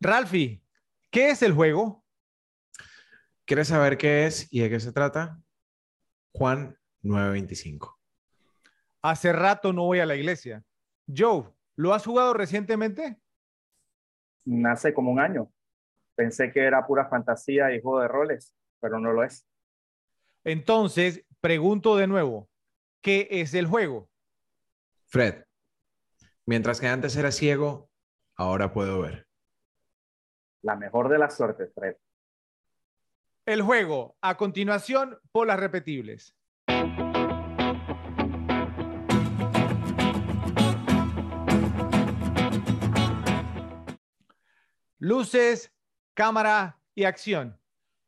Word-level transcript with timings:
Ralfi, 0.00 0.62
¿qué 1.10 1.30
es 1.30 1.42
el 1.42 1.52
juego? 1.52 2.04
¿Quieres 3.44 3.68
saber 3.68 3.98
qué 3.98 4.26
es 4.26 4.46
y 4.52 4.60
de 4.60 4.70
qué 4.70 4.78
se 4.78 4.92
trata? 4.92 5.40
Juan 6.32 6.78
925. 7.02 7.98
Hace 9.02 9.32
rato 9.32 9.72
no 9.72 9.84
voy 9.84 10.00
a 10.00 10.06
la 10.06 10.14
iglesia. 10.14 10.62
Joe, 11.06 11.50
¿lo 11.76 11.94
has 11.94 12.04
jugado 12.04 12.34
recientemente? 12.34 13.18
Hace 14.66 14.94
como 14.94 15.10
un 15.10 15.18
año. 15.18 15.50
Pensé 16.14 16.52
que 16.52 16.60
era 16.60 16.86
pura 16.86 17.08
fantasía 17.08 17.74
y 17.74 17.80
juego 17.80 18.00
de 18.00 18.08
roles, 18.08 18.54
pero 18.80 19.00
no 19.00 19.12
lo 19.12 19.24
es. 19.24 19.46
Entonces, 20.44 21.24
pregunto 21.40 21.96
de 21.96 22.06
nuevo, 22.06 22.48
¿qué 23.00 23.28
es 23.30 23.54
el 23.54 23.66
juego? 23.66 24.10
Fred, 25.06 25.44
mientras 26.44 26.80
que 26.80 26.88
antes 26.88 27.16
era 27.16 27.32
ciego, 27.32 27.90
ahora 28.34 28.72
puedo 28.72 29.00
ver. 29.00 29.27
La 30.62 30.74
mejor 30.74 31.08
de 31.08 31.18
las 31.18 31.36
suertes, 31.36 31.72
Fred. 31.72 31.96
El 33.46 33.62
juego, 33.62 34.16
a 34.20 34.36
continuación, 34.36 35.18
por 35.30 35.46
las 35.46 35.60
repetibles. 35.60 36.34
Luces, 44.98 45.72
cámara 46.14 46.80
y 46.94 47.04
acción. 47.04 47.60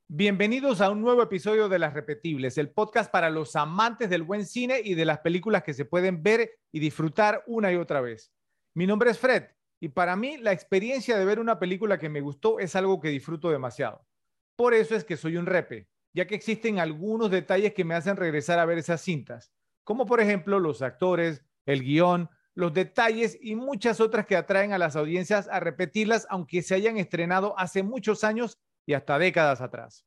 Bienvenidos 0.09 0.81
a 0.81 0.91
un 0.91 1.01
nuevo 1.01 1.23
episodio 1.23 1.69
de 1.69 1.79
Las 1.79 1.95
Repetibles, 1.95 2.59
el 2.59 2.73
podcast 2.73 3.13
para 3.13 3.31
los 3.31 3.55
amantes 3.55 4.11
del 4.11 4.25
buen 4.25 4.45
cine 4.45 4.81
y 4.85 4.95
de 4.95 5.05
las 5.05 5.21
películas 5.21 5.63
que 5.63 5.73
se 5.73 5.85
pueden 5.85 6.25
ver 6.25 6.59
y 6.73 6.81
disfrutar 6.81 7.45
una 7.47 7.73
y 7.73 7.77
otra 7.77 8.01
vez. 8.01 8.33
Mi 8.75 8.89
nombre 8.89 9.13
es 9.13 9.19
Fred 9.21 9.45
y 9.81 9.89
para 9.89 10.15
mí 10.15 10.37
la 10.37 10.53
experiencia 10.53 11.19
de 11.19 11.25
ver 11.25 11.41
una 11.41 11.59
película 11.59 11.99
que 11.99 12.11
me 12.11 12.21
gustó 12.21 12.59
es 12.61 12.77
algo 12.77 13.01
que 13.01 13.09
disfruto 13.09 13.51
demasiado. 13.51 14.07
Por 14.55 14.75
eso 14.75 14.95
es 14.95 15.05
que 15.05 15.17
soy 15.17 15.39
un 15.39 15.47
repe, 15.47 15.89
ya 16.13 16.27
que 16.27 16.35
existen 16.35 16.79
algunos 16.79 17.31
detalles 17.31 17.73
que 17.73 17.85
me 17.85 17.95
hacen 17.95 18.17
regresar 18.17 18.59
a 18.59 18.67
ver 18.67 18.77
esas 18.77 19.01
cintas, 19.01 19.53
como 19.83 20.05
por 20.05 20.21
ejemplo 20.21 20.61
los 20.61 20.83
actores, 20.83 21.43
el 21.65 21.83
guion, 21.83 22.29
los 22.55 22.75
detalles 22.75 23.39
y 23.41 23.55
muchas 23.55 24.01
otras 24.01 24.27
que 24.27 24.37
atraen 24.37 24.75
a 24.75 24.79
las 24.79 24.97
audiencias 24.97 25.49
a 25.49 25.61
repetirlas 25.61 26.27
aunque 26.29 26.61
se 26.61 26.75
hayan 26.75 26.99
estrenado 26.99 27.59
hace 27.59 27.83
muchos 27.83 28.23
años 28.23 28.59
y 28.85 28.93
hasta 28.93 29.19
décadas 29.19 29.63
atrás. 29.63 30.05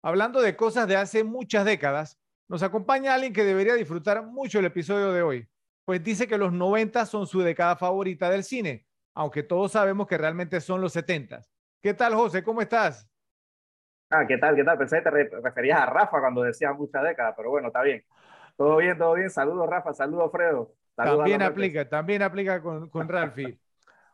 Hablando 0.00 0.40
de 0.40 0.56
cosas 0.56 0.88
de 0.88 0.96
hace 0.96 1.22
muchas 1.22 1.66
décadas, 1.66 2.18
nos 2.48 2.62
acompaña 2.62 3.14
alguien 3.14 3.32
que 3.32 3.44
debería 3.44 3.74
disfrutar 3.74 4.24
mucho 4.24 4.60
el 4.60 4.66
episodio 4.66 5.12
de 5.12 5.22
hoy, 5.22 5.48
pues 5.84 6.02
dice 6.02 6.26
que 6.26 6.38
los 6.38 6.52
90 6.52 7.04
son 7.06 7.26
su 7.26 7.40
década 7.40 7.76
favorita 7.76 8.30
del 8.30 8.44
cine, 8.44 8.85
aunque 9.16 9.42
todos 9.42 9.72
sabemos 9.72 10.06
que 10.06 10.18
realmente 10.18 10.60
son 10.60 10.82
los 10.82 10.92
70. 10.92 11.40
¿Qué 11.80 11.94
tal, 11.94 12.14
José? 12.14 12.44
¿Cómo 12.44 12.60
estás? 12.60 13.08
Ah, 14.10 14.26
¿qué 14.28 14.36
tal? 14.36 14.54
¿Qué 14.54 14.62
tal? 14.62 14.76
Pensé 14.76 15.02
que 15.02 15.10
te 15.10 15.40
referías 15.40 15.80
a 15.80 15.86
Rafa 15.86 16.20
cuando 16.20 16.42
decías 16.42 16.76
muchas 16.76 17.02
décadas, 17.02 17.32
pero 17.34 17.48
bueno, 17.48 17.68
está 17.68 17.80
bien. 17.80 18.04
Todo 18.56 18.76
bien, 18.76 18.98
todo 18.98 19.14
bien. 19.14 19.30
Saludos, 19.30 19.68
Rafa. 19.68 19.94
Saludos, 19.94 20.30
Fredo. 20.30 20.74
también 20.94 21.40
aplica, 21.40 21.88
también 21.88 22.22
aplica 22.22 22.60
con, 22.60 22.90
con 22.90 23.08
Ralfi. 23.08 23.58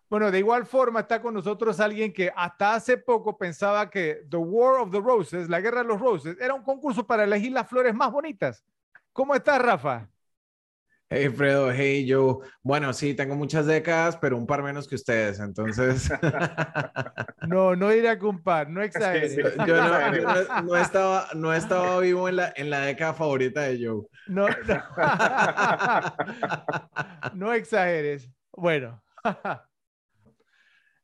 Bueno, 0.09 0.31
de 0.31 0.39
igual 0.39 0.67
forma 0.67 1.01
está 1.01 1.21
con 1.21 1.35
nosotros 1.35 1.81
alguien 1.81 2.13
que 2.13 2.33
hasta 2.37 2.75
hace 2.75 2.97
poco 2.97 3.37
pensaba 3.37 3.91
que 3.91 4.25
The 4.31 4.37
War 4.37 4.83
of 4.83 4.93
the 4.93 5.01
Roses, 5.01 5.49
la 5.49 5.61
Guerra 5.61 5.79
de 5.83 5.89
los 5.89 6.01
Roses, 6.01 6.37
era 6.41 6.55
un 6.55 6.63
concurso 6.63 7.05
para 7.05 7.25
elegir 7.25 7.51
las 7.51 7.69
flores 7.69 7.93
más 7.93 8.13
bonitas. 8.13 8.65
¿Cómo 9.13 9.35
estás, 9.35 9.61
Rafa? 9.61 10.12
Hey, 11.15 11.29
Fredo, 11.29 11.71
hey, 11.71 12.07
yo. 12.07 12.41
Bueno, 12.63 12.95
sí, 12.95 13.13
tengo 13.13 13.37
muchas 13.37 13.67
décadas, 13.67 14.17
pero 14.17 14.39
un 14.39 14.47
par 14.47 14.63
menos 14.63 14.89
que 14.89 14.95
ustedes, 14.95 15.41
entonces. 15.41 16.11
no, 17.47 17.77
no 17.77 17.93
iré 17.93 18.09
a 18.09 18.19
par, 18.43 18.71
no 18.71 18.83
exageres. 18.83 19.37
Yo, 19.37 19.77
no, 20.63 20.75
estaba, 20.75 21.29
no 21.35 21.53
estaba 21.53 22.01
vivo 22.01 22.31
en 22.31 22.37
la, 22.37 22.55
en 22.57 22.71
la 22.71 22.81
década 22.81 23.13
favorita 23.13 23.61
de 23.61 23.87
Joe. 23.87 24.07
No, 24.27 24.49
no, 24.49 24.83
no 27.35 27.53
exageres. 27.53 28.31
Bueno. 28.51 29.03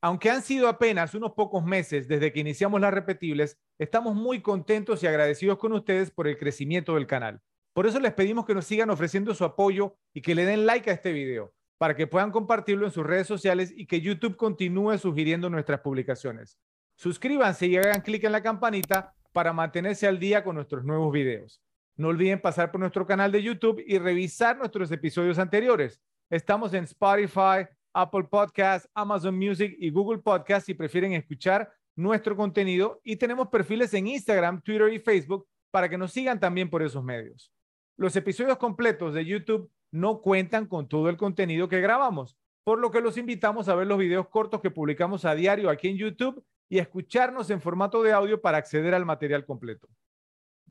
Aunque 0.00 0.30
han 0.30 0.40
sido 0.40 0.68
apenas 0.68 1.14
unos 1.14 1.32
pocos 1.32 1.62
meses 1.62 2.08
desde 2.08 2.32
que 2.32 2.40
iniciamos 2.40 2.80
las 2.80 2.94
repetibles, 2.94 3.58
estamos 3.78 4.14
muy 4.14 4.40
contentos 4.40 5.02
y 5.02 5.06
agradecidos 5.06 5.58
con 5.58 5.74
ustedes 5.74 6.10
por 6.10 6.28
el 6.28 6.38
crecimiento 6.38 6.94
del 6.94 7.06
canal. 7.06 7.42
Por 7.78 7.86
eso 7.86 8.00
les 8.00 8.12
pedimos 8.12 8.44
que 8.44 8.56
nos 8.56 8.64
sigan 8.64 8.90
ofreciendo 8.90 9.32
su 9.36 9.44
apoyo 9.44 9.94
y 10.12 10.20
que 10.20 10.34
le 10.34 10.44
den 10.44 10.66
like 10.66 10.90
a 10.90 10.94
este 10.94 11.12
video 11.12 11.54
para 11.78 11.94
que 11.94 12.08
puedan 12.08 12.32
compartirlo 12.32 12.84
en 12.84 12.90
sus 12.90 13.06
redes 13.06 13.28
sociales 13.28 13.72
y 13.72 13.86
que 13.86 14.00
YouTube 14.00 14.34
continúe 14.34 14.98
sugiriendo 14.98 15.48
nuestras 15.48 15.78
publicaciones. 15.78 16.58
Suscríbanse 16.96 17.68
y 17.68 17.76
hagan 17.76 18.00
clic 18.00 18.24
en 18.24 18.32
la 18.32 18.42
campanita 18.42 19.14
para 19.32 19.52
mantenerse 19.52 20.08
al 20.08 20.18
día 20.18 20.42
con 20.42 20.56
nuestros 20.56 20.84
nuevos 20.84 21.12
videos. 21.12 21.62
No 21.94 22.08
olviden 22.08 22.40
pasar 22.40 22.72
por 22.72 22.80
nuestro 22.80 23.06
canal 23.06 23.30
de 23.30 23.44
YouTube 23.44 23.80
y 23.86 23.96
revisar 23.98 24.58
nuestros 24.58 24.90
episodios 24.90 25.38
anteriores. 25.38 26.00
Estamos 26.30 26.74
en 26.74 26.82
Spotify, 26.82 27.64
Apple 27.92 28.24
Podcasts, 28.24 28.90
Amazon 28.92 29.38
Music 29.38 29.76
y 29.78 29.90
Google 29.90 30.18
Podcasts 30.18 30.66
si 30.66 30.74
prefieren 30.74 31.12
escuchar 31.12 31.72
nuestro 31.94 32.36
contenido 32.36 33.00
y 33.04 33.14
tenemos 33.14 33.46
perfiles 33.46 33.94
en 33.94 34.08
Instagram, 34.08 34.62
Twitter 34.62 34.92
y 34.92 34.98
Facebook 34.98 35.46
para 35.70 35.88
que 35.88 35.96
nos 35.96 36.10
sigan 36.10 36.40
también 36.40 36.68
por 36.68 36.82
esos 36.82 37.04
medios. 37.04 37.52
Los 37.98 38.14
episodios 38.14 38.58
completos 38.58 39.12
de 39.12 39.24
YouTube 39.24 39.72
no 39.90 40.22
cuentan 40.22 40.66
con 40.66 40.88
todo 40.88 41.08
el 41.08 41.16
contenido 41.16 41.68
que 41.68 41.80
grabamos, 41.80 42.36
por 42.62 42.78
lo 42.78 42.92
que 42.92 43.00
los 43.00 43.16
invitamos 43.16 43.68
a 43.68 43.74
ver 43.74 43.88
los 43.88 43.98
videos 43.98 44.28
cortos 44.28 44.60
que 44.60 44.70
publicamos 44.70 45.24
a 45.24 45.34
diario 45.34 45.68
aquí 45.68 45.88
en 45.88 45.96
YouTube 45.96 46.44
y 46.68 46.78
escucharnos 46.78 47.50
en 47.50 47.60
formato 47.60 48.00
de 48.04 48.12
audio 48.12 48.40
para 48.40 48.58
acceder 48.58 48.94
al 48.94 49.04
material 49.04 49.44
completo. 49.44 49.88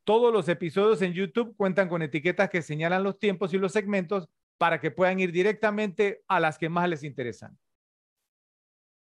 Todos 0.06 0.32
los 0.32 0.48
episodios 0.48 1.02
en 1.02 1.12
YouTube 1.12 1.54
cuentan 1.58 1.90
con 1.90 2.02
etiquetas 2.02 2.50
que 2.50 2.62
señalan 2.62 3.04
los 3.04 3.20
tiempos 3.20 3.54
y 3.54 3.58
los 3.58 3.74
segmentos 3.74 4.30
para 4.58 4.80
que 4.80 4.92
puedan 4.92 5.20
ir 5.20 5.34
directamente 5.34 6.24
a 6.30 6.40
las 6.40 6.58
que 6.58 6.70
más 6.70 6.88
les 6.88 7.04
interesan. 7.04 7.58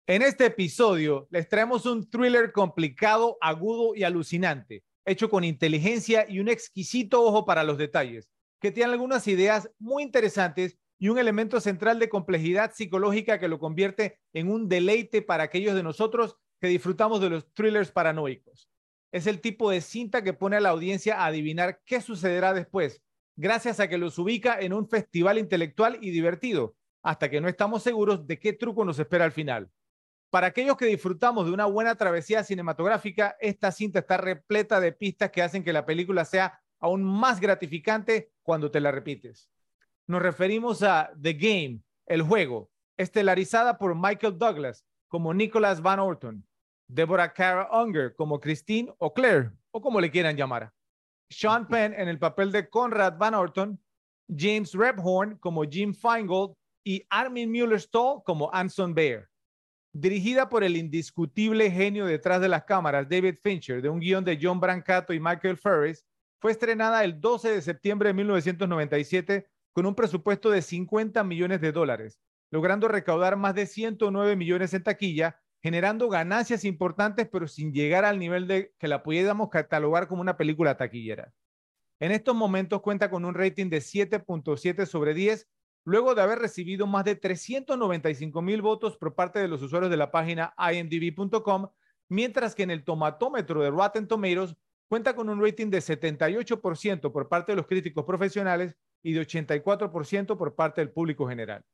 En 0.07 0.21
este 0.21 0.45
episodio 0.45 1.27
les 1.31 1.49
traemos 1.49 1.87
un 1.87 2.11
thriller 2.11 2.53
complicado, 2.53 3.39
agudo 3.41 3.95
y 3.95 4.03
alucinante, 4.03 4.85
hecho 5.05 5.31
con 5.31 5.45
inteligencia 5.45 6.27
y 6.29 6.41
un 6.41 6.49
exquisito 6.49 7.23
ojo 7.23 7.45
para 7.45 7.65
los 7.65 7.79
detalles, 7.79 8.29
que 8.61 8.71
tiene 8.71 8.93
algunas 8.93 9.27
ideas 9.27 9.71
muy 9.79 10.03
interesantes 10.03 10.79
y 10.99 11.09
un 11.09 11.19
elemento 11.19 11.61
central 11.61 11.99
de 11.99 12.11
complejidad 12.11 12.73
psicológica 12.75 13.39
que 13.39 13.49
lo 13.49 13.59
convierte 13.59 14.21
en 14.35 14.51
un 14.51 14.69
deleite 14.69 15.23
para 15.23 15.45
aquellos 15.45 15.75
de 15.75 15.83
nosotros 15.83 16.37
que 16.61 16.69
disfrutamos 16.69 17.21
de 17.21 17.31
los 17.31 17.53
thrillers 17.55 17.91
paranoicos. 17.91 18.69
Es 19.11 19.27
el 19.27 19.41
tipo 19.41 19.71
de 19.71 19.81
cinta 19.81 20.23
que 20.23 20.35
pone 20.35 20.57
a 20.57 20.61
la 20.61 20.69
audiencia 20.69 21.17
a 21.19 21.27
adivinar 21.27 21.81
qué 21.85 22.01
sucederá 22.01 22.53
después, 22.53 23.03
gracias 23.35 23.81
a 23.81 23.89
que 23.89 23.99
los 23.99 24.19
ubica 24.19 24.61
en 24.61 24.75
un 24.75 24.89
festival 24.89 25.39
intelectual 25.39 25.99
y 26.03 26.11
divertido, 26.11 26.77
hasta 27.03 27.31
que 27.31 27.41
no 27.41 27.49
estamos 27.49 27.83
seguros 27.83 28.27
de 28.27 28.39
qué 28.39 28.53
truco 28.53 28.85
nos 28.85 28.99
espera 28.99 29.25
al 29.25 29.33
final. 29.33 29.71
Para 30.31 30.47
aquellos 30.47 30.77
que 30.77 30.87
disfrutamos 30.87 31.47
de 31.47 31.53
una 31.53 31.67
buena 31.67 31.97
travesía 31.97 32.45
cinematográfica, 32.45 33.37
esta 33.41 33.73
cinta 33.73 33.99
está 33.99 34.17
repleta 34.17 34.79
de 34.79 34.93
pistas 34.93 35.31
que 35.31 35.43
hacen 35.43 35.65
que 35.65 35.73
la 35.73 35.85
película 35.85 36.25
sea 36.25 36.61
aún 36.79 37.03
más 37.03 37.41
gratificante 37.41 38.31
cuando 38.43 38.71
te 38.71 38.81
la 38.81 38.93
repites. 38.93 39.51
Nos 40.07 40.23
referimos 40.23 40.83
a 40.85 41.11
The 41.21 41.33
Game, 41.35 41.81
el 42.07 42.23
juego, 42.23 42.71
estelarizada 42.97 43.77
por 43.77 43.95
Michael 43.97 44.39
Douglas 44.39 44.85
como 45.09 45.35
Nicholas 45.35 45.83
Van 45.83 45.99
Orton, 45.99 46.47
Deborah 46.89 47.33
Cara 47.33 47.69
Unger 47.73 48.15
como 48.15 48.41
Christine 48.41 48.93
o 48.99 49.13
Claire, 49.13 49.51
o 49.73 49.81
como 49.81 50.01
le 50.01 50.11
quieran 50.11 50.37
llamar. 50.37 50.73
Sean 51.29 51.67
Penn 51.67 51.95
en 51.95 52.09
el 52.09 52.19
papel 52.19 52.53
de 52.53 52.69
Conrad 52.69 53.17
Van 53.19 53.35
Orton, 53.35 53.81
James 54.29 54.73
Rebhorn 54.75 55.39
como 55.39 55.65
Jim 55.65 55.95
Feingold 55.95 56.55
y 56.85 57.05
Armin 57.11 57.51
Mueller-Stahl 57.51 58.23
como 58.25 58.53
Anson 58.53 58.95
Bear. 58.95 59.30
Dirigida 59.93 60.49
por 60.49 60.63
el 60.63 60.77
indiscutible 60.77 61.71
genio 61.71 62.07
detrás 62.07 62.41
de 62.41 62.49
las 62.49 62.65
cámaras, 62.65 63.09
David 63.09 63.37
Fincher, 63.43 63.83
de 63.83 63.89
un 63.89 64.01
guion 64.01 64.25
de 64.25 64.39
John 64.41 64.61
Brancato 64.61 65.13
y 65.13 65.21
Michael 65.21 65.57
Ferris, 65.57 66.07
fue 66.41 66.53
estrenada 66.53 67.05
el 67.05 67.21
12 67.21 67.51
de 67.51 67.63
septiembre 67.63 68.11
de 68.11 68.15
1997 68.15 69.47
con 69.73 69.87
un 69.87 69.95
presupuesto 69.95 70.51
de 70.51 70.63
50 70.63 71.23
millones 71.25 71.61
de 71.61 71.73
dólares, 71.73 72.21
logrando 72.51 72.89
recaudar 72.89 73.37
más 73.37 73.55
de 73.55 73.67
109 73.67 74.37
millones 74.37 74.73
en 74.75 74.83
taquilla 74.83 75.41
generando 75.63 76.09
ganancias 76.09 76.65
importantes, 76.65 77.29
pero 77.31 77.47
sin 77.47 77.73
llegar 77.73 78.05
al 78.05 78.19
nivel 78.19 78.47
de 78.47 78.73
que 78.79 78.89
la 78.89 79.03
pudiéramos 79.03 79.51
catalogar 79.51 80.09
como 80.09 80.23
una 80.23 80.37
película 80.37 80.77
taquillera. 80.77 81.33
En 81.99 82.13
estos 82.13 82.35
momentos 82.35 82.81
cuenta 82.81 83.11
con 83.11 83.25
un 83.25 83.35
rating 83.35 83.69
de 83.69 83.79
7.7 83.79 84.87
sobre 84.87 85.13
10, 85.13 85.47
luego 85.85 86.15
de 86.15 86.23
haber 86.23 86.39
recibido 86.39 86.87
más 86.87 87.05
de 87.05 87.17
395 87.17 88.43
mil 88.43 88.63
votos 88.63 88.97
por 88.97 89.15
parte 89.15 89.39
de 89.39 89.49
los 89.49 89.63
usuarios 89.63 89.91
de 89.91 89.97
la 89.97 90.11
página 90.11 90.55
imdb.com, 90.59 91.69
mientras 92.09 92.55
que 92.55 92.63
en 92.63 92.71
el 92.71 92.85
tomatómetro 92.85 93.63
de 93.63 93.71
Rotten 93.71 94.07
Tomatoes 94.07 94.57
cuenta 94.89 95.15
con 95.15 95.29
un 95.29 95.43
rating 95.43 95.71
de 95.71 95.79
78% 95.79 97.13
por 97.13 97.29
parte 97.29 97.53
de 97.53 97.57
los 97.57 97.67
críticos 97.67 98.05
profesionales 98.05 98.77
y 99.03 99.13
de 99.13 99.21
84% 99.21 100.37
por 100.37 100.55
parte 100.55 100.81
del 100.81 100.91
público 100.91 101.29
general. 101.29 101.65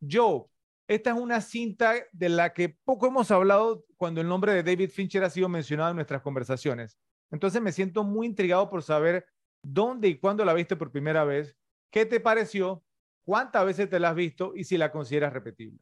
Joe, 0.00 0.44
esta 0.86 1.10
es 1.10 1.16
una 1.16 1.40
cinta 1.40 1.94
de 2.12 2.28
la 2.28 2.52
que 2.52 2.68
poco 2.68 3.06
hemos 3.06 3.30
hablado 3.30 3.86
cuando 3.96 4.20
el 4.20 4.28
nombre 4.28 4.52
de 4.52 4.62
David 4.62 4.90
Fincher 4.90 5.24
ha 5.24 5.30
sido 5.30 5.48
mencionado 5.48 5.90
en 5.90 5.96
nuestras 5.96 6.20
conversaciones. 6.20 6.98
Entonces 7.30 7.62
me 7.62 7.72
siento 7.72 8.04
muy 8.04 8.26
intrigado 8.26 8.68
por 8.68 8.82
saber 8.82 9.26
dónde 9.62 10.08
y 10.08 10.18
cuándo 10.18 10.44
la 10.44 10.52
viste 10.52 10.76
por 10.76 10.92
primera 10.92 11.24
vez, 11.24 11.56
qué 11.90 12.04
te 12.04 12.20
pareció, 12.20 12.83
cuántas 13.24 13.64
veces 13.64 13.88
te 13.88 13.98
la 13.98 14.10
has 14.10 14.14
visto 14.14 14.52
y 14.54 14.64
si 14.64 14.76
la 14.76 14.92
consideras 14.92 15.32
repetible. 15.32 15.78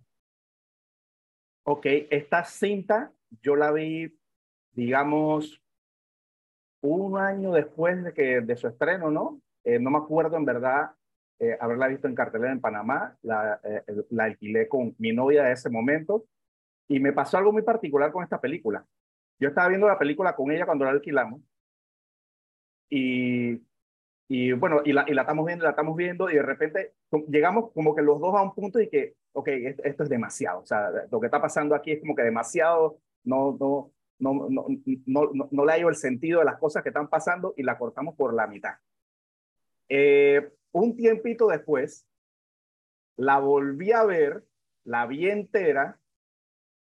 Ok, 1.65 1.87
esta 2.11 2.45
cinta 2.45 3.13
yo 3.41 3.57
la 3.57 3.71
vi, 3.71 4.19
digamos, 4.73 5.63
un 6.81 7.19
año 7.19 7.53
después 7.53 8.03
de, 8.03 8.13
que, 8.13 8.41
de 8.41 8.57
su 8.57 8.67
estreno, 8.67 9.11
¿no? 9.11 9.41
Eh, 9.65 9.79
no 9.79 9.91
me 9.91 9.99
acuerdo 9.99 10.37
en 10.37 10.45
verdad 10.45 10.91
eh, 11.39 11.57
haberla 11.61 11.89
visto 11.89 12.09
en 12.09 12.15
cartelera 12.15 12.53
en 12.53 12.61
Panamá, 12.61 13.17
la, 13.23 13.61
eh, 13.63 13.83
la 14.11 14.25
alquilé 14.25 14.69
con 14.69 14.95
mi 14.99 15.13
novia 15.13 15.45
de 15.45 15.53
ese 15.53 15.71
momento 15.71 16.27
y 16.89 16.99
me 16.99 17.13
pasó 17.13 17.39
algo 17.39 17.53
muy 17.53 17.63
particular 17.63 18.11
con 18.13 18.25
esta 18.25 18.41
película. 18.41 18.85
Yo 19.39 19.49
estaba 19.49 19.69
viendo 19.69 19.87
la 19.87 19.99
película 19.99 20.35
con 20.35 20.51
ella 20.51 20.67
cuando 20.67 20.85
la 20.85 20.91
alquilamos 20.91 21.41
y, 22.89 23.61
y 24.29 24.53
bueno, 24.53 24.81
y 24.85 24.93
la, 24.93 25.05
y 25.09 25.15
la 25.15 25.23
estamos 25.23 25.45
viendo, 25.47 25.65
la 25.65 25.71
estamos 25.71 25.97
viendo 25.97 26.31
y 26.31 26.35
de 26.35 26.43
repente 26.43 26.95
llegamos 27.29 27.71
como 27.73 27.95
que 27.95 28.03
los 28.03 28.21
dos 28.21 28.35
a 28.35 28.43
un 28.43 28.55
punto 28.55 28.81
y 28.81 28.89
que, 28.89 29.15
ok, 29.33 29.49
esto, 29.49 30.05
es 30.05 30.09
demasiado, 30.09 30.61
o 30.61 30.67
sea, 30.67 30.91
lo 31.11 31.21
que 31.21 31.27
está 31.27 31.41
pasando 31.41 31.75
aquí 31.75 31.93
es 31.93 32.01
como 32.01 32.15
que 32.15 32.23
demasiado, 32.23 32.99
no, 33.25 33.57
no, 33.59 33.93
no, 34.19 34.49
no, 34.49 34.67
no, 35.07 35.31
no, 35.33 35.49
no 35.51 35.65
le 35.65 35.73
hallo 35.73 35.89
el 35.89 35.97
sentido 35.97 36.39
de 36.41 36.47
las 36.47 36.59
cosas 36.59 36.83
que 36.83 36.91
están 36.91 37.09
pasando 37.09 37.55
y 37.57 37.63
la 37.63 37.79
cortamos 37.79 38.15
por 38.15 38.35
la 38.35 38.47
mitad. 38.47 38.75
Eh, 39.89 40.51
un 40.73 40.97
tiempito 40.97 41.49
después, 41.49 42.07
la 43.17 43.39
volví 43.39 43.93
a 43.93 44.05
ver, 44.05 44.45
la 44.85 45.07
vi 45.07 45.29
entera, 45.29 45.99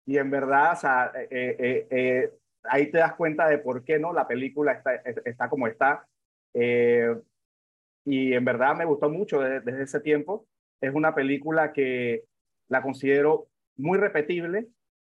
y 0.07 0.17
en 0.17 0.31
verdad, 0.31 0.71
o 0.71 0.75
sea, 0.77 1.11
eh, 1.15 1.27
eh, 1.29 1.87
eh, 1.91 2.33
ahí 2.63 2.89
te 2.89 2.97
das 2.97 3.13
cuenta 3.15 3.47
de 3.49 3.57
por 3.57 3.83
qué 3.83 3.99
no 3.99 4.13
la 4.13 4.25
película 4.25 4.71
está, 4.71 4.95
está 4.95 5.49
como 5.49 5.67
está. 5.67 6.07
Y 8.05 8.33
en 8.33 8.45
verdad 8.45 8.75
me 8.75 8.85
gustó 8.85 9.09
mucho 9.09 9.39
desde, 9.39 9.61
desde 9.61 9.83
ese 9.83 9.99
tiempo. 9.99 10.47
Es 10.81 10.93
una 10.93 11.13
película 11.13 11.73
que 11.73 12.25
la 12.67 12.81
considero 12.81 13.47
muy 13.77 13.97
repetible, 13.97 14.67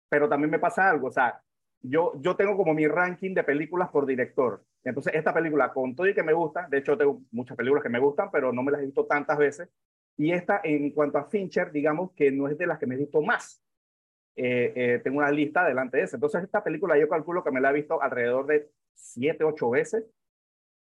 pero 0.09 0.30
también 0.30 0.51
me 0.51 0.59
pasa 0.59 0.89
algo, 0.89 1.07
o 1.07 1.12
sea, 1.12 1.42
yo, 1.81 2.13
yo 2.19 2.36
tengo 2.36 2.57
como 2.57 2.74
mi 2.74 2.88
ranking 2.88 3.33
de 3.33 3.44
películas 3.44 3.89
por 3.89 4.06
director. 4.06 4.63
Entonces, 4.83 5.13
esta 5.15 5.33
película, 5.33 5.71
con 5.74 5.95
todo 5.95 6.07
y 6.07 6.13
que 6.13 6.24
me 6.24 6.33
gusta, 6.33 6.68
de 6.69 6.77
hecho 6.77 6.97
tengo 6.97 7.21
muchas 7.31 7.57
películas 7.57 7.83
que 7.83 7.89
me 7.89 8.00
gustan, 8.00 8.30
pero 8.31 8.51
no 8.53 8.63
me 8.63 8.71
las 8.71 8.81
he 8.81 8.86
visto 8.86 9.06
tantas 9.06 9.38
veces. 9.38 9.69
Y 10.18 10.31
esta, 10.31 10.62
en 10.63 10.92
cuanto 10.92 11.18
a 11.18 11.25
Fincher, 11.25 11.71
digamos 11.71 12.12
que 12.13 12.31
no 12.31 12.47
es 12.47 12.57
de 12.57 12.68
las 12.68 12.80
que 12.80 12.86
me 12.86 12.95
he 12.95 13.00
visto 13.00 13.21
más. 13.21 13.62
Eh, 14.36 14.74
eh, 14.75 15.01
tengo 15.03 15.18
una 15.19 15.31
lista 15.31 15.65
delante 15.65 15.97
de 15.97 16.03
esa. 16.03 16.18
Entonces, 16.18 16.44
esta 16.44 16.63
película 16.63 16.97
yo 16.97 17.09
calculo 17.09 17.44
que 17.44 17.51
me 17.51 17.62
la 17.62 17.71
he 17.71 17.74
visto 17.74 18.01
alrededor 18.01 18.45
de 18.47 18.69
siete, 18.94 19.44
ocho 19.44 19.69
veces. 19.71 20.06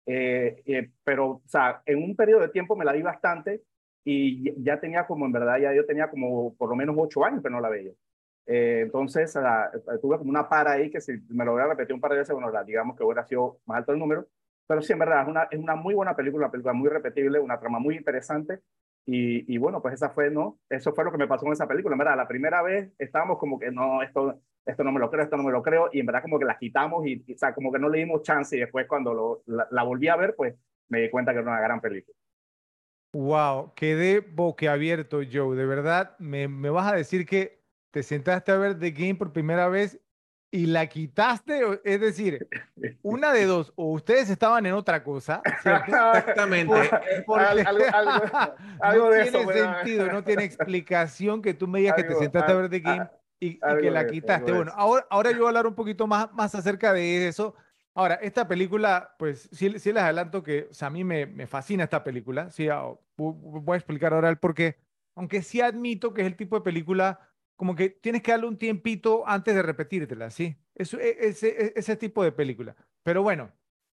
Eh, 0.05 0.89
pero, 1.03 1.27
o 1.27 1.41
sea, 1.45 1.81
en 1.85 2.03
un 2.03 2.15
periodo 2.15 2.41
de 2.41 2.49
tiempo 2.49 2.75
me 2.75 2.85
la 2.85 2.93
vi 2.93 3.01
bastante 3.01 3.63
y 4.03 4.61
ya 4.63 4.79
tenía 4.79 5.05
como, 5.05 5.25
en 5.25 5.31
verdad, 5.31 5.59
ya 5.59 5.73
yo 5.73 5.85
tenía 5.85 6.09
como 6.09 6.55
por 6.55 6.69
lo 6.69 6.75
menos 6.75 6.95
ocho 6.97 7.23
años 7.23 7.43
que 7.43 7.49
no 7.49 7.61
la 7.61 7.69
veía. 7.69 7.91
Eh, 8.47 8.81
entonces, 8.83 9.33
tuve 10.01 10.17
como 10.17 10.29
una 10.29 10.49
para 10.49 10.73
ahí 10.73 10.89
que 10.89 11.01
si 11.01 11.13
me 11.29 11.45
lo 11.45 11.53
hubiera 11.53 11.69
repetido 11.69 11.95
un 11.95 12.01
par 12.01 12.11
de 12.11 12.17
veces, 12.19 12.33
bueno, 12.33 12.51
digamos 12.65 12.97
que 12.97 13.03
hubiera 13.03 13.25
sido 13.25 13.59
más 13.65 13.79
alto 13.79 13.93
el 13.93 13.99
número. 13.99 14.27
Pero 14.67 14.81
sí, 14.81 14.93
en 14.93 14.99
verdad, 14.99 15.23
es 15.23 15.27
una, 15.27 15.43
es 15.51 15.59
una 15.59 15.75
muy 15.75 15.93
buena 15.93 16.15
película, 16.15 16.45
una 16.45 16.51
película 16.51 16.73
muy 16.73 16.89
repetible, 16.89 17.39
una 17.39 17.59
trama 17.59 17.79
muy 17.79 17.95
interesante. 17.97 18.61
Y, 19.05 19.53
y, 19.53 19.57
bueno, 19.57 19.81
pues 19.81 19.95
esa 19.95 20.09
fue, 20.11 20.29
¿no? 20.29 20.59
Eso 20.69 20.93
fue 20.93 21.03
lo 21.03 21.11
que 21.11 21.17
me 21.17 21.27
pasó 21.27 21.45
con 21.45 21.53
esa 21.53 21.67
película. 21.67 21.93
En 21.93 21.99
verdad, 21.99 22.17
la 22.17 22.27
primera 22.27 22.61
vez 22.61 22.91
estábamos 22.97 23.37
como 23.39 23.59
que 23.59 23.71
no, 23.71 24.01
esto, 24.01 24.39
esto 24.65 24.83
no 24.83 24.91
me 24.91 24.99
lo 24.99 25.09
creo, 25.09 25.23
esto 25.23 25.37
no 25.37 25.43
me 25.43 25.51
lo 25.51 25.63
creo. 25.63 25.89
Y 25.91 25.99
en 25.99 26.05
verdad, 26.05 26.21
como 26.21 26.39
que 26.39 26.45
la 26.45 26.57
quitamos 26.57 27.05
y, 27.05 27.23
o 27.33 27.37
sea, 27.37 27.53
como 27.53 27.71
que 27.71 27.79
no 27.79 27.89
le 27.89 27.99
dimos 27.99 28.21
chance. 28.21 28.55
Y 28.55 28.59
después, 28.59 28.87
cuando 28.87 29.13
lo, 29.13 29.43
la, 29.47 29.67
la 29.71 29.83
volví 29.83 30.07
a 30.07 30.15
ver, 30.15 30.35
pues 30.35 30.55
me 30.89 31.01
di 31.01 31.09
cuenta 31.09 31.31
que 31.31 31.39
era 31.39 31.51
una 31.51 31.61
gran 31.61 31.81
película. 31.81 32.15
Wow, 33.13 33.73
quedé 33.75 34.21
boquiabierto, 34.21 35.21
Joe. 35.31 35.55
De 35.55 35.65
verdad, 35.65 36.17
me, 36.19 36.47
me 36.47 36.69
vas 36.69 36.91
a 36.91 36.95
decir 36.95 37.25
que 37.25 37.61
te 37.91 38.03
sentaste 38.03 38.51
a 38.51 38.57
ver 38.57 38.79
The 38.79 38.91
Game 38.91 39.15
por 39.15 39.33
primera 39.33 39.67
vez 39.67 39.99
y 40.51 40.65
la 40.65 40.87
quitaste, 40.87 41.61
es 41.85 42.01
decir, 42.01 42.47
una 43.01 43.31
de 43.31 43.45
dos, 43.45 43.71
o 43.77 43.93
ustedes 43.93 44.29
estaban 44.29 44.65
en 44.65 44.73
otra 44.73 45.01
cosa, 45.01 45.41
exactamente, 45.45 46.73
algo, 48.81 49.09
no 49.09 49.09
tiene 49.09 49.31
sentido, 49.31 50.07
no 50.11 50.23
tiene 50.25 50.43
explicación 50.43 51.41
que 51.41 51.53
tú 51.53 51.69
me 51.69 51.79
digas 51.79 51.95
que 51.95 52.03
te 52.03 52.15
sentaste 52.15 52.51
a 52.51 52.55
ver 52.55 52.69
The 52.69 52.79
Game 52.81 53.09
y, 53.41 53.59
que 53.59 53.91
la 53.91 54.07
quitaste. 54.07 54.51
Bueno, 54.53 54.71
ahora, 54.75 55.05
ahora 55.09 55.31
yo 55.31 55.39
voy 55.39 55.45
a 55.47 55.49
hablar 55.49 55.67
un 55.67 55.73
poquito 55.73 56.05
más, 56.05 56.31
más 56.31 56.53
acerca 56.53 56.93
de 56.93 57.27
eso. 57.27 57.55
Ahora, 57.93 58.15
esta 58.15 58.47
película, 58.47 59.15
pues 59.17 59.49
sí, 59.51 59.77
sí 59.79 59.91
les 59.91 60.03
adelanto 60.03 60.43
que 60.43 60.67
o 60.69 60.73
sea, 60.73 60.87
a 60.87 60.91
mí 60.91 61.03
me, 61.03 61.25
me 61.25 61.47
fascina 61.47 61.83
esta 61.83 62.03
película, 62.03 62.49
sí, 62.51 62.69
ah, 62.69 62.85
voy 63.17 63.73
a 63.73 63.77
explicar 63.77 64.13
ahora 64.13 64.29
el 64.29 64.37
por 64.37 64.53
qué, 64.53 64.77
aunque 65.15 65.41
sí 65.41 65.59
admito 65.59 66.13
que 66.13 66.21
es 66.21 66.27
el 66.27 66.37
tipo 66.37 66.55
de 66.55 66.61
película 66.61 67.19
como 67.57 67.75
que 67.75 67.89
tienes 67.89 68.21
que 68.21 68.31
darle 68.31 68.47
un 68.47 68.57
tiempito 68.57 69.23
antes 69.27 69.53
de 69.53 69.61
repetírtela, 69.61 70.31
¿sí? 70.31 70.55
Eso, 70.73 70.99
e, 70.99 71.17
ese, 71.19 71.49
e, 71.49 71.73
ese 71.75 71.95
tipo 71.95 72.23
de 72.23 72.31
película. 72.31 72.75
Pero 73.03 73.23
bueno, 73.23 73.51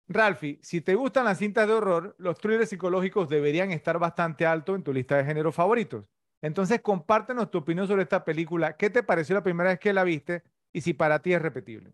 Ralphie, 0.08 0.60
si 0.62 0.82
te 0.82 0.96
gustan 0.96 1.26
las 1.26 1.40
cintas 1.40 1.68
de 1.68 1.74
horror, 1.74 2.16
los 2.18 2.40
thrillers 2.40 2.70
psicológicos 2.70 3.28
deberían 3.30 3.72
estar 3.72 4.00
bastante 4.00 4.46
alto 4.46 4.76
en 4.76 4.84
tu 4.84 4.94
lista 4.94 5.18
de 5.18 5.26
géneros 5.26 5.54
favoritos. 5.56 6.06
Entonces, 6.42 6.82
compártenos 6.82 7.52
tu 7.52 7.60
opinión 7.60 7.88
sobre 7.88 8.04
esta 8.04 8.26
película. 8.26 8.76
¿Qué 8.76 8.90
te 8.90 9.04
pareció 9.04 9.36
la 9.36 9.44
primera 9.44 9.70
vez 9.70 9.80
que 9.80 9.94
la 9.94 10.04
viste 10.04 10.44
y 10.74 10.82
si 10.82 10.94
para 10.94 11.22
ti 11.22 11.34
es 11.34 11.42
repetible? 11.42 11.92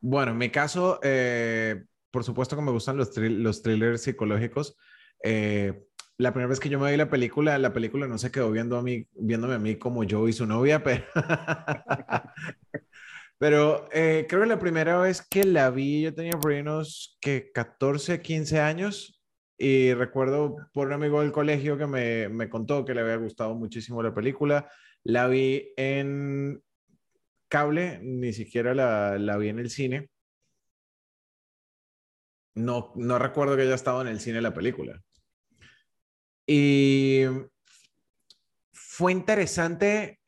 Bueno, 0.00 0.32
en 0.32 0.38
mi 0.38 0.50
caso, 0.50 1.00
eh, 1.02 1.84
por 2.10 2.24
supuesto 2.24 2.56
que 2.56 2.62
me 2.62 2.70
gustan 2.70 2.96
los, 2.96 3.16
los 3.16 3.62
thrillers 3.62 4.02
psicológicos. 4.02 4.76
Eh, 5.22 5.84
la 6.18 6.32
primera 6.32 6.48
vez 6.48 6.60
que 6.60 6.68
yo 6.68 6.78
me 6.78 6.90
vi 6.90 6.96
la 6.96 7.08
película, 7.08 7.58
la 7.58 7.72
película 7.72 8.06
no 8.06 8.18
se 8.18 8.30
quedó 8.30 8.50
viendo 8.50 8.76
a 8.76 8.82
mí, 8.82 9.06
viéndome 9.12 9.54
a 9.54 9.58
mí 9.58 9.76
como 9.76 10.04
yo 10.04 10.28
y 10.28 10.34
su 10.34 10.46
novia, 10.46 10.82
pero, 13.38 13.88
eh, 13.92 14.26
creo 14.28 14.42
que 14.42 14.48
la 14.48 14.58
primera 14.58 14.98
vez 14.98 15.22
que 15.22 15.44
la 15.44 15.70
vi, 15.70 16.02
yo 16.02 16.14
tenía 16.14 16.38
por 16.38 16.52
unos 16.52 17.16
que 17.22 17.50
14, 17.52 18.20
15 18.20 18.60
años 18.60 19.19
y 19.62 19.92
recuerdo 19.92 20.56
por 20.72 20.86
un 20.86 20.94
amigo 20.94 21.20
del 21.20 21.32
colegio 21.32 21.76
que 21.76 21.86
me, 21.86 22.30
me 22.30 22.48
contó 22.48 22.82
que 22.82 22.94
le 22.94 23.02
había 23.02 23.16
gustado 23.16 23.54
muchísimo 23.54 24.02
la 24.02 24.14
película. 24.14 24.70
La 25.04 25.26
vi 25.28 25.74
en 25.76 26.62
cable, 27.46 28.00
ni 28.02 28.32
siquiera 28.32 28.74
la, 28.74 29.18
la 29.18 29.36
vi 29.36 29.50
en 29.50 29.58
el 29.58 29.68
cine. 29.68 30.08
No, 32.54 32.94
no 32.96 33.18
recuerdo 33.18 33.54
que 33.54 33.62
haya 33.64 33.74
estado 33.74 34.00
en 34.00 34.08
el 34.08 34.20
cine 34.20 34.40
la 34.40 34.54
película. 34.54 34.98
Y 36.46 37.24
fue 38.72 39.12
interesante, 39.12 40.20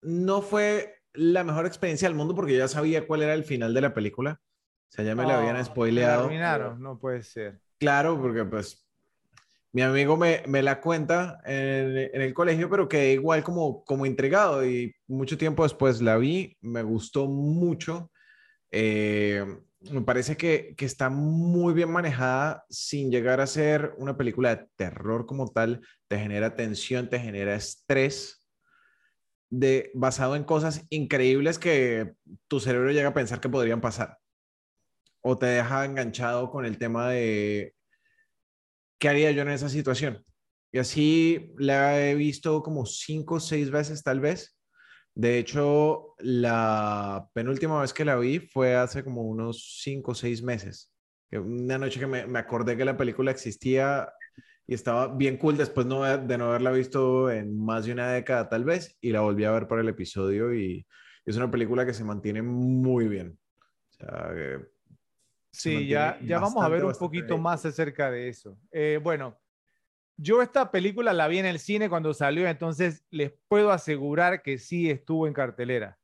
no 0.00 0.42
fue 0.42 1.00
la 1.12 1.42
mejor 1.42 1.66
experiencia 1.66 2.06
del 2.06 2.16
mundo 2.16 2.36
porque 2.36 2.56
ya 2.56 2.68
sabía 2.68 3.04
cuál 3.04 3.22
era 3.22 3.34
el 3.34 3.42
final 3.42 3.74
de 3.74 3.80
la 3.80 3.92
película. 3.92 4.40
O 4.40 4.92
sea, 4.92 5.04
ya 5.04 5.16
me 5.16 5.26
la 5.26 5.40
habían 5.40 5.64
spoileado. 5.64 6.30
no 6.78 7.00
puede 7.00 7.24
ser. 7.24 7.60
Claro, 7.78 8.20
porque 8.20 8.44
pues 8.44 8.86
mi 9.72 9.82
amigo 9.82 10.16
me, 10.16 10.42
me 10.46 10.62
la 10.62 10.80
cuenta 10.80 11.38
en, 11.44 11.96
el 12.14 12.34
colegio, 12.34 12.70
pero 12.70 12.88
quedé 12.88 13.12
igual 13.12 13.42
como, 13.44 13.84
como 13.84 14.06
intrigado 14.06 14.66
y 14.66 14.94
mucho 15.06 15.36
tiempo 15.36 15.64
después 15.64 16.00
la 16.00 16.16
vi, 16.16 16.56
me 16.62 16.82
gustó 16.82 17.26
mucho. 17.26 18.10
Eh, 18.70 19.44
me 19.90 20.00
parece 20.00 20.36
que, 20.36 20.74
que, 20.76 20.86
está 20.86 21.10
muy 21.10 21.74
bien 21.74 21.90
manejada 21.90 22.64
sin 22.70 23.10
llegar 23.10 23.40
a 23.40 23.46
ser 23.46 23.94
una 23.98 24.16
película 24.16 24.56
de 24.56 24.66
terror 24.76 25.26
como 25.26 25.48
tal. 25.48 25.82
Te 26.08 26.18
genera 26.18 26.56
tensión, 26.56 27.10
te 27.10 27.20
genera 27.20 27.54
estrés, 27.54 28.46
de, 29.50 29.90
basado 29.94 30.36
en 30.36 30.44
cosas 30.44 30.84
increíbles 30.90 31.58
que 31.58 32.14
tu 32.48 32.60
cerebro 32.60 32.92
llega 32.92 33.10
a 33.10 33.14
pensar 33.14 33.40
que 33.40 33.48
podrían 33.48 33.80
pasar. 33.80 34.18
O 35.28 35.36
te 35.38 35.46
deja 35.46 35.84
enganchado 35.84 36.50
con 36.50 36.64
el 36.64 36.78
tema 36.78 37.10
de 37.10 37.74
qué 38.98 39.08
haría 39.08 39.32
yo 39.32 39.42
en 39.42 39.50
esa 39.50 39.68
situación. 39.68 40.24
Y 40.72 40.78
así 40.78 41.52
la 41.58 42.00
he 42.00 42.14
visto 42.14 42.62
como 42.62 42.86
cinco 42.86 43.36
o 43.36 43.40
seis 43.40 43.70
veces 43.70 44.02
tal 44.02 44.20
vez 44.20 44.56
de 45.16 45.38
hecho, 45.38 46.14
la 46.18 47.26
penúltima 47.32 47.80
vez 47.80 47.94
que 47.94 48.04
la 48.04 48.16
vi 48.16 48.38
fue 48.38 48.76
hace 48.76 49.02
como 49.02 49.22
unos 49.22 49.80
cinco 49.82 50.12
o 50.12 50.14
seis 50.14 50.42
meses. 50.42 50.92
Una 51.32 51.78
noche 51.78 51.98
que 51.98 52.06
me, 52.06 52.26
me, 52.26 52.38
acordé 52.38 52.76
que 52.76 52.84
la 52.84 52.98
película 52.98 53.30
existía 53.30 54.12
y 54.66 54.74
estaba 54.74 55.08
bien 55.16 55.38
cool 55.38 55.56
después 55.56 55.86
de 55.88 56.38
no 56.38 56.44
haberla 56.44 56.70
visto 56.70 57.30
en 57.30 57.58
más 57.58 57.86
de 57.86 57.92
una 57.92 58.12
década 58.12 58.50
tal 58.50 58.64
vez 58.64 58.98
y 59.00 59.10
la 59.10 59.22
volví 59.22 59.44
a 59.44 59.52
ver 59.52 59.66
para 59.68 59.80
el 59.80 59.88
episodio 59.88 60.54
y 60.54 60.86
es 61.24 61.36
una 61.36 61.50
película 61.50 61.86
que 61.86 61.94
se 61.94 62.04
mantiene 62.04 62.42
muy 62.42 63.08
bien. 63.08 63.38
O 63.88 63.94
sea, 63.94 64.34
sí, 65.56 65.86
ya, 65.86 66.18
ya 66.22 66.38
vamos 66.38 66.62
a 66.64 66.68
ver 66.68 66.84
un 66.84 66.94
poquito 66.94 67.38
más 67.38 67.64
acerca 67.64 68.10
de 68.10 68.28
eso. 68.28 68.58
Eh, 68.70 69.00
bueno, 69.02 69.38
Yo 70.18 70.40
esta 70.40 70.70
película 70.70 71.12
la 71.12 71.28
vi 71.28 71.38
en 71.38 71.46
el 71.46 71.58
cine 71.58 71.90
cuando 71.90 72.14
salió, 72.14 72.48
entonces 72.48 73.04
les 73.10 73.32
puedo 73.48 73.70
asegurar 73.70 74.42
que 74.42 74.58
sí 74.58 74.90
estuvo 74.90 75.26
en 75.26 75.34
cartelera. 75.34 75.98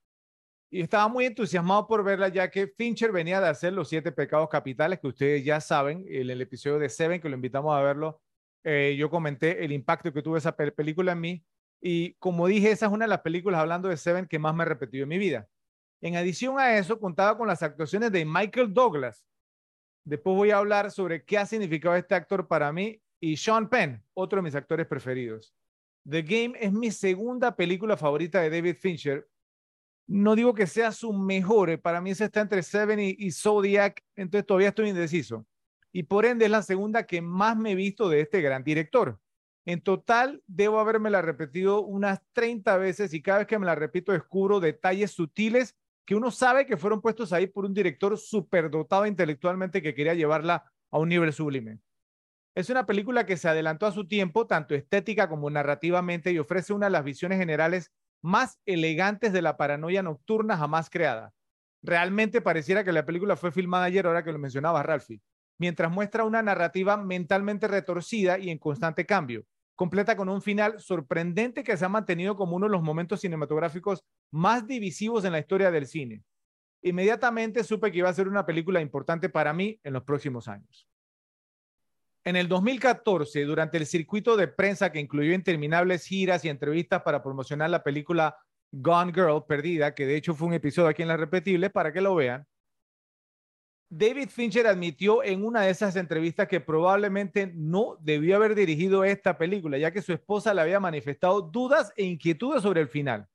Y 0.70 0.82
estaba 0.82 1.08
muy 1.08 1.26
entusiasmado 1.26 1.86
por 1.86 2.04
verla, 2.04 2.28
ya 2.28 2.50
que 2.50 2.66
Fincher 2.66 3.12
venía 3.12 3.40
de 3.40 3.48
hacer 3.48 3.72
Los 3.72 3.88
Siete 3.88 4.12
Pecados 4.12 4.48
Capitales, 4.50 5.00
que 5.00 5.06
ustedes 5.06 5.44
ya 5.44 5.60
saben, 5.60 6.04
en 6.08 6.30
el 6.30 6.40
episodio 6.40 6.78
de 6.78 6.88
Seven, 6.88 7.20
que 7.20 7.28
lo 7.28 7.36
invitamos 7.36 7.74
a 7.74 7.82
verlo, 7.82 8.20
eh, 8.64 8.96
yo 8.98 9.10
comenté 9.10 9.64
el 9.64 9.72
impacto 9.72 10.12
que 10.12 10.22
tuvo 10.22 10.36
esa 10.36 10.54
película 10.56 11.12
en 11.12 11.20
mí. 11.20 11.44
Y 11.80 12.14
como 12.14 12.46
dije, 12.46 12.70
esa 12.70 12.86
es 12.86 12.92
una 12.92 13.06
de 13.06 13.10
las 13.10 13.20
películas 13.20 13.60
hablando 13.60 13.88
de 13.88 13.96
Seven 13.96 14.26
que 14.26 14.38
más 14.38 14.54
me 14.54 14.62
he 14.62 14.66
repetido 14.66 15.02
en 15.02 15.08
mi 15.08 15.18
vida. 15.18 15.48
En 16.00 16.16
adición 16.16 16.58
a 16.58 16.76
eso, 16.76 16.98
contaba 16.98 17.36
con 17.36 17.48
las 17.48 17.62
actuaciones 17.62 18.12
de 18.12 18.24
Michael 18.24 18.72
Douglas. 18.72 19.26
Después 20.04 20.36
voy 20.36 20.50
a 20.50 20.58
hablar 20.58 20.90
sobre 20.90 21.24
qué 21.24 21.38
ha 21.38 21.46
significado 21.46 21.94
este 21.94 22.14
actor 22.14 22.48
para 22.48 22.72
mí 22.72 23.00
y 23.20 23.36
Sean 23.36 23.68
Penn, 23.68 24.02
otro 24.14 24.38
de 24.38 24.42
mis 24.42 24.54
actores 24.54 24.86
preferidos. 24.86 25.54
The 26.08 26.22
Game 26.22 26.54
es 26.58 26.72
mi 26.72 26.90
segunda 26.90 27.54
película 27.54 27.96
favorita 27.96 28.40
de 28.40 28.50
David 28.50 28.76
Fincher. 28.76 29.28
No 30.08 30.34
digo 30.34 30.52
que 30.54 30.66
sea 30.66 30.90
su 30.90 31.12
mejor, 31.12 31.70
eh, 31.70 31.78
para 31.78 32.00
mí 32.00 32.10
esa 32.10 32.24
está 32.24 32.40
entre 32.40 32.62
Seven 32.64 32.98
y, 33.00 33.30
Zodiac, 33.30 34.02
entonces 34.16 34.44
todavía 34.46 34.70
estoy 34.70 34.88
indeciso. 34.88 35.46
Y 35.92 36.02
por 36.02 36.26
ende 36.26 36.46
es 36.46 36.50
la 36.50 36.62
segunda 36.62 37.06
que 37.06 37.22
más 37.22 37.56
me 37.56 37.72
he 37.72 37.74
visto 37.76 38.08
de 38.08 38.22
este 38.22 38.40
gran 38.40 38.64
director. 38.64 39.20
En 39.64 39.80
total, 39.80 40.42
debo 40.48 40.80
haberme 40.80 41.10
la 41.10 41.22
repetido 41.22 41.82
unas 41.82 42.20
30 42.32 42.76
veces 42.78 43.14
y 43.14 43.22
cada 43.22 43.38
vez 43.38 43.46
que 43.46 43.58
me 43.60 43.66
la 43.66 43.76
repito 43.76 44.10
descubro 44.10 44.58
detalles 44.58 45.12
sutiles 45.12 45.76
que 46.04 46.14
uno 46.14 46.30
sabe 46.30 46.66
que 46.66 46.76
fueron 46.76 47.00
puestos 47.00 47.32
ahí 47.32 47.46
por 47.46 47.64
un 47.64 47.74
director 47.74 48.16
superdotado 48.18 49.06
intelectualmente 49.06 49.82
que 49.82 49.94
quería 49.94 50.14
llevarla 50.14 50.70
a 50.90 50.98
un 50.98 51.08
nivel 51.08 51.32
sublime. 51.32 51.78
Es 52.54 52.68
una 52.68 52.84
película 52.84 53.24
que 53.24 53.36
se 53.36 53.48
adelantó 53.48 53.86
a 53.86 53.92
su 53.92 54.06
tiempo, 54.06 54.46
tanto 54.46 54.74
estética 54.74 55.28
como 55.28 55.48
narrativamente, 55.48 56.32
y 56.32 56.38
ofrece 56.38 56.72
una 56.72 56.86
de 56.86 56.92
las 56.92 57.04
visiones 57.04 57.38
generales 57.38 57.92
más 58.22 58.60
elegantes 58.66 59.32
de 59.32 59.42
la 59.42 59.56
paranoia 59.56 60.02
nocturna 60.02 60.56
jamás 60.56 60.90
creada. 60.90 61.32
Realmente 61.82 62.40
pareciera 62.40 62.84
que 62.84 62.92
la 62.92 63.06
película 63.06 63.36
fue 63.36 63.52
filmada 63.52 63.84
ayer, 63.84 64.06
ahora 64.06 64.22
que 64.22 64.32
lo 64.32 64.38
mencionaba 64.38 64.82
Ralphie, 64.82 65.22
mientras 65.58 65.90
muestra 65.90 66.24
una 66.24 66.42
narrativa 66.42 66.96
mentalmente 66.96 67.68
retorcida 67.68 68.38
y 68.38 68.50
en 68.50 68.58
constante 68.58 69.06
cambio, 69.06 69.44
completa 69.74 70.14
con 70.14 70.28
un 70.28 70.42
final 70.42 70.78
sorprendente 70.78 71.64
que 71.64 71.76
se 71.76 71.84
ha 71.84 71.88
mantenido 71.88 72.36
como 72.36 72.56
uno 72.56 72.66
de 72.66 72.72
los 72.72 72.82
momentos 72.82 73.20
cinematográficos 73.20 74.04
más 74.32 74.66
divisivos 74.66 75.24
en 75.24 75.32
la 75.32 75.38
historia 75.38 75.70
del 75.70 75.86
cine. 75.86 76.24
Inmediatamente 76.82 77.62
supe 77.62 77.92
que 77.92 77.98
iba 77.98 78.08
a 78.08 78.14
ser 78.14 78.26
una 78.26 78.44
película 78.44 78.80
importante 78.80 79.28
para 79.28 79.52
mí 79.52 79.78
en 79.84 79.92
los 79.92 80.02
próximos 80.02 80.48
años. 80.48 80.88
En 82.24 82.36
el 82.36 82.48
2014, 82.48 83.44
durante 83.44 83.78
el 83.78 83.86
circuito 83.86 84.36
de 84.36 84.48
prensa 84.48 84.90
que 84.90 85.00
incluyó 85.00 85.32
interminables 85.32 86.04
giras 86.04 86.44
y 86.44 86.48
entrevistas 86.48 87.02
para 87.02 87.22
promocionar 87.22 87.70
la 87.70 87.82
película 87.82 88.36
Gone 88.72 89.12
Girl 89.12 89.44
Perdida, 89.46 89.94
que 89.94 90.06
de 90.06 90.16
hecho 90.16 90.34
fue 90.34 90.48
un 90.48 90.54
episodio 90.54 90.88
aquí 90.88 91.02
en 91.02 91.08
La 91.08 91.16
Repetible, 91.16 91.68
para 91.70 91.92
que 91.92 92.00
lo 92.00 92.14
vean, 92.14 92.46
David 93.90 94.30
Fincher 94.30 94.66
admitió 94.66 95.22
en 95.22 95.44
una 95.44 95.62
de 95.62 95.70
esas 95.70 95.96
entrevistas 95.96 96.48
que 96.48 96.60
probablemente 96.60 97.52
no 97.54 97.98
debió 98.00 98.36
haber 98.36 98.54
dirigido 98.54 99.04
esta 99.04 99.36
película, 99.36 99.76
ya 99.76 99.90
que 99.90 100.00
su 100.00 100.14
esposa 100.14 100.54
le 100.54 100.62
había 100.62 100.80
manifestado 100.80 101.42
dudas 101.42 101.92
e 101.96 102.04
inquietudes 102.04 102.62
sobre 102.62 102.80
el 102.80 102.88
final. 102.88 103.28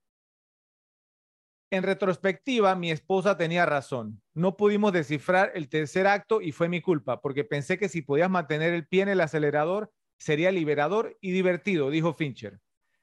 En 1.69 1.83
retrospectiva, 1.83 2.75
mi 2.75 2.91
esposa 2.91 3.35
tenía 3.35 3.65
razón. 3.65 4.21
No 4.33 4.55
pudimos 4.55 4.93
descifrar 4.93 5.51
el 5.53 5.67
tercer 5.67 6.07
acto 6.07 6.41
y 6.41 6.53
fue 6.53 6.69
mi 6.69 6.79
culpa, 6.79 7.19
porque 7.19 7.43
pensé 7.43 7.77
que 7.77 7.89
si 7.89 8.01
podías 8.01 8.29
mantener 8.29 8.73
el 8.73 8.87
pie 8.87 9.01
en 9.03 9.09
el 9.09 9.19
acelerador, 9.19 9.91
sería 10.17 10.51
liberador 10.51 11.17
y 11.19 11.31
divertido, 11.31 11.89
dijo 11.89 12.13
Fincher. 12.13 12.61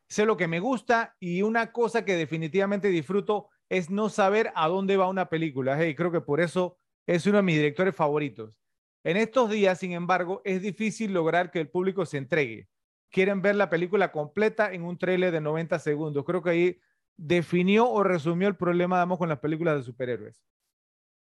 Sé 0.09 0.25
lo 0.25 0.38
que 0.38 0.49
me 0.49 0.61
gusta 0.61 1.14
y 1.21 1.42
una 1.42 1.73
cosa 1.73 2.06
que 2.06 2.16
definitivamente 2.16 2.88
disfruto 2.88 3.49
es 3.68 3.90
no 3.90 4.09
saber 4.09 4.50
a 4.54 4.68
dónde 4.68 4.97
va 4.97 5.09
una 5.09 5.28
película. 5.28 5.87
Y 5.87 5.94
creo 5.94 6.11
que 6.11 6.21
por 6.23 6.40
eso 6.40 6.78
es 7.06 7.26
uno 7.26 7.38
de 7.38 7.42
mis 7.42 7.56
directores 7.56 7.94
favoritos. 7.94 8.59
En 9.02 9.18
estos 9.18 9.50
días, 9.50 9.78
sin 9.78 9.92
embargo, 9.92 10.40
es 10.44 10.62
difícil 10.62 11.12
lograr 11.12 11.50
que 11.50 11.61
el 11.61 11.68
público 11.68 12.06
se 12.06 12.16
entregue. 12.16 12.68
Quieren 13.11 13.42
ver 13.42 13.56
la 13.56 13.68
película 13.68 14.11
completa 14.11 14.73
en 14.73 14.85
un 14.85 14.97
trailer 14.97 15.33
de 15.33 15.42
90 15.42 15.78
segundos. 15.78 16.25
Creo 16.25 16.42
que 16.42 16.50
ahí 16.50 16.80
definió 17.16 17.88
o 17.88 18.02
resumió 18.02 18.49
el 18.49 18.56
problema, 18.56 18.99
damos, 18.99 19.18
con 19.18 19.28
las 19.28 19.38
películas 19.38 19.76
de 19.76 19.83
superhéroes. 19.83 20.42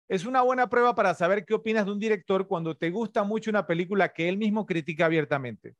Es 0.08 0.24
una 0.24 0.42
buena 0.42 0.68
prueba 0.68 0.94
para 0.94 1.14
saber 1.14 1.44
qué 1.44 1.54
opinas 1.54 1.86
de 1.86 1.92
un 1.92 1.98
director 1.98 2.46
cuando 2.46 2.76
te 2.76 2.90
gusta 2.90 3.24
mucho 3.24 3.50
una 3.50 3.66
película 3.66 4.12
que 4.12 4.28
él 4.28 4.36
mismo 4.36 4.64
critica 4.64 5.06
abiertamente. 5.06 5.74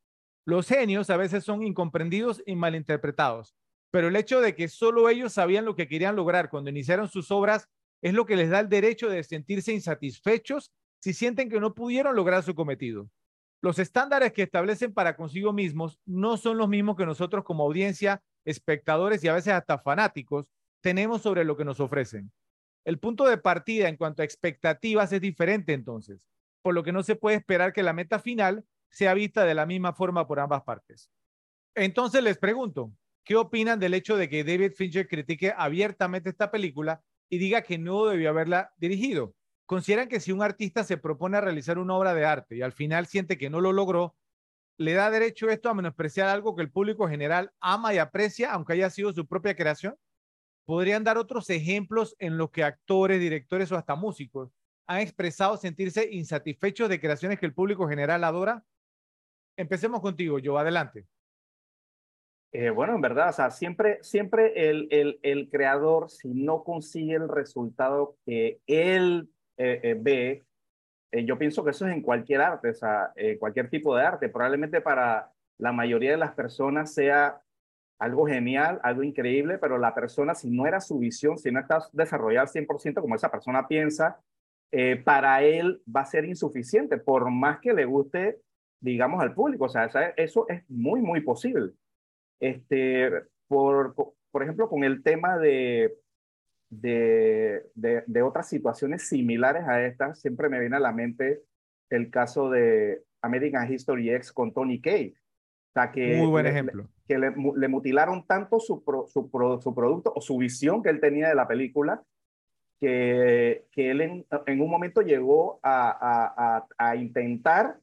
Los 0.45 0.69
genios 0.69 1.11
a 1.11 1.17
veces 1.17 1.45
son 1.45 1.63
incomprendidos 1.63 2.43
y 2.45 2.57
malinterpretados, 2.57 3.55
pero 3.91 4.09
el 4.09 4.17
hecho 4.17 4.41
de 4.41 4.55
que 4.55 4.69
solo 4.69 5.09
ellos 5.09 5.33
sabían 5.33 5.65
lo 5.65 5.77
que 5.77 5.89
querían 5.89 6.17
lograr 6.17 6.51
cuando 6.51 6.71
iniciaron 6.71 7.09
sus 7.09 7.31
obras 7.31 7.69
es 8.03 8.15
lo 8.15 8.27
que 8.27 8.37
les 8.37 8.51
da 8.51 8.61
el 8.61 8.69
derecho 8.69 9.09
de 9.09 9.23
sentirse 9.23 9.73
insatisfechos 9.73 10.73
si 11.01 11.13
sienten 11.13 11.49
que 11.49 11.61
no 11.61 11.75
pudieron 11.75 12.15
lograr 12.15 12.43
su 12.43 12.55
cometido. 12.55 13.09
Los 13.63 13.79
estándares 13.79 14.33
que 14.33 14.43
establecen 14.43 14.93
para 14.93 15.17
consigo 15.17 15.53
mismos 15.53 15.99
no 16.05 16.37
son 16.37 16.59
los 16.59 16.69
mismos 16.69 16.97
que 16.97 17.07
nosotros 17.07 17.45
como 17.45 17.65
audiencia 17.65 18.23
espectadores 18.47 19.23
y 19.23 19.29
a 19.29 19.35
veces 19.35 19.53
hasta 19.53 19.79
fanáticos 19.79 20.47
tenemos 20.81 21.21
sobre 21.21 21.45
lo 21.45 21.57
que 21.57 21.65
nos 21.65 21.81
ofrecen. 21.81 22.33
El 22.85 22.99
punto 22.99 23.25
de 23.25 23.37
partida 23.37 23.89
en 23.89 23.97
cuanto 23.97 24.23
a 24.23 24.25
expectativas 24.25 25.13
es 25.13 25.21
diferente 25.21 25.73
entonces, 25.73 26.31
por 26.63 26.73
lo 26.73 26.83
que 26.83 26.93
no 26.93 27.03
se 27.03 27.17
puede 27.17 27.37
esperar 27.37 27.73
que 27.73 27.83
la 27.83 27.93
meta 27.93 28.19
final 28.19 28.65
sea 28.89 29.13
vista 29.13 29.45
de 29.45 29.55
la 29.55 29.67
misma 29.67 29.93
forma 29.93 30.27
por 30.27 30.41
ambas 30.41 30.63
partes. 30.63 31.11
Entonces 31.75 32.23
les 32.23 32.39
pregunto, 32.39 32.93
¿qué 33.25 33.37
opinan 33.37 33.81
del 33.81 33.95
hecho 33.95 34.17
de 34.17 34.29
que 34.29 34.45
David 34.45 34.73
Fincher 34.73 35.09
critique 35.09 35.53
abiertamente 35.57 36.31
esta 36.31 36.51
película 36.51 37.03
y 37.29 37.39
diga 37.39 37.63
que 37.63 37.77
no 37.77 38.07
debió 38.07 38.31
haberla 38.31 38.73
dirigido? 38.77 39.35
¿Consideran 39.67 40.09
que 40.09 40.21
si 40.21 40.31
un 40.31 40.43
artista 40.43 40.85
se 40.85 40.97
propone 40.97 41.37
a 41.37 41.41
realizar 41.41 41.79
una 41.79 41.95
obra 41.95 42.15
de 42.15 42.25
arte 42.25 42.57
y 42.57 42.63
al 42.63 42.73
final 42.73 43.07
siente 43.07 43.37
que 43.37 43.51
no 43.51 43.61
lo 43.61 43.73
logró, 43.73 44.15
le 44.79 44.93
da 44.93 45.11
derecho 45.11 45.49
esto 45.49 45.69
a 45.69 45.75
menospreciar 45.75 46.29
algo 46.29 46.55
que 46.55 46.63
el 46.63 46.71
público 46.71 47.09
general 47.09 47.53
ama 47.61 47.95
y 47.95 47.99
aprecia, 47.99 48.53
aunque 48.53 48.75
haya 48.75 48.91
sido 48.91 49.13
su 49.13 49.27
propia 49.27 49.55
creación? 49.55 49.97
¿Podrían 50.65 51.05
dar 51.05 51.17
otros 51.19 51.49
ejemplos 51.51 52.17
en 52.19 52.39
los 52.39 52.51
que 52.51 52.65
actores, 52.65 53.21
directores 53.21 53.71
o 53.73 53.77
hasta 53.77 53.95
músicos 53.95 54.51
han 54.89 55.01
expresado 55.01 55.57
sentirse 55.57 56.09
insatisfechos 56.13 56.89
de 56.89 57.01
creaciones 57.01 57.39
que 57.39 57.47
el 57.47 57.55
público 57.55 57.89
general 57.89 58.23
adora? 58.25 58.65
Empecemos 59.57 60.01
contigo, 60.01 60.39
yo, 60.39 60.59
adelante. 60.59 61.07
Eh, 62.53 62.71
bueno, 62.71 62.95
en 62.95 63.01
verdad, 63.01 63.29
o 63.29 63.33
sea, 63.33 63.51
siempre, 63.51 63.99
siempre 64.03 64.71
el, 64.71 64.89
el, 64.91 65.19
el, 65.23 65.51
creador, 65.51 66.11
si 66.11 66.33
no 66.33 66.65
consigue 66.65 67.15
el 67.15 67.29
resultado 67.29 68.17
que 68.25 68.61
él 68.67 69.29
eh, 69.59 69.81
eh, 69.83 69.97
ve, 70.01 70.46
eh, 71.19 71.25
yo 71.25 71.39
pienso 71.39 71.65
que 71.65 71.71
eso 71.71 71.87
es 71.87 71.93
en 71.93 72.03
cualquier 72.03 72.41
arte, 72.41 72.75
sea, 72.75 73.13
cualquier 73.39 73.69
tipo 73.71 73.97
de 73.97 74.05
arte. 74.05 74.29
Probablemente 74.29 74.81
para 74.81 75.31
la 75.59 75.73
mayoría 75.73 76.11
de 76.11 76.17
las 76.17 76.33
personas 76.33 76.93
sea 76.93 77.41
algo 77.99 78.27
genial, 78.27 78.81
algo 78.83 79.03
increíble, 79.03 79.59
pero 79.59 79.79
la 79.79 79.95
persona, 79.95 80.35
si 80.35 80.51
no 80.51 80.67
era 80.67 80.81
su 80.81 80.99
visión, 80.99 81.39
si 81.39 81.51
no 81.51 81.61
está 81.61 81.79
desarrollada 81.93 82.43
al 82.43 82.49
100% 82.49 83.01
como 83.01 83.15
esa 83.15 83.31
persona 83.31 83.67
piensa, 83.67 84.21
eh, 84.73 84.97
para 84.97 85.43
él 85.43 85.83
va 85.95 86.03
a 86.03 86.07
ser 86.07 86.25
insuficiente, 86.25 86.99
por 86.99 87.31
más 87.31 87.61
que 87.61 87.73
le 87.73 87.85
guste, 87.85 88.41
digamos, 88.81 89.23
al 89.23 89.35
público. 89.35 89.65
O 89.65 89.69
sea, 89.69 89.87
eso 90.17 90.47
es 90.49 90.63
muy, 90.69 91.01
muy 91.01 91.21
posible. 91.21 91.73
Este, 92.41 93.11
por, 93.49 93.95
por 94.31 94.43
ejemplo, 94.43 94.69
con 94.69 94.85
el 94.85 95.03
tema 95.03 95.39
de, 95.39 95.95
de, 96.81 97.65
de, 97.75 98.23
otras 98.23 98.49
situaciones 98.49 99.09
similares 99.09 99.65
a 99.67 99.85
estas, 99.85 100.21
siempre 100.21 100.49
me 100.49 100.61
viene 100.61 100.77
a 100.77 100.81
la 100.81 100.93
mente 100.93 101.43
el 101.91 102.11
caso 102.11 102.51
de 102.51 103.03
American 103.23 103.71
History 103.71 104.11
X 104.11 104.33
con 104.33 104.53
Tony 104.53 104.81
Kaye. 104.81 105.15
que 105.93 106.17
Muy 106.17 106.27
buen 106.29 106.47
ejemplo. 106.47 106.89
que 107.07 107.19
le, 107.19 107.69
mutilaron 107.69 108.27
tanto 108.27 108.61
su, 108.61 108.83
su, 109.09 109.31
su, 109.63 109.75
producto 109.75 110.13
o 110.15 110.21
su 110.21 110.37
visión 110.39 110.83
que 110.83 110.91
él 110.91 111.01
tenía 111.01 111.29
de 111.29 111.35
la 111.35 111.47
película, 111.49 112.03
que, 112.79 113.67
que 113.71 113.91
él 113.91 114.01
en, 114.01 114.27
en, 114.47 114.61
un 114.61 114.71
momento 114.71 115.01
llegó 115.01 115.61
a, 115.63 116.67
a, 116.79 116.91
a, 116.91 116.97
intentar 116.97 117.79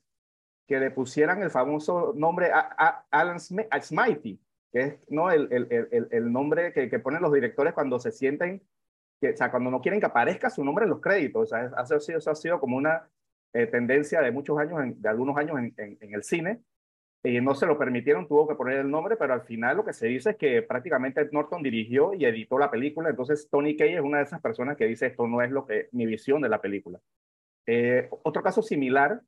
que 0.68 0.80
le 0.80 0.92
pusieran 0.92 1.42
el 1.42 1.50
famoso 1.50 2.14
nombre 2.16 2.52
a, 2.54 3.06
Alan 3.12 3.40
Smithy, 3.40 4.40
que 4.72 4.80
es 4.82 4.96
¿no? 5.10 5.32
el, 5.32 5.48
el, 5.52 5.68
el, 5.92 6.08
el 6.12 6.32
nombre 6.32 6.74
que, 6.74 6.90
que, 6.90 7.00
ponen 7.00 7.22
los 7.22 7.34
directores 7.34 7.74
cuando 7.74 8.00
se 8.00 8.12
sienten 8.12 8.62
o 9.30 9.38
sea, 9.38 9.52
cuando 9.52 9.72
no 9.72 9.82
quieren 9.82 10.00
que 10.00 10.06
aparezca 10.06 10.50
su 10.50 10.64
nombre 10.64 10.86
en 10.86 10.92
los 10.92 11.02
créditos. 11.02 11.44
O 11.44 11.46
sea, 11.46 11.98
eso, 11.98 12.32
ha 12.32 12.36
sido 12.36 12.60
como 12.60 12.78
una 12.78 13.08
eh, 13.54 13.68
tendencia 13.68 14.22
de 14.22 14.32
muchos 14.32 14.58
años, 14.58 15.02
de 15.02 15.10
algunos 15.10 15.38
años 15.38 15.58
en, 15.60 15.74
en, 15.78 16.14
el 16.14 16.24
cine, 16.24 16.62
y 17.24 17.40
no 17.40 17.56
se 17.56 17.66
lo 17.66 17.78
permitieron, 17.78 18.28
tuvo 18.28 18.48
que 18.48 18.56
poner 18.56 18.80
el 18.80 18.92
nombre, 18.92 19.16
pero 19.16 19.34
al 19.34 19.44
final 19.44 19.78
lo 19.78 19.86
que 19.86 19.94
se 19.94 20.08
dice 20.08 20.32
es 20.32 20.36
que 20.36 20.62
prácticamente 20.62 21.22
Ed 21.22 21.32
Norton 21.32 21.64
dirigió 21.64 22.14
y 22.14 22.26
editó 22.26 22.60
la 22.60 22.70
película, 22.70 23.10
entonces 23.10 23.48
Tony 23.50 23.78
Kaye 23.78 23.96
es 23.96 24.02
una 24.02 24.18
de 24.18 24.26
esas 24.26 24.42
personas 24.42 24.76
que 24.76 24.86
dice 24.86 25.08
esto 25.08 25.26
no 25.26 25.42
es 25.42 25.50
lo 25.50 25.66
que 25.66 25.88
mi 25.94 26.06
visión 26.06 26.42
de 26.42 26.50
la 26.50 26.60
película. 26.60 27.00
Eh, 27.66 28.10
otro 28.24 28.44
caso 28.44 28.62
similar 28.62 29.22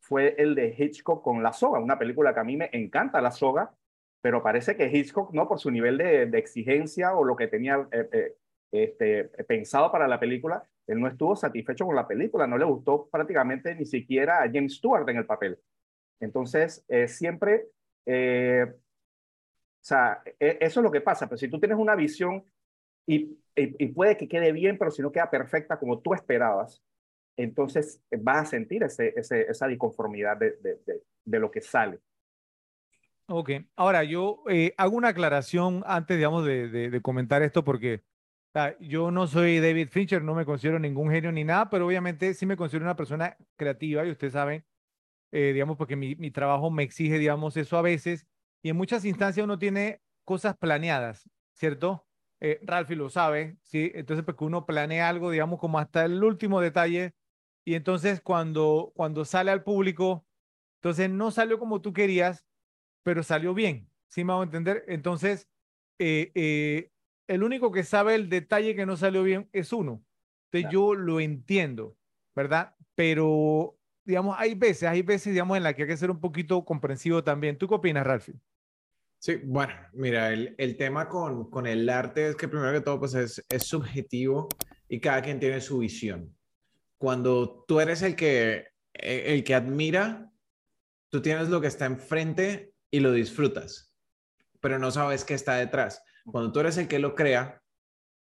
fue 0.00 0.36
el 0.38 0.54
de 0.54 0.74
Hitchcock 0.76 1.22
con 1.22 1.42
La 1.42 1.52
Soga, 1.52 1.80
una 1.80 1.98
película 1.98 2.32
que 2.32 2.40
a 2.40 2.44
mí 2.44 2.56
me 2.56 2.70
encanta 2.72 3.20
La 3.20 3.32
Soga, 3.32 3.72
pero 4.20 4.42
parece 4.42 4.76
que 4.76 4.86
Hitchcock, 4.86 5.32
no 5.32 5.48
por 5.48 5.58
su 5.58 5.70
nivel 5.70 5.98
de, 5.98 6.22
exigencia 6.38 7.14
o 7.14 7.24
lo 7.24 7.34
que 7.34 7.48
tenía 7.48 7.88
eh, 7.90 8.08
eh, 8.12 8.36
este, 8.72 9.24
pensado 9.46 9.92
para 9.92 10.08
la 10.08 10.18
película, 10.18 10.66
él 10.86 11.00
no 11.00 11.06
estuvo 11.06 11.36
satisfecho 11.36 11.86
con 11.86 11.94
la 11.94 12.08
película, 12.08 12.46
no 12.46 12.58
le 12.58 12.64
gustó 12.64 13.08
prácticamente 13.08 13.74
ni 13.74 13.84
siquiera 13.84 14.42
a 14.42 14.50
James 14.50 14.76
Stewart 14.76 15.08
en 15.08 15.18
el 15.18 15.26
papel. 15.26 15.58
Entonces, 16.20 16.84
eh, 16.88 17.06
siempre, 17.06 17.66
o 18.06 18.74
sea, 19.80 20.22
e, 20.40 20.58
eso 20.60 20.80
es 20.80 20.84
lo 20.84 20.90
que 20.90 21.00
pasa, 21.00 21.28
pero 21.28 21.38
si 21.38 21.48
tú 21.48 21.60
tienes 21.60 21.78
una 21.78 21.94
visión 21.94 22.44
y, 23.06 23.38
y, 23.54 23.86
puede 23.88 24.16
que 24.16 24.28
quede 24.28 24.52
bien, 24.52 24.78
pero 24.78 24.90
si 24.90 25.02
no 25.02 25.12
queda 25.12 25.30
perfecta 25.30 25.78
como 25.78 26.00
tú 26.00 26.14
esperabas, 26.14 26.82
entonces 27.36 28.02
vas 28.18 28.46
a 28.48 28.50
sentir 28.50 28.82
ese, 28.82 29.14
esa 29.16 29.66
disconformidad 29.66 30.36
de, 30.36 30.56
de, 30.62 31.02
de 31.24 31.38
lo 31.38 31.50
que 31.50 31.60
sale. 31.60 32.00
Ok, 33.26 33.50
ahora 33.76 34.04
yo 34.04 34.42
eh, 34.48 34.74
hago 34.76 34.96
una 34.96 35.08
aclaración 35.08 35.82
antes, 35.86 36.16
digamos, 36.16 36.44
de, 36.44 36.68
de, 36.68 37.00
comentar 37.00 37.42
esto 37.42 37.64
porque 37.64 38.02
yo 38.80 39.10
no 39.10 39.26
soy 39.26 39.60
David 39.60 39.88
Fincher, 39.88 40.22
no 40.22 40.34
me 40.34 40.44
considero 40.44 40.78
ningún 40.78 41.10
genio 41.10 41.32
ni 41.32 41.44
nada, 41.44 41.70
pero 41.70 41.86
obviamente 41.86 42.34
sí 42.34 42.46
me 42.46 42.56
considero 42.56 42.84
una 42.84 42.96
persona 42.96 43.36
creativa 43.56 44.04
y 44.06 44.10
ustedes 44.10 44.34
saben, 44.34 44.64
eh, 45.32 45.52
digamos, 45.52 45.76
porque 45.76 45.96
mi, 45.96 46.14
mi, 46.16 46.30
trabajo 46.30 46.70
me 46.70 46.82
exige, 46.82 47.18
digamos, 47.18 47.56
eso 47.56 47.78
a 47.78 47.82
veces 47.82 48.26
y 48.62 48.70
en 48.70 48.76
muchas 48.76 49.04
instancias 49.04 49.44
uno 49.44 49.58
tiene 49.58 50.02
cosas 50.24 50.56
planeadas, 50.56 51.28
¿cierto? 51.54 52.06
Eh, 52.40 52.60
Ralphie 52.62 52.96
lo 52.96 53.10
sabe, 53.10 53.56
¿sí? 53.62 53.90
Entonces, 53.94 54.24
porque 54.24 54.44
uno 54.44 54.66
planea 54.66 55.08
algo, 55.08 55.30
digamos, 55.30 55.58
como 55.58 55.78
hasta 55.78 56.04
el 56.04 56.22
último 56.22 56.60
detalle 56.60 57.14
y 57.64 57.74
entonces 57.74 58.20
cuando, 58.20 58.92
cuando 58.94 59.24
sale 59.24 59.50
al 59.50 59.64
público, 59.64 60.24
entonces 60.76 61.10
no 61.10 61.30
salió 61.30 61.58
como 61.58 61.80
tú 61.80 61.92
querías, 61.92 62.46
pero 63.02 63.22
salió 63.22 63.54
bien, 63.54 63.90
¿sí 64.08 64.24
me 64.24 64.32
hago 64.32 64.42
entender? 64.44 64.84
Entonces, 64.88 65.48
eh, 65.98 66.32
eh, 66.34 66.91
el 67.32 67.42
único 67.42 67.72
que 67.72 67.82
sabe 67.82 68.14
el 68.14 68.28
detalle 68.28 68.76
que 68.76 68.84
no 68.84 68.96
salió 68.96 69.22
bien 69.22 69.48
es 69.52 69.72
uno. 69.72 70.04
Entonces, 70.50 70.70
yo 70.70 70.94
lo 70.94 71.18
entiendo, 71.18 71.96
¿verdad? 72.36 72.74
Pero, 72.94 73.78
digamos, 74.04 74.36
hay 74.38 74.54
veces, 74.54 74.84
hay 74.84 75.00
veces, 75.00 75.32
digamos, 75.32 75.56
en 75.56 75.62
la 75.62 75.72
que 75.72 75.82
hay 75.82 75.88
que 75.88 75.96
ser 75.96 76.10
un 76.10 76.20
poquito 76.20 76.62
comprensivo 76.64 77.24
también. 77.24 77.56
¿Tú 77.56 77.66
qué 77.68 77.74
opinas, 77.74 78.06
Ralphie? 78.06 78.34
Sí, 79.18 79.36
bueno, 79.44 79.72
mira, 79.92 80.30
el, 80.32 80.54
el, 80.58 80.76
tema 80.76 81.08
con, 81.08 81.48
con 81.48 81.66
el 81.66 81.88
arte 81.88 82.28
es 82.28 82.36
que 82.36 82.48
primero 82.48 82.72
que 82.72 82.80
todo, 82.80 82.98
pues 82.98 83.14
es, 83.14 83.42
es 83.48 83.62
subjetivo 83.62 84.48
y 84.88 85.00
cada 85.00 85.22
quien 85.22 85.40
tiene 85.40 85.60
su 85.60 85.78
visión. 85.78 86.36
Cuando 86.98 87.64
tú 87.66 87.80
eres 87.80 88.02
el 88.02 88.14
que, 88.14 88.66
el 88.92 89.42
que 89.42 89.54
admira, 89.54 90.30
tú 91.08 91.22
tienes 91.22 91.48
lo 91.48 91.60
que 91.60 91.68
está 91.68 91.86
enfrente 91.86 92.74
y 92.90 93.00
lo 93.00 93.12
disfrutas, 93.12 93.94
pero 94.60 94.78
no 94.78 94.90
sabes 94.90 95.24
qué 95.24 95.34
está 95.34 95.54
detrás. 95.54 96.02
Cuando 96.24 96.52
tú 96.52 96.60
eres 96.60 96.76
el 96.78 96.88
que 96.88 96.98
lo 96.98 97.14
crea, 97.14 97.62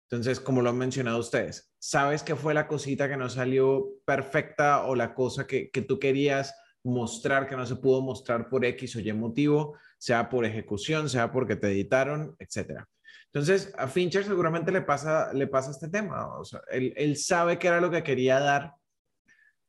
entonces, 0.09 0.39
como 0.39 0.61
lo 0.61 0.69
han 0.69 0.77
mencionado 0.77 1.19
ustedes, 1.19 1.73
sabes 1.79 2.23
que 2.23 2.35
fue 2.35 2.53
la 2.53 2.67
cosita 2.67 3.09
que 3.09 3.17
no 3.17 3.29
salió 3.29 3.87
perfecta 4.05 4.83
o 4.85 4.95
la 4.95 5.13
cosa 5.13 5.45
que, 5.45 5.69
que 5.69 5.81
tú 5.81 5.99
querías 5.99 6.55
mostrar 6.83 7.47
que 7.47 7.57
no 7.57 7.65
se 7.65 7.75
pudo 7.75 8.01
mostrar 8.01 8.49
por 8.49 8.63
X 8.63 8.95
o 8.95 8.99
Y 9.01 9.11
motivo, 9.11 9.77
sea 9.97 10.29
por 10.29 10.45
ejecución, 10.45 11.09
sea 11.09 11.31
porque 11.31 11.57
te 11.57 11.67
editaron, 11.67 12.35
etcétera. 12.39 12.87
Entonces, 13.25 13.73
a 13.77 13.87
Fincher 13.87 14.23
seguramente 14.23 14.71
le 14.71 14.81
pasa, 14.81 15.33
le 15.33 15.47
pasa 15.47 15.71
este 15.71 15.89
tema. 15.89 16.37
O 16.37 16.45
sea, 16.45 16.61
él, 16.71 16.93
él, 16.95 17.17
sabe 17.17 17.59
que 17.59 17.67
era 17.67 17.81
lo 17.81 17.91
que 17.91 18.03
quería 18.03 18.39
dar, 18.39 18.71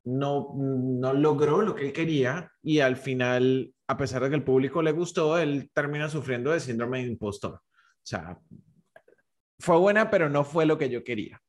no, 0.05 0.53
no 0.55 1.13
logró 1.13 1.63
lo 1.63 1.75
que 1.75 1.87
él 1.87 1.93
quería 1.93 2.53
y 2.63 2.79
al 2.81 2.97
final 2.97 3.75
a 3.89 3.97
pesar 3.97 4.23
de 4.23 4.29
que 4.29 4.37
el 4.37 4.45
público 4.45 4.83
le 4.83 4.93
gustó, 4.93 5.39
él 5.39 5.71
termina 5.73 6.11
sufriendo 6.11 6.51
de 6.51 6.61
síndrome 6.61 6.99
de 6.99 7.09
impostor. 7.09 7.63
O 8.09 8.11
sea, 8.11 8.41
fue 9.59 9.77
buena, 9.77 10.11
pero 10.11 10.31
no 10.31 10.43
fue 10.43 10.65
lo 10.65 10.79
que 10.79 10.89
yo 10.89 11.05
quería. 11.05 11.43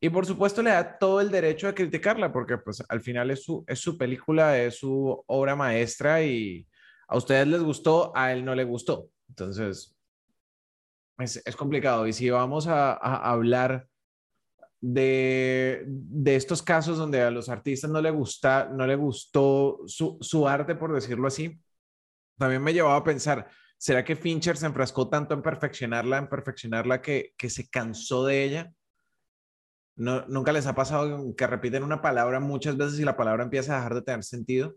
Y 0.00 0.10
por 0.10 0.26
supuesto 0.26 0.60
le 0.60 0.70
da 0.70 0.98
todo 0.98 1.20
el 1.20 1.30
derecho 1.30 1.68
a 1.68 1.74
criticarla, 1.76 2.32
porque 2.32 2.58
pues 2.58 2.82
al 2.88 3.00
final 3.00 3.30
es 3.30 3.44
su, 3.44 3.64
es 3.68 3.78
su 3.78 3.96
película, 3.96 4.58
es 4.58 4.78
su 4.78 5.22
obra 5.28 5.54
maestra 5.54 6.20
y 6.24 6.66
a 7.06 7.16
ustedes 7.16 7.46
les 7.46 7.62
gustó, 7.62 8.10
a 8.16 8.32
él 8.32 8.44
no 8.44 8.56
le 8.56 8.64
gustó. 8.64 9.10
Entonces, 9.28 9.96
es, 11.18 11.40
es 11.44 11.54
complicado. 11.54 12.08
Y 12.08 12.12
si 12.12 12.28
vamos 12.30 12.66
a, 12.66 12.94
a 12.94 13.30
hablar 13.30 13.86
de, 14.80 15.84
de, 15.86 16.34
estos 16.34 16.64
casos 16.64 16.98
donde 16.98 17.22
a 17.22 17.30
los 17.30 17.48
artistas 17.48 17.88
no 17.88 18.00
le, 18.00 18.10
gusta, 18.10 18.68
no 18.74 18.88
le 18.88 18.96
gustó 18.96 19.82
su, 19.86 20.18
su 20.20 20.48
arte, 20.48 20.74
por 20.74 20.92
decirlo 20.92 21.28
así, 21.28 21.60
también 22.36 22.60
me 22.60 22.72
llevaba 22.72 22.96
a 22.96 23.04
pensar, 23.04 23.48
¿será 23.82 24.04
que 24.04 24.14
Fincher 24.14 24.56
se 24.56 24.66
enfrascó 24.66 25.08
tanto 25.08 25.34
en 25.34 25.42
perfeccionarla, 25.42 26.18
en 26.18 26.28
perfeccionarla 26.28 27.02
que, 27.02 27.34
que 27.36 27.50
se 27.50 27.68
cansó 27.68 28.24
de 28.24 28.44
ella? 28.44 28.72
No, 29.96 30.24
¿Nunca 30.28 30.52
les 30.52 30.68
ha 30.68 30.74
pasado 30.76 31.34
que 31.36 31.46
repiten 31.48 31.82
una 31.82 32.00
palabra 32.00 32.38
muchas 32.38 32.76
veces 32.76 33.00
y 33.00 33.04
la 33.04 33.16
palabra 33.16 33.42
empieza 33.42 33.72
a 33.72 33.78
dejar 33.78 33.94
de 33.94 34.02
tener 34.02 34.22
sentido? 34.22 34.76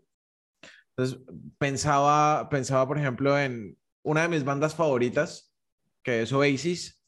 Entonces, 0.90 1.20
pensaba, 1.56 2.48
pensaba, 2.48 2.88
por 2.88 2.98
ejemplo, 2.98 3.38
en 3.38 3.78
una 4.02 4.22
de 4.22 4.28
mis 4.28 4.42
bandas 4.42 4.74
favoritas, 4.74 5.54
que 6.02 6.22
es 6.22 6.32
Oasis, 6.32 7.00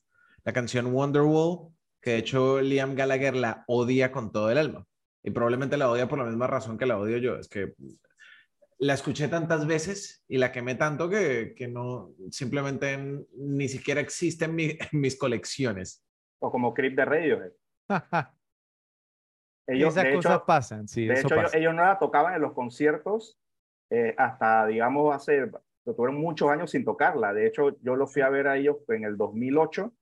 la 0.44 0.52
canción 0.52 0.94
Wonderwall, 0.94 1.74
que 2.00 2.10
de 2.10 2.18
hecho 2.18 2.60
Liam 2.60 2.94
Gallagher 2.94 3.34
la 3.34 3.64
odia 3.66 4.12
con 4.12 4.30
todo 4.30 4.52
el 4.52 4.58
alma. 4.58 4.86
Y 5.24 5.32
probablemente 5.32 5.76
la 5.76 5.90
odia 5.90 6.06
por 6.06 6.20
la 6.20 6.26
misma 6.26 6.46
razón 6.46 6.78
que 6.78 6.86
la 6.86 6.96
odio 6.96 7.18
yo. 7.18 7.36
Es 7.38 7.48
que 7.48 7.74
la 8.78 8.94
escuché 8.94 9.28
tantas 9.28 9.66
veces 9.66 10.24
y 10.28 10.38
la 10.38 10.52
quemé 10.52 10.76
tanto 10.76 11.08
que, 11.08 11.54
que 11.56 11.66
no, 11.68 12.12
simplemente 12.30 13.26
ni 13.32 13.68
siquiera 13.68 14.00
existe 14.00 14.44
en, 14.44 14.56
mis 14.92 15.18
colecciones. 15.18 16.04
O 16.38 16.50
como 16.50 16.72
Creep 16.72 16.94
de 16.94 17.04
Radio. 17.04 17.42
ellos, 19.66 19.96
Esas 19.96 20.14
cosas 20.14 20.42
pasan, 20.46 20.86
sí. 20.86 21.06
De 21.06 21.20
hecho, 21.20 21.34
Ellos, 21.52 21.74
no 21.74 21.84
la 21.84 21.98
tocaban 21.98 22.34
en 22.34 22.42
los 22.42 22.52
conciertos 22.52 23.40
eh, 23.90 24.14
hasta, 24.16 24.66
digamos, 24.66 25.14
hace, 25.14 25.50
tuvieron 25.84 26.20
muchos 26.20 26.48
años 26.48 26.70
sin 26.70 26.84
tocarla. 26.84 27.32
De 27.32 27.46
hecho, 27.46 27.76
yo 27.80 27.96
lo 27.96 28.06
fui 28.06 28.22
a 28.22 28.28
ver 28.28 28.46
a 28.46 28.56
ellos 28.56 28.76
en 28.88 29.04
el 29.04 29.16
2008 29.16 29.92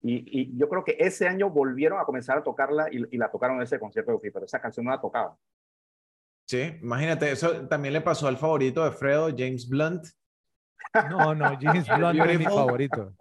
y, 0.00 0.40
y 0.40 0.56
yo 0.56 0.68
creo 0.68 0.84
que 0.84 0.96
ese 0.98 1.28
año 1.28 1.50
volvieron 1.50 1.98
a 2.00 2.04
comenzar 2.04 2.38
a 2.38 2.42
tocarla 2.42 2.88
y, 2.90 3.16
la 3.16 3.30
tocaron 3.30 3.56
en 3.56 3.62
ese 3.62 3.78
concierto 3.78 4.18
de 4.18 4.30
pero 4.30 4.46
esa 4.46 4.60
canción 4.60 4.86
no 4.86 4.92
la 4.92 5.00
tocaban. 5.00 5.34
Sí, 6.46 6.78
imagínate, 6.82 7.30
eso 7.30 7.66
también 7.68 7.94
le 7.94 8.00
pasó 8.00 8.28
al 8.28 8.36
favorito 8.36 8.84
de 8.84 8.92
Fredo, 8.92 9.28
James 9.36 9.68
Blunt. 9.68 10.06
No, 11.10 11.34
no, 11.34 11.58
James 11.60 11.86
Blunt 11.96 12.20
es 12.20 12.38
mi 12.38 12.44
favorito. 12.44 13.14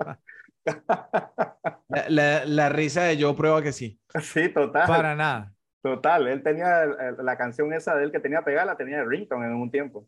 La, 2.08 2.70
risa 2.70 3.04
de 3.04 3.18
yo 3.18 3.36
prueba 3.36 3.62
que 3.62 3.72
sí. 3.72 4.00
Sí, 4.22 4.50
total. 4.50 4.88
Para 4.88 5.16
nada. 5.16 5.54
Total, 5.82 6.28
él 6.28 6.44
tenía 6.44 6.86
la 6.86 7.38
canción 7.38 7.74
esa 7.74 7.96
de 7.96 8.06
él 8.06 8.12
que 8.12 8.20
tenía 8.20 8.42
pegada, 8.42 8.66
la 8.66 8.78
tenía 8.78 8.98
de 8.98 9.06
Rington 9.06 9.44
en 9.44 9.54
un 9.54 9.70
tiempo. 9.70 10.08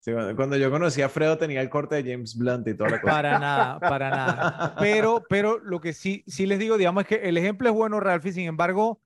Sí, 0.00 0.12
cuando 0.36 0.56
yo 0.56 0.70
conocí 0.70 1.02
a 1.02 1.08
Fredo 1.08 1.36
tenía 1.36 1.60
el 1.60 1.68
corte 1.68 2.00
de 2.00 2.12
James 2.12 2.38
Blunt 2.38 2.68
y 2.68 2.74
toda 2.74 2.90
la 2.90 3.00
cosa. 3.00 3.12
Para 3.12 3.38
nada, 3.40 3.80
para 3.80 4.10
nada. 4.10 4.76
Pero, 4.78 5.24
pero 5.28 5.58
lo 5.58 5.80
que 5.80 5.92
sí, 5.92 6.22
sí 6.28 6.46
les 6.46 6.60
digo, 6.60 6.78
digamos, 6.78 7.02
es 7.02 7.08
que 7.08 7.28
el 7.28 7.36
ejemplo 7.36 7.68
es 7.68 7.74
bueno, 7.74 7.98
Ralphie, 7.98 8.32
sin 8.32 8.46
embargo, 8.46 9.00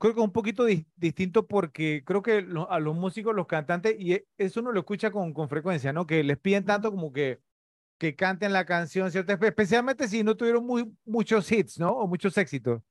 creo 0.00 0.14
que 0.14 0.20
es 0.20 0.24
un 0.24 0.32
poquito 0.32 0.64
distinto 0.96 1.46
porque 1.46 2.02
creo 2.06 2.22
que 2.22 2.46
a 2.70 2.78
los 2.80 2.96
músicos, 2.96 3.34
los 3.34 3.46
cantantes, 3.46 3.96
y 3.98 4.14
e, 4.14 4.26
eso 4.38 4.60
uno 4.60 4.72
lo 4.72 4.80
escucha 4.80 5.10
con, 5.10 5.34
con 5.34 5.48
frecuencia, 5.50 5.92
¿no? 5.92 6.06
Que 6.06 6.24
les 6.24 6.38
piden 6.38 6.64
tanto 6.64 6.90
como 6.90 7.12
que, 7.12 7.40
que 7.98 8.16
canten 8.16 8.54
la 8.54 8.64
canción, 8.64 9.10
¿cierto? 9.10 9.32
Especialmente 9.32 10.08
si 10.08 10.24
no 10.24 10.36
tuvieron 10.36 10.66
muy, 10.66 10.90
muchos 11.04 11.52
hits, 11.52 11.78
¿no? 11.78 11.90
O 11.90 12.06
muchos 12.06 12.36
éxitos. 12.38 12.82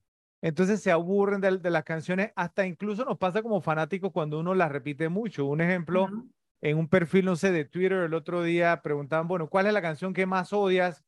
Entonces 0.41 0.81
se 0.81 0.91
aburren 0.91 1.41
de, 1.41 1.57
de, 1.57 1.69
las 1.71 1.83
canciones, 1.83 2.31
hasta 2.35 2.67
incluso 2.67 3.03
nos 3.05 3.17
pasa 3.17 3.41
como 3.41 3.59
fanáticos 3.59 4.11
cuando 4.11 4.39
uno 4.39 4.53
las 4.53 4.71
repite 4.71 5.09
mucho. 5.09 5.47
Un 5.47 5.61
ejemplo, 5.61 6.07
en 6.61 6.77
un 6.77 6.87
perfil, 6.87 7.25
no 7.25 7.35
sé, 7.35 7.51
de 7.51 7.65
Twitter 7.65 8.03
el 8.03 8.13
otro 8.13 8.43
día 8.43 8.83
preguntaban, 8.83 9.27
bueno, 9.27 9.49
¿cuál 9.49 9.65
es 9.65 9.73
la 9.73 9.81
canción 9.81 10.13
que 10.13 10.27
más 10.27 10.53
odias? 10.53 11.03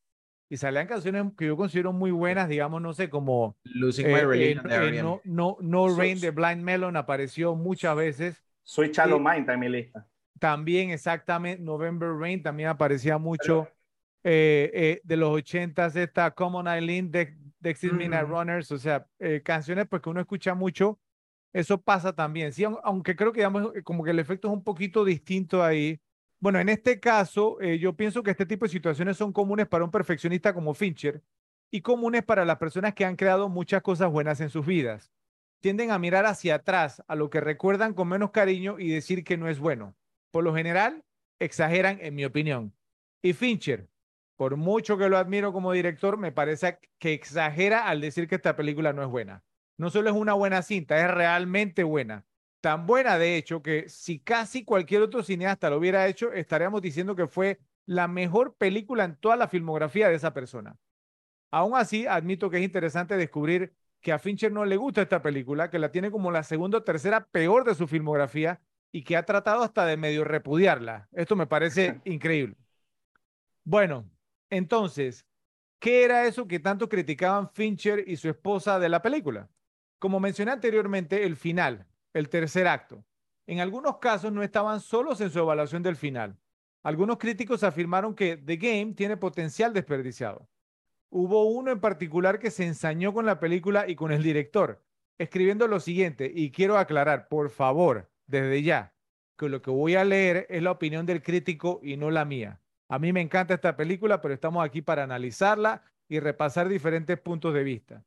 Y 0.51 0.57
salían 0.57 0.85
canciones 0.85 1.23
que 1.37 1.45
yo 1.45 1.55
considero 1.55 1.93
muy 1.93 2.11
buenas, 2.11 2.49
digamos, 2.49 2.81
no 2.81 2.91
sé, 2.91 3.09
como 3.09 3.55
Losing 3.63 4.05
My 4.07 4.15
eh, 4.15 4.25
Religion 4.25 4.69
eh, 4.69 5.01
no, 5.01 5.21
no, 5.23 5.55
no 5.61 5.95
Rain 5.95 6.19
de 6.19 6.31
Blind 6.31 6.61
Melon 6.61 6.97
apareció 6.97 7.55
muchas 7.55 7.95
veces. 7.95 8.43
Soy 8.61 8.91
Chalo 8.91 9.17
Mind 9.17 9.49
en 9.49 9.59
mi 9.61 9.69
lista. 9.69 10.05
También, 10.39 10.89
exactamente, 10.89 11.63
November 11.63 12.09
Rain 12.11 12.43
también 12.43 12.67
aparecía 12.67 13.17
mucho. 13.17 13.69
Eh, 14.25 14.99
de 15.05 15.15
los 15.15 15.29
ochentas, 15.29 15.95
esta 15.95 16.31
Common 16.31 16.67
Eileen, 16.67 17.09
de 17.11 17.33
Dexys 17.61 17.93
Midnight 17.93 18.27
Runners, 18.27 18.73
o 18.73 18.77
sea, 18.77 19.07
canciones 19.45 19.87
porque 19.87 20.09
uno 20.09 20.19
escucha 20.19 20.53
mucho. 20.53 20.99
Eso 21.53 21.79
pasa 21.79 22.13
también, 22.13 22.51
sí, 22.51 22.65
aunque 22.83 23.15
creo 23.15 23.31
que 23.31 23.39
digamos, 23.39 23.71
como 23.85 24.03
que 24.03 24.11
el 24.11 24.19
efecto 24.19 24.49
es 24.49 24.53
un 24.53 24.65
poquito 24.65 25.05
distinto 25.05 25.63
ahí 25.63 25.97
bueno, 26.41 26.59
en 26.59 26.69
este 26.69 26.99
caso, 26.99 27.61
eh, 27.61 27.77
yo 27.77 27.95
pienso 27.95 28.23
que 28.23 28.31
este 28.31 28.47
tipo 28.47 28.65
de 28.65 28.71
situaciones 28.71 29.15
son 29.15 29.31
comunes 29.31 29.67
para 29.67 29.83
un 29.83 29.91
perfeccionista 29.91 30.55
como 30.55 30.73
Fincher 30.73 31.21
y 31.69 31.81
comunes 31.81 32.23
para 32.23 32.45
las 32.45 32.57
personas 32.57 32.95
que 32.95 33.05
han 33.05 33.15
creado 33.15 33.47
muchas 33.47 33.83
cosas 33.83 34.11
buenas 34.11 34.41
en 34.41 34.49
sus 34.49 34.65
vidas. 34.65 35.11
Tienden 35.61 35.91
a 35.91 35.99
mirar 35.99 36.25
hacia 36.25 36.55
atrás, 36.55 37.03
a 37.07 37.13
lo 37.15 37.29
que 37.29 37.41
recuerdan 37.41 37.93
con 37.93 38.07
menos 38.07 38.31
cariño 38.31 38.79
y 38.79 38.89
decir 38.89 39.23
que 39.23 39.37
no 39.37 39.47
es 39.47 39.59
bueno. 39.59 39.95
por 40.31 40.43
lo 40.43 40.55
general, 40.55 41.03
exageran 41.39 41.99
en 42.01 42.15
mi 42.15 42.25
opinión. 42.25 42.73
Y 43.21 43.33
Fincher, 43.33 43.89
por 44.35 44.55
mucho 44.57 44.97
que 44.97 45.09
lo 45.09 45.17
admiro 45.17 45.53
como 45.53 45.73
director, 45.73 46.17
me 46.17 46.31
parece 46.31 46.79
que 46.99 47.13
exagera 47.13 47.87
al 47.87 48.01
decir 48.01 48.27
que 48.27 48.35
esta 48.35 48.55
película 48.55 48.93
no 48.93 49.03
es 49.03 49.09
buena. 49.09 49.43
No 49.77 49.91
solo 49.91 50.09
es 50.09 50.15
una 50.15 50.33
buena 50.33 50.63
cinta, 50.63 50.97
es 50.99 51.11
realmente 51.11 51.83
buena. 51.83 52.25
Tan 52.61 52.85
buena, 52.85 53.17
de 53.17 53.37
hecho, 53.37 53.61
que 53.63 53.89
si 53.89 54.19
casi 54.19 54.63
cualquier 54.63 55.01
otro 55.01 55.23
cineasta 55.23 55.69
lo 55.69 55.77
hubiera 55.77 56.07
hecho, 56.07 56.31
estaríamos 56.31 56.81
diciendo 56.81 57.15
que 57.15 57.27
fue 57.27 57.59
la 57.87 58.07
mejor 58.07 58.55
película 58.55 59.03
en 59.03 59.15
toda 59.15 59.35
la 59.35 59.47
filmografía 59.47 60.09
de 60.09 60.15
esa 60.15 60.33
persona. 60.33 60.77
Aún 61.51 61.75
así, 61.75 62.07
admito 62.07 62.49
que 62.49 62.57
es 62.57 62.63
interesante 62.63 63.17
descubrir 63.17 63.73
que 64.01 64.11
a 64.13 64.19
Fincher 64.19 64.51
no 64.51 64.65
le 64.65 64.77
gusta 64.77 65.01
esta 65.01 65.21
película, 65.21 65.69
que 65.69 65.79
la 65.79 65.91
tiene 65.91 66.11
como 66.11 66.31
la 66.31 66.43
segunda 66.43 66.79
o 66.79 66.83
tercera 66.83 67.25
peor 67.27 67.63
de 67.65 67.75
su 67.75 67.87
filmografía 67.87 68.61
y 68.91 69.03
que 69.03 69.17
ha 69.17 69.25
tratado 69.25 69.63
hasta 69.63 69.85
de 69.85 69.97
medio 69.97 70.23
repudiarla. 70.23 71.09
Esto 71.13 71.35
me 71.35 71.47
parece 71.47 71.99
increíble. 72.05 72.55
Bueno, 73.63 74.09
entonces, 74.49 75.25
¿qué 75.79 76.03
era 76.03 76.25
eso 76.25 76.47
que 76.47 76.59
tanto 76.59 76.89
criticaban 76.89 77.49
Fincher 77.51 78.03
y 78.07 78.17
su 78.17 78.29
esposa 78.29 78.79
de 78.79 78.89
la 78.89 79.01
película? 79.01 79.49
Como 79.99 80.19
mencioné 80.19 80.51
anteriormente, 80.51 81.25
el 81.25 81.35
final, 81.35 81.87
el 82.13 82.29
tercer 82.29 82.67
acto. 82.67 83.03
En 83.47 83.59
algunos 83.59 83.97
casos 83.97 84.31
no 84.31 84.43
estaban 84.43 84.79
solos 84.79 85.21
en 85.21 85.29
su 85.29 85.39
evaluación 85.39 85.83
del 85.83 85.95
final. 85.95 86.37
Algunos 86.83 87.17
críticos 87.17 87.63
afirmaron 87.63 88.15
que 88.15 88.37
The 88.37 88.57
Game 88.57 88.93
tiene 88.93 89.17
potencial 89.17 89.73
desperdiciado. 89.73 90.47
Hubo 91.09 91.45
uno 91.45 91.71
en 91.71 91.79
particular 91.79 92.39
que 92.39 92.51
se 92.51 92.65
ensañó 92.65 93.13
con 93.13 93.25
la 93.25 93.39
película 93.39 93.87
y 93.87 93.95
con 93.95 94.11
el 94.11 94.23
director, 94.23 94.81
escribiendo 95.17 95.67
lo 95.67 95.79
siguiente, 95.79 96.31
y 96.33 96.51
quiero 96.51 96.77
aclarar, 96.77 97.27
por 97.27 97.49
favor, 97.49 98.09
desde 98.27 98.63
ya, 98.63 98.95
que 99.37 99.49
lo 99.49 99.61
que 99.61 99.69
voy 99.69 99.95
a 99.95 100.05
leer 100.05 100.47
es 100.49 100.63
la 100.63 100.71
opinión 100.71 101.05
del 101.05 101.21
crítico 101.21 101.79
y 101.83 101.97
no 101.97 102.09
la 102.09 102.25
mía. 102.25 102.61
A 102.87 102.97
mí 102.97 103.13
me 103.13 103.21
encanta 103.21 103.53
esta 103.53 103.75
película, 103.75 104.21
pero 104.21 104.33
estamos 104.33 104.65
aquí 104.65 104.81
para 104.81 105.03
analizarla 105.03 105.83
y 106.07 106.19
repasar 106.19 106.67
diferentes 106.67 107.19
puntos 107.19 107.53
de 107.53 107.63
vista. 107.63 108.03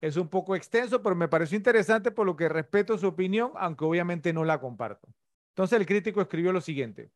Es 0.00 0.16
un 0.16 0.28
poco 0.28 0.56
extenso, 0.56 1.02
pero 1.02 1.14
me 1.14 1.28
pareció 1.28 1.56
interesante 1.56 2.10
por 2.10 2.26
lo 2.26 2.36
que 2.36 2.48
respeto 2.48 2.96
su 2.96 3.06
opinión, 3.06 3.52
aunque 3.56 3.84
obviamente 3.84 4.32
no 4.32 4.44
la 4.44 4.60
comparto. 4.60 5.08
Entonces 5.50 5.78
el 5.78 5.86
crítico 5.86 6.22
escribió 6.22 6.52
lo 6.52 6.60
siguiente. 6.60 7.10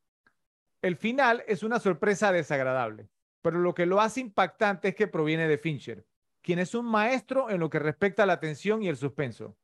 El 0.82 0.96
final 0.96 1.42
es 1.46 1.62
una 1.62 1.80
sorpresa 1.80 2.30
desagradable, 2.30 3.08
pero 3.40 3.58
lo 3.58 3.74
que 3.74 3.86
lo 3.86 4.02
hace 4.02 4.20
impactante 4.20 4.88
es 4.88 4.94
que 4.94 5.06
proviene 5.06 5.48
de 5.48 5.56
Fincher, 5.56 6.04
quien 6.42 6.58
es 6.58 6.74
un 6.74 6.84
maestro 6.84 7.48
en 7.48 7.58
lo 7.58 7.70
que 7.70 7.78
respecta 7.78 8.24
a 8.24 8.26
la 8.26 8.38
tensión 8.38 8.82
y 8.82 8.88
el 8.88 8.98
suspenso. 8.98 9.56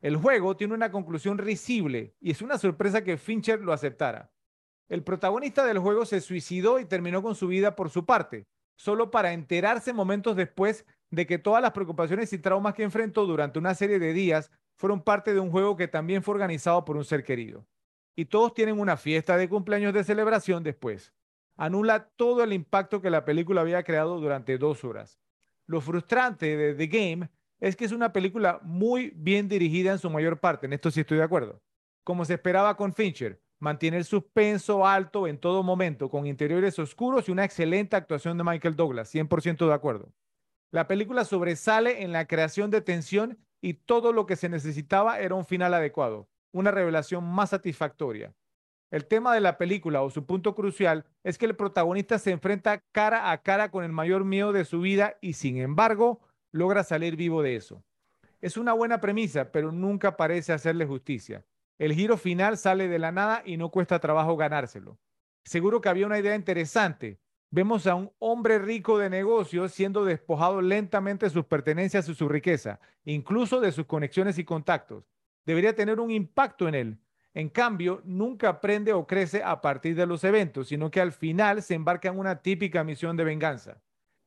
El 0.00 0.16
juego 0.16 0.56
tiene 0.56 0.74
una 0.74 0.92
conclusión 0.92 1.38
risible 1.38 2.14
y 2.20 2.30
es 2.30 2.42
una 2.42 2.58
sorpresa 2.58 3.02
que 3.02 3.16
Fincher 3.16 3.60
lo 3.60 3.72
aceptara. 3.72 4.30
El 4.88 5.02
protagonista 5.02 5.66
del 5.66 5.80
juego 5.80 6.06
se 6.06 6.20
suicidó 6.20 6.78
y 6.78 6.84
terminó 6.84 7.22
con 7.22 7.34
su 7.34 7.48
vida 7.48 7.74
por 7.74 7.90
su 7.90 8.06
parte, 8.06 8.46
solo 8.76 9.10
para 9.10 9.32
enterarse 9.32 9.92
momentos 9.92 10.36
después 10.36 10.86
de 11.10 11.26
que 11.26 11.38
todas 11.38 11.62
las 11.62 11.72
preocupaciones 11.72 12.32
y 12.32 12.38
traumas 12.38 12.74
que 12.74 12.82
enfrentó 12.82 13.26
durante 13.26 13.58
una 13.58 13.74
serie 13.74 13.98
de 13.98 14.12
días 14.12 14.50
fueron 14.76 15.02
parte 15.02 15.34
de 15.34 15.40
un 15.40 15.50
juego 15.50 15.76
que 15.76 15.88
también 15.88 16.22
fue 16.22 16.34
organizado 16.34 16.84
por 16.84 16.96
un 16.96 17.04
ser 17.04 17.24
querido 17.24 17.66
y 18.18 18.24
todos 18.24 18.52
tienen 18.52 18.80
una 18.80 18.96
fiesta 18.96 19.36
de 19.36 19.48
cumpleaños 19.48 19.94
de 19.94 20.02
celebración 20.02 20.64
después. 20.64 21.14
Anula 21.56 22.08
todo 22.16 22.42
el 22.42 22.52
impacto 22.52 23.00
que 23.00 23.10
la 23.10 23.24
película 23.24 23.60
había 23.60 23.84
creado 23.84 24.18
durante 24.18 24.58
dos 24.58 24.82
horas. 24.82 25.20
Lo 25.66 25.80
frustrante 25.80 26.56
de 26.56 26.74
The 26.74 26.86
Game 26.88 27.30
es 27.60 27.76
que 27.76 27.84
es 27.84 27.92
una 27.92 28.12
película 28.12 28.58
muy 28.64 29.12
bien 29.14 29.46
dirigida 29.46 29.92
en 29.92 30.00
su 30.00 30.10
mayor 30.10 30.40
parte, 30.40 30.66
en 30.66 30.72
esto 30.72 30.90
sí 30.90 30.98
estoy 30.98 31.18
de 31.18 31.22
acuerdo. 31.22 31.62
Como 32.02 32.24
se 32.24 32.34
esperaba 32.34 32.76
con 32.76 32.92
Fincher, 32.92 33.40
mantiene 33.60 33.98
el 33.98 34.04
suspenso 34.04 34.84
alto 34.84 35.28
en 35.28 35.38
todo 35.38 35.62
momento, 35.62 36.10
con 36.10 36.26
interiores 36.26 36.76
oscuros 36.80 37.28
y 37.28 37.30
una 37.30 37.44
excelente 37.44 37.94
actuación 37.94 38.36
de 38.36 38.42
Michael 38.42 38.74
Douglas, 38.74 39.14
100% 39.14 39.64
de 39.64 39.74
acuerdo. 39.74 40.12
La 40.70 40.86
película 40.86 41.24
sobresale 41.24 42.02
en 42.02 42.12
la 42.12 42.26
creación 42.26 42.70
de 42.70 42.80
tensión 42.80 43.38
y 43.60 43.74
todo 43.74 44.12
lo 44.12 44.26
que 44.26 44.36
se 44.36 44.48
necesitaba 44.48 45.20
era 45.20 45.34
un 45.34 45.44
final 45.44 45.74
adecuado 45.74 46.28
una 46.52 46.70
revelación 46.70 47.24
más 47.24 47.50
satisfactoria. 47.50 48.34
El 48.90 49.06
tema 49.06 49.34
de 49.34 49.40
la 49.40 49.58
película 49.58 50.02
o 50.02 50.10
su 50.10 50.24
punto 50.24 50.54
crucial 50.54 51.04
es 51.22 51.36
que 51.36 51.44
el 51.44 51.56
protagonista 51.56 52.18
se 52.18 52.30
enfrenta 52.30 52.82
cara 52.92 53.30
a 53.30 53.42
cara 53.42 53.70
con 53.70 53.84
el 53.84 53.92
mayor 53.92 54.24
miedo 54.24 54.52
de 54.52 54.64
su 54.64 54.80
vida 54.80 55.18
y 55.20 55.34
sin 55.34 55.58
embargo 55.58 56.20
logra 56.52 56.84
salir 56.84 57.16
vivo 57.16 57.42
de 57.42 57.56
eso. 57.56 57.84
Es 58.40 58.56
una 58.56 58.72
buena 58.72 59.00
premisa, 59.00 59.52
pero 59.52 59.72
nunca 59.72 60.16
parece 60.16 60.52
hacerle 60.52 60.86
justicia. 60.86 61.44
El 61.78 61.92
giro 61.92 62.16
final 62.16 62.56
sale 62.56 62.88
de 62.88 62.98
la 62.98 63.12
nada 63.12 63.42
y 63.44 63.56
no 63.56 63.70
cuesta 63.70 63.98
trabajo 63.98 64.36
ganárselo. 64.36 64.98
Seguro 65.44 65.80
que 65.80 65.88
había 65.88 66.06
una 66.06 66.18
idea 66.18 66.34
interesante. 66.34 67.20
Vemos 67.50 67.86
a 67.86 67.94
un 67.94 68.10
hombre 68.18 68.58
rico 68.58 68.98
de 68.98 69.08
negocios 69.08 69.72
siendo 69.72 70.04
despojado 70.04 70.60
lentamente 70.60 71.26
de 71.26 71.30
sus 71.30 71.46
pertenencias 71.46 72.08
y 72.08 72.14
su 72.14 72.28
riqueza, 72.28 72.78
incluso 73.04 73.60
de 73.60 73.72
sus 73.72 73.86
conexiones 73.86 74.38
y 74.38 74.44
contactos 74.44 75.04
debería 75.48 75.74
tener 75.74 75.98
un 75.98 76.10
impacto 76.10 76.68
en 76.68 76.74
él. 76.74 76.98
En 77.32 77.48
cambio, 77.48 78.02
nunca 78.04 78.50
aprende 78.50 78.92
o 78.92 79.06
crece 79.06 79.42
a 79.42 79.62
partir 79.62 79.96
de 79.96 80.04
los 80.04 80.22
eventos, 80.22 80.68
sino 80.68 80.90
que 80.90 81.00
al 81.00 81.10
final 81.10 81.62
se 81.62 81.74
embarca 81.74 82.10
en 82.10 82.18
una 82.18 82.42
típica 82.42 82.84
misión 82.84 83.16
de 83.16 83.24
venganza. 83.24 83.80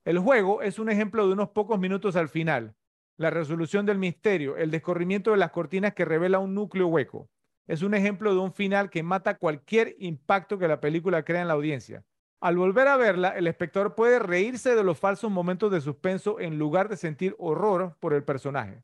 El 0.04 0.18
juego 0.18 0.64
es 0.64 0.80
un 0.80 0.90
ejemplo 0.90 1.28
de 1.28 1.34
unos 1.34 1.50
pocos 1.50 1.80
minutos 1.80 2.16
al 2.16 2.28
final. 2.28 2.74
La 3.18 3.30
resolución 3.30 3.86
del 3.86 4.00
misterio, 4.00 4.58
el 4.58 4.72
descorrimiento 4.72 5.30
de 5.30 5.38
las 5.38 5.52
cortinas 5.52 5.94
que 5.94 6.06
revela 6.06 6.40
un 6.40 6.56
núcleo 6.56 6.88
hueco. 6.88 7.30
Es 7.68 7.84
un 7.84 7.94
ejemplo 7.94 8.34
de 8.34 8.40
un 8.40 8.52
final 8.52 8.90
que 8.90 9.04
mata 9.04 9.38
cualquier 9.38 9.96
impacto 10.00 10.58
que 10.58 10.68
la 10.68 10.80
película 10.80 11.24
crea 11.24 11.42
en 11.42 11.50
la 11.50 11.54
audiencia. 11.54 12.04
Al 12.42 12.58
volver 12.58 12.88
a 12.88 12.98
verla, 12.98 13.30
el 13.30 13.46
espectador 13.46 13.94
puede 13.94 14.18
reírse 14.18 14.76
de 14.76 14.84
los 14.84 14.98
falsos 14.98 15.30
momentos 15.30 15.72
de 15.72 15.80
suspenso 15.80 16.40
en 16.40 16.58
lugar 16.58 16.90
de 16.90 16.98
sentir 16.98 17.36
horror 17.38 17.96
por 18.00 18.16
el 18.16 18.24
personaje. 18.24 18.82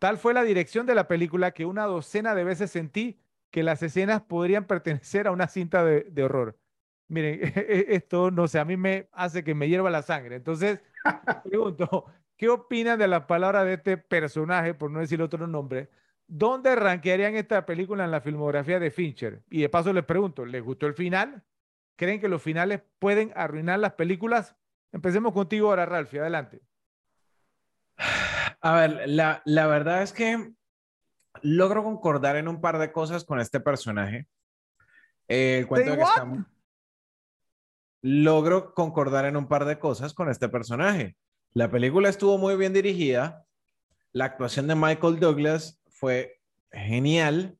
Tal 0.00 0.18
fue 0.18 0.34
la 0.34 0.42
dirección 0.42 0.84
de 0.84 0.96
la 0.96 1.06
película 1.06 1.52
que 1.52 1.64
una 1.64 1.84
docena 1.84 2.34
de 2.34 2.42
veces 2.42 2.72
sentí 2.72 3.20
que 3.52 3.62
las 3.62 3.84
escenas 3.84 4.22
podrían 4.22 4.64
pertenecer 4.64 5.28
a 5.28 5.30
una 5.30 5.46
cinta 5.46 5.84
de, 5.84 6.22
horror. 6.24 6.58
Miren, 7.06 7.40
esto 7.88 8.32
no 8.32 8.48
sé, 8.48 8.58
a 8.58 8.64
mí 8.64 8.76
me 8.76 9.08
hace 9.12 9.44
que 9.44 9.54
me 9.54 9.68
hierva 9.68 9.90
la 9.90 10.02
sangre. 10.02 10.34
Entonces, 10.34 10.80
pregunto, 11.44 12.06
¿qué 12.36 12.48
opinan 12.48 12.98
de 12.98 13.06
la 13.06 13.28
palabra 13.28 13.62
de 13.62 13.74
este 13.74 13.96
personaje, 13.96 14.74
por 14.74 14.90
no 14.90 14.98
decir 14.98 15.22
otro 15.22 15.46
nombre? 15.46 15.88
¿Dónde 16.26 16.74
rankearían 16.74 17.36
esta 17.36 17.64
película 17.64 18.04
en 18.04 18.10
la 18.10 18.20
filmografía 18.20 18.80
de 18.80 18.90
Fincher? 18.90 19.44
Y 19.50 19.62
de 19.62 19.68
paso 19.68 19.92
les 19.92 20.04
pregunto, 20.04 20.44
¿les 20.44 20.62
gustó 20.64 20.86
el 20.86 20.94
final? 20.94 21.44
¿Creen 21.98 22.20
que 22.20 22.28
los 22.28 22.40
finales 22.40 22.80
pueden 23.00 23.32
arruinar 23.34 23.80
las 23.80 23.94
películas? 23.94 24.54
Empecemos 24.92 25.32
contigo 25.32 25.68
ahora, 25.68 25.84
Ralphie, 25.84 26.20
adelante. 26.20 26.62
A 28.60 28.74
ver, 28.76 29.08
la, 29.08 29.66
verdad 29.66 30.02
es 30.02 30.12
que 30.12 30.52
logro 31.42 31.82
concordar 31.82 32.36
en 32.36 32.46
un 32.46 32.60
par 32.60 32.78
de 32.78 32.92
cosas 32.92 33.24
con 33.24 33.40
este 33.40 33.58
personaje. 33.58 34.28
el 35.26 35.66
cuento 35.66 35.90
de 35.90 35.98
que 35.98 36.04
Logro 38.00 38.74
concordar 38.74 39.24
en 39.24 39.36
un 39.36 39.48
par 39.48 39.64
de 39.64 39.80
cosas 39.80 40.14
con 40.14 40.30
este 40.30 40.48
personaje. 40.48 41.16
La 41.52 41.68
película 41.68 42.08
estuvo 42.08 42.38
muy 42.38 42.54
bien 42.54 42.72
dirigida. 42.72 43.44
La 44.12 44.26
actuación 44.26 44.68
de 44.68 44.76
Michael 44.76 45.18
Douglas 45.18 45.82
fue 45.88 46.40
genial. 46.70 47.58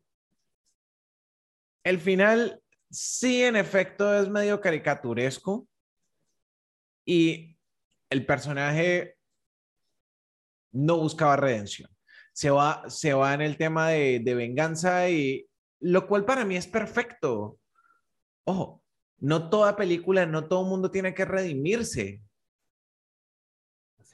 El 1.82 1.98
final, 1.98 2.62
sí, 2.90 3.42
en 3.42 3.56
efecto, 3.56 4.18
es 4.18 4.28
medio 4.28 4.60
caricaturesco. 4.60 5.66
Y 7.04 7.56
el 8.10 8.26
personaje 8.26 9.18
no 10.72 10.98
buscaba 10.98 11.36
redención. 11.36 11.90
Se 12.32 12.50
va, 12.50 12.88
se 12.88 13.14
va 13.14 13.34
en 13.34 13.40
el 13.40 13.56
tema 13.56 13.88
de, 13.88 14.34
venganza 14.34 15.08
y 15.10 15.48
lo 15.80 16.06
cual 16.06 16.24
para 16.24 16.44
mí 16.44 16.56
es 16.56 16.66
perfecto. 16.66 17.58
Ojo, 18.44 18.82
no 19.18 19.50
toda 19.50 19.76
película, 19.76 20.26
no 20.26 20.46
todo 20.46 20.64
mundo 20.64 20.90
tiene 20.90 21.14
que 21.14 21.24
redimirse. 21.24 22.22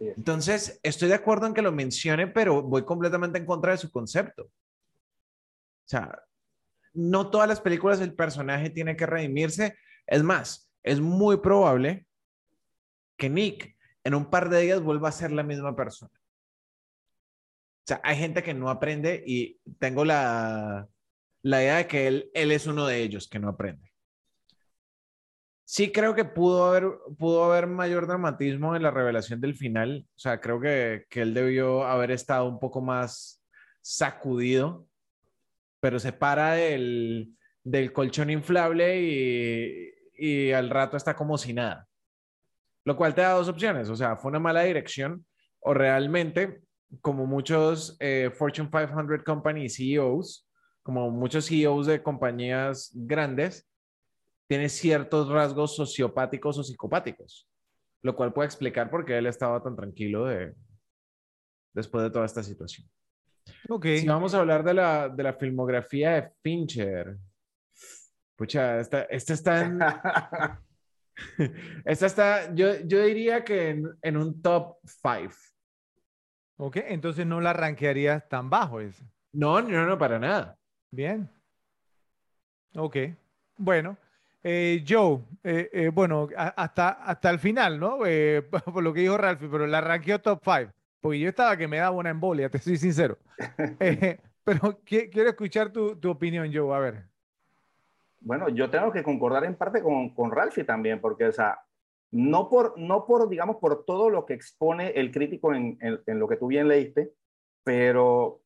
Entonces, 0.00 0.80
estoy 0.82 1.08
de 1.08 1.14
acuerdo 1.14 1.46
en 1.46 1.54
que 1.54 1.62
lo 1.62 1.72
mencione, 1.72 2.26
pero 2.26 2.62
voy 2.62 2.84
completamente 2.84 3.38
en 3.38 3.46
contra 3.46 3.72
de 3.72 3.78
su 3.78 3.90
concepto. 3.90 4.44
O 4.44 5.86
sea, 5.86 6.24
no 6.94 7.30
todas 7.30 7.48
las 7.48 7.60
películas 7.60 8.00
el 8.00 8.14
personaje 8.14 8.70
tiene 8.70 8.96
que 8.96 9.06
redimirse. 9.06 9.76
Es 10.06 10.22
más, 10.22 10.70
es 10.82 11.00
muy 11.00 11.38
probable 11.38 12.06
que 13.16 13.28
Nick 13.28 13.76
en 14.04 14.14
un 14.14 14.30
par 14.30 14.48
de 14.48 14.60
días 14.60 14.80
vuelva 14.80 15.08
a 15.08 15.12
ser 15.12 15.32
la 15.32 15.42
misma 15.42 15.74
persona. 15.74 16.12
O 17.84 17.86
sea, 17.86 18.00
hay 18.02 18.16
gente 18.16 18.42
que 18.42 18.54
no 18.54 18.70
aprende 18.70 19.22
y 19.26 19.60
tengo 19.78 20.04
la, 20.04 20.88
la 21.42 21.62
idea 21.62 21.76
de 21.76 21.86
que 21.86 22.06
él, 22.06 22.30
él 22.32 22.50
es 22.52 22.66
uno 22.66 22.86
de 22.86 23.02
ellos 23.02 23.28
que 23.28 23.38
no 23.38 23.48
aprende. 23.48 23.92
Sí 25.66 25.92
creo 25.92 26.14
que 26.14 26.24
pudo 26.24 26.64
haber, 26.66 26.84
pudo 27.18 27.44
haber 27.44 27.66
mayor 27.66 28.06
dramatismo 28.06 28.76
en 28.76 28.82
la 28.82 28.90
revelación 28.90 29.40
del 29.40 29.54
final. 29.54 30.06
O 30.08 30.18
sea, 30.18 30.40
creo 30.40 30.60
que, 30.60 31.06
que 31.10 31.22
él 31.22 31.34
debió 31.34 31.84
haber 31.84 32.10
estado 32.10 32.46
un 32.48 32.60
poco 32.60 32.80
más 32.80 33.42
sacudido, 33.82 34.86
pero 35.84 35.98
se 35.98 36.14
para 36.14 36.52
del, 36.52 37.36
del 37.62 37.92
colchón 37.92 38.30
inflable 38.30 39.02
y, 39.02 39.92
y 40.16 40.50
al 40.50 40.70
rato 40.70 40.96
está 40.96 41.14
como 41.14 41.36
si 41.36 41.52
nada. 41.52 41.86
Lo 42.86 42.96
cual 42.96 43.14
te 43.14 43.20
da 43.20 43.32
dos 43.34 43.50
opciones, 43.50 43.90
o 43.90 43.94
sea, 43.94 44.16
fue 44.16 44.30
una 44.30 44.40
mala 44.40 44.62
dirección 44.62 45.26
o 45.60 45.74
realmente, 45.74 46.62
como 47.02 47.26
muchos 47.26 47.98
eh, 48.00 48.30
Fortune 48.34 48.70
500 48.70 49.22
Company 49.26 49.68
CEOs, 49.68 50.48
como 50.82 51.10
muchos 51.10 51.48
CEOs 51.48 51.84
de 51.84 52.02
compañías 52.02 52.90
grandes, 52.94 53.70
tiene 54.48 54.70
ciertos 54.70 55.28
rasgos 55.28 55.76
sociopáticos 55.76 56.56
o 56.56 56.64
psicopáticos, 56.64 57.46
lo 58.00 58.16
cual 58.16 58.32
puede 58.32 58.46
explicar 58.46 58.88
por 58.88 59.04
qué 59.04 59.18
él 59.18 59.26
estaba 59.26 59.62
tan 59.62 59.76
tranquilo 59.76 60.24
de, 60.24 60.54
después 61.74 62.04
de 62.04 62.10
toda 62.10 62.24
esta 62.24 62.42
situación. 62.42 62.88
Okay. 63.68 64.00
Si 64.00 64.06
vamos 64.06 64.34
a 64.34 64.40
hablar 64.40 64.62
de 64.62 64.74
la, 64.74 65.08
de 65.08 65.22
la 65.22 65.32
filmografía 65.32 66.12
de 66.12 66.30
Fincher, 66.42 67.16
pucha, 68.36 68.80
esta, 68.80 69.02
esta 69.04 69.34
está 69.34 69.64
en... 69.64 69.80
esta 71.84 72.06
está, 72.06 72.54
yo, 72.54 72.80
yo 72.84 73.02
diría 73.02 73.44
que 73.44 73.70
en, 73.70 73.98
en 74.02 74.16
un 74.16 74.42
top 74.42 74.76
5. 74.84 75.32
Ok, 76.56 76.76
entonces 76.86 77.26
no 77.26 77.40
la 77.40 77.52
rankearías 77.52 78.28
tan 78.28 78.50
bajo 78.50 78.80
ese. 78.80 79.04
No, 79.32 79.60
no, 79.60 79.86
no, 79.86 79.98
para 79.98 80.18
nada. 80.18 80.56
Bien. 80.90 81.28
Ok. 82.76 82.96
Bueno, 83.56 83.96
eh, 84.42 84.84
Joe, 84.86 85.20
eh, 85.42 85.70
eh, 85.72 85.88
bueno, 85.88 86.28
hasta, 86.36 86.90
hasta 86.90 87.30
el 87.30 87.38
final, 87.38 87.80
¿no? 87.80 87.98
por 88.72 88.82
lo 88.82 88.92
que 88.92 89.00
dijo 89.00 89.16
Ralph, 89.16 89.42
pero 89.50 89.66
la 89.66 89.80
ranqueó 89.80 90.20
top 90.20 90.42
5, 90.44 90.72
porque 91.04 91.18
yo 91.18 91.28
estaba 91.28 91.54
que 91.54 91.68
me 91.68 91.76
daba 91.76 91.94
una 91.94 92.08
embolia, 92.08 92.48
te 92.48 92.58
soy 92.58 92.78
sincero. 92.78 93.18
pero 94.42 94.80
quiero 94.86 95.28
escuchar 95.28 95.70
tu, 95.70 95.96
tu, 95.96 96.10
opinión, 96.10 96.50
Joe, 96.50 96.74
a 96.74 96.78
ver. 96.78 97.04
Bueno, 98.22 98.48
yo 98.48 98.70
tengo 98.70 98.90
que 98.90 99.02
concordar 99.02 99.44
en 99.44 99.54
parte 99.54 99.82
con, 99.82 100.14
con 100.14 100.30
Ralphie 100.30 100.64
también, 100.64 101.02
porque, 101.02 101.26
o 101.26 101.32
sea, 101.32 101.60
no 102.10 102.48
por, 102.48 102.78
no 102.78 103.04
por, 103.04 103.28
digamos, 103.28 103.56
por 103.56 103.84
todo 103.84 104.08
lo 104.08 104.24
que 104.24 104.32
expone 104.32 104.92
el 104.92 105.10
crítico 105.10 105.52
en, 105.52 105.76
en, 105.82 106.18
lo 106.18 106.26
que 106.26 106.38
tú 106.38 106.46
bien 106.46 106.68
leíste, 106.68 107.12
pero 107.62 108.40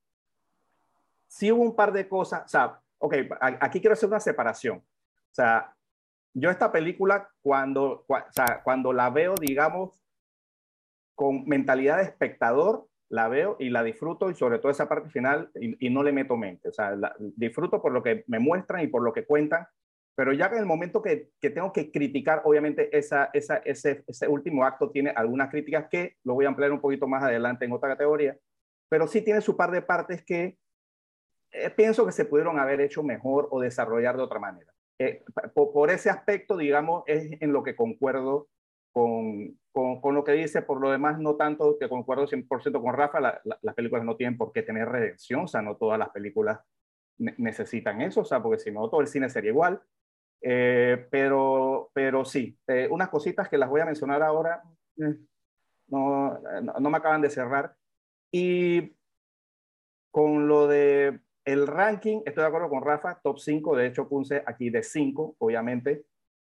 sí 1.28 1.52
hubo 1.52 1.62
un 1.62 1.76
par 1.76 1.92
de 1.92 2.08
cosas, 2.08 2.44
o 2.44 2.48
sea, 2.48 2.80
ok, 2.98 3.14
aquí 3.38 3.78
quiero 3.78 3.94
hacer 3.94 4.08
una 4.08 4.18
separación. 4.18 4.78
O 4.78 5.34
sea, 5.34 5.76
yo 6.34 6.50
esta 6.50 6.72
película 6.72 7.30
cuando, 7.40 8.04
o 8.08 8.16
sea, 8.32 8.62
cuando 8.64 8.92
la 8.92 9.10
veo, 9.10 9.36
digamos, 9.40 9.92
con 11.18 11.48
mentalidad 11.48 11.96
de 11.96 12.04
espectador, 12.04 12.86
la 13.08 13.26
veo 13.26 13.56
y 13.58 13.70
la 13.70 13.82
disfruto 13.82 14.30
y 14.30 14.36
sobre 14.36 14.60
todo 14.60 14.70
esa 14.70 14.88
parte 14.88 15.10
final 15.10 15.50
y, 15.60 15.90
no 15.90 16.04
le 16.04 16.12
meto 16.12 16.36
mente. 16.36 16.68
O 16.68 16.72
sea, 16.72 16.96
disfruto 17.18 17.82
por 17.82 17.90
lo 17.90 18.04
que 18.04 18.22
me 18.28 18.38
muestran 18.38 18.84
y 18.84 18.86
por 18.86 19.02
lo 19.02 19.12
que 19.12 19.26
cuentan, 19.26 19.66
pero 20.14 20.32
ya 20.32 20.46
en 20.46 20.58
el 20.58 20.66
momento 20.66 21.02
que, 21.02 21.30
que 21.40 21.50
tengo 21.50 21.72
que 21.72 21.90
criticar, 21.90 22.42
obviamente 22.44 22.96
esa, 22.96 23.30
esa, 23.32 23.56
ese, 23.56 24.04
ese, 24.06 24.28
último 24.28 24.64
acto 24.64 24.92
tiene 24.92 25.10
algunas 25.10 25.50
críticas 25.50 25.88
que 25.90 26.14
lo 26.22 26.34
voy 26.34 26.44
a 26.44 26.48
ampliar 26.50 26.70
un 26.70 26.80
poquito 26.80 27.08
más 27.08 27.24
adelante 27.24 27.64
en 27.64 27.72
otra 27.72 27.88
categoría, 27.88 28.38
pero 28.88 29.08
sí 29.08 29.20
tiene 29.20 29.40
su 29.40 29.56
par 29.56 29.72
de 29.72 29.82
partes 29.82 30.24
que 30.24 30.56
eh, 31.50 31.70
pienso 31.70 32.06
que 32.06 32.12
se 32.12 32.26
pudieron 32.26 32.60
haber 32.60 32.80
hecho 32.80 33.02
mejor 33.02 33.48
o 33.50 33.60
desarrollar 33.60 34.16
de 34.16 34.22
otra 34.22 34.38
manera. 34.38 34.72
Eh, 35.00 35.24
por, 35.52 35.72
por, 35.72 35.90
ese 35.90 36.10
aspecto, 36.10 36.56
digamos, 36.56 37.02
es 37.08 37.28
en 37.40 37.52
lo 37.52 37.64
que 37.64 37.74
concuerdo 37.74 38.46
con, 38.92 39.58
con, 40.00 40.14
lo 40.14 40.24
que 40.24 40.32
dice, 40.32 40.62
por 40.62 40.80
lo 40.80 40.90
demás, 40.90 41.18
no 41.18 41.36
tanto 41.36 41.78
que 41.78 41.88
concuerdo 41.88 42.26
100% 42.26 42.82
con 42.82 42.94
Rafa, 42.94 43.20
la, 43.20 43.40
la, 43.44 43.58
las 43.62 43.74
películas 43.74 44.04
no 44.04 44.16
tienen 44.16 44.36
por 44.36 44.52
qué 44.52 44.62
tener 44.62 44.88
redención, 44.88 45.42
o 45.42 45.48
sea, 45.48 45.62
no 45.62 45.76
todas 45.76 45.98
las 45.98 46.10
películas 46.10 46.60
necesitan 47.18 48.00
eso, 48.00 48.22
o 48.22 48.24
sea, 48.24 48.42
porque 48.42 48.58
si 48.58 48.70
no, 48.70 48.88
todo 48.88 49.00
el 49.00 49.06
cine 49.06 49.28
sería 49.28 49.50
igual. 49.50 49.80
Eh, 50.40 51.08
pero, 51.10 51.90
pero 51.92 52.24
sí, 52.24 52.56
eh, 52.68 52.88
unas 52.90 53.08
cositas 53.08 53.48
que 53.48 53.58
las 53.58 53.68
voy 53.68 53.80
a 53.80 53.86
mencionar 53.86 54.22
ahora 54.22 54.62
eh, 54.98 55.16
no, 55.88 56.38
no, 56.78 56.90
me 56.90 56.96
acaban 56.96 57.20
de 57.20 57.30
cerrar. 57.30 57.74
Y 58.30 58.96
con 60.10 60.48
lo 60.48 60.68
de 60.68 61.20
el 61.44 61.66
ranking, 61.66 62.22
estoy 62.26 62.42
de 62.42 62.48
acuerdo 62.48 62.68
con 62.68 62.82
Rafa, 62.82 63.20
top 63.22 63.38
5, 63.38 63.76
de 63.76 63.86
hecho 63.86 64.08
puse 64.08 64.42
aquí 64.46 64.70
de 64.70 64.82
5, 64.82 65.36
obviamente, 65.38 66.04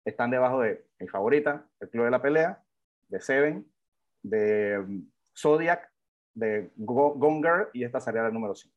están 0.05 0.31
debajo 0.31 0.61
de 0.61 0.85
mi 0.99 1.07
favorita, 1.07 1.65
El 1.79 1.89
Club 1.89 2.05
de 2.05 2.11
la 2.11 2.21
Pelea, 2.21 2.63
de 3.11 3.19
Seven, 3.19 3.71
de 4.23 4.79
um, 4.79 5.11
Zodiac, 5.37 5.91
de 6.33 6.71
Gonger, 6.77 7.69
y 7.73 7.83
esta 7.83 7.99
sería 7.99 8.23
la 8.23 8.31
número 8.31 8.55
5. 8.55 8.73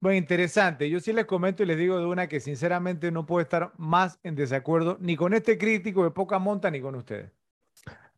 Bueno, 0.00 0.18
interesante. 0.18 0.90
Yo 0.90 1.00
sí 1.00 1.14
les 1.14 1.24
comento 1.24 1.62
y 1.62 1.66
les 1.66 1.78
digo 1.78 1.98
de 1.98 2.04
una 2.04 2.28
que 2.28 2.38
sinceramente 2.38 3.10
no 3.10 3.24
puedo 3.24 3.40
estar 3.40 3.72
más 3.78 4.20
en 4.22 4.34
desacuerdo 4.34 4.98
ni 5.00 5.16
con 5.16 5.32
este 5.32 5.56
crítico 5.56 6.04
de 6.04 6.10
poca 6.10 6.38
monta 6.38 6.70
ni 6.70 6.80
con 6.82 6.94
ustedes. 6.94 7.32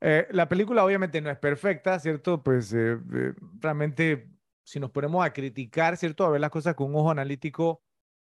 Eh, 0.01 0.27
la 0.31 0.49
película 0.49 0.85
obviamente 0.85 1.21
no 1.21 1.31
es 1.31 1.39
perfecta, 1.39 1.99
¿cierto? 2.01 2.43
Pues 2.43 2.73
eh, 2.73 2.99
eh, 3.15 3.35
realmente 3.61 4.29
si 4.65 4.81
nos 4.81 4.91
ponemos 4.91 5.25
a 5.25 5.33
criticar, 5.33 5.97
¿cierto? 5.97 6.27
A 6.27 6.31
ver 6.31 6.41
las 6.41 6.51
cosas 6.51 6.75
con 6.75 6.89
un 6.89 6.97
ojo 6.97 7.11
analítico, 7.13 7.85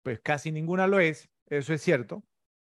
pues 0.03 0.19
casi 0.19 0.51
ninguna 0.51 0.85
lo 0.85 0.99
es, 0.99 1.27
eso 1.47 1.73
es 1.73 1.81
cierto. 1.81 2.23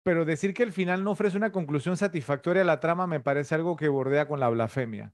Pero 0.02 0.24
decir 0.24 0.54
que 0.54 0.62
el 0.62 0.72
final 0.72 1.04
no 1.04 1.10
ofrece 1.10 1.36
una 1.36 1.52
conclusión 1.52 1.96
satisfactoria 1.96 2.62
a 2.62 2.66
la 2.66 2.80
trama 2.80 3.06
me 3.06 3.20
parece 3.20 3.54
algo 3.54 3.76
que 3.76 3.88
bordea 3.88 4.26
con 4.26 4.40
la 4.40 4.48
blasfemia. 4.48 5.12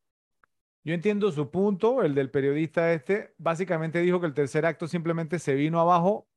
Yo 0.84 0.94
entiendo 0.94 1.32
su 1.32 1.50
punto, 1.50 2.04
el 2.04 2.14
del 2.14 2.30
periodista 2.30 2.92
este, 2.92 3.34
básicamente 3.38 4.00
dijo 4.00 4.20
que 4.20 4.26
el 4.26 4.34
tercer 4.34 4.64
acto 4.64 4.86
simplemente 4.86 5.40
se 5.40 5.54
vino 5.54 5.80
abajo 5.80 6.28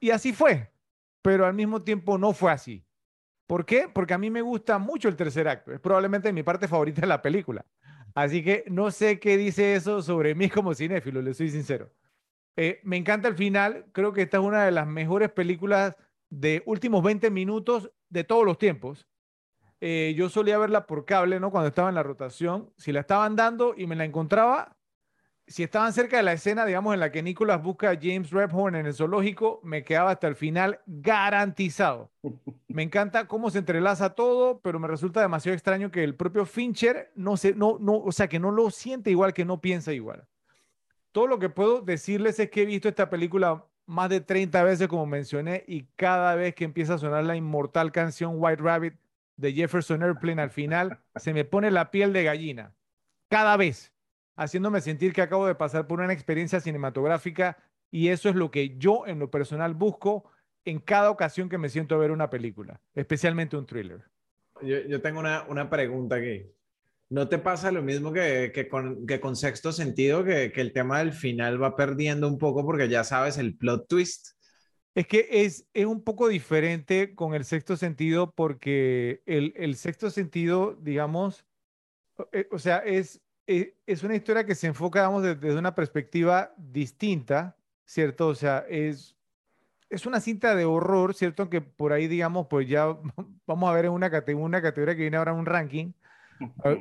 y 0.00 0.10
así 0.10 0.32
fue, 0.32 0.72
pero 1.20 1.44
al 1.44 1.52
mismo 1.52 1.82
tiempo 1.82 2.16
no 2.16 2.32
fue 2.32 2.52
así. 2.52 2.86
¿Por 3.46 3.66
qué? 3.66 3.88
Porque 3.92 4.14
a 4.14 4.18
mí 4.18 4.30
me 4.30 4.40
gusta 4.40 4.78
mucho 4.78 5.08
el 5.08 5.16
tercer 5.16 5.46
acto, 5.46 5.72
es 5.72 5.80
probablemente 5.80 6.32
mi 6.32 6.42
parte 6.42 6.68
favorita 6.68 7.02
de 7.02 7.06
la 7.06 7.20
película. 7.20 7.66
Así 8.14 8.42
que 8.42 8.64
no 8.68 8.90
sé 8.90 9.20
qué 9.20 9.36
dice 9.36 9.74
eso 9.74 10.00
sobre 10.00 10.34
mí 10.34 10.48
como 10.48 10.74
cinéfilo, 10.74 11.20
le 11.20 11.34
soy 11.34 11.50
sincero. 11.50 11.90
Eh, 12.56 12.80
me 12.82 12.96
encanta 12.96 13.28
el 13.28 13.34
final, 13.34 13.84
creo 13.92 14.14
que 14.14 14.22
esta 14.22 14.38
es 14.38 14.42
una 14.42 14.64
de 14.64 14.70
las 14.70 14.86
mejores 14.86 15.30
películas 15.30 15.94
de 16.30 16.62
últimos 16.66 17.02
20 17.02 17.30
minutos 17.30 17.90
de 18.08 18.24
todos 18.24 18.44
los 18.44 18.58
tiempos 18.58 19.06
eh, 19.80 20.14
yo 20.16 20.28
solía 20.28 20.58
verla 20.58 20.86
por 20.86 21.04
cable, 21.04 21.38
¿no? 21.38 21.50
Cuando 21.50 21.68
estaba 21.68 21.88
en 21.88 21.94
la 21.94 22.02
rotación. 22.02 22.72
Si 22.76 22.92
la 22.92 23.00
estaban 23.00 23.36
dando 23.36 23.74
y 23.76 23.86
me 23.86 23.96
la 23.96 24.04
encontraba, 24.04 24.76
si 25.46 25.62
estaban 25.62 25.92
cerca 25.92 26.16
de 26.16 26.22
la 26.22 26.32
escena, 26.32 26.64
digamos, 26.64 26.94
en 26.94 27.00
la 27.00 27.12
que 27.12 27.22
Nicholas 27.22 27.62
busca 27.62 27.90
a 27.90 27.98
James 28.00 28.30
Rebhorn 28.30 28.74
en 28.74 28.86
el 28.86 28.94
zoológico, 28.94 29.60
me 29.62 29.84
quedaba 29.84 30.10
hasta 30.10 30.28
el 30.28 30.34
final 30.34 30.80
garantizado. 30.86 32.10
Me 32.68 32.82
encanta 32.82 33.28
cómo 33.28 33.50
se 33.50 33.58
entrelaza 33.58 34.14
todo, 34.14 34.60
pero 34.60 34.80
me 34.80 34.88
resulta 34.88 35.20
demasiado 35.20 35.54
extraño 35.54 35.90
que 35.90 36.02
el 36.02 36.16
propio 36.16 36.46
Fincher 36.46 37.12
no 37.14 37.36
se, 37.36 37.54
no, 37.54 37.78
no, 37.80 37.98
o 37.98 38.12
sea, 38.12 38.28
que 38.28 38.40
no 38.40 38.50
lo 38.50 38.70
siente 38.70 39.10
igual, 39.10 39.34
que 39.34 39.44
no 39.44 39.60
piensa 39.60 39.92
igual. 39.92 40.26
Todo 41.12 41.26
lo 41.26 41.38
que 41.38 41.48
puedo 41.48 41.80
decirles 41.80 42.40
es 42.40 42.50
que 42.50 42.62
he 42.62 42.66
visto 42.66 42.88
esta 42.88 43.08
película 43.08 43.64
más 43.86 44.10
de 44.10 44.20
30 44.20 44.62
veces, 44.64 44.88
como 44.88 45.06
mencioné, 45.06 45.64
y 45.66 45.84
cada 45.96 46.34
vez 46.34 46.54
que 46.54 46.64
empieza 46.64 46.94
a 46.94 46.98
sonar 46.98 47.24
la 47.24 47.36
inmortal 47.36 47.92
canción 47.92 48.34
White 48.36 48.62
Rabbit, 48.62 48.94
de 49.36 49.52
Jefferson 49.52 50.02
Airplane 50.02 50.42
al 50.42 50.50
final, 50.50 50.98
se 51.16 51.32
me 51.32 51.44
pone 51.44 51.70
la 51.70 51.90
piel 51.90 52.12
de 52.12 52.24
gallina. 52.24 52.74
Cada 53.28 53.56
vez, 53.56 53.92
haciéndome 54.36 54.80
sentir 54.80 55.12
que 55.12 55.22
acabo 55.22 55.46
de 55.46 55.54
pasar 55.54 55.86
por 55.86 56.00
una 56.00 56.12
experiencia 56.12 56.60
cinematográfica 56.60 57.58
y 57.90 58.08
eso 58.08 58.28
es 58.28 58.34
lo 58.34 58.50
que 58.50 58.76
yo 58.78 59.06
en 59.06 59.18
lo 59.18 59.30
personal 59.30 59.74
busco 59.74 60.30
en 60.64 60.80
cada 60.80 61.10
ocasión 61.10 61.48
que 61.48 61.58
me 61.58 61.68
siento 61.68 61.94
a 61.94 61.98
ver 61.98 62.10
una 62.10 62.30
película, 62.30 62.80
especialmente 62.94 63.56
un 63.56 63.66
thriller. 63.66 64.04
Yo, 64.62 64.78
yo 64.80 65.00
tengo 65.00 65.20
una, 65.20 65.44
una, 65.48 65.68
pregunta 65.68 66.16
aquí. 66.16 66.46
¿No 67.08 67.28
te 67.28 67.38
pasa 67.38 67.70
lo 67.70 67.82
mismo 67.82 68.12
que, 68.12 68.50
que, 68.52 68.68
con, 68.68 69.06
que 69.06 69.20
con 69.20 69.36
sexto 69.36 69.72
sentido, 69.72 70.24
que, 70.24 70.50
que 70.52 70.60
el 70.60 70.72
tema 70.72 70.98
del 70.98 71.12
final 71.12 71.62
va 71.62 71.76
perdiendo 71.76 72.26
un 72.26 72.38
poco 72.38 72.64
porque 72.64 72.88
ya 72.88 73.04
sabes 73.04 73.38
el 73.38 73.56
plot 73.56 73.86
twist? 73.88 74.36
Es 74.96 75.06
que 75.06 75.28
es, 75.30 75.66
es 75.74 75.84
un 75.84 76.02
poco 76.02 76.26
diferente 76.26 77.14
con 77.14 77.34
el 77.34 77.44
sexto 77.44 77.76
sentido 77.76 78.32
porque 78.32 79.22
el, 79.26 79.52
el 79.56 79.76
sexto 79.76 80.08
sentido, 80.10 80.74
digamos, 80.80 81.44
eh, 82.32 82.48
o 82.50 82.58
sea, 82.58 82.78
es, 82.78 83.20
eh, 83.46 83.76
es, 83.86 84.02
una 84.02 84.16
historia 84.16 84.46
que 84.46 84.54
se 84.54 84.68
enfoca, 84.68 85.00
digamos, 85.00 85.22
desde, 85.22 85.58
una 85.58 85.74
perspectiva 85.74 86.54
distinta, 86.56 87.56
¿cierto? 87.84 88.28
O 88.28 88.34
sea, 88.34 88.64
es, 88.68 89.16
es 89.90 90.06
una 90.06 90.20
cinta 90.20 90.54
de 90.54 90.64
horror, 90.64 91.14
¿cierto? 91.14 91.50
Que 91.50 91.60
por 91.60 91.92
ahí, 91.92 92.08
digamos, 92.08 92.46
pues 92.48 92.68
ya 92.68 92.86
vamos 93.46 93.70
a 93.70 93.74
ver 93.74 93.86
en 93.86 93.92
una, 93.92 94.10
una 94.34 94.62
categoría 94.62 94.96
que 94.96 95.02
viene 95.02 95.16
ahora 95.18 95.34
un 95.34 95.46
ranking. 95.46 95.92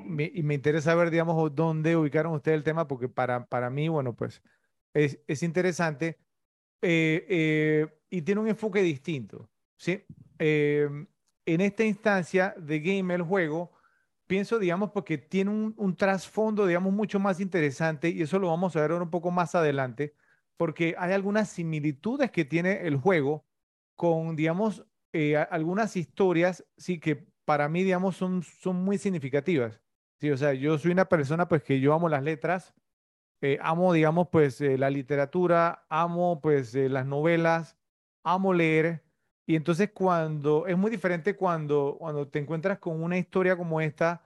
Me, 0.05 0.31
y 0.33 0.43
me 0.43 0.55
interesa 0.55 0.95
ver, 0.95 1.11
digamos, 1.11 1.53
dónde 1.55 1.95
ubicaron 1.95 2.33
ustedes 2.33 2.57
el 2.57 2.63
tema, 2.63 2.87
porque 2.87 3.07
para, 3.07 3.45
para 3.45 3.69
mí, 3.69 3.87
bueno, 3.87 4.15
pues 4.15 4.41
es, 4.93 5.19
es 5.27 5.43
interesante. 5.43 6.19
Eh, 6.81 7.25
eh, 7.29 7.87
y 8.09 8.21
tiene 8.21 8.41
un 8.41 8.47
enfoque 8.47 8.81
distinto. 8.81 9.49
¿sí? 9.77 10.03
Eh, 10.39 10.87
en 11.45 11.61
esta 11.61 11.83
instancia 11.83 12.53
de 12.57 12.79
game, 12.79 13.13
el 13.13 13.21
juego, 13.21 13.71
pienso, 14.27 14.59
digamos, 14.59 14.91
porque 14.91 15.17
tiene 15.17 15.51
un, 15.51 15.73
un, 15.77 15.95
trasfondo, 15.95 16.65
digamos, 16.65 16.93
mucho 16.93 17.19
más 17.19 17.39
interesante 17.39 18.09
y 18.09 18.21
eso 18.21 18.39
lo 18.39 18.47
vamos 18.47 18.75
a 18.75 18.81
ver 18.81 18.91
un 18.93 19.09
poco 19.09 19.31
más 19.31 19.55
adelante, 19.55 20.13
porque 20.57 20.95
hay 20.97 21.13
algunas 21.13 21.49
similitudes 21.49 22.31
que 22.31 22.45
tiene 22.45 22.87
el 22.87 22.97
juego 22.97 23.45
con, 23.95 24.35
digamos, 24.35 24.85
eh, 25.17 25.37
algunas 25.37 25.95
historias, 25.95 26.65
sí, 26.75 26.99
que 26.99 27.25
para 27.45 27.69
mí, 27.69 27.84
digamos, 27.84 28.17
son, 28.17 28.43
son 28.43 28.77
muy 28.84 28.97
significativas. 28.97 29.81
Sí, 30.19 30.31
o 30.31 30.38
sea, 30.38 30.53
yo 30.53 30.77
soy 30.77 30.91
una 30.91 31.05
persona, 31.05 31.47
pues, 31.47 31.63
que 31.63 31.79
yo 31.79 31.93
amo 31.93 32.10
las 32.10 32.23
letras, 32.23 32.73
eh, 33.41 33.58
amo, 33.62 33.93
digamos, 33.93 34.29
pues, 34.31 34.62
la 34.62 34.89
literatura, 34.89 35.86
amo, 35.89 36.41
pues, 36.41 36.73
las 36.75 37.05
novelas, 37.05 37.77
amo 38.23 38.53
leer. 38.53 39.03
Y 39.47 39.55
entonces 39.55 39.91
cuando, 39.93 40.67
es 40.67 40.77
muy 40.77 40.91
diferente 40.91 41.36
cuando, 41.36 41.97
cuando 41.99 42.27
te 42.27 42.39
encuentras 42.39 42.79
con 42.79 43.03
una 43.03 43.17
historia 43.17 43.55
como 43.58 43.81
esta, 43.81 44.23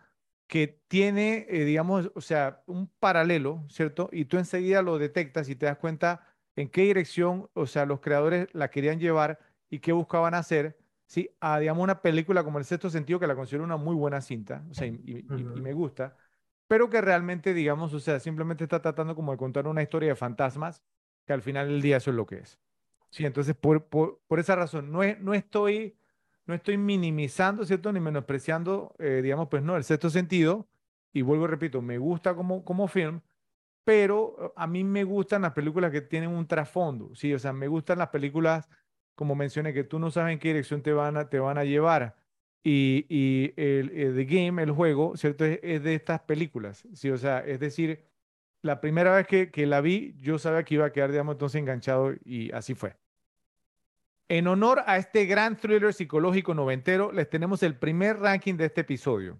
que 0.47 0.81
tiene, 0.87 1.45
digamos, 1.49 2.11
o 2.15 2.21
sea, 2.21 2.63
un 2.65 2.87
paralelo, 2.99 3.63
¿cierto? 3.69 4.09
Y 4.11 4.25
tú 4.25 4.37
enseguida 4.37 4.81
lo 4.81 4.97
detectas 4.97 5.47
y 5.49 5.55
te 5.55 5.67
das 5.67 5.77
cuenta 5.77 6.25
en 6.55 6.69
qué 6.69 6.81
dirección, 6.81 7.49
o 7.53 7.67
sea, 7.67 7.85
los 7.85 7.99
creadores 8.01 8.47
la 8.53 8.69
querían 8.69 8.99
llevar 8.99 9.39
y 9.69 9.79
qué 9.79 9.91
buscaban 9.91 10.33
hacer, 10.33 10.77
¿sí? 11.09 11.29
A, 11.41 11.59
digamos, 11.59 11.83
una 11.83 12.01
película 12.01 12.45
como 12.45 12.59
El 12.59 12.63
Sexto 12.63 12.89
Sentido, 12.89 13.19
que 13.19 13.27
la 13.27 13.35
considero 13.35 13.65
una 13.65 13.75
muy 13.75 13.95
buena 13.95 14.21
cinta, 14.21 14.63
o 14.69 14.73
sea, 14.73 14.87
y, 14.87 15.25
me 15.27 15.73
gusta, 15.73 16.15
pero 16.67 16.89
que 16.89 17.01
realmente, 17.01 17.53
digamos, 17.53 17.93
o 17.93 17.99
sea, 17.99 18.21
simplemente 18.21 18.63
está 18.63 18.81
tratando 18.81 19.15
como 19.15 19.31
de 19.33 19.37
contar 19.37 19.67
una 19.67 19.81
historia 19.81 20.09
de 20.09 20.15
fantasmas, 20.15 20.83
que 21.25 21.33
al 21.33 21.41
final 21.41 21.67
del 21.67 21.81
día 21.81 21.97
eso 21.97 22.11
es 22.11 22.15
lo 22.15 22.25
que 22.25 22.37
es. 22.37 22.59
Sí, 23.09 23.25
entonces, 23.25 23.55
por, 23.55 23.85
por, 23.85 24.21
por 24.27 24.39
esa 24.39 24.55
razón, 24.55 24.91
no, 24.91 25.01
no 25.19 25.33
estoy... 25.33 25.97
No 26.45 26.55
estoy 26.55 26.77
minimizando, 26.77 27.63
¿cierto? 27.63 27.93
Ni 27.93 27.99
menospreciando, 27.99 28.95
eh, 28.97 29.19
digamos, 29.21 29.49
pues 29.49 29.61
no, 29.61 29.77
el 29.77 29.83
sexto 29.83 30.09
sentido. 30.09 30.67
Y 31.13 31.21
vuelvo 31.21 31.45
y 31.45 31.47
repito, 31.47 31.79
me 31.79 31.99
gusta 31.99 32.33
como, 32.33 32.65
como 32.65 32.87
film, 32.87 33.21
pero 33.83 34.35
eh, 34.39 34.51
a 34.55 34.65
mí 34.65 34.83
me 34.83 35.03
gustan 35.03 35.43
las 35.43 35.53
películas 35.53 35.91
que 35.91 36.01
tienen 36.01 36.31
un 36.31 36.47
trasfondo, 36.47 37.13
¿sí? 37.13 37.31
O 37.35 37.37
sea, 37.37 37.53
me 37.53 37.67
gustan 37.67 37.99
las 37.99 38.09
películas, 38.09 38.67
como 39.19 39.35
mencioné, 39.35 39.73
que 39.73 39.83
tú 39.83 39.99
no 39.99 40.11
sabes 40.11 40.31
en 40.31 40.39
qué 40.39 40.47
dirección 40.47 40.81
te 40.81 40.93
van 40.93 41.17
a, 41.17 41.27
te 41.27 41.39
van 41.39 41.57
a 41.57 41.65
llevar. 41.65 42.15
Y, 42.63 43.05
y 43.09 43.53
el, 43.57 43.91
el, 43.91 44.25
Game, 44.25 44.63
el 44.63 44.71
juego, 44.71 45.17
¿cierto? 45.17 45.43
Es, 45.43 45.83
de 45.83 45.93
estas 45.93 46.21
películas, 46.21 46.87
¿sí? 46.93 47.09
O 47.09 47.17
sea, 47.17 47.39
es 47.39 47.59
decir, 47.59 48.05
la 48.61 48.79
primera 48.79 49.13
vez 49.13 49.27
que, 49.27 49.51
que 49.51 49.65
la 49.65 49.81
vi, 49.81 50.15
yo 50.19 50.39
sabía 50.39 50.63
que 50.63 50.75
iba 50.75 50.85
a 50.85 50.93
quedar, 50.93 51.11
digamos, 51.11 51.33
entonces 51.33 51.59
enganchado 51.59 52.13
y 52.23 52.49
así 52.53 52.75
fue. 52.75 52.95
En 54.29 54.47
honor 54.47 54.83
a 54.85 54.95
este 54.95 55.25
gran 55.25 55.57
thriller 55.57 55.93
psicológico 55.93 56.53
noventero, 56.53 57.11
les 57.11 57.29
tenemos 57.29 57.61
el 57.61 57.75
primer 57.75 58.19
ranking 58.19 58.55
de 58.55 58.67
este 58.67 58.81
episodio. 58.81 59.37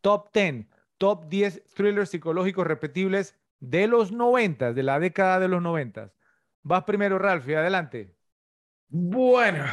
Top 0.00 0.32
10, 0.32 0.66
top 0.96 1.26
10 1.26 1.64
thrillers 1.74 2.10
psicológicos 2.10 2.68
repetibles 2.68 3.36
de 3.58 3.88
los 3.88 4.12
90, 4.12 4.72
de 4.72 4.82
la 4.84 5.00
década 5.00 5.40
de 5.40 5.48
los 5.48 5.60
90. 5.60 6.12
Vas 6.62 6.84
primero, 6.84 7.18
Ralphie, 7.18 7.56
adelante. 7.56 8.14
Bueno. 8.94 9.64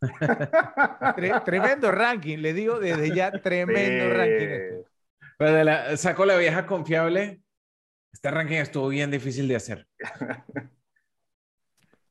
tremendo 1.44 1.90
ranking, 1.90 2.38
le 2.38 2.54
digo 2.54 2.78
desde 2.78 3.12
ya, 3.14 3.32
tremendo 3.32 4.16
ranking. 4.16 4.84
Este. 5.38 5.64
la, 5.64 5.96
saco 5.96 6.24
la 6.24 6.36
vieja 6.36 6.66
confiable. 6.66 7.42
Este 8.12 8.30
ranking 8.30 8.56
estuvo 8.56 8.88
bien 8.88 9.10
difícil 9.10 9.48
de 9.48 9.56
hacer. 9.56 9.88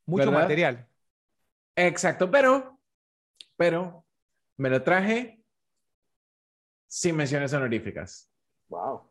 Mucho 0.06 0.32
material. 0.32 0.86
Exacto, 1.78 2.30
pero, 2.30 2.78
pero 3.56 4.06
me 4.58 4.70
lo 4.70 4.84
traje 4.84 5.42
sin 6.88 7.16
menciones 7.16 7.54
honoríficas. 7.54 8.30
Wow. 8.68 9.10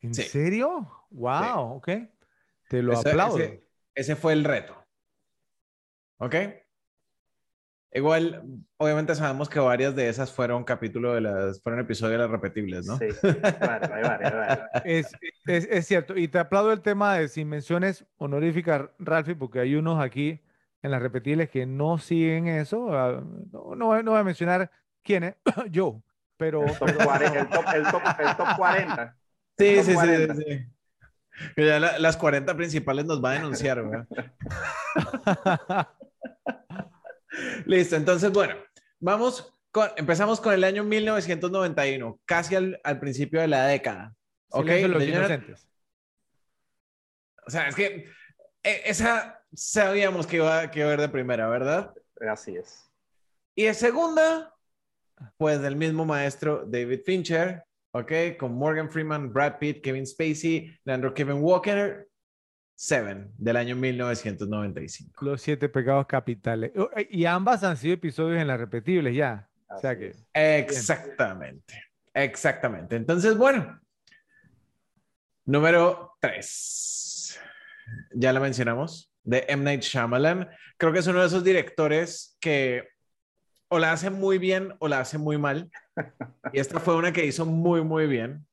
¿En 0.00 0.14
serio? 0.14 1.06
Wow, 1.10 1.76
ok. 1.76 1.88
Te 2.70 2.82
lo 2.82 2.98
aplaudo. 2.98 3.38
Ese, 3.94 4.16
fue 4.16 4.32
el 4.32 4.44
reto. 4.44 4.85
¿Ok? 6.18 6.34
Igual, 7.92 8.42
obviamente 8.76 9.14
sabemos 9.14 9.48
que 9.48 9.58
varias 9.58 9.96
de 9.96 10.08
esas 10.10 10.30
fueron 10.30 10.64
capítulo 10.64 11.14
de 11.14 11.22
las, 11.22 11.62
fueron 11.62 11.80
episodios 11.80 12.12
de 12.12 12.18
las 12.18 12.30
repetibles, 12.30 12.84
¿no? 12.84 12.98
Sí, 12.98 13.06
es, 14.84 15.12
es, 15.46 15.68
es, 15.70 15.86
cierto. 15.86 16.14
Y 16.14 16.28
te 16.28 16.38
aplaudo 16.38 16.72
el 16.72 16.82
tema 16.82 17.14
de 17.14 17.28
sin 17.28 17.48
menciones 17.48 18.04
honoríficas, 18.18 18.82
Ralphie, 18.98 19.36
porque 19.36 19.60
hay 19.60 19.76
unos 19.76 19.98
aquí 20.02 20.42
en 20.82 20.90
las 20.90 21.00
repetibles 21.00 21.48
que 21.48 21.64
no 21.64 21.96
siguen 21.96 22.48
eso. 22.48 22.94
Ah, 22.94 23.24
no, 23.50 23.74
no, 23.74 23.86
voy 23.86 24.18
a 24.18 24.24
mencionar 24.24 24.70
quién 25.02 25.24
es, 25.24 25.36
yo, 25.70 26.02
pero... 26.36 26.64
El 26.64 26.78
top, 26.78 27.02
40, 27.02 27.40
el 27.40 27.48
top, 27.48 27.64
el 27.74 27.82
top, 27.84 28.02
el 28.18 28.36
top 28.36 28.48
40. 28.58 29.16
Sí, 29.58 29.82
sí, 29.82 29.96
sí, 29.96 30.28
sí, 30.36 30.66
Ya 31.56 31.80
las 31.80 32.16
40 32.18 32.54
principales 32.56 33.06
nos 33.06 33.24
va 33.24 33.30
a 33.30 33.34
denunciar, 33.34 33.82
¿verdad? 33.82 34.06
Listo, 37.66 37.96
entonces, 37.96 38.30
bueno, 38.32 38.54
vamos 39.00 39.52
con, 39.70 39.90
empezamos 39.96 40.40
con 40.40 40.54
el 40.54 40.64
año 40.64 40.84
1991, 40.84 42.20
casi 42.24 42.54
al, 42.54 42.80
al 42.82 42.98
principio 42.98 43.40
de 43.40 43.48
la 43.48 43.66
década. 43.66 44.14
¿Ok? 44.50 44.66
Los 44.88 45.02
inocentes. 45.02 45.68
O 47.46 47.50
sea, 47.50 47.68
es 47.68 47.74
que 47.74 48.06
e, 48.62 48.82
esa 48.84 49.44
sabíamos 49.54 50.26
que 50.26 50.36
iba, 50.36 50.70
que 50.70 50.80
iba 50.80 50.88
a 50.88 50.90
ver 50.90 51.00
de 51.00 51.08
primera, 51.08 51.48
¿verdad? 51.48 51.94
Así 52.28 52.56
es. 52.56 52.90
Y 53.54 53.64
de 53.64 53.74
segunda, 53.74 54.54
pues 55.36 55.60
del 55.60 55.76
mismo 55.76 56.04
maestro 56.04 56.64
David 56.66 57.00
Fincher, 57.04 57.64
¿ok? 57.92 58.12
Con 58.38 58.54
Morgan 58.54 58.90
Freeman, 58.90 59.32
Brad 59.32 59.58
Pitt, 59.58 59.82
Kevin 59.82 60.06
Spacey, 60.06 60.76
Leandro 60.84 61.14
Kevin 61.14 61.42
Walker, 61.42 62.08
Seven, 62.78 63.32
del 63.38 63.56
año 63.56 63.74
1995. 63.74 65.24
Los 65.24 65.40
siete 65.40 65.70
pecados 65.70 66.06
capitales. 66.06 66.72
Oh, 66.76 66.90
eh, 66.94 67.08
y 67.10 67.24
ambas 67.24 67.64
han 67.64 67.78
sido 67.78 67.94
episodios 67.94 68.38
en 68.38 68.46
las 68.46 68.60
repetibles 68.60 69.16
ya. 69.16 69.48
o 69.70 69.78
sea 69.78 69.98
que. 69.98 70.14
Exactamente. 70.34 71.82
Exactamente. 72.12 72.96
Entonces, 72.96 73.34
bueno. 73.34 73.80
Número 75.46 76.16
tres. 76.20 77.40
Ya 78.12 78.34
la 78.34 78.40
mencionamos. 78.40 79.10
De 79.24 79.46
M. 79.48 79.64
Night 79.64 79.80
Shyamalan. 79.80 80.46
Creo 80.76 80.92
que 80.92 80.98
es 80.98 81.06
uno 81.06 81.20
de 81.20 81.28
esos 81.28 81.42
directores 81.42 82.36
que 82.40 82.86
o 83.68 83.78
la 83.78 83.92
hace 83.92 84.10
muy 84.10 84.36
bien 84.36 84.74
o 84.80 84.88
la 84.88 85.00
hace 85.00 85.16
muy 85.16 85.38
mal. 85.38 85.70
Y 86.52 86.60
esta 86.60 86.78
fue 86.78 86.94
una 86.94 87.10
que 87.10 87.24
hizo 87.24 87.46
muy, 87.46 87.82
muy 87.82 88.06
bien. 88.06 88.46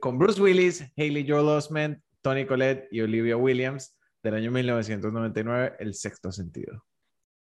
Con 0.00 0.18
Bruce 0.18 0.40
Willis, 0.40 0.82
Haley 0.98 1.26
Joel 1.26 1.48
Osment, 1.48 2.02
Tony 2.22 2.46
Collette 2.46 2.88
y 2.90 3.00
Olivia 3.00 3.36
Williams 3.36 3.96
del 4.22 4.34
año 4.34 4.50
1999, 4.50 5.76
El 5.78 5.94
Sexto 5.94 6.30
Sentido. 6.30 6.84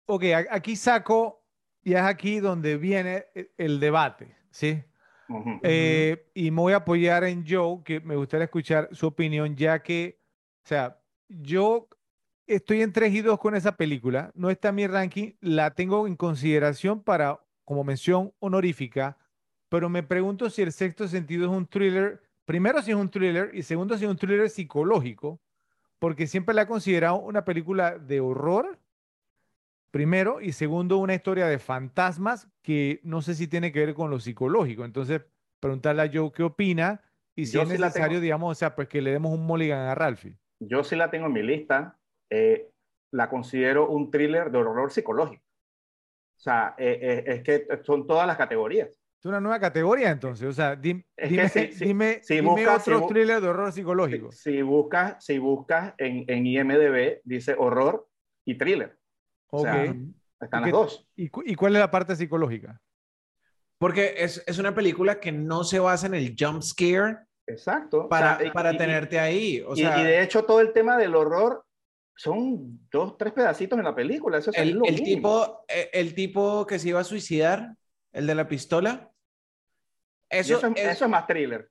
Ok, 0.06 0.24
aquí 0.50 0.76
saco, 0.76 1.44
y 1.82 1.94
es 1.94 2.00
aquí 2.00 2.40
donde 2.40 2.76
viene 2.76 3.26
el 3.56 3.80
debate, 3.80 4.36
¿sí? 4.50 4.82
Eh, 5.62 6.30
y 6.34 6.50
me 6.50 6.60
voy 6.62 6.72
a 6.72 6.76
apoyar 6.76 7.24
en 7.24 7.44
Joe, 7.46 7.82
que 7.84 8.00
me 8.00 8.16
gustaría 8.16 8.44
escuchar 8.44 8.88
su 8.92 9.06
opinión, 9.06 9.56
ya 9.56 9.82
que, 9.82 10.20
o 10.64 10.68
sea, 10.68 11.00
yo 11.28 11.88
estoy 12.46 12.80
en 12.82 12.92
3 12.92 13.12
y 13.12 13.20
2 13.20 13.38
con 13.38 13.54
esa 13.54 13.76
película, 13.76 14.30
no 14.34 14.48
está 14.48 14.70
en 14.70 14.74
mi 14.76 14.86
ranking, 14.86 15.32
la 15.40 15.72
tengo 15.72 16.06
en 16.06 16.16
consideración 16.16 17.02
para, 17.02 17.40
como 17.64 17.84
mención 17.84 18.32
honorífica, 18.38 19.18
pero 19.68 19.90
me 19.90 20.02
pregunto 20.02 20.48
si 20.48 20.62
el 20.62 20.72
sexto 20.72 21.06
sentido 21.06 21.44
es 21.44 21.50
un 21.50 21.66
thriller, 21.66 22.22
primero 22.48 22.80
si 22.80 22.92
es 22.92 22.96
un 22.96 23.10
thriller 23.10 23.50
y 23.52 23.62
segundo 23.62 23.98
si 23.98 24.06
es 24.06 24.10
un 24.10 24.16
thriller 24.16 24.48
psicológico, 24.48 25.38
porque 25.98 26.26
siempre 26.26 26.54
la 26.54 26.62
he 26.62 26.66
considerado 26.66 27.16
una 27.16 27.44
película 27.44 27.98
de 27.98 28.20
horror, 28.20 28.78
primero, 29.90 30.40
y 30.40 30.52
segundo 30.52 30.96
una 30.96 31.14
historia 31.14 31.46
de 31.46 31.58
fantasmas 31.58 32.48
que 32.62 33.00
no 33.02 33.20
sé 33.20 33.34
si 33.34 33.48
tiene 33.48 33.70
que 33.70 33.84
ver 33.84 33.94
con 33.94 34.10
lo 34.10 34.18
psicológico. 34.18 34.86
Entonces, 34.86 35.20
preguntarle 35.60 36.00
a 36.00 36.10
Joe 36.10 36.32
qué 36.32 36.42
opina 36.42 37.02
y 37.36 37.44
si 37.44 37.58
es 37.60 37.68
necesario, 37.68 38.18
digamos, 38.18 38.52
o 38.52 38.54
sea, 38.54 38.74
pues 38.74 38.88
que 38.88 39.02
le 39.02 39.10
demos 39.10 39.30
un 39.34 39.44
mulligan 39.44 39.80
a 39.80 39.94
Ralphie. 39.94 40.38
Yo 40.58 40.82
sí 40.84 40.96
la 40.96 41.10
tengo 41.10 41.26
en 41.26 41.34
mi 41.34 41.42
lista, 41.42 41.98
eh, 42.30 42.70
la 43.10 43.28
considero 43.28 43.90
un 43.90 44.10
thriller 44.10 44.50
de 44.50 44.56
horror 44.56 44.90
psicológico. 44.90 45.44
O 46.38 46.40
sea, 46.40 46.74
eh, 46.78 46.98
eh, 47.02 47.24
es 47.26 47.42
que 47.42 47.84
son 47.84 48.06
todas 48.06 48.26
las 48.26 48.38
categorías. 48.38 48.97
Es 49.18 49.24
una 49.24 49.40
nueva 49.40 49.58
categoría 49.58 50.10
entonces. 50.10 50.46
O 50.46 50.52
sea, 50.52 50.76
dime, 50.76 51.04
dime, 51.16 52.22
otro 52.68 53.06
thriller 53.08 53.40
de 53.40 53.48
horror 53.48 53.72
psicológico. 53.72 54.30
Si, 54.30 54.62
buscas, 54.62 55.24
si 55.24 55.38
buscas 55.38 55.94
en, 55.98 56.24
en, 56.28 56.46
IMDB, 56.46 57.20
dice 57.24 57.56
horror 57.58 58.08
y 58.44 58.56
thriller. 58.56 58.96
Ok. 59.50 59.66
están 60.40 60.62
las 60.62 60.70
dos. 60.70 61.08
¿y, 61.16 61.24
¿y, 61.24 61.54
cuál 61.56 61.74
es 61.74 61.80
la 61.80 61.90
parte 61.90 62.14
psicológica? 62.14 62.80
Porque 63.78 64.14
es, 64.18 64.42
es, 64.46 64.58
una 64.58 64.74
película 64.74 65.18
que 65.18 65.32
no 65.32 65.64
se 65.64 65.80
basa 65.80 66.06
en 66.06 66.14
el 66.14 66.36
jump 66.38 66.62
scare. 66.62 67.18
Exacto. 67.46 68.08
Para, 68.08 68.38
para 68.52 68.76
tenerte 68.76 69.18
ahí. 69.18 69.64
O 69.66 69.74
sea, 69.74 70.00
y, 70.00 70.04
de 70.04 70.22
hecho, 70.22 70.44
todo 70.44 70.60
el 70.60 70.72
tema 70.72 70.96
del 70.96 71.16
horror 71.16 71.64
son 72.14 72.80
dos, 72.90 73.16
tres 73.16 73.32
pedacitos 73.32 73.78
en 73.78 73.84
la 73.84 73.94
película. 73.94 74.38
Eso 74.38 74.50
es 74.50 74.58
el, 74.58 74.80
el 74.84 75.02
tipo, 75.02 75.64
eh, 75.68 75.90
el 75.92 76.14
tipo 76.14 76.66
que 76.66 76.78
se 76.78 76.90
iba 76.90 77.00
a 77.00 77.04
suicidar, 77.04 77.74
el 78.12 78.26
de 78.26 78.34
la 78.34 78.48
pistola. 78.48 79.07
Eso, 80.30 80.56
es, 80.56 80.64
eso 80.76 81.04
es 81.04 81.10
más 81.10 81.26
thriller. 81.26 81.70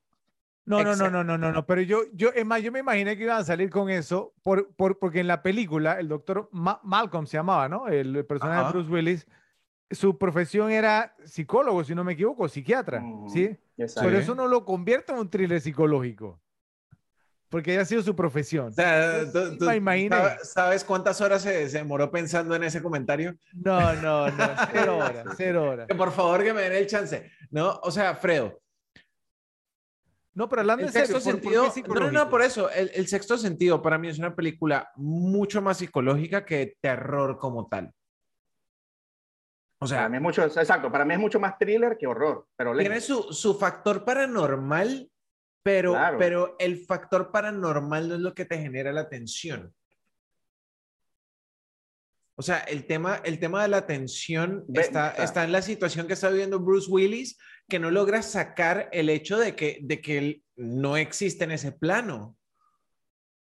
No, 0.66 0.84
no, 0.84 0.96
no, 0.98 1.10
no, 1.10 1.24
no, 1.24 1.38
no, 1.38 1.52
no, 1.54 1.66
pero 1.66 1.82
yo, 1.82 2.02
yo, 2.14 2.30
es 2.36 2.46
más, 2.46 2.62
yo 2.62 2.74
me 2.74 2.80
imaginé 2.80 3.16
que 3.16 3.24
iban 3.24 3.38
a 3.38 3.44
salir 3.46 3.70
con 3.70 3.90
eso, 3.90 4.34
por, 4.44 4.74
por- 4.76 5.00
porque 5.00 5.22
en 5.22 5.28
la 5.28 5.42
película 5.42 5.98
el 5.98 6.10
doctor 6.10 6.50
Ma- 6.52 6.82
Malcolm 6.84 7.26
se 7.26 7.38
llamaba, 7.38 7.70
¿no? 7.70 7.88
El, 7.88 8.14
el 8.16 8.26
personaje 8.26 8.60
Ajá. 8.60 8.68
de 8.68 8.74
Bruce 8.74 8.92
Willis, 8.92 9.28
su 9.90 10.18
profesión 10.18 10.70
era 10.70 11.16
psicólogo, 11.24 11.86
si 11.86 11.96
no 11.96 12.04
me 12.04 12.14
equivoco, 12.14 12.50
psiquiatra, 12.50 13.00
Ujú. 13.02 13.30
¿sí? 13.30 13.58
Sí. 13.78 14.06
eso 14.14 14.36
no 14.36 14.48
lo 14.48 14.66
convierte 14.66 15.14
en 15.14 15.20
un 15.20 15.30
thriller 15.30 15.62
psicológico, 15.62 16.42
porque 17.50 17.72
haya 17.72 17.86
sido 17.86 18.02
su 18.02 18.16
profesión. 18.16 18.68
O 18.68 18.72
sea, 18.72 19.24
tú- 19.32 19.58
tú- 19.58 19.66
me 19.66 19.76
imaginé. 19.78 20.16
¿sabe- 20.16 20.38
¿sabes 20.44 20.84
cuántas 20.84 21.22
horas 21.22 21.42
se, 21.42 21.70
se 21.70 21.78
demoró 21.78 22.12
pensando 22.12 22.56
en 22.56 22.64
ese 22.64 22.82
comentario? 22.82 23.36
No, 23.54 23.94
no, 23.96 24.30
no, 24.32 24.48
cero 24.72 24.98
horas, 24.98 25.26
cero 25.38 25.64
horas. 25.70 25.88
Que 25.88 25.96
por 25.96 26.12
favor 26.12 26.44
que 26.44 26.54
me 26.54 26.62
den 26.62 26.74
el 26.74 26.88
chance. 26.88 27.32
No, 27.50 27.80
o 27.84 27.92
sea, 27.92 28.16
Fredo, 28.16 28.60
No, 30.34 30.48
pero 30.50 30.62
hablando 30.62 30.86
el 30.86 30.92
serio, 30.92 31.08
sexto 31.20 31.32
¿por- 31.32 31.42
por 31.42 31.52
qué 31.52 31.58
sentido, 31.58 31.62
no, 31.64 31.68
no, 31.68 31.74
psicológico? 31.74 32.12
no, 32.12 32.30
por 32.30 32.42
eso, 32.42 32.70
el, 32.70 32.92
el 32.94 33.08
sexto 33.08 33.38
sentido 33.38 33.82
para 33.82 33.98
mí 33.98 34.08
es 34.10 34.20
una 34.20 34.36
película 34.36 34.92
mucho 34.96 35.62
más 35.62 35.78
psicológica 35.78 36.46
que 36.46 36.76
terror 36.82 37.38
como 37.38 37.68
tal. 37.68 37.92
O 39.80 39.86
Para 39.88 40.02
sea, 40.02 40.10
mí 40.10 40.18
es 40.18 40.22
mucho, 40.24 40.44
exacto, 40.44 40.92
para 40.92 41.06
mí 41.06 41.14
es 41.14 41.20
mucho 41.20 41.40
más 41.40 41.58
thriller 41.58 41.98
que 41.98 42.08
horror, 42.08 42.48
pero 42.56 42.76
tiene 42.76 43.00
su, 43.00 43.32
su 43.32 43.58
factor 43.58 44.04
paranormal, 44.04 45.10
pero, 45.68 45.92
Claro. 45.92 46.18
pero 46.18 46.56
el 46.60 46.86
factor 46.86 47.30
paranormal 47.30 48.08
no 48.08 48.16
es 48.16 48.22
lo 48.22 48.34
que 48.34 48.46
te 48.46 48.58
genera 48.58 48.94
la 48.94 49.10
tensión. 49.10 49.74
O 52.36 52.42
sea, 52.42 52.60
el 52.60 52.86
tema, 52.86 53.18
el 53.26 53.38
tema 53.40 53.64
de 53.64 53.68
la 53.68 53.86
tensión 53.86 54.64
está, 54.74 55.10
está 55.12 55.44
en 55.44 55.52
la 55.52 55.62
situación 55.62 56.08
que 56.08 56.14
está 56.14 56.30
viviendo 56.30 56.60
Bruce 56.60 56.90
Willis, 56.90 57.38
que 57.68 57.80
no 57.80 57.92
logra 57.92 58.22
sacar 58.22 58.88
el 58.94 59.10
hecho 59.10 59.38
de 59.40 59.56
que, 59.56 59.80
de 59.82 60.00
que 60.00 60.18
él 60.20 60.44
no 60.56 60.96
existe 60.96 61.44
en 61.44 61.52
ese 61.52 61.72
plano. 61.74 62.38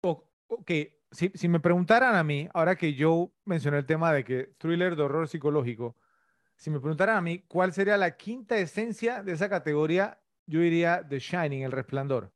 O- 0.01 0.26
Ok, 0.47 0.72
si, 1.12 1.30
si 1.36 1.47
me 1.47 1.60
preguntaran 1.60 2.16
a 2.16 2.24
mí, 2.24 2.49
ahora 2.55 2.76
que 2.76 2.95
yo 2.95 3.32
mencioné 3.45 3.78
el 3.78 3.86
tema 3.86 4.12
de 4.12 4.24
que 4.24 4.53
thriller 4.57 4.95
de 4.95 5.03
horror 5.03 5.28
psicológico, 5.28 5.95
si 6.55 6.72
me 6.72 6.80
preguntaran 6.80 7.18
a 7.18 7.22
mí 7.22 7.43
cuál 7.47 7.72
sería 7.72 7.97
la 7.97 8.18
quinta 8.18 8.57
esencia 8.57 9.22
de 9.22 9.34
esa 9.34 9.47
categoría, 9.47 10.20
yo 10.49 10.61
diría 10.61 11.07
The 11.07 11.19
Shining, 11.19 11.63
El 11.63 11.71
Resplandor, 11.71 12.33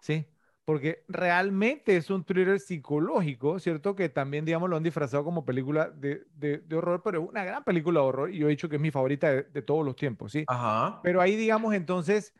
¿sí? 0.00 0.26
Porque 0.64 1.04
realmente 1.08 1.96
es 1.96 2.10
un 2.10 2.24
thriller 2.24 2.60
psicológico, 2.60 3.58
¿cierto? 3.58 3.96
Que 3.96 4.08
también, 4.08 4.44
digamos, 4.44 4.70
lo 4.70 4.76
han 4.76 4.82
disfrazado 4.84 5.24
como 5.24 5.44
película 5.44 5.90
de, 5.90 6.24
de- 6.34 6.58
de 6.58 6.76
horror, 6.76 7.02
pero 7.04 7.22
es 7.22 7.28
una 7.28 7.44
gran 7.44 7.64
película 7.64 8.00
de 8.00 8.06
horror 8.06 8.32
y 8.34 8.38
yo 8.38 8.46
he 8.46 8.50
dicho 8.50 8.68
que 8.68 8.76
es 8.76 8.82
mi 8.82 8.90
favorita 8.92 9.30
de, 9.32 9.42
de 9.44 9.62
todos 9.62 9.84
los 9.84 9.96
tiempos, 9.96 10.32
¿sí? 10.32 10.46
Ajá. 10.46 10.82
Pero 11.02 11.20
ahí, 11.20 11.36
digamos, 11.36 11.74
entonces, 11.74 12.34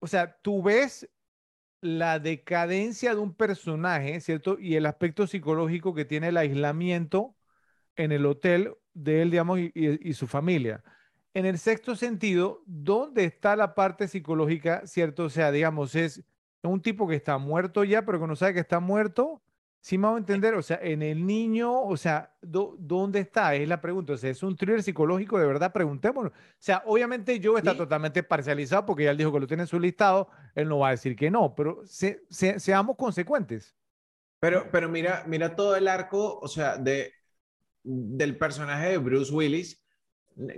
o 0.00 0.06
sea, 0.08 0.38
tú 0.42 0.62
ves 0.62 1.08
la 1.80 2.18
decadencia 2.18 3.14
de 3.14 3.20
un 3.20 3.34
personaje, 3.34 4.20
¿cierto? 4.20 4.58
Y 4.58 4.76
el 4.76 4.86
aspecto 4.86 5.26
psicológico 5.26 5.94
que 5.94 6.04
tiene 6.04 6.28
el 6.28 6.36
aislamiento 6.36 7.36
en 7.96 8.12
el 8.12 8.26
hotel 8.26 8.74
de 8.94 9.22
él, 9.22 9.30
digamos, 9.32 9.60
y, 9.60 9.72
y- 9.74 10.10
y 10.10 10.14
su 10.14 10.26
familia. 10.28 10.84
En 11.34 11.46
el 11.46 11.58
sexto 11.58 11.94
sentido, 11.94 12.62
¿dónde 12.66 13.24
está 13.24 13.54
la 13.54 13.74
parte 13.74 14.08
psicológica, 14.08 14.86
¿cierto? 14.86 15.24
O 15.24 15.30
sea, 15.30 15.52
digamos, 15.52 15.94
es 15.94 16.24
un 16.62 16.80
tipo 16.82 17.06
que 17.06 17.14
está 17.16 17.38
muerto 17.38 17.84
ya, 17.84 18.04
pero 18.04 18.20
que 18.20 18.26
no 18.26 18.36
sabe 18.36 18.54
que 18.54 18.60
está 18.60 18.80
muerto. 18.80 19.42
¿Sí 19.80 19.96
me 19.96 20.08
hago 20.08 20.18
entender? 20.18 20.54
O 20.54 20.62
sea, 20.62 20.80
en 20.82 21.02
el 21.02 21.24
niño, 21.24 21.80
o 21.82 21.96
sea, 21.96 22.34
¿dó- 22.42 22.74
¿dónde 22.80 23.20
está? 23.20 23.54
Es 23.54 23.68
la 23.68 23.80
pregunta. 23.80 24.14
O 24.14 24.16
sea, 24.16 24.30
¿es 24.30 24.42
un 24.42 24.56
thriller 24.56 24.82
psicológico? 24.82 25.38
De 25.38 25.46
verdad, 25.46 25.72
preguntémonos. 25.72 26.32
O 26.32 26.34
sea, 26.58 26.82
obviamente 26.86 27.40
Joe 27.42 27.58
está 27.58 27.72
Sí. 27.72 27.78
totalmente 27.78 28.22
parcializado 28.24 28.84
porque 28.86 29.04
ya 29.04 29.12
él 29.12 29.16
dijo 29.16 29.32
que 29.32 29.38
lo 29.40 29.46
tiene 29.46 29.62
en 29.62 29.66
su 29.68 29.78
listado. 29.78 30.28
Él 30.56 30.68
no 30.68 30.78
va 30.80 30.88
a 30.88 30.90
decir 30.92 31.14
que 31.14 31.30
no, 31.30 31.54
pero 31.54 31.82
se- 31.86 32.24
se- 32.28 32.58
seamos 32.58 32.96
consecuentes. 32.96 33.76
Pero, 34.40 34.68
pero 34.72 34.88
mira, 34.88 35.24
mira 35.28 35.54
todo 35.54 35.76
el 35.76 35.86
arco, 35.88 36.38
o 36.40 36.48
sea, 36.48 36.76
de, 36.76 37.12
del 37.84 38.36
personaje 38.36 38.90
de 38.90 38.98
Bruce 38.98 39.32
Willis. 39.32 39.84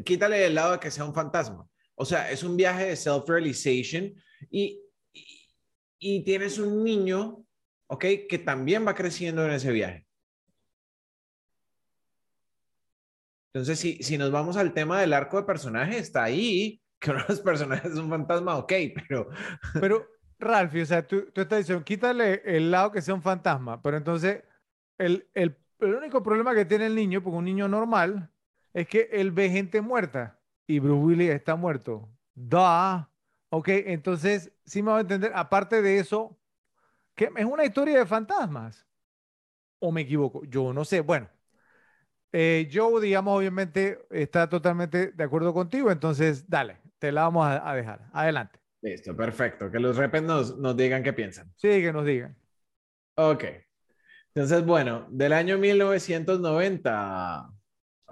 Quítale 0.05 0.47
el 0.47 0.55
lado 0.55 0.73
de 0.73 0.81
que 0.81 0.91
sea 0.91 1.05
un 1.05 1.15
fantasma. 1.15 1.67
O 1.95 2.05
sea, 2.05 2.31
es 2.31 2.43
un 2.43 2.57
viaje 2.57 2.87
de 2.87 2.97
self-realization 2.97 4.15
y, 4.51 4.81
y, 5.99 6.25
tienes 6.25 6.59
un 6.59 6.83
niño, 6.83 7.45
¿ok? 7.89 8.05
Que 8.29 8.41
también 8.43 8.87
va 8.87 8.95
creciendo 8.95 9.45
en 9.45 9.53
ese 9.53 9.71
viaje. 9.71 10.07
Entonces, 13.53 13.79
si, 13.79 14.03
si 14.03 14.17
nos 14.17 14.31
vamos 14.31 14.57
al 14.57 14.73
tema 14.73 15.01
del 15.01 15.13
arco 15.13 15.39
de 15.39 15.43
personaje, 15.43 15.99
está 15.99 16.23
ahí, 16.23 16.81
que 17.01 17.11
uno 17.11 17.21
de 17.21 17.29
los 17.29 17.41
personajes 17.41 17.93
es 17.93 17.99
un 17.99 18.09
fantasma, 18.09 18.57
ok, 18.57 18.73
pero 19.09 19.29
Pero, 19.81 20.07
Ralphie, 20.39 20.83
o 20.83 20.87
sea, 20.87 21.07
tú, 21.07 21.31
tú 21.33 21.43
estás 21.43 21.59
diciendo, 21.59 21.85
quítale 21.85 22.43
el 22.45 22.71
lado 22.71 22.93
que 22.93 23.03
sea 23.03 23.15
un 23.15 23.23
fantasma, 23.23 23.83
pero 23.83 23.97
entonces 23.97 24.43
el, 24.97 25.29
el, 25.35 25.57
el 25.81 25.95
único 25.95 26.23
problema 26.23 26.55
que 26.55 26.65
tiene 26.65 26.87
el 26.87 26.95
niño, 26.95 27.23
porque 27.23 27.37
un 27.37 27.45
niño 27.45 27.69
normal, 27.69 28.31
es 28.75 28.87
que 28.89 29.09
él 29.13 29.31
ve 29.33 29.51
gente 29.51 29.81
muerta 29.81 30.41
y 30.67 30.79
Bruce 30.79 31.03
Willis 31.05 31.31
está 31.31 31.57
muerto. 31.57 32.09
Da. 32.35 33.11
Ok, 33.51 33.69
entonces, 33.69 34.53
sí 34.65 34.83
me 34.83 34.93
va 34.93 34.99
a 34.99 35.01
entender, 35.01 35.33
aparte 35.35 35.83
de 35.83 35.99
eso, 35.99 36.39
que 37.17 37.31
es 37.37 37.45
una 37.47 37.65
historia 37.67 37.99
de 37.99 38.07
fantasmas. 38.07 38.87
¿O 39.81 39.93
me 39.93 40.03
equivoco? 40.03 40.45
Yo 40.47 40.73
no 40.73 40.85
sé. 40.85 41.01
Bueno, 41.01 41.31
eh, 42.33 42.69
Joe, 42.73 43.01
digamos, 43.01 43.37
obviamente 43.39 44.07
está 44.11 44.49
totalmente 44.49 45.13
de 45.13 45.25
acuerdo 45.25 45.53
contigo, 45.53 45.91
entonces 45.91 46.49
dale, 46.49 46.79
te 46.99 47.13
la 47.13 47.23
vamos 47.23 47.47
a, 47.47 47.69
a 47.69 47.75
dejar. 47.75 48.09
Adelante. 48.13 48.61
listo, 48.83 49.17
perfecto. 49.17 49.71
Que 49.71 49.79
los 49.81 49.97
repes 49.97 50.23
nos, 50.23 50.57
nos 50.59 50.77
digan 50.77 51.03
qué 51.03 51.13
piensan. 51.13 51.53
Sí, 51.57 51.69
que 51.69 51.93
nos 51.93 52.05
digan. 52.07 52.37
Ok. 53.17 53.45
Entonces, 54.35 54.65
bueno, 54.67 55.07
del 55.11 55.33
año 55.35 55.59
1990. 55.59 57.53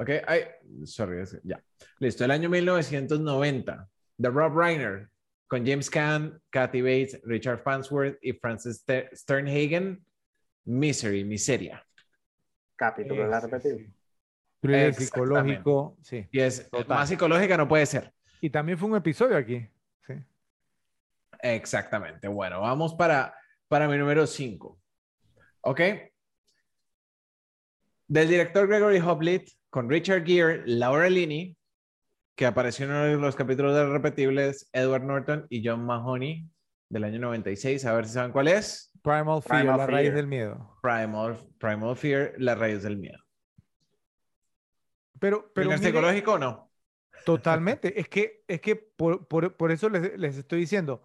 Ok, 0.00 0.10
ay, 0.28 0.42
sorry, 0.84 1.24
ya. 1.42 1.60
Listo, 1.98 2.24
el 2.24 2.30
año 2.30 2.48
1990. 2.48 3.88
The 4.20 4.30
Rob 4.30 4.56
Reiner 4.56 5.08
con 5.48 5.66
James 5.66 5.90
Caan, 5.90 6.40
Kathy 6.50 6.82
Bates, 6.82 7.20
Richard 7.24 7.58
Farnsworth 7.62 8.16
y 8.22 8.32
Francis 8.32 8.84
Ste- 8.86 9.08
Sternhagen. 9.12 10.04
Misery, 10.64 11.24
miseria. 11.24 11.84
Capítulo 12.76 13.22
de 13.24 13.28
la. 13.28 13.40
Thriller 13.40 14.88
Exactamente. 14.88 15.04
psicológico, 15.04 15.96
sí. 16.02 16.28
Y 16.30 16.40
es 16.40 16.68
Total. 16.70 16.88
más 16.88 17.08
psicológica 17.08 17.56
no 17.56 17.66
puede 17.66 17.86
ser. 17.86 18.12
Y 18.40 18.50
también 18.50 18.76
fue 18.76 18.88
un 18.88 18.96
episodio 18.96 19.36
aquí. 19.36 19.66
Sí. 20.06 20.14
Exactamente. 21.40 22.28
Bueno, 22.28 22.60
vamos 22.60 22.94
para, 22.94 23.34
para 23.68 23.88
mi 23.88 23.96
número 23.96 24.26
5. 24.26 24.78
¿Ok? 25.62 25.80
Del 28.06 28.28
director 28.28 28.66
Gregory 28.68 28.98
Hoblit 29.00 29.48
con 29.70 29.88
Richard 29.88 30.24
Gere, 30.24 30.62
Laura 30.66 31.08
Linney, 31.10 31.56
que 32.34 32.46
apareció 32.46 32.84
en 32.86 32.92
uno 32.92 33.04
de 33.04 33.16
los 33.16 33.36
capítulos 33.36 33.74
de 33.74 33.86
Repetibles, 33.86 34.68
Edward 34.72 35.04
Norton 35.04 35.46
y 35.50 35.66
John 35.66 35.84
Mahoney 35.84 36.46
del 36.88 37.04
año 37.04 37.18
96. 37.18 37.84
A 37.84 37.94
ver 37.94 38.06
si 38.06 38.12
saben 38.14 38.32
cuál 38.32 38.48
es. 38.48 38.92
Primal 39.02 39.42
Fear, 39.42 39.60
Primal 39.60 39.78
la 39.78 39.86
raíz 39.86 40.14
del 40.14 40.26
miedo. 40.26 40.78
Primal, 40.82 41.38
Primal 41.58 41.96
Fear, 41.96 42.34
La 42.38 42.54
raíz 42.54 42.82
del 42.82 42.96
miedo. 42.96 43.18
Pero, 45.20 45.50
pero 45.52 45.70
¿Thriller 45.70 45.78
mire, 45.78 45.90
psicológico 45.90 46.32
o 46.34 46.38
no? 46.38 46.70
totalmente. 47.24 47.98
Es 48.00 48.08
que, 48.08 48.44
es 48.46 48.60
que 48.60 48.76
por, 48.76 49.26
por- 49.26 49.56
por 49.56 49.70
eso 49.72 49.88
les, 49.88 50.18
les 50.18 50.36
estoy 50.36 50.60
diciendo. 50.60 51.02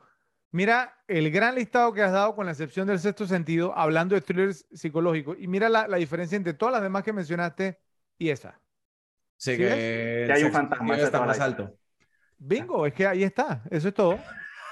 Mira 0.52 1.04
el 1.08 1.32
gran 1.32 1.56
listado 1.56 1.92
que 1.94 2.04
has 2.04 2.12
dado, 2.12 2.36
con 2.36 2.46
la 2.46 2.52
excepción 2.52 2.88
del 2.88 3.00
sexto 3.00 3.26
sentido, 3.26 3.76
hablando 3.76 4.14
de 4.14 4.22
thrillers 4.22 4.68
psicológicos. 4.72 5.38
Y 5.40 5.48
mira 5.48 5.68
la, 5.68 5.88
la 5.88 5.98
diferencia 5.98 6.36
entre 6.36 6.54
todas 6.54 6.74
las 6.74 6.84
demás 6.84 7.04
que 7.04 7.12
mencionaste 7.14 7.80
y 8.18 8.30
esa. 8.30 8.60
Sí, 9.38 9.52
¿Sí 9.52 9.58
que, 9.58 10.24
Que 10.28 10.34
hay 10.34 10.44
un 10.44 10.52
fantasma, 10.52 10.96
está 10.98 11.20
más 11.22 11.40
alto. 11.40 11.76
Bingo, 12.38 12.86
es 12.86 12.94
que 12.94 13.06
ahí 13.08 13.24
está. 13.24 13.62
Eso 13.70 13.88
es 13.90 13.94
todo. 13.94 14.18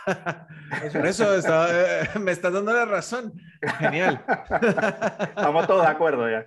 Por 0.93 1.05
eso 1.05 1.35
eh, 1.69 2.09
me 2.19 2.31
estás 2.31 2.51
dando 2.53 2.73
la 2.73 2.85
razón. 2.85 3.33
Genial. 3.79 4.23
Estamos 5.19 5.67
todos 5.67 5.83
de 5.83 5.87
acuerdo 5.91 6.29
ya. 6.29 6.45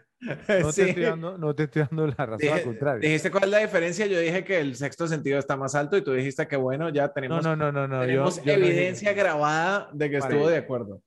No, 0.60 0.72
Sí. 0.72 0.82
te, 0.82 0.88
estoy 0.88 1.04
dando, 1.04 1.36
no 1.38 1.54
te 1.54 1.64
estoy 1.64 1.82
dando 1.82 2.06
la 2.06 2.14
razón, 2.26 2.48
al 2.48 2.54
Dije- 2.54 2.62
contrario. 2.64 3.00
dijiste 3.02 3.30
cuál 3.30 3.44
es 3.44 3.50
la 3.50 3.58
diferencia. 3.58 4.06
Yo 4.06 4.18
dije 4.18 4.42
que 4.42 4.58
el 4.58 4.74
sexto 4.74 5.06
sentido 5.06 5.38
está 5.38 5.56
más 5.56 5.74
alto 5.74 5.96
y 5.98 6.02
tú 6.02 6.12
dijiste 6.12 6.48
que 6.48 6.56
bueno, 6.56 6.88
ya 6.88 7.12
tenemos, 7.12 7.44
no, 7.44 7.54
no, 7.54 7.70
no, 7.70 7.86
no. 7.86 8.00
yo- 8.02 8.06
tenemos 8.06 8.36
yo 8.42 8.52
no 8.56 8.58
dije- 8.58 8.70
evidencia 8.72 9.12
grabada 9.12 9.90
de 9.92 10.10
que 10.10 10.18
Vale. 10.18 10.34
estuvo 10.34 10.48
de 10.50 10.56
acuerdo. 10.58 11.02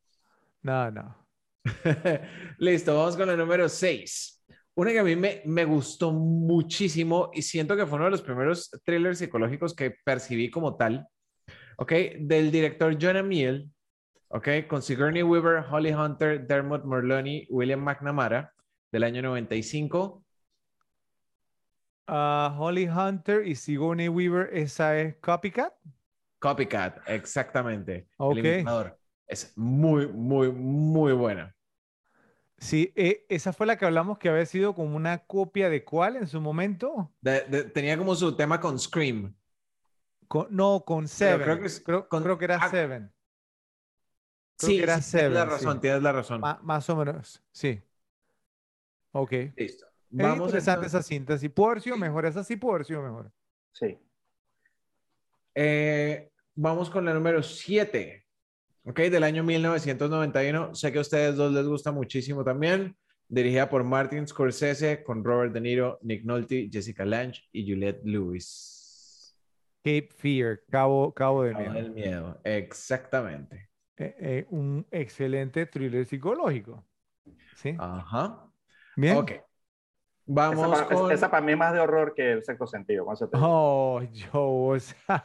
No, 0.61 0.91
no. 0.91 1.27
Listo, 2.59 2.95
vamos 2.95 3.17
con 3.17 3.29
el 3.29 3.37
número 3.37 3.67
6. 3.67 4.36
Una 4.77 4.91
que 4.91 4.99
a 4.99 5.03
mí 5.03 5.15
me, 5.15 5.41
me 5.45 5.65
gustó 5.65 6.11
muchísimo 6.11 7.31
y 7.33 7.41
siento 7.41 7.75
que 7.75 7.87
fue 7.87 7.95
uno 7.95 8.05
de 8.05 8.11
los 8.11 8.21
primeros 8.21 8.69
thrillers 8.85 9.17
psicológicos 9.17 9.73
que 9.73 9.95
percibí 10.05 10.51
como 10.51 10.75
tal. 10.75 11.07
¿Ok? 11.77 11.91
Del 12.19 12.51
director 12.51 12.95
John 13.01 13.17
Amiel. 13.17 13.71
¿Ok? 14.27 14.49
Con 14.67 14.83
Sigourney 14.83 15.23
Weaver, 15.23 15.65
Holly 15.67 15.95
Hunter, 15.95 16.45
Dermot 16.45 16.85
Mulroney, 16.85 17.47
William 17.49 17.79
McNamara 17.79 18.53
del 18.91 19.03
año 19.03 19.23
95. 19.23 20.23
Ah, 22.05 22.55
Holly 22.59 22.87
Hunter 22.87 23.47
y 23.47 23.55
Sigourney 23.55 24.09
Weaver, 24.09 24.55
esa 24.55 24.95
es 24.99 25.15
Copycat. 25.17 25.73
Copycat, 26.37 26.99
exactamente. 27.09 28.09
Ok. 28.17 28.37
El. 28.37 28.93
Es 29.25 29.57
muy, 29.57 30.05
muy, 30.07 30.51
muy 30.51 31.13
buena. 31.13 31.56
Sí, 32.57 32.91
eh, 32.95 33.25
esa 33.29 33.53
fue 33.53 33.67
la 33.67 33.77
que 33.77 33.85
hablamos 33.85 34.17
que 34.17 34.29
había 34.29 34.45
sido 34.45 34.73
como 34.73 34.95
una 34.95 35.19
copia 35.19 35.69
de 35.69 35.83
cuál 35.83 36.15
en 36.15 36.27
su 36.27 36.41
momento. 36.41 37.11
De- 37.21 37.41
de- 37.41 37.63
tenía 37.65 37.97
como 37.97 38.15
su 38.15 38.35
tema 38.35 38.59
con 38.59 38.79
Scream. 38.79 39.35
Con- 40.27 40.47
no, 40.49 40.83
con 40.85 41.07
Seven. 41.07 41.43
creo 41.43 41.59
que 41.59 41.67
es- 41.67 41.79
creo, 41.79 42.09
con- 42.09 42.23
creo 42.23 42.37
que 42.37 42.45
era 42.45 42.57
ah, 42.59 42.69
Seven. 42.69 43.11
Creo 44.57 44.69
Sí, 44.71 44.77
que 44.77 44.83
era 44.83 45.01
sí, 45.01 45.11
tienes 45.11 45.31
la 45.33 45.41
Seven, 45.41 45.49
razón, 45.51 45.73
sí. 45.75 45.79
tienes 45.81 46.01
la 46.01 46.11
razón. 46.11 46.41
Ma- 46.41 46.59
más 46.63 46.89
o 46.89 46.95
menos, 46.95 47.43
sí. 47.51 47.81
Ok. 49.11 49.31
Es 49.33 49.53
Listo. 49.55 49.85
Vamos 50.09 50.47
interesante 50.47 50.85
entonces- 50.87 50.99
esa 50.99 51.03
cinta. 51.07 51.37
Sí, 51.37 51.49
pudo 51.49 51.67
haber 51.69 51.81
sido 51.81 51.97
mejor. 51.97 52.25
Esa 52.25 52.43
sí 52.43 52.55
pudo 52.55 52.71
haber 52.73 52.85
sido 52.85 53.03
mejor. 53.03 53.31
Sí. 53.73 53.99
Eh, 55.53 56.31
vamos 56.55 56.89
con 56.89 57.05
la 57.05 57.13
número 57.13 57.41
7, 57.43 58.25
¿ok? 58.87 58.99
Del 59.01 59.23
año 59.23 59.43
1991. 59.43 60.73
Sé 60.73 60.91
que 60.91 60.97
a 60.97 61.01
ustedes 61.01 61.35
dos 61.35 61.51
les 61.51 61.65
gusta 61.67 61.91
muchísimo 61.91 62.43
también. 62.43 62.95
Dirigida 63.29 63.69
por 63.69 63.83
Martin 63.83 64.25
Scorsese, 64.25 65.03
con 65.03 65.23
Robert 65.23 65.53
De 65.53 65.59
Niro, 65.59 65.99
Nick 66.01 66.23
Nolte, 66.23 66.69
Jessica 66.71 67.03
Lange 67.03 67.41
y 67.51 67.69
Juliette 67.69 68.01
Lewis. 68.05 69.35
Cape 69.83 70.09
Fear, 70.15 70.61
Cabo, 70.69 71.13
Cabo 71.13 71.43
de 71.43 71.51
Cabo 71.51 71.63
Miedo. 71.63 71.75
del 71.75 71.91
miedo, 71.91 72.41
exactamente. 72.43 73.69
Eh, 73.97 74.15
eh, 74.19 74.45
un 74.49 74.85
excelente 74.91 75.65
thriller 75.65 76.05
psicológico. 76.05 76.85
¿Sí? 77.55 77.75
Ajá. 77.77 78.49
Bien. 78.95 79.17
Ok. 79.17 79.31
Vamos 80.25 80.81
con... 80.83 81.11
esa 81.11 81.31
para 81.31 81.45
mí 81.45 81.53
es 81.53 81.57
más 81.57 81.73
de 81.73 81.79
horror 81.79 82.13
que 82.13 82.33
el 82.33 82.43
sexto 82.43 82.67
sentido. 82.67 83.05
Oh, 83.33 84.01
Joe, 84.31 84.79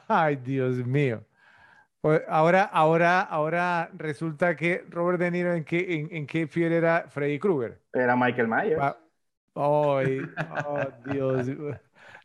ay, 0.09 0.37
Dios 0.37 0.77
mío. 0.87 1.25
O- 2.03 2.21
Ahora, 2.29 2.65
ahora, 2.65 3.21
ahora 3.21 3.91
resulta 3.95 4.57
que 4.57 4.85
Robert 4.89 5.19
De 5.21 5.31
Niro 5.31 5.55
en 5.55 5.65
que 5.65 5.79
en, 6.01 6.09
en 6.15 6.27
Cape 6.27 6.49
Fear 6.49 6.73
era 6.73 7.07
Freddy 7.09 7.39
Krueger. 7.39 7.81
Era 7.93 8.17
Michael 8.17 8.49
Myers. 8.49 8.77
Pa- 8.81 8.99
Ay, 9.55 10.21
oh, 10.67 10.89
Dios. 11.05 11.47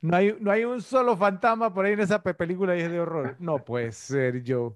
No 0.01 0.15
hay, 0.15 0.35
no 0.39 0.51
hay 0.51 0.63
un 0.63 0.81
solo 0.81 1.17
fantasma 1.17 1.73
por 1.73 1.85
ahí 1.85 1.93
en 1.93 1.99
esa 1.99 2.21
pe- 2.23 2.33
película 2.33 2.75
y 2.77 2.81
es 2.81 2.91
de 2.91 2.99
horror. 2.99 3.35
No 3.39 3.63
puede 3.65 3.91
ser, 3.91 4.41
Joe. 4.45 4.73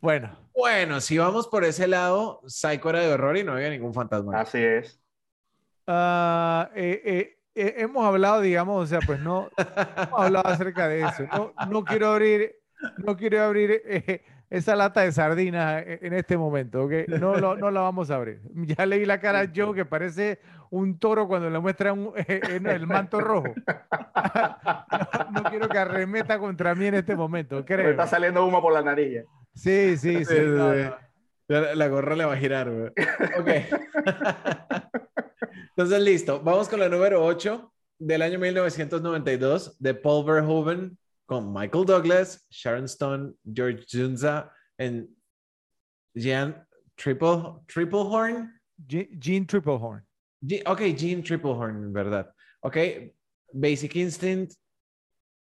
Bueno, 0.00 0.30
Bueno, 0.54 1.00
si 1.00 1.18
vamos 1.18 1.46
por 1.48 1.64
ese 1.64 1.86
lado, 1.86 2.42
Psycho 2.46 2.90
era 2.90 3.00
de 3.00 3.12
horror 3.12 3.36
y 3.36 3.44
no 3.44 3.52
había 3.52 3.70
ningún 3.70 3.94
fantasma. 3.94 4.40
Así 4.40 4.58
es. 4.58 5.00
ah, 5.86 6.70
eh, 6.74 7.00
eh, 7.04 7.38
eh, 7.54 7.74
hemos 7.78 8.04
hablado, 8.06 8.40
digamos, 8.40 8.84
o 8.84 8.86
sea, 8.86 9.02
pues 9.04 9.20
no, 9.20 9.54
hemos 9.94 10.20
hablado 10.20 10.48
acerca 10.48 10.88
de 10.88 11.06
eso. 11.06 11.26
No, 11.28 11.54
no 11.58 11.84
quiero 11.84 12.08
abrir, 12.08 12.56
no 12.98 13.16
quiero 13.16 13.42
abrir 13.42 13.82
eh, 13.84 14.22
esa 14.50 14.74
lata 14.76 15.02
de 15.02 15.12
sardinas 15.12 15.82
e- 15.86 15.98
en 16.02 16.12
este 16.14 16.36
momento, 16.36 16.84
¿ok? 16.84 16.92
No, 17.20 17.34
lo- 17.36 17.56
no 17.56 17.70
la 17.70 17.80
vamos 17.80 18.10
a 18.10 18.16
abrir. 18.16 18.40
Ya 18.54 18.86
leí 18.86 19.04
la 19.04 19.20
cara 19.20 19.40
a 19.40 19.50
Joe 19.54 19.74
que 19.74 19.84
parece 19.84 20.40
un 20.70 20.98
toro 20.98 21.26
cuando 21.28 21.48
le 21.50 21.58
muestran 21.58 22.10
eh, 22.16 22.24
eh, 22.28 22.60
el 22.64 22.86
manto 22.86 23.20
rojo. 23.20 23.54
No, 25.30 25.42
no 25.42 25.50
quiero 25.50 25.68
que 25.68 25.78
arremeta 25.78 26.38
contra 26.38 26.74
mí 26.74 26.86
en 26.86 26.94
este 26.94 27.14
momento, 27.14 27.56
Me 27.56 27.64
creo. 27.64 27.90
está 27.90 28.06
saliendo 28.06 28.44
humo 28.46 28.60
por 28.62 28.72
la 28.72 28.82
nariz. 28.82 29.24
Sí, 29.54 29.96
sí, 29.96 30.18
sí. 30.18 30.24
Sí, 30.24 30.34
sí, 30.36 30.40
no, 30.46 30.72
sí. 30.74 30.80
no. 30.82 30.96
La, 31.48 31.74
la 31.74 31.88
gorra 31.88 32.14
le 32.16 32.24
va 32.24 32.34
a 32.34 32.36
girar, 32.36 32.70
güey. 32.70 32.88
Ok. 33.38 33.48
Entonces, 35.70 36.00
listo. 36.02 36.40
Vamos 36.42 36.68
con 36.68 36.80
la 36.80 36.88
número 36.88 37.24
8 37.24 37.72
del 37.98 38.22
año 38.22 38.38
1992 38.38 39.76
de 39.78 39.94
Paul 39.94 40.24
Verhoeven 40.26 40.98
con 41.28 41.52
Michael 41.52 41.84
Douglas, 41.84 42.46
Sharon 42.50 42.84
Stone, 42.86 43.34
George 43.44 43.84
Zunza 43.86 44.50
en 44.78 45.06
Jean 46.14 46.66
Triple, 46.96 47.60
Triplehorn. 47.66 48.50
Ge- 48.88 49.10
Gene 49.20 49.44
Triplehorn. 49.44 50.02
Ge- 50.40 50.62
ok, 50.66 50.80
Gene 50.96 51.22
Triplehorn, 51.22 51.76
en 51.84 51.92
verdad. 51.92 52.32
Ok, 52.60 52.76
Basic 53.52 53.94
Instinct. 53.96 54.54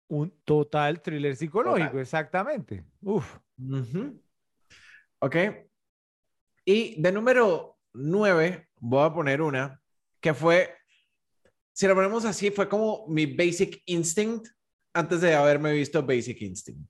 Un 0.08 0.32
total 0.46 1.02
thriller 1.02 1.36
psicológico, 1.36 1.86
Total. 1.88 2.02
exactamente. 2.02 2.86
Uf. 3.02 3.40
Ujú. 3.58 4.22
Ok. 5.20 5.36
Y 6.64 7.02
de 7.02 7.12
número 7.12 7.80
9 7.94 8.68
voy 8.80 9.04
a 9.06 9.12
poner 9.14 9.42
una 9.42 9.82
que 10.20 10.34
fue, 10.36 10.76
si 11.74 11.88
lo 11.88 11.96
ponemos 11.96 12.24
así, 12.26 12.52
fue 12.52 12.70
como 12.70 13.08
mi 13.08 13.26
Basic 13.26 13.82
Instinct 13.88 14.48
antes 14.94 15.22
de 15.22 15.36
haberme 15.36 15.74
visto 15.74 16.02
Basic 16.04 16.42
Instinct. 16.42 16.90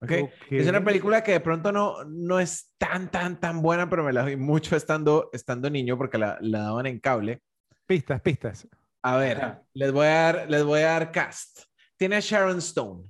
Ok. 0.00 0.12
Es 0.50 0.68
una 0.68 0.84
película 0.84 1.24
que 1.24 1.32
de 1.32 1.40
pronto 1.40 1.72
no, 1.72 2.04
no 2.04 2.38
es 2.38 2.72
tan, 2.78 3.10
tan, 3.10 3.40
tan 3.40 3.60
buena, 3.62 3.90
pero 3.90 4.04
me 4.04 4.12
la 4.12 4.24
vi 4.24 4.36
mucho 4.36 4.76
estando, 4.76 5.28
estando 5.32 5.68
niño 5.70 5.98
porque 5.98 6.18
la, 6.18 6.38
la 6.40 6.60
daban 6.60 6.86
en 6.86 7.00
cable. 7.00 7.42
Pistas, 7.86 8.20
pistas. 8.20 8.68
A 9.02 9.16
ver, 9.16 9.36
Ajá. 9.38 9.62
les 9.74 9.90
voy 9.92 10.06
a 10.06 10.10
dar, 10.10 10.50
les 10.50 10.62
voy 10.64 10.80
a 10.82 10.90
dar 10.92 11.10
cast. 11.12 11.62
Tiene 11.96 12.16
a 12.16 12.20
Sharon 12.20 12.58
Stone, 12.58 13.04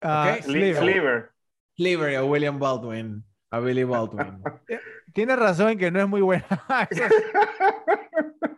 Ah, 0.00 0.36
Ok. 0.38 0.44
Sli- 0.46 0.76
Sliver. 0.78 1.30
Sliver. 1.76 2.16
A 2.16 2.24
William 2.24 2.58
Baldwin, 2.60 3.24
a 3.50 3.58
Billy 3.58 3.82
Baldwin. 3.82 4.40
Tienes 5.12 5.36
razón 5.38 5.70
en 5.70 5.78
que 5.78 5.90
no 5.90 6.00
es 6.00 6.08
muy 6.08 6.20
buena. 6.20 6.46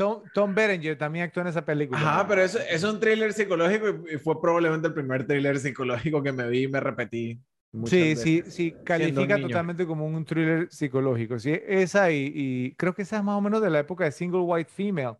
Tom, 0.00 0.22
Tom 0.32 0.54
Berenger 0.54 0.96
también 0.96 1.26
actuó 1.26 1.42
en 1.42 1.48
esa 1.48 1.62
película. 1.62 2.00
Ajá, 2.00 2.26
pero 2.26 2.42
eso 2.42 2.58
es 2.58 2.82
un 2.84 2.98
thriller 2.98 3.34
psicológico 3.34 3.86
y, 4.08 4.14
y 4.14 4.18
fue 4.18 4.40
probablemente 4.40 4.88
el 4.88 4.94
primer 4.94 5.26
thriller 5.26 5.58
psicológico 5.58 6.22
que 6.22 6.32
me 6.32 6.48
vi 6.48 6.62
y 6.64 6.68
me 6.68 6.80
repetí. 6.80 7.38
Sí, 7.84 8.16
sí, 8.16 8.16
veces. 8.38 8.54
sí, 8.54 8.72
un 8.72 8.84
califica 8.84 9.38
totalmente 9.42 9.86
como 9.86 10.06
un 10.06 10.24
thriller 10.24 10.68
psicológico. 10.70 11.38
Sí, 11.38 11.52
esa 11.66 12.10
y, 12.10 12.32
y 12.34 12.74
creo 12.76 12.94
que 12.94 13.02
esa 13.02 13.18
es 13.18 13.24
más 13.24 13.36
o 13.36 13.42
menos 13.42 13.60
de 13.60 13.68
la 13.68 13.80
época 13.80 14.04
de 14.04 14.12
Single 14.12 14.40
White 14.40 14.70
Female, 14.70 15.16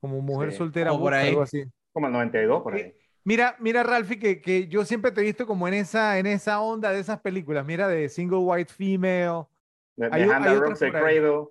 como 0.00 0.20
mujer 0.20 0.50
Sí, 0.50 0.56
soltera, 0.58 0.90
como 0.90 1.04
por 1.04 1.14
ahí. 1.14 1.28
algo 1.28 1.42
así. 1.42 1.64
Como 1.92 2.06
el 2.08 2.12
92 2.12 2.62
por 2.62 2.74
ahí. 2.74 2.92
Mira, 3.22 3.56
mira, 3.60 3.82
Ralphie, 3.84 4.18
que, 4.18 4.40
que 4.40 4.66
yo 4.68 4.84
siempre 4.84 5.10
te 5.12 5.20
he 5.20 5.24
visto 5.24 5.46
como 5.46 5.66
en 5.68 5.74
esa, 5.74 6.18
en 6.18 6.26
esa 6.26 6.60
onda 6.60 6.90
de 6.90 7.00
esas 7.00 7.20
películas. 7.20 7.64
Mira, 7.64 7.88
de 7.88 8.08
Single 8.08 8.38
White 8.38 8.72
Female. 8.72 9.46
De, 9.96 10.10
Hay 10.10 10.22
de 10.24 10.32
hay 10.32 10.56
Rocks. 10.56 10.80
Cradle. 10.80 11.48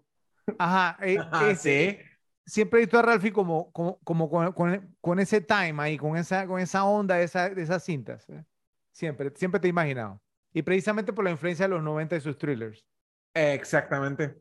Ajá, 0.58 0.98
eh, 1.02 1.18
Ah, 1.32 1.50
ese- 1.52 1.98
sí. 1.98 2.00
Siempre 2.46 2.80
he 2.80 2.84
visto 2.84 2.98
a 3.00 3.02
Ralphie 3.02 3.32
como, 3.32 3.72
como, 3.72 4.00
como 4.04 4.30
con, 4.30 4.52
con- 4.54 4.96
con 5.02 5.20
ese 5.20 5.42
time 5.42 5.76
ahí, 5.78 5.98
con 5.98 6.18
esa, 6.18 6.46
con 6.48 6.60
esa 6.60 6.84
onda 6.86 7.16
de, 7.16 7.24
esa- 7.26 7.50
de 7.50 7.62
esas 7.62 7.84
cintas. 7.84 8.28
¿eh? 8.30 8.44
Siempre, 8.92 9.32
siempre 9.36 9.60
te 9.60 9.68
he 9.68 9.70
imaginado. 9.70 10.22
Y 10.54 10.62
precisamente 10.62 11.14
por 11.14 11.24
la 11.24 11.32
influencia 11.32 11.66
de 11.66 11.70
los 11.70 11.84
90 11.84 12.16
y 12.16 12.22
sus 12.22 12.38
thrillers. 12.38 12.86
Exactamente. 13.34 14.36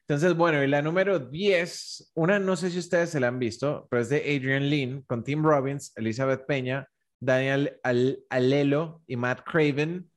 Entonces, 0.00 0.34
bueno, 0.36 0.62
y 0.62 0.66
la 0.66 0.82
número 0.82 1.18
10, 1.18 2.12
una 2.14 2.38
no 2.38 2.56
sé 2.56 2.70
si 2.70 2.78
ustedes 2.78 3.10
se 3.10 3.20
la 3.20 3.28
han 3.28 3.38
visto, 3.38 3.86
pero 3.90 4.02
es 4.02 4.08
de 4.08 4.18
Adrian 4.18 4.68
Lin 4.68 5.02
con 5.02 5.22
Tim 5.24 5.42
Robbins, 5.44 5.92
Elizabeth 5.96 6.44
Peña, 6.46 6.86
Daniel 7.20 7.78
Al- 7.84 8.18
Alelo 8.28 9.02
y 9.06 9.16
Matt 9.16 9.42
Craven. 9.44 10.10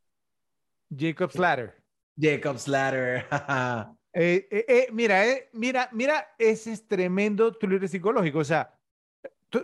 Jacob's 0.96 1.38
Ladder. 1.38 1.76
Jacob's 2.20 2.68
Ladder. 2.68 3.26
Eh, 4.14 4.48
eh, 4.52 4.66
eh, 4.68 4.88
mira, 4.92 5.26
eh, 5.28 5.50
mira, 5.54 5.90
mira, 5.92 6.36
ese 6.38 6.72
es 6.72 6.88
tremendo 6.88 7.52
thriller 7.58 7.88
psicológico. 7.88 8.40
O 8.40 8.44
sea, 8.44 8.74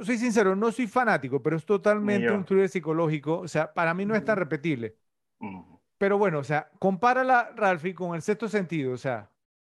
soy 0.02 0.18
sincero, 0.18 0.56
no 0.56 0.72
soy 0.72 0.88
fanático, 0.88 1.42
pero 1.42 1.56
es 1.58 1.66
totalmente 1.66 2.32
un 2.32 2.46
thriller 2.46 2.70
psicológico. 2.70 3.40
O 3.40 3.48
sea, 3.48 3.74
para 3.74 3.94
mí 3.94 4.06
no 4.06 4.16
es 4.16 4.26
tan 4.26 4.38
repetible. 4.38 4.96
Mm. 5.40 5.62
Pero 5.98 6.18
bueno, 6.18 6.40
o 6.40 6.44
sea, 6.44 6.70
compárala, 6.80 7.52
Ralphie, 7.56 7.94
con 7.94 8.16
el 8.16 8.22
sexto 8.22 8.48
sentido. 8.48 8.94
O 8.94 8.98
sea, 8.98 9.30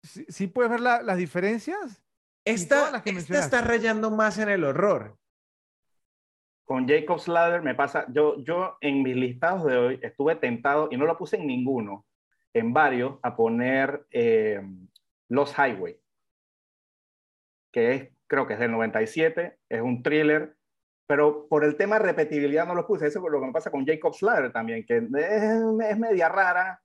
si, 0.03 0.26
si 0.30 0.47
puedes 0.47 0.72
ver 0.72 0.80
la- 0.80 1.01
las 1.01 1.17
diferencias. 1.17 2.01
Esta, 2.45 2.91
las 2.91 3.03
que 3.03 3.11
esta 3.11 3.39
está 3.39 3.61
rayando 3.61 4.09
más 4.09 4.38
en 4.38 4.49
el 4.49 4.63
horror. 4.63 5.17
Con 6.65 6.88
Jacob's 6.88 7.28
Ladder 7.28 7.61
me 7.61 7.76
pasa, 7.76 8.05
yo, 8.13 8.41
yo 8.43 8.78
en 8.82 9.03
mis 9.03 9.15
listados 9.15 9.65
de 9.65 9.78
hoy 9.78 9.99
estuve 10.01 10.36
tentado, 10.36 10.88
y 10.89 10.97
no 10.97 11.05
lo 11.05 11.17
puse 11.17 11.36
en 11.36 11.45
ninguno, 11.45 12.05
en 12.54 12.74
varios, 12.74 13.18
a 13.22 13.36
poner 13.36 14.06
eh, 14.12 14.62
Los 15.30 15.54
Highway, 15.58 15.97
que 17.72 17.93
es, 17.93 18.10
creo 18.28 18.47
que 18.47 18.54
es 18.54 18.60
del 18.60 18.72
97, 18.72 19.58
es 19.70 19.82
un 19.82 20.04
thriller, 20.04 20.56
pero 21.08 21.47
por 21.47 21.64
el 21.66 21.76
tema 21.76 21.99
de 21.99 22.06
repetibilidad 22.06 22.66
no 22.66 22.76
lo 22.76 22.88
puse. 22.88 23.08
Eso 23.08 23.20
es 23.20 23.32
lo 23.32 23.39
que 23.39 23.47
me 23.47 23.54
pasa 23.54 23.72
con 23.72 23.86
Jacob's 23.86 24.22
Ladder 24.22 24.52
también, 24.52 24.86
que 24.86 24.97
es, 24.97 25.04
es 25.04 25.97
media 25.99 26.30
rara 26.30 26.82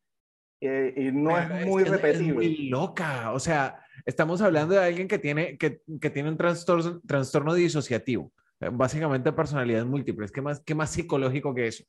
eh, 0.61 0.95
y 0.97 1.13
no 1.13 1.35
Pero 1.35 1.55
es 1.55 1.67
muy 1.67 1.85
que 1.85 1.91
repetible. 1.91 2.35
muy 2.35 2.69
loca. 2.69 3.33
O 3.33 3.39
sea, 3.39 3.81
estamos 4.05 4.41
hablando 4.41 4.75
de 4.75 4.85
alguien 4.85 5.07
que 5.07 5.19
tiene, 5.19 5.57
que, 5.59 5.83
que 6.01 6.11
tiene 6.11 6.31
un 6.31 6.37
trastorno, 6.37 7.01
trastorno 7.07 7.55
disociativo. 7.55 8.33
Eh, 8.61 8.71
Básicamente 8.73 9.33
personalidad 9.33 9.85
múltiple. 9.85 10.27
¿Qué 10.29 10.41
más, 10.41 10.61
qué 10.61 10.75
más 10.75 10.91
psicológico 10.91 11.55
que 11.55 11.69
eso? 11.69 11.85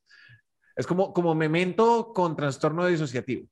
Es 0.76 0.86
como, 0.86 1.14
como 1.14 1.34
memento 1.34 2.14
con 2.14 2.36
trastorno 2.36 2.86
disociativo. 2.86 3.48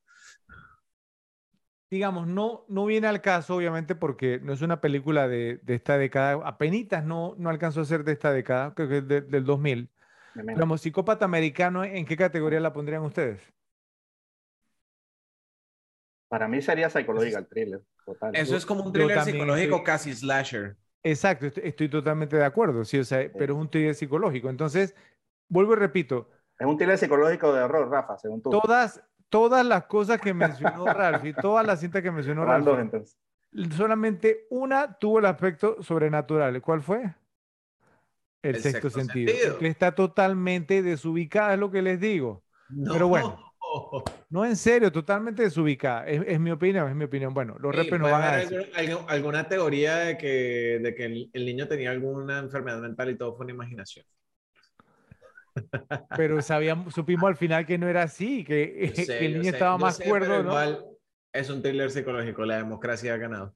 Digamos, 1.89 2.27
no, 2.27 2.65
no 2.69 2.85
viene 2.85 3.07
al 3.07 3.21
caso, 3.21 3.55
obviamente, 3.55 3.95
porque 3.95 4.39
no 4.41 4.53
es 4.53 4.61
una 4.61 4.81
película 4.81 5.27
de, 5.27 5.59
de 5.63 5.75
esta 5.75 5.97
década, 5.97 6.41
apenitas 6.47 7.03
no, 7.05 7.35
no 7.37 7.49
alcanzó 7.49 7.81
a 7.81 7.85
ser 7.85 8.03
de 8.03 8.13
esta 8.13 8.31
década, 8.33 8.73
creo 8.75 8.89
que 8.89 8.97
es 8.99 9.07
de- 9.07 9.21
del 9.21 9.45
2000. 9.45 9.89
Me- 10.35 10.43
me- 10.43 10.53
Digamos, 10.55 10.81
psicópata 10.81 11.25
americano, 11.25 11.83
¿en 11.83 12.05
qué 12.05 12.17
categoría 12.17 12.59
la 12.59 12.73
pondrían 12.73 13.03
ustedes? 13.03 13.41
Para 16.27 16.47
mí 16.47 16.61
sería 16.61 16.89
psicológica 16.89 17.39
el 17.39 17.47
thriller. 17.47 17.81
Total. 18.05 18.33
Eso 18.35 18.57
es 18.57 18.65
como 18.65 18.83
un 18.83 18.91
thriller 18.93 19.21
psicológico 19.21 19.83
casi 19.83 20.13
slasher. 20.13 20.75
Exacto, 21.03 21.45
estoy, 21.45 21.87
totalmente 21.87 22.35
de 22.35 22.43
acuerdo, 22.45 22.83
sí, 22.83 22.97
o 22.97 23.03
sea, 23.03 23.29
pero 23.37 23.53
es 23.53 23.59
un 23.59 23.69
thriller 23.69 23.93
psicológico. 23.93 24.49
Entonces, 24.49 24.95
vuelvo 25.47 25.73
y 25.73 25.75
repito. 25.77 26.29
Es 26.59 26.65
un 26.67 26.77
thriller 26.77 26.97
psicológico 26.97 27.53
de 27.53 27.63
error, 27.63 27.89
Rafa, 27.89 28.17
según 28.17 28.41
tú. 28.41 28.49
Todas, 28.51 29.01
todas 29.29 29.65
las 29.65 29.85
cosas 29.85 30.19
que 30.19 30.33
mencionó 30.33 30.85
Ralph 30.93 31.25
y 31.25 31.33
todas 31.33 31.65
las 31.65 31.79
cintas 31.79 32.01
que 32.01 32.11
mencionó 32.11 32.45
Ralph, 32.45 32.67
solamente 33.75 34.47
una 34.49 34.97
tuvo 34.97 35.19
el 35.19 35.25
aspecto 35.25 35.81
sobrenatural. 35.81 36.61
¿Cuál 36.61 36.81
fue? 36.81 37.13
El, 38.41 38.61
sexto, 38.61 38.89
sentido. 38.89 39.57
Que 39.57 39.67
está 39.67 39.95
totalmente 39.95 40.83
desubicada, 40.83 41.53
es 41.53 41.59
lo 41.59 41.71
que 41.71 41.81
les 41.81 41.99
digo. 41.99 42.43
Pero 42.91 43.07
bueno. 43.07 43.41
No, 44.29 44.45
en 44.45 44.55
serio, 44.55 44.91
totalmente 44.91 45.43
desubicada. 45.43 46.05
Es, 46.07 46.39
mi 46.39 46.51
opinión, 46.51 46.89
es 46.89 46.95
mi 46.95 47.05
opinión. 47.05 47.33
Bueno, 47.33 47.55
los 47.59 47.75
repes 47.75 47.99
no 47.99 48.09
van 48.09 48.23
a 48.23 48.37
decir. 48.37 48.71
Alguna, 49.07 49.47
teoría 49.47 49.97
de 49.97 50.17
que, 50.17 50.79
de 50.81 50.95
que 50.95 51.05
el, 51.05 51.45
niño 51.45 51.67
tenía 51.67 51.91
alguna 51.91 52.39
enfermedad 52.39 52.79
mental 52.79 53.09
y 53.09 53.17
todo 53.17 53.35
fue 53.35 53.45
una 53.45 53.53
imaginación. 53.53 54.05
Pero 56.17 56.41
sabíamos, 56.41 56.93
supimos 56.93 57.27
al 57.27 57.35
final 57.35 57.65
que 57.65 57.77
no 57.77 57.87
era 57.87 58.03
así, 58.03 58.43
que, 58.43 58.91
el 59.07 59.39
niño 59.39 59.51
estaba 59.51 59.77
más 59.77 59.99
cuerdo, 59.99 60.43
¿no? 60.43 60.55
es 61.35 61.49
un 61.49 61.61
thriller 61.61 61.91
psicológico, 61.91 62.45
la 62.45 62.57
democracia 62.57 63.13
ha 63.13 63.17
ganado. 63.17 63.53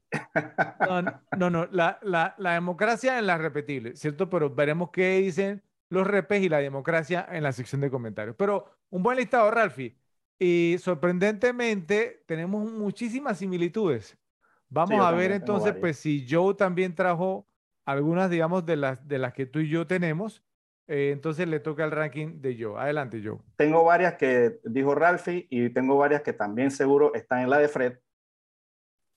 No, 1.38 1.48
no, 1.48 1.66
la, 1.72 1.98
la, 2.02 2.34
la 2.36 2.52
democracia 2.52 3.18
en 3.18 3.26
la 3.26 3.38
repetible, 3.38 3.96
¿cierto? 3.96 4.28
Pero 4.28 4.54
veremos 4.54 4.90
qué 4.90 5.18
dicen 5.18 5.62
los 5.88 6.06
repes 6.06 6.42
y 6.42 6.48
la 6.48 6.58
democracia 6.58 7.26
en 7.30 7.42
la 7.42 7.52
sección 7.52 7.80
de 7.80 7.90
comentarios. 7.90 8.36
Pero 8.38 8.66
un 8.90 9.02
buen 9.02 9.16
listado, 9.16 9.50
Ralfi. 9.50 9.96
Y 10.38 10.76
sorprendentemente 10.78 12.22
tenemos 12.26 12.70
muchísimas 12.70 13.38
similitudes. 13.38 14.16
Vamos 14.68 15.00
a 15.04 15.10
ver 15.10 15.32
entonces, 15.32 15.74
pues 15.74 15.98
si 15.98 16.26
Joe 16.28 16.54
también 16.54 16.94
trajo 16.94 17.48
algunas, 17.84 18.30
digamos, 18.30 18.64
de 18.64 18.76
las, 18.76 19.06
de 19.06 19.18
las 19.18 19.34
que 19.34 19.46
tú 19.46 19.58
y 19.58 19.68
yo 19.68 19.86
tenemos. 19.86 20.42
Eh, 20.92 21.12
entonces 21.12 21.46
le 21.46 21.60
toca 21.60 21.84
el 21.84 21.92
ranking 21.92 22.40
de 22.40 22.56
Joe. 22.58 22.80
Adelante, 22.80 23.22
Joe. 23.24 23.38
Tengo 23.56 23.84
varias 23.84 24.14
que 24.14 24.60
dijo 24.64 24.94
Ralphie 24.94 25.46
y 25.48 25.70
tengo 25.70 25.96
varias 25.96 26.22
que 26.22 26.32
también 26.32 26.70
seguro 26.70 27.14
están 27.14 27.42
en 27.42 27.50
la 27.50 27.58
de 27.58 27.68
Fred. 27.68 27.98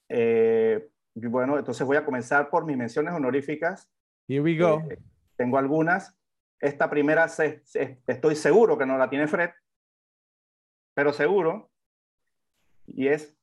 Eh, 0.07 0.87
bueno, 1.15 1.57
entonces 1.57 1.85
voy 1.85 1.97
a 1.97 2.05
comenzar 2.05 2.49
por 2.49 2.65
mis 2.65 2.77
menciones 2.77 3.13
honoríficas. 3.13 3.91
Here 4.27 4.41
we 4.41 4.57
go. 4.57 4.83
Eh, 4.89 4.99
tengo 5.35 5.57
algunas. 5.57 6.15
Esta 6.59 6.89
primera 6.89 7.25
estoy 7.25 8.35
seguro 8.35 8.77
que 8.77 8.85
no 8.85 8.97
la 8.97 9.09
tiene 9.09 9.27
Fred 9.27 9.49
pero 10.93 11.11
seguro, 11.11 11.71
y 12.85 13.07
es 13.07 13.35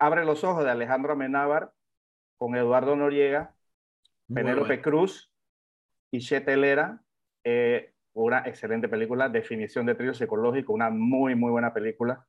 Abre 0.00 0.24
los 0.24 0.44
ojos 0.44 0.62
de 0.62 0.70
Alejandro 0.70 1.14
Amenábar 1.14 1.72
con 2.36 2.54
Eduardo 2.54 2.94
Noriega, 2.94 3.56
Penélope 4.32 4.80
Cruz 4.80 5.32
y 6.12 6.20
Chetelera. 6.20 7.02
Eh, 7.50 7.92
una 8.12 8.40
excelente 8.40 8.88
película, 8.88 9.30
definición 9.30 9.86
de 9.86 9.94
trío 9.94 10.12
psicológico, 10.12 10.74
una 10.74 10.90
muy, 10.90 11.34
muy 11.34 11.50
buena 11.50 11.72
película. 11.72 12.26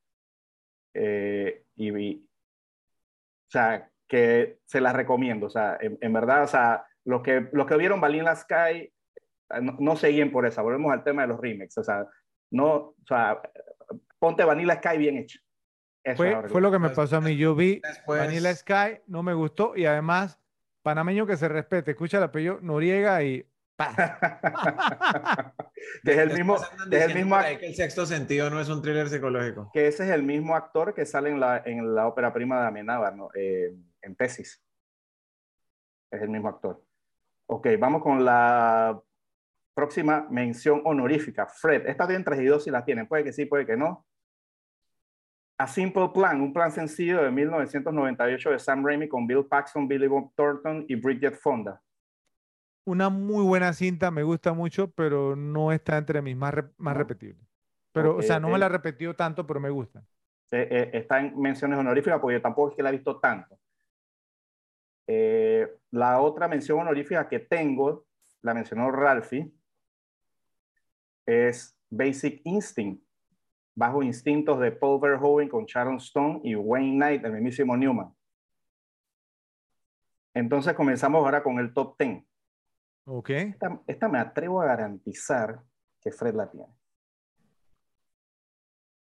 Eh, 0.93 1.65
y, 1.75 2.15
o 2.15 3.49
sea, 3.49 3.89
que 4.07 4.59
se 4.65 4.79
las 4.79 4.95
recomiendo. 4.95 5.47
O 5.47 5.49
sea, 5.49 5.77
en, 5.81 6.13
verdad, 6.13 6.43
o 6.43 6.47
sea, 6.47 6.85
los 7.03 7.21
que, 7.21 7.49
los 7.51 7.65
que 7.65 7.75
vieron 7.75 7.99
Vanilla 7.99 8.33
Sky 8.33 8.93
no, 9.61 9.75
no 9.79 9.95
seguían 9.97 10.31
por 10.31 10.45
esa. 10.45 10.61
Volvemos 10.61 10.93
al 10.93 11.03
tema 11.03 11.23
de 11.23 11.27
los 11.27 11.41
remakes. 11.41 11.77
O 11.77 11.83
sea, 11.83 12.05
no, 12.51 12.75
o 12.75 12.95
sea, 13.05 13.41
ponte 14.19 14.45
Vanilla 14.45 14.75
Sky 14.75 14.97
bien 14.97 15.17
hecho. 15.17 15.39
fue, 16.15 16.47
fue, 16.47 16.61
lo 16.61 16.71
que 16.71 16.79
me 16.79 16.91
pasó 16.91 17.17
a 17.17 17.21
mí. 17.21 17.35
Yo 17.35 17.55
vi 17.55 17.81
Vanilla 18.07 18.55
Sky, 18.55 19.01
no 19.07 19.21
me 19.21 19.33
gustó 19.33 19.75
y 19.75 19.85
además, 19.85 20.39
panameño 20.81 21.25
que 21.25 21.35
se 21.35 21.49
respete, 21.49 21.91
escucha 21.91 22.19
el 22.19 22.23
apellido 22.23 22.59
Noriega 22.61 23.21
y. 23.21 23.45
que 26.03 26.11
es 26.11 26.17
el 26.17 26.33
mismo. 26.33 26.57
es 26.91 27.01
el 27.01 27.15
mismo 27.15 27.37
que 27.59 27.67
el 27.67 27.75
sexto 27.75 28.05
sentido 28.05 28.49
no 28.49 28.59
es 28.59 28.67
un 28.67 28.81
thriller 28.81 29.07
psicológico. 29.07 29.69
Que 29.73 29.87
ese 29.87 30.03
es 30.05 30.09
el 30.09 30.23
mismo 30.23 30.55
actor 30.55 30.93
que 30.93 31.05
sale 31.05 31.29
en 31.29 31.39
la, 31.39 31.61
en 31.65 31.95
la 31.95 32.07
ópera 32.07 32.33
prima 32.33 32.61
de 32.61 32.67
Amenábar, 32.67 33.15
¿no? 33.15 33.29
Eh, 33.33 33.73
en 34.01 34.15
Tesis. 34.15 34.61
Es 36.11 36.21
el 36.21 36.29
mismo 36.29 36.49
actor. 36.49 36.83
Ok, 37.45 37.67
vamos 37.79 38.03
con 38.03 38.25
la 38.25 39.01
próxima 39.73 40.27
mención 40.29 40.81
honorífica. 40.83 41.47
Fred, 41.47 41.87
esta 41.87 42.05
tienen 42.05 42.25
tres 42.25 42.41
y 42.41 42.45
dos 42.45 42.63
si 42.63 42.71
la 42.71 42.83
tienen. 42.83 43.07
Puede 43.07 43.23
que 43.23 43.31
sí, 43.31 43.45
puede 43.45 43.65
que 43.65 43.77
no. 43.77 44.05
A 45.57 45.67
Simple 45.67 46.09
Plan, 46.13 46.41
un 46.41 46.53
plan 46.53 46.71
sencillo 46.71 47.21
de 47.21 47.31
1998 47.31 48.51
de 48.51 48.59
Sam 48.59 48.85
Raimi 48.85 49.07
con 49.07 49.27
Bill 49.27 49.45
Paxton, 49.45 49.87
Billy 49.87 50.07
Bob 50.07 50.33
Thornton 50.35 50.85
y 50.87 50.95
Bridget 50.95 51.35
Fonda. 51.35 51.81
Una 52.89 53.09
muy 53.09 53.43
buena 53.43 53.71
cinta, 53.73 54.09
me 54.09 54.23
gusta 54.23 54.53
mucho, 54.53 54.89
pero 54.89 55.35
no 55.35 55.71
está 55.71 55.95
entre 55.97 56.23
mis 56.23 56.35
más, 56.35 56.55
más 56.77 56.97
repetibles. 56.97 57.47
Pero, 57.91 58.17
o 58.17 58.21
sea, 58.23 58.39
no 58.39 58.49
me 58.49 58.57
la 58.57 58.67
repetido 58.67 59.15
tanto, 59.15 59.45
pero 59.45 59.59
me 59.59 59.69
gusta. 59.69 60.03
Eh, 60.51 60.89
está 60.93 61.19
en 61.19 61.39
menciones 61.39 61.77
honoríficas 61.77 62.19
porque 62.19 62.37
yo 62.37 62.41
tampoco 62.41 62.71
es 62.71 62.75
que 62.75 62.81
la 62.81 62.89
he 62.89 62.93
visto 62.93 63.19
tanto. 63.19 63.59
Eh, 65.05 65.71
la 65.91 66.19
otra 66.19 66.47
mención 66.47 66.79
honorífica 66.79 67.27
que 67.27 67.37
tengo, 67.39 68.07
la 68.41 68.55
mencionó 68.55 68.89
Ralphie, 68.89 69.51
es 71.27 71.77
Basic 71.91 72.41
Instinct, 72.43 73.03
Bajo 73.75 74.01
Instintos 74.01 74.59
de 74.59 74.71
Paul 74.71 74.99
Verhoeven 74.99 75.47
con 75.47 75.65
Sharon 75.65 75.97
Stone 75.97 76.41
y 76.43 76.55
Wayne 76.55 76.95
Knight, 76.95 77.23
el 77.23 77.33
mismísimo 77.33 77.77
Newman. 77.77 78.11
Entonces 80.33 80.73
comenzamos 80.73 81.23
ahora 81.23 81.43
con 81.43 81.59
el 81.59 81.71
top 81.71 81.95
10. 81.99 82.28
Ok. 83.11 83.31
Esta, 83.87 84.07
me 84.07 84.19
atrevo 84.19 84.61
a 84.61 84.65
garantizar 84.65 85.61
que 85.99 86.11
Fred 86.11 86.35
la 86.35 86.49
tiene. 86.49 86.67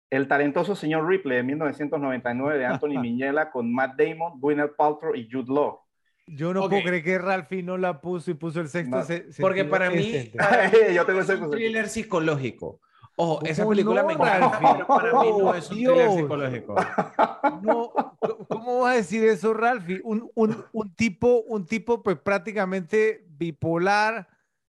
El 0.09 0.27
talentoso 0.27 0.75
señor 0.75 1.07
Ripley 1.07 1.37
de 1.37 1.43
1999 1.43 2.57
de 2.57 2.65
Anthony 2.67 2.99
Miñela 2.99 3.51
con 3.51 3.71
Matt 3.71 3.95
Damon, 3.97 4.39
Gwyneth 4.39 4.75
Paltrow 4.75 5.15
y 5.15 5.29
Jude 5.31 5.53
Law. 5.53 5.81
Yo 6.25 6.53
no 6.53 6.67
puedo 6.67 6.81
creer 6.81 7.03
que 7.03 7.17
Ralphie 7.19 7.61
no 7.61 7.77
la 7.77 8.01
puso 8.01 8.31
y 8.31 8.33
puso 8.33 8.59
el 8.59 8.69
sexto. 8.69 9.03
porque 9.39 9.65
para 9.65 9.89
mí, 9.91 10.31
yo 10.95 11.05
tengo 11.05 11.19
es 11.19 11.29
un 11.29 11.51
thriller 11.51 11.87
psicológico. 11.87 12.81
Ojo, 13.15 13.43
esa 13.45 13.67
película 13.67 14.03
me 14.03 14.13
encanta, 14.13 14.59
pero 14.73 14.87
para 14.87 15.21
mí 15.21 15.29
no 15.37 15.53
es 15.53 15.69
un 15.69 15.77
thriller 15.77 16.11
psicológico. 16.11 16.75
No, 17.61 17.91
¿cómo 18.47 18.79
vas 18.81 18.93
a 18.93 18.97
decir 18.97 19.23
eso, 19.25 19.53
Ralphie? 19.53 20.01
Un, 20.03 20.29
un, 20.35 20.65
un, 20.71 20.95
tipo, 20.95 21.41
un 21.41 21.65
tipo 21.65 22.01
pues 22.01 22.17
prácticamente 22.17 23.25
bipolar, 23.27 24.27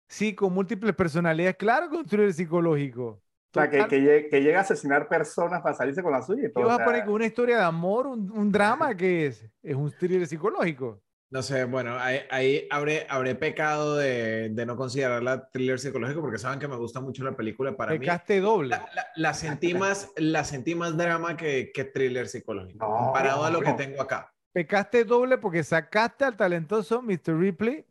sí, 0.08 0.36
con 0.36 0.54
múltiples 0.54 0.96
personalidades. 0.96 1.58
Claro 1.58 1.90
que 1.90 1.98
un 1.98 2.06
thriller 2.06 2.34
psicológico. 2.34 3.06
O 3.06 3.54
sea, 3.54 3.70
que, 3.70 3.88
que, 3.88 4.28
que, 4.30 4.42
llega 4.42 4.58
a 4.58 4.62
asesinar 4.62 5.08
personas 5.08 5.62
para 5.62 5.76
salirse 5.76 6.02
con 6.02 6.12
la 6.12 6.24
suya. 6.24 6.50
¿Qué 6.54 6.64
vas 6.64 6.80
a 6.80 6.84
poner 6.84 7.06
con 7.06 7.14
una 7.14 7.28
historia 7.28 7.58
de 7.58 7.64
amor, 7.64 8.08
un, 8.08 8.32
un 8.32 8.52
drama 8.52 8.96
que 8.96 9.28
es? 9.28 9.48
Es 9.62 9.76
un 9.76 9.92
thriller 9.92 10.26
psicológico. 10.26 11.00
No 11.34 11.42
sé, 11.42 11.66
bueno, 11.66 11.98
ahí, 11.98 12.20
ahí 12.30 12.68
habré, 12.70 13.08
habré, 13.10 13.34
pecado 13.34 13.98
de, 13.98 14.50
de, 14.50 14.66
no 14.68 14.78
considerarla 14.78 15.50
thriller 15.50 15.80
psicológico 15.80 16.22
porque 16.22 16.38
saben 16.38 16.60
que 16.60 16.68
me 16.68 16.76
gusta 16.76 17.02
mucho 17.02 17.24
la 17.24 17.36
película 17.36 17.76
para 17.76 17.90
Pecaste 17.90 18.40
doble. 18.40 18.70
La, 18.70 19.08
la, 19.16 19.34
sentí 19.34 19.74
más, 19.80 20.12
la 20.16 20.44
sentí 20.44 20.76
más 20.76 20.96
drama 20.96 21.36
que, 21.36 21.72
que 21.74 21.86
thriller 21.86 22.28
psicológico, 22.28 22.86
comparado 22.86 23.46
a 23.46 23.50
lo 23.50 23.62
que 23.62 23.74
tengo 23.74 24.00
acá. 24.00 24.32
Pecaste 24.52 25.06
doble 25.06 25.40
porque 25.40 25.64
sacaste 25.64 26.24
al 26.24 26.38
talentoso 26.38 27.02
Mr. 27.02 27.36
Ripley 27.36 27.84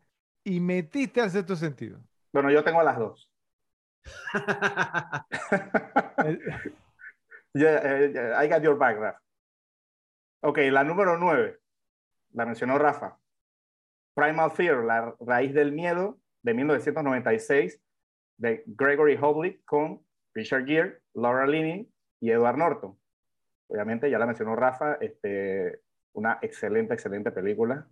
y 0.45 0.61
metiste 0.61 1.19
al 1.19 1.29
sexto 1.29 1.57
sentido. 1.57 1.99
Bueno, 2.31 2.49
yo 2.49 2.63
tengo 2.63 2.81
las 2.81 2.97
dos. 2.97 3.29
yeah, 7.53 8.41
I 8.41 8.47
got 8.47 8.61
your 8.61 8.77
background. 8.77 9.17
Ok, 10.43 10.59
la 10.71 10.85
número 10.85 11.17
nueve. 11.17 11.59
La 12.31 12.45
mencionó 12.45 12.77
Rafa. 12.77 13.19
Primal 14.13 14.51
Fear, 14.51 14.83
la 14.83 15.15
raíz 15.19 15.53
del 15.53 15.71
miedo, 15.71 16.19
de 16.43 16.53
1996, 16.53 17.81
de 18.37 18.63
Gregory 18.65 19.17
Hoblit 19.19 19.63
con 19.65 20.05
Richard 20.33 20.65
Gere, 20.65 20.99
Laura 21.13 21.47
Linney 21.47 21.89
y 22.19 22.31
Edward 22.31 22.57
Norton. 22.57 22.97
Obviamente, 23.67 24.09
ya 24.09 24.19
la 24.19 24.25
mencionó 24.25 24.55
Rafa, 24.55 24.95
este, 24.95 25.81
una 26.13 26.37
excelente, 26.41 26.93
excelente 26.93 27.31
película. 27.31 27.87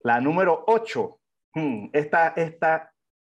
La 0.00 0.20
número 0.20 0.64
8, 0.66 1.20
hmm, 1.54 1.88
esta, 1.92 2.28
esta, 2.28 2.92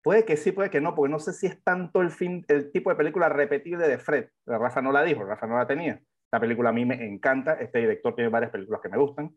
puede 0.04 0.26
que 0.26 0.38
sí, 0.38 0.52
puede 0.52 0.70
que 0.70 0.82
no, 0.82 0.96
porque 0.96 1.12
no 1.12 1.20
sé 1.20 1.34
si 1.34 1.48
es 1.48 1.62
tanto 1.64 2.02
el, 2.02 2.12
fin, 2.12 2.46
el 2.48 2.72
tipo 2.72 2.90
de 2.90 2.96
película 2.96 3.30
repetible 3.30 3.88
de 3.88 3.98
Fred. 3.98 4.30
Rafa 4.46 4.82
no 4.82 4.92
la 4.92 5.04
dijo, 5.04 5.24
Rafa 5.24 5.48
no 5.48 5.58
la 5.58 5.68
tenía. 5.68 6.02
La 6.32 6.40
película 6.40 6.70
a 6.70 6.74
mí 6.74 6.86
me 6.86 7.04
encanta, 7.06 7.54
este 7.54 7.80
director 7.80 8.16
tiene 8.16 8.30
varias 8.30 8.52
películas 8.52 8.82
que 8.82 8.90
me 8.90 8.98
gustan 8.98 9.36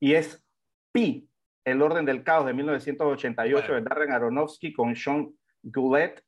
y 0.00 0.14
es 0.14 0.44
Pi, 0.92 1.28
El 1.64 1.82
orden 1.82 2.04
del 2.04 2.24
caos 2.24 2.46
de 2.46 2.54
1988 2.54 3.74
de 3.74 3.82
Darren 3.82 4.12
Aronofsky 4.12 4.72
con 4.72 4.96
Sean 4.96 5.32
Goulet 5.62 6.24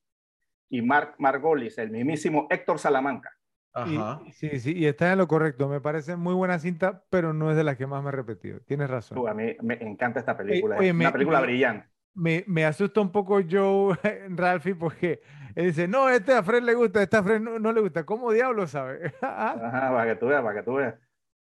y 0.69 0.83
Mark 0.83 1.15
Margolis, 1.19 1.79
el 1.79 1.91
mismísimo 1.91 2.47
Héctor 2.51 2.79
Salamanca. 2.79 3.31
Ajá. 3.75 4.21
sí, 4.33 4.61
sí, 4.61 4.77
y 4.77 4.85
está 4.85 5.13
en 5.13 5.19
lo 5.19 5.27
correcto. 5.27 5.67
Me 5.67 5.81
parece 5.81 6.17
muy 6.17 6.35
buena 6.35 6.59
cinta, 6.59 7.05
pero 7.09 7.33
no 7.33 7.51
es 7.51 7.57
de 7.57 7.65
las 7.65 7.77
que 7.79 7.87
más 7.87 8.03
me 8.03 8.11
he 8.11 8.13
repetido. 8.13 8.61
Tienes 8.61 8.91
razón. 8.91 9.27
a 9.27 9.35
mí 9.35 9.57
me 9.63 9.75
encanta 9.83 10.21
esta 10.21 10.37
película. 10.37 10.77
es 10.77 10.93
una 10.93 11.13
película 11.13 11.41
brillante. 11.41 11.89
Me, 12.15 12.45
me, 12.47 12.67
asusta 12.67 13.01
un 13.01 13.11
poco 13.11 13.41
Joe 13.51 13.97
Ralphie 14.29 14.75
porque 14.75 15.23
él 15.55 15.67
dice, 15.67 15.89
no, 15.89 16.11
este 16.11 16.35
a 16.35 16.43
Fred 16.43 16.63
le 16.63 16.75
gusta, 16.75 17.03
este 17.03 17.17
a 17.17 17.23
Fred 17.23 17.41
no, 17.41 17.73
le 17.73 17.81
gusta. 17.81 18.05
¿Cómo 18.05 18.31
diablo 18.33 18.67
sabe? 18.67 19.15
Ajá, 19.23 19.91
para 19.91 20.13
que 20.13 20.21
tú 20.21 20.27
veas, 20.27 20.43
para 20.43 20.57
que 20.57 20.63
tú 20.63 20.75
veas. 20.75 20.95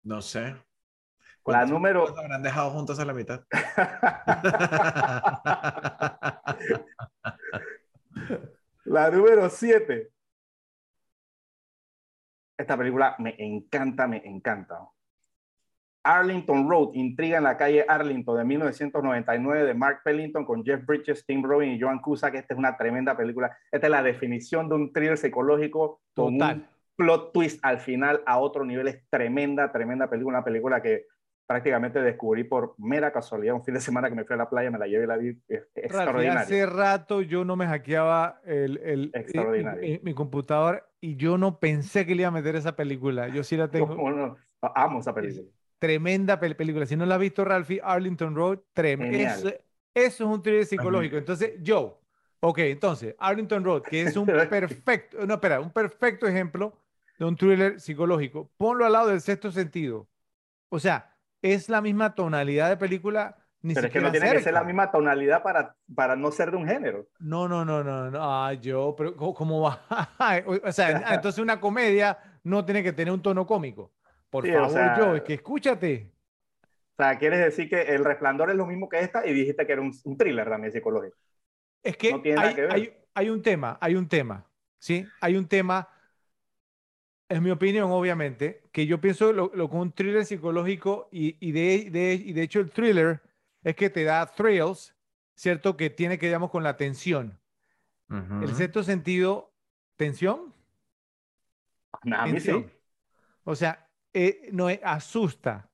No 0.05 0.23
sé. 0.23 0.55
La 1.47 1.67
número. 1.67 2.07
habrán 2.17 2.43
dejado 2.43 2.71
juntos 2.71 2.99
a 3.01 3.05
la 3.05 3.13
mitad? 3.13 3.43
la 8.85 9.11
número 9.11 9.51
7. 9.51 10.09
Esta 12.57 12.77
película 12.77 13.17
me 13.19 13.35
encanta, 13.39 14.07
me 14.07 14.23
encanta. 14.25 14.79
Arlington 16.05 16.69
Road, 16.69 16.91
Intriga 16.95 17.39
en 17.39 17.45
la 17.45 17.57
calle 17.57 17.85
Arlington 17.87 18.39
de 18.39 18.45
1999 18.45 19.65
de 19.65 19.75
Mark 19.75 20.01
Pellington 20.05 20.45
con 20.45 20.65
Jeff 20.65 20.85
Bridges, 20.85 21.25
Tim 21.25 21.43
Robbins 21.43 21.77
y 21.77 21.81
Joan 21.81 22.01
Cusack. 22.01 22.35
Esta 22.35 22.55
es 22.55 22.59
una 22.59 22.77
tremenda 22.77 23.17
película. 23.17 23.57
Esta 23.71 23.87
es 23.87 23.91
la 23.91 24.03
definición 24.03 24.69
de 24.69 24.75
un 24.75 24.93
thriller 24.93 25.17
psicológico 25.17 26.01
Total. 26.15 26.57
un 26.57 26.67
plot 26.97 27.33
twist 27.33 27.65
al 27.65 27.79
final 27.79 28.23
a 28.27 28.39
otro 28.39 28.65
nivel. 28.65 28.89
Es 28.89 29.09
tremenda, 29.11 29.71
tremenda 29.71 30.11
película. 30.11 30.39
Una 30.39 30.45
película 30.45 30.83
que 30.83 31.07
prácticamente 31.47 32.01
descubrí 32.01 32.45
por 32.45 32.75
mera 32.79 33.13
casualidad 33.13 33.55
un 33.55 33.65
fin 33.65 33.75
de 33.75 33.81
semana 33.81 34.09
que 34.09 34.15
me 34.15 34.25
fui 34.25 34.35
a 34.35 34.39
la 34.39 34.49
playa, 34.49 34.71
me 34.71 34.79
la 34.79 34.87
llevé 34.87 35.05
y 35.05 35.07
la 35.07 35.17
vi. 35.17 35.39
extraordinaria. 35.75 36.41
Hace 36.41 36.67
rato 36.67 37.23
yo 37.23 37.45
no 37.45 37.57
me 37.57 37.67
hackeaba 37.67 38.41
el, 38.45 38.79
el, 38.79 39.11
eh, 39.15 40.01
mi, 40.03 40.15
computador 40.15 40.89
y 41.01 41.17
yo 41.17 41.39
no 41.39 41.59
pensé 41.59 42.07
que 42.07 42.15
le 42.15 42.23
iba 42.23 42.29
a 42.29 42.33
meter 42.33 42.57
esa 42.57 42.77
película. 42.77 43.29
Yo 43.29 43.45
sí 43.45 43.57
la 43.57 43.69
tengo. 43.69 43.95
No, 44.11 44.37
amo 44.75 45.01
esa 45.01 45.15
película. 45.15 45.47
Tremenda 45.79 46.39
película. 46.39 46.87
Si 46.87 46.97
no 46.97 47.05
la 47.05 47.17
has 47.17 47.21
visto, 47.21 47.45
Ralphie, 47.45 47.81
Arlington 47.83 48.37
Road, 48.37 48.61
tremenda. 48.73 49.35
Eso, 49.35 49.53
es 49.95 50.21
un 50.21 50.41
thriller 50.41 50.65
psicológico. 50.65 51.17
Entonces, 51.17 51.55
yo, 51.61 52.01
ok, 52.41 52.59
entonces, 52.59 53.17
Arlington 53.19 53.65
Road, 53.65 53.83
que 53.83 54.03
es 54.03 54.17
un 54.17 54.27
perfecto, 54.49 55.27
no, 55.27 55.35
espera, 55.35 55.61
un 55.61 55.73
perfecto 55.73 56.27
ejemplo 56.27 56.79
de 57.19 57.25
un 57.25 57.37
thriller 57.37 57.81
psicológico. 57.81 58.51
Ponlo 58.57 58.87
al 58.87 58.93
lado 58.93 59.09
del 59.09 59.21
sexto 59.21 59.51
sentido. 59.51 60.09
O 60.69 60.79
sea, 60.79 61.12
es 61.43 61.69
la 61.69 61.81
misma 61.81 62.15
tonalidad 62.15 62.69
de 62.69 62.77
película. 62.77 63.37
Ni 63.61 63.75
pero 63.75 63.87
es 63.87 63.93
que 63.93 64.01
no 64.01 64.11
tiene 64.11 64.33
que 64.33 64.41
ser 64.41 64.55
la 64.55 64.65
misma 64.65 64.91
tonalidad 64.91 65.43
para, 65.43 65.77
para 65.95 66.17
no 66.17 66.33
ser 66.33 66.51
de 66.51 66.57
un 66.57 66.67
género. 66.67 67.07
No, 67.21 67.47
no, 67.47 67.65
no, 67.65 67.85
no, 67.85 68.11
no. 68.11 68.19
Ah, 68.21 68.55
yo, 68.55 68.95
pero 68.97 69.15
¿cómo, 69.15 69.61
va? 69.61 69.85
o 70.65 70.73
sea, 70.73 71.05
entonces 71.15 71.41
una 71.41 71.61
comedia 71.61 72.19
no 72.45 72.65
tiene 72.65 72.83
que 72.83 72.93
tener 72.93 73.13
un 73.13 73.23
tono 73.23 73.47
cómico. 73.47 73.93
Por 74.31 74.49
favor, 74.49 74.97
yo, 74.99 75.15
es 75.17 75.23
que 75.23 75.35
escúchate. 75.35 76.11
O 76.63 77.03
sea, 77.03 77.19
quieres 77.19 77.41
decir 77.41 77.69
que 77.69 77.83
El 77.83 78.05
Resplandor 78.05 78.51
es 78.51 78.57
lo 78.57 78.67
mismo 78.67 78.89
que 78.89 79.01
esta 79.01 79.27
y 79.27 79.33
dijiste 79.33 79.67
que 79.67 79.73
era 79.73 79.83
un, 79.83 79.93
thriller 80.17 80.49
también 80.49 80.73
psicológico. 80.73 81.17
Es 81.83 81.97
que, 81.97 82.15
hay, 82.71 82.93
Hay, 83.15 83.29
un 83.29 83.43
tema, 83.43 83.77
hay 83.81 83.95
un 83.95 84.09
tema, 84.09 84.47
¿sí? 84.79 85.07
Hay 85.21 85.37
un 85.37 85.47
tema, 85.49 85.89
es 87.33 87.41
mi 87.41 87.51
opinión, 87.51 87.91
obviamente, 87.91 88.63
que 88.73 88.87
yo 88.87 89.01
pienso 89.01 89.33
lo, 89.33 89.51
lo 89.55 89.71
con 89.71 89.81
un 89.81 89.93
thriller 89.93 90.27
psicológico 90.27 91.09
y, 91.11 91.37
y, 91.41 91.53
de, 91.53 91.89
de, 91.91 92.15
y 92.15 92.33
de 92.35 92.43
hecho 92.43 92.61
el 92.61 92.71
thriller 92.71 93.23
es 93.63 93.75
que 93.75 93.89
te 93.89 94.05
da 94.05 94.27
thrills, 94.27 94.95
¿cierto? 95.35 95.77
Que 95.77 95.89
tiene 95.89 96.19
que, 96.19 96.27
digamos, 96.27 96.51
con 96.51 96.63
la 96.63 96.77
tensión. 96.77 97.39
El 98.43 98.55
sexto 98.55 98.83
sentido, 98.83 99.55
¿tensión? 99.97 100.53
a 102.15 102.27
mí 102.27 102.39
sí. 102.41 102.67
O 103.45 103.55
sea, 103.57 103.89
eh, 104.13 104.51
no 104.53 104.67
asusta. 104.83 105.71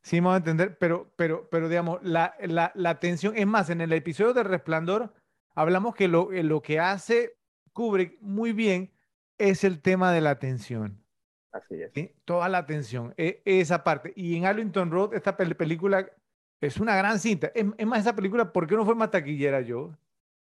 Sí, 0.00 0.18
vamos 0.20 0.34
a 0.34 0.36
entender, 0.38 0.78
pero, 0.78 1.12
pero, 1.16 1.50
pero 1.50 1.68
digamos, 1.68 2.02
la, 2.02 2.34
la, 2.40 2.72
la, 2.74 2.98
tensión, 2.98 3.36
es 3.36 3.46
más, 3.46 3.68
en 3.68 3.82
el 3.82 3.92
episodio 3.92 4.32
de 4.32 4.42
Resplandor 4.42 5.12
hablamos 5.54 5.94
que 5.94 6.08
lo, 6.08 6.32
eh, 6.32 6.42
lo 6.42 6.62
que 6.62 6.80
hace 6.80 7.36
Kubrick 7.74 8.16
muy 8.22 8.54
bien 8.54 8.90
es 9.36 9.62
el 9.62 9.82
tema 9.82 10.10
de 10.12 10.22
la 10.22 10.38
tensión. 10.38 11.01
Así 11.52 11.82
es. 11.82 12.10
Toda 12.24 12.48
la 12.48 12.66
tensión, 12.66 13.14
e, 13.16 13.42
esa 13.44 13.84
parte. 13.84 14.12
Y 14.16 14.36
en 14.36 14.46
Arlington 14.46 14.90
Road, 14.90 15.14
esta 15.14 15.36
película 15.36 16.08
es 16.60 16.78
una 16.78 16.96
gran 16.96 17.18
cinta. 17.18 17.52
Es, 17.54 17.66
es, 17.76 17.86
más, 17.86 18.00
esa 18.00 18.16
película, 18.16 18.52
¿por 18.52 18.66
qué 18.66 18.74
no 18.74 18.84
fue 18.84 18.94
más 18.94 19.10
taquillera 19.10 19.60
yo? 19.60 19.92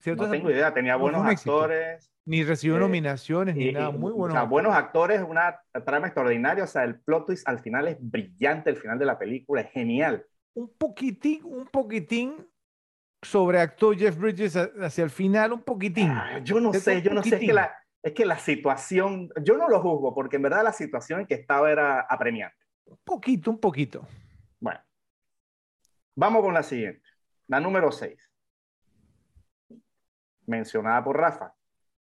No 0.06 0.30
tengo 0.30 0.50
idea, 0.50 0.72
tenía 0.72 0.96
buenos 0.96 1.24
actores. 1.24 2.10
Ni 2.24 2.44
recibió 2.44 2.76
eh, 2.76 2.80
nominaciones, 2.80 3.56
ni 3.56 3.72
nada, 3.72 3.90
muy 3.90 4.12
buenos. 4.12 4.36
O 4.36 4.38
sea, 4.38 4.46
buenos 4.46 4.74
actores, 4.74 5.22
una 5.26 5.60
trama 5.86 6.08
extraordinaria, 6.08 6.64
o 6.64 6.66
sea, 6.66 6.84
el 6.84 7.00
plot 7.00 7.26
twist 7.26 7.48
al 7.48 7.58
final 7.60 7.88
es 7.88 7.96
brillante, 7.98 8.68
el 8.68 8.76
final 8.76 8.98
de 8.98 9.06
la 9.06 9.18
película 9.18 9.62
es 9.62 9.70
genial. 9.72 10.26
Un 10.54 10.68
poquitín, 10.76 11.40
un 11.44 11.66
poquitín 11.66 12.46
sobreactó 13.22 13.92
Jeff 13.92 14.16
Bridges 14.18 14.56
hacia 14.56 15.04
el 15.04 15.10
final, 15.10 15.54
un 15.54 15.62
poquitín. 15.62 16.10
Ah, 16.10 16.40
yo 16.44 16.60
no 16.60 16.72
sé, 16.74 17.00
yo 17.00 17.14
no 17.14 17.22
sé, 17.22 17.36
es 17.36 17.40
que, 17.40 17.52
la, 17.52 17.74
es 18.02 18.12
que 18.12 18.26
la 18.26 18.38
situación, 18.38 19.30
yo 19.42 19.56
no 19.56 19.68
lo 19.68 19.80
juzgo, 19.80 20.14
porque 20.14 20.36
en 20.36 20.42
verdad 20.42 20.64
la 20.64 20.72
situación 20.72 21.20
en 21.20 21.26
que 21.26 21.34
estaba 21.34 21.70
era 21.70 22.00
apremiante. 22.00 22.56
Un 22.84 22.98
poquito, 23.04 23.50
un 23.50 23.60
poquito. 23.60 24.06
Bueno, 24.60 24.80
vamos 26.14 26.42
con 26.42 26.54
la 26.54 26.62
siguiente, 26.62 27.02
la 27.46 27.60
número 27.60 27.90
6 27.92 28.28
mencionada 30.48 31.04
por 31.04 31.16
Rafa. 31.16 31.54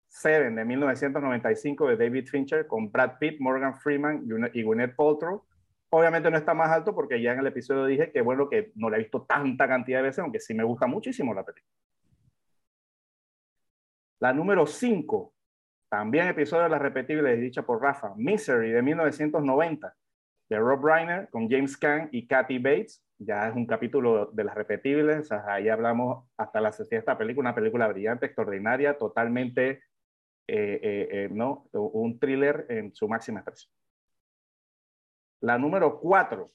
Seven 0.07 0.55
de 0.55 0.65
1995 0.65 1.87
de 1.87 1.97
David 1.97 2.27
Fincher 2.27 2.67
con 2.67 2.91
Brad 2.91 3.17
Pitt, 3.19 3.39
Morgan 3.39 3.75
Freeman 3.75 4.23
y 4.53 4.61
Gwyneth 4.61 4.95
Paltrow. 4.95 5.43
Obviamente 5.89 6.29
no 6.29 6.37
está 6.37 6.53
más 6.53 6.69
alto 6.69 6.93
porque 6.93 7.21
ya 7.21 7.33
en 7.33 7.39
el 7.39 7.47
episodio 7.47 7.85
dije 7.85 8.11
que 8.11 8.21
bueno 8.21 8.47
que 8.47 8.71
no 8.75 8.89
la 8.89 8.97
he 8.97 8.99
visto 8.99 9.23
tanta 9.23 9.67
cantidad 9.67 9.99
de 9.99 10.03
veces, 10.03 10.19
aunque 10.19 10.39
sí 10.39 10.53
me 10.53 10.63
gusta 10.63 10.85
muchísimo 10.85 11.33
la 11.33 11.43
película. 11.43 11.71
La 14.19 14.33
número 14.33 14.67
5, 14.67 15.32
también 15.93 16.27
episodio 16.27 16.63
de 16.63 16.69
las 16.69 16.81
repetibles 16.81 17.39
dicha 17.39 17.61
por 17.61 17.79
Rafa, 17.79 18.15
Misery 18.15 18.71
de 18.71 18.81
1990 18.81 19.95
de 20.49 20.57
Rob 20.57 20.83
Reiner 20.83 21.29
con 21.29 21.47
James 21.47 21.77
Caan 21.77 22.09
y 22.11 22.25
Kathy 22.25 22.57
Bates 22.57 23.03
ya 23.19 23.47
es 23.47 23.55
un 23.55 23.67
capítulo 23.67 24.25
de 24.33 24.43
las 24.43 24.55
repetibles, 24.55 25.31
ahí 25.31 25.69
hablamos 25.69 26.27
hasta 26.35 26.61
la 26.61 26.71
sesión 26.71 26.97
de 26.97 26.99
esta 27.01 27.15
película, 27.15 27.49
una 27.49 27.55
película 27.55 27.87
brillante, 27.89 28.25
extraordinaria, 28.25 28.97
totalmente, 28.97 29.83
eh, 30.47 30.79
eh, 30.81 31.07
eh, 31.11 31.29
¿no? 31.31 31.69
Un 31.73 32.17
thriller 32.17 32.65
en 32.69 32.91
su 32.95 33.07
máxima 33.07 33.41
expresión. 33.41 33.71
La 35.41 35.59
número 35.59 35.99
cuatro, 35.99 36.49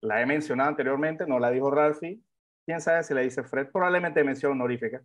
la 0.00 0.20
he 0.20 0.26
mencionado 0.26 0.70
anteriormente, 0.70 1.24
no 1.24 1.38
la 1.38 1.52
dijo 1.52 1.70
Ralphie, 1.70 2.20
quién 2.66 2.80
sabe 2.80 3.04
si 3.04 3.14
la 3.14 3.20
dice 3.20 3.44
Fred, 3.44 3.68
probablemente 3.70 4.24
mención 4.24 4.50
honorífica. 4.50 5.04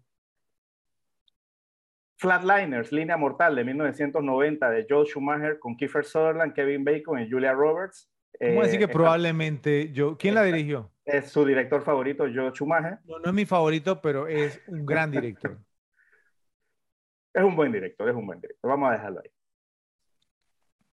Flatliners, 2.23 2.93
Línea 2.93 3.17
Mortal 3.17 3.53
de 3.53 3.65
1990 3.65 4.69
de 4.69 4.85
Joel 4.89 5.05
Schumacher 5.05 5.59
con 5.59 5.75
Kiefer 5.75 6.05
Sutherland, 6.05 6.53
Kevin 6.53 6.85
Bacon 6.85 7.19
y 7.19 7.29
Julia 7.29 7.51
Roberts. 7.51 8.09
¿Cómo 8.39 8.61
decir 8.63 8.79
que 8.79 8.85
eh, 8.85 8.87
probablemente 8.87 9.91
yo? 9.91 10.17
¿Quién 10.17 10.35
la 10.35 10.43
dirigió? 10.43 10.89
Es 11.03 11.29
su 11.29 11.43
director 11.43 11.81
favorito, 11.81 12.23
Joe 12.33 12.51
Schumacher. 12.51 12.99
No, 13.03 13.19
no 13.19 13.27
es 13.27 13.33
mi 13.33 13.45
favorito, 13.45 14.01
pero 14.01 14.29
es 14.29 14.61
un 14.67 14.85
gran 14.85 15.11
director. 15.11 15.59
es 17.33 17.43
un 17.43 17.57
buen 17.57 17.73
director, 17.73 18.07
es 18.07 18.15
un 18.15 18.25
buen 18.25 18.39
director. 18.39 18.69
Vamos 18.69 18.89
a 18.89 18.93
dejarlo 18.93 19.19
ahí. 19.19 19.29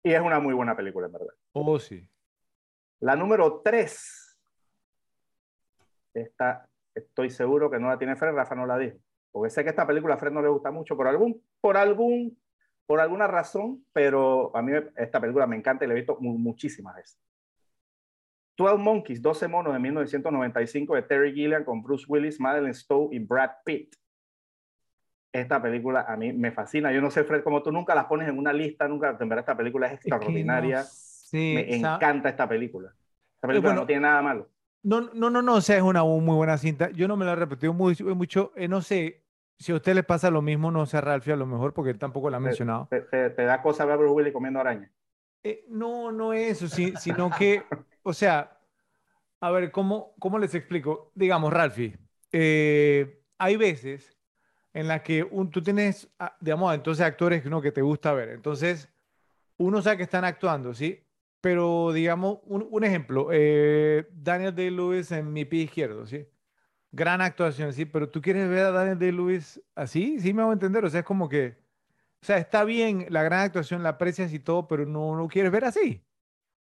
Y 0.05 0.13
es 0.13 0.21
una 0.21 0.39
muy 0.39 0.55
buena 0.55 0.77
película, 0.77 1.09
en 1.09 1.13
verdad. 1.13 1.35
Oh, 1.51 1.77
sí. 1.81 2.09
La 3.01 3.17
número 3.17 3.63
3. 3.65 4.39
Esta, 6.15 6.69
estoy 6.95 7.31
seguro 7.31 7.69
que 7.69 7.81
no 7.81 7.89
la 7.89 7.99
tiene 7.99 8.15
Fred, 8.15 8.33
Rafa 8.33 8.55
no 8.55 8.65
la 8.65 8.79
dijo. 8.79 8.99
Porque 9.37 9.51
sé 9.51 9.63
que 9.63 9.69
esta 9.69 9.87
película 9.87 10.15
a 10.15 10.17
Fred 10.17 10.33
no 10.33 10.41
le 10.41 10.49
gusta 10.49 10.71
mucho 10.71 10.97
por 10.97 11.07
algún, 11.07 11.43
por 11.61 11.77
algún 11.77 12.39
por 12.87 13.01
alguna 13.01 13.27
razón, 13.27 13.85
pero 13.93 14.51
a 14.57 14.63
mí 14.63 14.73
esta 14.97 15.21
película 15.21 15.47
me 15.47 15.57
encanta 15.57 15.85
y 15.85 15.89
la 15.89 15.93
he 15.93 15.97
visto 15.99 16.17
muchísimas 16.19 16.97
veces. 16.97 17.21
12 18.57 18.79
Monkeys, 18.79 19.21
12 19.21 19.47
monos 19.49 19.75
de 19.75 19.79
1995 19.79 20.95
de 20.95 21.03
Terry 21.03 21.35
Gilliam 21.35 21.65
con 21.65 21.83
Bruce 21.83 22.07
Willis, 22.09 22.41
Madeleine 22.41 22.73
Stowe 22.73 23.15
y 23.15 23.19
Brad 23.19 23.51
Pitt. 23.63 23.95
Esta 25.31 25.61
película 25.61 26.07
a 26.09 26.17
mí 26.17 26.33
me 26.33 26.51
fascina. 26.51 26.91
Yo 26.91 27.03
no 27.03 27.11
sé, 27.11 27.23
Fred, 27.25 27.43
como 27.43 27.63
tú 27.63 27.71
nunca 27.71 27.95
las 27.95 28.07
pones 28.07 28.31
en 28.31 28.39
una 28.39 28.55
lista, 28.55 28.89
nunca, 28.89 29.19
en 29.21 29.29
verdad 29.29 29.41
esta 29.41 29.57
película 29.59 29.89
es 29.89 29.95
extraordinaria. 29.97 30.83
me 31.35 31.77
encanta 31.77 32.31
esta 32.31 32.49
película. 32.49 32.95
Esta 33.35 33.49
película 33.49 33.75
no 33.75 33.85
tiene 33.85 34.01
nada 34.01 34.23
malo. 34.23 34.49
No, 34.83 35.01
no, 35.01 35.31
no, 35.31 35.43
no, 35.43 35.57
o 35.57 35.61
sea, 35.61 35.77
es 35.77 35.83
una 35.83 36.05
muy 36.05 36.37
buena 36.37 36.57
cinta. 36.57 36.91
Yo 36.91 37.09
no 37.09 37.17
me 37.17 37.25
la 37.25 37.33
he 37.33 37.37
repetido 37.37 37.75
muy, 37.75 37.97
mucho. 38.15 38.53
Eh, 38.55 38.69
no 38.69 38.81
sé, 38.81 39.26
si 39.59 39.73
a 39.73 39.77
usted 39.77 39.95
le 39.95 40.03
pasa 40.03 40.31
lo 40.31 40.43
mismo, 40.43 40.71
no 40.71 40.87
sea 40.87 41.01
Ralphie 41.01 41.33
a 41.33 41.37
lo 41.37 41.47
mejor, 41.47 41.73
porque 41.73 41.91
él 41.91 41.99
tampoco 41.99 42.31
lo 42.31 42.37
ha 42.37 42.41
mencionado. 42.41 42.89
¿Te, 42.91 43.31
da 43.31 43.63
cosa 43.63 43.85
ver 43.85 43.95
a 43.95 43.97
Bruce 43.97 44.15
Willis 44.15 44.33
comiendo 44.33 44.61
araña? 44.61 44.91
Eh, 45.43 45.65
no, 45.69 46.13
no 46.13 46.33
eso, 46.33 46.69
sino 46.69 47.31
que, 47.31 47.63
o 48.03 48.13
sea, 48.13 48.59
a 49.41 49.51
ver, 49.51 49.71
¿cómo, 49.71 50.15
cómo 50.19 50.39
les 50.39 50.55
explico? 50.55 51.13
Digamos, 51.15 51.53
Ralphie, 51.53 51.99
eh, 52.33 53.23
hay 53.39 53.57
veces 53.57 54.17
en 54.75 54.89
la 54.89 55.03
que 55.03 55.23
un, 55.23 55.51
tú 55.51 55.63
tienes, 55.63 56.09
ah, 56.19 56.37
digamos, 56.41 56.75
entonces 56.75 57.05
actores 57.05 57.45
¿no? 57.47 57.63
que 57.63 57.73
te 57.73 57.81
gusta 57.81 58.13
ver. 58.13 58.31
Entonces, 58.31 58.93
uno 59.57 59.81
sabe 59.81 59.99
que 59.99 60.03
están 60.03 60.25
actuando, 60.25 60.75
¿sí? 60.75 61.03
Pero, 61.41 61.93
digamos, 61.93 62.41
un, 62.45 62.67
un 62.71 62.85
ejemplo, 62.85 63.29
eh, 63.33 64.07
Daniel 64.13 64.55
Day-Lewis 64.55 65.13
en 65.13 65.33
mi 65.33 65.45
pie 65.45 65.63
izquierdo, 65.63 66.07
¿sí? 66.07 66.27
Gran 66.97 67.21
actuación, 67.21 67.75
sí, 67.75 67.85
pero 67.85 68.09
tú 68.09 68.23
quieres 68.23 68.49
ver 68.49 68.65
a 68.65 68.71
Daniel 68.71 68.99
Day-Lewis 68.99 69.61
así, 69.75 70.19
sí 70.19 70.33
me 70.33 70.41
hago 70.41 70.55
entender, 70.55 70.83
o 70.83 70.89
sea, 70.89 71.01
es 71.01 71.07
como 71.07 71.29
que, 71.29 71.59
o 72.23 72.25
sea, 72.25 72.39
está 72.39 72.65
bien 72.65 73.05
la 73.11 73.23
gran 73.23 73.41
actuación, 73.41 73.83
la 73.83 73.91
aprecias 73.91 74.33
y 74.33 74.39
todo, 74.39 74.67
pero 74.67 74.87
no 74.87 75.15
lo 75.15 75.29
quieres 75.29 75.53
ver 75.53 75.67
así. 75.67 76.03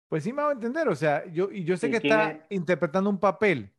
Pues 0.09 0.23
sí 0.23 0.33
me 0.33 0.41
hago 0.41 0.51
entender, 0.51 0.87
o 0.89 0.95
sea, 0.95 1.23
yo, 1.27 1.51
y 1.51 1.63
yo 1.63 1.77
sé 1.77 1.91
que 1.91 1.97
está 1.97 2.47
interpretando 2.49 3.11
un 3.11 3.19
papel, 3.19 3.71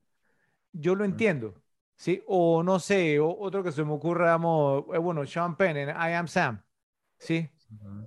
yo 0.73 0.95
lo 0.95 1.05
entiendo, 1.05 1.61
¿sí? 1.97 2.23
O 2.29 2.63
no 2.63 2.79
sé, 2.79 3.19
otro 3.19 3.65
que 3.65 3.73
se 3.73 3.83
me 3.83 3.93
ocurra, 3.93 4.35
eh, 4.35 4.99
bueno, 4.99 5.27
Sean 5.27 5.57
Penn 5.57 5.77
en 5.77 5.89
I 5.89 6.15
Am 6.15 6.29
Sam, 6.29 6.63
¿sí? 7.19 7.51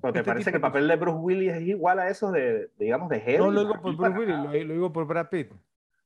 ¿O 0.02 0.14
te 0.14 0.20
este 0.20 0.24
parece 0.24 0.52
que 0.52 0.58
el 0.58 0.62
papel 0.62 0.88
de 0.88 0.96
Bruce 0.96 1.20
Willis 1.20 1.52
es 1.52 1.64
igual 1.64 2.00
a 2.00 2.08
esos 2.08 2.32
de, 2.32 2.72
digamos, 2.80 3.10
de 3.10 3.18
Harry? 3.18 3.40
No 3.40 3.52
lo 3.52 3.62
digo 3.66 3.82
por 3.82 3.94
Bruce 3.94 4.18
Willis, 4.18 4.38
lo, 4.38 4.74
digo 4.74 4.94
por 4.94 5.06
Brad 5.06 5.28
Pitt. 5.28 5.52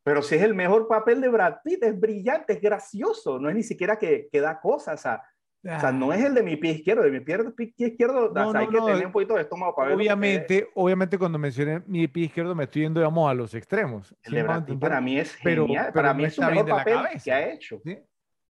Pero 0.03 0.21
si 0.21 0.35
es 0.35 0.41
el 0.41 0.55
mejor 0.55 0.87
papel 0.87 1.21
de 1.21 1.29
Brad 1.29 1.57
Pitt, 1.63 1.83
es 1.83 1.99
brillante, 1.99 2.53
es 2.53 2.61
gracioso, 2.61 3.39
no 3.39 3.49
es 3.49 3.55
ni 3.55 3.63
siquiera 3.63 3.97
que, 3.97 4.27
que 4.31 4.41
da 4.41 4.59
cosas, 4.59 4.99
o 4.99 5.03
sea, 5.03 5.21
o 5.63 5.79
sea, 5.79 5.91
no 5.91 6.11
es 6.11 6.23
el 6.23 6.33
de 6.33 6.41
mi 6.41 6.55
pie 6.55 6.71
izquierdo, 6.71 7.03
de 7.03 7.11
mi 7.11 7.19
pie, 7.19 7.37
izquierdo 7.77 8.31
no, 8.33 8.51
hay 8.57 8.67
que 8.67 8.79
tener 8.79 9.05
un 9.05 9.11
poquito 9.11 9.35
de 9.35 9.41
estómago 9.41 9.75
para 9.75 9.93
Obviamente, 9.93 10.67
obviamente 10.73 11.19
cuando 11.19 11.37
mencioné 11.37 11.83
mi 11.85 12.07
pie 12.07 12.25
izquierdo 12.25 12.55
me 12.55 12.63
estoy 12.63 12.81
yendo, 12.81 12.99
digamos, 12.99 13.29
a 13.29 13.35
los 13.35 13.53
extremos. 13.53 14.15
El 14.23 14.33
de 14.33 14.43
Brad 14.43 14.65
Pitt 14.65 14.79
para 14.79 14.99
mí 14.99 15.19
es 15.19 15.35
genial, 15.35 15.93
para 15.93 16.15
mí 16.15 16.25
es 16.25 16.33
su 16.33 16.41
mejor 16.41 16.67
papel 16.67 16.97
que 17.23 17.31
ha 17.31 17.53
hecho. 17.53 17.79
¿sí? 17.83 17.99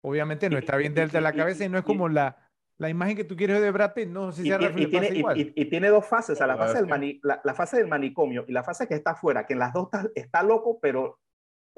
Obviamente 0.03 0.49
no 0.49 0.59
está 0.59 0.77
bien 0.77 0.95
de 0.95 1.21
la 1.21 1.33
cabeza 1.33 1.65
y 1.65 1.69
no 1.69 1.79
es 1.79 1.85
como 1.85 2.09
la, 2.09 2.37
la 2.79 2.89
imagen 2.89 3.17
que 3.17 3.25
tú 3.25 3.35
quieres 3.35 3.61
de 3.61 3.73
Brad 3.73 3.93
Pitt, 3.93 4.09
no 4.09 4.31
sé 4.31 4.43
si 4.43 4.53
y, 4.53 4.87
tiene, 4.87 5.09
igual. 5.09 5.37
Y, 5.37 5.65
tiene 5.65 5.89
dos 5.89 6.07
fases, 6.07 6.41
o 6.41 6.47
la, 6.47 6.57
fase 6.57 6.81
del 6.81 7.21
la, 7.23 7.55
fase 7.55 7.79
del 7.79 7.89
manicomio 7.89 8.45
y 8.47 8.53
la 8.53 8.63
fase 8.63 8.87
que 8.87 8.95
está 8.95 9.11
afuera, 9.11 9.47
que 9.47 9.55
en 9.55 9.59
las 9.59 9.73
dos 9.73 9.89
está, 9.93 10.09
está 10.15 10.43
loco, 10.45 10.79
pero 10.81 11.19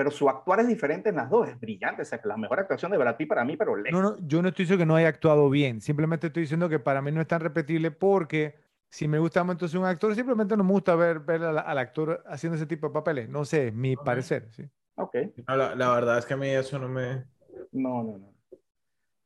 pero 0.03 0.11
su 0.11 0.28
actuar 0.28 0.59
es 0.59 0.66
diferente 0.66 1.11
en 1.11 1.14
las 1.14 1.30
dos, 1.30 1.48
es 1.48 1.61
brillante, 1.61 2.03
o 2.03 2.05
sea, 2.05 2.20
la 2.24 2.36
mejor 2.36 2.59
actuación 2.59 2.90
de 2.90 2.98
Brad 2.98 3.16
Pitt 3.16 3.28
para 3.28 3.44
mí, 3.44 3.57
pero 3.57 3.76
lejos. 3.76 3.92
No, 3.92 4.11
no, 4.11 4.16
yo 4.26 4.42
no 4.42 4.48
estoy 4.48 4.64
diciendo 4.64 4.82
que 4.82 4.86
no 4.86 4.96
haya 4.96 5.07
actuado 5.07 5.48
bien, 5.48 5.80
simplemente 5.80 6.26
estoy 6.26 6.40
diciendo 6.40 6.68
que 6.68 6.80
para 6.80 7.00
mí 7.00 7.12
no 7.12 7.20
es 7.20 7.28
tan 7.28 7.40
repetible 7.40 7.92
porque 7.92 8.57
si 8.88 9.07
me 9.07 9.20
gusta 9.20 9.42
entonces 9.42 9.76
un 9.76 9.84
actor, 9.84 10.12
simplemente 10.16 10.57
no 10.57 10.64
me 10.64 10.72
gusta 10.72 10.96
ver, 10.96 11.20
ver 11.20 11.44
al, 11.44 11.78
actor 11.78 12.20
haciendo 12.26 12.57
ese 12.57 12.66
tipo 12.66 12.88
de 12.88 12.94
papeles, 12.94 13.28
no 13.28 13.44
sé, 13.44 13.70
mi 13.70 13.94
parecer, 13.94 14.50
¿sí? 14.50 14.68
Ok. 14.96 15.14
la, 15.46 15.76
la, 15.76 15.94
verdad 15.94 16.18
es 16.18 16.26
que 16.26 16.34
a 16.34 16.36
mí 16.36 16.48
eso 16.48 16.80
no 16.80 16.88
me... 16.88 17.24
No, 17.70 18.03
no, 18.03 18.18
no. 18.18 18.34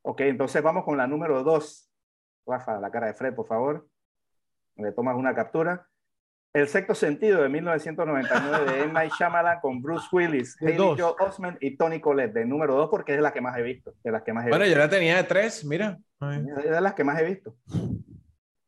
Ok, 0.02 0.20
entonces 0.20 0.62
vamos 0.62 0.84
con 0.84 0.98
la 0.98 1.06
número 1.06 1.42
dos. 1.42 1.90
Rafa, 2.46 2.78
la 2.80 2.90
cara 2.90 3.06
de 3.06 3.14
Fred, 3.14 3.34
por 3.34 3.46
favor. 3.46 3.88
Le 4.76 4.92
tomas 4.92 5.16
una 5.16 5.34
captura. 5.34 5.88
El 6.56 6.68
sexto 6.68 6.94
sentido 6.94 7.42
de 7.42 7.50
1999 7.50 8.72
de 8.72 8.82
M. 8.84 8.92
Night 8.94 9.12
Shyamalan 9.12 9.60
con 9.60 9.82
Bruce 9.82 10.06
Willis, 10.10 10.56
Haley 10.58 10.78
Joe 10.78 11.14
Osment 11.18 11.58
y 11.60 11.76
Tony 11.76 12.00
Collette, 12.00 12.32
de 12.32 12.46
número 12.46 12.74
dos 12.76 12.88
porque 12.88 13.12
es 13.12 13.18
de 13.18 13.22
las 13.22 13.32
que 13.32 13.42
más 13.42 13.58
he 13.58 13.62
visto. 13.62 13.92
De 14.02 14.10
las 14.10 14.22
que 14.22 14.32
más 14.32 14.46
he 14.46 14.48
bueno, 14.48 14.64
yo 14.64 14.78
la 14.78 14.88
tenía 14.88 15.18
de 15.18 15.24
tres, 15.24 15.66
mira. 15.66 15.98
Es 16.64 16.70
de 16.70 16.80
las 16.80 16.94
que 16.94 17.04
más 17.04 17.20
he 17.20 17.26
visto. 17.26 17.54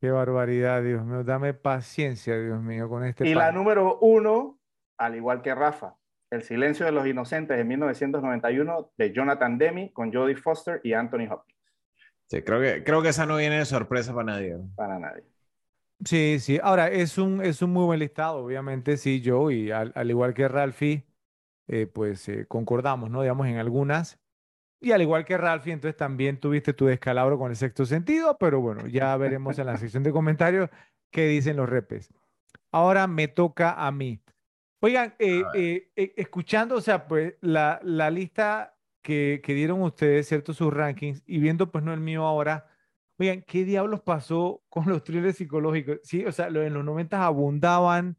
Qué 0.02 0.10
barbaridad, 0.10 0.82
Dios 0.82 1.02
mío. 1.02 1.24
Dame 1.24 1.54
paciencia, 1.54 2.38
Dios 2.38 2.60
mío, 2.60 2.90
con 2.90 3.04
este. 3.06 3.26
Y 3.26 3.34
la 3.34 3.52
número 3.52 3.98
uno, 4.00 4.58
al 4.98 5.16
igual 5.16 5.40
que 5.40 5.54
Rafa, 5.54 5.94
El 6.30 6.42
silencio 6.42 6.84
de 6.84 6.92
los 6.92 7.06
inocentes 7.06 7.56
de 7.56 7.64
1991 7.64 8.90
de 8.98 9.12
Jonathan 9.14 9.56
Demi 9.56 9.94
con 9.94 10.12
Jodie 10.12 10.36
Foster 10.36 10.82
y 10.84 10.92
Anthony 10.92 11.26
Hopkins. 11.30 11.58
Sí, 12.26 12.42
creo 12.42 12.60
que, 12.60 12.84
creo 12.84 13.00
que 13.00 13.08
esa 13.08 13.24
no 13.24 13.38
viene 13.38 13.60
de 13.60 13.64
sorpresa 13.64 14.12
para 14.12 14.26
nadie. 14.26 14.58
Para 14.76 14.98
nadie. 14.98 15.24
Sí, 16.04 16.38
sí. 16.38 16.58
Ahora, 16.62 16.88
es 16.88 17.18
un, 17.18 17.44
es 17.44 17.60
un 17.60 17.72
muy 17.72 17.84
buen 17.84 17.98
listado, 17.98 18.38
obviamente, 18.44 18.96
sí, 18.96 19.20
yo, 19.20 19.50
y 19.50 19.72
al, 19.72 19.92
igual 20.08 20.32
que 20.32 20.46
Ralphie, 20.46 21.04
eh, 21.68 21.86
pues 21.86 22.28
eh, 22.28 22.46
concordamos, 22.46 23.10
¿no? 23.10 23.22
Digamos, 23.22 23.46
en 23.48 23.56
algunas. 23.56 24.20
Y 24.80 24.92
al 24.92 25.02
igual 25.02 25.24
que 25.24 25.36
Ralphie, 25.36 25.72
entonces 25.72 25.96
también 25.96 26.40
tuviste 26.40 26.72
tu 26.74 26.86
descalabro 26.86 27.38
con 27.38 27.50
el 27.50 27.56
sexto 27.56 27.86
sentido, 27.86 28.38
pero 28.38 28.60
bueno, 28.60 28.86
ya 28.86 29.16
veremos 29.16 29.58
en 29.58 29.66
la 29.66 29.76
sección 29.76 30.04
de 30.04 30.12
comentarios 30.12 30.70
qué 31.10 31.26
dicen 31.28 31.56
los 31.56 31.68
repes. 31.68 32.12
Ahora 32.72 33.06
me 33.08 33.28
toca 33.28 33.72
a 33.74 33.90
mí. 33.92 34.22
Oigan, 34.80 35.14
eh, 35.18 35.90
escuchando, 36.16 36.76
o 36.76 36.80
sea, 36.80 37.08
pues 37.08 37.34
la, 37.40 37.80
la 37.82 38.10
lista 38.10 38.78
que, 39.02 39.40
que 39.44 39.54
dieron 39.54 39.82
ustedes, 39.82 40.28
¿cierto? 40.28 40.54
Sus 40.54 40.72
rankings, 40.72 41.22
y 41.26 41.40
viendo, 41.40 41.72
pues 41.72 41.84
no 41.84 41.92
el 41.92 42.00
mío 42.00 42.24
ahora 42.24 42.68
Oigan, 43.20 43.42
¿qué 43.42 43.64
diablos 43.64 44.00
pasó 44.02 44.62
con 44.68 44.88
los 44.88 45.02
thrillers 45.02 45.36
psicológicos? 45.36 45.98
Sí, 46.04 46.24
o 46.24 46.30
sea, 46.30 46.46
en 46.46 46.72
los 46.72 46.84
90 46.84 47.24
abundaban. 47.24 48.16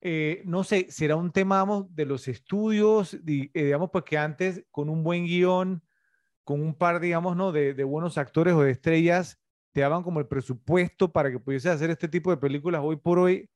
Eh, 0.00 0.42
no 0.46 0.64
sé, 0.64 0.86
será 0.90 1.16
un 1.16 1.30
tema 1.32 1.64
de 1.90 2.06
los 2.06 2.26
estudios, 2.28 3.14
eh, 3.14 3.50
digamos, 3.52 3.90
pues 3.90 4.04
que 4.04 4.18
antes 4.18 4.64
con 4.70 4.88
un 4.88 5.04
buen 5.04 5.26
guion, 5.26 5.82
con 6.44 6.62
un 6.62 6.74
par, 6.74 6.98
digamos, 6.98 7.36
¿no? 7.36 7.52
De, 7.52 7.84
buenos 7.84 8.18
actores 8.18 8.54
o 8.54 8.62
de 8.62 8.72
estrellas, 8.72 9.38
te 9.72 9.82
daban 9.82 10.02
como 10.02 10.18
el 10.18 10.26
presupuesto 10.26 11.12
para 11.12 11.30
que 11.30 11.38
pudiese 11.38 11.68
hacer 11.70 11.90
este 11.90 12.08
tipo 12.08 12.30
de 12.30 12.38
películas. 12.38 12.80
Hoy 12.82 12.96
por 12.96 13.18
hoy 13.18 13.50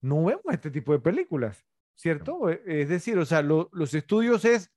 no 0.00 0.24
vemos 0.24 0.44
este 0.50 0.70
tipo 0.70 0.92
de 0.92 1.00
películas, 1.00 1.66
¿cierto? 1.96 2.48
E, 2.48 2.62
es 2.66 2.88
decir, 2.88 3.18
o 3.18 3.26
sea, 3.26 3.42
los 3.42 3.94
estudios 3.94 4.44
es, 4.44 4.72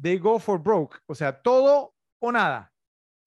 they 0.00 0.18
go 0.18 0.38
for 0.38 0.62
broke, 0.62 0.98
o 1.06 1.14
sea, 1.14 1.42
todo 1.42 1.94
o 2.20 2.30
nada. 2.30 2.72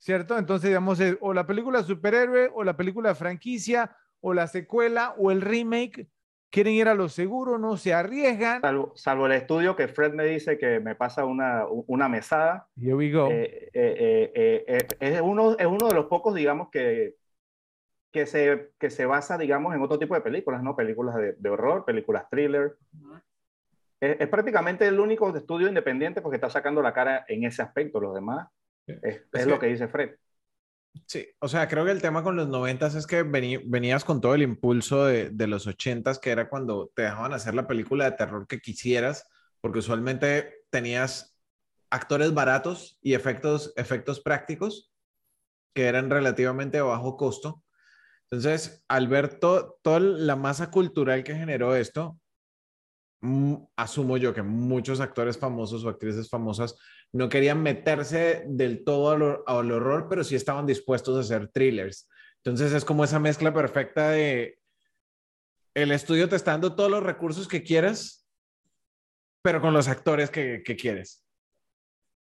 ¿Cierto? 0.02 0.38
Entonces, 0.38 0.70
digamos, 0.70 0.99
o 1.22 1.34
la 1.34 1.45
película 1.45 1.84
superhéroe, 1.84 2.52
o 2.54 2.64
la 2.64 2.76
película 2.76 3.14
franquicia, 3.14 3.95
o 4.20 4.34
la 4.34 4.47
secuela, 4.47 5.14
o 5.18 5.32
el 5.32 5.41
remake, 5.41 6.08
quieren 6.49 6.74
ir 6.74 6.88
a 6.88 6.95
lo 6.95 7.08
seguro, 7.08 7.60
no 7.60 7.78
se 7.78 7.93
arriesgan. 7.93 8.62
Salvo, 8.95 9.26
el 9.28 9.32
estudio 9.34 9.76
que 9.76 9.88
Fred 9.88 10.14
me 10.14 10.26
dice 10.26 10.58
que 10.58 10.80
me 10.80 10.95
pasa 10.95 11.24
una, 11.26 11.66
una 11.68 12.10
mesada. 12.10 12.68
Here 12.76 12.95
we 12.95 13.12
go. 13.12 13.30
Eh, 13.30 13.70
eh, 13.74 14.32
eh, 14.34 14.88
es, 14.99 15.22
uno, 15.22 15.56
es 15.58 15.68
uno 15.68 15.88
de 15.88 15.93
los 15.93 16.08
pocos, 16.08 16.34
digamos, 16.34 16.70
que, 16.72 17.16
que, 18.12 18.26
se, 18.26 18.72
que 18.80 18.89
se 18.89 19.06
basa, 19.06 19.38
digamos, 19.38 19.76
en 19.76 19.84
otro 19.84 19.99
tipo 19.99 20.16
de 20.16 20.22
películas, 20.22 20.64
¿no? 20.64 20.76
Películas 20.76 21.16
de, 21.16 21.34
de 21.34 21.49
horror, 21.49 21.86
películas 21.86 22.28
thriller. 22.32 22.76
es, 23.99 24.20
es, 24.20 24.28
prácticamente 24.30 24.88
el 24.88 24.99
único 24.99 25.30
estudio 25.36 25.68
independiente 25.68 26.24
porque 26.24 26.38
está 26.38 26.49
sacando 26.49 26.82
la 26.82 26.91
cara 26.91 27.24
en 27.28 27.43
ese 27.43 27.62
aspecto. 27.62 27.99
Los 27.99 28.16
demás 28.16 28.47
es, 28.88 29.47
lo 29.47 29.59
que 29.59 29.67
dice 29.67 29.88
Fred. 29.88 30.15
Sí, 31.05 31.25
o 31.39 31.47
sea, 31.47 31.67
creo 31.67 31.86
que 31.86 31.91
el 31.91 32.01
tema 32.01 32.21
con 32.23 32.36
los 32.36 32.49
noventas 32.49 32.95
es 32.95 33.07
que 33.07 33.23
venías 33.23 34.03
con 34.03 34.19
todo 34.19 34.36
el 34.36 34.41
impulso 34.41 35.05
de, 35.05 35.29
de 35.29 35.47
los 35.47 35.65
ochentas, 35.67 36.19
que 36.19 36.32
era 36.32 36.49
cuando 36.49 36.91
te 36.95 37.03
dejaban 37.03 37.34
hacer 37.34 37.55
la 37.55 37.67
película 37.67 38.05
de 38.05 38.17
terror 38.17 38.45
que 38.45 38.59
quisieras, 38.59 39.27
porque 39.61 39.79
usualmente 39.79 40.65
tenías 40.69 41.38
actores 41.91 42.34
baratos 42.34 42.97
y 43.01 43.13
efectos, 43.13 43.73
efectos 43.75 44.19
prácticos 44.21 44.91
que 45.73 45.86
eran 45.86 46.09
relativamente 46.09 46.77
de 46.77 46.84
bajo 46.84 47.17
costo. 47.17 47.63
Entonces, 48.23 48.84
al 48.88 49.07
ver 49.07 49.39
toda 49.39 49.99
la 49.99 50.36
masa 50.36 50.71
cultural 50.71 51.23
que 51.23 51.36
generó 51.36 51.75
esto, 51.75 52.17
mm, 53.21 53.55
asumo 53.75 54.17
yo 54.17 54.34
que 54.34 54.41
muchos 54.41 54.99
actores 55.01 55.38
famosos 55.38 55.84
o 55.84 55.89
actrices 55.89 56.29
famosas 56.29 56.75
no 57.14 57.30
querían 57.30 57.62
meterse 57.62 58.43
del 58.47 58.84
todo 58.84 59.43
al, 59.45 59.72
horror, 59.72 60.07
pero 60.09 60.24
sí 60.24 60.36
estaban 60.36 60.66
dispuestos 60.66 61.18
a 61.18 61.22
hacer 61.22 61.49
thrillers. 61.49 62.09
Entonces 62.38 62.74
es 62.74 62.86
como 62.86 63.03
esa 63.03 63.20
mezcla 63.20 63.53
perfecta 63.53 64.09
de 64.09 64.59
el 65.74 65.91
estudio 65.91 66.28
te 66.28 66.36
está 66.36 66.51
dando 66.51 66.76
todos 66.76 66.89
los 66.89 67.03
recursos 67.03 67.47
que 67.47 67.64
quieras, 67.64 68.28
pero 69.41 69.62
con 69.62 69.74
los 69.74 69.88
actores 69.88 70.30
que, 70.30 70.64
quieres. 70.64 71.26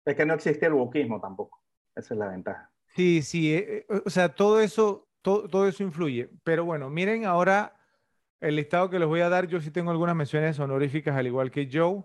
Es 0.05 0.15
que 0.15 0.25
no 0.25 0.33
existe 0.33 0.65
el 0.65 0.73
buquismo 0.73 1.19
tampoco. 1.19 1.61
Esa 1.95 2.13
es 2.13 2.19
la 2.19 2.29
ventaja. 2.29 2.71
Sí, 2.95 3.21
sí, 3.21 3.53
eh, 3.53 3.85
eh, 3.89 4.01
o 4.05 4.09
sea, 4.09 4.29
todo 4.29 4.61
eso, 4.61 5.07
todo, 5.21 5.47
todo 5.47 5.67
eso 5.67 5.83
influye. 5.83 6.29
Pero 6.43 6.65
bueno, 6.65 6.89
miren 6.89 7.25
ahora 7.25 7.77
el 8.39 8.55
listado 8.55 8.89
que 8.89 8.99
les 8.99 9.07
voy 9.07 9.21
a 9.21 9.29
dar. 9.29 9.47
Yo 9.47 9.61
sí 9.61 9.71
tengo 9.71 9.91
algunas 9.91 10.15
menciones 10.15 10.59
honoríficas, 10.59 11.15
al 11.15 11.27
igual 11.27 11.51
que 11.51 11.69
Joe. 11.71 12.03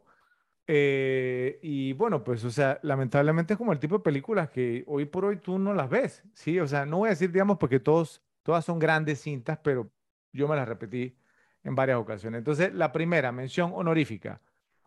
Eh, 0.68 1.58
y 1.62 1.92
bueno, 1.92 2.24
pues, 2.24 2.44
o 2.44 2.50
sea, 2.50 2.80
lamentablemente 2.82 3.54
es 3.54 3.58
como 3.58 3.72
el 3.72 3.78
tipo 3.78 3.98
de 3.98 4.04
películas 4.04 4.50
que 4.50 4.84
hoy 4.86 5.04
por 5.04 5.24
hoy 5.24 5.36
tú 5.36 5.58
no 5.58 5.72
las 5.74 5.88
ves, 5.88 6.24
¿sí? 6.34 6.58
O 6.58 6.66
sea, 6.66 6.84
no 6.86 6.98
voy 6.98 7.08
a 7.08 7.10
decir, 7.10 7.30
digamos, 7.30 7.58
porque 7.58 7.78
todos, 7.78 8.22
todas 8.42 8.64
son 8.64 8.78
grandes 8.78 9.20
cintas, 9.20 9.58
pero 9.62 9.90
yo 10.32 10.48
me 10.48 10.56
las 10.56 10.68
repetí 10.68 11.16
en 11.62 11.74
varias 11.74 11.98
ocasiones. 11.98 12.38
Entonces, 12.38 12.74
la 12.74 12.92
primera, 12.92 13.30
mención 13.32 13.72
honorífica, 13.74 14.40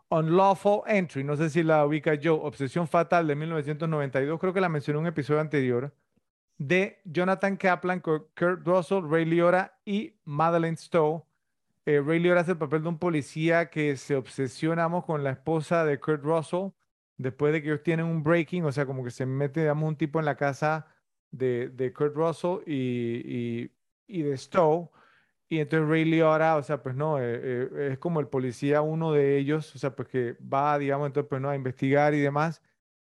Unlawful 0.10 0.82
Entry, 0.88 1.24
no 1.24 1.38
sé 1.38 1.50
si 1.50 1.64
la 1.64 1.86
ubica 1.86 2.16
yo, 2.16 2.42
Obsesión 2.42 2.88
Fatal 2.88 3.28
de 3.28 3.36
1992, 3.36 4.40
creo 4.40 4.54
que 4.54 4.62
la 4.62 4.70
mencioné 4.70 4.98
en 4.98 5.04
un 5.04 5.08
episodio 5.08 5.40
anterior, 5.40 5.94
de 6.58 7.00
Jonathan 7.06 7.56
Kaplan, 7.56 8.02
Kurt 8.02 8.66
Russell, 8.66 9.04
Ray 9.10 9.26
Liotta 9.26 9.80
y 9.86 10.14
Madeleine 10.26 10.76
Stowe 10.76 11.24
eh, 11.86 12.02
Ray 12.02 12.20
Liotta 12.20 12.42
hace 12.42 12.52
el 12.52 12.58
papel 12.58 12.84
de 12.84 12.90
un 12.90 13.00
policía 13.00 13.70
que 13.70 13.98
se 13.98 14.16
obsesionamos 14.16 15.06
con 15.06 15.24
la 15.24 15.32
esposa 15.32 15.86
de 15.86 16.00
Kurt 16.00 16.24
Russell 16.24 16.70
después 17.18 17.54
de 17.54 17.62
que 17.62 17.70
ellos 17.70 17.84
tienen 17.84 18.06
un 18.06 18.24
breaking, 18.24 18.64
o 18.66 18.72
sea, 18.72 18.86
como 18.86 19.04
que 19.04 19.12
se 19.12 19.26
mete, 19.26 19.62
digamos, 19.62 19.90
un 19.90 19.98
tipo 19.98 20.20
en 20.20 20.26
la 20.26 20.36
casa 20.38 20.88
de, 21.32 21.70
de 21.70 21.94
Kurt 21.94 22.16
Russell 22.16 22.60
y, 22.66 23.64
y, 23.68 23.72
y 24.08 24.22
de 24.24 24.38
Stowe. 24.38 24.92
Y 25.50 25.60
entonces 25.60 25.90
Ray 25.90 26.06
Liotta, 26.06 26.58
o 26.58 26.64
sea, 26.64 26.82
pues 26.84 26.96
no, 26.96 27.20
eh, 27.20 27.24
eh, 27.74 27.90
es 27.94 28.00
como 28.00 28.20
el 28.20 28.28
policía, 28.28 28.82
uno 28.82 29.12
de 29.14 29.38
ellos, 29.38 29.76
o 29.76 29.80
sea, 29.80 29.96
pues 29.96 30.08
que 30.08 30.34
va, 30.42 30.78
digamos, 30.78 31.08
entonces, 31.08 31.28
pues 31.30 31.42
no, 31.42 31.50
a 31.50 31.56
investigar 31.56 32.14
y 32.14 32.20
demás. 32.20 32.62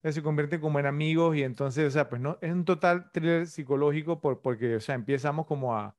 se 0.02 0.22
convierte 0.22 0.60
como 0.60 0.78
en 0.80 0.86
amigos 0.86 1.36
y 1.36 1.42
entonces, 1.42 1.86
o 1.88 1.90
sea, 1.90 2.08
pues 2.08 2.20
no, 2.22 2.38
es 2.40 2.52
un 2.52 2.64
total 2.64 3.10
thriller 3.12 3.46
psicológico 3.46 4.20
por, 4.20 4.40
porque, 4.42 4.76
o 4.76 4.80
sea, 4.80 4.94
empezamos 4.94 5.46
como 5.46 5.76
a, 5.76 5.96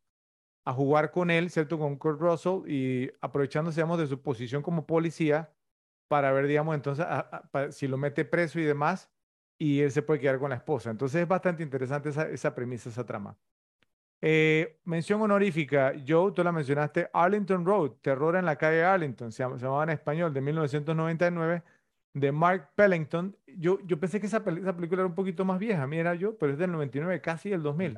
a 0.66 0.74
jugar 0.74 1.12
con 1.12 1.32
él, 1.32 1.50
¿cierto? 1.50 1.80
Con 1.80 1.98
Kurt 1.98 2.20
Russell 2.20 2.62
y 2.68 3.12
aprovechándose, 3.22 3.78
digamos, 3.78 4.00
de 4.00 4.08
su 4.08 4.22
posición 4.22 4.62
como 4.62 4.86
policía 4.86 5.52
para 6.08 6.32
ver, 6.32 6.48
digamos, 6.48 6.76
entonces, 6.76 7.06
si 7.72 7.88
lo 7.88 7.98
mete 7.98 8.26
preso 8.26 8.60
y 8.60 8.64
demás, 8.64 9.10
y 9.58 9.82
él 9.82 9.92
se 9.92 10.02
puede 10.02 10.20
quedar 10.20 10.40
con 10.40 10.50
la 10.50 10.58
esposa. 10.58 10.90
Entonces 10.90 11.22
es 11.22 11.28
bastante 11.28 11.64
interesante 11.64 12.10
esa, 12.10 12.28
esa 12.30 12.54
premisa, 12.54 12.90
esa 12.90 13.06
trama. 13.06 13.38
Eh, 14.24 14.80
mención 14.86 15.22
honorífica, 15.22 15.94
Joe, 16.08 16.32
tú 16.32 16.44
la 16.44 16.52
mencionaste, 16.52 17.10
Arlington 17.12 17.66
Road, 17.66 17.94
Terror 18.02 18.36
en 18.36 18.46
la 18.46 18.56
calle 18.56 18.84
Arlington, 18.84 19.32
se, 19.32 19.42
llamaba 19.42 19.84
en 19.84 19.90
español, 19.90 20.32
de 20.32 20.42
1999, 20.42 21.64
de 22.14 22.32
Mark 22.32 22.70
Pellington. 22.76 23.36
Yo, 23.48 23.80
yo 23.86 24.00
pensé 24.00 24.20
que 24.20 24.28
esa, 24.28 24.38
esa, 24.38 24.76
película 24.76 25.02
era 25.02 25.08
un 25.08 25.16
poquito 25.16 25.44
más 25.44 25.58
vieja, 25.58 25.88
mira 25.88 26.14
yo, 26.14 26.38
pero 26.38 26.54
es 26.54 26.60
del 26.60 26.72
99, 26.72 27.20
casi 27.22 27.52
el 27.52 27.64
2000. 27.64 27.98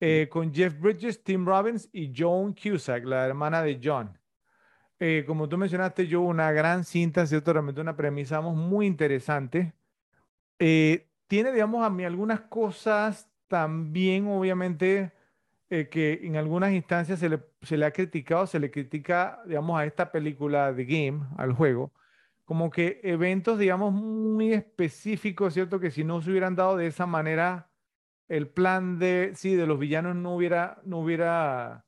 Eh, 0.00 0.28
con 0.30 0.52
Jeff 0.52 0.78
Bridges, 0.78 1.22
Tim 1.24 1.46
Robbins 1.46 1.88
y 1.92 2.12
Joan 2.14 2.54
Cusack, 2.54 3.04
la 3.04 3.26
hermana 3.26 3.62
de 3.62 3.80
John. 3.82 4.18
Eh, 4.98 5.24
como 5.26 5.48
tú 5.48 5.58
mencionaste, 5.58 6.08
Joe, 6.10 6.20
una 6.20 6.52
gran 6.52 6.84
cinta, 6.84 7.26
¿cierto? 7.26 7.52
Realmente 7.52 7.80
una 7.80 7.96
premisa 7.96 8.40
muy 8.40 8.86
interesante. 8.86 9.74
tiene, 10.58 11.52
digamos, 11.52 11.84
a 11.84 11.90
mí 11.90 12.04
algunas 12.04 12.40
cosas 12.42 13.28
también, 13.48 14.26
obviamente, 14.28 15.12
eh, 15.68 15.88
que 15.88 16.20
en 16.22 16.36
algunas 16.36 16.72
instancias 16.72 17.18
se 17.18 17.28
le, 17.28 17.40
se 17.62 17.76
le 17.76 17.86
ha 17.86 17.90
criticado, 17.92 18.46
se 18.46 18.60
le 18.60 18.70
critica, 18.70 19.42
digamos, 19.46 19.78
a 19.78 19.84
esta 19.84 20.12
película 20.12 20.72
de 20.72 20.84
Game, 20.84 21.26
al 21.36 21.52
juego, 21.52 21.92
como 22.44 22.70
que 22.70 23.00
eventos, 23.02 23.58
digamos, 23.58 23.92
muy 23.92 24.52
específicos, 24.52 25.54
¿cierto? 25.54 25.80
Que 25.80 25.90
si 25.90 26.04
no 26.04 26.22
se 26.22 26.30
hubieran 26.30 26.54
dado 26.56 26.76
de 26.76 26.86
esa 26.86 27.06
manera, 27.06 27.68
el 28.28 28.48
plan 28.48 28.98
de, 28.98 29.32
sí, 29.34 29.54
de 29.54 29.66
los 29.66 29.78
villanos 29.78 30.16
no 30.16 30.34
hubiera, 30.34 30.80
no 30.84 30.98
hubiera 30.98 31.84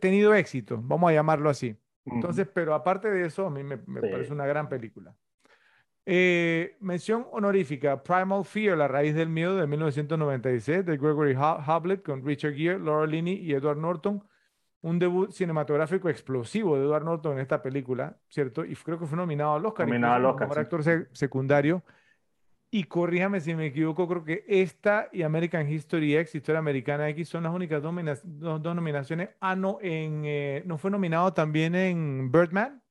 tenido 0.00 0.34
éxito, 0.34 0.80
vamos 0.82 1.10
a 1.10 1.14
llamarlo 1.14 1.50
así. 1.50 1.76
Entonces, 2.04 2.48
pero 2.52 2.74
aparte 2.74 3.10
de 3.10 3.26
eso, 3.26 3.46
a 3.46 3.50
mí 3.50 3.64
me, 3.64 3.78
me 3.86 4.00
parece 4.00 4.32
una 4.32 4.46
gran 4.46 4.68
película. 4.68 5.14
Eh, 6.08 6.76
mención 6.78 7.26
honorífica, 7.32 8.00
Primal 8.00 8.44
Fear, 8.44 8.78
La 8.78 8.86
raíz 8.86 9.12
del 9.16 9.28
miedo 9.28 9.56
de 9.56 9.66
1996, 9.66 10.86
de 10.86 10.96
Gregory 10.96 11.34
Hoblet 11.34 12.04
con 12.04 12.24
Richard 12.24 12.54
Gere, 12.54 12.78
Laura 12.78 13.06
Linney 13.06 13.34
y 13.34 13.52
Edward 13.52 13.78
Norton. 13.78 14.22
Un 14.82 15.00
debut 15.00 15.32
cinematográfico 15.32 16.08
explosivo 16.08 16.76
de 16.76 16.84
Edward 16.84 17.04
Norton 17.04 17.32
en 17.32 17.38
esta 17.40 17.60
película, 17.60 18.16
¿cierto? 18.28 18.64
Y 18.64 18.76
creo 18.76 19.00
que 19.00 19.06
fue 19.06 19.16
nominado 19.16 19.54
al 19.54 19.66
Oscar. 19.66 19.88
Nominado 19.88 20.14
al 20.14 20.24
Oscar. 20.26 20.48
Como 20.48 20.60
actor 20.60 21.08
secundario. 21.10 21.82
Y 22.70 22.84
corríjame 22.84 23.40
si 23.40 23.54
me 23.54 23.66
equivoco, 23.66 24.08
creo 24.08 24.24
que 24.24 24.44
esta 24.48 25.08
y 25.12 25.22
American 25.22 25.70
History 25.70 26.16
X, 26.16 26.34
Historia 26.34 26.58
Americana 26.58 27.08
X, 27.10 27.28
son 27.28 27.44
las 27.44 27.52
únicas 27.52 27.82
dos, 27.82 27.94
nominaciones. 28.74 29.30
Ah, 29.40 29.54
no, 29.54 29.78
en, 29.80 30.22
eh, 30.24 30.62
¿no 30.66 30.76
fue 30.76 30.90
nominado 30.90 31.32
también 31.32 31.74
en 31.74 32.30
Birdman? 32.30 32.82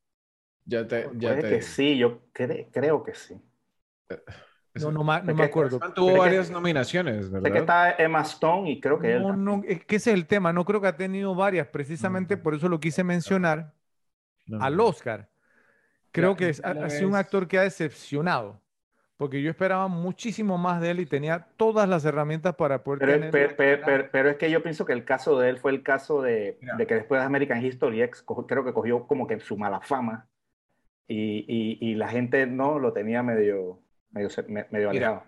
Ya 0.66 0.88
te, 0.88 1.10
ya 1.16 1.40
que 1.40 1.62
sí, 1.62 1.98
yo 1.98 2.22
creo 2.32 3.04
que 3.04 3.14
sí. 3.14 3.36
Eh, 4.10 4.18
no, 4.76 4.92
no, 4.92 5.04
me 5.04 5.44
acuerdo. 5.44 5.80
Tuvo 5.94 6.18
varias 6.18 6.50
nominaciones, 6.50 7.30
¿verdad? 7.30 7.48
Sé 7.48 7.54
que 7.54 7.60
está 7.60 7.96
Emma 7.98 8.22
Stone 8.22 8.70
y 8.70 8.82
creo 8.82 9.00
que 9.00 9.20
no, 9.20 9.34
él. 9.34 9.44
No, 9.44 9.62
es 9.66 9.86
que 9.86 9.98
ese 9.98 10.12
es 10.12 10.16
el 10.16 10.26
tema. 10.26 10.52
No 10.52 10.66
creo 10.66 10.82
que 10.82 10.88
ha 10.88 10.98
tenido 10.98 11.34
varias. 11.34 11.68
Precisamente 11.68 12.36
por 12.36 12.56
eso 12.56 12.68
lo 12.68 12.80
quise 12.80 13.04
mencionar 13.04 13.74
al 14.60 14.80
Oscar. 14.80 15.30
Creo 16.12 16.36
que 16.36 16.54
ha, 16.64 16.90
sido 16.90 17.10
un 17.10 17.16
actor 17.16 17.48
que 17.48 17.58
ha 17.58 17.64
decepcionado. 17.64 18.62
Porque 19.18 19.42
yo 19.42 19.50
esperaba 19.50 19.88
muchísimo 19.88 20.58
más 20.58 20.82
de 20.82 20.92
él 20.92 21.00
y 21.00 21.06
tenía 21.06 21.48
todas 21.56 21.88
las 21.88 22.04
herramientas 22.04 22.56
para 22.56 22.84
poder 22.84 23.00
pero, 23.00 23.32
tener... 23.32 24.10
Pero, 24.12 24.30
es 24.30 24.36
que 24.36 24.52
yo 24.52 24.62
pienso 24.62 24.86
que 24.86 24.92
el 24.92 25.06
caso 25.06 25.40
de 25.40 25.50
él 25.50 25.58
fue 25.58 25.72
el 25.72 25.84
caso 25.84 26.22
de, 26.22 26.60
de 26.78 26.88
que 26.88 26.96
después 26.96 27.22
de 27.22 27.26
American 27.26 27.64
History 27.64 28.02
X, 28.02 28.26
creo 28.48 28.66
que 28.66 28.74
cogió 28.74 29.08
como 29.08 29.26
que 29.26 29.40
su 29.40 29.56
mala 29.56 29.80
fama 29.80 30.28
y, 31.08 31.78
y, 31.80 31.96
la 31.96 32.10
gente 32.10 32.46
no 32.46 32.80
lo 32.80 32.92
tenía 32.92 33.24
medio, 33.24 33.80
medio, 34.10 34.30
medio 34.72 34.90
alejado. 34.90 35.24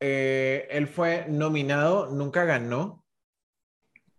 Eh, 0.00 0.66
él 0.70 0.86
fue 0.86 1.24
nominado, 1.28 2.10
nunca 2.10 2.44
ganó 2.44 3.04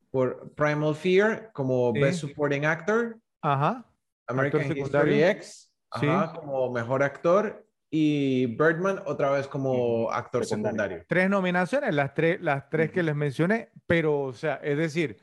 por 0.09 0.51
Primal 0.53 0.95
Fear 0.95 1.51
como 1.51 1.93
Best 1.93 2.21
Supporting 2.21 2.65
Actor. 2.65 3.19
Ajá. 3.41 3.85
American 4.27 4.75
History 4.75 5.23
X 5.23 5.69
ajá, 5.91 6.33
como 6.33 6.71
mejor 6.71 7.03
actor 7.03 7.64
y 7.89 8.47
Birdman 8.47 9.01
otra 9.05 9.29
vez 9.31 9.47
como 9.47 10.11
actor 10.11 10.45
secundario. 10.45 11.05
Tres 11.07 11.29
nominaciones, 11.29 11.93
las 11.93 12.13
tres, 12.13 12.41
las 12.41 12.69
tres 12.69 12.91
que 12.91 13.03
les 13.03 13.15
mencioné, 13.15 13.69
pero, 13.87 14.21
o 14.21 14.33
sea, 14.33 14.55
es 14.55 14.77
decir, 14.77 15.17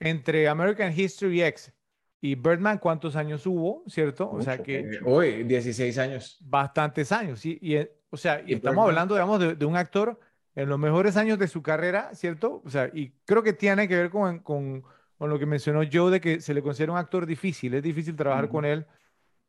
entre 0.00 0.48
American 0.48 0.92
History 0.92 1.42
X 1.42 1.72
y 2.20 2.34
Birdman, 2.34 2.78
¿cuántos 2.78 3.16
años 3.16 3.46
hubo? 3.46 3.84
¿Cierto? 3.86 4.30
o 4.30 4.40
sea 4.42 4.58
que... 4.58 4.98
Hoy, 5.04 5.44
16 5.44 5.98
años. 5.98 6.38
Bastantes 6.40 7.12
años, 7.12 7.40
sí. 7.40 7.58
Y, 7.60 7.76
eh, 7.76 7.92
o 8.10 8.16
sea, 8.16 8.42
y, 8.44 8.54
estamos 8.54 8.84
hablando, 8.84 9.14
digamos, 9.14 9.58
de, 9.58 9.64
un 9.64 9.76
actor 9.76 10.18
en 10.54 10.68
los 10.68 10.78
mejores 10.78 11.16
años 11.16 11.38
de 11.38 11.48
su 11.48 11.62
carrera, 11.62 12.14
¿cierto? 12.14 12.62
O 12.64 12.70
sea, 12.70 12.90
y 12.92 13.10
creo 13.26 13.42
que 13.42 13.52
tiene 13.52 13.86
que 13.86 13.96
ver 13.96 14.10
con, 14.10 14.40
con, 14.40 14.82
con 15.18 15.30
lo 15.30 15.38
que 15.38 15.46
mencionó 15.46 15.82
Joe 15.90 16.10
de 16.10 16.20
que 16.20 16.40
se 16.40 16.54
le 16.54 16.62
considera 16.62 16.92
un 16.92 16.98
actor 16.98 17.26
difícil, 17.26 17.74
es 17.74 17.82
difícil 17.82 18.16
trabajar 18.16 18.48
con 18.48 18.64
él. 18.64 18.86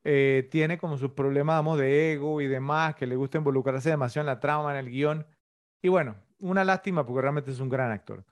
Eh, 0.03 0.47
tiene 0.51 0.77
como 0.77 0.97
sus 0.97 1.11
problemas, 1.11 1.55
digamos, 1.55 1.79
de 1.79 2.13
ego 2.13 2.41
y 2.41 2.47
demás, 2.47 2.95
que 2.95 3.07
le 3.07 3.15
gusta 3.15 3.39
involucrarse 3.39 3.89
demasiado 3.89 4.27
en 4.27 4.33
la 4.33 4.39
trama, 4.39 4.71
en 4.71 4.85
el 4.85 4.91
guion. 4.91 5.27
Y 5.81 5.89
bueno, 5.89 6.15
una 6.39 6.63
lástima 6.63 7.05
porque 7.05 7.21
realmente 7.21 7.51
es 7.51 7.59
un 7.59 7.69
gran 7.69 7.91
actor. 7.91 8.25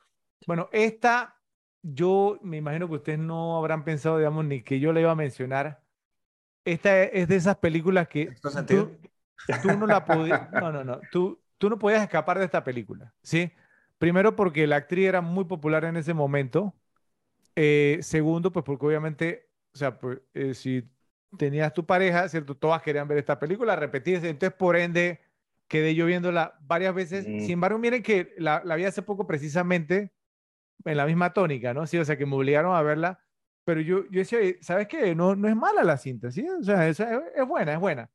Bueno, 0.47 0.70
esta 0.72 1.36
yo 1.82 2.39
me 2.41 2.57
imagino 2.57 2.88
que 2.88 2.95
ustedes 2.95 3.20
no 3.20 3.57
habrán 3.57 3.84
pensado, 3.84 4.18
digamos, 4.18 4.45
ni 4.45 4.61
que 4.61 4.80
yo 4.80 4.91
le 4.91 5.01
iba 5.01 5.11
a 5.11 5.16
mencionar. 5.16 5.84
Esta 6.66 7.03
es 7.03 7.28
de 7.28 7.36
esas 7.36 7.57
películas 7.57 8.07
que 8.07 8.34
tú, 8.68 8.97
tú, 9.61 9.78
no 9.78 9.86
la 9.86 10.03
podías, 10.03 10.51
no, 10.51 10.72
no, 10.72 10.84
no, 10.84 10.99
tú, 11.11 11.39
tú 11.59 11.70
no 11.70 11.78
podías 11.78 12.01
escapar 12.01 12.39
de 12.39 12.45
esta 12.45 12.63
película, 12.63 13.13
¿sí? 13.22 13.51
Primero 13.99 14.36
porque 14.36 14.66
la 14.66 14.78
actriz 14.78 15.07
era 15.07 15.22
muy 15.22 15.45
popular 15.45 15.86
en 15.86 15.95
ese 15.95 16.13
momento. 16.13 16.74
Eh, 17.55 17.99
segundo, 18.01 18.51
pues 18.51 18.66
porque 18.66 18.86
obviamente, 18.88 19.49
o 19.74 19.78
sea, 19.78 19.99
pues, 19.99 20.20
eh, 20.34 20.55
si 20.55 20.89
tenías 21.38 21.73
tu 21.73 21.86
pareja, 21.86 22.28
¿cierto? 22.30 22.55
Todas 22.55 22.82
querían 22.82 23.07
ver 23.07 23.17
esta 23.17 23.39
película, 23.39 23.76
repetirse. 23.76 24.30
Entonces, 24.30 24.57
por 24.57 24.76
ende, 24.76 25.21
quedé 25.67 25.95
yo 25.95 26.05
viéndola 26.05 26.57
varias 26.61 26.93
veces. 26.93 27.26
Sin 27.26 27.51
embargo, 27.51 27.78
miren 27.78 28.03
que 28.03 28.34
la, 28.38 28.61
la 28.65 28.76
vi 28.76 28.86
hace 28.86 29.01
poco 29.01 29.28
precisamente 29.28 30.13
en 30.84 30.97
la 30.97 31.05
misma 31.05 31.34
tónica, 31.34 31.73
¿no? 31.73 31.88
Sí, 31.88 31.97
o 31.97 32.05
sea, 32.05 32.17
que 32.17 32.26
me 32.26 32.36
obligaron 32.36 32.76
a 32.76 32.82
verla, 32.82 33.19
pero 33.63 33.82
yo, 33.82 34.03
yo 34.11 34.19
decía, 34.19 34.39
¿sabes 34.61 34.88
qué? 34.88 35.15
No, 35.15 35.36
no 35.36 35.47
es 35.47 35.55
mala 35.55 35.84
la 35.84 35.97
cinta, 35.97 36.32
¿sí? 36.32 36.47
O 36.47 36.63
sea, 36.63 36.88
es, 36.88 36.99
es 36.99 37.47
buena, 37.47 37.73
es 37.73 37.80
buena. 37.80 38.11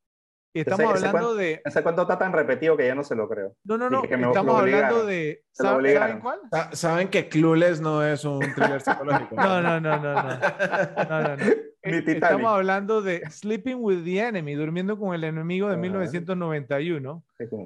Y 0.53 0.61
estamos 0.61 1.03
hablando 1.03 1.35
de... 1.35 1.61
Ese 1.63 1.81
cuento 1.81 2.01
está 2.01 2.17
tan 2.17 2.33
repetido 2.33 2.75
que 2.75 2.85
ya 2.85 2.95
no 2.95 3.03
se 3.03 3.15
lo 3.15 3.29
creo. 3.29 3.55
No, 3.63 3.77
no, 3.77 3.89
no, 3.89 4.03
estamos 4.03 4.59
hablando 4.59 5.05
de... 5.05 5.43
¿Saben 5.51 6.19
cuál? 6.19 6.39
Saben 6.73 7.09
que 7.09 7.29
Clueless 7.29 7.79
no 7.79 8.03
es 8.03 8.25
un 8.25 8.39
thriller 8.39 8.81
psicológico. 8.81 9.35
no, 9.35 9.61
no, 9.61 9.79
no, 9.79 9.97
no, 9.97 10.13
no. 10.13 10.23
no, 10.23 11.21
no, 11.21 11.37
no. 11.37 11.45
Estamos 11.83 12.53
hablando 12.53 13.01
de 13.01 13.23
Sleeping 13.29 13.77
with 13.79 14.03
the 14.03 14.19
Enemy, 14.19 14.53
Durmiendo 14.53 14.99
con 14.99 15.15
el 15.15 15.23
Enemigo 15.23 15.67
de 15.67 15.77
1991, 15.77 17.23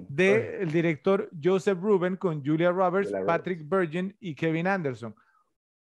del 0.07 0.41
el 0.61 0.71
director 0.71 1.29
Joseph 1.43 1.77
Ruben 1.81 2.15
con 2.15 2.43
Julia 2.43 2.71
Roberts, 2.71 3.11
Patrick 3.25 3.67
Virgin 3.67 4.15
y 4.21 4.33
Kevin 4.33 4.67
Anderson. 4.67 5.13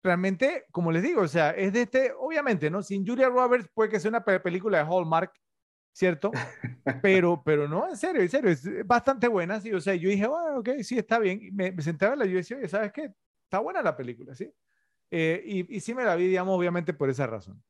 Realmente, 0.04 0.66
como 0.72 0.92
les 0.92 1.04
digo, 1.04 1.22
o 1.22 1.28
sea, 1.28 1.52
es 1.52 1.72
de 1.72 1.84
este, 1.84 2.12
obviamente, 2.18 2.70
¿no? 2.70 2.82
Sin 2.82 3.08
Julia 3.08 3.30
Roberts 3.30 3.70
puede 3.74 3.90
que 3.90 4.00
sea 4.00 4.10
una 4.10 4.24
película 4.24 4.80
de 4.80 4.84
Hallmark, 4.84 5.32
¿cierto? 5.92 6.32
Pero, 7.02 7.42
pero 7.44 7.68
no, 7.68 7.88
en 7.90 7.98
serio, 7.98 8.22
en 8.22 8.30
serio, 8.30 8.50
es 8.50 8.66
bastante 8.86 9.28
buena, 9.28 9.62
sí, 9.62 9.72
o 9.72 9.80
sea, 9.80 9.94
yo 9.96 10.10
dije, 10.10 10.26
bueno, 10.28 10.60
ok, 10.60 10.70
sí, 10.82 10.98
está 10.98 11.20
bien, 11.20 11.50
me, 11.54 11.72
me 11.72 11.82
senté 11.82 12.06
a 12.06 12.10
verla 12.10 12.26
y 12.26 12.32
yo 12.32 12.38
decía, 12.38 12.58
oye, 12.58 12.68
¿sabes 12.68 12.92
qué? 12.92 13.12
Está 13.44 13.60
buena 13.60 13.82
la 13.82 13.96
película, 13.96 14.34
¿sí? 14.34 14.52
Eh, 15.12 15.42
y, 15.46 15.76
y 15.76 15.80
sí 15.80 15.94
me 15.94 16.04
la 16.04 16.16
vi, 16.16 16.28
digamos, 16.28 16.58
obviamente 16.58 16.94
por 16.94 17.10
esa 17.10 17.28
razón. 17.28 17.62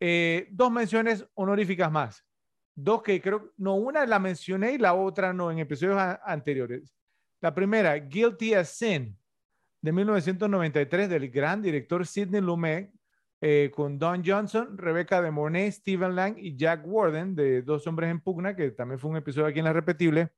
Eh, 0.00 0.48
dos 0.50 0.72
menciones 0.72 1.26
honoríficas 1.34 1.92
más. 1.92 2.24
Dos 2.74 3.02
que 3.02 3.20
creo, 3.20 3.52
no, 3.58 3.74
una 3.74 4.06
la 4.06 4.18
mencioné 4.18 4.72
y 4.72 4.78
la 4.78 4.94
otra 4.94 5.32
no 5.32 5.50
en 5.50 5.58
episodios 5.58 6.00
anteriores. 6.24 6.94
La 7.40 7.54
primera, 7.54 7.94
Guilty 7.96 8.54
as 8.54 8.70
Sin, 8.70 9.18
de 9.82 9.92
1993, 9.92 11.08
del 11.08 11.30
gran 11.30 11.60
director 11.60 12.06
Sidney 12.06 12.40
Lumet, 12.40 12.90
eh, 13.40 13.70
con 13.74 13.98
Don 13.98 14.22
Johnson, 14.24 14.76
Rebecca 14.76 15.22
de 15.22 15.30
Mornay, 15.30 15.72
Stephen 15.72 16.14
Lang 16.14 16.36
y 16.38 16.56
Jack 16.56 16.82
Warden, 16.84 17.34
de 17.34 17.62
Dos 17.62 17.86
Hombres 17.86 18.10
en 18.10 18.20
Pugna, 18.20 18.54
que 18.54 18.70
también 18.70 18.98
fue 18.98 19.10
un 19.10 19.16
episodio 19.16 19.46
aquí 19.46 19.60
en 19.60 19.64
La 19.64 19.72
Repetible. 19.72 20.30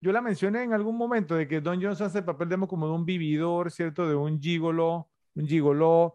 yo 0.00 0.12
la 0.12 0.22
mencioné 0.22 0.62
en 0.62 0.72
algún 0.72 0.96
momento 0.96 1.34
de 1.34 1.48
que 1.48 1.60
Don 1.60 1.82
Johnson 1.82 2.06
hace 2.06 2.18
el 2.18 2.24
papel, 2.24 2.48
digamos, 2.48 2.68
como 2.68 2.86
de 2.86 2.94
un 2.94 3.04
vividor, 3.04 3.70
¿cierto? 3.70 4.08
De 4.08 4.14
un 4.14 4.40
gigolo, 4.40 5.10
un 5.34 5.46
gigoló, 5.46 6.14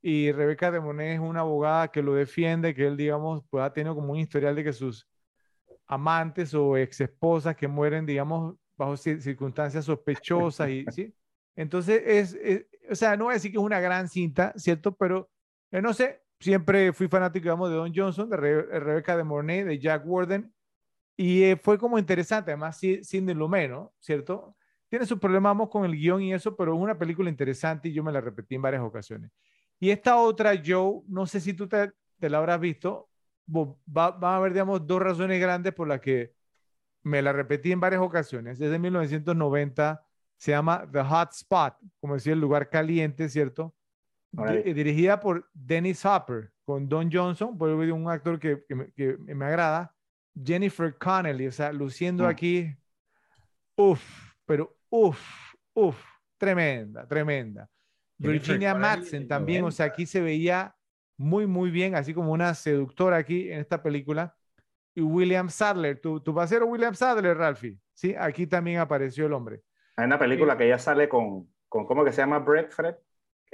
y 0.00 0.32
Rebeca 0.32 0.70
de 0.70 0.80
Monet 0.80 1.14
es 1.14 1.20
una 1.20 1.40
abogada 1.40 1.88
que 1.88 2.02
lo 2.02 2.14
defiende, 2.14 2.74
que 2.74 2.86
él, 2.86 2.96
digamos, 2.96 3.42
pues 3.50 3.64
ha 3.64 3.72
tenido 3.72 3.94
como 3.94 4.12
un 4.12 4.18
historial 4.18 4.54
de 4.54 4.64
que 4.64 4.72
sus 4.72 5.08
amantes 5.86 6.54
o 6.54 6.76
ex 6.76 7.00
esposas 7.00 7.56
que 7.56 7.68
mueren, 7.68 8.06
digamos, 8.06 8.56
bajo 8.76 8.96
circunstancias 8.96 9.84
sospechosas, 9.84 10.68
y, 10.70 10.84
¿sí? 10.90 11.14
Entonces, 11.56 12.02
es, 12.04 12.66
o 12.90 12.94
sea, 12.94 13.16
no 13.16 13.24
voy 13.24 13.32
a 13.32 13.34
decir 13.34 13.50
que 13.50 13.58
es 13.58 13.64
una 13.64 13.80
gran 13.80 14.08
cinta, 14.08 14.52
¿cierto? 14.56 14.94
Pero, 14.96 15.30
eh, 15.74 15.82
no 15.82 15.92
sé, 15.92 16.22
siempre 16.38 16.92
fui 16.92 17.08
fanático, 17.08 17.42
digamos, 17.42 17.68
de 17.68 17.74
Don 17.74 17.92
Johnson, 17.92 18.30
de 18.30 18.36
Rebeca 18.36 19.16
de 19.16 19.24
Mornay, 19.24 19.64
de 19.64 19.80
Jack 19.80 20.04
Warden, 20.06 20.54
y 21.16 21.42
eh, 21.42 21.56
fue 21.56 21.78
como 21.78 21.98
interesante, 21.98 22.52
además, 22.52 22.78
Sidney 22.78 23.34
Lumet, 23.34 23.70
¿no? 23.70 23.92
¿Cierto? 23.98 24.56
Tiene 24.88 25.04
sus 25.04 25.18
problemas 25.18 25.56
con 25.68 25.84
el 25.84 25.96
guion 25.96 26.22
y 26.22 26.32
eso, 26.32 26.54
pero 26.56 26.74
es 26.74 26.80
una 26.80 26.96
película 26.96 27.28
interesante 27.28 27.88
y 27.88 27.92
yo 27.92 28.04
me 28.04 28.12
la 28.12 28.20
repetí 28.20 28.54
en 28.54 28.62
varias 28.62 28.82
ocasiones. 28.82 29.32
Y 29.80 29.90
esta 29.90 30.16
otra, 30.16 30.54
Joe, 30.64 31.02
no 31.08 31.26
sé 31.26 31.40
si 31.40 31.54
tú 31.54 31.68
te, 31.68 31.92
la 32.20 32.38
habrás 32.38 32.60
visto, 32.60 33.08
va, 33.48 34.10
va, 34.12 34.34
a 34.34 34.36
haber, 34.36 34.52
digamos, 34.52 34.86
dos 34.86 35.02
razones 35.02 35.40
grandes 35.40 35.74
por 35.74 35.88
las 35.88 36.00
que 36.00 36.34
me 37.02 37.20
la 37.20 37.32
repetí 37.32 37.72
en 37.72 37.80
varias 37.80 38.00
ocasiones. 38.00 38.60
Desde 38.60 38.78
1990 38.78 40.06
se 40.36 40.52
llama 40.52 40.88
The 40.92 41.02
Hot 41.02 41.32
Spot, 41.32 41.74
como 42.00 42.14
decía, 42.14 42.32
el 42.32 42.40
lugar 42.40 42.70
caliente, 42.70 43.28
¿cierto? 43.28 43.74
Dirigida 44.64 45.20
por 45.20 45.48
Dennis 45.52 46.04
Hopper, 46.04 46.52
con 46.64 46.88
Don 46.88 47.10
Johnson, 47.10 47.56
por 47.56 47.68
un 47.70 48.10
actor 48.10 48.38
que, 48.38 48.64
que, 48.66 49.16
me, 49.18 49.44
agrada, 49.44 49.94
Jennifer 50.42 50.96
Connelly, 50.96 51.46
o 51.46 51.52
sea, 51.52 51.72
luciendo 51.72 52.24
mm. 52.24 52.26
aquí, 52.26 52.76
uff, 53.76 54.02
pero 54.44 54.76
uff, 54.90 55.54
uff, 55.74 56.04
tremenda, 56.38 57.06
tremenda. 57.06 57.68
Virginia 58.16 58.74
Madsen 58.74 59.26
también, 59.26 59.64
o 59.64 59.70
sea, 59.70 59.86
aquí 59.86 60.06
se 60.06 60.20
veía 60.20 60.74
muy, 61.16 61.46
muy 61.46 61.70
bien, 61.70 61.94
así 61.94 62.14
como 62.14 62.32
una 62.32 62.54
seductora 62.54 63.16
aquí 63.16 63.50
en 63.50 63.60
esta 63.60 63.82
película. 63.82 64.36
Y 64.94 65.00
William 65.00 65.48
Sadler, 65.48 66.00
tu, 66.00 66.20
tu 66.20 66.34
pasero 66.34 66.66
William 66.66 66.94
Sadler, 66.94 67.36
Ralphie, 67.36 67.78
¿sí? 67.92 68.14
Aquí 68.16 68.46
también 68.46 68.78
apareció 68.78 69.26
el 69.26 69.32
hombre. 69.32 69.62
Hay 69.96 70.06
una 70.06 70.18
película 70.18 70.56
que 70.56 70.66
ella 70.66 70.78
sale 70.78 71.08
con, 71.08 71.48
con 71.68 71.86
¿cómo 71.86 72.04
que 72.04 72.12
se 72.12 72.22
llama? 72.22 72.38
Brett 72.38 72.70
Fred, 72.70 72.94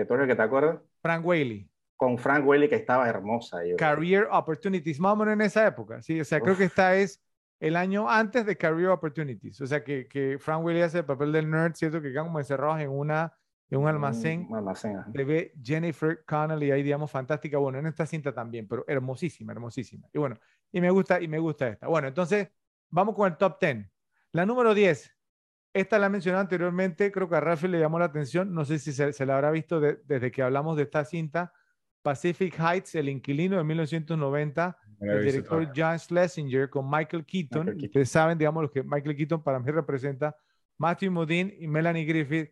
que 0.00 0.06
tú 0.06 0.14
eres 0.14 0.24
el 0.24 0.30
que 0.30 0.36
te 0.36 0.42
acuerdas. 0.42 0.80
Frank 1.02 1.24
Whaley. 1.24 1.70
Con 1.96 2.18
Frank 2.18 2.46
Whaley, 2.46 2.68
que 2.68 2.76
estaba 2.76 3.08
hermosa. 3.08 3.58
Career 3.76 4.26
Opportunities, 4.30 4.98
más 4.98 5.12
o 5.12 5.16
menos 5.16 5.34
en 5.34 5.42
esa 5.42 5.66
época, 5.66 6.00
sí, 6.00 6.20
o 6.20 6.24
sea, 6.24 6.40
creo 6.40 6.56
que 6.56 6.64
esta 6.64 6.96
es 6.96 7.22
el 7.58 7.76
año 7.76 8.08
antes 8.08 8.46
de 8.46 8.56
Career 8.56 8.88
Opportunities, 8.88 9.60
o 9.60 9.66
sea, 9.66 9.84
que, 9.84 10.08
que 10.08 10.38
Frank 10.38 10.64
Whaley 10.64 10.82
hace 10.82 10.98
el 10.98 11.04
papel 11.04 11.32
del 11.32 11.50
nerd, 11.50 11.74
¿cierto? 11.74 12.00
Que 12.00 12.10
quedan 12.10 12.26
como 12.26 12.38
encerrados 12.38 12.80
en 12.80 12.90
una 12.90 13.34
en 13.70 13.78
un 13.78 13.88
almacén. 13.88 14.46
Un 14.50 14.56
almacén. 14.56 14.98
Le 15.14 15.24
ve 15.24 15.52
Jennifer 15.62 16.24
Connelly 16.26 16.72
ahí, 16.72 16.82
digamos, 16.82 17.10
fantástica. 17.10 17.56
Bueno, 17.58 17.78
en 17.78 17.86
esta 17.86 18.04
cinta 18.04 18.34
también, 18.34 18.66
pero 18.66 18.84
hermosísima, 18.86 19.52
hermosísima. 19.52 20.08
Y 20.12 20.18
bueno, 20.18 20.36
y 20.72 20.80
me 20.80 20.90
gusta, 20.90 21.20
y 21.20 21.28
me 21.28 21.38
gusta 21.38 21.68
esta. 21.68 21.86
Bueno, 21.86 22.08
entonces, 22.08 22.48
vamos 22.88 23.14
con 23.14 23.30
el 23.30 23.36
top 23.36 23.58
10. 23.60 23.86
La 24.32 24.44
número 24.44 24.74
10, 24.74 25.16
esta 25.72 25.98
la 25.98 26.08
mencioné 26.08 26.38
anteriormente, 26.38 27.12
creo 27.12 27.28
que 27.28 27.36
a 27.36 27.40
Rafael 27.40 27.72
le 27.72 27.80
llamó 27.80 27.98
la 27.98 28.06
atención, 28.06 28.52
no 28.52 28.64
sé 28.64 28.78
si 28.78 28.92
se, 28.92 29.26
la 29.26 29.34
habrá 29.34 29.50
visto 29.50 29.80
desde 29.80 30.30
que 30.30 30.42
hablamos 30.42 30.76
de 30.76 30.84
esta 30.84 31.04
cinta, 31.04 31.52
Pacific 32.02 32.58
Heights, 32.58 32.94
El 32.94 33.08
Inquilino 33.08 33.56
de 33.56 33.64
1990, 33.64 34.78
el 35.00 35.24
director 35.24 35.70
John 35.74 35.98
Schlesinger 35.98 36.68
con 36.68 36.88
Michael 36.90 37.24
Keaton. 37.24 37.76
Ustedes 37.82 38.10
saben, 38.10 38.38
digamos, 38.38 38.62
lo 38.62 38.70
que 38.70 38.82
Michael 38.82 39.16
Keaton 39.16 39.42
para 39.42 39.58
mí 39.58 39.70
representa, 39.70 40.36
Matthew 40.78 41.12
Modine 41.12 41.54
y 41.58 41.68
Melanie 41.68 42.04
Griffith. 42.04 42.50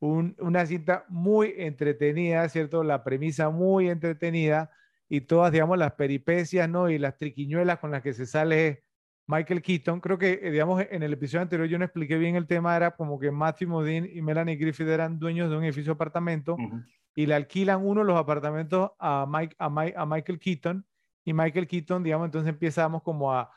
una 0.00 0.64
cinta 0.66 1.04
muy 1.08 1.54
entretenida, 1.56 2.48
¿cierto? 2.48 2.84
La 2.84 3.04
premisa 3.04 3.50
muy 3.50 3.88
entretenida 3.88 4.70
y 5.08 5.22
todas, 5.22 5.52
digamos, 5.52 5.76
las 5.76 5.92
peripecias, 5.92 6.68
¿no? 6.68 6.88
Y 6.88 6.98
las 6.98 7.16
triquiñuelas 7.16 7.78
con 7.78 7.90
las 7.90 8.02
que 8.02 8.12
se 8.12 8.26
sale 8.26 8.84
Michael 9.30 9.62
Keaton. 9.62 10.00
Creo 10.00 10.18
que, 10.18 10.40
eh, 10.42 10.50
digamos, 10.50 10.84
en 10.90 11.02
el 11.02 11.12
episodio 11.12 11.42
anterior 11.42 11.68
yo 11.68 11.78
no 11.78 11.84
expliqué 11.84 12.18
bien 12.18 12.34
el 12.34 12.46
tema, 12.46 12.76
era 12.76 12.90
como 12.90 13.18
que 13.18 13.30
Matthew 13.30 13.68
Modine 13.68 14.10
y 14.12 14.20
Melanie 14.22 14.56
Griffith 14.56 14.88
eran 14.88 15.18
dueños 15.18 15.48
de 15.48 15.56
un 15.56 15.64
edificio 15.64 15.92
de 15.92 15.94
apartamento 15.94 16.56
y 17.14 17.26
le 17.26 17.34
alquilan 17.34 17.86
uno 17.86 18.00
de 18.00 18.06
los 18.06 18.18
apartamentos 18.18 18.90
a, 18.98 19.26
Mike, 19.28 19.54
a, 19.58 19.66
a, 19.66 20.06
Michael 20.06 20.38
Keaton 20.40 20.84
y 21.24 21.32
Michael 21.32 21.68
Keaton, 21.68 22.02
digamos, 22.02 22.26
entonces 22.26 22.48
empezamos 22.48 23.02
como 23.02 23.32
a, 23.32 23.50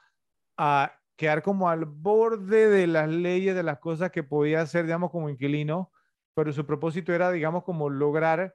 a 0.57 0.93
quedar 1.15 1.41
como 1.41 1.69
al 1.69 1.85
borde 1.85 2.69
de 2.69 2.85
las 2.85 3.09
leyes, 3.09 3.55
de 3.55 3.63
las 3.63 3.79
cosas 3.79 4.11
que 4.11 4.23
podía 4.23 4.61
hacer, 4.61 4.85
digamos, 4.85 5.09
como 5.09 5.29
inquilino, 5.29 5.91
pero 6.35 6.53
su 6.53 6.65
propósito 6.65 7.13
era, 7.13 7.31
digamos, 7.31 7.63
como 7.63 7.89
lograr 7.89 8.53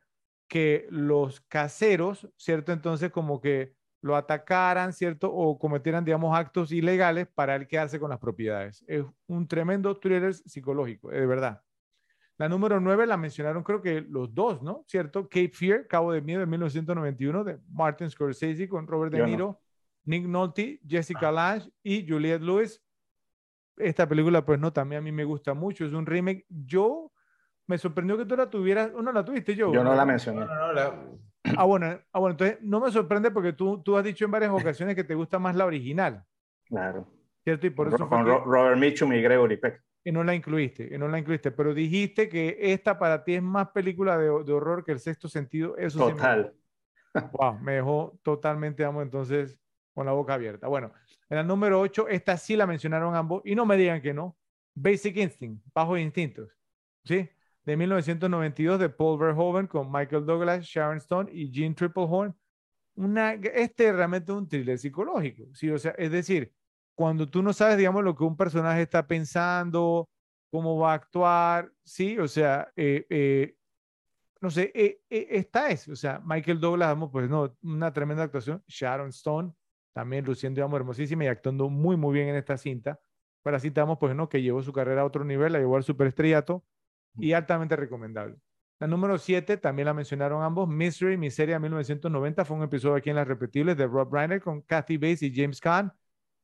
que 0.48 0.86
los 0.90 1.40
caseros, 1.42 2.28
¿cierto? 2.36 2.72
Entonces, 2.72 3.10
como 3.10 3.40
que 3.40 3.77
lo 4.00 4.16
atacaran, 4.16 4.92
¿cierto? 4.92 5.32
O 5.32 5.58
cometieran, 5.58 6.04
digamos, 6.04 6.36
actos 6.36 6.72
ilegales 6.72 7.26
para 7.26 7.56
él 7.56 7.66
quedarse 7.66 7.98
con 7.98 8.10
las 8.10 8.18
propiedades. 8.18 8.84
Es 8.86 9.04
un 9.26 9.48
tremendo 9.48 9.98
thriller 9.98 10.34
psicológico, 10.34 11.10
de 11.10 11.26
verdad. 11.26 11.62
La 12.36 12.48
número 12.48 12.78
nueve 12.78 13.04
la 13.04 13.16
mencionaron 13.16 13.64
creo 13.64 13.82
que 13.82 14.00
los 14.00 14.32
dos, 14.32 14.62
¿no? 14.62 14.84
¿Cierto? 14.86 15.24
Cape 15.24 15.50
Fear, 15.52 15.88
Cabo 15.88 16.12
de 16.12 16.20
Miedo 16.20 16.40
de 16.40 16.46
1991 16.46 17.42
de 17.42 17.58
Martin 17.68 18.08
Scorsese 18.08 18.68
con 18.68 18.86
Robert 18.86 19.12
De 19.12 19.26
Niro, 19.26 19.60
Nick 20.04 20.24
Nolte, 20.26 20.80
Jessica 20.86 21.30
ah. 21.30 21.32
Lange 21.32 21.70
y 21.82 22.08
Juliette 22.08 22.42
Lewis. 22.42 22.80
Esta 23.76 24.08
película, 24.08 24.44
pues 24.44 24.60
no, 24.60 24.72
también 24.72 25.00
a 25.00 25.02
mí 25.02 25.10
me 25.10 25.24
gusta 25.24 25.52
mucho. 25.54 25.84
Es 25.84 25.92
un 25.92 26.06
remake. 26.06 26.46
Yo 26.48 27.12
me 27.66 27.76
sorprendió 27.76 28.16
que 28.16 28.24
tú 28.24 28.36
la 28.36 28.48
tuvieras. 28.48 28.92
¿No 28.92 29.10
la 29.10 29.24
tuviste 29.24 29.56
yo? 29.56 29.72
Yo 29.72 29.82
no 29.82 29.94
la 29.94 30.04
mencioné. 30.04 30.40
No, 30.40 30.46
no, 30.46 30.72
la... 30.72 30.94
Ah, 31.44 31.64
bueno, 31.64 31.98
ah, 32.12 32.18
bueno, 32.18 32.32
entonces 32.32 32.58
no 32.62 32.80
me 32.80 32.90
sorprende 32.90 33.30
porque 33.30 33.52
tú, 33.52 33.82
tú 33.82 33.96
has 33.96 34.04
dicho 34.04 34.24
en 34.24 34.30
varias 34.30 34.50
ocasiones 34.50 34.94
que 34.94 35.04
te 35.04 35.14
gusta 35.14 35.38
más 35.38 35.56
la 35.56 35.66
original. 35.66 36.24
Claro. 36.66 37.06
¿Cierto? 37.44 37.66
Y 37.66 37.70
por 37.70 37.88
eso 37.88 38.08
con 38.08 38.26
Robert 38.26 38.78
Mitchum 38.78 39.12
y 39.12 39.22
Gregory 39.22 39.56
Peck. 39.56 39.82
Y 40.04 40.12
no 40.12 40.24
la 40.24 40.34
incluiste, 40.34 40.88
y 40.94 40.98
no 40.98 41.08
la 41.08 41.18
incluiste, 41.18 41.50
pero 41.50 41.74
dijiste 41.74 42.28
que 42.28 42.56
esta 42.58 42.98
para 42.98 43.24
ti 43.24 43.34
es 43.34 43.42
más 43.42 43.68
película 43.70 44.16
de, 44.16 44.26
de 44.26 44.52
horror 44.52 44.84
que 44.84 44.92
el 44.92 45.00
sexto 45.00 45.28
sentido. 45.28 45.76
Eso 45.76 46.10
Total. 46.10 46.54
me, 47.14 47.20
wow, 47.32 47.58
me 47.58 47.72
dejó 47.74 48.18
totalmente, 48.22 48.84
vamos, 48.84 49.02
entonces 49.02 49.58
con 49.94 50.06
la 50.06 50.12
boca 50.12 50.34
abierta. 50.34 50.68
Bueno, 50.68 50.92
en 51.28 51.38
el 51.38 51.46
número 51.46 51.80
8, 51.80 52.08
esta 52.08 52.36
sí 52.36 52.56
la 52.56 52.66
mencionaron 52.66 53.14
ambos, 53.14 53.42
y 53.44 53.54
no 53.54 53.66
me 53.66 53.76
digan 53.76 54.00
que 54.00 54.14
no. 54.14 54.36
Basic 54.74 55.16
Instinct, 55.16 55.64
Bajos 55.74 55.98
Instintos. 55.98 56.56
¿Sí? 57.04 57.28
De 57.68 57.76
1992 57.76 58.80
de 58.80 58.88
Paul 58.88 59.18
Verhoeven 59.18 59.66
con 59.66 59.92
Michael 59.92 60.24
Douglas, 60.24 60.64
Sharon 60.64 60.96
Stone 60.96 61.30
y 61.30 61.52
Gene 61.52 61.74
Triplehorn. 61.74 62.34
Una, 62.94 63.34
este 63.34 63.88
es 63.88 64.28
un 64.30 64.48
thriller 64.48 64.78
psicológico, 64.78 65.44
¿sí? 65.54 65.68
O 65.70 65.78
sea, 65.78 65.92
es 65.98 66.10
decir, 66.10 66.50
cuando 66.94 67.28
tú 67.28 67.42
no 67.42 67.52
sabes, 67.52 67.76
digamos, 67.76 68.02
lo 68.02 68.16
que 68.16 68.24
un 68.24 68.38
personaje 68.38 68.80
está 68.80 69.06
pensando, 69.06 70.08
cómo 70.50 70.78
va 70.78 70.92
a 70.92 70.94
actuar, 70.94 71.70
¿sí? 71.84 72.18
O 72.18 72.26
sea, 72.26 72.72
eh, 72.74 73.04
eh, 73.10 73.54
no 74.40 74.50
sé, 74.50 74.72
eh, 74.74 75.02
esta 75.10 75.68
es, 75.68 75.88
o 75.88 75.96
sea, 75.96 76.22
Michael 76.24 76.60
Douglas, 76.60 76.96
pues 77.12 77.28
no, 77.28 77.54
una 77.62 77.92
tremenda 77.92 78.24
actuación, 78.24 78.64
Sharon 78.66 79.10
Stone, 79.10 79.52
también 79.92 80.24
luciendo, 80.24 80.58
digamos, 80.60 80.78
hermosísima 80.78 81.24
y 81.24 81.26
actuando 81.26 81.68
muy, 81.68 81.98
muy 81.98 82.14
bien 82.14 82.28
en 82.28 82.36
esta 82.36 82.56
cinta. 82.56 82.98
Para 83.42 83.60
citamos, 83.60 83.98
pues 83.98 84.16
no, 84.16 84.30
que 84.30 84.40
llevó 84.40 84.62
su 84.62 84.72
carrera 84.72 85.02
a 85.02 85.04
otro 85.04 85.22
nivel, 85.22 85.52
la 85.52 85.58
llevó 85.58 85.76
al 85.76 85.84
superestrellato 85.84 86.64
y 87.18 87.32
altamente 87.32 87.76
recomendable. 87.76 88.36
La 88.80 88.86
número 88.86 89.18
7, 89.18 89.56
también 89.56 89.86
la 89.86 89.94
mencionaron 89.94 90.42
ambos, 90.42 90.68
Mystery, 90.68 91.16
Miseria 91.16 91.58
1990, 91.58 92.44
fue 92.44 92.56
un 92.56 92.62
episodio 92.62 92.94
aquí 92.94 93.10
en 93.10 93.16
Las 93.16 93.26
Repetibles 93.26 93.76
de 93.76 93.88
Rob 93.88 94.12
Reiner 94.12 94.40
con 94.40 94.62
Kathy 94.62 94.96
Bates 94.96 95.22
y 95.22 95.34
James 95.34 95.60
Caan. 95.60 95.92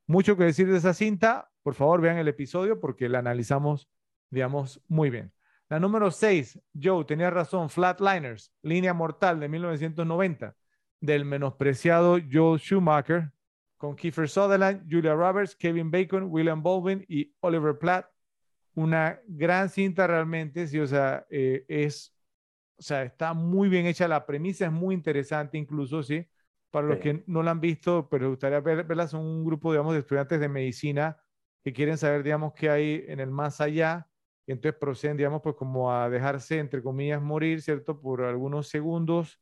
Mucho 0.09 0.37
que 0.37 0.45
decir 0.45 0.69
de 0.69 0.79
esa 0.79 0.95
cinta, 0.95 1.49
por 1.63 1.75
favor 1.75 2.01
vean 2.01 2.19
el 2.19 2.27
episodio 2.27 2.81
porque 2.81 3.09
la 3.09 3.21
analizamos, 3.21 3.89
digamos, 4.31 4.83
muy 4.89 5.11
bien. 5.11 5.33
La 5.69 5.79
número 5.79 6.11
6, 6.11 6.61
Joe, 6.81 7.05
tenía 7.05 7.31
razón, 7.31 7.71
Flatliners, 7.71 8.53
Línea 8.63 8.93
Mortal 8.93 9.39
de 9.39 9.49
1990, 9.49 10.57
del 11.01 11.25
menospreciado 11.25 12.19
Joe 12.31 12.59
Schumacher, 12.59 13.31
con 13.77 13.95
Kiefer 13.95 14.29
Sutherland, 14.29 14.87
Julia 14.91 15.15
Roberts, 15.15 15.55
Kevin 15.55 15.91
Bacon, 15.91 16.25
William 16.31 16.63
Baldwin 16.63 17.05
y 17.09 17.33
Oliver 17.41 17.79
Platt 17.79 18.07
una 18.75 19.21
gran 19.27 19.69
cinta 19.69 20.07
realmente, 20.07 20.67
sí, 20.67 20.79
o 20.81 20.87
sea, 20.87 21.27
eh, 21.31 21.65
es, 21.69 22.15
o 22.79 22.83
sea, 22.83 23.05
está 23.05 23.35
muy 23.35 23.69
bien 23.69 23.87
hecha, 23.87 24.09
la 24.09 24.27
premisa 24.27 24.67
es 24.67 24.73
muy 24.73 24.95
interesante 24.95 25.59
incluso, 25.59 26.03
sí, 26.03 26.27
para 26.71 26.87
los 26.89 26.99
que 26.99 27.23
no 27.27 27.43
la 27.43 27.53
han 27.53 27.61
visto, 27.61 28.09
pero 28.11 28.31
gustaría 28.31 28.61
verla, 28.61 29.07
son 29.09 29.23
un 29.23 29.45
grupo, 29.45 29.73
digamos, 29.73 29.95
de 29.95 30.01
estudiantes 30.01 30.41
de 30.41 30.49
medicina 30.49 31.17
que 31.65 31.73
quieren 31.73 31.99
saber, 31.99 32.23
digamos, 32.23 32.53
qué 32.55 32.71
hay 32.71 33.05
en 33.09 33.21
el 33.21 33.31
más 33.31 33.61
allá, 33.61 34.09
y 34.47 34.53
entonces 34.53 34.79
proceden, 34.79 35.17
digamos, 35.17 35.41
pues 35.43 35.57
como 35.57 35.93
a 35.93 36.11
dejarse, 36.11 36.59
entre 36.59 36.83
comillas, 36.83 37.23
morir, 37.23 37.63
¿cierto?, 37.63 38.01
por 38.01 38.23
algunos 38.23 38.69
segundos 38.69 39.41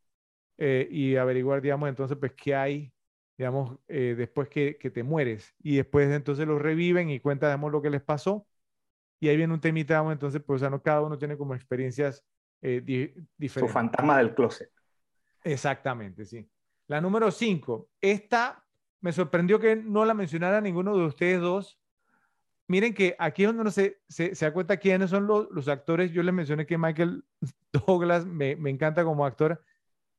eh, 0.59 0.89
y 0.91 1.17
averiguar, 1.17 1.63
digamos, 1.63 1.89
entonces, 1.89 2.17
pues, 2.19 2.33
qué 2.35 2.55
hay, 2.55 2.95
digamos, 3.39 3.79
eh, 3.89 4.15
después 4.17 4.49
que, 4.49 4.77
que 4.79 4.91
te 4.91 5.03
mueres, 5.03 5.55
y 5.63 5.77
después 5.77 6.11
entonces 6.11 6.47
los 6.47 6.61
reviven 6.63 7.11
y 7.11 7.21
cuentan, 7.21 7.51
digamos, 7.51 7.73
lo 7.73 7.83
que 7.83 7.91
les 7.91 8.03
pasó 8.03 8.47
y 9.23 9.29
ahí 9.29 9.37
viene 9.37 9.55
un 9.55 9.61
temita, 9.61 10.05
entonces, 10.11 10.43
pues, 10.45 10.57
o 10.57 10.59
sea, 10.59 10.69
no 10.69 10.83
cada 10.83 11.01
uno 11.01 11.17
tiene 11.17 11.37
como 11.37 11.55
experiencias 11.55 12.25
eh, 12.61 12.81
diferentes. 13.39 13.53
Su 13.53 13.69
fantasma 13.69 14.19
del 14.19 14.35
closet. 14.35 14.69
Exactamente, 15.45 16.25
sí. 16.25 16.51
La 16.89 17.01
número 17.01 17.31
5, 17.31 17.89
esta 18.01 18.67
me 19.01 19.13
sorprendió 19.13 19.61
que 19.61 19.77
no 19.77 20.05
la 20.05 20.15
mencionara 20.15 20.61
ninguno 20.61 20.97
de 20.97 21.05
ustedes 21.05 21.41
dos. 21.41 21.79
Miren 22.67 22.95
que 22.95 23.15
aquí 23.17 23.45
es 23.45 23.51
donde 23.51 23.63
uno 23.63 23.71
se, 23.71 24.01
se, 24.09 24.33
da 24.35 24.53
cuenta 24.53 24.79
quiénes 24.79 25.11
son 25.11 25.29
los, 25.29 25.49
los, 25.53 25.69
actores. 25.69 26.11
Yo 26.11 26.25
les 26.25 26.35
mencioné 26.35 26.67
que 26.67 26.77
Michael 26.77 27.25
Douglas 27.73 28.27
me, 28.27 28.57
me 28.57 28.71
encanta 28.71 29.05
como 29.05 29.25
actor. 29.25 29.63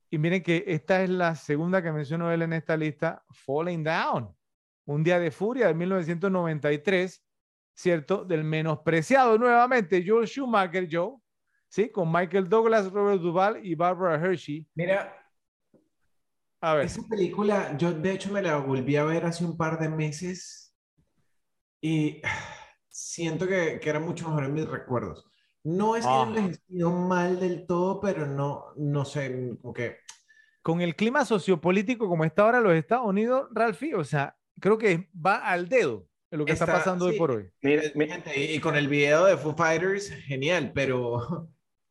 Y 0.09 0.17
miren 0.17 0.41
que 0.43 0.63
esta 0.65 1.03
es 1.03 1.09
la 1.09 1.35
segunda 1.35 1.83
que 1.83 1.91
mencionó 1.91 2.31
él 2.31 2.41
en 2.41 2.53
esta 2.53 2.77
lista, 2.77 3.25
Falling 3.31 3.83
Down. 3.83 4.33
Un 4.85 5.03
día 5.03 5.19
de 5.19 5.29
furia 5.29 5.67
de 5.67 5.73
1993, 5.73 7.21
¿cierto? 7.73 8.23
Del 8.23 8.43
menospreciado 8.43 9.37
nuevamente 9.37 10.03
Joel 10.05 10.27
Schumacher, 10.27 10.87
Joe, 10.91 11.17
¿sí? 11.67 11.89
Con 11.89 12.11
Michael 12.11 12.47
Douglas, 12.47 12.91
Robert 12.91 13.21
Duvall 13.21 13.65
y 13.65 13.75
Barbara 13.75 14.23
Hershey. 14.23 14.67
Mira, 14.75 15.15
a 16.61 16.75
ver. 16.75 16.85
Esa 16.85 17.01
película, 17.09 17.75
yo 17.77 17.91
de 17.91 18.11
hecho 18.11 18.31
me 18.31 18.41
la 18.41 18.57
volví 18.57 18.95
a 18.95 19.03
ver 19.03 19.25
hace 19.25 19.43
un 19.43 19.57
par 19.57 19.79
de 19.79 19.89
meses 19.89 20.75
y 21.81 22.21
siento 22.89 23.47
que, 23.47 23.79
que 23.81 23.89
era 23.89 23.99
mucho 23.99 24.27
mejor 24.27 24.45
en 24.45 24.53
mis 24.53 24.67
recuerdos. 24.67 25.25
No 25.65 25.95
es 25.95 26.05
que 26.05 26.11
haya 26.11 26.23
envejecido 26.23 26.91
mal 26.91 27.39
del 27.39 27.65
todo, 27.65 27.99
pero 28.01 28.27
no, 28.27 28.73
no 28.75 29.05
sé, 29.05 29.57
como 29.61 29.73
que... 29.73 29.97
Con 30.61 30.81
el 30.81 30.95
clima 30.95 31.25
sociopolítico 31.25 32.07
como 32.07 32.23
está 32.25 32.43
ahora 32.43 32.61
los 32.61 32.73
Estados 32.73 33.07
Unidos, 33.07 33.47
Ralphie, 33.51 33.95
o 33.95 34.03
sea, 34.03 34.37
creo 34.59 34.77
que 34.77 35.09
va 35.13 35.37
al 35.37 35.67
dedo 35.67 36.07
en 36.33 36.39
lo 36.39 36.45
que 36.45 36.53
está, 36.53 36.65
pasando 36.65 37.05
hoy 37.05 37.17
por 37.17 37.29
hoy. 37.29 37.51
Mira, 37.61 37.83
y, 38.35 38.59
con 38.59 38.75
el 38.75 38.87
video 38.87 39.25
de 39.25 39.37
Foo 39.37 39.55
Fighters, 39.55 40.09
genial, 40.09 40.71
pero, 40.73 41.47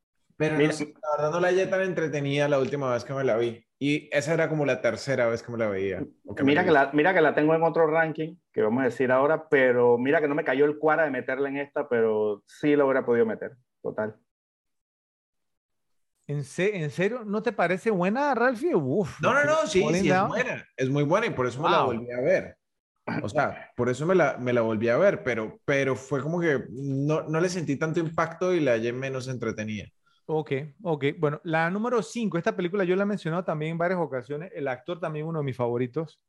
pero 0.35 0.57
la 0.57 0.67
verdad 0.67 1.31
no 1.31 1.39
la 1.39 1.47
hallé 1.47 1.65
tan 1.67 1.81
entretenida 1.81 2.49
la 2.49 2.59
última 2.59 2.93
vez 2.93 3.05
que 3.05 3.13
me 3.13 3.23
la 3.23 3.37
vi. 3.37 3.65
Y 3.79 4.09
esa 4.11 4.33
era 4.33 4.49
como 4.49 4.65
la 4.65 4.81
tercera 4.81 5.27
vez 5.27 5.43
que 5.43 5.51
me 5.53 5.57
la 5.57 5.69
veía. 5.69 6.03
mira, 6.43 6.65
que 6.65 6.71
la, 6.71 6.91
mira 6.91 7.13
que 7.13 7.21
la 7.21 7.33
tengo 7.33 7.55
en 7.55 7.63
otro 7.63 7.87
ranking, 7.87 8.35
que 8.51 8.61
vamos 8.61 8.81
a 8.81 8.85
decir 8.85 9.13
ahora, 9.13 9.47
pero 9.47 9.97
mira 9.97 10.19
que 10.19 10.27
no 10.27 10.35
me 10.35 10.43
cayó 10.43 10.65
el 10.65 10.77
cuara 10.77 11.05
de 11.05 11.11
meterla 11.11 11.47
en 11.47 11.57
esta, 11.57 11.87
pero 11.87 12.43
sí 12.45 12.75
lo 12.75 12.85
hubiera 12.85 13.05
podido 13.05 13.25
meter, 13.25 13.53
total. 13.81 14.17
¿En, 16.27 16.43
serio? 16.43 17.23
¿No 17.25 17.41
te 17.41 17.53
parece 17.53 17.91
buena, 17.91 18.35
Ralphie? 18.35 18.75
Uf, 18.75 19.21
no, 19.21 19.33
no, 19.33 19.45
no, 19.45 19.67
sí, 19.67 19.85
sí, 19.93 20.09
es 20.09 20.27
buena. 20.27 20.67
Es 20.75 20.89
muy 20.89 21.03
buena 21.03 21.27
y 21.27 21.29
por 21.29 21.47
eso 21.47 21.61
me 21.61 21.69
la 21.69 21.83
volví 21.83 22.11
a 22.11 22.19
ver. 22.19 22.57
O 23.21 23.29
sea, 23.29 23.69
por 23.75 23.89
eso 23.89 24.05
me 24.05 24.15
la, 24.15 24.37
me 24.37 24.53
la 24.53 24.61
volví 24.61 24.87
a 24.87 24.97
ver, 24.97 25.23
pero, 25.23 25.59
pero 25.65 25.95
fue 25.95 26.21
como 26.21 26.39
que 26.39 26.63
no, 26.71 27.23
no 27.23 27.39
le 27.39 27.49
sentí 27.49 27.75
tanto 27.77 27.99
impacto 27.99 28.53
y 28.53 28.59
la 28.59 28.71
hallé 28.71 28.93
menos 28.93 29.27
entretenida. 29.27 29.85
Ok, 30.25 30.51
ok. 30.83 31.05
Bueno, 31.19 31.41
la 31.43 31.69
número 31.69 32.01
5, 32.01 32.37
esta 32.37 32.55
película 32.55 32.85
yo 32.85 32.95
la 32.95 33.03
he 33.03 33.05
mencionado 33.05 33.43
también 33.43 33.73
en 33.73 33.77
varias 33.77 33.99
ocasiones, 33.99 34.51
el 34.55 34.67
actor 34.67 34.99
también 34.99 35.25
uno 35.25 35.39
de 35.39 35.45
mis 35.45 35.57
favoritos. 35.57 36.21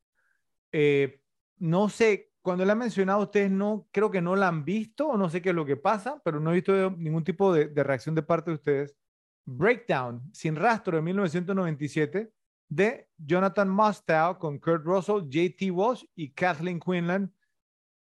Eh, 0.72 1.20
no 1.58 1.88
sé, 1.88 2.32
cuando 2.42 2.64
la 2.64 2.72
he 2.72 2.76
mencionado 2.76 3.22
ustedes 3.22 3.50
no, 3.50 3.88
creo 3.92 4.10
que 4.10 4.20
no 4.20 4.34
la 4.34 4.48
han 4.48 4.64
visto 4.64 5.08
o 5.08 5.16
no 5.16 5.28
sé 5.30 5.40
qué 5.40 5.50
es 5.50 5.54
lo 5.54 5.64
que 5.64 5.76
pasa, 5.76 6.20
pero 6.24 6.40
no 6.40 6.50
he 6.50 6.54
visto 6.54 6.90
ningún 6.90 7.22
tipo 7.22 7.52
de, 7.52 7.68
de 7.68 7.84
reacción 7.84 8.14
de 8.16 8.22
parte 8.22 8.50
de 8.50 8.56
ustedes. 8.56 8.96
Breakdown, 9.44 10.22
sin 10.32 10.56
rastro 10.56 10.96
de 10.96 11.02
1997, 11.02 12.30
de 12.74 13.08
Jonathan 13.18 13.68
Mustow 13.68 14.38
con 14.38 14.58
Kurt 14.58 14.84
Russell, 14.84 15.28
JT 15.28 15.70
Walsh 15.70 16.04
y 16.14 16.30
Kathleen 16.32 16.80
Quinlan. 16.80 17.32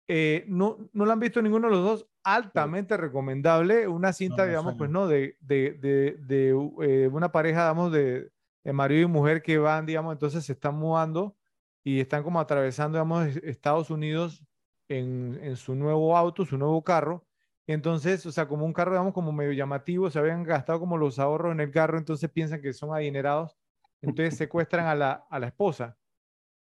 Eh, 0.07 0.45
no, 0.47 0.89
no 0.93 1.05
la 1.05 1.13
han 1.13 1.19
visto 1.19 1.41
ninguno 1.41 1.67
de 1.67 1.75
los 1.75 1.83
dos, 1.83 2.07
altamente 2.23 2.97
recomendable, 2.97 3.87
una 3.87 4.11
cinta, 4.13 4.45
digamos, 4.45 4.75
pues 4.75 4.89
no, 4.89 5.07
de, 5.07 5.37
de, 5.39 5.73
de, 5.73 6.17
de 6.19 6.49
eh, 6.81 7.07
una 7.07 7.31
pareja, 7.31 7.61
digamos, 7.61 7.91
de, 7.91 8.31
marido 8.73 9.03
y 9.03 9.07
mujer 9.07 9.41
que 9.41 9.57
van, 9.57 9.85
digamos, 9.85 10.13
entonces 10.13 10.45
se 10.45 10.53
están 10.53 10.75
mudando 10.75 11.35
y 11.83 11.99
están 11.99 12.23
como 12.23 12.39
atravesando, 12.39 12.97
digamos, 12.97 13.35
Estados 13.37 13.89
Unidos 13.89 14.43
en, 14.89 15.39
en 15.41 15.55
su 15.55 15.73
nuevo 15.73 16.15
auto, 16.15 16.45
su 16.45 16.57
nuevo 16.57 16.83
carro. 16.83 17.25
Entonces, 17.65 18.25
o 18.25 18.31
sea, 18.31 18.47
como 18.47 18.65
un 18.65 18.73
carro, 18.73 18.91
digamos, 18.91 19.13
como 19.13 19.31
medio 19.31 19.53
llamativo, 19.53 20.09
se 20.09 20.19
habían 20.19 20.43
gastado 20.43 20.79
como 20.79 20.97
los 20.97 21.19
ahorros 21.19 21.51
en 21.51 21.59
el 21.61 21.71
carro, 21.71 21.97
entonces 21.97 22.29
piensan 22.29 22.61
que 22.61 22.73
son 22.73 22.93
adinerados, 22.95 23.58
entonces 24.01 24.37
secuestran 24.37 24.87
a 24.87 24.95
la, 24.95 25.25
a 25.29 25.39
la 25.39 25.47
esposa. 25.47 25.97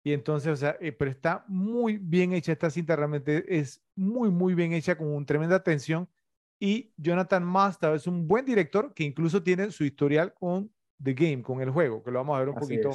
Y 0.02 0.12
entonces, 0.12 0.52
o 0.52 0.56
sea, 0.56 0.76
eh, 0.80 0.92
pero 0.92 1.10
está 1.10 1.44
muy 1.48 1.98
bien 1.98 2.32
hecha 2.32 2.52
esta 2.52 2.70
cinta, 2.70 2.96
realmente 2.96 3.58
es 3.58 3.82
muy, 3.94 4.30
muy 4.30 4.54
bien 4.54 4.72
hecha, 4.72 4.96
con 4.96 5.08
un 5.08 5.26
tremenda 5.26 5.56
atención. 5.56 6.08
Y 6.58 6.92
Jonathan 6.96 7.44
Masta 7.44 7.94
es 7.94 8.06
un 8.06 8.26
buen 8.26 8.44
director 8.44 8.92
que 8.94 9.04
incluso 9.04 9.42
tiene 9.42 9.70
su 9.70 9.84
historial 9.84 10.34
con 10.34 10.72
The 11.02 11.14
Game, 11.14 11.42
con 11.42 11.60
el 11.60 11.70
juego, 11.70 12.02
que 12.02 12.10
lo 12.10 12.18
vamos 12.20 12.36
a 12.36 12.40
ver 12.40 12.48
un 12.48 12.56
poquito 12.56 12.90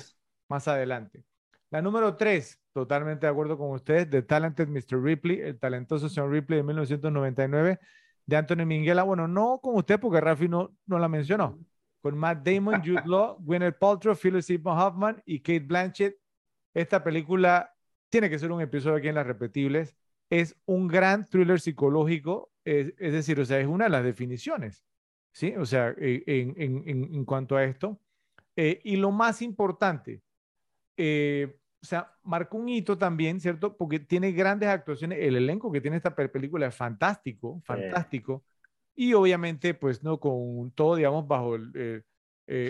más 0.50 0.68
adelante. 0.68 1.24
La 1.70 1.82
número 1.82 2.16
tres, 2.16 2.60
totalmente 2.74 3.26
de 3.26 3.32
acuerdo 3.32 3.58
con 3.58 3.72
ustedes, 3.72 4.10
The 4.10 4.22
Talented 4.22 4.68
Mr. 4.68 5.02
Ripley, 5.02 5.40
el 5.40 5.60
talentoso 5.60 6.10
señor 6.10 6.32
Ripley 6.32 6.58
de 6.58 6.64
1999, 6.64 7.80
de 8.26 8.36
Anthony 8.36 8.66
Minghella. 8.66 9.04
Bueno, 9.04 9.28
no 9.28 9.60
con 9.62 9.76
usted 9.76 10.00
porque 10.00 10.22
Rafi 10.22 10.48
no, 10.48 10.76
no 10.86 11.00
la 11.00 11.08
mencionó. 11.08 11.58
Con 12.04 12.18
Matt 12.18 12.46
Damon, 12.46 12.82
Jude 12.84 13.02
Law, 13.06 13.38
Gwyneth 13.40 13.80
Paltrow, 13.80 14.14
Philip 14.14 14.42
Seymour 14.42 14.78
Hoffman 14.78 15.24
y 15.26 15.40
Kate 15.40 15.62
Blanchett 15.62 16.18
esta 16.74 17.04
película 17.04 17.74
tiene 18.10 18.30
que 18.30 18.40
ser 18.40 18.52
un 18.52 18.62
episodio 18.62 18.98
aquí 18.98 19.08
en 19.08 19.16
Las 19.16 19.28
Repetibles. 19.28 19.96
Es 20.30 20.56
un 20.66 20.88
gran 20.88 21.26
thriller 21.26 21.60
psicológico, 21.60 22.52
es, 22.66 22.96
decir, 22.98 23.40
o 23.40 23.46
sea, 23.46 23.60
es 23.60 23.68
una 23.68 23.86
de 23.86 23.92
las 23.92 24.04
definiciones, 24.04 24.84
¿sí? 25.32 25.54
O 25.56 25.66
sea, 25.66 25.94
eh, 25.98 26.24
en, 26.26 26.56
en, 26.58 27.14
en 27.14 27.26
cuanto 27.26 27.56
a 27.56 27.64
esto. 27.64 28.00
Eh, 28.56 28.82
y 28.84 28.96
lo 28.96 29.12
más 29.12 29.42
importante, 29.42 30.22
eh, 30.98 31.58
o 31.82 31.86
sea, 31.86 32.14
marcó 32.24 32.58
un 32.58 32.70
hito 32.70 32.98
también, 32.98 33.40
¿cierto? 33.40 33.76
Porque 33.76 34.00
tiene 34.00 34.32
grandes 34.32 34.70
actuaciones. 34.70 35.20
El 35.22 35.36
elenco 35.36 35.72
que 35.72 35.82
tiene 35.82 35.98
esta 35.98 36.16
película 36.16 36.68
es 36.68 36.76
fantástico, 36.76 37.62
fantástico. 37.64 38.44
Y 38.96 39.14
obviamente, 39.14 39.74
pues, 39.74 40.04
¿no? 40.04 40.20
Con 40.20 40.72
todo, 40.72 40.96
digamos, 40.96 41.28
bajo 41.28 41.56
el, 41.56 42.04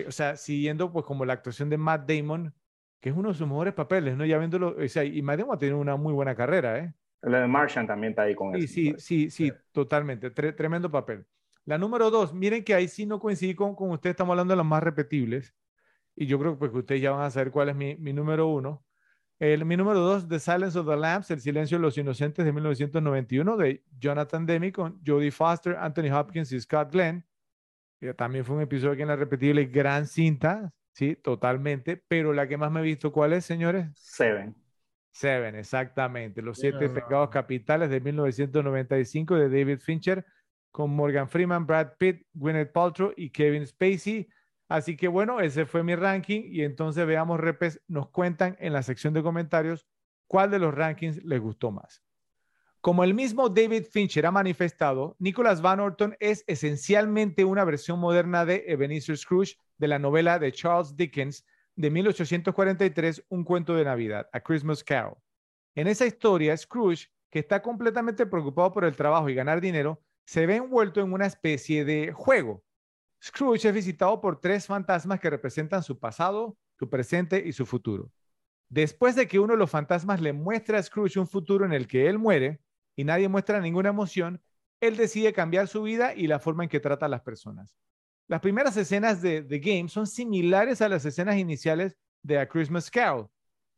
o 0.06 0.10
sea, 0.10 0.36
siguiendo, 0.36 0.92
pues, 0.92 1.04
como 1.04 1.24
la 1.24 1.34
actuación 1.34 1.68
de 1.70 1.78
Matt 1.78 2.10
Damon, 2.10 2.54
que 3.00 3.10
es 3.10 3.16
uno 3.16 3.28
de 3.28 3.34
sus 3.34 3.46
mejores 3.46 3.74
papeles, 3.74 4.16
¿no? 4.16 4.24
Ya 4.24 4.38
viéndolo, 4.38 4.76
o 4.82 4.88
sea, 4.88 5.04
y 5.04 5.20
Madden 5.20 5.46
ha 5.50 5.58
tenido 5.58 5.78
una 5.78 5.96
muy 5.96 6.14
buena 6.14 6.34
carrera, 6.34 6.78
¿eh? 6.78 6.94
La 7.20 7.40
de 7.40 7.46
Martian 7.46 7.86
también 7.86 8.12
está 8.12 8.22
ahí 8.22 8.34
con 8.34 8.54
él. 8.54 8.66
Sí, 8.68 8.94
sí, 8.98 9.30
sí, 9.30 9.52
totalmente. 9.72 10.30
tremendo 10.30 10.90
papel. 10.90 11.26
La 11.64 11.78
número 11.78 12.10
dos, 12.10 12.34
miren 12.34 12.64
que 12.64 12.74
ahí 12.74 12.88
sí 12.88 13.06
no 13.06 13.18
coincidí 13.18 13.54
con, 13.54 13.74
con 13.74 13.90
ustedes, 13.90 14.12
estamos 14.12 14.32
hablando 14.32 14.52
de 14.52 14.56
las 14.58 14.66
más 14.66 14.82
repetibles. 14.82 15.54
Y 16.16 16.26
yo 16.26 16.38
creo 16.38 16.58
pues, 16.58 16.70
que 16.70 16.78
ustedes 16.78 17.00
ya 17.00 17.10
van 17.10 17.22
a 17.22 17.30
saber 17.30 17.50
cuál 17.50 17.70
es 17.70 17.76
mi, 17.76 17.96
mi 17.96 18.12
número 18.12 18.48
uno. 18.48 18.84
El, 19.44 19.64
mi 19.64 19.76
número 19.76 20.00
dos, 20.00 20.28
The 20.28 20.38
Silence 20.38 20.78
of 20.78 20.88
the 20.88 20.96
Lambs, 20.96 21.30
El 21.30 21.40
Silencio 21.40 21.78
de 21.78 21.82
los 21.82 21.98
Inocentes 21.98 22.44
de 22.44 22.52
1991, 22.52 23.56
de 23.56 23.84
Jonathan 23.98 24.46
Demi 24.46 24.72
con 24.72 25.00
Jodie 25.04 25.30
Foster, 25.30 25.76
Anthony 25.76 26.10
Hopkins 26.12 26.50
y 26.52 26.60
Scott 26.60 26.92
Glenn. 26.92 27.26
Que 28.00 28.14
también 28.14 28.44
fue 28.44 28.56
un 28.56 28.62
episodio 28.62 28.92
aquí 28.92 29.02
en 29.02 29.08
la 29.08 29.16
repetible, 29.16 29.66
gran 29.66 30.06
cinta, 30.06 30.72
Sí, 30.94 31.16
totalmente. 31.16 31.96
Pero 31.96 32.32
la 32.32 32.46
que 32.46 32.56
más 32.56 32.70
me 32.70 32.80
he 32.80 32.84
visto, 32.84 33.12
¿cuál 33.12 33.32
es, 33.32 33.44
señores? 33.44 33.86
Seven. 33.96 34.54
Seven, 35.10 35.56
exactamente. 35.56 36.40
Los 36.40 36.58
siete 36.58 36.88
pecados 36.88 37.30
capitales 37.30 37.90
de 37.90 38.00
1995 38.00 39.34
de 39.34 39.48
David 39.48 39.78
Fincher 39.80 40.24
con 40.70 40.90
Morgan 40.90 41.28
Freeman, 41.28 41.66
Brad 41.66 41.94
Pitt, 41.98 42.26
Gwyneth 42.32 42.72
Paltrow 42.72 43.12
y 43.16 43.30
Kevin 43.30 43.66
Spacey. 43.66 44.28
Así 44.68 44.96
que 44.96 45.08
bueno, 45.08 45.40
ese 45.40 45.66
fue 45.66 45.82
mi 45.82 45.94
ranking 45.94 46.42
y 46.46 46.62
entonces 46.62 47.06
veamos, 47.06 47.38
repes, 47.38 47.82
nos 47.86 48.08
cuentan 48.08 48.56
en 48.60 48.72
la 48.72 48.82
sección 48.82 49.12
de 49.14 49.22
comentarios 49.22 49.86
cuál 50.26 50.50
de 50.50 50.58
los 50.58 50.74
rankings 50.74 51.22
les 51.24 51.40
gustó 51.40 51.70
más. 51.70 52.02
Como 52.80 53.02
el 53.02 53.14
mismo 53.14 53.48
David 53.48 53.84
Fincher 53.90 54.26
ha 54.26 54.30
manifestado, 54.30 55.16
Nicholas 55.18 55.62
Van 55.62 55.80
Orton 55.80 56.16
es 56.20 56.44
esencialmente 56.46 57.44
una 57.44 57.64
versión 57.64 57.98
moderna 57.98 58.44
de 58.44 58.64
Ebenezer 58.66 59.16
Scrooge 59.16 59.56
de 59.78 59.88
la 59.88 59.98
novela 59.98 60.38
de 60.38 60.52
Charles 60.52 60.94
Dickens 60.94 61.46
de 61.76 61.90
1843, 61.90 63.24
Un 63.28 63.44
cuento 63.44 63.74
de 63.74 63.84
Navidad, 63.84 64.28
A 64.32 64.40
Christmas 64.40 64.84
Carol. 64.84 65.16
En 65.74 65.86
esa 65.86 66.06
historia, 66.06 66.56
Scrooge, 66.56 67.08
que 67.30 67.38
está 67.38 67.62
completamente 67.62 68.26
preocupado 68.26 68.72
por 68.72 68.84
el 68.84 68.94
trabajo 68.94 69.28
y 69.28 69.34
ganar 69.34 69.60
dinero, 69.60 70.02
se 70.26 70.46
ve 70.46 70.56
envuelto 70.56 71.00
en 71.00 71.12
una 71.12 71.26
especie 71.26 71.84
de 71.84 72.12
juego. 72.12 72.62
Scrooge 73.24 73.68
es 73.68 73.74
visitado 73.74 74.20
por 74.20 74.38
tres 74.38 74.66
fantasmas 74.66 75.18
que 75.18 75.30
representan 75.30 75.82
su 75.82 75.98
pasado, 75.98 76.58
su 76.78 76.90
presente 76.90 77.42
y 77.46 77.52
su 77.52 77.64
futuro. 77.64 78.12
Después 78.68 79.16
de 79.16 79.26
que 79.26 79.38
uno 79.38 79.54
de 79.54 79.58
los 79.58 79.70
fantasmas 79.70 80.20
le 80.20 80.34
muestra 80.34 80.78
a 80.78 80.82
Scrooge 80.82 81.18
un 81.18 81.26
futuro 81.26 81.64
en 81.64 81.72
el 81.72 81.86
que 81.86 82.08
él 82.08 82.18
muere 82.18 82.60
y 82.94 83.04
nadie 83.04 83.28
muestra 83.28 83.60
ninguna 83.60 83.88
emoción, 83.88 84.42
él 84.80 84.98
decide 84.98 85.32
cambiar 85.32 85.68
su 85.68 85.82
vida 85.82 86.14
y 86.14 86.26
la 86.26 86.38
forma 86.38 86.64
en 86.64 86.68
que 86.68 86.80
trata 86.80 87.06
a 87.06 87.08
las 87.08 87.22
personas. 87.22 87.74
Las 88.28 88.42
primeras 88.42 88.76
escenas 88.76 89.22
de 89.22 89.42
The 89.42 89.58
Game 89.58 89.88
son 89.88 90.06
similares 90.06 90.82
a 90.82 90.90
las 90.90 91.06
escenas 91.06 91.36
iniciales 91.36 91.96
de 92.22 92.38
A 92.38 92.48
Christmas 92.48 92.90
Carol. 92.90 93.28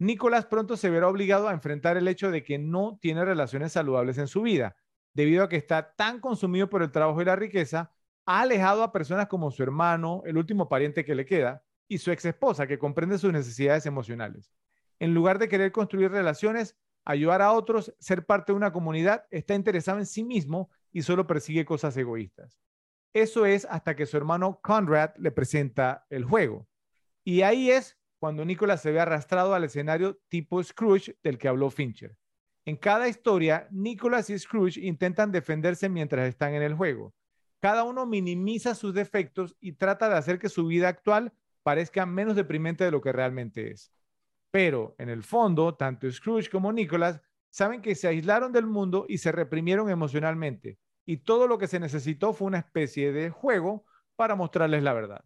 Nicolás 0.00 0.46
pronto 0.46 0.76
se 0.76 0.90
verá 0.90 1.08
obligado 1.08 1.48
a 1.48 1.52
enfrentar 1.52 1.96
el 1.96 2.08
hecho 2.08 2.32
de 2.32 2.42
que 2.42 2.58
no 2.58 2.98
tiene 3.00 3.24
relaciones 3.24 3.72
saludables 3.72 4.18
en 4.18 4.26
su 4.26 4.42
vida. 4.42 4.76
debido 5.14 5.44
a 5.44 5.48
que 5.48 5.56
está 5.56 5.94
tan 5.94 6.20
consumido 6.20 6.68
por 6.68 6.82
el 6.82 6.90
trabajo 6.90 7.22
y 7.22 7.24
la 7.24 7.36
riqueza, 7.36 7.95
ha 8.26 8.40
alejado 8.40 8.82
a 8.82 8.92
personas 8.92 9.28
como 9.28 9.50
su 9.50 9.62
hermano, 9.62 10.22
el 10.26 10.36
último 10.36 10.68
pariente 10.68 11.04
que 11.04 11.14
le 11.14 11.24
queda, 11.24 11.62
y 11.88 11.98
su 11.98 12.10
ex 12.10 12.24
esposa, 12.24 12.66
que 12.66 12.78
comprende 12.78 13.18
sus 13.18 13.32
necesidades 13.32 13.86
emocionales. 13.86 14.52
En 14.98 15.14
lugar 15.14 15.38
de 15.38 15.48
querer 15.48 15.72
construir 15.72 16.10
relaciones, 16.10 16.76
ayudar 17.04 17.40
a 17.40 17.52
otros, 17.52 17.94
ser 18.00 18.26
parte 18.26 18.52
de 18.52 18.56
una 18.56 18.72
comunidad, 18.72 19.24
está 19.30 19.54
interesado 19.54 19.98
en 19.98 20.06
sí 20.06 20.24
mismo 20.24 20.70
y 20.92 21.02
solo 21.02 21.26
persigue 21.26 21.64
cosas 21.64 21.96
egoístas. 21.96 22.58
Eso 23.14 23.46
es 23.46 23.64
hasta 23.70 23.94
que 23.94 24.06
su 24.06 24.16
hermano 24.16 24.60
Conrad 24.62 25.14
le 25.16 25.30
presenta 25.30 26.04
el 26.10 26.24
juego. 26.24 26.68
Y 27.24 27.42
ahí 27.42 27.70
es 27.70 27.96
cuando 28.18 28.44
Nicholas 28.44 28.82
se 28.82 28.90
ve 28.90 29.00
arrastrado 29.00 29.54
al 29.54 29.64
escenario 29.64 30.18
tipo 30.28 30.62
Scrooge 30.62 31.16
del 31.22 31.38
que 31.38 31.48
habló 31.48 31.70
Fincher. 31.70 32.16
En 32.64 32.76
cada 32.76 33.08
historia, 33.08 33.68
Nicholas 33.70 34.28
y 34.28 34.38
Scrooge 34.38 34.80
intentan 34.80 35.30
defenderse 35.30 35.88
mientras 35.88 36.28
están 36.28 36.54
en 36.54 36.62
el 36.62 36.74
juego. 36.74 37.14
Cada 37.66 37.82
uno 37.82 38.06
minimiza 38.06 38.76
sus 38.76 38.94
defectos 38.94 39.56
y 39.58 39.72
trata 39.72 40.08
de 40.08 40.14
hacer 40.14 40.38
que 40.38 40.48
su 40.48 40.68
vida 40.68 40.86
actual 40.86 41.32
parezca 41.64 42.06
menos 42.06 42.36
deprimente 42.36 42.84
de 42.84 42.92
lo 42.92 43.00
que 43.00 43.10
realmente 43.10 43.72
es. 43.72 43.92
Pero, 44.52 44.94
en 44.98 45.08
el 45.08 45.24
fondo, 45.24 45.74
tanto 45.74 46.08
Scrooge 46.08 46.48
como 46.48 46.72
Nicholas 46.72 47.20
saben 47.50 47.82
que 47.82 47.96
se 47.96 48.06
aislaron 48.06 48.52
del 48.52 48.68
mundo 48.68 49.04
y 49.08 49.18
se 49.18 49.32
reprimieron 49.32 49.90
emocionalmente, 49.90 50.78
y 51.04 51.16
todo 51.16 51.48
lo 51.48 51.58
que 51.58 51.66
se 51.66 51.80
necesitó 51.80 52.32
fue 52.32 52.46
una 52.46 52.58
especie 52.58 53.10
de 53.10 53.30
juego 53.30 53.84
para 54.14 54.36
mostrarles 54.36 54.84
la 54.84 54.92
verdad. 54.92 55.24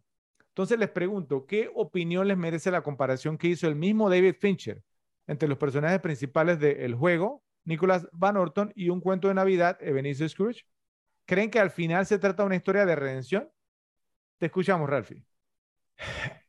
Entonces 0.49 0.79
les 0.79 0.89
pregunto, 0.89 1.45
¿qué 1.45 1.71
opinión 1.75 2.27
les 2.27 2.39
merece 2.39 2.71
la 2.71 2.83
comparación 2.83 3.37
que 3.37 3.49
hizo 3.49 3.69
el 3.69 3.77
mismo 3.77 4.09
David 4.09 4.37
Fincher 4.41 4.83
entre 5.27 5.47
los 5.47 5.59
personajes 5.59 6.01
principales 6.01 6.59
de 6.59 6.87
El 6.87 6.95
Juego, 6.95 7.45
Nicholas 7.67 8.09
Van 8.13 8.39
Orton 8.39 8.73
y 8.75 8.89
Un 8.89 9.03
Cuento 9.03 9.29
de 9.29 9.35
Navidad, 9.35 9.77
Ebenezer 9.83 10.31
Scrooge? 10.31 10.65
¿Creen 11.31 11.49
que 11.49 11.61
al 11.61 11.71
final 11.71 12.05
se 12.07 12.19
trata 12.19 12.43
de 12.43 12.49
una 12.49 12.57
historia 12.57 12.85
de 12.85 12.97
redención? 12.97 13.49
Te 14.37 14.47
escuchamos, 14.47 14.91
Ralphie. 14.91 15.25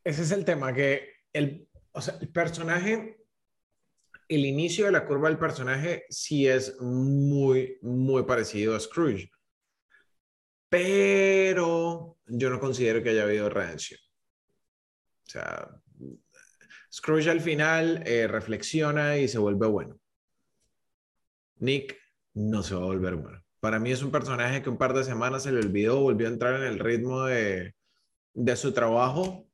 Ese 0.04 0.24
es 0.24 0.32
el 0.32 0.44
tema, 0.44 0.74
que 0.74 1.08
el, 1.32 1.70
el 2.20 2.30
personaje, 2.30 3.24
el 4.28 4.44
inicio 4.44 4.88
de 4.88 4.92
la 4.92 5.06
curva 5.06 5.30
del 5.30 5.38
personaje 5.38 6.06
sí 6.10 6.48
es 6.48 6.82
muy, 6.82 7.78
muy 7.84 8.24
parecido 8.24 8.76
a 8.76 8.80
Scrooge 8.80 9.30
pero 10.68 12.18
yo 12.26 12.50
no 12.50 12.60
considero 12.60 13.04
que 13.04 13.10
haya 13.10 13.24
habido 13.24 13.50
redención. 13.50 14.00
O 15.28 15.30
sea, 15.30 15.70
Scrooge 16.92 17.30
al 17.30 17.42
final 17.42 18.02
eh, 18.08 18.26
reflexiona 18.28 19.18
y 19.18 19.28
se 19.28 19.38
vuelve 19.38 19.68
bueno. 19.68 20.00
Nick 21.58 22.00
no 22.34 22.64
se 22.64 22.74
va 22.74 22.82
a 22.82 22.86
volver 22.86 23.16
bueno. 23.18 23.44
Para 23.62 23.80
mí 23.80 23.92
es 23.92 24.04
un 24.04 24.12
personaje 24.12 24.62
que 24.62 24.70
un 24.70 24.78
par 24.78 24.94
de 24.94 25.04
semanas 25.04 25.44
se 25.44 25.52
le 25.52 25.60
olvidó, 25.60 26.02
volvió 26.02 26.28
a 26.28 26.32
entrar 26.32 26.56
en 26.56 26.64
el 26.64 26.80
ritmo 26.80 27.24
de, 27.24 27.76
de 28.34 28.56
su 28.56 28.74
trabajo 28.74 29.48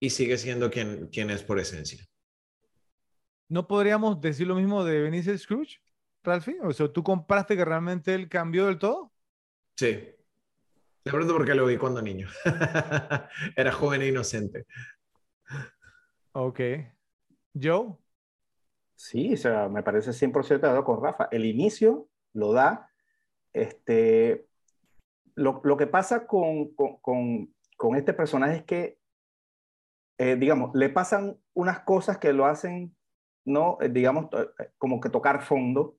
y 0.00 0.10
sigue 0.10 0.36
siendo 0.36 0.70
quien, 0.70 1.06
quien 1.08 1.30
es 1.30 1.42
por 1.42 1.58
esencia. 1.58 2.04
¿No 3.48 3.66
podríamos 3.68 4.20
decir 4.20 4.46
lo 4.46 4.56
mismo 4.56 4.84
de 4.84 5.00
Benicio 5.00 5.36
Scrooge, 5.38 5.80
Ralphie? 6.24 6.58
O 6.62 6.72
sea, 6.72 6.92
¿tú 6.92 7.02
compraste 7.02 7.56
que 7.56 7.64
realmente 7.64 8.14
él 8.14 8.28
cambió 8.28 8.66
del 8.66 8.78
todo? 8.78 9.12
Sí. 9.76 9.86
De 11.04 11.10
pronto 11.10 11.34
porque 11.34 11.54
lo 11.54 11.66
vi 11.66 11.76
cuando 11.76 12.02
niño. 12.02 12.28
Era 13.56 13.70
joven 13.70 14.02
e 14.02 14.08
inocente. 14.08 14.66
Ok. 16.32 16.60
¿Joe? 17.54 17.96
Sí, 18.96 19.34
o 19.34 19.36
sea, 19.36 19.68
me 19.68 19.82
parece 19.82 20.12
100% 20.12 20.60
de 20.60 20.78
acuerdo 20.78 20.84
con 20.84 21.02
Rafa. 21.02 21.28
El 21.30 21.44
inicio 21.44 22.08
lo 22.32 22.52
da. 22.52 22.90
Este, 23.54 24.46
lo, 25.36 25.60
lo 25.64 25.76
que 25.76 25.86
pasa 25.86 26.26
con, 26.26 26.74
con, 26.74 26.98
con, 27.76 27.96
este 27.96 28.12
personaje 28.12 28.56
es 28.56 28.64
que, 28.64 28.98
eh, 30.18 30.36
digamos, 30.36 30.74
le 30.74 30.88
pasan 30.88 31.38
unas 31.54 31.80
cosas 31.80 32.18
que 32.18 32.32
lo 32.32 32.46
hacen, 32.46 32.96
¿no? 33.46 33.78
Eh, 33.80 33.88
digamos, 33.88 34.28
eh, 34.32 34.70
como 34.76 35.00
que 35.00 35.08
tocar 35.08 35.42
fondo 35.42 35.96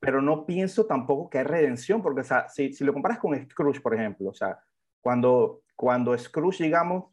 pero 0.00 0.20
no 0.20 0.44
pienso 0.44 0.84
tampoco 0.84 1.30
que 1.30 1.38
hay 1.38 1.44
redención, 1.44 2.02
porque 2.02 2.20
o 2.20 2.24
sea, 2.24 2.46
si, 2.50 2.74
si, 2.74 2.84
lo 2.84 2.92
comparas 2.92 3.18
con 3.18 3.34
Scrooge, 3.48 3.80
por 3.80 3.94
ejemplo, 3.94 4.28
o 4.28 4.34
sea, 4.34 4.60
cuando, 5.00 5.62
cuando 5.74 6.18
Scrooge, 6.18 6.64
digamos, 6.64 7.06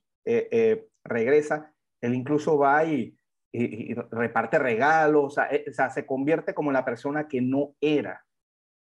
regresa, 1.06 1.74
él 2.02 2.14
incluso 2.14 2.58
va 2.58 2.84
y, 2.84 3.16
y, 3.54 3.94
reparte 3.94 4.60
regalos, 4.60 5.38
o 5.38 5.72
sea, 5.72 5.90
se 5.90 6.06
convierte 6.06 6.54
como 6.54 6.70
la 6.74 6.84
persona 6.84 7.30
que 7.30 7.40
no 7.40 7.76
era. 7.80 8.26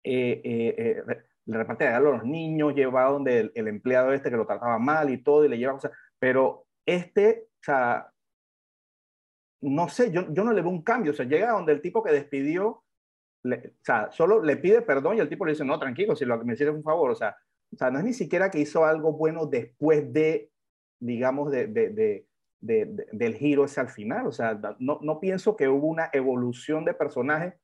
Le 0.03 1.57
reparte 1.57 1.87
a 1.87 1.99
los 1.99 2.23
niños, 2.23 2.75
lleva 2.75 3.05
donde 3.05 3.39
el, 3.39 3.51
el, 3.55 3.67
empleado 3.67 4.13
este 4.13 4.29
que 4.29 4.37
lo 4.37 4.45
trataba 4.45 4.77
mal 4.79 5.09
y 5.09 5.23
todo, 5.23 5.45
y 5.45 5.49
le 5.49 5.57
lleva 5.57 5.73
cosas, 5.73 5.91
pero 6.19 6.65
este, 6.85 7.47
o 7.61 7.63
sea, 7.63 8.11
no 9.61 9.89
sé, 9.89 10.11
yo, 10.11 10.31
yo 10.33 10.43
no 10.43 10.53
le 10.53 10.61
veo 10.61 10.69
un 10.69 10.83
cambio, 10.83 11.11
o 11.11 11.15
sea, 11.15 11.25
llega 11.25 11.51
donde 11.51 11.73
el 11.73 11.81
tipo 11.81 12.03
que 12.03 12.11
despidió, 12.11 12.67
o 12.67 12.83
sea, 13.81 14.11
solo 14.11 14.43
le 14.43 14.57
pide 14.57 14.81
perdón 14.81 15.17
y 15.17 15.19
el 15.19 15.29
tipo 15.29 15.45
le 15.45 15.53
dice, 15.53 15.65
no, 15.65 15.79
tranquilo, 15.79 16.15
si 16.15 16.25
lo 16.25 16.37
que 16.39 16.45
me 16.45 16.53
hicieron 16.53 16.77
un 16.77 16.83
favor, 16.83 17.11
o 17.11 17.15
sea, 17.15 17.35
o 17.73 17.77
sea, 17.77 17.91
no 17.91 17.99
es 17.99 18.05
ni 18.05 18.13
siquiera 18.13 18.51
que 18.51 18.59
hizo 18.59 18.85
algo 18.85 19.13
bueno 19.13 19.45
después 19.45 20.11
de, 20.13 20.51
digamos, 20.99 21.51
de, 21.51 21.67
de, 21.67 22.25
del 22.59 23.35
giro 23.35 23.65
ese 23.65 23.79
al 23.79 23.89
final, 23.89 24.27
o 24.27 24.31
sea, 24.31 24.59
no, 24.79 24.99
no 25.01 25.19
pienso 25.19 25.55
que 25.55 25.67
hubo 25.67 25.87
una 25.87 26.09
evolución 26.13 26.85
de 26.85 26.93
personaje 26.93 27.57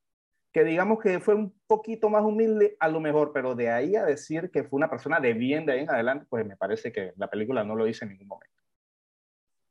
que 0.53 0.63
digamos 0.63 0.99
que 0.99 1.19
fue 1.19 1.33
un 1.33 1.51
poquito 1.65 2.09
más 2.09 2.23
humilde 2.23 2.77
a 2.79 2.87
lo 2.87 3.01
mejor, 3.01 3.31
pero 3.33 3.55
de 3.55 3.71
ahí 3.71 3.95
a 3.95 4.05
decir 4.05 4.51
que 4.51 4.63
fue 4.63 4.77
una 4.77 4.89
persona 4.89 5.19
de 5.19 5.33
bien 5.33 5.65
de 5.65 5.73
ahí 5.73 5.79
en 5.79 5.89
adelante, 5.89 6.27
pues 6.29 6.45
me 6.45 6.55
parece 6.55 6.91
que 6.91 7.11
la 7.17 7.27
película 7.27 7.63
no 7.63 7.75
lo 7.75 7.85
dice 7.85 8.05
en 8.05 8.11
ningún 8.11 8.27
momento. 8.27 8.53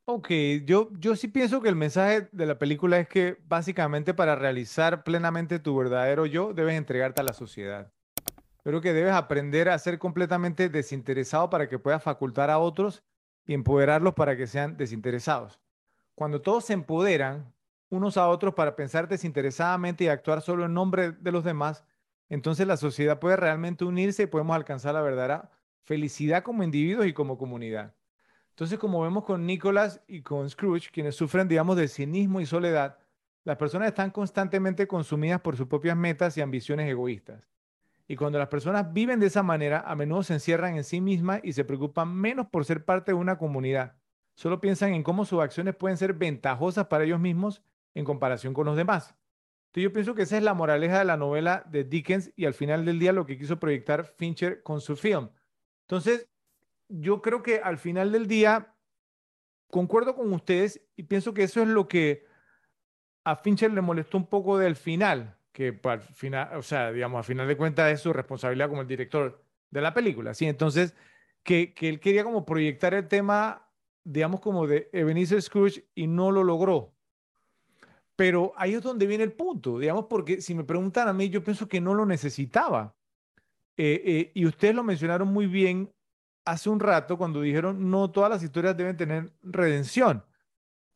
Ok, 0.05 0.29
yo, 0.65 0.91
yo 0.99 1.15
sí 1.15 1.29
pienso 1.29 1.63
que 1.63 1.69
el 1.69 1.77
mensaje 1.77 2.29
de 2.33 2.47
la 2.47 2.59
película 2.59 2.99
es 2.99 3.07
que 3.07 3.39
básicamente 3.45 4.13
para 4.13 4.35
realizar 4.35 5.05
plenamente 5.05 5.61
tu 5.61 5.77
verdadero 5.77 6.27
yo 6.27 6.53
debes 6.53 6.75
entregarte 6.75 7.21
a 7.21 7.25
la 7.25 7.33
sociedad. 7.33 7.93
Creo 8.65 8.81
que 8.81 8.93
debes 8.93 9.13
aprender 9.13 9.69
a 9.69 9.79
ser 9.79 10.01
completamente 10.01 10.69
desinteresado 10.69 11.49
para 11.49 11.69
que 11.69 11.79
puedas 11.79 12.03
facultar 12.03 12.51
a 12.51 12.59
otros 12.59 13.05
y 13.47 13.55
empoderarlos 13.55 14.15
para 14.15 14.37
que 14.37 14.49
sean 14.49 14.77
desinteresados. 14.77 15.61
Cuando 16.17 16.43
todos 16.43 16.65
se 16.65 16.73
empoderan 16.73 17.52
unos 17.93 18.17
a 18.17 18.27
otros 18.27 18.55
para 18.55 18.75
pensar 18.75 19.07
desinteresadamente 19.07 20.05
y 20.05 20.09
actuar 20.09 20.41
solo 20.41 20.65
en 20.65 20.73
nombre 20.73 21.13
de 21.13 21.31
los 21.31 21.45
demás, 21.45 21.85
entonces 22.31 22.67
la 22.67 22.79
sociedad 22.79 23.19
puede 23.19 23.37
realmente 23.37 23.85
unirse 23.85 24.23
y 24.23 24.27
podemos 24.27 24.57
alcanzar 24.57 24.95
la 24.95 25.03
verdadera 25.03 25.51
felicidad 25.85 26.43
como 26.43 26.63
individuos 26.63 27.07
y 27.07 27.13
como 27.13 27.37
comunidad. 27.37 27.95
Entonces, 28.49 28.79
como 28.79 29.03
vemos 29.03 29.25
con 29.25 29.45
Nicholas 29.45 30.01
y 30.07 30.23
con 30.23 30.49
Scrooge, 30.49 30.91
quienes 30.91 31.17
sufren, 31.17 31.49
digamos, 31.49 31.77
de 31.77 31.87
cinismo 31.87 32.41
y 32.41 32.47
soledad, 32.47 32.97
las 33.45 33.59
personas 33.59 33.89
están 33.89 34.11
constantemente 34.11 34.87
consumidas 34.87 35.43
por 35.43 35.59
sus 35.59 35.67
propias 35.67 35.97
metas 35.97 36.39
y 36.39 36.41
ambiciones 36.41 36.89
egoístas. 36.89 37.47
Y 38.09 38.17
cuando 38.17 38.39
las 38.39 38.49
personas 38.49 38.91
viven 38.95 39.21
de 39.21 39.27
esa 39.27 39.43
manera, 39.43 39.85
a 39.87 39.95
menudo 39.97 40.23
se 40.23 40.33
encierran 40.33 40.77
en 40.77 40.85
sí 40.85 41.03
mismas 41.03 41.41
y 41.45 41.53
se 41.53 41.65
preocupan 41.65 42.15
menos 42.15 42.47
por 42.47 42.65
ser 42.65 42.87
parte 42.87 43.13
de 43.13 43.17
una 43.17 43.37
comunidad. 43.37 43.97
Solo 44.35 44.63
piensan 44.63 44.95
en 44.95 45.03
cómo 45.03 45.27
sus 45.27 45.43
acciones 45.43 45.77
pueden 45.77 45.99
ser 45.99 46.15
ventajosas 46.15 46.87
para 46.87 47.05
ellos 47.05 47.21
mismos 47.21 47.63
en 47.95 48.05
comparación 48.05 48.55
con 48.55 48.67
los 48.67 48.77
demás. 48.77 49.15
Entonces 49.67 49.85
yo 49.85 49.93
pienso 49.93 50.15
que 50.15 50.23
esa 50.23 50.37
es 50.37 50.43
la 50.43 50.53
moraleja 50.53 50.99
de 50.99 51.07
la 51.07 51.17
novela 51.17 51.65
de 51.71 51.85
Dickens 51.85 52.31
y 52.37 52.45
al 52.45 52.53
final 52.53 52.85
del 52.85 52.99
día 52.99 53.13
lo 53.13 53.25
que 53.25 53.39
quiso 53.39 53.59
proyectar 53.59 54.05
Fincher 54.05 54.63
con 54.63 54.83
su 54.83 54.97
film. 54.97 55.31
Entonces, 55.87 56.29
yo 56.89 57.23
creo 57.23 57.43
que 57.43 57.59
al 57.59 57.79
final 57.79 58.13
del 58.13 58.27
día 58.27 58.75
concuerdo 59.69 60.15
con 60.15 60.31
ustedes 60.35 60.87
y 60.95 61.05
pienso 61.05 61.33
que 61.33 61.45
eso 61.45 61.63
es 61.63 61.69
lo 61.69 61.89
que 61.89 62.27
a 63.25 63.37
Fincher 63.37 63.73
le 63.73 63.81
molestó 63.81 64.19
un 64.19 64.27
poco 64.27 64.59
del 64.59 64.77
final, 64.77 65.39
que 65.53 65.81
al 65.85 66.03
final, 66.03 66.57
o 66.57 66.63
sea, 66.63 66.93
digamos, 66.93 67.21
a 67.21 67.23
final 67.23 67.49
de 67.49 67.57
cuentas 67.57 67.91
es 67.93 68.01
su 68.01 68.13
responsabilidad 68.13 68.69
como 68.69 68.83
el 68.83 68.89
director 68.89 69.43
de 69.71 69.81
la 69.81 69.95
película, 69.95 70.35
¿sí? 70.35 70.47
Entonces, 70.47 70.95
que, 71.43 71.73
que 71.73 71.89
él 71.89 72.01
quería 72.01 72.25
como 72.25 72.45
proyectar 72.45 72.93
el 72.93 73.09
tema, 73.09 73.71
digamos, 74.05 74.41
como 74.41 74.67
de 74.67 74.91
Ebenezer 74.93 75.41
Scrooge 75.41 75.89
y 75.95 76.07
no 76.09 76.31
lo 76.31 76.45
logró. 76.45 76.92
Pero 78.23 78.53
ahí 78.55 78.75
es 78.75 78.83
donde 78.83 79.05
viene 79.05 79.25
el 79.25 79.33
punto, 79.33 79.81
digamos, 79.81 80.05
porque 80.05 80.41
si 80.41 80.55
me 80.55 80.63
preguntan 80.63 81.09
a 81.09 81.13
mí, 81.13 81.29
yo 81.29 81.43
pienso 81.43 81.67
que 81.67 81.81
no 81.81 81.93
lo 81.93 82.07
necesitaba. 82.07 82.95
Eh, 83.77 84.01
eh, 84.05 84.31
y 84.33 84.47
ustedes 84.47 84.77
lo 84.77 84.85
mencionaron 84.85 85.27
muy 85.27 85.49
bien 85.49 85.93
hace 86.45 86.71
un 86.71 86.79
rato 86.79 87.19
cuando 87.19 87.41
dijeron 87.41 87.91
no 87.91 88.13
todas 88.13 88.31
las 88.31 88.45
historias 88.45 88.77
deben 88.77 88.97
tener 88.97 89.33
redención. 89.43 90.25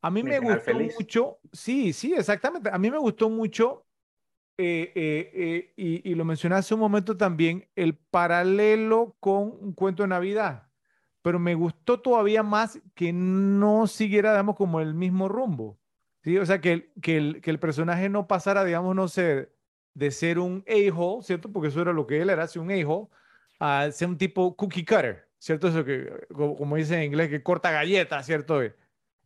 A 0.02 0.08
mí 0.08 0.22
me, 0.22 0.38
gustó 0.38 0.72
mucho, 0.72 1.38
sí, 1.52 1.92
sí, 1.92 2.14
exactamente. 2.14 2.70
A 2.72 2.78
mí 2.78 2.92
me 2.92 2.98
gustó 2.98 3.28
mucho, 3.28 3.84
eh, 4.56 5.72
y, 5.76 6.08
y, 6.08 6.14
lo 6.14 6.24
mencioné 6.24 6.54
hace 6.54 6.74
un 6.74 6.80
momento 6.80 7.16
también, 7.16 7.68
el 7.74 7.96
paralelo 7.96 9.16
con 9.18 9.52
un 9.60 9.72
cuento 9.72 10.04
de 10.04 10.10
Navidad. 10.10 10.68
Pero 11.22 11.40
me 11.40 11.56
gustó 11.56 11.98
todavía 11.98 12.44
más 12.44 12.80
que 12.94 13.12
no 13.12 13.88
siguiera, 13.88 14.30
digamos, 14.30 14.54
como 14.54 14.80
el 14.80 14.94
mismo 14.94 15.28
rumbo. 15.28 15.76
¿Sí? 16.26 16.38
O 16.38 16.44
sea, 16.44 16.60
que, 16.60 16.90
que, 17.00 17.16
el, 17.16 17.40
que 17.40 17.50
el 17.50 17.60
personaje 17.60 18.08
no 18.08 18.26
pasara, 18.26 18.64
digamos, 18.64 18.96
no 18.96 19.06
sé, 19.06 19.48
de 19.94 20.10
ser 20.10 20.40
un 20.40 20.64
a-hole, 20.66 21.22
¿cierto? 21.22 21.52
Porque 21.52 21.68
eso 21.68 21.80
era 21.80 21.92
lo 21.92 22.08
que 22.08 22.20
él 22.20 22.30
era, 22.30 22.48
ser 22.48 22.62
un 22.62 22.72
a-hole, 22.72 23.06
a 23.60 23.88
ser 23.92 24.08
un 24.08 24.18
tipo 24.18 24.56
cookie 24.56 24.84
cutter, 24.84 25.28
¿cierto? 25.38 25.68
Eso 25.68 25.84
que, 25.84 26.26
como 26.34 26.74
dice 26.74 26.96
en 26.96 27.04
inglés, 27.04 27.30
que 27.30 27.44
corta 27.44 27.70
galletas, 27.70 28.26
¿cierto? 28.26 28.60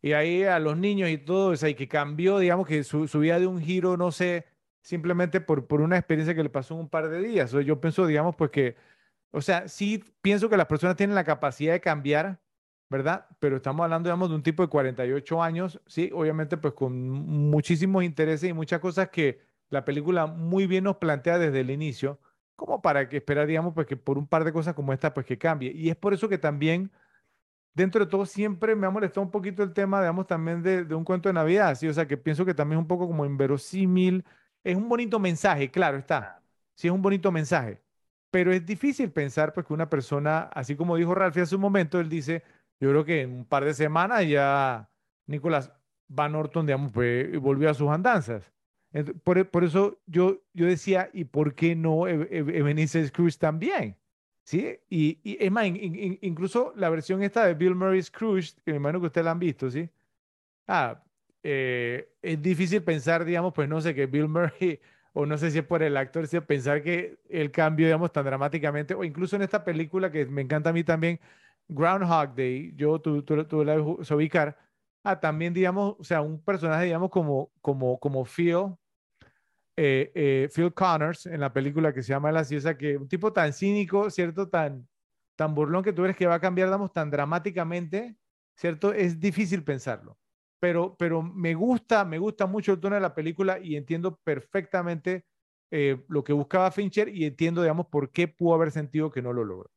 Y 0.03 0.13
ahí 0.13 0.43
a 0.43 0.59
los 0.59 0.77
niños 0.77 1.09
y 1.09 1.17
todo, 1.17 1.49
o 1.51 1.55
sea, 1.55 1.69
y 1.69 1.75
que 1.75 1.87
cambió, 1.87 2.37
digamos, 2.37 2.67
que 2.67 2.83
su, 2.83 3.07
su 3.07 3.19
vida 3.19 3.39
de 3.39 3.47
un 3.47 3.59
giro, 3.59 3.97
no 3.97 4.11
sé, 4.11 4.45
simplemente 4.83 5.41
por, 5.41 5.65
por 5.65 5.81
una 5.81 5.97
experiencia 5.97 6.35
que 6.35 6.43
le 6.43 6.49
pasó 6.49 6.75
en 6.75 6.81
un 6.81 6.89
par 6.89 7.09
de 7.09 7.19
días. 7.19 7.51
O 7.55 7.61
yo 7.61 7.81
pienso, 7.81 8.05
digamos, 8.05 8.35
pues 8.35 8.51
que, 8.51 8.75
o 9.31 9.41
sea, 9.41 9.67
sí 9.67 10.03
pienso 10.21 10.49
que 10.49 10.57
las 10.57 10.67
personas 10.67 10.97
tienen 10.97 11.15
la 11.15 11.23
capacidad 11.23 11.73
de 11.73 11.81
cambiar, 11.81 12.39
¿verdad? 12.91 13.27
Pero 13.39 13.57
estamos 13.57 13.85
hablando, 13.85 14.09
digamos, 14.09 14.29
de 14.29 14.35
un 14.35 14.43
tipo 14.43 14.63
de 14.63 14.69
48 14.69 15.43
años, 15.43 15.81
sí, 15.87 16.11
obviamente, 16.13 16.57
pues 16.57 16.75
con 16.75 17.09
muchísimos 17.09 18.03
intereses 18.03 18.49
y 18.51 18.53
muchas 18.53 18.81
cosas 18.81 19.09
que 19.09 19.41
la 19.69 19.85
película 19.85 20.27
muy 20.27 20.67
bien 20.67 20.83
nos 20.85 20.97
plantea 20.97 21.39
desde 21.39 21.61
el 21.61 21.71
inicio, 21.71 22.19
como 22.57 22.81
para 22.83 23.09
que 23.09 23.17
esperar, 23.17 23.47
digamos, 23.47 23.73
pues 23.73 23.87
que 23.87 23.97
por 23.97 24.17
un 24.19 24.27
par 24.27 24.43
de 24.43 24.53
cosas 24.53 24.75
como 24.75 24.93
esta, 24.93 25.13
pues 25.13 25.25
que 25.25 25.37
cambie. 25.37 25.71
Y 25.73 25.89
es 25.89 25.95
por 25.95 26.13
eso 26.13 26.29
que 26.29 26.37
también, 26.37 26.91
dentro 27.73 28.05
de 28.05 28.11
todo, 28.11 28.25
siempre 28.25 28.75
me 28.75 28.87
ha 28.87 28.89
molestado 28.89 29.23
un 29.25 29.31
poquito 29.31 29.63
el 29.63 29.73
tema, 29.73 29.99
digamos, 30.01 30.27
también 30.27 30.61
de, 30.63 30.85
de 30.85 30.95
un 30.95 31.03
cuento 31.05 31.29
de 31.29 31.33
Navidad, 31.33 31.75
sí, 31.75 31.87
o 31.87 31.93
sea, 31.93 32.07
que 32.07 32.17
pienso 32.17 32.45
que 32.45 32.53
también 32.53 32.79
es 32.79 32.83
un 32.83 32.87
poco 32.87 33.07
como 33.07 33.25
inverosímil, 33.25 34.25
es 34.63 34.75
un 34.75 34.89
bonito 34.89 35.19
mensaje, 35.19 35.71
claro 35.71 35.97
está, 35.97 36.41
sí 36.75 36.87
es 36.87 36.93
un 36.93 37.01
bonito 37.01 37.31
mensaje, 37.31 37.81
pero 38.31 38.51
es 38.53 38.65
difícil 38.65 39.11
pensar, 39.11 39.53
pues 39.53 39.65
que 39.67 39.73
una 39.73 39.89
persona, 39.89 40.43
así 40.53 40.75
como 40.75 40.95
dijo 40.97 41.15
Ralph 41.15 41.37
hace 41.37 41.55
un 41.55 41.61
momento, 41.61 41.99
él 41.99 42.09
dice, 42.09 42.43
yo 42.81 42.89
creo 42.89 43.05
que 43.05 43.21
en 43.21 43.31
un 43.31 43.45
par 43.45 43.63
de 43.63 43.73
semanas 43.75 44.27
ya 44.27 44.89
Nicolás 45.27 45.71
Van 46.07 46.35
Orton, 46.35 46.65
digamos, 46.65 46.91
pues, 46.91 47.39
volvió 47.39 47.69
a 47.69 47.73
sus 47.73 47.89
andanzas. 47.89 48.51
Por, 49.23 49.49
por, 49.49 49.63
eso 49.63 49.99
yo, 50.07 50.41
yo 50.53 50.65
decía, 50.65 51.09
¿y 51.13 51.23
por 51.23 51.55
qué 51.55 51.75
no 51.75 52.07
e, 52.07 52.27
e, 52.29 52.37
Ebenezer 52.39 53.07
Scrooge 53.07 53.37
también? 53.37 53.95
¿Sí? 54.43 54.79
Y, 54.89 55.19
y 55.23 55.37
es 55.39 55.51
más, 55.51 55.65
incluso 55.67 56.73
la 56.75 56.89
versión 56.89 57.23
esta 57.23 57.45
de 57.45 57.53
Bill 57.53 57.75
Murray 57.75 58.01
Scrooge, 58.01 58.55
que 58.65 58.71
me 58.71 58.77
imagino 58.77 58.99
que 58.99 59.05
ustedes 59.05 59.25
la 59.25 59.31
han 59.31 59.39
visto, 59.39 59.69
¿sí? 59.69 59.89
Ah, 60.67 61.01
eh, 61.43 62.09
es 62.21 62.41
difícil 62.41 62.83
pensar, 62.83 63.23
digamos, 63.23 63.53
pues 63.53 63.69
no 63.69 63.79
sé, 63.79 63.95
que 63.95 64.07
Bill 64.07 64.27
Murray, 64.27 64.79
o 65.13 65.25
no 65.25 65.37
sé 65.37 65.51
si 65.51 65.59
es 65.59 65.65
por 65.65 65.83
el 65.83 65.95
actor, 65.97 66.27
si 66.27 66.39
pensar 66.41 66.81
que 66.81 67.19
el 67.29 67.51
cambio, 67.51 67.85
digamos, 67.85 68.11
tan 68.11 68.25
dramáticamente, 68.25 68.95
o 68.95 69.03
incluso 69.03 69.35
en 69.35 69.43
esta 69.43 69.63
película 69.63 70.11
que 70.11 70.25
me 70.25 70.41
encanta 70.41 70.71
a 70.71 70.73
mí 70.73 70.83
también, 70.83 71.19
Groundhog 71.71 72.35
Day, 72.35 72.73
yo 72.75 72.99
tú, 72.99 73.23
tú, 73.23 73.45
tú 73.45 73.63
la 73.63 73.79
ubicar, 73.81 74.57
ah, 75.03 75.19
también, 75.19 75.53
digamos, 75.53 75.95
o 75.99 76.03
sea, 76.03 76.21
un 76.21 76.43
personaje, 76.43 76.85
digamos, 76.85 77.09
como, 77.09 77.51
como, 77.61 77.99
como 77.99 78.25
Phil, 78.25 78.75
eh, 79.77 80.11
eh, 80.13 80.49
Phil 80.53 80.73
Connors 80.73 81.25
en 81.25 81.39
la 81.39 81.53
película 81.53 81.93
que 81.93 82.03
se 82.03 82.09
llama 82.09 82.31
La 82.31 82.43
Ciesa, 82.43 82.77
que 82.77 82.97
un 82.97 83.07
tipo 83.07 83.31
tan 83.33 83.53
cínico, 83.53 84.09
¿cierto? 84.09 84.49
Tan, 84.49 84.87
tan 85.35 85.55
burlón 85.55 85.83
que 85.83 85.93
tú 85.93 86.03
eres 86.03 86.17
que 86.17 86.27
va 86.27 86.35
a 86.35 86.39
cambiar, 86.41 86.67
digamos, 86.67 86.91
tan 86.93 87.09
dramáticamente, 87.09 88.17
¿cierto? 88.55 88.93
Es 88.93 89.19
difícil 89.19 89.63
pensarlo. 89.63 90.17
Pero, 90.59 90.95
pero 90.97 91.23
me 91.23 91.55
gusta, 91.55 92.05
me 92.05 92.19
gusta 92.19 92.45
mucho 92.45 92.73
el 92.73 92.79
tono 92.79 92.95
de 92.95 93.01
la 93.01 93.15
película 93.15 93.59
y 93.59 93.75
entiendo 93.75 94.19
perfectamente 94.23 95.25
eh, 95.71 96.03
lo 96.09 96.23
que 96.23 96.33
buscaba 96.33 96.69
Fincher 96.71 97.09
y 97.09 97.25
entiendo, 97.25 97.61
digamos, 97.61 97.87
por 97.87 98.11
qué 98.11 98.27
pudo 98.27 98.55
haber 98.55 98.71
sentido 98.71 99.09
que 99.09 99.21
no 99.21 99.33
lo 99.33 99.43
logró. 99.45 99.71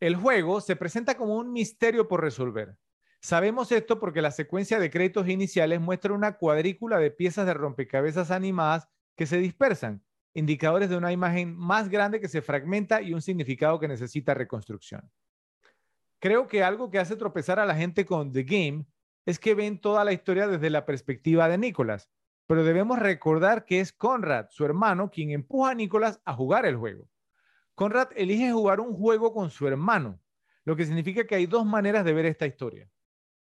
El 0.00 0.16
juego 0.16 0.62
se 0.62 0.76
presenta 0.76 1.14
como 1.14 1.36
un 1.36 1.52
misterio 1.52 2.08
por 2.08 2.22
resolver. 2.22 2.78
Sabemos 3.20 3.70
esto 3.70 4.00
porque 4.00 4.22
la 4.22 4.30
secuencia 4.30 4.78
de 4.78 4.90
créditos 4.90 5.28
iniciales 5.28 5.78
muestra 5.78 6.14
una 6.14 6.38
cuadrícula 6.38 6.96
de 6.96 7.10
piezas 7.10 7.44
de 7.44 7.52
rompecabezas 7.52 8.30
animadas 8.30 8.88
que 9.14 9.26
se 9.26 9.36
dispersan, 9.36 10.02
indicadores 10.32 10.88
de 10.88 10.96
una 10.96 11.12
imagen 11.12 11.54
más 11.54 11.90
grande 11.90 12.18
que 12.18 12.28
se 12.28 12.40
fragmenta 12.40 13.02
y 13.02 13.12
un 13.12 13.20
significado 13.20 13.78
que 13.78 13.88
necesita 13.88 14.32
reconstrucción. 14.32 15.10
Creo 16.18 16.46
que 16.46 16.62
algo 16.62 16.90
que 16.90 16.98
hace 16.98 17.14
tropezar 17.14 17.58
a 17.58 17.66
la 17.66 17.74
gente 17.74 18.06
con 18.06 18.32
The 18.32 18.44
Game 18.44 18.86
es 19.26 19.38
que 19.38 19.54
ven 19.54 19.82
toda 19.82 20.02
la 20.06 20.14
historia 20.14 20.48
desde 20.48 20.70
la 20.70 20.86
perspectiva 20.86 21.46
de 21.46 21.58
Nicholas, 21.58 22.08
pero 22.46 22.64
debemos 22.64 22.98
recordar 22.98 23.66
que 23.66 23.80
es 23.80 23.92
Conrad, 23.92 24.46
su 24.48 24.64
hermano, 24.64 25.10
quien 25.10 25.30
empuja 25.30 25.72
a 25.72 25.74
Nicholas 25.74 26.22
a 26.24 26.32
jugar 26.32 26.64
el 26.64 26.76
juego. 26.76 27.09
Conrad 27.80 28.08
elige 28.14 28.52
jugar 28.52 28.78
un 28.78 28.94
juego 28.94 29.32
con 29.32 29.48
su 29.48 29.66
hermano, 29.66 30.20
lo 30.66 30.76
que 30.76 30.84
significa 30.84 31.26
que 31.26 31.34
hay 31.34 31.46
dos 31.46 31.64
maneras 31.64 32.04
de 32.04 32.12
ver 32.12 32.26
esta 32.26 32.44
historia. 32.44 32.90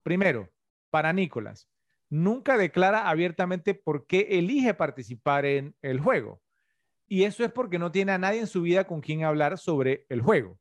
Primero, 0.04 0.50
para 0.90 1.12
Nicolás, 1.12 1.68
nunca 2.10 2.58
declara 2.58 3.10
abiertamente 3.10 3.74
por 3.74 4.08
qué 4.08 4.28
elige 4.30 4.74
participar 4.74 5.46
en 5.46 5.76
el 5.82 6.00
juego. 6.00 6.42
Y 7.10 7.26
eso 7.26 7.44
es 7.44 7.52
porque 7.52 7.78
no 7.78 7.92
tiene 7.92 8.14
a 8.14 8.18
nadie 8.18 8.40
en 8.40 8.48
su 8.48 8.62
vida 8.62 8.86
con 8.86 9.02
quien 9.02 9.26
hablar 9.26 9.58
sobre 9.58 10.06
el 10.08 10.22
juego. 10.22 10.58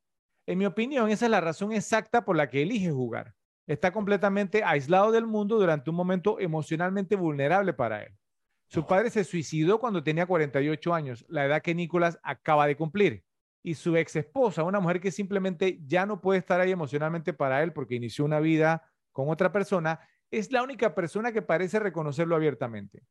En 0.46 0.58
mi 0.58 0.66
opinión, 0.66 1.08
esa 1.08 1.26
es 1.26 1.30
la 1.30 1.40
razón 1.40 1.72
exacta 1.72 2.24
por 2.24 2.36
la 2.36 2.50
que 2.50 2.62
elige 2.62 2.90
jugar. 2.90 3.36
Está 3.68 3.92
completamente 3.92 4.64
aislado 4.64 5.12
del 5.12 5.28
mundo 5.28 5.60
durante 5.60 5.90
un 5.90 5.96
momento 5.96 6.40
emocionalmente 6.40 7.14
vulnerable 7.14 7.72
para 7.72 8.02
él. 8.02 8.18
Su 8.66 8.84
padre 8.84 9.10
se 9.10 9.22
suicidó 9.22 9.78
cuando 9.78 10.02
tenía 10.02 10.26
48 10.26 10.92
años, 10.92 11.24
la 11.28 11.44
edad 11.44 11.62
que 11.62 11.76
Nicolás 11.76 12.18
acaba 12.24 12.66
de 12.66 12.76
cumplir. 12.76 13.29
Y 13.62 13.74
su 13.74 13.96
ex 13.96 14.16
esposa, 14.16 14.62
una 14.62 14.80
mujer 14.80 15.00
que 15.00 15.10
simplemente 15.10 15.80
ya 15.86 16.06
no 16.06 16.20
puede 16.20 16.38
estar 16.38 16.60
ahí 16.60 16.70
emocionalmente 16.70 17.32
para 17.32 17.62
él 17.62 17.72
porque 17.72 17.94
inició 17.94 18.24
una 18.24 18.40
vida 18.40 18.90
con 19.12 19.28
otra 19.28 19.52
persona, 19.52 20.00
es 20.30 20.50
la 20.52 20.62
única 20.62 20.94
persona 20.94 21.32
que 21.32 21.42
parece 21.42 21.78
reconocerlo 21.78 22.36
abiertamente. 22.36 23.02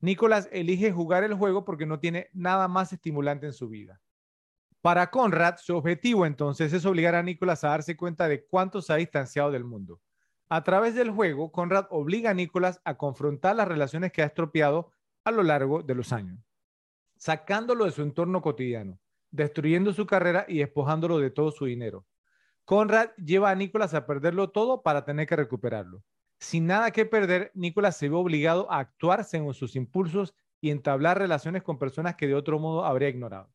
Nicolás 0.00 0.48
elige 0.52 0.92
jugar 0.92 1.24
el 1.24 1.34
juego 1.34 1.64
porque 1.64 1.84
no 1.84 2.00
tiene 2.00 2.30
nada 2.32 2.68
más 2.68 2.92
estimulante 2.92 3.46
en 3.46 3.52
su 3.52 3.68
vida. 3.68 4.00
Para 4.80 5.10
Conrad, 5.10 5.56
su 5.58 5.76
objetivo 5.76 6.24
entonces 6.24 6.72
es 6.72 6.86
obligar 6.86 7.14
a 7.14 7.22
Nicolás 7.22 7.64
a 7.64 7.68
darse 7.68 7.96
cuenta 7.98 8.28
de 8.28 8.46
cuánto 8.46 8.80
se 8.80 8.94
ha 8.94 8.96
distanciado 8.96 9.50
del 9.50 9.64
mundo. 9.64 10.00
A 10.48 10.64
través 10.64 10.94
del 10.94 11.10
juego, 11.10 11.52
Conrad 11.52 11.86
obliga 11.90 12.30
a 12.30 12.34
Nicolás 12.34 12.80
a 12.84 12.96
confrontar 12.96 13.56
las 13.56 13.68
relaciones 13.68 14.10
que 14.10 14.22
ha 14.22 14.26
estropeado 14.26 14.90
a 15.24 15.30
lo 15.30 15.42
largo 15.42 15.82
de 15.82 15.94
los 15.94 16.12
años, 16.12 16.40
sacándolo 17.16 17.84
de 17.84 17.90
su 17.90 18.02
entorno 18.02 18.40
cotidiano, 18.40 18.98
destruyendo 19.30 19.92
su 19.92 20.06
carrera 20.06 20.44
y 20.48 20.58
despojándolo 20.58 21.18
de 21.18 21.30
todo 21.30 21.50
su 21.50 21.66
dinero. 21.66 22.06
Conrad 22.64 23.10
lleva 23.16 23.50
a 23.50 23.54
Nicolás 23.54 23.94
a 23.94 24.06
perderlo 24.06 24.50
todo 24.50 24.82
para 24.82 25.04
tener 25.04 25.26
que 25.26 25.36
recuperarlo. 25.36 26.04
Sin 26.38 26.66
nada 26.66 26.90
que 26.90 27.04
perder, 27.04 27.50
Nicolás 27.54 27.96
se 27.96 28.08
ve 28.08 28.14
obligado 28.14 28.70
a 28.70 28.78
actuar 28.78 29.24
según 29.24 29.54
sus 29.54 29.76
impulsos 29.76 30.34
y 30.60 30.70
entablar 30.70 31.18
relaciones 31.18 31.62
con 31.62 31.78
personas 31.78 32.16
que 32.16 32.26
de 32.26 32.34
otro 32.34 32.58
modo 32.58 32.84
habría 32.84 33.08
ignorado. 33.08 33.50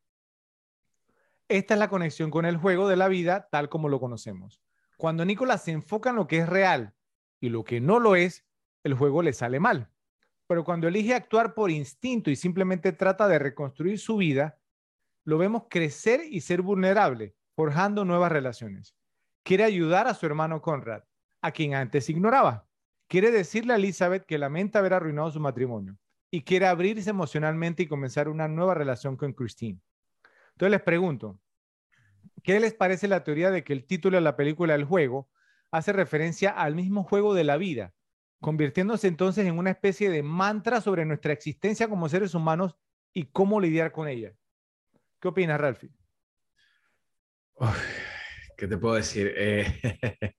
Esta 1.47 1.76
es 1.76 1.80
la 1.80 1.89
conexión 1.89 2.31
con 2.31 2.45
el 2.45 2.57
juego 2.57 2.88
de 2.88 2.95
la 2.95 3.07
vida 3.07 3.47
tal 3.52 3.69
como 3.69 3.89
lo 3.89 3.99
conocemos. 3.99 4.61
Cuando 4.97 5.26
Nicolás 5.26 5.64
se 5.64 5.72
enfoca 5.72 6.10
en 6.10 6.15
lo 6.15 6.27
que 6.27 6.39
es 6.39 6.49
real 6.49 6.93
y 7.39 7.49
lo 7.49 7.64
que 7.64 7.81
no 7.81 7.99
lo 7.99 8.15
es, 8.15 8.45
el 8.84 8.93
juego 8.93 9.22
le 9.22 9.34
sale 9.34 9.60
mal. 9.60 9.89
Pero 10.47 10.64
cuando 10.64 10.88
elige 10.88 11.14
actuar 11.14 11.53
por 11.53 11.72
instinto 11.72 12.30
y 12.30 12.35
simplemente 12.35 12.91
trata 12.91 13.27
de 13.27 13.39
reconstruir 13.39 13.99
su 13.99 14.18
vida, 14.18 14.60
lo 15.26 15.39
vemos 15.39 15.64
crecer 15.69 16.22
y 16.30 16.41
ser 16.41 16.61
vulnerable, 16.61 17.35
forjando 17.56 18.06
nuevas 18.06 18.31
relaciones. 18.31 18.95
Quiere 19.43 19.64
ayudar 19.64 20.07
a 20.07 20.14
su 20.14 20.26
hermano 20.26 20.61
Conrad, 20.61 21.03
a 21.41 21.52
quien 21.52 21.73
antes 21.73 22.10
ignoraba. 22.10 22.68
Quiere 23.07 23.31
decirle 23.31 23.73
a 23.73 23.76
Elizabeth 23.76 24.26
que 24.26 24.38
lamenta 24.38 24.80
haber 24.80 24.93
arruinado 24.93 25.31
su 25.31 25.39
matrimonio 25.39 25.97
y 26.31 26.43
quiere 26.43 26.68
abrirse 26.68 27.10
emocionalmente 27.10 27.84
y 27.84 27.88
comenzar 27.88 28.30
una 28.30 28.47
nueva 28.47 28.76
relación 28.76 29.18
con 29.18 29.34
Christine. 29.34 29.80
Entonces 30.53 30.72
les 30.72 30.81
pregunto, 30.81 31.39
¿qué 32.43 32.60
les 32.60 32.73
parece 32.73 33.07
la 33.07 33.23
teoría 33.23 33.52
de 33.52 33.64
que 33.64 33.73
el 33.73 33.85
título 33.85 34.18
de 34.18 34.22
la 34.22 34.35
película 34.35 34.76
El 34.76 34.85
juego 34.85 35.30
hace 35.72 35.91
referencia 35.91 36.52
al 36.52 36.76
mismo 36.76 37.03
juego 37.03 37.34
de 37.34 37.43
la 37.43 37.57
vida, 37.57 37.93
convirtiéndose 38.41 39.07
entonces 39.07 39.45
en 39.45 39.57
una 39.57 39.72
especie 39.72 40.10
de 40.10 40.23
mantra 40.23 40.81
sobre 40.81 41.06
nuestra 41.06 41.34
existencia 41.34 41.89
como 41.89 42.10
seres 42.10 42.35
humanos 42.35 42.77
y 43.14 43.26
cómo 43.26 43.60
lidiar 43.60 43.91
con 43.91 44.07
ella? 44.07 44.34
¿Qué 45.26 45.30
opinas, 45.30 45.60
Ralphie? 45.60 45.89
¿Qué 48.56 48.68
te 48.68 48.77
puedo 48.77 48.93
decir? 48.93 49.34
Eh, 49.35 49.65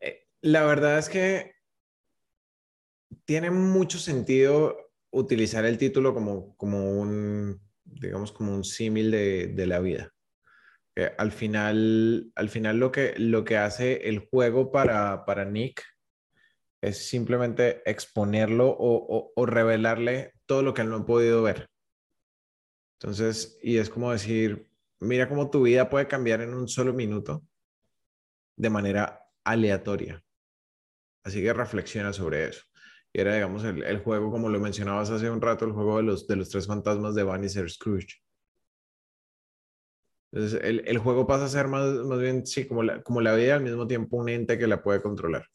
eh, 0.00 0.26
la 0.40 0.64
verdad 0.64 0.98
es 0.98 1.08
que 1.08 1.52
tiene 3.24 3.52
mucho 3.52 3.98
sentido 3.98 4.90
utilizar 5.10 5.64
el 5.64 5.78
título 5.78 6.12
como, 6.12 6.56
como 6.56 6.90
un, 6.90 7.60
digamos, 7.84 8.32
como 8.32 8.52
un 8.52 8.64
símil 8.64 9.12
de, 9.12 9.66
la 9.68 9.78
vida. 9.78 10.12
al 11.16 11.30
final, 11.30 12.32
al 12.34 12.48
final 12.48 12.80
lo, 12.80 12.90
que, 12.90 13.14
lo 13.16 13.44
que 13.44 13.58
hace 13.58 14.08
el 14.08 14.28
juego 14.28 14.72
para, 14.72 15.24
para 15.24 15.44
Nick 15.44 15.84
es 16.82 17.08
simplemente 17.08 17.88
exponerlo 17.88 18.70
o, 18.70 19.32
o, 19.36 19.46
revelarle 19.46 20.32
todo 20.46 20.64
lo 20.64 20.74
que 20.74 20.82
él 20.82 20.90
no 20.90 20.96
ha 20.96 21.06
podido 21.06 21.44
ver. 21.44 21.70
Entonces, 23.00 23.58
y 23.62 23.78
es 23.78 23.88
como 23.88 24.12
decir, 24.12 24.68
mira 24.98 25.26
cómo 25.26 25.48
tu 25.48 25.62
vida 25.62 25.88
puede 25.88 26.06
cambiar 26.06 26.42
en 26.42 26.52
un 26.52 26.68
solo 26.68 26.92
minuto 26.92 27.42
de 28.56 28.68
manera 28.68 29.26
aleatoria. 29.42 30.22
Así 31.24 31.40
que 31.40 31.52
reflexiona 31.54 32.12
sobre 32.12 32.48
eso. 32.48 32.62
Y 33.12 33.20
era, 33.20 33.34
digamos, 33.34 33.64
el, 33.64 33.82
el, 33.84 34.00
juego, 34.00 34.30
como 34.30 34.50
lo 34.50 34.60
mencionabas 34.60 35.10
hace 35.10 35.30
un 35.30 35.40
rato, 35.40 35.64
el 35.64 35.72
juego 35.72 35.96
de 35.96 36.02
los, 36.02 36.26
de 36.26 36.36
los 36.36 36.50
tres 36.50 36.66
fantasmas 36.66 37.14
de 37.14 37.22
Bannister 37.22 37.70
Scrooge. 37.70 38.22
Entonces, 40.32 40.60
el, 40.62 40.82
el, 40.86 40.98
juego 40.98 41.26
pasa 41.26 41.46
a 41.46 41.48
ser 41.48 41.68
más, 41.68 41.88
más 42.04 42.20
bien, 42.20 42.46
sí, 42.46 42.68
como 42.68 42.82
la, 42.82 43.02
como 43.02 43.22
la 43.22 43.34
vida 43.34 43.56
al 43.56 43.62
mismo 43.62 43.86
tiempo 43.86 44.18
un 44.18 44.28
ente 44.28 44.58
que 44.58 44.66
la 44.66 44.82
puede 44.82 45.00
controlar. 45.00 45.46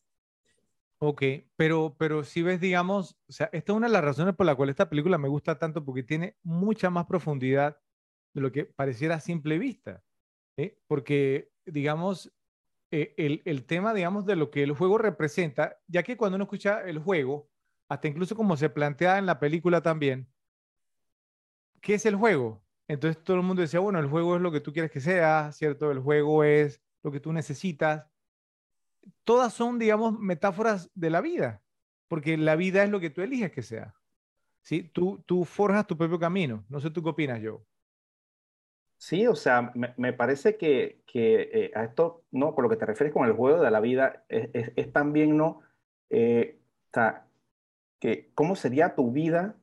Ok, 1.08 1.22
pero, 1.56 1.96
pero 2.00 2.24
si 2.24 2.42
ves, 2.42 2.60
digamos, 2.60 3.16
o 3.30 3.32
sea, 3.32 3.48
esta 3.54 3.72
es 3.72 3.78
una 3.78 3.86
de 3.86 3.94
las 3.94 4.04
razones 4.04 4.34
por 4.34 4.48
la 4.48 4.56
cual 4.56 4.70
esta 4.70 4.90
película 4.90 5.20
me 5.20 5.28
gusta 5.28 5.60
tanto, 5.60 5.86
porque 5.86 6.02
tiene 6.02 6.36
mucha 6.42 6.90
más 6.90 7.06
profundidad 7.06 7.78
de 8.34 8.42
lo 8.42 8.52
que 8.52 8.66
pareciera 8.66 9.14
a 9.16 9.20
simple 9.20 9.60
vista. 9.60 10.04
¿eh? 10.58 10.80
Porque, 10.88 11.52
digamos, 11.64 12.34
eh, 12.90 13.14
el, 13.18 13.44
el, 13.46 13.66
tema, 13.66 13.94
digamos, 13.94 14.26
de 14.26 14.36
lo 14.36 14.50
que 14.50 14.64
el 14.64 14.72
juego 14.72 14.98
representa, 14.98 15.78
ya 15.88 16.02
que 16.02 16.18
cuando 16.18 16.38
uno 16.38 16.46
escucha 16.46 16.82
el 16.82 16.98
juego, 16.98 17.52
hasta 17.88 18.08
incluso 18.08 18.36
como 18.36 18.58
se 18.58 18.72
plantea 18.72 19.20
en 19.20 19.28
la 19.28 19.40
película 19.40 19.82
también, 19.82 20.28
¿qué 21.82 21.94
es 21.94 22.06
el 22.08 22.16
juego? 22.16 22.64
Entonces 22.88 23.24
todo 23.24 23.38
el 23.38 23.44
mundo 23.44 23.62
decía, 23.62 23.80
bueno, 23.80 24.00
el 24.00 24.08
juego 24.08 24.38
es 24.38 24.42
lo 24.42 24.52
que 24.52 24.60
tú 24.60 24.74
quieres 24.74 24.90
que 24.90 25.02
sea, 25.02 25.52
¿cierto? 25.52 25.92
El 25.92 26.00
juego 26.00 26.44
es 26.44 26.82
lo 27.04 27.12
que 27.12 27.20
tú 27.20 27.32
necesitas. 27.32 28.08
Todas 29.24 29.54
son, 29.54 29.80
digamos, 29.80 30.20
metáforas 30.20 30.90
de 30.94 31.10
la 31.10 31.22
vida, 31.22 31.62
porque 32.08 32.38
la 32.38 32.56
vida 32.56 32.84
es 32.84 32.90
lo 32.90 33.00
que 33.00 33.10
tú 33.10 33.22
eliges 33.22 33.52
que 33.52 33.62
sea. 33.62 33.96
¿sí? 34.62 34.84
Tú, 34.84 35.24
tú 35.26 35.46
forjas 35.46 35.88
tu 35.88 35.98
propio 35.98 36.20
camino. 36.20 36.66
No 36.70 36.80
sé 36.80 36.90
tú 36.90 37.02
qué 37.04 37.10
opinas, 37.10 37.40
Joe. 37.42 37.60
Sí, 38.98 39.28
o 39.28 39.36
sea, 39.36 39.72
me, 39.76 39.94
me 39.98 40.14
parece 40.14 40.58
que, 40.58 41.04
que 41.06 41.50
eh, 41.54 41.72
a 41.76 41.84
esto, 41.84 42.24
¿no? 42.32 42.56
Con 42.56 42.64
lo 42.64 42.70
que 42.70 42.78
te 42.78 42.86
refieres 42.86 43.14
con 43.14 43.28
el 43.28 43.34
juego 43.34 43.62
de 43.62 43.70
la 43.70 43.80
vida, 43.80 44.26
es, 44.30 44.50
es, 44.54 44.72
es 44.76 44.92
también, 44.92 45.38
¿no? 45.38 45.62
Eh, 46.10 46.60
que 48.00 48.32
cómo 48.34 48.56
sería 48.56 48.96
tu 48.96 49.12
vida 49.12 49.58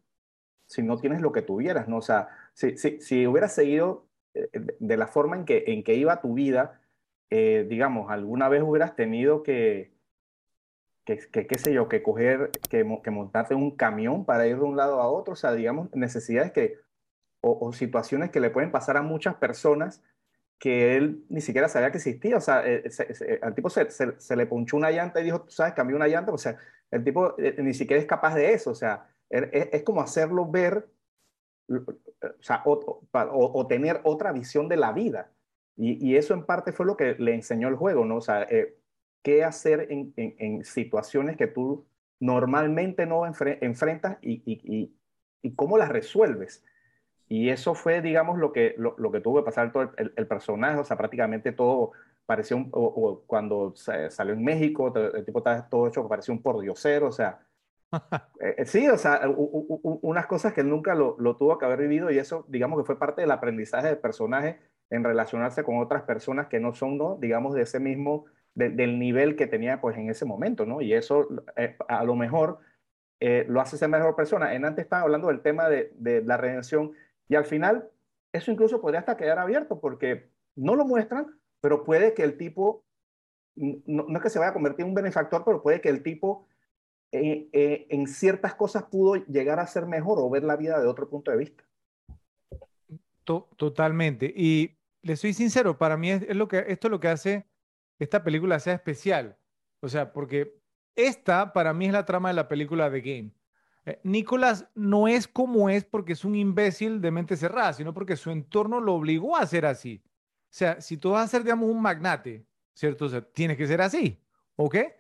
si 0.67 0.83
no 0.83 0.99
tienes 0.99 1.21
lo 1.21 1.33
que 1.33 1.43
tuvieras, 1.43 1.89
¿no? 1.89 1.99
O 1.99 2.03
sea, 2.03 2.29
si, 2.55 2.77
si, 2.77 3.01
si 3.01 3.27
hubieras 3.27 3.55
seguido 3.55 4.07
eh, 4.35 4.49
de 4.53 4.97
la 4.97 5.07
forma 5.07 5.37
en 5.37 5.45
que, 5.45 5.65
en 5.67 5.83
que 5.83 5.95
iba 5.95 6.21
tu 6.21 6.35
vida, 6.35 6.82
eh, 7.35 7.65
digamos, 7.67 8.11
alguna 8.11 8.51
vez 8.51 8.63
hubieras 8.63 8.95
tenido 8.95 9.43
que, 9.43 9.91
que, 11.07 11.17
que, 11.17 11.47
qué 11.47 11.59
sé 11.59 11.73
yo, 11.73 11.89
que 11.89 12.03
coger, 12.03 12.51
que, 12.69 12.87
que 13.03 13.11
montarte 13.11 13.55
un 13.55 13.75
camión 13.75 14.27
para 14.27 14.47
ir 14.47 14.57
de 14.57 14.65
un 14.65 14.77
lado 14.77 15.01
a 15.01 15.09
otro, 15.09 15.33
o 15.33 15.37
sea, 15.37 15.53
digamos, 15.53 15.89
necesidades 15.95 16.53
que, 16.53 16.79
o, 17.41 17.73
situaciones 17.73 18.31
que 18.31 18.41
le 18.41 18.51
pueden 18.51 18.71
pasar 18.71 18.99
a 18.99 19.03
muchas 19.03 19.35
personas 19.37 20.03
que 20.59 20.95
él 20.95 21.25
ni 21.31 21.41
siquiera 21.41 21.71
sabía 21.71 21.91
que 21.91 21.97
existía. 21.97 22.37
O 22.37 22.41
sea, 22.43 22.67
eh, 22.67 22.91
se, 22.91 23.41
al 23.43 23.55
tipo 23.55 23.71
se, 23.71 23.91
se, 23.91 24.37
le 24.37 24.47
ponchó 24.47 24.77
una 24.77 24.91
llanta 24.91 25.21
y 25.21 25.25
dijo, 25.25 25.41
tú 25.41 25.53
sabes, 25.53 25.73
cambió 25.73 25.97
una 25.97 26.09
llanta. 26.09 26.33
O 26.33 26.39
sea, 26.39 26.59
el 26.91 27.03
tipo 27.03 27.35
eh, 27.39 27.57
ni 27.63 27.73
siquiera 27.73 28.01
es 28.01 28.07
capaz 28.07 28.35
de 28.35 28.53
eso. 28.53 28.71
O 28.71 28.75
sea, 28.75 29.09
es, 29.31 29.69
es 29.73 29.83
como 29.83 30.03
hacerlo 30.03 30.47
ver, 30.47 30.87
o, 31.69 32.43
sea, 32.43 32.63
o, 32.65 33.67
tener 33.67 34.03
otra 34.05 34.33
visión 34.33 34.69
de 34.69 34.77
la 34.77 34.93
vida. 34.93 35.33
Y, 35.77 36.07
y, 36.07 36.17
eso 36.17 36.35
en 36.35 36.45
parte 36.45 36.73
fue 36.73 36.87
lo 36.87 36.97
que 36.97 37.15
le 37.19 37.35
enseñó 37.35 37.69
el 37.69 37.77
juego, 37.77 38.05
¿no? 38.05 38.17
O 38.17 38.21
sea, 38.21 38.43
eh, 38.43 38.77
qué 39.23 39.45
hacer 39.45 39.89
en, 39.91 40.13
en, 40.17 40.35
en, 40.39 40.65
situaciones 40.65 41.37
que 41.37 41.47
tú 41.47 41.87
normalmente 42.21 43.07
no 43.07 43.27
enfre 43.27 43.59
enfrentas 43.63 44.19
y, 44.21 44.43
y, 44.45 44.95
y 45.43 45.55
cómo 45.55 45.79
las 45.79 45.89
resuelves. 45.89 46.65
Y 47.29 47.49
eso 47.49 47.75
fue, 47.75 48.03
digamos, 48.03 48.39
lo 48.39 48.53
que, 48.53 48.75
lo, 48.77 48.95
lo 48.99 49.11
que 49.11 49.21
tuvo 49.21 49.39
que 49.39 49.47
pasar 49.47 49.73
todo 49.73 49.91
el, 49.97 50.13
el, 50.17 50.27
personaje, 50.27 50.79
o 50.79 50.85
sea, 50.85 50.99
prácticamente 50.99 51.53
todo 51.53 51.93
parecía 52.27 52.57
un, 52.57 52.69
o, 52.73 52.85
o 52.85 53.23
cuando 53.27 53.75
salió 53.75 54.35
en 54.35 54.45
México, 54.45 54.93
el 54.95 55.25
tipo 55.25 55.39
estaba 55.39 55.69
todo 55.69 55.89
hecho 55.89 56.03
que 56.03 56.09
parecía 56.09 56.35
un 56.35 56.43
pordiosero, 56.43 57.09
o 57.09 57.13
sea, 57.13 57.41
eh, 58.41 58.65
sí, 58.67 58.89
o 58.89 58.99
sea, 58.99 59.23
u, 59.29 59.81
u, 59.83 59.99
unas 60.03 60.27
cosas 60.27 60.53
que 60.53 60.61
él 60.61 60.69
nunca 60.69 60.95
lo, 60.95 61.17
lo, 61.19 61.37
tuvo 61.37 61.59
que 61.59 61.65
haber 61.65 61.81
vivido 61.81 62.11
y 62.11 62.19
eso, 62.19 62.45
digamos, 62.49 62.79
que 62.79 62.85
fue 62.85 62.99
parte 62.99 63.23
del 63.23 63.31
aprendizaje 63.31 63.89
del 63.89 63.99
personaje 63.99 64.61
en 64.93 65.05
relacionarse 65.05 65.65
con 65.65 65.79
otras 65.79 66.03
personas 66.03 66.49
que 66.49 66.61
no 66.61 66.75
son, 66.75 66.99
¿no? 66.99 67.17
digamos, 67.17 67.55
de 67.55 67.63
ese 67.63 67.81
mismo, 67.81 68.27
de, 68.55 68.71
del 68.71 68.99
nivel 68.99 69.37
que 69.37 69.47
tenía, 69.47 69.81
pues, 69.81 69.97
en 69.97 70.11
ese 70.11 70.25
momento, 70.25 70.67
¿no? 70.67 70.81
Y 70.81 70.93
eso, 70.93 71.27
eh, 71.57 71.77
a 71.89 72.05
lo 72.05 72.15
mejor, 72.15 72.59
eh, 73.21 73.47
lo 73.49 73.61
hace 73.61 73.79
ser 73.79 73.89
mejor 73.89 74.15
persona. 74.15 74.55
En 74.55 74.65
antes 74.65 74.85
estaba 74.85 75.03
hablando 75.03 75.29
del 75.29 75.41
tema 75.41 75.69
de, 75.69 75.93
de 75.97 76.23
la 76.23 76.37
redención 76.37 76.93
y 77.29 77.37
al 77.37 77.47
final, 77.47 77.89
eso 78.33 78.51
incluso 78.51 78.81
podría 78.81 79.01
hasta 79.01 79.17
quedar 79.17 79.39
abierto 79.39 79.81
porque 79.81 80.29
no 80.55 80.77
lo 80.77 80.85
muestran, 80.85 81.27
pero 81.63 81.85
puede 81.85 82.13
que 82.13 82.25
el 82.25 82.37
tipo, 82.37 82.85
no, 83.57 84.05
no 84.09 84.17
es 84.17 84.23
que 84.23 84.31
se 84.31 84.39
vaya 84.39 84.51
a 84.51 84.55
convertir 84.55 84.85
en 84.85 84.91
un 84.91 84.95
benefactor, 84.95 85.43
pero 85.45 85.63
puede 85.63 85.81
que 85.81 85.89
el 85.89 86.03
tipo 86.03 86.47
eh, 87.13 87.49
eh, 87.53 87.87
en 87.91 88.07
ciertas 88.09 88.55
cosas 88.55 88.85
pudo 88.85 89.17
llegar 89.27 89.59
a 89.61 89.67
ser 89.67 89.87
mejor 89.87 90.19
o 90.19 90.31
ver 90.31 90.45
la 90.45 90.57
vida 90.57 90.81
de 90.81 90.87
otro 90.87 91.09
punto 91.09 91.31
de 91.31 91.37
vista. 91.37 91.65
Totalmente. 93.25 94.33
Y 94.35 94.77
le 95.03 95.17
soy 95.17 95.35
sincero, 95.35 95.79
para 95.79 95.97
mí 95.97 96.11
es, 96.11 96.23
es 96.23 96.37
lo 96.37 96.49
que, 96.49 96.65
esto 96.69 96.89
es 96.89 96.91
lo 96.91 97.01
que 97.01 97.09
hace 97.09 97.47
esta 97.99 98.23
película 98.23 98.59
sea 98.59 98.75
especial. 98.75 99.37
O 99.81 99.89
sea, 99.89 100.13
porque 100.13 100.61
esta 100.95 101.53
para 101.53 101.73
mí 101.73 101.87
es 101.87 101.93
la 101.93 102.05
trama 102.05 102.29
de 102.29 102.35
la 102.35 102.49
película 102.49 102.91
The 102.91 103.01
Game. 103.01 103.31
Eh, 103.85 104.01
Nicolás 104.05 104.69
no 104.75 105.09
es 105.09 105.27
como 105.27 105.69
es 105.69 105.85
porque 105.85 106.13
es 106.13 106.25
un 106.25 106.35
imbécil 106.35 107.01
de 107.01 107.11
mente 107.11 107.37
cerrada, 107.37 107.73
sino 107.73 107.93
porque 107.93 108.17
su 108.17 108.31
entorno 108.31 108.81
lo 108.81 108.95
obligó 108.95 109.37
a 109.37 109.47
ser 109.47 109.67
así. 109.67 110.03
O 110.05 110.55
sea, 110.55 110.81
si 110.81 110.97
tú 110.97 111.11
vas 111.11 111.25
a 111.25 111.29
ser, 111.29 111.43
digamos, 111.43 111.69
un 111.69 111.81
magnate, 111.81 112.47
¿cierto? 112.75 113.07
O 113.07 113.09
sea, 113.09 113.23
tienes 113.23 113.57
que 113.57 113.67
ser 113.67 113.81
así, 113.81 114.21
¿ok? 114.57 114.75
Eh, 114.75 114.95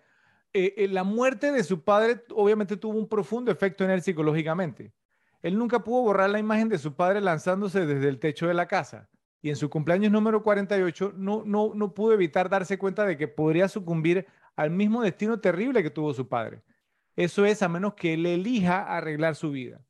eh, 0.54 0.88
la 0.88 1.04
muerte 1.04 1.52
de 1.52 1.62
su 1.62 1.82
padre 1.82 2.24
obviamente 2.34 2.76
tuvo 2.76 2.98
un 2.98 3.08
profundo 3.08 3.50
efecto 3.50 3.84
en 3.84 3.90
él 3.90 4.02
psicológicamente. 4.02 4.92
Él 5.42 5.58
nunca 5.58 5.82
pudo 5.82 6.02
borrar 6.02 6.30
la 6.30 6.38
imagen 6.38 6.68
de 6.68 6.78
su 6.78 6.94
padre 6.94 7.20
lanzándose 7.20 7.86
desde 7.86 8.08
el 8.08 8.18
techo 8.18 8.46
de 8.46 8.54
la 8.54 8.66
casa. 8.66 9.08
Y 9.42 9.50
en 9.50 9.56
su 9.56 9.68
cumpleaños 9.68 10.12
número 10.12 10.42
48 10.42 11.14
no, 11.16 11.42
no, 11.44 11.72
no 11.74 11.92
pudo 11.92 12.14
evitar 12.14 12.48
darse 12.48 12.78
cuenta 12.78 13.04
de 13.04 13.16
que 13.18 13.28
podría 13.28 13.68
sucumbir 13.68 14.26
al 14.54 14.70
mismo 14.70 15.02
destino 15.02 15.40
terrible 15.40 15.82
que 15.82 15.90
tuvo 15.90 16.14
su 16.14 16.28
padre. 16.28 16.62
Eso 17.16 17.44
es 17.44 17.62
a 17.62 17.68
menos 17.68 17.94
que 17.94 18.14
él 18.14 18.24
elija 18.24 18.82
arreglar 18.96 19.34
su 19.34 19.50
vida. 19.50 19.84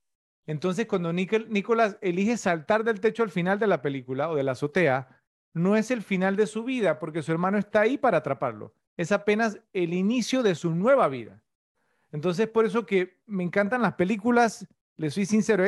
Entonces, 0.46 0.86
cuando 0.86 1.12
Nicolás 1.12 1.98
elige 2.00 2.36
saltar 2.36 2.82
del 2.82 3.00
techo 3.00 3.22
al 3.22 3.30
final 3.30 3.58
de 3.58 3.68
la 3.68 3.80
película 3.80 4.28
o 4.30 4.34
de 4.34 4.42
la 4.42 4.52
azotea, 4.52 5.22
no 5.54 5.76
es 5.76 5.90
el 5.90 6.02
final 6.02 6.34
de 6.34 6.46
su 6.46 6.64
vida 6.64 6.98
porque 6.98 7.22
su 7.22 7.30
hermano 7.30 7.58
está 7.58 7.82
ahí 7.82 7.98
para 7.98 8.18
atraparlo. 8.18 8.74
Es 8.96 9.12
apenas 9.12 9.60
el 9.72 9.94
inicio 9.94 10.42
de 10.42 10.54
su 10.54 10.74
nueva 10.74 11.08
vida. 11.08 11.42
Entonces, 12.10 12.48
por 12.48 12.66
eso 12.66 12.86
que 12.86 13.20
me 13.26 13.44
encantan 13.44 13.82
las 13.82 13.94
películas, 13.94 14.66
le 14.96 15.10
soy 15.10 15.26
sincero, 15.26 15.64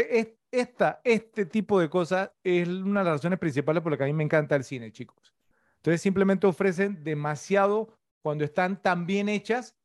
esta, 0.61 1.01
este 1.05 1.47
tipo 1.47 1.81
de 1.81 1.89
cosas 1.89 2.31
es 2.43 2.69
una 2.69 3.01
de 3.01 3.05
las 3.07 3.15
razones 3.15 3.39
principales 3.39 3.83
por 3.83 3.93
las 3.93 3.99
que 3.99 4.05
a 4.05 4.07
mí 4.07 4.13
me 4.13 4.25
encanta 4.25 4.57
el 4.57 4.65
cine, 4.65 4.93
chicos. 4.93 5.35
Entonces, 5.77 6.01
simplemente 6.01 6.47
ofrecen 6.47 7.05
demasiado 7.05 7.99
cuando 8.23 8.45
están 8.45 8.81
tan 8.81 9.07
bien 9.07 9.29
hechas 9.29 9.77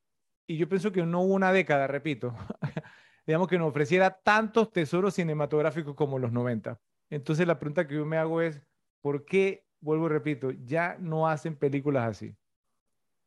y 0.48 0.58
yo 0.58 0.68
pienso 0.70 0.92
que 0.92 1.06
no 1.06 1.22
hubo 1.22 1.34
una 1.34 1.52
década, 1.52 1.88
repito, 1.88 2.34
digamos 3.28 3.48
que 3.48 3.58
nos 3.58 3.70
ofreciera 3.70 4.20
tantos 4.24 4.72
tesoros 4.72 5.16
cinematográficos 5.16 5.96
como 5.96 6.18
los 6.18 6.32
90. 6.32 6.80
Entonces 7.10 7.46
la 7.46 7.60
pregunta 7.60 7.88
que 7.88 7.96
yo 7.96 8.06
me 8.06 8.18
hago 8.18 8.42
es, 8.42 8.62
¿por 9.02 9.26
qué, 9.26 9.66
vuelvo 9.80 10.06
y 10.08 10.10
repito, 10.10 10.52
ya 10.52 10.98
no 11.00 11.28
hacen 11.28 11.56
películas 11.56 12.10
así? 12.10 12.36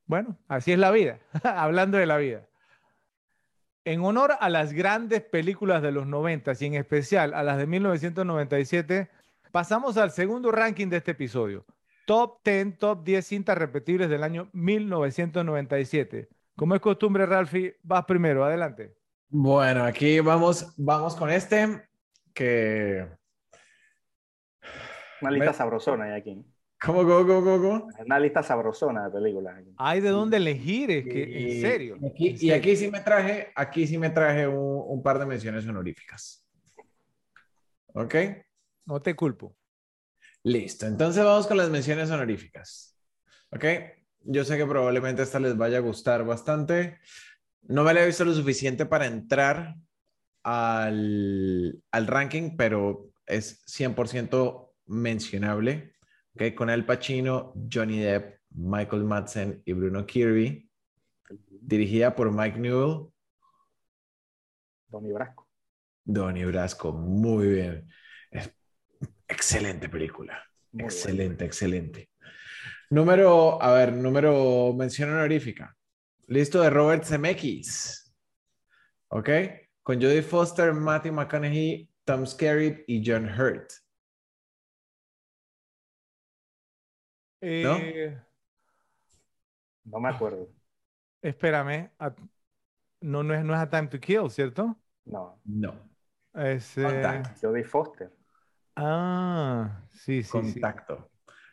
Bueno, 0.07 0.39
así 0.49 0.73
es 0.73 0.79
la 0.79 0.91
vida, 0.91 1.21
hablando 1.45 1.99
de 1.99 2.07
la 2.07 2.17
vida. 2.17 2.49
En 3.85 4.05
honor 4.05 4.37
a 4.39 4.49
las 4.49 4.73
grandes 4.73 5.23
películas 5.23 5.83
de 5.83 5.91
los 5.91 6.07
90 6.07 6.53
y 6.61 6.67
en 6.67 6.75
especial 6.75 7.35
a 7.35 7.43
las 7.43 7.59
de 7.59 7.67
1997, 7.67 9.11
pasamos 9.51 9.97
al 9.97 10.13
segundo 10.13 10.53
ranking 10.53 10.89
de 10.89 10.99
este 10.99 11.11
episodio. 11.13 11.65
Top 12.07 12.41
10, 12.45 12.79
top 12.79 13.03
10 13.03 13.27
cintas 13.27 13.59
repetibles 13.59 14.09
del 14.09 14.23
año 14.23 14.49
1997. 14.53 16.29
Como 16.57 16.75
es 16.77 16.81
costumbre, 16.81 17.27
Ralfi, 17.27 17.73
vas 17.83 18.05
primero, 18.05 18.45
adelante. 18.45 18.95
Bueno, 19.29 19.85
aquí 19.85 20.21
vamos, 20.21 20.75
vamos 20.77 21.17
con 21.17 21.31
este 21.31 21.83
que... 22.33 23.09
Una 25.23 25.31
lista 25.31 25.53
sabrosona 25.53 26.05
hay 26.05 26.13
aquí. 26.13 26.45
¿Cómo, 26.85 27.05
cómo, 27.05 27.27
cómo, 27.27 27.43
cómo? 27.43 27.89
Una 28.05 28.19
lista 28.19 28.43
sabrosona 28.43 29.05
de 29.05 29.11
películas. 29.11 29.63
Hay 29.77 30.01
de 30.01 30.09
dónde 30.09 30.39
elegir, 30.39 30.91
es 30.91 31.05
que, 31.05 31.29
y, 31.31 31.53
en 31.53 31.61
serio. 31.61 31.99
Y 32.01 32.07
aquí, 32.07 32.29
en 32.29 32.39
serio. 32.39 32.55
y 32.55 32.59
aquí 32.59 32.77
sí 32.77 32.91
me 32.91 33.01
traje, 33.01 33.53
aquí 33.55 33.87
sí 33.87 33.99
me 33.99 34.11
traje 34.11 34.49
un, 34.49 34.83
un 34.87 35.03
par 35.03 35.19
de 35.19 35.27
menciones 35.27 35.67
honoríficas. 35.67 36.45
¿Ok? 37.95 38.15
No 38.87 39.01
te 39.01 39.15
culpo. 39.15 39.57
Listo, 40.43 40.87
entonces 40.87 41.25
vamos 41.25 41.47
con 41.47 41.57
las 41.57 41.71
menciones 41.71 42.11
honoríficas. 42.11 42.99
¿Ok? 43.51 43.65
Yo 44.25 44.45
sé 44.45 44.57
que 44.57 44.67
probablemente 44.67 45.23
esta 45.23 45.39
les 45.39 45.57
vaya 45.57 45.79
a 45.79 45.83
gustar 45.83 46.25
bastante. 46.25 46.99
No 47.63 47.85
me 47.85 47.95
la 47.95 48.03
he 48.03 48.07
visto 48.07 48.25
lo 48.25 48.35
suficiente 48.35 48.87
para 48.87 49.07
entrar 49.07 49.77
al, 50.43 51.81
al 51.93 52.07
ranking, 52.09 52.57
pero 52.57 53.11
es 53.27 53.65
100% 53.67 54.73
mencionable. 54.87 55.93
¿Okay? 56.35 56.55
Con 56.55 56.71
Al 56.71 56.85
Pacino, 56.85 57.55
Johnny 57.73 58.01
Depp, 58.01 58.41
Michael 58.51 59.05
Madsen 59.05 59.63
y 59.65 59.73
Bruno 59.73 60.05
Kirby. 60.07 60.69
Dirigida 61.49 62.15
por 62.15 62.31
Mike 62.31 62.59
Newell. 62.59 63.09
Donnie 64.89 65.13
Brasco. 65.13 65.49
Donnie 66.05 66.45
Brasco, 66.45 66.93
muy 66.93 67.47
bien. 67.49 67.89
Es 68.31 68.53
excelente 69.29 69.89
película. 69.89 70.43
Muy 70.73 70.85
excelente, 70.85 71.45
excelente. 71.45 72.11
Número, 72.91 73.63
a 73.63 73.73
ver, 73.73 73.93
número 73.93 74.75
mención 74.75 75.11
honorífica. 75.11 75.75
Listo 76.27 76.61
de 76.61 76.71
Robert 76.71 77.05
Zemeckis. 77.05 78.15
¿Ok? 79.09 79.29
Con 79.83 80.01
Jodie 80.01 80.23
Foster, 80.23 80.73
Matthew 80.73 81.13
McConaughey, 81.13 81.89
Tom 82.05 82.27
Skerritt 82.27 82.85
y 82.87 83.03
John 83.05 83.29
Hurt. 83.29 83.73
Eh, 87.43 88.17
No 89.85 89.99
me 90.01 90.09
acuerdo. 90.09 90.49
espérame. 91.21 91.91
a- 91.99 92.15
no, 93.01 93.23
no 93.23 93.35
es, 93.35 93.45
no 93.45 93.55
es 93.55 93.61
A 93.61 93.69
Time 93.69 93.89
to 93.89 93.99
Kill, 94.01 94.31
¿cierto? 94.31 94.77
No. 95.05 95.41
No. 95.45 95.75
Es, 96.35 96.79
eh. 96.79 97.23
Jodie 97.41 97.65
Foster. 97.65 98.11
ah, 98.77 99.83
sí, 99.91 100.23
sí, 100.23 100.31
sí. 100.31 100.31
Contacto. 100.31 101.11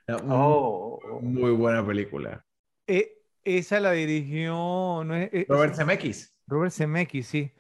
No, 0.08 0.18
Oh, 0.18 1.00
oh, 1.04 1.16
oh. 1.18 1.22
Muy 1.22 1.52
buena 1.52 1.86
película. 1.86 2.44
Eh, 2.88 3.18
esa 3.44 3.80
la 3.80 3.92
dirigió 3.92 5.04
no 5.04 5.16
es- 5.16 5.30
eh, 5.34 5.46
Robert 5.50 5.76
Zemeckis. 5.76 6.34
Robert 6.48 6.72
Zemeckis, 6.72 7.28
sí. 7.28 7.52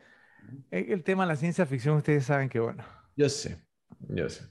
Eh, 0.71 0.87
El 0.89 1.03
tema 1.03 1.23
de 1.23 1.29
la 1.29 1.35
ciencia 1.35 1.65
ficción, 1.65 1.97
ustedes 1.97 2.25
saben 2.25 2.49
que 2.49 2.59
bueno. 2.59 2.83
Yo 3.15 3.27
sé, 3.29 3.61
yo 4.09 4.29
sé. 4.29 4.45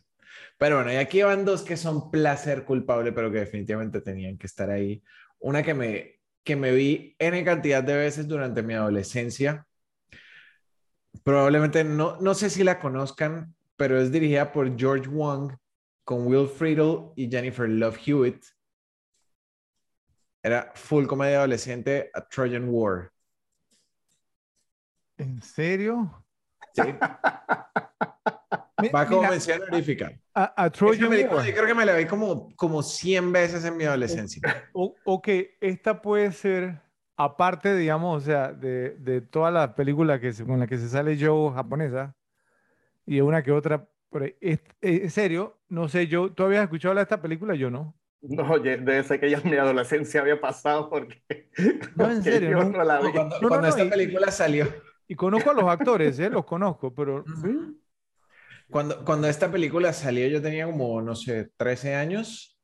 Pero 0.59 0.76
bueno, 0.76 0.93
y 0.93 0.97
aquí 0.97 1.22
van 1.22 1.44
dos 1.44 1.62
que 1.62 1.76
son 1.76 2.10
placer 2.10 2.64
culpable, 2.64 3.12
pero 3.12 3.30
que 3.30 3.39
definitivamente 3.39 4.01
tenían 4.01 4.36
que 4.36 4.48
estar 4.48 4.70
ahí. 4.70 5.02
Una 5.39 5.62
que 5.62 5.72
me, 5.72 6.20
que 6.43 6.56
me 6.56 6.72
vi 6.72 7.14
N 7.18 7.44
cantidad 7.44 7.82
de 7.82 7.97
veces 7.97 8.26
durante 8.26 8.62
mi 8.64 8.74
adolescencia. 8.74 9.66
Probablemente 11.22 11.85
no, 11.85 12.20
no 12.20 12.35
sé 12.35 12.51
si 12.51 12.64
la 12.64 12.80
conozcan, 12.80 13.55
pero 13.76 14.01
es 14.01 14.10
dirigida 14.10 14.52
por 14.52 14.76
George 14.76 15.09
Wong 15.09 15.52
con 16.05 16.26
Will 16.26 16.48
Friedle 16.48 17.12
y 17.14 17.30
Jennifer 17.30 17.68
Love 17.68 17.98
Hewitt. 18.05 18.44
Era 20.43 20.72
full 20.74 21.06
comedia 21.06 21.39
adolescente 21.39 22.10
a 22.12 22.26
Trojan 22.26 22.68
War. 22.68 23.12
¿En 25.18 25.40
serio? 25.43 26.24
Sí, 26.74 26.82
Como 29.07 29.21
mira, 29.21 29.31
mención 29.31 29.63
honorífica. 29.63 30.11
a, 30.35 30.65
a 30.65 30.71
Esa 30.85 30.99
Trojan 31.01 31.11
película 31.11 31.45
yo 31.47 31.53
creo 31.55 31.67
que 31.67 31.75
me 31.75 31.85
la 31.85 31.97
vi 31.97 32.07
como, 32.07 32.55
como 32.57 32.83
100 32.83 33.33
veces 33.33 33.65
en 33.65 33.77
mi 33.77 33.85
adolescencia. 33.85 34.43
O- 34.73 35.01
ok, 35.05 35.29
esta 35.61 36.01
puede 36.03 36.33
ser, 36.33 36.81
aparte, 37.17 37.75
digamos, 37.77 38.23
o 38.23 38.25
sea, 38.25 38.53
de, 38.53 38.91
de 38.99 39.21
toda 39.21 39.51
la 39.51 39.75
película 39.75 40.21
que 40.21 40.33
se- 40.33 40.45
con 40.47 40.59
la 40.61 40.67
que 40.67 40.79
se 40.79 40.89
sale 40.89 41.17
Joe 41.21 41.53
japonesa 41.55 42.15
y 43.07 43.21
una 43.23 43.43
que 43.45 43.53
otra, 43.53 43.89
por 44.11 44.25
ahí, 44.25 44.37
es, 44.41 44.61
es- 44.83 45.03
en 45.03 45.11
serio, 45.11 45.59
no 45.69 45.89
sé, 45.89 46.09
yo, 46.09 46.33
¿tú 46.33 46.45
habías 46.45 46.65
escuchado 46.65 46.93
hablar 46.93 47.07
de 47.07 47.15
esta 47.15 47.23
película? 47.23 47.55
Yo 47.57 47.71
no. 47.71 47.97
No, 48.21 48.43
oye, 48.51 48.77
debe 48.79 49.05
ser 49.05 49.21
que 49.21 49.31
ya 49.31 49.39
en 49.39 49.49
mi 49.51 49.57
adolescencia 49.57 50.21
había 50.21 50.41
pasado 50.41 50.91
porque, 50.91 51.23
No, 51.95 52.11
en 52.11 52.23
porque 52.25 52.25
serio, 52.25 52.55
yo 52.55 52.65
no. 52.65 52.65
no 52.65 52.83
la 52.85 53.01
vi. 53.01 53.13
Cuando, 53.13 53.37
no, 53.41 53.49
cuando 53.49 53.69
no, 53.69 53.69
esta 53.69 53.83
y- 53.83 53.89
película 53.89 54.31
salió, 54.33 54.67
Y 55.09 55.15
conozco 55.17 55.51
a 55.51 55.55
los 55.55 55.69
actores, 55.69 56.19
¿eh? 56.19 56.31
Los 56.31 56.45
conozco, 56.45 56.95
pero 56.95 57.29
cuando, 58.70 59.05
cuando 59.05 59.28
esta 59.28 59.51
película 59.51 59.93
salió, 59.93 60.27
yo 60.28 60.43
tenía 60.43 60.66
como, 60.66 61.01
no 61.03 61.15
sé, 61.15 61.51
13 61.57 61.95
años. 61.95 62.59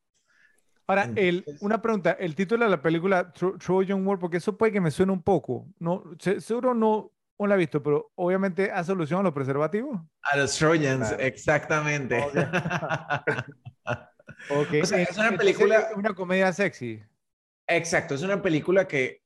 Ahora, 0.86 1.10
el, 1.16 1.44
una 1.60 1.80
pregunta, 1.80 2.12
el 2.12 2.34
título 2.34 2.64
de 2.66 2.70
la 2.70 2.82
película 2.82 3.32
Tro- 3.32 3.56
Trojan 3.58 4.06
War, 4.06 4.18
porque 4.18 4.36
eso 4.36 4.56
puede 4.56 4.70
que 4.72 4.80
me 4.82 4.90
suene 4.90 5.12
un 5.12 5.22
poco, 5.22 5.66
no, 5.78 6.04
se- 6.18 6.42
seguro 6.42 6.74
no, 6.74 7.10
no 7.38 7.46
la 7.46 7.54
he 7.54 7.58
visto, 7.58 7.82
pero 7.82 8.12
obviamente 8.16 8.70
hace 8.70 8.92
alusión 8.92 9.20
a 9.20 9.22
los 9.22 9.32
preservativos. 9.32 9.98
A 10.22 10.36
los 10.36 10.54
Trojans, 10.58 11.08
Claro. 11.08 11.22
exactamente. 11.22 12.18
Ok, 14.50 14.68
O 14.82 14.86
sea, 14.86 15.02
es 15.02 15.16
una 15.16 15.32
película- 15.36 15.78
es 15.90 15.96
una 15.96 16.12
comedia 16.14 16.52
sexy. 16.52 17.02
Exacto, 17.66 18.14
es 18.14 18.22
una 18.22 18.42
película 18.42 18.86
que 18.86 19.22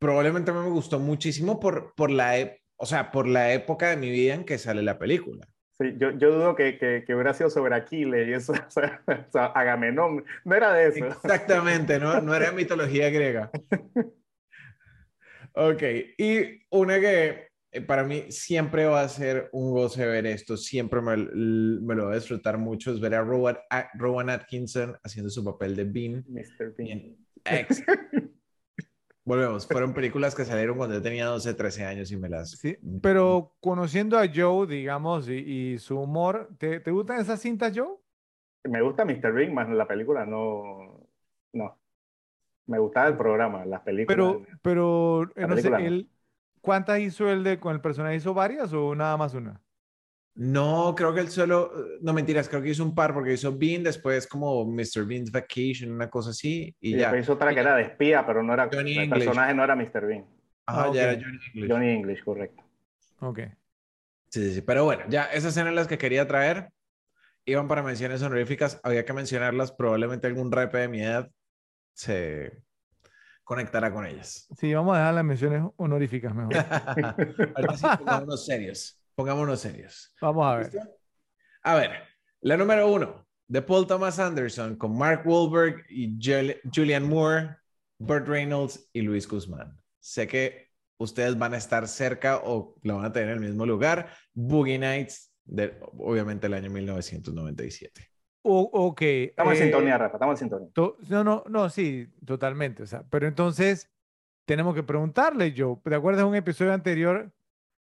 probablemente 0.00 0.50
me 0.52 0.68
gustó 0.68 0.98
muchísimo 0.98 1.60
por, 1.60 1.94
por 1.94 2.10
la, 2.10 2.38
e- 2.38 2.60
o 2.76 2.84
sea, 2.84 3.12
por 3.12 3.28
la 3.28 3.52
época 3.52 3.90
de 3.90 3.96
mi 3.96 4.10
vida 4.10 4.34
en 4.34 4.44
que 4.44 4.58
sale 4.58 4.82
la 4.82 4.98
película. 4.98 5.46
Sí, 5.78 5.94
yo, 5.98 6.10
yo 6.12 6.32
dudo 6.32 6.56
que, 6.56 6.78
que, 6.78 7.04
que 7.06 7.14
hubiera 7.14 7.34
sido 7.34 7.50
sobre 7.50 7.74
Aquiles 7.74 8.28
y 8.28 8.32
eso, 8.32 8.52
o 8.66 8.70
sea, 8.70 9.02
o 9.06 9.30
sea, 9.30 9.46
Agamenón, 9.46 10.24
no 10.44 10.54
era 10.54 10.72
de 10.72 10.88
eso. 10.88 11.06
Exactamente, 11.06 11.98
no, 11.98 12.20
no 12.20 12.34
era 12.34 12.52
mitología 12.52 13.10
griega. 13.10 13.50
Ok, 15.52 15.82
y 16.18 16.60
una 16.70 17.00
que 17.00 17.48
eh, 17.72 17.80
para 17.80 18.04
mí 18.04 18.24
siempre 18.30 18.86
va 18.86 19.02
a 19.02 19.08
ser 19.08 19.48
un 19.52 19.70
goce 19.70 20.06
ver 20.06 20.26
esto, 20.26 20.56
siempre 20.56 21.00
me, 21.00 21.16
me 21.16 21.94
lo 21.94 22.04
voy 22.04 22.12
a 22.12 22.16
disfrutar 22.16 22.58
mucho, 22.58 22.92
es 22.92 23.00
ver 23.00 23.14
a 23.14 23.22
Rowan, 23.22 23.58
a 23.70 23.88
Rowan 23.94 24.30
Atkinson 24.30 24.96
haciendo 25.02 25.30
su 25.30 25.44
papel 25.44 25.76
de 25.76 25.84
Bean. 25.84 26.24
Mr. 26.28 26.74
Bean. 26.76 26.90
en 26.90 27.26
X. 27.44 27.84
Volvemos, 29.26 29.66
fueron 29.66 29.92
películas 29.92 30.36
que 30.36 30.44
salieron 30.44 30.76
cuando 30.76 30.94
yo 30.94 31.02
tenía 31.02 31.26
12, 31.26 31.54
13 31.54 31.84
años 31.84 32.12
y 32.12 32.16
me 32.16 32.28
las... 32.28 32.52
Sí, 32.52 32.76
pero 33.02 33.56
conociendo 33.58 34.16
a 34.16 34.26
Joe, 34.32 34.68
digamos, 34.68 35.28
y, 35.28 35.34
y 35.72 35.78
su 35.78 35.98
humor, 35.98 36.48
¿te, 36.58 36.78
te 36.78 36.92
gustan 36.92 37.18
esas 37.18 37.40
cintas, 37.40 37.72
Joe? 37.76 37.96
Me 38.62 38.80
gusta 38.82 39.04
Mr. 39.04 39.32
Bean, 39.32 39.52
más 39.52 39.68
la 39.68 39.88
película 39.88 40.24
no, 40.24 41.08
no. 41.52 41.76
Me 42.66 42.78
gustaba 42.78 43.08
el 43.08 43.16
programa, 43.16 43.64
las 43.64 43.80
películas. 43.82 44.16
Pero, 44.16 44.46
pero, 44.62 45.22
eh, 45.34 45.40
La 45.40 45.46
no 45.48 45.56
sé, 45.56 45.70
no. 45.70 45.78
él, 45.78 46.08
¿cuántas 46.60 47.00
hizo 47.00 47.28
él 47.28 47.42
de, 47.42 47.58
con 47.58 47.74
el 47.74 47.80
personaje? 47.80 48.14
¿Hizo 48.14 48.32
varias 48.32 48.72
o 48.72 48.94
nada 48.94 49.16
más 49.16 49.34
una? 49.34 49.60
No, 50.36 50.94
creo 50.94 51.14
que 51.14 51.20
él 51.20 51.30
solo, 51.30 51.72
no 52.02 52.12
mentiras, 52.12 52.48
creo 52.48 52.60
que 52.62 52.68
hizo 52.70 52.84
un 52.84 52.94
par 52.94 53.14
porque 53.14 53.32
hizo 53.32 53.56
Bean, 53.56 53.82
después 53.82 54.26
como 54.26 54.66
Mr. 54.66 55.06
Bean's 55.06 55.30
Vacation, 55.32 55.90
una 55.92 56.10
cosa 56.10 56.30
así, 56.30 56.74
y, 56.80 56.90
y 56.90 56.96
ya. 56.96 57.08
después 57.08 57.22
hizo 57.24 57.32
otra 57.34 57.54
que 57.54 57.60
era 57.60 57.74
de 57.76 57.82
espía, 57.82 58.24
pero 58.26 58.42
no 58.42 58.52
era, 58.52 58.64
Johnny 58.70 58.92
el 58.94 59.04
English. 59.04 59.24
personaje 59.24 59.54
no 59.54 59.64
era 59.64 59.74
Mr. 59.76 60.06
Bean. 60.06 60.26
Ajá, 60.66 60.84
Ah, 60.84 60.88
ya 60.88 61.02
ok. 61.02 61.02
era 61.04 61.12
Johnny 61.14 61.38
English. 61.54 61.70
Johnny 61.70 61.90
English, 61.90 62.24
correcto. 62.24 62.62
Ok. 63.20 63.38
Sí, 64.30 64.42
sí, 64.44 64.54
sí, 64.54 64.62
pero 64.62 64.84
bueno, 64.84 65.04
ya 65.08 65.24
esas 65.26 65.56
eran 65.56 65.74
las 65.74 65.86
que 65.88 65.98
quería 65.98 66.26
traer. 66.26 66.70
Iban 67.46 67.68
para 67.68 67.82
menciones 67.82 68.22
honoríficas, 68.22 68.80
había 68.84 69.04
que 69.04 69.12
mencionarlas, 69.14 69.72
probablemente 69.72 70.26
algún 70.28 70.52
repe 70.52 70.78
de 70.78 70.88
mi 70.88 71.02
edad 71.02 71.30
se 71.94 72.62
conectará 73.44 73.92
con 73.92 74.06
ellas. 74.06 74.52
Sí, 74.58 74.72
vamos 74.74 74.94
a 74.94 74.98
dejar 74.98 75.14
las 75.14 75.24
menciones 75.24 75.62
honoríficas 75.76 76.34
mejor. 76.34 76.54
Ahorita 77.54 77.76
sí, 77.76 77.90
pongámonos 77.90 78.44
serios, 78.46 78.98
pongámonos 79.16 79.60
serios. 79.60 80.14
Vamos 80.20 80.46
a 80.46 80.56
ver. 80.58 80.72
¿Listo? 80.72 80.88
A 81.62 81.74
ver, 81.74 81.90
la 82.42 82.56
número 82.56 82.88
uno, 82.88 83.26
de 83.48 83.62
Paul 83.62 83.86
Thomas 83.86 84.18
Anderson, 84.20 84.76
con 84.76 84.96
Mark 84.96 85.22
Wahlberg 85.26 85.84
y 85.88 86.16
Jul- 86.18 86.60
Julian 86.72 87.08
Moore, 87.08 87.56
Burt 87.98 88.28
Reynolds 88.28 88.88
y 88.92 89.00
Luis 89.02 89.26
Guzmán. 89.26 89.76
Sé 89.98 90.26
que 90.28 90.68
ustedes 90.98 91.36
van 91.38 91.54
a 91.54 91.56
estar 91.56 91.88
cerca 91.88 92.38
o 92.44 92.76
lo 92.82 92.96
van 92.96 93.06
a 93.06 93.12
tener 93.12 93.30
en 93.30 93.42
el 93.42 93.48
mismo 93.48 93.66
lugar. 93.66 94.10
Boogie 94.34 94.78
Nights, 94.78 95.32
de, 95.44 95.76
obviamente 95.98 96.46
el 96.46 96.54
año 96.54 96.70
1997. 96.70 98.08
O- 98.42 98.70
ok. 98.72 99.02
Estamos 99.02 99.54
en 99.54 99.58
eh, 99.60 99.62
sintonía, 99.64 99.98
Rafa, 99.98 100.16
estamos 100.16 100.34
en 100.34 100.38
sintonía. 100.48 100.68
to- 100.72 100.96
no, 101.08 101.24
no, 101.24 101.44
no, 101.48 101.68
sí, 101.68 102.06
totalmente. 102.24 102.82
O 102.84 102.86
sea, 102.86 103.02
pero 103.10 103.26
entonces 103.26 103.90
tenemos 104.44 104.74
que 104.74 104.82
preguntarle, 104.84 105.52
Joe. 105.56 105.76
¿Te 105.82 105.94
acuerdas 105.94 106.22
de 106.22 106.28
un 106.28 106.34
episodio 106.36 106.72
anterior? 106.72 107.32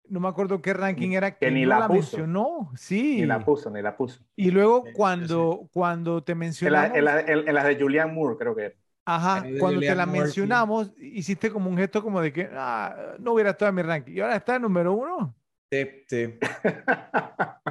No 0.08 0.20
me 0.20 0.28
acuerdo 0.28 0.60
qué 0.62 0.72
ranking 0.74 1.12
era 1.12 1.36
Que 1.36 1.50
ni 1.50 1.62
no 1.62 1.68
la 1.70 1.80
la 1.80 1.88
puso. 1.88 2.16
mencionó. 2.18 2.70
Sí. 2.76 3.16
Ni 3.20 3.26
la 3.26 3.44
puso, 3.44 3.70
ni 3.70 3.82
la 3.82 3.96
puso. 3.96 4.20
Y 4.36 4.50
luego 4.50 4.82
Sí, 4.84 4.90
sí, 4.90 4.94
cuando, 4.96 5.68
cuando 5.72 6.22
te 6.24 6.32
En, 6.32 6.38
la- 6.38 6.44
mencionamos, 6.44 6.96
en 6.98 7.04
la- 7.04 7.20
en- 7.20 7.48
en 7.48 7.54
las 7.54 7.64
de 7.66 7.76
Julianne 7.80 8.12
Moore, 8.12 8.36
creo 8.38 8.54
que 8.54 8.64
era. 8.66 8.74
ajá, 9.04 9.40
cuando 9.58 9.58
te 9.58 9.60
Julianne 9.60 9.96
la 9.96 10.06
Moore, 10.06 10.18
sí. 10.18 10.22
mencionamos, 10.24 10.92
hiciste 10.98 11.50
como 11.50 11.70
un 11.70 11.76
gesto 11.76 12.02
como 12.02 12.20
de 12.20 12.32
que 12.32 12.48
ah, 12.52 13.14
no 13.18 13.32
hubiera 13.32 13.50
estado 13.50 13.68
en 13.70 13.74
mi 13.76 13.82
ranking. 13.82 14.12
Y 14.14 14.20
ahora 14.20 14.36
está 14.36 14.56
en 14.56 14.62
número 14.62 14.92
uno. 14.94 15.34
Sí, 15.72 15.88
sí. 16.08 16.38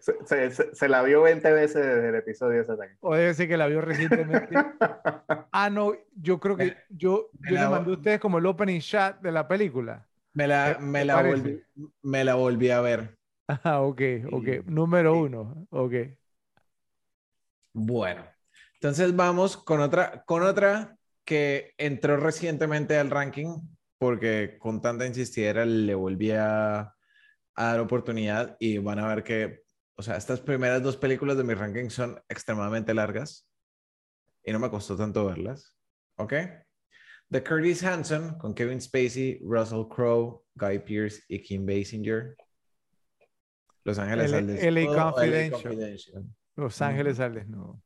se, 0.00 0.14
se- 0.26 0.50
se- 0.50 0.74
se 0.74 0.88
la 0.88 1.02
vio 1.02 1.22
20 1.22 1.50
veces 1.52 1.84
desde 1.84 2.08
el 2.08 2.14
episodio 2.16 2.60
ese 2.62 2.72
ataque. 2.72 2.94
O 3.00 3.14
debe 3.14 3.34
ser 3.34 3.48
que 3.48 3.56
la 3.56 3.66
vio 3.66 3.80
recientemente. 3.80 4.54
Ah, 5.52 5.68
no, 5.68 5.92
yo 6.14 6.38
creo 6.38 6.56
que 6.56 6.76
yo, 6.88 7.28
yo 7.32 7.40
le 7.40 7.50
la- 7.52 7.70
mandé 7.70 7.90
a 7.90 7.94
ustedes 7.94 8.20
como 8.20 8.38
el 8.38 8.46
opening 8.46 8.78
shot 8.78 9.20
de 9.20 9.32
la 9.32 9.48
película. 9.48 10.06
Me 10.34 10.46
la, 10.48 10.76
¿Te- 10.76 10.80
me 10.80 11.04
la, 11.04 11.18
volví, 11.18 11.62
me 12.02 12.24
la 12.24 12.34
volví 12.34 12.70
a 12.70 12.80
ver. 12.80 13.16
Ah, 13.64 13.82
ok, 13.82 14.00
ok. 14.30 14.48
Número 14.66 15.18
uno, 15.18 15.66
ok. 15.70 15.94
Bueno, 17.72 18.24
entonces 18.74 19.14
vamos 19.14 19.56
con 19.56 19.80
otra, 19.80 20.24
con 20.24 20.42
otra 20.42 20.96
que 21.24 21.72
entró 21.78 22.16
recientemente 22.16 22.98
al 22.98 23.10
ranking 23.10 23.60
porque 23.98 24.56
con 24.58 24.80
tanta 24.80 25.06
insistidera 25.06 25.64
le 25.64 25.94
volví 25.94 26.32
a, 26.32 26.80
a 26.80 26.94
dar 27.56 27.80
oportunidad 27.80 28.56
y 28.60 28.78
van 28.78 28.98
a 28.98 29.08
ver 29.08 29.24
que, 29.24 29.62
o 29.96 30.02
sea, 30.02 30.16
estas 30.16 30.40
primeras 30.40 30.82
dos 30.82 30.96
películas 30.96 31.36
de 31.36 31.44
mi 31.44 31.54
ranking 31.54 31.90
son 31.90 32.20
extremadamente 32.28 32.94
largas 32.94 33.48
y 34.44 34.52
no 34.52 34.58
me 34.60 34.70
costó 34.70 34.96
tanto 34.96 35.26
verlas, 35.26 35.74
¿ok? 36.16 36.34
De 37.30 37.42
Curtis 37.44 37.82
Hanson 37.84 38.36
con 38.38 38.54
Kevin 38.54 38.80
Spacey, 38.80 39.38
Russell 39.42 39.86
Crowe, 39.88 40.44
Guy 40.56 40.80
Pearce 40.80 41.22
y 41.28 41.40
Kim 41.40 41.64
Basinger. 41.64 42.36
Los 43.84 43.98
Ángeles 43.98 44.32
L- 44.32 44.38
al 44.38 44.46
desnudo. 44.48 44.70
LA 44.94 45.12
Confidential. 45.12 45.62
Confidential. 45.62 46.24
Los 46.56 46.82
Ángeles 46.82 47.20
al 47.20 47.34
desnudo. 47.34 47.82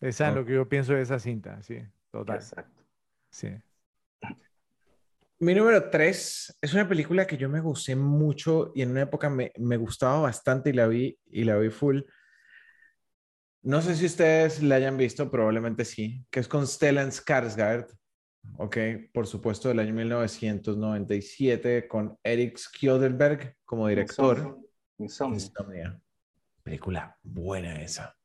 Esa 0.00 0.28
es 0.28 0.34
lo 0.34 0.44
que 0.44 0.52
yo 0.54 0.68
pienso 0.68 0.92
de 0.92 1.00
esa 1.02 1.18
cinta, 1.18 1.62
sí, 1.62 1.78
total. 2.12 2.36
Exacto. 2.36 2.84
Sí. 3.30 3.48
Mi 5.38 5.54
número 5.54 5.90
3 5.90 6.58
es 6.60 6.74
una 6.74 6.86
película 6.88 7.26
que 7.26 7.36
yo 7.36 7.48
me 7.48 7.60
gusté 7.60 7.96
mucho 7.96 8.72
y 8.74 8.82
en 8.82 8.90
una 8.90 9.02
época 9.02 9.28
me, 9.30 9.52
me 9.58 9.76
gustaba 9.78 10.20
bastante 10.20 10.70
y 10.70 10.72
la 10.74 10.86
vi 10.86 11.18
y 11.26 11.44
la 11.44 11.56
vi 11.58 11.70
full. 11.70 12.02
No 13.66 13.82
sé 13.82 13.96
si 13.96 14.06
ustedes 14.06 14.62
la 14.62 14.76
hayan 14.76 14.96
visto, 14.96 15.28
probablemente 15.28 15.84
sí, 15.84 16.24
que 16.30 16.38
es 16.38 16.46
con 16.46 16.68
Stellan 16.68 17.10
Skarsgård, 17.10 17.88
ok, 18.58 18.76
por 19.12 19.26
supuesto 19.26 19.66
del 19.68 19.80
año 19.80 19.92
1997 19.92 21.88
con 21.88 22.16
Eric 22.22 22.58
Skjoldberg 22.58 23.56
como 23.64 23.88
director. 23.88 24.60
Insomnio. 24.98 25.34
Insomnia. 25.34 26.00
Película 26.62 27.18
buena 27.24 27.82
esa. 27.82 28.16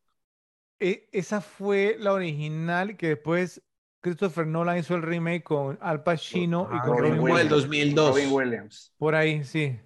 E- 0.80 1.09
esa 1.11 1.41
fue 1.41 1.95
la 1.99 2.13
original 2.13 2.95
que 2.95 3.09
después 3.09 3.63
Christopher 3.99 4.45
Nolan 4.45 4.77
hizo 4.77 4.95
el 4.95 5.01
remake 5.01 5.43
con 5.43 5.80
Al 5.81 6.03
Pacino 6.03 6.69
y 6.72 6.76
Ah, 6.77 6.81
con 6.85 6.97
Robin 6.99 7.18
Robin 7.18 7.23
del 7.26 7.34
Williams. 7.34 7.49
2002. 7.49 8.09
Robin 8.15 8.31
Williams. 8.31 8.93
Por 8.95 9.15
ahí, 9.15 9.43
sí. 9.43 9.80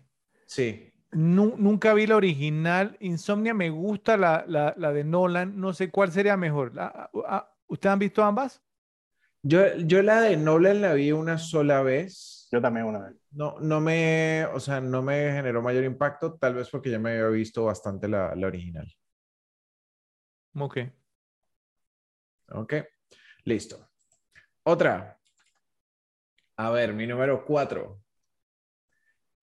Sí. 0.45 0.91
Nu- 1.15 1.55
nunca 1.57 1.93
vi 1.93 2.07
la 2.07 2.17
original. 2.17 2.97
Insomnia 2.99 3.53
me 3.53 3.69
gusta 3.69 4.17
la, 4.17 4.43
la, 4.47 4.73
la 4.77 4.91
de 4.91 5.03
Nolan. 5.03 5.59
No 5.59 5.73
sé 5.73 5.89
cuál 5.89 6.11
sería 6.11 6.37
mejor. 6.37 6.75
La- 6.75 7.09
ah, 7.27 7.51
¿Ustedes 7.67 7.93
han 7.93 7.99
visto 7.99 8.23
ambas? 8.23 8.61
Yo, 9.41 9.75
yo 9.77 10.01
la 10.01 10.21
de 10.21 10.37
Nolan 10.37 10.81
la 10.81 10.93
vi 10.93 11.11
una 11.11 11.37
sola 11.37 11.81
vez. 11.83 12.47
Yo 12.51 12.61
también 12.61 12.85
una 12.85 12.99
vez. 12.99 13.15
No, 13.31 13.59
no 13.59 13.79
me, 13.81 14.45
o 14.53 14.59
sea, 14.59 14.81
no 14.81 15.01
me 15.01 15.31
generó 15.31 15.61
mayor 15.61 15.83
impacto, 15.83 16.35
tal 16.35 16.55
vez 16.55 16.69
porque 16.69 16.89
ya 16.89 16.99
me 16.99 17.11
había 17.11 17.27
visto 17.27 17.65
bastante 17.65 18.07
la, 18.07 18.35
la 18.35 18.47
original. 18.47 18.87
Ok. 20.55 20.77
Ok, 22.49 22.73
listo. 23.45 23.89
Otra. 24.63 25.19
A 26.57 26.69
ver, 26.71 26.93
mi 26.93 27.07
número 27.07 27.45
cuatro. 27.45 28.04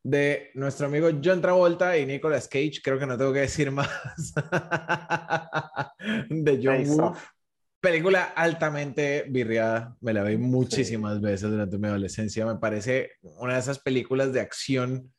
De 0.04 0.50
nuestro 0.54 0.86
amigo 0.86 1.08
John 1.22 1.40
Travolta 1.40 1.96
y 1.96 2.06
Nicolas 2.06 2.48
Cage, 2.48 2.80
creo 2.82 2.98
que 2.98 3.06
no 3.06 3.16
tengo 3.16 3.32
que 3.32 3.40
decir 3.40 3.70
más. 3.70 3.88
De 6.28 6.60
John 6.62 6.84
Woo. 6.88 7.14
Película 7.80 8.32
altamente 8.36 9.26
virriada, 9.28 9.96
me 10.00 10.12
la 10.12 10.22
vi 10.22 10.36
muchísimas 10.36 11.20
veces 11.20 11.50
durante 11.50 11.78
mi 11.78 11.88
adolescencia. 11.88 12.46
Me 12.46 12.56
parece 12.56 13.12
una 13.22 13.54
de 13.54 13.60
esas 13.60 13.80
películas 13.80 14.32
de 14.32 14.40
acción 14.40 15.12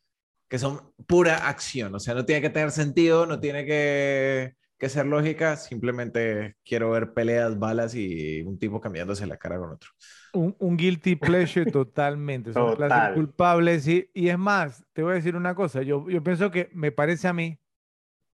que 0.54 0.60
son 0.60 0.94
pura 1.08 1.50
acción, 1.50 1.96
o 1.96 2.00
sea, 2.00 2.14
no 2.14 2.26
tiene 2.26 2.42
que 2.42 2.52
tener 2.52 2.70
sentido, 2.70 3.26
no 3.26 3.40
tiene 3.40 3.66
que, 3.66 4.56
que 4.78 4.90
ser 4.90 5.06
lógica, 5.06 5.56
simplemente 5.56 6.56
quiero 6.64 6.92
ver 6.92 7.14
peleas, 7.14 7.58
balas 7.58 7.96
y 7.96 8.42
un 8.42 8.60
tipo 8.60 8.82
cambiándose 8.82 9.26
la 9.28 9.38
cara 9.38 9.58
con 9.58 9.72
otro. 9.72 9.90
Un, 10.34 10.56
un 10.60 10.78
guilty 10.78 11.16
pleasure 11.16 11.66
totalmente. 11.68 12.52
Un 12.60 12.74
placer 12.74 13.06
Total. 13.06 13.14
culpable, 13.14 13.80
sí. 13.80 14.10
Y 14.14 14.30
es 14.30 14.38
más, 14.38 14.84
te 14.94 15.04
voy 15.04 15.12
a 15.14 15.16
decir 15.16 15.36
una 15.36 15.56
cosa. 15.56 15.84
Yo, 15.84 16.10
yo 16.10 16.24
pienso 16.24 16.50
que 16.52 16.70
me 16.74 16.92
parece 16.92 17.28
a 17.28 17.34
mí 17.34 17.60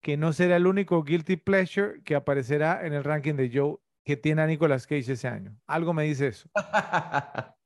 que 0.03 0.17
no 0.17 0.33
será 0.33 0.57
el 0.57 0.67
único 0.67 1.03
guilty 1.03 1.37
pleasure 1.37 2.03
que 2.05 2.15
aparecerá 2.15 2.87
en 2.87 2.93
el 2.93 3.05
ranking 3.05 3.35
de 3.35 3.51
Joe 3.53 3.79
que 4.05 4.17
tiene 4.17 4.43
a 4.43 4.47
Nicolas 4.47 4.87
Cage 4.87 5.13
ese 5.13 5.29
año. 5.29 5.57
Algo 5.67 5.93
me 5.95 6.05
dice 6.05 6.29
eso. 6.29 6.49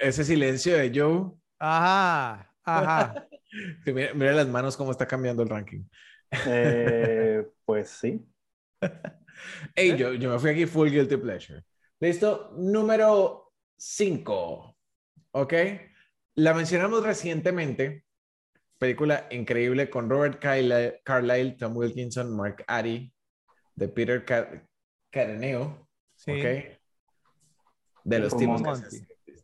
Ese 0.00 0.24
silencio 0.24 0.76
de 0.76 0.90
Joe, 0.94 1.32
Ajá, 1.58 2.54
ajá. 2.64 3.26
mira, 3.86 4.14
mira 4.14 4.32
las 4.32 4.48
manos 4.48 4.76
cómo 4.76 4.90
está 4.90 5.06
cambiando 5.06 5.42
el 5.42 5.48
ranking. 5.48 5.84
Eh, 6.46 7.46
pues 7.64 7.90
sí. 7.90 8.24
Ey, 9.74 9.90
¿Eh? 9.90 9.96
yo, 9.96 10.14
yo 10.14 10.30
me 10.30 10.38
fui 10.38 10.50
aquí 10.50 10.66
full 10.66 10.90
guilty 10.90 11.16
pleasure. 11.16 11.62
Listo, 12.00 12.52
número 12.56 13.52
5. 13.76 14.76
¿Ok? 15.32 15.54
La 16.36 16.54
mencionamos 16.54 17.04
recientemente. 17.04 18.04
Película 18.78 19.26
increíble 19.30 19.90
con 19.90 20.08
Robert 20.08 20.40
Carlyle, 20.40 21.00
Carlyle, 21.04 21.56
Tom 21.56 21.76
Wilkinson, 21.76 22.34
Mark 22.34 22.64
Addy, 22.66 23.12
de 23.74 23.88
Peter 23.88 24.24
Ca- 24.24 24.66
Caraneo. 25.10 25.88
Sí, 26.14 26.30
¿Ok? 26.32 26.44
De 28.04 28.18
los 28.18 28.32
Full 28.32 28.40
tipos 28.40 28.62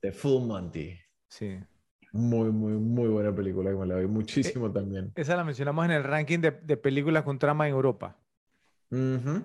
de 0.00 0.12
Full 0.12 0.46
Monty. 0.46 0.98
sí. 1.28 1.58
Muy, 2.16 2.50
muy, 2.50 2.72
muy 2.72 3.08
buena 3.08 3.34
película 3.34 3.70
que 3.70 3.76
me 3.76 3.86
la 3.86 3.96
vi 3.96 4.04
Eh, 4.04 4.08
muchísimo 4.08 4.72
también. 4.72 5.12
Esa 5.14 5.36
la 5.36 5.44
mencionamos 5.44 5.84
en 5.84 5.90
el 5.92 6.02
ranking 6.04 6.38
de, 6.40 6.50
de 6.50 6.76
películas 6.76 7.22
con 7.24 7.38
trama 7.38 7.68
en 7.68 7.74
Europa. 7.74 8.16
Ujú. 8.90 9.44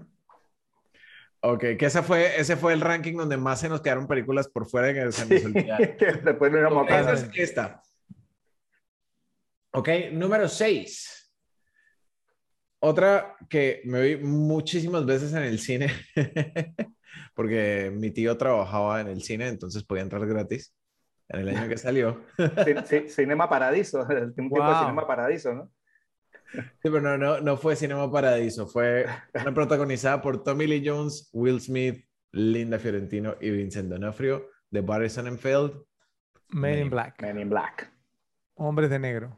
Ok, 1.43 1.60
que 1.77 1.85
ese 1.85 2.03
fue, 2.03 2.39
ese 2.39 2.56
fue 2.56 2.72
el 2.73 2.81
ranking 2.81 3.15
donde 3.18 3.35
más 3.35 3.60
se 3.60 3.68
nos 3.68 3.81
quedaron 3.81 4.07
películas 4.07 4.48
por 4.48 4.68
fuera 4.69 4.93
que 4.93 5.11
se 5.11 5.26
nos 5.26 5.43
olvidaron. 5.43 5.89
Después 6.23 6.52
no 6.52 6.60
íbamos 6.60 6.88
a 6.88 6.99
Esa 6.99 7.06
parar. 7.06 7.15
es 7.15 7.30
esta. 7.34 7.81
Ok, 9.73 9.89
número 10.14 10.48
6. 10.48 11.18
Otra 12.84 13.35
que 13.49 13.81
me 13.85 14.02
vi 14.02 14.23
muchísimas 14.23 15.06
veces 15.06 15.34
en 15.34 15.43
el 15.43 15.60
cine, 15.60 15.88
porque 17.35 17.91
mi 17.93 18.11
tío 18.11 18.35
trabajaba 18.38 19.02
en 19.02 19.07
el 19.07 19.22
cine, 19.22 19.48
entonces 19.48 19.84
podía 19.84 20.03
entrar 20.03 20.26
gratis 20.26 20.73
en 21.34 21.40
el 21.48 21.49
año 21.58 21.68
que 21.70 21.78
salió. 21.78 22.22
Ci- 22.38 22.84
ci- 22.86 23.08
Cinema 23.10 23.49
Paradiso. 23.49 24.02
Un 24.10 24.34
tipo 24.36 24.68
de. 24.68 24.76
Cinema 24.80 25.06
Paradiso, 25.08 25.53
¿no? 25.53 25.72
Sí, 26.53 26.62
pero 26.84 26.99
no, 27.02 27.18
no, 27.18 27.40
no 27.40 27.56
fue 27.58 27.76
Cinema 27.78 28.12
Paradiso, 28.12 28.68
fue 28.68 29.06
una 29.34 29.53
protagonizada 29.53 30.22
por 30.22 30.44
Tommy 30.44 30.68
Lee 30.68 30.84
Jones, 30.86 31.30
Will 31.32 31.62
Smith, 31.62 32.06
Linda 32.34 32.78
Fiorentino 32.78 33.36
y 33.40 33.49
Vincent 33.52 33.90
D'Onofrio 33.90 34.48
de 34.70 34.82
Barry 34.82 35.10
Sonnenfeld. 35.10 35.82
Men 36.49 36.74
in 36.74 36.80
Men- 36.80 36.90
Black. 36.90 37.22
Men 37.22 37.40
in 37.40 37.49
Black. 37.49 37.94
Hombres 38.56 38.90
de 38.90 38.99
negro. 38.99 39.38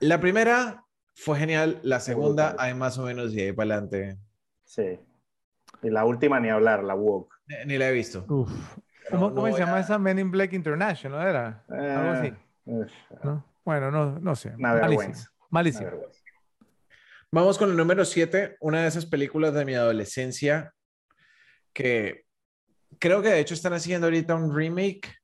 La 0.00 0.20
primera 0.20 0.84
fue 1.14 1.38
genial, 1.38 1.80
la 1.82 2.00
segunda, 2.00 2.54
hay 2.58 2.74
más 2.74 2.98
o 2.98 3.04
menos 3.04 3.32
y 3.34 3.40
ahí 3.40 3.52
para 3.52 3.74
adelante. 3.74 4.18
Sí. 4.64 4.98
Y 5.82 5.88
la 5.90 6.04
última 6.04 6.38
ni 6.40 6.48
hablar, 6.50 6.84
la 6.84 6.94
Woke. 6.94 7.34
Ni, 7.46 7.54
ni 7.72 7.78
la 7.78 7.88
he 7.88 7.92
visto. 7.92 8.24
Uf. 8.28 8.50
¿Cómo, 9.10 9.28
no 9.30 9.34
cómo 9.34 9.52
se 9.52 9.58
llama 9.60 9.76
a- 9.76 9.80
esa 9.80 9.98
Men 9.98 10.18
in 10.18 10.30
Black 10.30 10.52
International? 10.52 11.26
¿Era? 11.26 11.64
Algo 11.68 12.10
así. 12.12 12.26
Eh, 12.28 12.34
uf, 12.66 12.90
¿no? 13.24 13.44
Bueno, 13.64 13.90
no, 13.90 14.18
no 14.18 14.34
sé. 14.36 14.48
Una 14.50 14.68
Malísimo. 14.74 14.88
vergüenza. 14.88 15.30
una 15.38 15.46
Malísimo. 15.50 15.84
vergüenza. 15.86 16.20
Vamos 17.32 17.58
con 17.58 17.70
el 17.70 17.76
número 17.76 18.04
7, 18.04 18.56
una 18.60 18.82
de 18.82 18.88
esas 18.88 19.06
películas 19.06 19.54
de 19.54 19.64
mi 19.64 19.74
adolescencia 19.74 20.72
que 21.72 22.24
creo 22.98 23.22
que 23.22 23.28
de 23.28 23.38
hecho 23.40 23.54
están 23.54 23.72
haciendo 23.72 24.06
ahorita 24.08 24.34
un 24.34 24.54
remake. 24.54 25.14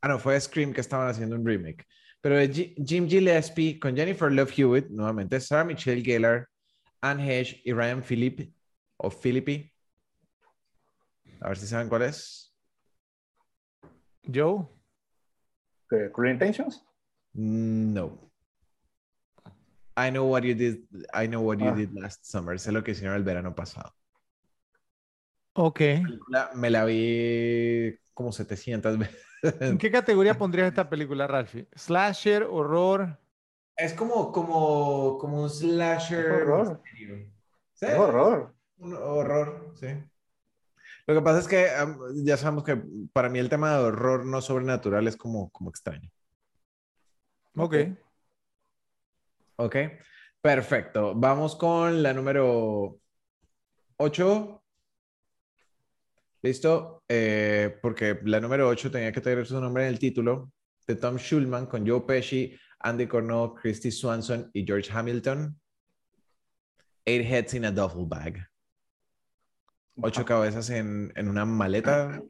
Ah, 0.00 0.08
no, 0.08 0.18
fue 0.18 0.40
Scream 0.40 0.72
que 0.72 0.80
estaban 0.80 1.08
haciendo 1.08 1.36
un 1.36 1.46
remake. 1.46 1.84
Pero 2.22 2.36
G- 2.36 2.74
Jim 2.86 3.06
Gillespie 3.08 3.78
con 3.78 3.94
Jennifer 3.94 4.32
Love 4.32 4.52
Hewitt, 4.58 4.88
nuevamente, 4.88 5.38
Sarah 5.40 5.64
Michelle 5.64 6.02
Gellar, 6.02 6.46
Anne 7.02 7.22
Heche 7.40 7.60
y 7.64 7.72
Ryan 7.72 8.02
Phillippe, 8.02 8.52
o 8.96 9.10
Philippi. 9.10 9.70
A 11.42 11.48
ver 11.48 11.58
si 11.58 11.66
saben 11.66 11.88
cuál 11.88 12.02
es. 12.02 12.49
Joe. 14.32 14.66
¿Qué, 15.88 16.10
¿Cruel 16.12 16.32
Intentions? 16.32 16.84
No. 17.32 18.30
I 19.96 20.10
know 20.10 20.30
what 20.30 20.42
you 20.42 20.54
did. 20.54 20.84
I 21.12 21.26
know 21.26 21.42
what 21.42 21.58
you 21.58 21.68
Ah. 21.68 21.74
did 21.74 21.92
last 21.92 22.24
summer. 22.24 22.58
Sé 22.58 22.72
lo 22.72 22.82
que 22.82 22.92
hicieron 22.92 23.16
el 23.16 23.24
verano 23.24 23.54
pasado. 23.54 23.92
Ok. 25.54 25.80
me 26.54 26.70
la 26.70 26.84
vi 26.84 27.98
como 28.14 28.32
700 28.32 28.98
veces. 28.98 29.26
¿En 29.60 29.78
qué 29.78 29.90
categoría 29.90 30.36
pondrías 30.38 30.68
esta 30.68 30.88
película, 30.88 31.26
Ralphie? 31.26 31.66
¿Slasher, 31.74 32.44
horror? 32.44 33.18
Es 33.76 33.94
como, 33.94 34.30
como, 34.30 35.18
como 35.18 35.42
un 35.42 35.50
slasher. 35.50 36.26
Horror. 36.42 36.82
Sí, 37.74 37.86
horror. 37.86 38.54
Un 38.78 38.94
horror, 38.94 39.72
sí. 39.74 39.86
Lo 41.10 41.16
que 41.16 41.22
pasa 41.22 41.40
es 41.40 41.48
que 41.48 41.66
ya 42.22 42.36
sabemos 42.36 42.62
que 42.62 42.80
para 43.12 43.28
mí 43.28 43.40
el 43.40 43.48
tema 43.48 43.76
de 43.76 43.82
horror 43.82 44.24
no 44.24 44.40
sobrenatural 44.40 45.08
es 45.08 45.16
como, 45.16 45.50
como 45.50 45.68
extraño. 45.68 46.08
Ok. 47.56 47.74
Ok, 49.56 49.76
perfecto. 50.40 51.12
Vamos 51.16 51.56
con 51.56 52.00
la 52.00 52.12
número 52.12 53.00
8. 53.96 54.62
¿Listo? 56.42 57.02
Eh, 57.08 57.76
porque 57.82 58.20
la 58.22 58.38
número 58.38 58.68
8 58.68 58.92
tenía 58.92 59.10
que 59.10 59.20
tener 59.20 59.44
su 59.44 59.60
nombre 59.60 59.88
en 59.88 59.88
el 59.88 59.98
título. 59.98 60.52
De 60.86 60.94
Tom 60.94 61.16
Schulman 61.16 61.66
con 61.66 61.84
Joe 61.84 62.02
Pesci, 62.02 62.56
Andy 62.78 63.08
Cornell, 63.08 63.54
Christy 63.60 63.90
Swanson 63.90 64.48
y 64.52 64.64
George 64.64 64.92
Hamilton. 64.92 65.60
Eight 67.04 67.26
Heads 67.26 67.54
in 67.54 67.64
a 67.64 67.72
Duffel 67.72 68.06
Bag. 68.06 68.46
Ocho 70.02 70.24
cabezas 70.24 70.70
en, 70.70 71.12
en 71.16 71.28
una 71.28 71.44
maleta. 71.44 72.22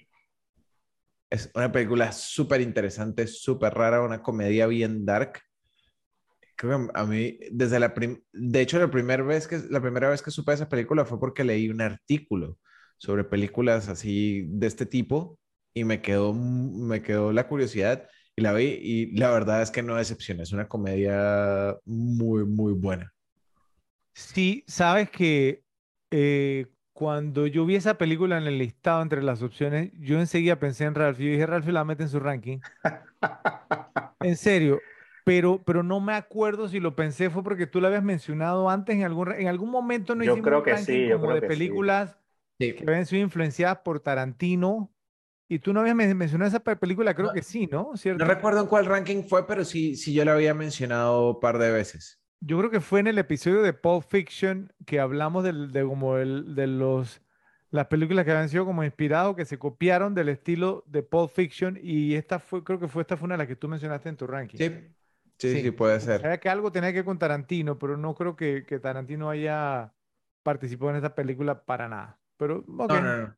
Es 1.31 1.51
una 1.55 1.71
película 1.71 2.11
súper 2.13 2.61
interesante, 2.61 3.27
súper 3.27 3.75
rara, 3.75 4.03
una 4.03 4.23
comedia 4.23 4.67
bien 4.67 5.05
dark. 5.07 5.41
Creo 6.57 6.89
que 6.89 6.99
a 6.99 7.05
mí, 7.05 7.39
desde 7.51 7.81
la 7.81 7.95
prim 7.95 8.21
de 8.33 8.61
hecho, 8.61 8.79
la 8.79 8.91
primera, 8.91 9.23
vez 9.23 9.49
que, 9.49 9.61
la 9.71 9.81
primera 9.81 10.11
vez 10.11 10.21
que 10.21 10.31
supe 10.31 10.53
esa 10.53 10.69
película 10.69 11.05
fue 11.05 11.19
porque 11.19 11.45
leí 11.45 11.71
un 11.71 11.81
artículo 11.81 12.59
sobre 12.99 13.25
películas 13.25 13.89
así 13.89 14.47
de 14.49 14.67
este 14.67 14.85
tipo 14.85 15.39
y 15.73 15.85
me 15.85 16.03
quedó, 16.03 16.35
me 16.35 17.01
quedó 17.01 17.33
la 17.33 17.49
curiosidad 17.49 18.07
y 18.37 18.43
la 18.43 18.53
vi 18.53 18.79
y 18.83 19.17
la 19.17 19.31
verdad 19.31 19.63
es 19.63 19.71
que 19.71 19.83
no 19.83 19.97
decepciona, 19.97 20.43
es 20.43 20.53
una 20.53 20.69
comedia 20.69 21.77
muy, 21.85 22.45
muy 22.45 22.75
buena. 22.75 23.11
Sí, 24.13 24.65
sabes 24.67 25.11
que 25.11 25.63
eh, 26.11 26.67
cuando 27.01 27.47
yo 27.47 27.65
vi 27.67 27.77
esa 27.77 27.97
película 27.99 28.37
en 28.39 28.45
el 28.47 28.59
listado 28.59 29.03
entre 29.03 29.23
las 29.23 29.43
opciones, 29.43 29.91
yo 29.99 30.21
enseguida 30.21 30.59
pensé 30.59 30.85
en 30.85 30.95
Ralph. 30.95 31.19
Yo 31.19 31.27
dije, 31.27 31.47
Ralph 31.47 31.67
la 31.69 31.85
mete 31.85 32.03
en 32.05 32.09
su 32.11 32.21
ranking. 32.21 32.61
En 34.21 34.37
serio. 34.37 34.85
Pero, 35.25 35.63
pero 35.65 35.83
no 35.83 36.01
me 36.01 36.15
acuerdo 36.15 36.69
si 36.69 36.81
lo 36.81 36.97
pensé, 36.97 37.31
fue 37.31 37.43
porque 37.45 37.67
tú 37.67 37.81
lo 37.81 37.87
habías 37.87 38.03
mencionado 38.03 38.69
antes 38.71 38.97
en 38.97 39.05
algún, 39.05 39.33
en 39.33 39.49
algún 39.49 39.71
momento 39.71 40.15
no 40.15 40.25
Yo 40.25 40.33
hicimos 40.33 40.45
creo 40.45 40.59
un 40.59 40.65
que 40.65 40.73
ranking 40.73 40.85
sí, 40.95 41.07
yo 41.09 41.19
como 41.19 41.27
creo 41.27 41.35
de 41.35 41.43
que 41.43 41.47
películas 41.49 42.19
Sí. 42.59 42.75
que 42.75 42.85
habían 42.87 43.07
sido 43.07 43.23
influenciadas 43.23 43.79
por 43.81 44.01
Tarantino. 44.01 44.93
Y 45.49 45.59
tú 45.61 45.73
no 45.75 45.81
habías 45.81 45.97
men- 45.97 46.17
mencionado 46.17 46.49
esa 46.49 46.61
pe- 46.61 46.77
película, 46.77 47.15
creo 47.15 47.29
No, 47.29 47.35
que 47.35 47.43
sí, 47.43 47.69
¿no? 47.69 47.97
¿Cierto? 47.97 48.25
No 48.25 48.25
recuerdo 48.35 48.61
en 48.63 48.67
cuál 48.69 48.87
ranking 48.87 49.25
fue, 49.25 49.47
pero 49.47 49.65
sí, 49.65 49.97
sí 49.97 50.13
yo 50.15 50.25
la 50.25 50.33
había 50.35 50.55
mencionado 50.55 51.31
un 51.31 51.41
par 51.41 51.59
de 51.59 51.71
veces. 51.73 52.20
Yo 52.41 52.59
creo 52.59 52.71
que 52.71 52.81
fue 52.81 53.01
en 53.01 53.07
el 53.07 53.19
episodio 53.19 53.62
de 53.62 53.73
Pulp 53.75 54.03
Fiction 54.05 54.73
que 54.87 54.99
hablamos 55.01 55.45
del- 55.45 55.73
de, 55.73 55.85
como 55.85 56.17
el, 56.19 56.55
de 56.55 56.67
los 56.67 57.21
las 57.71 57.87
películas 57.87 58.25
que 58.25 58.33
habían 58.33 58.49
sido 58.49 58.65
como 58.67 58.83
inspirados, 58.83 59.37
que 59.37 59.45
se 59.45 59.59
copiaron 59.59 60.15
del 60.15 60.29
estilo 60.29 60.83
de 60.89 61.03
Pulp 61.05 61.31
Fiction 61.31 61.79
y 61.81 62.15
esta 62.17 62.41
fue, 62.41 62.65
creo 62.65 62.81
que 62.81 62.89
fue 62.89 63.03
esta 63.03 63.17
fue 63.17 63.27
una 63.27 63.35
de 63.35 63.39
las 63.39 63.47
que 63.49 63.55
tú 63.57 63.69
mencionaste 63.69 64.09
en 64.09 64.17
tu 64.17 64.27
ranking. 64.27 64.59
Sí, 64.59 64.69
sí, 65.39 65.57
Sí. 65.57 65.59
sí, 65.59 65.71
puede 65.73 65.99
ser. 66.01 66.23
Sabía 66.23 66.41
que 66.41 66.49
algo 66.51 66.73
tenía 66.73 66.91
que 66.93 66.99
ver 66.99 67.05
con 67.07 67.19
Tarantino, 67.19 67.79
pero 67.79 67.97
no 67.97 68.15
creo 68.15 68.37
que, 68.37 68.65
que 68.67 68.79
Tarantino 68.81 69.31
haya 69.31 69.95
participado 70.43 70.91
en 70.93 70.97
esta 70.99 71.15
película 71.15 71.65
para 71.65 71.89
nada. 71.89 72.21
Pero, 72.39 72.71
ok. 72.77 72.95
No, 72.95 73.01
no, 73.01 73.17
no. 73.17 73.37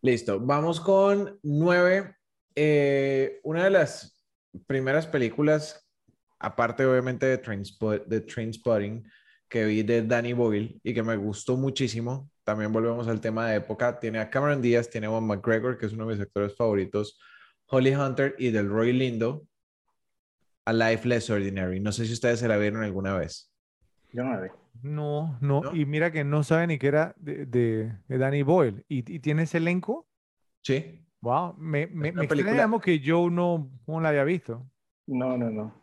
Listo, 0.00 0.40
vamos 0.40 0.80
con 0.80 1.38
nueve. 1.42 2.16
Eh, 2.54 3.40
una 3.44 3.64
de 3.64 3.70
las 3.70 4.24
primeras 4.66 5.06
películas, 5.06 5.81
aparte 6.42 6.84
obviamente 6.84 7.26
de, 7.26 7.38
Trainspot 7.38 8.06
de 8.06 8.20
Trainspotting, 8.20 9.04
que 9.48 9.64
vi 9.64 9.82
de 9.82 10.02
Danny 10.02 10.32
Boyle 10.32 10.80
y 10.82 10.92
que 10.94 11.02
me 11.02 11.16
gustó 11.16 11.56
muchísimo. 11.56 12.30
También 12.44 12.72
volvemos 12.72 13.06
al 13.08 13.20
tema 13.20 13.48
de 13.48 13.56
época. 13.56 13.98
Tiene 14.00 14.18
a 14.18 14.28
Cameron 14.30 14.60
Díaz, 14.60 14.90
tiene 14.90 15.06
a 15.06 15.10
Juan 15.10 15.24
McGregor, 15.26 15.78
que 15.78 15.86
es 15.86 15.92
uno 15.92 16.06
de 16.06 16.14
mis 16.14 16.22
actores 16.22 16.56
favoritos, 16.56 17.18
Holly 17.66 17.94
Hunter 17.94 18.34
y 18.38 18.50
del 18.50 18.68
Roy 18.68 18.92
Lindo, 18.92 19.46
A 20.64 20.72
Life 20.72 21.06
Less 21.06 21.30
Ordinary. 21.30 21.80
No 21.80 21.92
sé 21.92 22.06
si 22.06 22.12
ustedes 22.12 22.40
se 22.40 22.48
la 22.48 22.56
vieron 22.56 22.82
alguna 22.82 23.14
vez. 23.14 23.52
Yo 24.12 24.24
no 24.24 24.32
la 24.34 24.40
vi. 24.40 24.48
No, 24.82 25.38
no, 25.40 25.60
¿No? 25.60 25.76
y 25.76 25.84
mira 25.86 26.10
que 26.10 26.24
no 26.24 26.42
sabe 26.42 26.66
ni 26.66 26.78
que 26.78 26.88
era 26.88 27.14
de, 27.18 27.46
de- 27.46 27.92
de 28.08 28.18
Danny 28.18 28.42
Boyle. 28.42 28.84
¿Y, 28.88 28.98
y 29.14 29.18
tiene 29.20 29.44
ese 29.44 29.58
elenco? 29.58 30.08
Sí. 30.62 31.04
Wow, 31.20 31.54
me, 31.56 31.86
me, 31.86 32.10
me 32.10 32.26
que 32.80 32.98
yo 32.98 33.30
no, 33.30 33.70
no 33.86 34.00
la 34.00 34.08
había 34.08 34.24
visto. 34.24 34.66
No, 35.06 35.36
no, 35.38 35.50
no. 35.50 35.81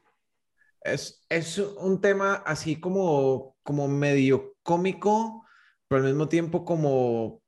Es, 0.81 1.25
es 1.29 1.57
un 1.57 2.01
tema 2.01 2.35
así 2.45 2.79
como, 2.79 3.55
como 3.63 3.87
medio 3.87 4.55
cómico, 4.63 5.45
pero 5.87 6.01
al 6.03 6.07
mismo 6.09 6.29
tiempo 6.29 6.63
como 6.65 7.41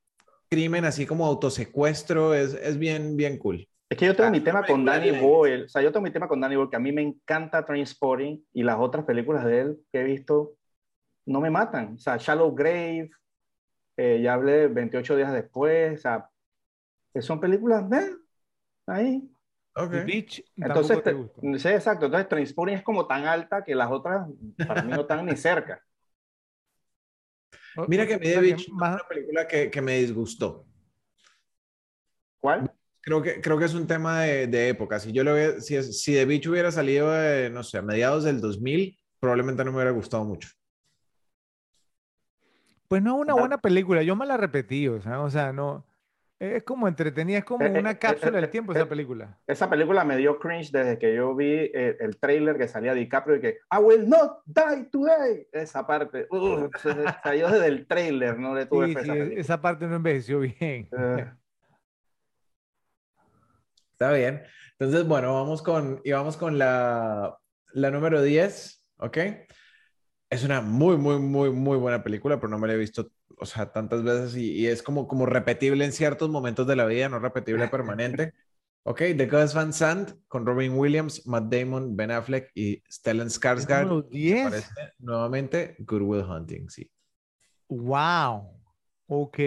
crimen, 0.50 0.86
así 0.86 1.06
como 1.06 1.26
autosecuestro. 1.26 2.34
Es, 2.34 2.54
es 2.56 2.78
bien, 2.78 3.16
bien 3.16 3.38
cool. 3.38 3.68
Es 3.90 3.98
que 3.98 4.06
yo 4.06 4.16
tengo 4.16 4.30
Ah, 4.30 4.32
mi 4.32 4.40
tema 4.42 4.66
con 4.66 4.86
Danny 4.86 5.12
de- 5.12 5.22
Boyle. 5.22 5.64
O 5.66 5.70
sea, 5.70 5.82
yo 5.82 5.92
tengo 5.92 6.04
mi 6.04 6.12
tema 6.12 6.28
con 6.28 6.40
Danny 6.40 6.56
Boyle, 6.56 6.70
que 6.70 6.76
a 6.78 6.80
mí 6.80 6.92
me 6.92 7.02
encanta 7.02 7.66
Trainspotting 7.66 8.46
y 8.54 8.64
las 8.64 8.78
otras 8.80 9.06
películas 9.06 9.46
de 9.46 9.60
él 9.62 9.80
que 9.92 10.02
he 10.02 10.04
visto 10.04 10.54
no 11.26 11.40
me 11.42 11.50
matan. 11.50 11.96
O 11.96 12.00
sea, 12.00 12.18
Shallow 12.18 12.54
Grave, 12.56 13.10
eh, 13.98 14.22
ya 14.24 14.34
hablé 14.34 14.68
28 14.68 15.16
días 15.16 15.34
después. 15.34 16.00
O 16.00 16.02
sea, 16.02 16.30
que 17.14 17.22
son 17.22 17.40
películas, 17.40 17.92
¿eh? 17.92 18.16
Ahí. 18.88 19.30
Ok. 19.74 19.92
The 19.92 20.04
Beach 20.04 20.44
Entonces, 20.58 21.04
tampoco 21.04 21.32
te 21.54 21.60
sí, 21.60 21.68
exacto. 21.70 22.06
Entonces, 22.06 22.28
Trainspotting 22.30 22.76
es 22.76 22.84
como 22.84 23.08
tan 23.08 23.26
alta 23.26 23.64
que 23.64 23.74
las 23.74 23.90
otras 23.92 24.28
para 24.68 24.82
mí 24.84 24.92
no 24.92 25.02
están 25.02 25.26
ni 25.26 25.36
cerca. 25.38 25.82
Mira 27.88 28.06
que 28.06 28.10
sea, 28.10 28.18
a 28.18 28.20
mí 28.20 28.26
The 28.26 28.34
que 28.34 28.40
Beach 28.42 28.62
es 28.62 28.70
más- 28.70 28.96
una 28.96 29.08
película 29.08 29.48
que, 29.48 29.72
que 29.72 29.82
me 29.82 29.98
disgustó. 30.00 30.66
¿Cuál? 32.40 32.72
Creo 33.00 33.22
que, 33.22 33.40
creo 33.42 33.58
que 33.58 33.66
es 33.66 33.74
un 33.74 33.88
tema 33.88 34.22
de, 34.22 34.48
de 34.48 34.70
época. 34.70 35.00
Si 35.00 35.12
yo 35.12 35.24
lo 35.24 35.34
hubiera- 35.34 35.60
si, 35.62 35.82
si 35.84 36.14
The 36.14 36.26
Beach 36.26 36.48
hubiera 36.48 36.72
salido, 36.72 37.12
eh, 37.16 37.50
no 37.50 37.64
sé, 37.64 37.78
a 37.78 37.82
mediados 37.82 38.26
del 38.26 38.42
2000, 38.42 38.98
probablemente 39.20 39.64
no 39.64 39.72
me 39.72 39.78
hubiera 39.78 39.92
gustado 39.92 40.24
mucho. 40.26 40.50
Pues 42.88 43.02
no 43.02 43.16
es 43.16 43.22
una 43.22 43.34
buena 43.36 43.58
película, 43.58 44.04
yo 44.04 44.16
me 44.18 44.26
la 44.26 44.36
repetí, 44.36 44.88
o 44.90 45.02
sea, 45.02 45.22
o 45.22 45.30
sea, 45.30 45.54
no, 45.54 45.86
es 46.42 46.64
como 46.64 46.88
entretenida, 46.88 47.38
es 47.38 47.44
como 47.46 47.64
Eh, 47.64 47.80
una 47.80 47.92
eh, 47.92 48.00
cápsula 48.00 48.40
eh, 48.40 48.42
del 48.42 48.50
tiempo 48.50 48.74
esa 48.74 48.90
película. 48.90 49.38
Esa 49.46 49.70
película 49.70 50.04
me 50.04 50.18
dio 50.18 50.40
cringe 50.40 50.72
desde 50.72 50.98
que 50.98 51.14
yo 51.16 51.36
vi 51.36 51.52
eh, 51.52 51.98
el 52.00 52.18
trailer 52.18 52.58
que 52.58 52.68
salía 52.68 52.96
DiCaprio 52.96 53.36
y 53.36 53.42
que 53.42 53.60
I 53.72 53.78
will 53.80 54.10
not 54.10 54.42
die 54.46 54.86
today. 54.92 55.48
Esa 55.52 55.86
parte. 55.86 56.26
uh, 56.32 56.68
salió 57.24 57.48
desde 57.48 57.68
el 57.68 57.86
trailer, 57.86 58.40
no 58.40 58.56
le 58.56 58.66
tuve 58.66 58.88
Sí, 58.88 58.94
fe 58.96 59.04
sí, 59.04 59.10
esa 59.12 59.24
esa 59.40 59.62
parte 59.62 59.86
no 59.86 59.98
envejeció 59.98 60.40
bien. 60.40 60.90
Eh, 60.92 61.32
Está 63.92 64.12
bien. 64.14 64.42
Entonces, 64.80 65.08
bueno, 65.08 65.36
vamos 65.36 65.62
con, 65.62 66.02
y 66.04 66.12
vamos 66.12 66.38
con 66.38 66.58
la, 66.58 67.38
la 67.74 67.92
número 67.92 68.20
10, 68.24 68.84
¿ok? 68.98 69.18
Es 70.28 70.44
una 70.44 70.62
muy, 70.62 70.98
muy, 70.98 71.20
muy, 71.20 71.52
muy 71.52 71.78
buena 71.78 72.02
película, 72.04 72.38
pero 72.38 72.48
no 72.48 72.58
me 72.58 72.68
la 72.68 72.74
he 72.74 72.78
visto, 72.78 73.12
o 73.42 73.46
sea, 73.46 73.72
tantas 73.72 74.04
veces 74.04 74.36
y, 74.36 74.52
y 74.52 74.68
es 74.68 74.84
como, 74.84 75.08
como 75.08 75.26
repetible 75.26 75.84
en 75.84 75.92
ciertos 75.92 76.30
momentos 76.30 76.68
de 76.68 76.76
la 76.76 76.86
vida, 76.86 77.10
no 77.10 77.20
repetible 77.20 77.68
permanente. 77.68 78.34
Ok, 78.84 79.00
The 79.18 79.28
Gus 79.28 79.54
Van 79.54 79.74
Sant 79.74 80.12
con 80.28 80.46
Robin 80.46 80.74
Williams, 80.74 81.26
Matt 81.28 81.52
Damon, 81.54 81.96
Ben 81.96 82.12
Affleck 82.12 82.52
y 82.56 82.84
Stellan 82.90 83.30
Skarsgård. 83.30 83.88
número 83.88 84.10
que 84.10 84.18
10? 84.18 84.46
aparece 84.48 84.74
nuevamente, 85.00 85.76
Good 85.80 86.02
Will 86.02 86.24
Hunting, 86.24 86.70
sí. 86.70 86.92
Wow. 87.68 88.60
Ok. 89.08 89.40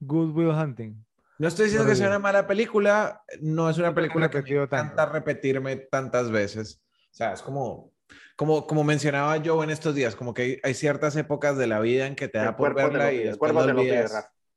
Good 0.00 0.34
Will 0.36 0.50
Hunting. 0.50 1.04
No 1.38 1.48
estoy 1.48 1.64
diciendo 1.66 1.88
que 1.88 1.96
sea 1.96 2.06
10. 2.06 2.16
una 2.16 2.18
mala 2.18 2.46
película, 2.46 3.22
no 3.40 3.68
es 3.68 3.78
una 3.78 3.94
película 3.94 4.30
que 4.30 4.38
me 4.38 4.42
repetido 4.42 4.68
tanto. 4.68 4.92
encanta 4.92 5.12
repetirme 5.12 5.76
tantas 5.76 6.30
veces. 6.30 6.80
O 7.10 7.14
sea, 7.14 7.32
es 7.32 7.42
como, 7.42 7.91
como, 8.36 8.66
como 8.66 8.84
mencionaba 8.84 9.36
yo 9.38 9.62
en 9.62 9.70
estos 9.70 9.94
días, 9.94 10.16
como 10.16 10.34
que 10.34 10.42
hay, 10.42 10.60
hay 10.62 10.74
ciertas 10.74 11.16
épocas 11.16 11.58
de 11.58 11.66
la 11.66 11.80
vida 11.80 12.06
en 12.06 12.14
que 12.14 12.28
te 12.28 12.38
da 12.38 12.50
el 12.50 12.54
por 12.54 12.72
cuerpo 12.72 12.92
te 12.92 12.98
lo 12.98 13.04
verla 13.04 13.12
y 13.12 13.28
el 13.28 13.38
cuerpo 13.38 13.60
la 13.60 13.66
te 13.66 13.72
lo 13.72 13.82
pide. 13.82 14.06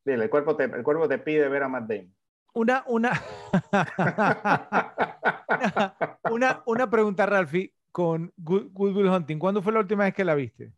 Dile, 0.06 0.24
el 0.24 0.30
cuerpo 0.30 0.56
te, 0.56 0.64
el 0.66 0.84
cuerpo 0.84 1.08
te 1.08 1.18
pide 1.18 1.50
ver 1.50 1.64
a 1.64 1.68
Matt 1.68 1.88
Damon. 1.88 2.16
Una, 2.54 2.84
una, 2.88 3.22
una, 6.32 6.64
una 6.66 6.90
pregunta, 6.90 7.26
Ralphie, 7.26 7.74
con 7.92 8.32
Good, 8.38 8.70
Good 8.72 8.96
Will 8.96 9.10
Hunting. 9.10 9.40
¿Cuándo 9.40 9.62
fue 9.62 9.74
la 9.74 9.80
última 9.80 10.06
vez 10.06 10.14
que 10.14 10.24
la 10.24 10.36
viste? 10.36 10.72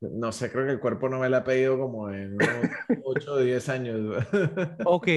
No 0.00 0.32
sé, 0.32 0.50
creo 0.50 0.66
que 0.66 0.72
el 0.72 0.80
cuerpo 0.80 1.08
no 1.08 1.18
me 1.18 1.28
la 1.28 1.38
ha 1.38 1.44
pedido 1.44 1.78
como 1.78 2.10
en 2.10 2.36
8 3.04 3.32
o 3.32 3.38
10 3.38 3.68
años. 3.68 4.26
Ok, 4.84 5.08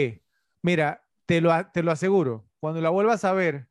mira, 0.62 1.04
te 1.26 1.42
lo, 1.42 1.52
te 1.74 1.84
lo 1.84 1.92
aseguro, 1.92 2.46
cuando 2.60 2.82
la 2.82 2.90
vuelvas 2.90 3.26
a 3.26 3.34
ver, 3.34 3.68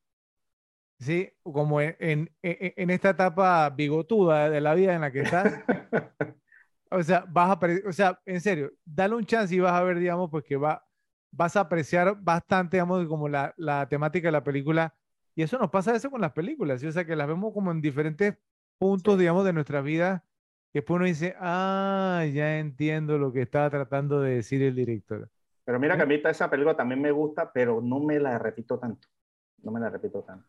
¿sí? 0.99 1.31
Como 1.43 1.81
en, 1.81 1.97
en, 2.01 2.31
en- 2.43 2.91
esta 2.91 3.11
etapa 3.11 3.71
bigotuda 3.71 4.51
de 4.51 4.61
la 4.61 4.75
vida 4.75 4.95
en 4.95 5.01
la 5.03 5.13
que 5.13 5.21
estás, 5.23 5.61
o 6.91 7.03
sea, 7.03 7.25
vas 7.29 7.51
a, 7.63 7.89
o 7.89 7.93
sea, 7.93 8.21
en 8.27 8.41
serio, 8.41 8.73
dale 8.85 9.15
un 9.15 9.25
chance 9.27 9.55
y 9.55 9.61
vas 9.61 9.73
a 9.73 9.83
ver, 9.83 9.99
digamos, 9.99 10.31
pues 10.31 10.45
que 10.45 10.57
va, 10.57 10.85
vas 11.31 11.57
a 11.57 11.61
apreciar 11.61 12.17
bastante, 12.23 12.77
digamos, 12.77 13.07
como 13.09 13.29
la, 13.29 13.55
la 13.57 13.89
temática 13.89 14.29
de 14.29 14.33
la 14.33 14.45
película. 14.45 14.95
Y 15.35 15.43
eso 15.43 15.59
nos 15.59 15.71
pasa 15.71 15.95
eso 15.95 16.11
con 16.11 16.21
las 16.21 16.33
películas, 16.33 16.81
¿sí? 16.81 16.87
O 16.87 16.93
sea, 16.93 17.05
que 17.05 17.17
las 17.17 17.29
vemos 17.29 17.53
como 17.53 17.71
en 17.71 17.81
diferentes 17.83 18.37
puntos, 18.79 19.19
digamos, 19.19 19.45
de 19.45 19.53
nuestra 19.53 19.81
vida. 19.83 20.25
Y 20.73 20.79
después 20.79 20.97
uno 20.97 21.05
dice, 21.07 21.35
ah, 21.41 22.25
ya 22.33 22.59
entiendo 22.59 23.19
lo 23.19 23.33
que 23.33 23.43
estaba 23.43 23.69
tratando 23.71 24.21
de 24.21 24.37
decir 24.37 24.63
el 24.63 24.75
director. 24.77 25.31
Pero 25.65 25.79
mira 25.81 25.97
que 25.97 26.03
a 26.05 26.07
mí 26.07 26.21
esa 26.25 26.49
película 26.51 26.77
también 26.77 27.01
me 27.03 27.11
gusta, 27.11 27.53
pero 27.53 27.81
no 27.81 28.01
me 28.01 28.19
la 28.21 28.39
repito 28.39 28.79
tanto. 28.79 29.09
No 29.63 29.73
me 29.73 29.81
la 29.81 29.91
repito 29.91 30.23
tanto. 30.23 30.49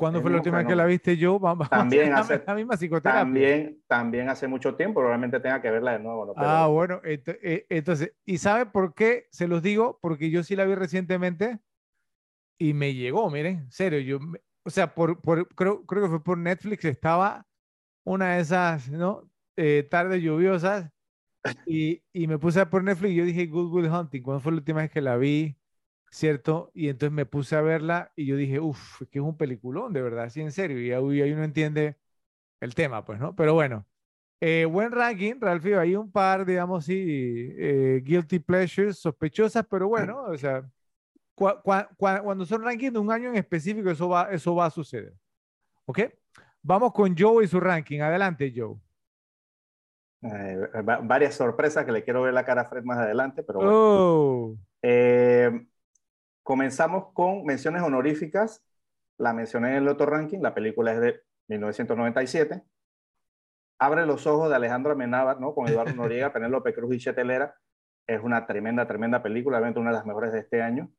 ¿Cuándo 0.00 0.20
fue 0.20 0.30
la 0.30 0.36
última 0.38 0.58
vez 0.58 0.66
que 0.66 0.74
la 0.76 0.84
viste 0.86 1.16
yo? 1.16 1.38
Vamos 1.38 1.66
a 1.68 1.70
También 1.70 2.12
hacer 2.14 2.36
hace- 2.38 2.44
la 2.46 2.54
misma 2.54 2.76
psicoterapia. 2.76 3.20
También, 3.22 3.82
también 3.86 4.28
hace 4.28 4.48
mucho 4.48 4.74
tiempo, 4.74 5.00
probablemente 5.00 5.38
tenga 5.40 5.62
que 5.62 5.70
verla 5.70 5.92
de 5.92 6.00
nuevo. 6.00 6.26
¿no? 6.26 6.34
Pero- 6.34 6.46
Ah, 6.48 6.66
bueno, 6.66 7.00
eh, 7.04 7.66
entonces, 7.68 8.12
¿y 8.24 8.38
sabe 8.38 8.66
por 8.66 8.94
qué 8.94 9.26
se 9.30 9.46
los 9.46 9.62
digo? 9.62 9.98
Porque 10.02 10.30
yo 10.30 10.42
sí 10.42 10.56
la 10.56 10.64
vi 10.64 10.74
recientemente 10.74 11.58
y 12.58 12.74
me 12.74 12.94
llegó, 12.94 13.30
miren, 13.30 13.56
en 13.58 13.70
serio, 13.70 14.00
yo, 14.00 14.18
o 14.64 14.70
sea, 14.70 14.94
por, 14.94 15.20
por, 15.20 15.48
creo, 15.54 15.84
creo 15.86 16.02
que 16.02 16.08
fue 16.08 16.22
por 16.24 16.38
Netflix, 16.38 16.84
estaba 16.84 17.46
una 18.04 18.34
de 18.34 18.40
esas, 18.42 18.90
¿no? 18.90 19.30
Eh, 19.56 19.86
tardes 19.90 20.22
lluviosas 20.22 20.90
y, 21.66 22.02
y 22.12 22.26
me 22.26 22.38
puse 22.38 22.60
a 22.60 22.68
por 22.70 22.82
Netflix 22.84 23.12
y 23.12 23.16
yo 23.16 23.24
dije 23.24 23.46
Good 23.46 23.72
Will 23.72 23.90
Hunting, 23.90 24.22
¿cuándo 24.22 24.40
fue 24.40 24.52
la 24.52 24.58
última 24.58 24.80
vez 24.80 24.90
que 24.90 25.00
la 25.00 25.16
vi? 25.16 25.56
¿Cierto? 26.10 26.70
Y 26.74 26.88
entonces 26.88 27.12
me 27.14 27.26
puse 27.26 27.54
a 27.56 27.60
verla 27.60 28.12
y 28.16 28.26
yo 28.26 28.36
dije, 28.36 28.58
uff, 28.60 29.02
que 29.10 29.20
es 29.20 29.24
un 29.24 29.36
peliculón, 29.36 29.92
de 29.92 30.02
verdad, 30.02 30.28
sí, 30.28 30.40
en 30.40 30.50
serio. 30.52 30.80
Y 30.80 30.90
ahí 30.92 31.22
ahí 31.22 31.32
uno 31.32 31.44
entiende 31.44 31.96
el 32.60 32.74
tema, 32.74 33.04
pues, 33.04 33.20
¿no? 33.20 33.36
Pero 33.36 33.54
bueno, 33.54 33.86
eh, 34.40 34.66
buen 34.66 34.92
ranking, 34.92 35.34
Ralphie, 35.40 35.76
hay 35.76 35.96
un 35.96 36.10
par, 36.12 36.46
digamos, 36.46 36.86
sí, 36.86 36.94
eh, 37.58 38.02
guilty 38.04 38.40
pleasures, 38.40 38.98
sospechosas, 38.98 39.66
pero 39.70 39.88
bueno, 39.88 40.22
o 40.24 40.36
sea, 40.38 40.62
cua- 41.36 41.62
cua- 41.62 41.88
cua- 41.98 42.22
cuando 42.22 42.46
son 42.46 42.62
rankings 42.64 42.92
de 42.94 42.98
un 43.00 43.12
año 43.12 43.30
en 43.30 43.36
específico, 43.36 43.90
eso 43.90 44.08
va, 44.08 44.30
eso 44.32 44.54
va 44.54 44.66
a 44.66 44.70
suceder. 44.70 45.14
¿Ok? 45.86 46.00
Vamos 46.62 46.92
con 46.92 47.16
Joe 47.18 47.44
y 47.44 47.48
su 47.48 47.60
ranking. 47.60 48.00
Adelante, 48.00 48.52
Joe. 48.56 48.76
Eh, 50.22 50.82
va- 50.82 50.98
varias 51.00 51.34
sorpresas 51.34 51.84
que 51.86 51.92
le 51.92 52.04
quiero 52.04 52.22
ver 52.22 52.34
la 52.34 52.44
cara 52.44 52.62
a 52.62 52.64
Fred 52.68 52.84
más 52.84 52.98
adelante, 52.98 53.42
pero 53.42 53.60
bueno. 53.62 53.78
Oh, 53.80 54.58
Eh, 54.82 55.50
comenzamos 56.42 57.12
con 57.14 57.44
menciones 57.44 57.82
honoríficas. 57.82 58.64
La 59.18 59.32
mencioné 59.32 59.70
en 59.70 59.76
el 59.76 59.88
otro 59.88 60.06
ranking, 60.06 60.40
la 60.40 60.54
película 60.54 60.92
es 60.92 61.00
de 61.00 61.22
1997. 61.48 62.62
Abre 63.78 64.06
los 64.06 64.26
ojos 64.26 64.48
de 64.50 64.56
Alejandro 64.56 64.92
Amenábar, 64.92 65.40
¿no? 65.40 65.54
Con 65.54 65.68
Eduardo 65.68 65.94
Noriega, 65.94 66.32
Penélope 66.32 66.74
Cruz 66.74 66.94
y 66.94 66.98
Chetelera. 66.98 67.54
Es 68.06 68.22
una 68.22 68.46
tremenda, 68.46 68.86
tremenda 68.86 69.22
película, 69.22 69.58
obviamente 69.58 69.80
una 69.80 69.90
de 69.90 69.96
las 69.96 70.06
mejores 70.06 70.32
de 70.32 70.40
este 70.40 70.62
año. 70.62 70.90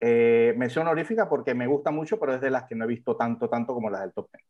Eh, 0.00 0.54
mención 0.58 0.86
honorífica 0.86 1.28
porque 1.28 1.54
me 1.54 1.66
gusta 1.68 1.90
mucho, 1.92 2.18
pero 2.20 2.34
es 2.34 2.40
de 2.42 2.50
las 2.50 2.64
que 2.66 2.74
no 2.76 2.84
he 2.84 2.88
visto 2.88 3.16
tanto, 3.16 3.48
tanto 3.50 3.74
como 3.74 3.90
las 3.90 4.02
del 4.02 4.12
top 4.14 4.30
10. 4.32 4.44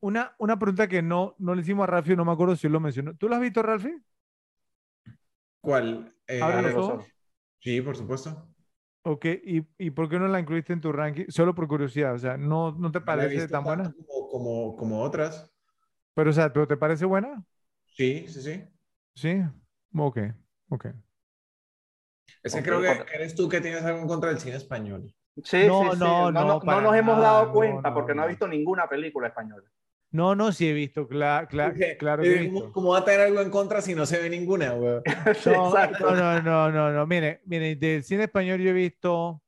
una, 0.00 0.34
una 0.38 0.58
pregunta 0.58 0.86
que 0.88 1.02
no, 1.02 1.34
no 1.38 1.54
le 1.54 1.62
hicimos 1.62 1.84
a 1.84 1.86
Ralphie, 1.88 2.16
no 2.16 2.24
me 2.24 2.32
acuerdo 2.32 2.56
si 2.56 2.68
lo 2.68 2.80
mencionó. 2.80 3.14
¿Tú 3.16 3.28
lo 3.28 3.34
has 3.36 3.40
visto, 3.40 3.62
Ralphie? 3.62 4.00
¿Cuál? 5.60 6.14
Eh, 6.28 6.40
Abre 6.40 6.62
los 6.62 6.74
ojos. 6.76 7.12
sí, 7.60 7.80
por 7.82 7.96
supuesto. 7.96 8.53
Ok, 9.06 9.26
¿y, 9.44 9.66
y 9.78 9.90
por 9.90 10.08
qué 10.08 10.18
no 10.18 10.28
la 10.28 10.40
incluiste 10.40 10.72
en 10.72 10.80
tu 10.80 10.90
ranking? 10.92 11.26
Solo 11.28 11.54
por 11.54 11.68
curiosidad, 11.68 12.14
o 12.14 12.18
sea, 12.18 12.36
¿no, 12.38 12.72
no 12.72 12.90
te 12.90 13.00
No 13.12 13.22
he 13.22 13.28
parece 13.28 13.28
visto 13.28 13.56
tan 13.58 13.64
buena? 13.64 13.94
Como, 14.06 14.28
como, 14.28 14.76
como 14.76 15.02
otras. 15.02 15.50
Pero, 16.14 16.30
o 16.30 16.32
sea, 16.32 16.52
¿pero 16.52 16.66
te 16.68 16.76
parece 16.76 17.04
buena? 17.04 17.44
Sí, 17.96 18.26
sí, 18.28 18.42
sí. 18.42 18.62
Sí. 19.14 19.42
Ok, 19.96 20.18
ok. 20.68 20.86
Es 22.44 22.54
que 22.54 22.62
Ok, 22.62 22.68
creo 22.68 22.80
que 22.80 23.04
eres 23.12 23.34
tú 23.34 23.48
que 23.48 23.60
tienes 23.60 23.82
algo 23.82 23.98
en 24.00 24.06
contra 24.06 24.30
del 24.30 24.38
cine 24.38 24.54
español. 24.56 25.12
Sí, 25.42 25.70
No, 25.70 25.90
sí, 25.90 25.90
sí. 25.90 26.04
no, 26.04 26.30
No, 26.30 26.44
no, 26.44 26.44
no, 26.44 26.62
no 26.64 26.80
nos 26.80 26.94
hemos 26.96 27.18
nada, 27.18 27.20
dado 27.20 27.50
no, 27.52 27.52
cuenta 27.52 27.92
no, 27.92 27.92
porque 27.92 28.14
no, 28.14 28.22
ha 28.22 28.26
no. 28.26 28.26
visto 28.26 28.46
ninguna 28.46 28.88
película 28.88 29.28
española. 29.28 29.68
No, 30.14 30.36
no, 30.36 30.52
sí 30.52 30.68
he 30.68 30.72
visto, 30.72 31.08
cla- 31.08 31.48
cla- 31.48 31.96
claro 31.98 32.22
que 32.22 32.28
he 32.28 32.42
eh, 32.44 32.46
¿cómo, 32.46 32.60
visto. 32.60 32.72
cómo 32.72 32.88
va 32.92 32.98
a 32.98 33.04
tener 33.04 33.22
algo 33.22 33.40
en 33.40 33.50
contra 33.50 33.80
si 33.82 33.96
no 33.96 34.06
se 34.06 34.20
ve 34.22 34.30
ninguna, 34.30 34.70
güey? 34.70 35.00
Sí, 35.34 35.50
No, 35.50 35.72
no, 36.00 36.40
no, 36.40 36.40
no, 36.40 36.70
no, 36.70 36.92
no. 36.92 37.06
Mire, 37.06 37.40
mire, 37.46 37.74
del 37.74 38.04
cine 38.04 38.22
español 38.24 38.60
yo 38.60 38.70
he 38.70 38.72
visto 38.72 39.42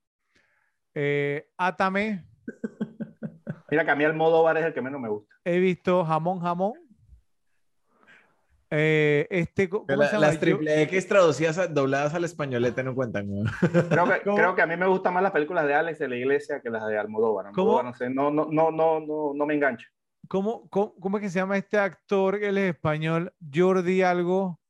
eh, 0.93 1.49
Átame, 1.57 2.25
Mira 3.71 3.85
que 3.85 3.91
a 3.93 3.95
mí 3.95 4.03
Almodóvar 4.05 4.57
es 4.59 4.65
el 4.65 4.75
que 4.75 4.83
menos 4.83 5.01
me 5.01 5.09
gusta. 5.09 5.35
he 5.45 5.59
visto 5.61 6.05
Jamón 6.05 6.41
Jamón. 6.41 6.73
Eh, 8.69 9.29
este, 9.31 9.69
¿cómo 9.69 9.85
La- 9.89 10.07
se 10.09 10.15
llama? 10.15 10.27
las 10.27 10.41
triple 10.41 10.83
X 10.83 11.07
traducidas, 11.07 11.59
a- 11.59 11.69
dobladas 11.69 12.13
al 12.15 12.25
españolete 12.25 12.83
no 12.83 12.95
cuentan, 12.97 13.29
güey. 13.29 13.45
Creo 13.89 14.05
que, 14.07 14.21
creo 14.23 14.55
que 14.57 14.63
a 14.63 14.67
mí 14.67 14.77
me 14.77 14.89
gustan 14.89 15.15
más 15.15 15.23
las 15.23 15.31
películas 15.31 15.65
de 15.69 15.75
Alex 15.75 16.01
de 16.01 16.09
la 16.09 16.17
Iglesia 16.17 16.61
que 16.61 16.71
las 16.71 16.85
de 16.89 16.99
Almodóvar. 16.99 17.47
Almodóvar, 17.47 17.83
¿Cómo? 17.85 17.89
no 17.91 17.95
sé, 17.95 18.11
no, 18.11 18.33
no, 18.33 18.49
no, 18.51 18.73
no, 18.73 18.99
no, 19.01 19.33
no 19.35 19.47
me 19.47 19.55
engancha. 19.55 19.87
¿Cómo, 20.29 20.69
cómo, 20.71 20.95
cómo 21.01 21.17
es 21.19 21.23
que 21.23 21.31
se 21.31 21.39
llama 21.39 21.57
este 21.59 21.79
actor? 21.79 22.37
Él 22.43 22.59
es 22.59 22.75
español, 22.75 23.33
Jordi 23.53 24.03
algo. 24.03 24.61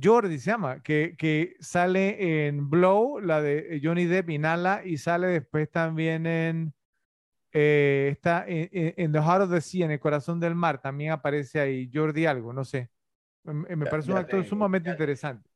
Jordi 0.00 0.38
se 0.38 0.50
llama, 0.50 0.82
que, 0.82 1.16
que 1.18 1.56
sale 1.60 2.46
en 2.46 2.68
Blow, 2.70 3.20
la 3.20 3.40
de 3.40 3.80
Johnny 3.82 4.04
Depp, 4.04 4.30
Inhala, 4.30 4.82
y 4.84 4.98
sale 4.98 5.28
después 5.28 5.70
también 5.70 6.26
en, 6.26 6.74
eh, 7.52 8.10
está 8.12 8.44
en, 8.46 9.12
The 9.12 9.18
Heart 9.20 9.42
of 9.44 9.50
the 9.50 9.60
Sea, 9.60 9.86
en 9.86 9.92
el 9.92 10.00
corazón 10.00 10.40
del 10.40 10.54
mar, 10.54 10.80
también 10.80 11.12
aparece 11.12 11.60
ahí 11.60 11.90
Jordi 11.92 12.26
algo, 12.26 12.52
no 12.52 12.64
sé. 12.64 12.90
Me, 13.44 13.54
me 13.76 13.86
Ya- 13.86 13.90
parece 13.90 14.12
un 14.12 14.18
actor 14.18 14.42
te- 14.42 14.48
sumamente 14.48 14.88
ya- 14.88 14.92
interesante. 14.94 15.50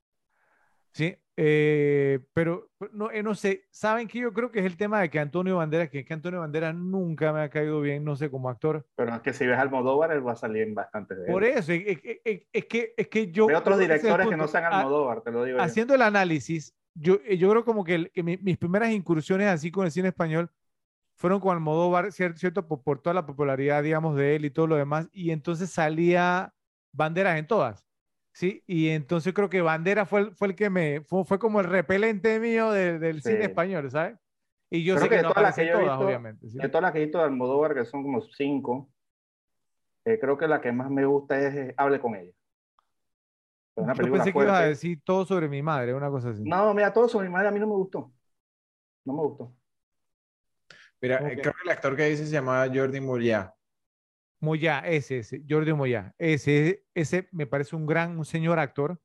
Sí, 0.93 1.17
eh, 1.37 2.21
pero 2.35 2.71
no, 2.93 3.11
eh, 3.11 3.23
no 3.23 3.35
sé, 3.35 3.65
¿saben 3.71 4.07
que 4.07 4.19
Yo 4.19 4.33
creo 4.33 4.51
que 4.51 4.61
es 4.61 4.67
el 4.67 4.77
tema 4.77 5.01
de 5.01 5.09
que 5.11 5.19
Antonio 5.19 5.57
Banderas, 5.57 5.89
que, 5.89 6.05
que 6.05 6.13
Antonio 6.15 6.41
Banderas 6.41 6.75
nunca 6.75 7.33
me 7.33 7.41
ha 7.41 7.49
caído 7.49 7.81
bien, 7.81 8.05
no 8.05 8.17
sé, 8.17 8.31
como 8.31 8.49
actor. 8.49 8.87
Pero 8.97 9.15
es 9.15 9.21
que 9.23 9.33
si 9.33 9.47
ves 9.47 9.59
Almodóvar, 9.59 10.13
él 10.13 10.27
va 10.27 10.33
a 10.33 10.37
salir 10.37 10.63
en 10.63 10.75
bastantes 10.75 11.19
de 11.19 11.27
Por 11.27 11.45
él. 11.45 11.57
eso, 11.59 11.73
es, 11.73 11.99
es- 12.05 12.43
es- 12.53 12.65
que, 12.67 12.95
es 12.97 13.09
que 13.09 13.31
yo... 13.33 13.47
Ve 13.47 13.57
otros 13.57 13.77
yo 13.77 13.81
directores 13.83 14.29
que 14.29 14.37
no 14.37 14.47
sean 14.49 14.65
Ha- 14.65 14.81
Almodóvar, 14.81 15.23
te 15.23 15.31
lo 15.31 15.45
digo 15.45 15.59
yo. 15.59 15.65
haciendo 15.65 15.95
el 15.95 16.03
análisis, 16.03 16.75
yo, 16.95 17.19
eh, 17.25 17.39
yo 17.39 17.49
creo 17.51 17.65
como 17.65 17.85
que, 17.85 17.95
el- 17.95 18.11
que 18.11 18.23
mi- 18.23 18.37
mis 18.37 18.59
primeras 18.59 18.91
incursiones 18.91 19.49
así 19.49 19.71
con 19.71 19.87
el 19.87 19.91
cine 19.93 20.09
español 20.09 20.51
fueron 21.17 21.41
con 21.41 21.55
Almodóvar, 21.55 22.07
cier- 22.07 22.37
¿cierto? 22.37 22.67
Por, 22.67 22.83
por 22.83 23.01
toda 23.01 23.15
la 23.15 23.25
popularidad, 23.27 23.83
digamos, 23.83 24.17
de 24.17 24.37
él 24.37 24.45
y 24.45 24.51
todo 24.51 24.67
lo 24.67 24.77
demás. 24.77 25.09
Y 25.13 25.31
entonces 25.31 25.71
salía 25.71 26.53
Banderas 26.95 27.39
en 27.39 27.47
todas, 27.47 27.87
¿sí? 28.33 28.63
Y 28.67 28.89
entonces 28.91 29.33
creo 29.35 29.51
que 29.51 29.61
Banderas 29.63 30.09
fue 30.09 30.21
el, 30.23 30.37
fue 30.37 30.49
el 30.49 30.55
que 30.57 30.71
me, 30.71 31.03
fue, 31.03 31.25
fue 31.25 31.39
como 31.39 31.61
el 31.61 31.67
repelente 31.67 32.41
mío 32.41 32.71
de- 32.71 32.99
del 32.99 33.23
Sí. 33.23 33.31
cine 33.31 33.47
español, 33.47 33.91
¿sabes? 33.91 34.17
Y 34.71 34.85
yo 34.85 34.97
Creo 34.97 34.99
sé 34.99 35.09
que 35.09 35.17
que 35.17 35.19
de 35.19 35.25
no 35.25 35.33
todas 35.33 35.43
las 35.43 35.55
que 35.55 35.67
yo 35.67 35.73
todas, 35.73 35.99
visto, 35.99 36.05
obviamente. 36.05 36.49
¿sí? 36.51 36.59
De 36.59 36.69
todas 36.69 36.83
las 36.83 36.93
que 36.93 36.99
he 36.99 37.03
visto 37.05 37.19
de 37.19 37.25
Almodóvar, 37.25 37.75
que 37.75 37.85
son 37.85 38.03
como 38.03 38.21
cinco, 38.23 38.91
eh, 40.05 40.19
creo 40.21 40.37
que 40.39 40.47
la 40.49 40.61
que 40.61 40.73
más 40.73 40.91
me 40.91 41.05
gusta 41.07 41.39
es 41.41 41.55
eh, 41.55 41.75
Hable 41.77 42.01
con 42.01 42.15
ella. 42.17 42.33
Es 43.77 43.85
una 43.85 43.95
Yo 43.95 44.11
pensé 44.11 44.33
que 44.33 44.41
ibas 44.41 44.61
a 44.61 44.65
decir 44.67 45.01
todo 45.05 45.25
sobre 45.27 45.49
mi 45.49 45.63
madre, 45.63 45.95
una 45.95 46.11
cosa 46.11 46.31
así. 46.31 46.43
No, 46.45 46.75
mira, 46.75 46.93
todo 46.93 47.07
eso, 47.07 47.21
mi 47.21 47.29
madre 47.29 47.49
a 47.49 47.51
mí 47.51 47.61
no 47.61 47.67
me 47.67 47.75
gustó. 47.75 48.13
No 49.05 49.15
me 49.15 49.21
gustó. 49.23 49.55
Mira, 51.01 51.25
eh, 51.29 51.41
creo 51.41 51.53
que 51.55 51.63
el 51.65 51.71
actor 51.71 51.97
que 51.97 52.05
dice 52.07 52.27
se 52.27 52.33
llama 52.33 52.67
Jordi 52.73 53.01
Moya. 53.01 53.55
Moya, 54.43 54.81
ese, 54.81 55.19
ese, 55.19 55.43
Jordi 55.49 55.73
Moya, 55.73 56.15
ese, 56.19 56.85
ese 56.95 57.29
me 57.33 57.47
parece 57.47 57.77
un 57.77 57.87
gran, 57.87 58.19
un 58.19 58.25
señor 58.25 58.59
actor, 58.59 59.01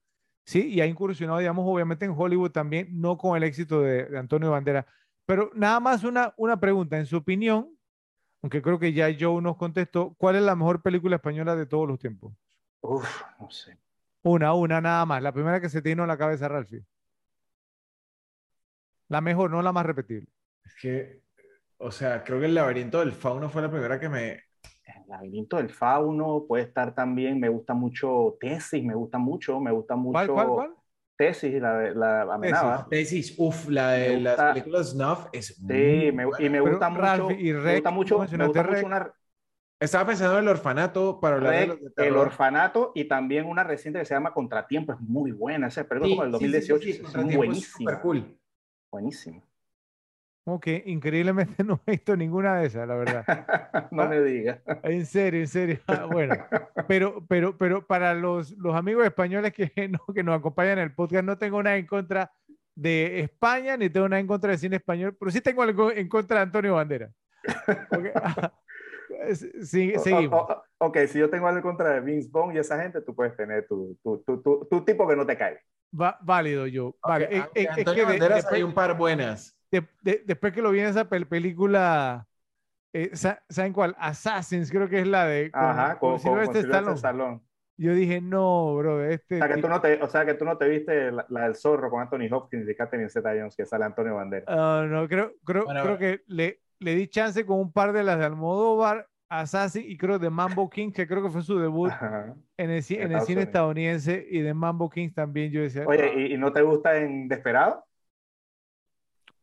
¿sí? 0.45 0.67
Y 0.67 0.81
ha 0.81 0.87
incursionado, 0.87 1.39
digamos, 1.39 1.63
obviamente 1.67 2.05
en 2.05 2.15
Hollywood 2.17 2.51
también, 2.51 2.87
no 2.99 3.17
con 3.17 3.37
el 3.37 3.43
éxito 3.43 3.81
de, 3.81 4.05
de 4.05 4.17
Antonio 4.17 4.51
Bandera. 4.51 4.87
Pero 5.25 5.51
nada 5.53 5.79
más 5.79 6.03
una, 6.03 6.33
una 6.37 6.59
pregunta, 6.59 6.97
en 6.97 7.05
su 7.05 7.17
opinión, 7.17 7.77
aunque 8.41 8.61
creo 8.61 8.79
que 8.79 8.93
ya 8.93 9.15
Joe 9.17 9.41
nos 9.41 9.57
contestó, 9.57 10.15
¿cuál 10.17 10.37
es 10.37 10.41
la 10.41 10.55
mejor 10.55 10.81
película 10.81 11.17
española 11.17 11.55
de 11.55 11.65
todos 11.65 11.87
los 11.87 11.99
tiempos? 11.99 12.33
Uf, 12.81 13.07
no 13.39 13.49
sé. 13.51 13.77
Una, 14.23 14.53
una, 14.53 14.81
nada 14.81 15.05
más, 15.05 15.21
la 15.21 15.31
primera 15.31 15.61
que 15.61 15.69
se 15.69 15.81
te 15.81 15.89
vino 15.89 16.03
a 16.03 16.07
la 16.07 16.17
cabeza, 16.17 16.47
Ralphie. 16.47 16.83
La 19.09 19.21
mejor, 19.21 19.51
no 19.51 19.61
la 19.61 19.71
más 19.71 19.85
repetible. 19.85 20.27
Es 20.63 20.73
que, 20.81 21.21
o 21.77 21.91
sea, 21.91 22.23
creo 22.23 22.39
que 22.39 22.47
el 22.47 22.55
laberinto 22.55 22.99
del 22.99 23.11
fauno 23.11 23.49
fue 23.49 23.61
la 23.61 23.69
primera 23.69 23.99
que 23.99 24.09
me... 24.09 24.46
Laberinto 25.07 25.57
del 25.57 25.69
fauno 25.71 26.45
puede 26.47 26.63
estar 26.65 26.93
también. 26.93 27.39
Me 27.39 27.49
gusta 27.49 27.73
mucho 27.73 28.37
Tesis, 28.39 28.83
me 28.83 28.93
gusta 28.95 29.17
mucho, 29.17 29.59
me 29.59 29.71
gusta 29.71 29.95
mucho. 29.95 30.31
¿Cuál, 30.31 30.31
cuál, 30.31 30.51
cuál? 30.53 30.75
Tesis, 31.17 31.61
la 31.61 31.77
de 31.79 31.95
la 31.95 32.21
Amenábar. 32.33 32.87
Tesis, 32.89 33.33
uff, 33.37 33.67
la 33.69 33.91
de 33.93 34.17
las 34.17 34.43
películas 34.43 34.91
Snuff 34.91 35.27
es 35.33 35.59
Sí, 35.67 35.73
muy 35.73 36.13
me- 36.13 36.25
y 36.37 36.49
me 36.49 36.61
Pero, 36.61 36.61
gusta 36.61 36.89
mucho. 36.89 37.27
Ralph, 37.29 37.39
y 37.39 37.53
me 37.65 37.73
gusta 37.73 37.91
mucho, 37.91 38.17
¿no 38.17 38.29
me 38.35 38.45
gusta 38.45 38.63
mucho 38.63 38.85
una 38.85 39.13
Estaba 39.79 40.05
pensando 40.07 40.35
en 40.37 40.43
el 40.45 40.49
orfanato 40.49 41.19
para 41.19 41.35
hablar 41.35 41.57
de 41.57 41.65
Rec, 41.65 41.67
los 41.67 41.79
de 41.95 42.07
El. 42.07 42.17
Orfanato 42.17 42.91
y 42.95 43.07
también 43.07 43.45
una 43.45 43.63
reciente 43.63 43.99
que 43.99 44.05
se 44.05 44.13
llama 44.13 44.33
Contratiempo. 44.33 44.93
Es 44.93 44.99
muy 44.99 45.31
buena. 45.31 45.67
Esa 45.67 45.83
película 45.87 46.09
Sí, 46.09 46.09
como 46.09 46.23
del 46.23 46.31
sí, 46.31 46.49
sí, 46.61 46.61
2018. 46.61 46.89
sí, 46.93 46.93
sí, 46.93 47.05
es 47.05 47.17
buenísima. 47.27 47.69
súper 47.73 47.99
cool. 47.99 48.39
Buenísima. 48.91 49.43
Ok, 50.49 50.67
increíblemente 50.85 51.61
no 51.65 51.81
he 51.85 51.91
visto 51.91 52.15
ninguna 52.15 52.59
de 52.59 52.67
esas, 52.67 52.87
la 52.87 52.95
verdad. 52.95 53.25
no 53.91 54.07
me 54.07 54.21
digas. 54.21 54.59
En 54.83 55.05
serio, 55.05 55.41
en 55.41 55.47
serio. 55.47 55.79
Ah, 55.87 56.07
Bueno, 56.09 56.35
pero, 56.87 57.21
pero, 57.27 57.57
pero 57.57 57.85
para 57.85 58.13
los, 58.13 58.51
los 58.51 58.73
amigos 58.73 59.05
españoles 59.05 59.51
que, 59.53 59.71
no, 59.89 59.99
que 60.13 60.23
nos 60.23 60.37
acompañan 60.39 60.77
en 60.79 60.85
el 60.85 60.95
podcast, 60.95 61.25
no 61.25 61.37
tengo 61.37 61.61
nada 61.61 61.75
en 61.75 61.85
contra 61.85 62.31
de 62.75 63.19
España, 63.21 63.75
ni 63.75 63.89
tengo 63.89 64.07
nada 64.07 64.19
en 64.21 64.27
contra 64.27 64.51
del 64.51 64.59
cine 64.59 64.77
español, 64.77 65.17
pero 65.19 65.31
sí 65.31 65.41
tengo 65.41 65.63
algo 65.63 65.91
en 65.91 66.07
contra 66.07 66.37
de 66.37 66.43
Antonio 66.43 66.75
Bandera. 66.75 67.09
Ok, 67.91 68.51
sí, 69.63 69.93
O- 69.95 69.99
seguimos. 69.99 70.39
o- 70.49 70.53
o- 70.79 70.87
ok, 70.87 70.97
si 71.07 71.19
yo 71.19 71.29
tengo 71.29 71.47
algo 71.47 71.57
en 71.57 71.63
contra 71.63 71.89
de 71.89 72.01
Vince 72.01 72.29
Vaughn 72.31 72.55
y 72.55 72.59
esa 72.59 72.81
gente, 72.81 73.01
tú 73.01 73.15
puedes 73.15 73.35
tener 73.35 73.67
tu, 73.67 73.97
tu, 74.03 74.19
tu, 74.19 74.41
tu, 74.41 74.67
tu 74.69 74.85
tipo 74.85 75.07
que 75.07 75.15
no 75.15 75.25
te 75.25 75.35
cae. 75.37 75.59
Va- 75.99 76.17
válido 76.21 76.67
yo. 76.67 76.95
Vale. 77.01 77.25
Ok, 77.25 77.31
Eh, 77.31 77.43
eh, 77.55 77.61
es 77.63 77.69
Antonio 77.79 77.93
que 77.93 77.99
de- 77.99 78.05
Banderas 78.19 78.35
después, 78.37 78.53
hay 78.55 78.63
un 78.63 78.73
par 78.73 78.95
buenas. 78.97 79.56
De- 79.71 79.87
de- 80.01 80.23
después 80.25 80.53
que 80.53 80.61
lo 80.61 80.71
vi 80.71 80.79
en 80.79 80.87
esa 80.87 81.09
pel- 81.09 81.27
película, 81.27 82.27
eh, 82.93 83.11
sa- 83.13 83.41
¿saben 83.49 83.73
cuál? 83.73 83.95
Assassins, 83.99 84.71
creo 84.71 84.89
que 84.89 84.99
es 84.99 85.07
la 85.07 85.25
de 85.25 85.51
con, 85.51 85.63
Ajá, 85.63 85.99
con 85.99 86.11
con, 86.11 86.11
con, 86.11 86.19
Sylvester 86.19 86.65
Stallone. 86.65 86.95
Stallone. 86.95 87.41
Yo 87.79 87.93
dije, 87.93 88.21
no, 88.21 88.75
bro, 88.75 89.03
este 89.03 89.35
O 89.35 89.37
sea, 89.37 89.55
que 89.55 89.61
tú 89.61 89.69
no 89.69 89.79
te, 89.79 90.01
o 90.01 90.07
sea, 90.07 90.25
que 90.25 90.33
tú 90.33 90.45
no 90.45 90.57
te 90.57 90.67
viste 90.67 91.11
la, 91.11 91.25
la 91.29 91.43
del 91.43 91.55
zorro 91.55 91.91
con 91.91 92.01
Anthony 92.01 92.27
Hopkins 92.31 92.67
y 92.67 92.75
Catherine 92.75 93.09
Zeta-Jones 93.09 93.55
que 93.55 93.65
sale 93.65 93.85
Antonio 93.85 94.15
Banderas. 94.15 94.45
Ah, 94.47 94.85
no, 94.89 95.07
creo, 95.07 95.33
creo, 95.45 95.65
Bueno, 95.65 95.83
creo 95.83 95.97
que 95.99 96.21
le, 96.25 96.61
le 96.79 96.95
di 96.95 97.07
chance 97.07 97.45
con 97.45 97.59
un 97.59 97.71
par 97.71 97.93
de 97.93 98.03
las 98.03 98.17
de 98.17 98.25
Almodóvar 98.25 99.07
Assassin 99.29 99.83
y 99.85 99.97
creo 99.97 100.17
de 100.19 100.29
Mambo 100.29 100.69
King, 100.69 100.91
que 100.91 101.07
creo 101.07 101.21
que 101.21 101.29
fue 101.29 101.41
su 101.41 101.59
debut 101.59 101.91
en 102.57 102.71
el, 102.71 102.83
en 102.89 103.11
el 103.11 103.21
cine 103.21 103.41
estadounidense 103.43 104.25
y 104.29 104.39
de 104.39 104.53
Mambo 104.53 104.89
King 104.89 105.09
también 105.13 105.51
yo 105.51 105.61
decía. 105.61 105.83
Oye, 105.85 106.11
ah". 106.15 106.19
¿y, 106.19 106.37
no 106.37 106.51
te 106.53 106.61
gusta 106.61 106.97
en 106.97 107.27
Desperado? 107.27 107.85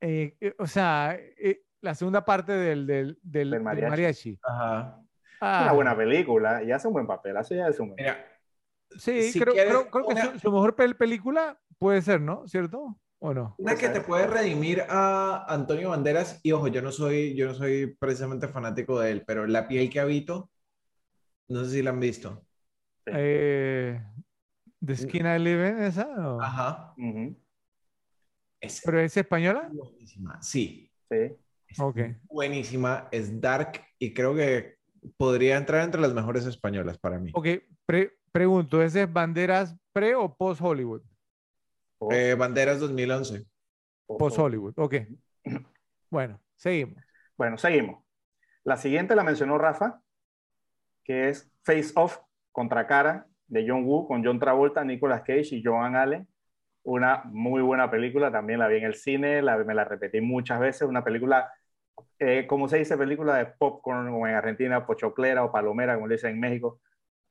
Eh, 0.06 0.36
eh, 0.38 0.54
o 0.58 0.66
sea, 0.66 1.18
eh, 1.18 1.62
la 1.80 1.94
segunda 1.94 2.22
parte 2.26 2.52
del, 2.52 2.86
del, 2.86 3.18
del, 3.22 3.62
mariachi. 3.62 4.38
Ajá. 4.42 5.00
una 5.40 5.72
buena 5.72 5.96
película 5.96 6.62
y 6.62 6.72
hace 6.72 6.88
un 6.88 6.92
buen 6.92 7.06
papel, 7.06 7.38
hace 7.38 7.56
ya 7.56 7.68
es 7.68 7.80
un 7.80 7.94
buen 7.94 8.06
Sí, 8.98 9.32
creo, 9.32 9.54
creo, 9.54 9.90
creo, 9.90 10.08
que 10.08 10.38
su, 10.38 10.52
mejor 10.52 10.76
película 10.76 11.58
puede 11.78 12.02
ser, 12.02 12.20
¿no? 12.20 12.46
¿Cierto? 12.46 12.98
¿O 13.18 13.32
no? 13.32 13.54
Una 13.56 13.76
que 13.76 13.88
te 13.88 14.02
puede 14.02 14.26
redimir 14.26 14.82
a 14.90 15.46
Antonio 15.48 15.88
Banderas, 15.88 16.38
y 16.42 16.52
ojo, 16.52 16.68
yo 16.68 16.82
no 16.82 16.92
soy, 16.92 17.34
yo 17.34 17.46
no 17.46 17.54
soy 17.54 17.96
precisamente 17.98 18.46
fanático 18.48 19.00
de 19.00 19.10
él, 19.10 19.24
pero 19.26 19.46
La 19.46 19.66
piel 19.66 19.88
que 19.88 20.00
habito, 20.00 20.50
no 21.48 21.64
sé 21.64 21.70
si 21.70 21.82
la 21.82 21.90
han 21.90 22.00
visto. 22.00 22.44
Eh, 23.06 24.02
¿The 24.80 24.96
Skin 24.96 25.26
I 25.26 25.38
Live 25.38 25.68
In, 25.70 25.82
esa? 25.82 26.08
Ajá. 26.40 26.94
¿Pero 28.84 29.00
es 29.00 29.16
española? 29.16 29.68
Buenísima, 29.72 30.40
sí. 30.42 30.90
Sí. 31.10 31.80
ok. 31.80 31.98
Buenísima, 32.24 33.08
es 33.10 33.40
dark 33.40 33.80
y 33.98 34.12
creo 34.14 34.34
que 34.34 34.76
podría 35.16 35.56
entrar 35.56 35.82
entre 35.84 36.00
las 36.00 36.12
mejores 36.12 36.46
españolas 36.46 36.98
para 36.98 37.18
mí. 37.18 37.30
Ok, 37.34 37.48
pregunto, 38.32 38.82
¿ese 38.82 39.02
es 39.02 39.12
banderas 39.12 39.76
pre 39.92 40.14
o 40.14 40.34
post 40.34 40.60
Hollywood? 40.62 41.02
Eh, 42.10 42.34
banderas 42.38 42.80
2011. 42.80 43.44
Post 44.06 44.38
Hollywood, 44.38 44.74
ok. 44.76 44.94
Bueno, 46.10 46.40
seguimos. 46.54 47.02
Bueno, 47.36 47.58
seguimos. 47.58 48.04
La 48.62 48.76
siguiente 48.76 49.16
la 49.16 49.24
mencionó 49.24 49.58
Rafa, 49.58 50.00
que 51.02 51.28
es 51.28 51.50
Face 51.64 51.90
Off, 51.96 52.18
contra 52.52 52.86
cara, 52.86 53.26
de 53.48 53.64
John 53.68 53.84
Woo, 53.84 54.06
con 54.06 54.24
John 54.24 54.38
Travolta, 54.38 54.84
Nicolas 54.84 55.22
Cage 55.22 55.56
y 55.56 55.62
Joan 55.64 55.96
Allen. 55.96 56.28
Una 56.84 57.22
muy 57.24 57.62
buena 57.62 57.90
película, 57.90 58.30
también 58.30 58.58
la 58.58 58.68
vi 58.68 58.76
en 58.76 58.84
el 58.84 58.94
cine, 58.94 59.42
la, 59.42 59.56
me 59.58 59.74
la 59.74 59.84
repetí 59.84 60.20
muchas 60.20 60.60
veces, 60.60 60.82
una 60.82 61.02
película, 61.02 61.50
eh, 62.18 62.46
como 62.46 62.68
se 62.68 62.78
dice, 62.78 62.96
película 62.96 63.36
de 63.36 63.46
popcorn, 63.46 64.08
o 64.08 64.26
en 64.26 64.34
Argentina, 64.34 64.86
pochoclera 64.86 65.44
o 65.44 65.52
palomera, 65.52 65.94
como 65.94 66.06
le 66.06 66.14
dicen 66.14 66.32
en 66.32 66.40
México. 66.40 66.80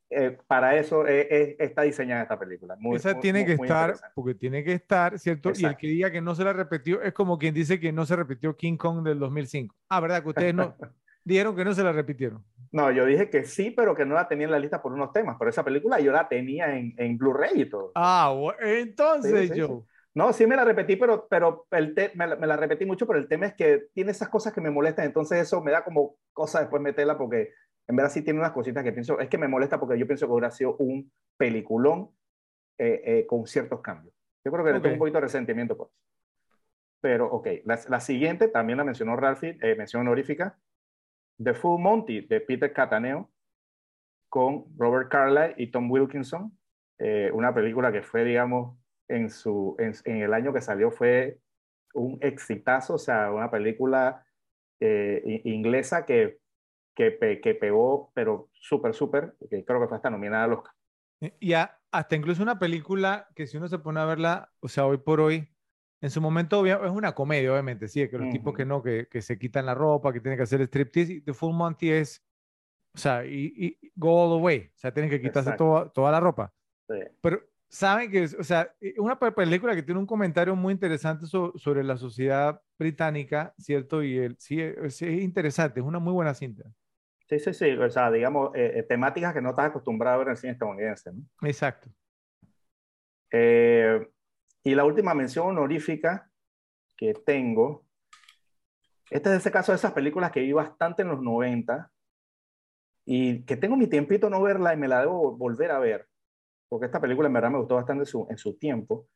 Eh, 0.10 0.38
para 0.46 0.76
eso 0.76 1.08
eh, 1.08 1.56
está 1.58 1.82
diseñada 1.84 2.24
esta 2.24 2.38
película. 2.38 2.78
Esa 2.94 3.20
tiene 3.20 3.46
que 3.46 3.54
estar, 3.54 3.96
porque 4.14 4.36
tiene 4.36 4.64
que 4.64 4.74
estar, 4.74 5.18
¿cierto? 5.18 5.52
Y 5.56 5.66
el 5.66 5.76
que 5.76 5.88
diga 5.88 6.12
que 6.12 6.22
no 6.22 6.36
se 6.36 6.44
la 6.44 6.54
repitió 6.54 7.02
es 7.02 7.14
como 7.14 7.40
quien 7.40 7.54
dice 7.54 7.80
que 7.80 7.92
no 7.92 8.06
se 8.06 8.16
repitió 8.16 8.56
King 8.56 8.78
Kong 8.78 9.04
del 9.04 9.18
2005. 9.18 9.76
Ah, 9.90 10.00
¿verdad? 10.00 10.22
Que 10.22 10.30
ustedes 10.30 10.54
no 10.54 10.76
dijeron 11.24 11.56
que 11.56 11.66
no 11.66 11.74
se 11.74 11.84
la 11.84 11.92
repitieron. 11.92 12.44
No, 12.74 12.92
yo 12.92 13.06
dije 13.06 13.30
que 13.30 13.44
sí, 13.44 13.70
pero 13.70 13.96
que 13.96 14.04
no 14.04 14.16
la 14.16 14.28
tenía 14.28 14.46
en 14.46 14.52
la 14.52 14.60
lista 14.60 14.82
por 14.82 14.92
unos 14.92 15.14
temas. 15.14 15.36
Pero 15.38 15.50
esa 15.50 15.64
película 15.64 16.00
yo 16.00 16.12
la 16.12 16.28
tenía 16.28 16.76
en, 16.76 16.96
en 16.98 17.18
Blu-ray 17.20 17.62
y 17.62 17.70
todo. 17.70 17.92
Ah, 17.94 18.36
entonces 18.60 19.56
yo. 19.56 19.86
No, 20.16 20.34
sí 20.34 20.46
me 20.46 20.56
la 20.56 20.66
repetí, 20.66 20.96
pero, 20.96 21.28
pero 21.28 21.66
el 21.72 21.96
me, 22.16 22.28
la, 22.28 22.36
me, 22.36 22.48
la, 22.48 22.58
repetí 22.58 22.86
mucho, 22.86 23.08
pero 23.08 23.20
el 23.20 23.28
tema 23.28 23.48
es 23.48 23.54
que 23.54 23.88
tiene 23.94 24.12
esas 24.12 24.30
cosas 24.30 24.54
que 24.54 24.62
me 24.62 24.70
molestan, 24.70 25.06
entonces 25.06 25.40
eso 25.40 25.62
me 25.64 25.72
da 25.72 25.84
como 25.84 26.18
cosa 26.34 26.60
después 26.60 26.82
meterla 26.84 27.18
porque 27.18 27.52
en 27.88 27.96
verdad 27.96 28.12
sí 28.12 28.22
tiene 28.22 28.40
unas 28.40 28.52
cositas 28.52 28.84
que 28.84 28.92
pienso, 28.92 29.20
es 29.20 29.28
que 29.28 29.40
me 29.40 29.48
molesta 29.48 29.80
porque 29.80 29.98
yo 29.98 30.06
pienso 30.06 30.28
que 30.28 30.32
hubiera 30.34 30.52
sido 30.52 30.76
un 30.78 31.12
peliculón 31.36 32.12
eh, 32.78 33.02
eh, 33.06 33.26
con 33.28 33.48
ciertos 33.48 33.82
cambios. 33.82 34.14
Yo 34.46 34.52
creo 34.52 34.64
que 34.64 34.74
le 34.74 34.80
tengo 34.82 34.94
un 34.94 35.00
poquito 35.00 35.18
de 35.18 35.22
resentimiento 35.22 35.76
por 35.76 35.88
eso. 35.88 35.98
Pero, 37.02 37.28
ok, 37.28 37.48
la, 37.66 38.00
siguiente 38.00 38.48
también 38.48 38.78
la 38.78 38.84
mencionó 38.84 39.16
Ralphie, 39.16 39.58
eh, 39.62 39.76
mención 39.76 40.02
honorífica, 40.02 40.58
The 41.44 41.54
Full 41.54 41.82
Monty 41.82 42.22
de 42.22 42.42
Peter 42.42 42.72
Cataneo 42.72 43.32
con 44.30 44.66
Robert 44.78 45.10
Carlyle 45.10 45.56
y 45.58 45.68
Tom 45.68 45.92
Wilkinson. 45.92 46.58
una 47.34 47.54
película 47.54 47.92
que 47.92 48.02
fue, 48.02 48.24
digamos, 48.24 48.78
en, 49.08 49.30
su, 49.30 49.76
en, 49.78 50.22
el 50.22 50.34
año 50.34 50.54
que 50.54 50.62
salió 50.62 50.90
fue 50.90 51.40
un 51.94 52.18
exitazo, 52.22 52.96
o 52.96 52.98
sea, 52.98 53.32
una 53.32 53.52
película 53.52 54.26
inglesa 54.80 56.06
que 56.06 56.40
que, 56.96 57.40
que 57.42 57.56
pegó, 57.56 58.12
pero 58.14 58.50
súper, 58.54 58.94
súper, 58.94 59.36
que 59.50 59.66
creo 59.66 59.82
que 59.82 59.88
fue 59.88 59.98
hasta 59.98 60.10
nominada 60.10 60.46
al 60.46 60.54
Oscar. 60.54 60.74
Y 61.40 61.54
hasta 61.54 62.16
incluso 62.16 62.44
una 62.44 62.60
película 62.60 63.28
que 63.36 63.48
si 63.48 63.58
uno 63.58 63.68
se 63.68 63.80
pone 63.80 64.00
a 64.00 64.06
verla, 64.06 64.52
o 64.60 64.68
sea, 64.68 64.86
hoy 64.86 64.98
por 64.98 65.22
hoy, 65.22 65.53
en 66.04 66.10
su 66.10 66.20
momento 66.20 66.66
es 66.66 66.92
una 66.92 67.16
comedia, 67.16 67.54
obviamente, 67.54 67.88
sí, 67.88 68.10
que 68.10 68.18
los 68.18 68.30
tipos 68.30 68.54
que 68.54 68.66
no, 68.66 68.84
que, 68.84 69.08
que, 69.10 69.22
se 69.22 69.40
quitan 69.40 69.66
la 69.66 69.74
ropa, 69.74 70.12
que 70.12 70.20
tienen 70.20 70.36
que 70.38 70.44
hacer 70.44 70.60
striptease, 70.60 71.14
y 71.14 71.22
The 71.22 71.34
Full 71.34 71.56
Monty 71.56 71.92
es, 71.92 72.22
o 72.94 72.98
sea, 72.98 73.26
y, 73.26 73.54
y 73.56 73.92
go 73.96 74.26
all 74.26 74.38
the 74.38 74.44
way, 74.44 74.70
o 74.76 74.78
sea, 74.78 74.94
tienen 74.94 75.10
que 75.10 75.22
quitarse 75.22 75.54
toda, 75.54 75.88
toda 75.94 76.12
la 76.12 76.20
ropa. 76.20 76.54
Sí. 76.90 76.96
Pero 77.22 77.40
saben 77.70 78.12
que, 78.12 78.26
o 78.26 78.44
sea, 78.44 78.70
una 78.98 79.18
película 79.18 79.76
que 79.76 79.82
tiene 79.82 79.98
un 79.98 80.06
comentario 80.06 80.58
muy 80.58 80.74
interesante 80.74 81.26
sobre 81.26 81.86
la 81.86 81.96
sociedad 81.96 82.62
británica, 82.78 83.54
¿cierto? 83.58 84.04
Y 84.04 84.18
el, 84.18 84.36
sí, 84.40 84.60
es, 84.60 85.02
es 85.02 85.22
interesante, 85.22 85.80
es 85.80 85.86
una 85.86 86.00
muy 86.00 86.12
buena 86.12 86.34
cinta. 86.34 86.66
Sí, 87.30 87.40
sí, 87.40 87.54
sí, 87.54 87.72
o 87.78 87.90
sea, 87.90 88.12
digamos, 88.12 88.54
eh, 88.56 88.74
eh, 88.76 88.84
temáticas 88.84 89.34
que 89.34 89.42
no 89.42 89.52
estás 89.52 89.68
acostumbrado 89.68 90.16
a 90.16 90.18
ver 90.18 90.28
en 90.28 90.32
el 90.32 90.38
cine 90.38 90.52
estadounidense. 90.52 91.14
¿no? 91.14 91.24
Exacto. 91.48 91.90
Eh, 93.32 94.06
y 94.64 94.76
la 94.76 94.86
última 94.86 95.14
mención 95.14 95.48
honorífica 95.48 96.30
que 96.96 97.14
tengo, 97.14 97.86
este 99.10 99.30
es 99.30 99.38
ese 99.38 99.52
caso 99.52 99.72
de 99.72 99.78
esas 99.78 99.92
películas 99.92 100.32
que 100.32 100.40
vi 100.42 100.54
bastante 100.54 101.02
en 101.02 101.10
los 101.10 101.22
90 101.22 101.92
y 103.06 103.44
que 103.44 103.58
tengo 103.58 103.76
mi 103.76 103.88
tiempito 103.88 104.30
no 104.30 104.42
verla 104.42 104.74
y 104.74 104.78
me 104.78 104.88
la 104.88 105.02
debo 105.02 105.36
volver 105.36 105.72
a 105.72 105.80
ver, 105.80 106.08
porque 106.70 106.86
esta 106.86 107.02
película 107.02 107.28
en 107.28 107.34
verdad 107.34 107.52
me 107.52 107.58
gustó 107.58 107.76
bastante 107.76 108.10
en 108.30 108.38
su 108.38 108.58
tiempo, 108.58 109.08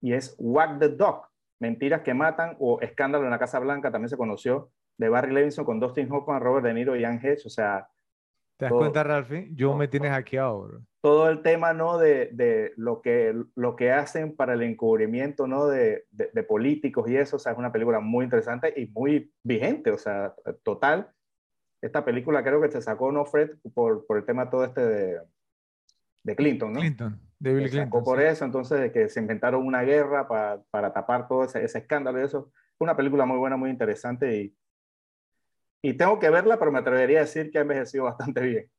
y 0.00 0.14
es 0.14 0.34
Whack 0.38 0.78
the 0.78 0.88
Dog, 0.88 1.26
Mentiras 1.58 2.00
que 2.00 2.14
Matan 2.14 2.56
o 2.58 2.80
Escándalo 2.80 3.24
en 3.24 3.30
la 3.30 3.38
Casa 3.38 3.58
Blanca, 3.58 3.92
también 3.92 4.08
se 4.08 4.16
conoció 4.16 4.72
de 4.96 5.10
Barry 5.10 5.32
Levinson 5.32 5.66
con 5.66 5.78
Dustin 5.78 6.10
Hoffman, 6.10 6.40
Robert 6.40 6.64
De 6.64 6.72
Niro 6.72 6.96
y 6.96 7.04
Anne 7.04 7.20
Hedge, 7.22 7.46
o 7.46 7.50
sea... 7.50 7.86
¿Te 8.60 8.66
das 8.66 8.74
cuenta, 8.74 9.02
Ralphie? 9.02 9.48
Yo 9.54 9.74
me 9.74 9.88
tienes 9.88 10.10
hackeado, 10.10 10.82
Todo 11.00 11.30
el 11.30 11.40
tema, 11.40 11.72
¿no? 11.72 11.96
De, 11.96 12.28
de, 12.32 12.74
lo, 12.76 13.00
que, 13.00 13.34
lo 13.56 13.74
que 13.74 13.90
hacen 13.90 14.36
para 14.36 14.52
el 14.52 14.62
encubrimiento, 14.62 15.46
¿no? 15.46 15.66
De, 15.66 16.04
de, 16.10 16.42
políticos 16.42 17.08
y 17.08 17.16
eso, 17.16 17.36
o 17.36 17.38
sea, 17.38 17.52
es 17.52 17.58
una 17.58 17.72
película 17.72 18.00
muy 18.00 18.24
interesante 18.24 18.74
y 18.76 18.86
muy 18.88 19.32
vigente, 19.42 19.90
o 19.90 19.96
sea, 19.96 20.34
total. 20.62 21.10
Esta 21.80 22.04
película 22.04 22.44
creo 22.44 22.60
que 22.60 22.70
se 22.70 22.82
sacó, 22.82 23.10
¿no, 23.10 23.24
Fred? 23.24 23.52
Por, 23.72 24.06
por 24.06 24.18
el 24.18 24.26
tema 24.26 24.50
todo 24.50 24.64
este 24.64 24.82
de, 24.82 25.20
de 26.22 26.36
Clinton, 26.36 26.74
¿no? 26.74 26.80
Clinton, 26.80 27.18
de 27.38 27.54
Bill 27.54 27.70
Clinton. 27.70 28.04
por 28.04 28.20
eso, 28.20 28.44
entonces, 28.44 28.78
de 28.78 28.92
que 28.92 29.08
se 29.08 29.20
inventaron 29.20 29.66
una 29.66 29.80
guerra 29.84 30.28
para, 30.28 30.60
para 30.70 30.92
tapar 30.92 31.28
todo 31.28 31.44
ese, 31.44 31.64
ese 31.64 31.78
escándalo 31.78 32.20
y 32.20 32.24
eso. 32.24 32.52
Una 32.78 32.94
película 32.94 33.24
muy 33.24 33.38
buena, 33.38 33.56
muy 33.56 33.70
interesante 33.70 34.36
y 34.36 34.54
y 35.82 35.94
tengo 35.94 36.18
que 36.18 36.30
verla, 36.30 36.58
pero 36.58 36.72
me 36.72 36.78
atrevería 36.78 37.18
a 37.18 37.22
decir 37.22 37.50
que 37.50 37.58
ha 37.58 37.62
envejecido 37.62 38.04
bastante 38.04 38.40
bien. 38.40 38.70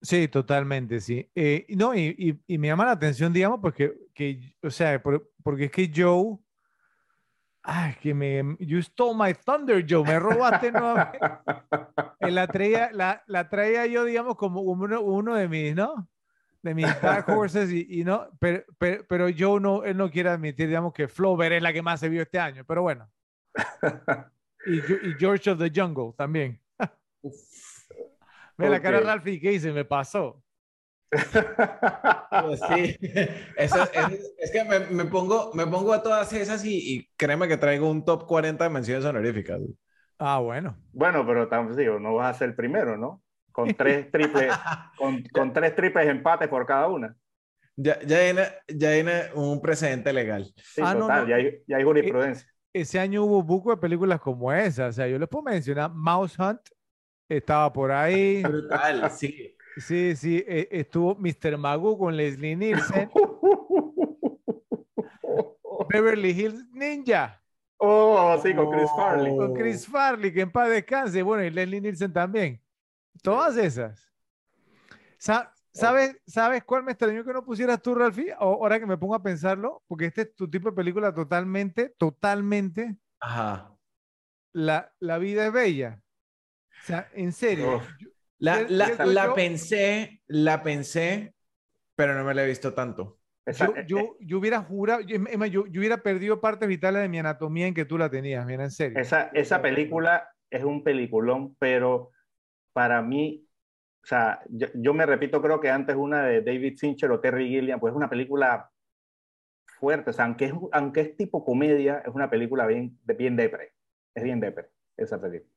Sí, 0.00 0.28
totalmente, 0.28 1.00
sí. 1.00 1.28
Eh, 1.34 1.66
no, 1.70 1.94
y, 1.94 2.40
y, 2.46 2.58
me 2.58 2.68
llama 2.68 2.84
la 2.84 2.92
atención, 2.92 3.32
digamos, 3.32 3.58
porque, 3.60 3.94
que, 4.14 4.54
o 4.62 4.70
sea, 4.70 5.02
porque 5.42 5.64
es 5.64 5.70
que 5.72 5.90
Joe, 5.94 6.38
ay, 7.62 7.94
que 8.00 8.14
me, 8.14 8.56
you 8.60 8.80
stole 8.80 9.16
my 9.18 9.34
thunder, 9.34 9.84
Joe, 9.88 10.04
me 10.04 10.18
robaste 10.20 10.70
nuevamente. 10.72 11.18
la, 12.20 12.46
traía, 12.46 12.90
la, 12.92 13.22
la 13.26 13.48
traía 13.48 13.86
yo, 13.86 14.04
digamos, 14.04 14.36
como 14.36 14.60
uno, 14.60 15.00
uno 15.00 15.34
de 15.34 15.48
mis, 15.48 15.74
¿no? 15.74 16.08
De 16.62 16.74
mis 16.74 16.86
dark 17.00 17.28
horses, 17.28 17.70
y, 17.72 18.00
y 18.00 18.04
no, 18.04 18.28
pero, 18.38 18.62
pero, 18.78 19.04
pero, 19.08 19.26
Joe 19.36 19.60
no, 19.60 19.82
él 19.82 19.96
no 19.96 20.10
quiere 20.10 20.28
admitir, 20.28 20.68
digamos, 20.68 20.92
que 20.92 21.08
Flover 21.08 21.52
es 21.52 21.62
la 21.62 21.72
que 21.72 21.82
más 21.82 21.98
se 21.98 22.08
vio 22.08 22.22
este 22.22 22.38
año, 22.38 22.64
pero 22.64 22.82
bueno. 22.82 23.10
Y, 24.66 24.80
George 25.18 25.50
of 25.50 25.58
the 25.58 25.70
Jungle 25.74 26.12
también. 26.16 26.60
Ve 28.56 28.68
la 28.68 28.80
cara 28.80 28.98
de 28.98 29.04
Ralphie 29.04 29.40
que 29.40 29.50
dice, 29.50 29.72
me 29.72 29.84
pasó. 29.84 30.42
Pues 31.10 32.60
sí, 32.68 32.98
es, 33.56 34.50
que 34.52 34.64
me, 34.64 35.04
pongo, 35.06 35.52
me 35.54 35.66
pongo 35.66 35.94
a 35.94 36.02
todas 36.02 36.32
esas 36.32 36.64
y, 36.64 37.08
créeme 37.16 37.48
que 37.48 37.56
traigo 37.56 37.90
un 37.90 38.04
top 38.04 38.26
40 38.26 38.64
de 38.64 38.70
menciones 38.70 39.04
honoríficas. 39.04 39.60
Ah, 40.18 40.38
bueno. 40.38 40.76
Bueno, 40.92 41.24
pero 41.24 41.48
digo, 41.76 41.98
no 41.98 42.14
vas 42.14 42.34
a 42.34 42.38
ser 42.38 42.50
el 42.50 42.56
primero, 42.56 42.98
¿no? 42.98 43.22
Con 43.52 43.72
tres 43.74 44.10
triples, 44.12 44.52
con, 44.96 45.22
con, 45.32 45.52
tres 45.52 45.74
triples 45.74 46.08
empates 46.08 46.48
por 46.48 46.66
cada 46.66 46.88
una. 46.88 47.16
Ya, 47.76 48.00
ya, 48.00 48.20
viene, 48.20 48.42
ya 48.66 48.90
viene 48.90 49.22
un 49.34 49.62
precedente 49.62 50.12
legal. 50.12 50.52
Sí, 50.56 50.82
ah, 50.84 50.94
total, 50.94 51.28
Ya, 51.28 51.36
hay, 51.36 51.62
ya 51.66 51.76
hay 51.76 51.84
jurisprudencia 51.84 52.48
ese 52.72 52.98
año 52.98 53.24
hubo 53.24 53.42
buco 53.42 53.70
de 53.70 53.76
películas 53.76 54.20
como 54.20 54.52
esa. 54.52 54.86
O 54.88 54.92
sea, 54.92 55.08
yo 55.08 55.18
les 55.18 55.28
puedo 55.28 55.44
mencionar 55.44 55.90
Mouse 55.92 56.38
Hunt, 56.38 56.60
estaba 57.28 57.72
por 57.72 57.90
ahí. 57.92 58.42
Brutal, 58.44 59.10
sí. 59.10 59.54
Sí, 59.76 60.16
sí, 60.16 60.44
e, 60.46 60.68
estuvo 60.72 61.14
Mr. 61.14 61.56
Magoo 61.56 61.98
con 61.98 62.16
Leslie 62.16 62.56
Nielsen. 62.56 63.10
Beverly 65.88 66.30
Hills 66.30 66.66
Ninja. 66.72 67.42
Oh, 67.78 68.38
sí, 68.42 68.54
con 68.54 68.70
Chris 68.72 68.90
Farley. 68.96 69.36
Con 69.36 69.54
Chris 69.54 69.86
Farley, 69.86 70.32
que 70.32 70.40
en 70.40 70.50
paz 70.50 70.68
descanse. 70.68 71.22
Bueno, 71.22 71.44
y 71.44 71.50
Leslie 71.50 71.80
Nielsen 71.80 72.12
también. 72.12 72.60
Todas 73.22 73.56
esas. 73.56 74.12
¿Sabes, 75.72 76.20
¿Sabes 76.26 76.64
cuál 76.64 76.82
me 76.82 76.92
extrañó 76.92 77.24
que 77.24 77.32
no 77.32 77.44
pusieras 77.44 77.80
tú, 77.82 77.94
Ralfi? 77.94 78.28
Ahora 78.38 78.80
que 78.80 78.86
me 78.86 78.98
pongo 78.98 79.14
a 79.14 79.22
pensarlo, 79.22 79.82
porque 79.86 80.06
este 80.06 80.22
es 80.22 80.34
tu 80.34 80.48
tipo 80.50 80.70
de 80.70 80.76
película 80.76 81.14
totalmente, 81.14 81.94
totalmente. 81.98 82.96
Ajá. 83.20 83.74
La, 84.52 84.92
la 84.98 85.18
vida 85.18 85.46
es 85.46 85.52
bella. 85.52 86.00
O 86.82 86.86
sea, 86.86 87.08
en 87.14 87.32
serio. 87.32 87.82
la, 88.38 88.62
la, 88.68 89.04
la 89.04 89.34
pensé, 89.34 90.22
la 90.26 90.62
pensé, 90.62 91.34
pero 91.96 92.14
no 92.14 92.24
me 92.24 92.34
la 92.34 92.44
he 92.44 92.46
visto 92.46 92.72
tanto. 92.74 93.18
yo, 93.46 93.64
eh, 93.76 93.84
yo, 93.86 93.98
eh. 93.98 94.12
yo, 94.20 94.38
hubiera 94.38 94.62
jurado, 94.62 95.00
yo, 95.00 95.16
yo, 95.46 95.80
hubiera 95.80 96.02
perdido 96.02 96.40
partes 96.40 96.68
vitales 96.68 97.02
de 97.02 97.08
mi 97.08 97.18
anatomía 97.18 97.66
en 97.66 97.74
que 97.74 97.84
tú 97.84 97.98
la 97.98 98.10
tenías, 98.10 98.46
mira, 98.46 98.64
en 98.64 98.70
serio. 98.70 98.98
Esa, 98.98 99.30
esa 99.34 99.60
película 99.60 100.28
es 100.50 100.64
un 100.64 100.82
peliculón, 100.82 101.56
pero 101.58 102.12
para 102.72 103.02
mí, 103.02 103.47
o 104.08 104.14
sea, 104.16 104.40
yo, 104.48 104.94
me 104.94 105.04
repito, 105.04 105.42
creo 105.42 105.60
que 105.60 105.68
antes 105.68 105.94
una 105.94 106.22
de 106.22 106.40
David 106.40 106.78
Fincher 106.78 107.10
o 107.10 107.20
Terry 107.20 107.46
Gilliam, 107.46 107.78
pues 107.78 107.92
es 107.92 107.96
una 107.96 108.08
película 108.08 108.70
fuerte, 109.78 110.08
o 110.08 110.12
sea, 110.14 110.24
aunque 110.24 110.46
es, 110.46 110.52
aunque 110.72 111.02
es 111.02 111.14
tipo 111.14 111.44
comedia, 111.44 111.98
es 111.98 112.14
una 112.14 112.30
película 112.30 112.64
bien, 112.64 112.98
bien 113.04 113.36
depre, 113.36 113.74
es 114.14 114.24
bien 114.24 114.40
depre 114.40 114.70
esa 114.96 115.20
película. 115.20 115.52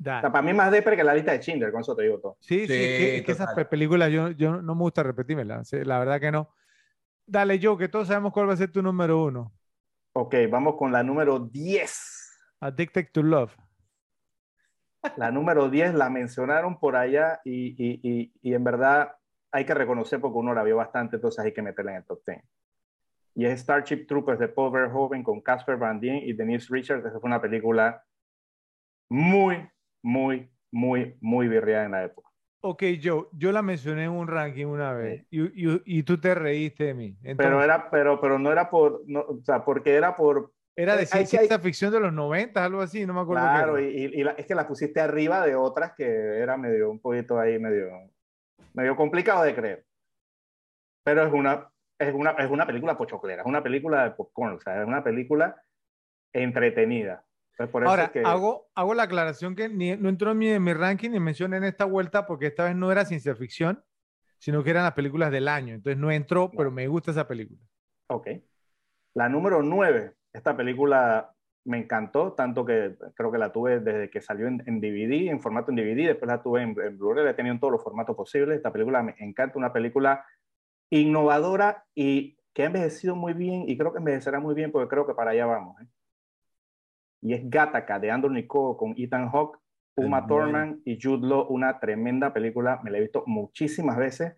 O 0.00 0.04
sea, 0.04 0.32
para 0.32 0.40
mí 0.40 0.54
más 0.54 0.72
depre 0.72 0.96
que 0.96 1.04
la 1.04 1.12
lista 1.12 1.32
de 1.32 1.42
Schindler, 1.42 1.70
con 1.70 1.82
eso 1.82 1.94
te 1.94 2.04
digo 2.04 2.18
todo. 2.20 2.38
Sí, 2.40 2.66
sí, 2.66 2.72
es 2.72 3.22
que, 3.22 3.32
esas 3.32 3.52
películas 3.66 4.10
yo, 4.10 4.30
yo 4.30 4.62
no 4.62 4.74
me 4.74 4.80
gusta 4.80 5.02
repetírmela, 5.02 5.62
la 5.70 5.98
verdad 5.98 6.18
que 6.18 6.32
no. 6.32 6.54
Dale, 7.26 7.58
yo, 7.58 7.76
que 7.76 7.90
todos 7.90 8.08
sabemos 8.08 8.32
cuál 8.32 8.48
va 8.48 8.54
a 8.54 8.56
ser 8.56 8.72
tu 8.72 8.80
número 8.80 9.24
uno. 9.24 9.52
Ok, 10.14 10.36
vamos 10.50 10.76
con 10.76 10.90
la 10.90 11.02
número 11.02 11.38
10. 11.38 12.38
Addicted 12.60 13.08
to 13.12 13.22
Love. 13.22 13.54
La 15.16 15.30
número 15.30 15.70
10 15.70 15.94
la 15.94 16.10
mencionaron 16.10 16.78
por 16.78 16.96
allá 16.96 17.40
y, 17.44 17.68
y, 17.70 18.00
y, 18.02 18.32
y, 18.42 18.54
en 18.54 18.64
verdad 18.64 19.16
hay 19.50 19.64
que 19.64 19.74
reconocer 19.74 20.20
porque 20.20 20.38
uno 20.38 20.54
la 20.54 20.62
vio 20.62 20.76
bastante, 20.76 21.16
entonces 21.16 21.44
hay 21.44 21.52
que 21.52 21.62
meterla 21.62 21.92
en 21.92 21.96
el 21.98 22.04
top 22.04 22.20
10. 22.26 22.42
Y 23.34 23.46
es 23.46 23.60
Starship 23.60 24.06
Troopers 24.06 24.38
de 24.38 24.48
Paul 24.48 24.72
Verhoeven 24.72 25.22
con 25.22 25.40
Casper 25.40 25.76
Van 25.76 26.00
Dien 26.00 26.16
y 26.16 26.32
Denise 26.32 26.66
Richards. 26.70 27.04
Esa 27.04 27.20
fue 27.20 27.28
una 27.28 27.40
película 27.40 28.04
muy, 29.08 29.68
muy, 30.02 30.50
muy, 30.70 31.16
muy 31.20 31.48
virreada 31.48 31.84
en 31.84 31.92
la 31.92 32.04
época. 32.04 32.28
Ok, 32.62 32.82
Joe, 33.02 33.26
yo 33.32 33.52
la 33.52 33.62
mencioné 33.62 34.04
en 34.04 34.10
un 34.10 34.28
ranking 34.28 34.66
una 34.66 34.92
vez 34.92 35.24
y, 35.30 35.40
y, 35.40 35.82
y 35.86 36.02
tú 36.02 36.20
te 36.20 36.34
reíste 36.34 36.84
de 36.84 36.94
mí. 36.94 37.16
pero, 37.38 37.62
era, 37.62 37.88
pero, 37.90 38.20
pero 38.20 38.38
no 38.38 38.52
era 38.52 38.68
por, 38.68 39.02
no, 39.06 39.20
o 39.20 39.40
sea, 39.42 39.64
porque 39.64 39.94
era 39.94 40.14
por, 40.14 40.52
era 40.82 40.96
de 40.96 41.06
ciencia 41.06 41.58
ficción 41.58 41.92
de 41.92 42.00
los 42.00 42.12
90, 42.12 42.64
algo 42.64 42.80
así, 42.80 43.04
no 43.04 43.12
me 43.12 43.20
acuerdo. 43.20 43.42
Claro, 43.42 43.78
y, 43.78 44.06
y 44.14 44.22
es 44.36 44.46
que 44.46 44.54
la 44.54 44.66
pusiste 44.66 45.00
arriba 45.00 45.44
de 45.46 45.54
otras 45.54 45.92
que 45.92 46.04
era 46.04 46.56
medio, 46.56 46.90
un 46.90 47.00
poquito 47.00 47.38
ahí, 47.38 47.58
medio, 47.58 47.90
medio 48.72 48.96
complicado 48.96 49.44
de 49.44 49.54
creer. 49.54 49.84
Pero 51.04 51.26
es 51.26 51.32
una, 51.32 51.70
es 51.98 52.14
una, 52.14 52.30
es 52.32 52.50
una 52.50 52.66
película 52.66 52.96
pochoclera, 52.96 53.42
es 53.42 53.46
una 53.48 53.62
película 53.62 54.04
de 54.04 54.10
popcorn, 54.12 54.54
o 54.54 54.60
sea, 54.60 54.80
es 54.80 54.88
una 54.88 55.04
película 55.04 55.62
entretenida. 56.32 57.24
por 57.70 57.82
eso 57.82 57.90
Ahora, 57.90 58.12
hago, 58.24 58.70
hago 58.74 58.94
la 58.94 59.02
aclaración 59.02 59.54
que 59.54 59.68
no 59.68 60.08
entró 60.08 60.30
en 60.30 60.38
mi, 60.38 60.48
en 60.48 60.62
mi 60.62 60.72
ranking 60.72 61.10
ni 61.10 61.20
mencioné 61.20 61.58
en 61.58 61.64
esta 61.64 61.84
vuelta 61.84 62.26
porque 62.26 62.46
esta 62.46 62.64
vez 62.64 62.76
no 62.76 62.90
era 62.90 63.04
ciencia 63.04 63.34
ficción, 63.34 63.84
sino 64.38 64.64
que 64.64 64.70
eran 64.70 64.84
las 64.84 64.94
películas 64.94 65.30
del 65.30 65.48
año. 65.48 65.74
Entonces 65.74 65.98
no 65.98 66.10
entró, 66.10 66.50
pero 66.50 66.70
me 66.70 66.86
gusta 66.88 67.10
esa 67.10 67.28
película. 67.28 67.60
Ok. 68.08 68.28
La 69.14 69.28
número 69.28 69.62
9 69.62 70.14
esta 70.32 70.56
película 70.56 71.34
me 71.64 71.78
encantó, 71.78 72.32
tanto 72.32 72.64
que 72.64 72.96
creo 73.14 73.30
que 73.30 73.38
la 73.38 73.52
tuve 73.52 73.80
desde 73.80 74.10
que 74.10 74.20
salió 74.20 74.46
en, 74.46 74.80
DVD, 74.80 75.30
en 75.30 75.40
formato 75.40 75.70
en 75.70 75.76
DVD, 75.76 76.08
después 76.08 76.28
la 76.28 76.42
tuve 76.42 76.62
en, 76.62 76.74
Blu-ray, 76.74 77.24
la 77.24 77.30
he 77.30 77.34
tenido 77.34 77.54
en 77.54 77.60
todos 77.60 77.72
los 77.72 77.82
formatos 77.82 78.16
posibles. 78.16 78.56
Esta 78.56 78.72
película 78.72 79.02
me 79.02 79.14
encanta, 79.18 79.58
una 79.58 79.72
película 79.72 80.24
innovadora 80.88 81.84
y 81.94 82.38
que 82.52 82.62
ha 82.62 82.66
envejecido 82.66 83.14
muy 83.14 83.34
bien 83.34 83.64
y 83.68 83.76
creo 83.76 83.92
que 83.92 83.98
envejecerá 83.98 84.40
muy 84.40 84.54
bien 84.54 84.72
porque 84.72 84.88
creo 84.88 85.06
que 85.06 85.14
para 85.14 85.32
allá 85.32 85.46
vamos. 85.46 85.80
¿eh? 85.80 85.86
Y 87.22 87.34
es 87.34 87.48
Gattaca 87.48 87.98
de 87.98 88.10
Andrew 88.10 88.32
Nicole 88.32 88.76
con 88.78 88.94
Ethan 88.96 89.28
Hawke, 89.28 89.58
Uma 89.96 90.26
Thurman 90.26 90.80
y 90.84 90.98
Jude 91.00 91.26
Law, 91.26 91.46
una 91.50 91.78
tremenda 91.78 92.32
película, 92.32 92.80
me 92.82 92.90
la 92.90 92.98
he 92.98 93.02
visto 93.02 93.22
muchísimas 93.26 93.98
veces. 93.98 94.34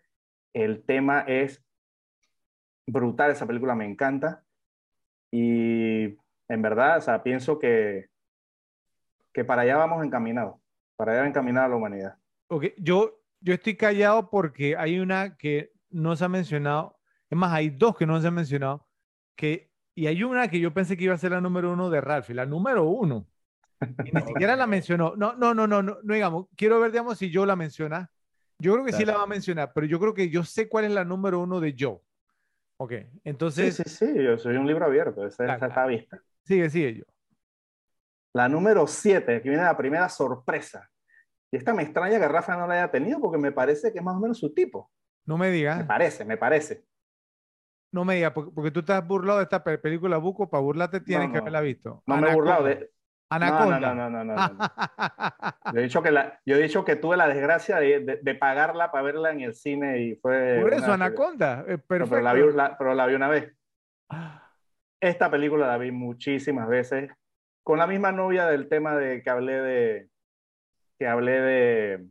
El 0.53 0.85
tema 0.85 1.21
es 1.21 1.65
brutal, 2.87 3.31
esa 3.31 3.47
película 3.47 3.75
me 3.75 3.85
encanta. 3.85 4.45
Y 5.33 6.19
en 6.49 6.63
verdad, 6.63 6.99
o 6.99 7.01
sea, 7.01 7.23
pienso 7.23 7.59
que, 7.59 8.11
que 9.33 9.45
para 9.45 9.63
allá 9.63 9.77
vamos 9.77 10.05
encaminados, 10.05 10.57
para 10.95 11.13
allá 11.13 11.27
encaminada 11.27 11.69
la 11.69 11.77
humanidad. 11.77 12.19
Ok, 12.49 12.67
yo, 12.77 13.19
yo 13.41 13.55
estoy 13.55 13.77
callado 13.77 14.29
porque 14.29 14.77
hay 14.77 14.99
una 14.99 15.37
que 15.37 15.73
no 15.91 16.15
se 16.15 16.25
ha 16.25 16.29
mencionado, 16.29 16.99
es 17.31 17.39
más, 17.39 17.53
hay 17.53 17.71
dos 17.71 17.97
que 17.97 18.07
no 18.07 18.21
se 18.21 18.29
han 18.29 18.35
mencionado, 18.35 18.87
que, 19.35 19.71
y 19.95 20.07
hay 20.07 20.23
una 20.23 20.49
que 20.49 20.61
yo 20.61 20.75
pensé 20.75 20.99
que 20.99 21.05
iba 21.05 21.15
a 21.15 21.19
ser 21.19 21.33
la 21.33 21.41
número 21.41 21.73
uno 21.73 21.89
de 21.89 22.03
Ralph, 22.03 22.29
la 22.31 22.45
número 22.45 22.85
uno. 22.85 23.27
Y 24.05 24.13
ni 24.13 24.23
siquiera 24.27 24.55
la 24.55 24.67
mencionó. 24.67 25.15
No, 25.17 25.35
no, 25.35 25.55
no, 25.55 25.67
no, 25.67 25.83
no, 25.83 25.99
no, 26.03 26.15
digamos, 26.15 26.47
quiero 26.57 26.79
ver, 26.79 26.93
digamos, 26.93 27.19
si 27.19 27.31
yo 27.31 27.47
la 27.47 27.57
menciona. 27.57 28.11
Yo 28.59 28.75
creo 28.75 28.85
que 28.85 28.93
sí 28.93 29.05
la 29.05 29.17
va 29.17 29.25
a 29.25 29.27
mencionar, 29.27 29.73
pero 29.75 29.87
yo 29.87 29.99
creo 29.99 30.15
que 30.15 30.29
yo 30.29 30.45
sé 30.45 30.69
cuál 30.69 30.85
es 30.85 30.93
la 30.93 31.05
número 31.05 31.41
uno 31.41 31.59
de 31.59 31.75
Joe. 31.77 31.99
Ok, 32.83 32.95
entonces... 33.23 33.77
Sí, 33.77 33.85
sí, 33.85 34.07
sí, 34.07 34.25
yo 34.25 34.37
soy 34.37 34.57
un 34.57 34.67
libro 34.67 34.85
abierto, 34.85 35.25
esa, 35.25 35.55
está 35.55 35.87
vista. 35.87 36.21
Sigue, 36.45 36.69
sigue 36.69 36.97
yo. 36.97 37.05
La 38.35 38.49
número 38.49 38.89
7, 38.89 39.41
que 39.41 39.49
viene 39.49 39.63
la 39.63 39.77
primera 39.77 40.09
sorpresa. 40.09 40.91
Y 41.53 41.59
esta 41.59 41.75
me 41.75 41.85
extraña 41.85 42.19
que 42.19 42.27
Rafa 42.27 42.57
no 42.57 42.67
la 42.67 42.75
haya 42.75 42.91
tenido 42.91 43.21
porque 43.21 43.39
me 43.39 43.53
parece 43.53 43.93
que 43.93 44.01
es 44.01 44.05
más 44.05 44.17
o 44.17 44.19
menos 44.19 44.41
su 44.41 44.53
tipo. 44.53 44.91
No 45.25 45.39
me 45.39 45.53
digas. 45.53 45.79
Me 45.79 45.85
parece, 45.85 46.25
me 46.25 46.37
parece. 46.37 46.85
No 47.93 48.05
me 48.05 48.17
digas, 48.17 48.33
porque, 48.33 48.73
tú 48.73 48.83
te 48.83 48.93
has 48.93 49.07
burlado 49.07 49.39
de 49.39 49.45
esta 49.45 49.63
película 49.63 50.17
Buco, 50.17 50.51
para 50.51 50.63
burlarte 50.63 51.01
tienes 51.03 51.31
que 51.31 51.39
haberla 51.39 51.61
visto. 51.61 52.03
No 52.05 52.17
me 52.17 52.33
he 52.33 52.35
burlado 52.35 52.65
de, 52.65 52.91
Anaconda. 53.35 53.95
No, 53.95 54.11
no, 54.11 54.25
no, 54.25 54.37
no, 54.37 54.37
yo, 55.73 55.79
he 55.79 55.83
dicho 55.83 56.03
que 56.03 56.11
la, 56.11 56.41
yo 56.45 56.57
he 56.57 56.63
dicho 56.63 56.85
que 56.85 56.97
tuve 56.97 57.17
la 57.17 57.29
desgracia 57.29 57.79
de, 57.79 58.21
de, 58.23 58.35
pagarla 58.35 58.91
para 58.91 59.05
verla 59.05 59.31
en 59.31 59.41
el 59.41 59.55
cine 59.55 60.01
y 60.03 60.17
fue... 60.17 60.59
Por 60.61 60.75
eso, 60.75 60.93
Anaconda. 60.93 61.65
Eh, 61.67 61.79
pero, 61.87 62.07
la 62.21 62.33
vi, 62.33 62.43
pero 62.79 62.95
la 62.95 63.07
vi 63.07 63.15
una 63.15 63.29
vez. 63.29 63.55
Esta 65.01 65.31
película 65.31 65.67
la 65.67 65.79
vi 65.79 65.91
muchísimas 65.91 66.69
veces 66.69 67.11
con 67.63 67.79
la 67.79 67.87
misma 67.87 68.13
novia 68.13 68.47
del 68.47 68.69
tema 68.69 68.97
de 68.97 69.23
que 69.23 69.31
hablé 69.31 69.61
de 69.61 70.09
que 70.99 71.07
hablé 71.07 71.41
de 71.41 72.07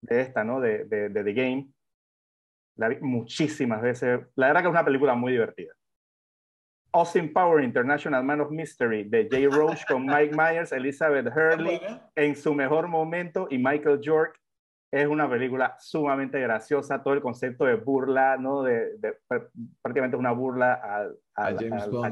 de 0.00 0.20
esta, 0.20 0.44
¿no? 0.44 0.60
De, 0.60 0.84
de, 0.84 1.08
de 1.08 1.24
The 1.24 1.32
Game. 1.32 1.68
La 2.76 2.88
vi 2.88 2.96
muchísimas 3.00 3.82
veces. 3.82 4.20
La 4.34 4.48
verdad 4.48 4.62
que 4.62 4.68
es 4.68 4.72
una 4.72 4.84
película 4.84 5.14
muy 5.14 5.32
divertida. 5.32 5.72
Austin 6.96 7.30
Power 7.30 7.62
International 7.62 8.24
Man 8.24 8.40
of 8.40 8.50
Mystery 8.50 9.04
de 9.04 9.28
Jay 9.30 9.46
Roach 9.46 9.84
con 9.86 10.06
Mike 10.06 10.34
Myers, 10.34 10.72
Elizabeth 10.72 11.26
Hurley 11.26 11.78
en 12.14 12.34
su 12.34 12.54
mejor 12.54 12.88
momento 12.88 13.48
y 13.50 13.58
Michael 13.58 14.00
York. 14.00 14.40
Es 14.90 15.06
una 15.06 15.28
película 15.28 15.76
sumamente 15.78 16.40
graciosa, 16.40 17.02
todo 17.02 17.12
el 17.12 17.20
concepto 17.20 17.66
de 17.66 17.74
burla, 17.74 18.38
¿no? 18.38 18.62
De, 18.62 18.96
prácticamente 19.82 20.16
una 20.16 20.32
burla 20.32 20.80
a, 21.34 21.54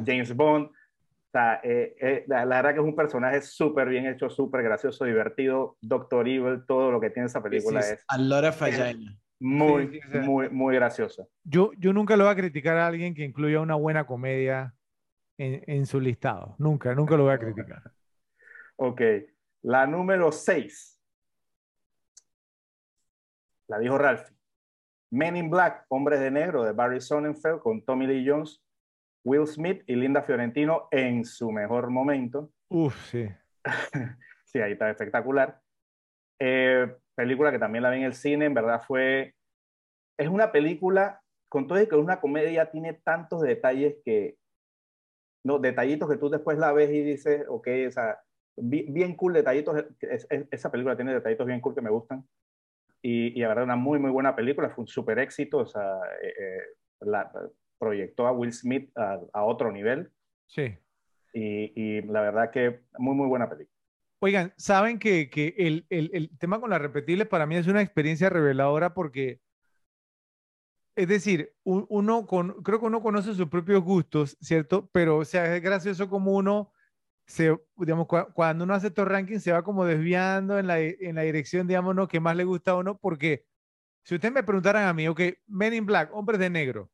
James, 0.04 0.36
Bond. 0.36 0.66
O 0.66 1.30
sea, 1.32 1.60
eh, 1.64 1.96
eh, 1.98 2.24
la, 2.26 2.44
verdad 2.44 2.74
que 2.74 2.80
es 2.80 2.84
un 2.84 2.94
personaje 2.94 3.40
súper 3.40 3.88
bien 3.88 4.06
hecho, 4.06 4.28
súper 4.28 4.62
gracioso, 4.62 5.06
divertido. 5.06 5.78
Doctor 5.80 6.28
Evil, 6.28 6.66
todo 6.66 6.90
lo 6.90 7.00
que 7.00 7.08
tiene 7.08 7.28
esa 7.28 7.42
película 7.42 7.80
es. 7.80 8.04
A 8.08 8.18
lot 8.18 8.44
of 8.44 8.60
muy, 9.40 10.00
muy, 10.22 10.48
muy 10.48 10.74
graciosa. 10.74 11.26
Yo, 11.42 11.72
yo 11.78 11.92
nunca 11.92 12.16
lo 12.16 12.24
voy 12.24 12.32
a 12.32 12.36
criticar 12.36 12.76
a 12.76 12.86
alguien 12.86 13.14
que 13.14 13.24
incluya 13.24 13.60
una 13.60 13.74
buena 13.74 14.06
comedia 14.06 14.74
en, 15.38 15.62
en 15.66 15.86
su 15.86 16.00
listado. 16.00 16.54
Nunca, 16.58 16.94
nunca 16.94 17.16
lo 17.16 17.24
voy 17.24 17.34
a 17.34 17.38
criticar. 17.38 17.82
ok. 18.76 19.00
La 19.62 19.86
número 19.86 20.30
6. 20.30 21.00
La 23.68 23.78
dijo 23.78 23.96
Ralph. 23.96 24.28
Men 25.10 25.36
in 25.36 25.48
Black, 25.48 25.86
Hombres 25.88 26.20
de 26.20 26.30
Negro, 26.30 26.64
de 26.64 26.72
Barry 26.72 27.00
Sonnenfeld, 27.00 27.60
con 27.60 27.84
Tommy 27.84 28.06
Lee 28.06 28.28
Jones, 28.28 28.62
Will 29.24 29.46
Smith 29.46 29.82
y 29.86 29.94
Linda 29.94 30.22
Fiorentino 30.22 30.88
en 30.90 31.24
su 31.24 31.50
mejor 31.50 31.88
momento. 31.88 32.50
Uf, 32.68 32.94
sí. 33.10 33.28
sí, 34.44 34.60
ahí 34.60 34.72
está 34.72 34.90
espectacular. 34.90 35.60
Eh, 36.38 36.94
película 37.14 37.52
que 37.52 37.58
también 37.58 37.82
la 37.82 37.90
vi 37.90 37.98
en 37.98 38.04
el 38.04 38.14
cine, 38.14 38.46
en 38.46 38.54
verdad 38.54 38.82
fue, 38.86 39.34
es 40.18 40.28
una 40.28 40.52
película, 40.52 41.20
con 41.48 41.66
todo 41.66 41.80
y 41.80 41.86
que 41.86 41.94
es 41.94 42.00
una 42.00 42.20
comedia, 42.20 42.70
tiene 42.70 42.94
tantos 42.94 43.42
detalles 43.42 43.96
que, 44.04 44.36
no, 45.44 45.58
detallitos 45.58 46.10
que 46.10 46.16
tú 46.16 46.30
después 46.30 46.58
la 46.58 46.72
ves 46.72 46.90
y 46.90 47.02
dices, 47.02 47.44
ok, 47.48 47.68
o 47.86 47.90
sea, 47.90 48.18
bien, 48.56 49.14
cool 49.14 49.34
detallitos, 49.34 49.84
esa 50.50 50.70
película 50.70 50.96
tiene 50.96 51.14
detallitos 51.14 51.46
bien 51.46 51.60
cool 51.60 51.74
que 51.74 51.82
me 51.82 51.90
gustan. 51.90 52.26
Y, 53.02 53.38
y 53.38 53.42
la 53.42 53.48
verdad, 53.48 53.64
una 53.64 53.76
muy, 53.76 53.98
muy 53.98 54.10
buena 54.10 54.34
película, 54.34 54.70
fue 54.70 54.82
un 54.82 54.88
súper 54.88 55.18
éxito, 55.18 55.58
o 55.58 55.66
sea, 55.66 56.00
eh, 56.22 56.34
eh, 56.38 56.60
la, 57.00 57.30
proyectó 57.78 58.26
a 58.26 58.32
Will 58.32 58.52
Smith 58.52 58.90
a, 58.96 59.20
a 59.32 59.44
otro 59.44 59.70
nivel. 59.70 60.10
Sí. 60.46 60.74
Y, 61.34 61.72
y, 61.74 62.02
la 62.02 62.22
verdad 62.22 62.50
que 62.50 62.80
muy, 62.98 63.14
muy 63.14 63.28
buena 63.28 63.48
película. 63.48 63.73
Oigan, 64.24 64.54
saben 64.56 64.98
que, 64.98 65.28
el, 65.58 66.30
tema 66.38 66.58
con 66.58 66.70
las 66.70 66.80
repetibles 66.80 67.28
para 67.28 67.44
mí 67.44 67.56
es 67.56 67.66
una 67.66 67.82
experiencia 67.82 68.30
reveladora 68.30 68.94
porque, 68.94 69.42
es 70.96 71.08
decir, 71.08 71.52
uno 71.62 72.24
con, 72.24 72.62
creo 72.62 72.80
que 72.80 72.86
uno 72.86 73.02
conoce 73.02 73.34
sus 73.34 73.50
propios 73.50 73.82
gustos, 73.82 74.38
¿cierto? 74.40 74.88
Pero, 74.94 75.18
o 75.18 75.26
sea, 75.26 75.54
es 75.54 75.62
gracioso 75.62 76.08
como 76.08 76.32
uno 76.32 76.72
cuando 78.32 78.64
uno 78.64 78.72
hace 78.72 78.86
estos 78.86 79.06
rankings 79.06 79.42
se 79.42 79.52
va 79.52 79.62
como 79.62 79.84
desviando 79.84 80.58
en 80.58 80.68
la, 80.68 80.76
dirección, 81.22 81.66
digamos, 81.66 81.94
¿no? 81.94 82.08
que 82.08 82.18
más 82.18 82.34
le 82.34 82.44
gusta 82.44 82.70
a 82.70 82.76
uno, 82.76 82.96
porque 82.96 83.44
si 84.04 84.14
ustedes 84.14 84.32
me 84.32 84.42
preguntaran 84.42 84.88
a 84.88 84.94
mí, 84.94 85.06
ok, 85.06 85.20
Men 85.48 85.74
in 85.74 85.84
Black, 85.84 86.08
Hombres 86.14 86.40
de 86.40 86.48
Negro, 86.48 86.90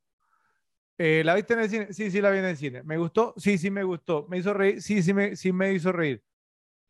eh, 0.97 1.23
¿la 1.23 1.35
viste 1.35 1.53
en 1.53 1.59
el 1.61 1.69
cine? 1.69 1.93
Sí, 1.93 2.11
sí, 2.11 2.19
la 2.19 2.29
vi 2.29 2.39
en 2.39 2.45
el 2.45 2.57
cine. 2.57 2.83
¿Me 2.83 2.97
gustó? 2.97 3.33
Sí, 3.37 3.57
sí, 3.57 3.71
me 3.71 3.83
gustó. 3.83 4.27
¿Me 4.29 4.37
hizo 4.37 4.53
reír? 4.53 4.81
Sí, 4.81 5.01
sí, 5.01 5.13
sí, 5.37 5.53
me 5.53 5.73
hizo 5.73 5.93
reír. 5.93 6.21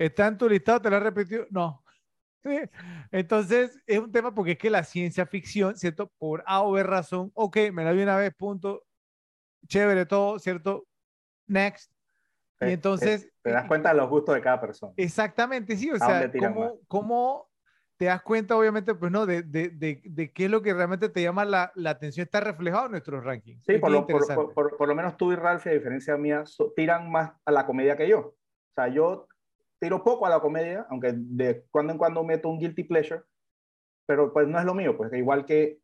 ¿Está 0.02 0.26
en 0.26 0.38
tu 0.38 0.50
listado? 0.50 0.82
¿Te 0.82 0.90
lo 0.90 0.98
he 0.98 1.00
repetido? 1.00 1.46
No. 1.52 1.84
Entonces, 3.12 3.80
es 3.86 4.00
un 4.00 4.12
tema 4.12 4.34
porque 4.34 4.54
es 4.54 4.58
que 4.58 4.72
la 4.72 4.84
ciencia 4.84 5.28
ficción, 5.28 5.78
¿cierto? 5.78 6.12
Por 6.18 6.44
A 6.48 6.64
o 6.64 6.72
B 6.72 6.82
razón, 6.82 7.32
ok, 7.36 7.58
me 7.72 7.84
la 7.84 7.92
vi 7.92 8.02
una 8.02 8.18
vez, 8.18 8.34
punto. 8.34 8.84
Chévere 9.68 10.08
todo, 10.08 10.40
¿cierto? 10.40 10.88
Next. 11.46 11.94
Y 12.62 12.72
entonces... 12.72 13.32
Te, 13.44 13.52
das 13.52 13.68
cuenta 13.68 13.90
de 13.90 13.96
los 13.96 14.10
gustos 14.10 14.34
de 14.34 14.42
cada 14.42 14.60
persona. 14.60 14.92
Exactamente, 14.98 15.78
sí. 15.78 15.92
O 15.92 15.98
sea, 15.98 16.32
cómo, 16.32 16.80
cómo, 16.88 17.50
te 17.98 18.06
das 18.06 18.24
cuenta, 18.24 18.58
obviamente, 18.58 18.96
pues 18.96 19.12
no, 19.12 19.28
de, 19.28 19.44
de, 19.44 19.70
de, 19.70 20.02
de, 20.04 20.32
qué 20.32 20.46
es 20.46 20.52
lo 20.52 20.64
que 20.64 20.74
realmente 20.74 21.10
te 21.10 21.22
llama 21.22 21.46
la, 21.46 21.72
la 21.76 21.92
atención, 21.92 22.24
está 22.24 22.40
reflejado 22.40 22.88
en 22.88 22.94
nuestros 22.94 23.24
rankings. 23.24 23.64
Sí, 23.64 23.78
por 23.78 23.92
lo, 23.92 24.08
por, 24.08 24.54
por, 24.56 24.78
por 24.78 24.88
lo, 24.88 24.96
menos 24.96 25.16
tú 25.16 25.32
y 25.32 25.36
Ralph, 25.36 25.68
a 25.68 25.70
diferencia 25.72 26.18
mía, 26.18 26.44
tiran 26.76 27.12
más 27.12 27.34
a 27.46 27.52
la 27.52 27.68
comedia 27.68 27.96
que 27.96 28.08
yo. 28.08 28.20
O 28.20 28.74
sea, 28.74 28.88
yo 28.88 29.28
tiro 29.82 30.04
poco 30.04 30.28
a 30.28 30.30
la 30.30 30.40
comedia, 30.40 30.86
aunque 30.90 31.12
de 31.14 31.66
cuando 31.72 31.92
en 31.92 31.98
cuando 31.98 32.24
meto 32.24 32.48
un 32.50 32.60
guilty 32.60 32.84
pleasure, 32.84 33.24
pero 34.06 34.32
pues 34.32 34.48
no 34.48 34.60
es 34.60 34.66
lo 34.66 34.76
mío, 34.76 34.96
pues 34.96 35.12
igual 35.14 35.44
que, 35.46 35.80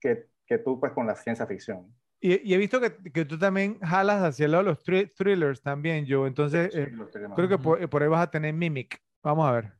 que, 0.00 0.26
que 0.44 0.58
tú 0.58 0.80
pues 0.80 0.92
con 0.92 1.06
la 1.06 1.14
ciencia 1.14 1.46
ficción. 1.46 1.94
Y, 2.20 2.50
y 2.50 2.54
he 2.54 2.58
visto 2.58 2.80
que, 2.80 2.96
que, 3.12 3.24
tú 3.24 3.38
también 3.38 3.78
jalas 3.80 4.22
hacia 4.22 4.46
el 4.46 4.52
lado 4.52 4.64
los 4.64 4.82
thrillers 4.82 5.62
también, 5.62 6.06
yo. 6.06 6.26
Entonces, 6.26 6.72
sí, 6.72 6.80
eh, 6.80 6.92
creo 7.36 7.48
que 7.48 7.58
por, 7.58 7.88
por, 7.88 8.02
ahí 8.02 8.08
vas 8.08 8.22
a 8.22 8.30
tener 8.30 8.52
Mimic. 8.54 8.98
Vamos 9.22 9.46
a 9.46 9.52
ver. 9.52 9.72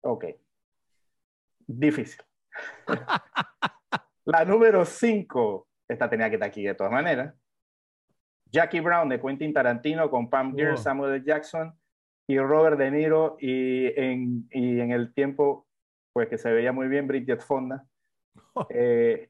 Ok. 0.00 0.24
Difícil. 1.66 2.22
la 4.24 4.44
número 4.46 4.84
5, 4.84 5.68
esta 5.88 6.08
tenía 6.08 6.28
que 6.30 6.36
estar 6.36 6.48
aquí 6.48 6.64
de 6.64 6.74
todas 6.74 6.92
maneras. 6.92 7.34
Jackie 8.46 8.80
Brown 8.80 9.08
de 9.08 9.20
Quentin 9.20 9.52
Tarantino 9.52 10.10
con 10.10 10.28
Pam 10.28 10.54
Grier, 10.54 10.72
oh. 10.72 10.76
Samuel 10.76 11.14
L. 11.14 11.24
Jackson 11.24 11.78
y 12.30 12.38
Robert 12.38 12.78
De 12.78 12.92
Niro 12.92 13.36
y 13.40 13.86
en, 14.00 14.48
y 14.52 14.78
en 14.78 14.92
el 14.92 15.12
tiempo 15.12 15.66
pues 16.12 16.28
que 16.28 16.38
se 16.38 16.52
veía 16.52 16.70
muy 16.72 16.86
bien 16.86 17.06
Bridget 17.06 17.40
Fonda. 17.40 17.84
Eh, 18.70 19.28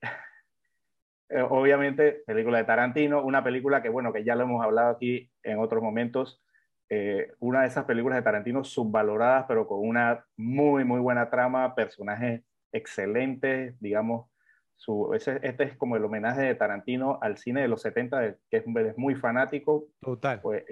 eh, 1.31 1.43
obviamente, 1.43 2.23
película 2.27 2.59
de 2.59 2.65
Tarantino, 2.65 3.23
una 3.23 3.43
película 3.45 3.81
que, 3.81 3.89
bueno, 3.89 4.13
que 4.13 4.25
ya 4.25 4.35
lo 4.35 4.43
hemos 4.43 4.65
hablado 4.65 4.91
aquí 4.91 5.31
en 5.43 5.59
otros 5.59 5.83
momentos, 5.83 6.43
eh, 6.89 7.33
una 7.39 7.63
de 7.63 7.69
esas 7.69 7.85
películas 7.85 8.17
de 8.17 8.23
Tarantino 8.23 8.65
subvaloradas, 8.65 9.47
pero 9.47 9.67
con 9.67 9.79
una 9.81 10.25
muy, 10.37 10.85
muy 10.85 11.01
buena 11.01 11.31
trama, 11.31 11.75
personajes 11.75 12.43
excelentes, 12.73 13.79
digamos, 13.81 14.29
su, 14.77 15.15
ese, 15.15 15.39
este 15.43 15.65
es 15.65 15.77
como 15.77 15.97
el 15.97 16.05
homenaje 16.05 16.43
de 16.43 16.55
Tarantino 16.55 17.19
al 17.23 17.37
cine 17.39 17.63
de 17.63 17.69
los 17.69 17.83
70, 17.83 18.37
que 18.51 18.57
es, 18.57 18.65
es 18.67 18.99
muy 18.99 19.15
fanático. 19.15 19.87
Total. 20.01 20.41
Pues, 20.41 20.65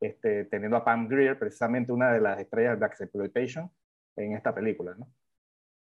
este, 0.00 0.44
teniendo 0.44 0.76
a 0.76 0.84
Pam 0.84 1.08
Grier, 1.08 1.38
precisamente 1.38 1.92
una 1.92 2.12
de 2.12 2.20
las 2.20 2.40
estrellas 2.40 2.72
de 2.72 2.76
Black 2.76 3.00
Exploitation, 3.00 3.70
en 4.16 4.32
esta 4.32 4.54
película, 4.54 4.94
¿no? 4.98 5.08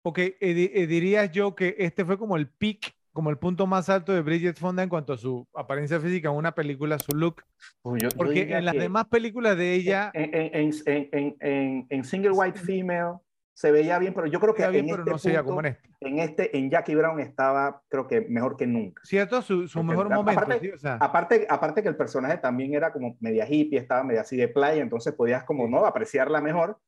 Ok, 0.03 0.19
eh, 0.19 0.87
dirías 0.87 1.31
yo 1.33 1.55
que 1.55 1.75
este 1.79 2.05
fue 2.05 2.19
como 2.19 2.37
el 2.37 2.49
peak 2.49 2.95
como 3.19 3.31
el 3.31 3.39
punto 3.39 3.67
más 3.67 3.89
alto 3.89 4.13
de 4.13 4.21
Bridget 4.21 4.59
Fonda 4.59 4.81
en 4.81 4.89
cuanto 4.89 5.13
a 5.13 5.19
su 5.19 5.45
apariencia 5.53 5.99
física 5.99 6.29
en 6.29 6.37
una 6.37 6.55
película, 6.55 7.01
su 7.01 7.17
look. 7.17 7.43
Pues 7.83 8.01
yo, 8.01 8.11
Porque 8.17 8.47
yo 8.47 8.57
en 8.57 8.65
las 8.65 8.77
demás 8.77 9.07
películas 9.09 9.57
de 9.57 9.75
ella... 9.75 10.13
En, 10.15 10.31
en, 10.55 11.37
en, 11.41 11.87
en, 11.89 12.05
Single 12.05 12.31
White 12.31 12.61
Female 12.61 13.19
se 13.59 13.73
veía 13.73 13.99
bien, 13.99 14.15
pero 14.15 14.29
yo 14.29 14.39
creo 14.39 14.55
que 14.55 14.69
bien, 14.69 14.85
en, 14.85 14.91
este 14.91 15.11
no 15.11 15.17
punto, 15.19 15.45
como 15.45 15.61
en, 15.63 15.67
este. 15.67 15.91
en 15.99 16.19
este, 16.21 16.57
en 16.57 16.71
Jackie 16.71 16.95
Brown 16.95 17.19
estaba, 17.19 17.83
creo 17.89 18.07
que 18.07 18.21
mejor 18.21 18.57
que 18.57 18.69
nunca. 18.69 19.03
Cierto, 19.05 19.43
su, 19.43 19.67
su 19.67 19.83
mejor 19.83 20.09
momento. 20.09 20.41
Aparte, 20.41 20.61
¿sí? 20.61 20.71
o 20.71 20.79
sea. 20.79 20.95
aparte, 21.01 21.45
aparte, 21.51 21.83
que 21.83 21.89
el 21.89 21.97
personaje 21.97 22.39
también 22.39 22.73
era 22.75 22.93
como 22.93 23.17
media 23.19 23.49
hippie, 23.51 23.81
estaba 23.81 24.05
media 24.05 24.21
así 24.21 24.37
de 24.37 24.47
playa, 24.47 24.81
entonces 24.81 25.13
podías 25.13 25.43
como, 25.43 25.65
sí. 25.65 25.73
¿no? 25.73 25.85
Apreciarla 25.85 26.41
mejor 26.41 26.79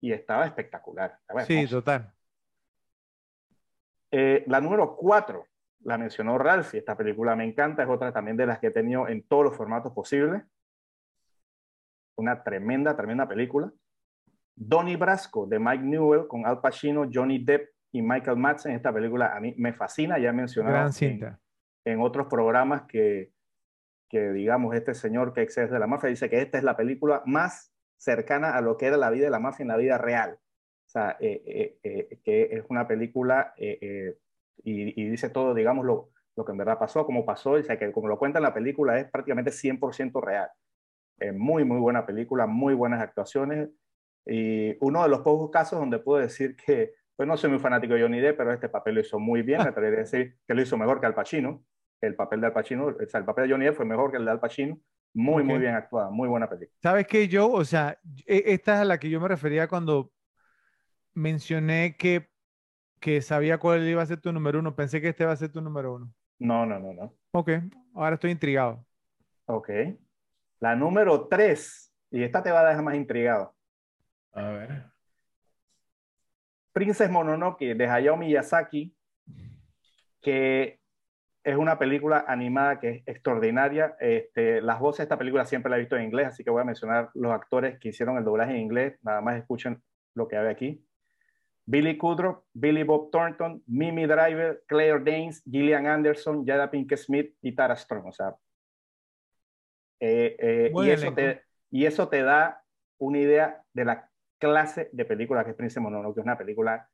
y 0.00 0.12
estaba 0.12 0.46
espectacular. 0.46 1.18
Sí, 1.48 1.66
total. 1.66 2.14
Eh, 4.12 4.44
la 4.46 4.60
número 4.60 4.94
cuatro, 4.94 5.48
la 5.80 5.98
mencionó 5.98 6.38
Ralphie, 6.38 6.78
esta 6.78 6.96
película 6.96 7.34
me 7.34 7.44
encanta, 7.44 7.82
es 7.82 7.88
otra 7.88 8.12
también 8.12 8.36
de 8.36 8.46
las 8.46 8.60
que 8.60 8.68
he 8.68 8.70
tenido 8.70 9.08
en 9.08 9.26
todos 9.26 9.42
los 9.42 9.56
formatos 9.56 9.92
posibles. 9.92 10.44
Una 12.14 12.44
tremenda, 12.44 12.96
tremenda 12.96 13.26
película. 13.26 13.72
Donnie 14.56 14.96
Brasco, 14.96 15.46
de 15.46 15.58
Mike 15.58 15.84
Newell, 15.84 16.26
con 16.28 16.46
Al 16.46 16.60
Pacino, 16.60 17.08
Johnny 17.12 17.44
Depp 17.44 17.70
y 17.92 18.02
Michael 18.02 18.36
Madsen. 18.36 18.72
Esta 18.72 18.92
película 18.92 19.36
a 19.36 19.40
mí 19.40 19.54
me 19.56 19.72
fascina, 19.72 20.18
ya 20.18 20.30
he 20.30 20.32
mencionado 20.32 20.90
en, 21.00 21.38
en, 21.84 22.00
otros 22.00 22.26
programas 22.28 22.82
que, 22.82 23.32
que, 24.08 24.32
digamos, 24.32 24.74
este 24.74 24.94
señor 24.94 25.32
que 25.32 25.42
excede 25.42 25.68
de 25.68 25.78
la 25.78 25.86
mafia 25.86 26.08
dice 26.08 26.30
que 26.30 26.40
esta 26.40 26.58
es 26.58 26.64
la 26.64 26.76
película 26.76 27.22
más 27.26 27.72
cercana 27.96 28.56
a 28.56 28.60
lo 28.60 28.76
que 28.76 28.86
era 28.86 28.96
la 28.96 29.10
vida 29.10 29.24
de 29.24 29.30
la 29.30 29.40
mafia 29.40 29.64
en 29.64 29.68
la 29.68 29.76
vida 29.76 29.98
real. 29.98 30.38
O 30.86 30.88
sea, 30.88 31.16
eh, 31.18 31.42
eh, 31.46 31.78
eh, 31.82 32.20
que 32.22 32.42
es 32.52 32.64
una 32.68 32.86
película 32.86 33.54
y, 33.56 34.12
y, 34.62 35.08
dice 35.08 35.30
todo, 35.30 35.54
digamos, 35.54 35.84
lo, 35.84 36.10
lo, 36.36 36.44
que 36.44 36.52
en 36.52 36.58
verdad 36.58 36.78
pasó, 36.78 37.04
como 37.04 37.26
pasó, 37.26 37.52
o 37.52 37.62
sea, 37.62 37.78
que 37.78 37.90
como 37.90 38.06
lo 38.06 38.18
cuenta 38.18 38.38
en 38.38 38.44
la 38.44 38.54
película 38.54 38.98
es 38.98 39.10
prácticamente 39.10 39.50
100% 39.50 40.22
real. 40.22 40.48
Muy, 41.34 41.64
muy 41.64 41.78
buena 41.78 42.04
película, 42.04 42.46
muy 42.46 42.74
buenas 42.74 43.00
actuaciones 43.00 43.70
y 44.26 44.76
uno 44.80 45.02
de 45.02 45.08
los 45.08 45.20
pocos 45.20 45.50
casos 45.50 45.78
donde 45.78 45.98
puedo 45.98 46.20
decir 46.20 46.56
que, 46.56 46.94
pues 47.16 47.28
no 47.28 47.36
soy 47.36 47.50
muy 47.50 47.58
fanático 47.58 47.94
de 47.94 48.02
Johnny 48.02 48.20
Depp, 48.20 48.36
pero 48.36 48.52
este 48.52 48.68
papel 48.68 48.96
lo 48.96 49.00
hizo 49.00 49.18
muy 49.18 49.42
bien, 49.42 49.62
me 49.62 49.68
atrevería 49.68 50.00
a 50.00 50.02
decir 50.02 50.36
que 50.46 50.54
lo 50.54 50.62
hizo 50.62 50.76
mejor 50.76 51.00
que 51.00 51.06
Al 51.06 51.14
Pacino, 51.14 51.64
el 52.00 52.14
papel 52.14 52.40
de 52.40 52.46
Al 52.48 52.52
Pacino, 52.52 52.86
o 52.86 53.06
sea, 53.06 53.20
el 53.20 53.26
papel 53.26 53.48
de 53.48 53.54
Johnny 53.54 53.64
Depp 53.66 53.76
fue 53.76 53.86
mejor 53.86 54.10
que 54.10 54.18
el 54.18 54.24
de 54.24 54.30
Al 54.30 54.40
Pacino, 54.40 54.78
muy, 55.14 55.42
okay. 55.42 55.46
muy 55.46 55.58
bien 55.58 55.74
actuada, 55.74 56.10
muy 56.10 56.28
buena 56.28 56.48
película. 56.48 56.76
¿Sabes 56.82 57.06
qué, 57.06 57.28
yo? 57.28 57.50
O 57.50 57.64
sea, 57.64 57.98
e, 58.26 58.42
esta 58.46 58.74
es 58.74 58.80
a 58.80 58.84
la 58.84 58.98
que 58.98 59.08
yo 59.08 59.20
me 59.20 59.28
refería 59.28 59.68
cuando 59.68 60.10
mencioné 61.14 61.96
que 61.96 62.28
que 63.04 63.20
sabía 63.20 63.58
cuál 63.58 63.86
iba 63.86 64.00
a 64.00 64.06
ser 64.06 64.18
tu 64.18 64.32
número 64.32 64.60
uno. 64.60 64.74
Pensé 64.74 64.98
que 64.98 65.10
este 65.10 65.24
iba 65.24 65.32
a 65.32 65.36
ser 65.36 65.52
tu 65.52 65.60
número 65.60 65.96
uno. 65.96 66.10
No, 66.38 66.64
no, 66.64 66.78
no, 66.78 66.94
no. 66.94 67.14
Ok, 67.32 67.50
ahora 67.92 68.14
estoy 68.14 68.30
intrigado. 68.30 68.82
Ok. 69.44 69.68
La 70.58 70.74
número 70.74 71.28
tres, 71.28 71.92
y 72.10 72.22
esta 72.22 72.42
te 72.42 72.50
va 72.50 72.60
a 72.60 72.68
dejar 72.68 72.82
más 72.82 72.94
intrigado. 72.94 73.53
A 74.34 74.48
ver. 74.50 74.84
Princess 76.72 77.10
Mononoke 77.10 77.74
de 77.74 77.86
Hayao 77.86 78.16
Miyazaki, 78.16 78.94
que 80.20 80.80
es 81.44 81.56
una 81.56 81.78
película 81.78 82.24
animada 82.26 82.80
que 82.80 82.88
es 82.88 83.02
extraordinaria. 83.06 83.96
Este, 84.00 84.60
las 84.60 84.80
voces 84.80 84.98
de 84.98 85.02
esta 85.04 85.18
película 85.18 85.44
siempre 85.44 85.70
la 85.70 85.76
he 85.76 85.80
visto 85.80 85.96
en 85.96 86.04
inglés, 86.04 86.28
así 86.28 86.42
que 86.42 86.50
voy 86.50 86.62
a 86.62 86.64
mencionar 86.64 87.10
los 87.14 87.32
actores 87.32 87.78
que 87.78 87.90
hicieron 87.90 88.16
el 88.16 88.24
doblaje 88.24 88.52
en 88.52 88.60
inglés. 88.60 88.98
Nada 89.02 89.20
más 89.20 89.36
escuchen 89.36 89.82
lo 90.14 90.26
que 90.26 90.36
hay 90.36 90.48
aquí. 90.48 90.84
Billy 91.66 91.96
Kudrow, 91.96 92.44
Billy 92.52 92.82
Bob 92.82 93.10
Thornton, 93.10 93.62
Mimi 93.66 94.06
Driver, 94.06 94.64
Claire 94.66 95.00
Danes, 95.00 95.42
Gillian 95.44 95.86
Anderson, 95.86 96.44
Jada 96.44 96.70
Pinkett 96.70 96.98
Smith 96.98 97.34
y 97.40 97.54
Tara 97.54 97.76
Strong. 97.76 98.06
O 98.06 98.12
sea, 98.12 98.34
eh, 100.00 100.36
eh, 100.38 100.72
y, 100.74 100.90
eso 100.90 101.14
te, 101.14 101.42
y, 101.70 101.86
eso 101.86 102.08
te, 102.08 102.22
da 102.22 102.62
una 102.98 103.18
idea 103.18 103.62
de 103.72 103.84
la 103.84 104.10
clase 104.44 104.90
de 104.92 105.04
película 105.06 105.42
que 105.42 105.50
es 105.50 105.56
Prince 105.56 105.80
Mononoke, 105.80 106.18
es 106.18 106.24
una 106.24 106.36
película 106.36 106.86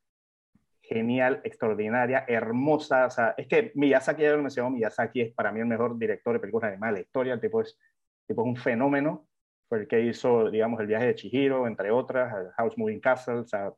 genial, 0.81 1.41
extraordinaria, 1.43 2.23
hermosa. 2.27 3.07
O 3.07 3.09
sea, 3.09 3.33
es 3.37 3.47
que 3.47 3.71
Miyazaki, 3.75 4.21
ya 4.21 4.31
lo 4.31 4.41
mencionó, 4.41 4.69
Miyazaki 4.69 5.21
es 5.21 5.33
para 5.33 5.51
mí 5.51 5.59
el 5.59 5.65
mejor 5.65 5.97
director 5.97 6.33
de 6.33 6.39
películas 6.39 6.69
animadas 6.69 6.95
de 6.95 6.99
la 6.99 7.05
historia. 7.05 7.33
El 7.33 7.41
tipo 7.41 7.61
es, 7.61 7.77
tipo 8.25 8.41
es 8.41 8.47
un 8.47 8.55
fenómeno. 8.55 9.27
Fue 9.67 9.79
el 9.79 9.87
que 9.87 10.01
hizo, 10.01 10.49
digamos, 10.49 10.79
El 10.79 10.87
viaje 10.87 11.07
de 11.07 11.15
Chihiro, 11.15 11.67
entre 11.67 11.91
otras, 11.91 12.53
House 12.57 12.77
Moving 12.77 12.99
Castle, 12.99 13.35
o 13.35 13.45
sea, 13.45 13.73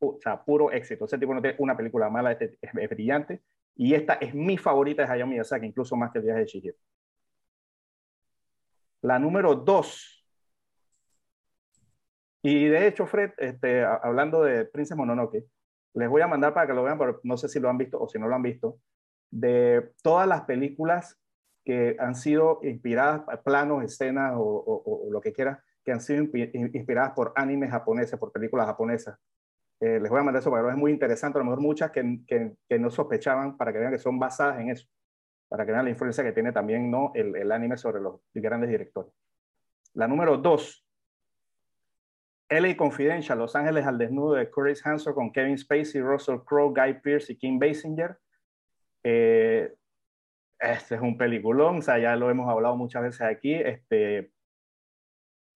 o 0.00 0.18
sea, 0.20 0.42
puro 0.44 0.70
éxito. 0.70 1.04
Ese 1.04 1.18
tipo 1.18 1.34
no 1.34 1.42
tiene 1.42 1.56
una 1.58 1.76
película 1.76 2.08
mala, 2.08 2.32
este 2.32 2.56
es, 2.60 2.70
es, 2.74 2.90
brillante. 2.90 3.42
Y 3.76 3.94
esta 3.94 4.14
es 4.14 4.34
mi 4.34 4.56
favorita 4.56 5.04
de 5.04 5.12
Hayao 5.12 5.26
Miyazaki, 5.26 5.66
incluso 5.66 5.96
más 5.96 6.12
que 6.12 6.18
El 6.18 6.24
viaje 6.24 6.40
de 6.40 6.46
Chihiro. 6.46 6.76
La 9.02 9.18
número 9.18 9.54
dos. 9.54 10.19
Y 12.42 12.68
de 12.68 12.86
hecho, 12.86 13.06
Fred, 13.06 13.32
este, 13.38 13.84
hablando 13.84 14.42
de 14.42 14.64
Princess 14.64 14.96
Mononoke, 14.96 15.44
les 15.94 16.08
voy 16.08 16.22
a 16.22 16.28
mandar 16.28 16.54
para 16.54 16.66
que 16.66 16.72
lo 16.72 16.82
vean, 16.82 16.98
pero 16.98 17.20
no 17.24 17.36
sé 17.36 17.48
si 17.48 17.60
lo 17.60 17.68
han 17.68 17.78
visto 17.78 18.00
o 18.00 18.08
si 18.08 18.18
no 18.18 18.28
lo 18.28 18.34
han 18.34 18.42
visto, 18.42 18.78
de 19.30 19.92
todas 20.02 20.26
las 20.26 20.42
películas 20.42 21.18
que 21.64 21.96
han 21.98 22.14
sido 22.14 22.60
inspiradas, 22.62 23.22
planos, 23.44 23.84
escenas 23.84 24.34
o, 24.36 24.40
o, 24.40 25.06
o 25.06 25.10
lo 25.10 25.20
que 25.20 25.32
quiera, 25.32 25.62
que 25.84 25.90
que 25.90 25.92
han 25.92 26.00
sido 26.00 26.24
inspiradas 26.34 27.12
por 27.12 27.32
animes 27.36 27.70
japoneses, 27.70 28.18
por 28.18 28.32
películas 28.32 28.66
japonesas. 28.66 29.18
Eh, 29.80 29.98
les 29.98 30.10
voy 30.10 30.20
a 30.20 30.22
mandar 30.22 30.40
eso 30.40 30.50
porque 30.50 30.68
es 30.68 30.76
muy 30.76 30.92
interesante, 30.92 31.38
a 31.38 31.40
lo 31.40 31.46
mejor 31.46 31.60
muchas 31.60 31.90
que, 31.90 32.20
que, 32.26 32.52
que, 32.68 32.78
no 32.78 32.90
sospechaban 32.90 33.56
para 33.56 33.72
que 33.72 33.78
vean 33.78 33.92
que 33.92 33.98
son 33.98 34.18
basadas 34.18 34.60
en 34.60 34.70
eso, 34.70 34.86
para 35.48 35.64
que 35.64 35.72
vean 35.72 35.84
la 35.84 35.90
influencia 35.90 36.22
que 36.22 36.32
tiene 36.32 36.52
también 36.52 36.90
¿no? 36.90 37.12
el, 37.14 37.34
el 37.34 37.50
anime 37.50 37.78
sobre 37.78 38.00
los 38.00 38.20
grandes 38.34 38.68
directores. 38.68 39.12
La 39.94 40.06
número 40.06 40.36
dos, 40.36 40.84
LA 42.50 42.76
Confidential, 42.76 43.38
Los 43.38 43.54
Ángeles 43.54 43.86
al 43.86 43.96
desnudo 43.96 44.34
de 44.34 44.50
Curtis 44.50 44.84
Hanson 44.84 45.14
con 45.14 45.32
Kevin 45.32 45.56
Spacey, 45.56 46.00
Russell 46.00 46.40
Crowe, 46.44 46.74
Guy 46.74 46.94
Pearce 47.00 47.32
y 47.32 47.36
Kim 47.36 47.58
Basinger. 47.58 48.18
Eh, 49.04 49.72
este 50.58 50.96
es 50.96 51.00
un 51.00 51.16
peliculón, 51.16 51.78
o 51.78 51.82
sea, 51.82 51.98
ya 51.98 52.16
lo 52.16 52.28
hemos 52.28 52.50
hablado 52.50 52.76
muchas 52.76 53.02
veces 53.02 53.22
aquí. 53.22 53.54
Este, 53.54 54.32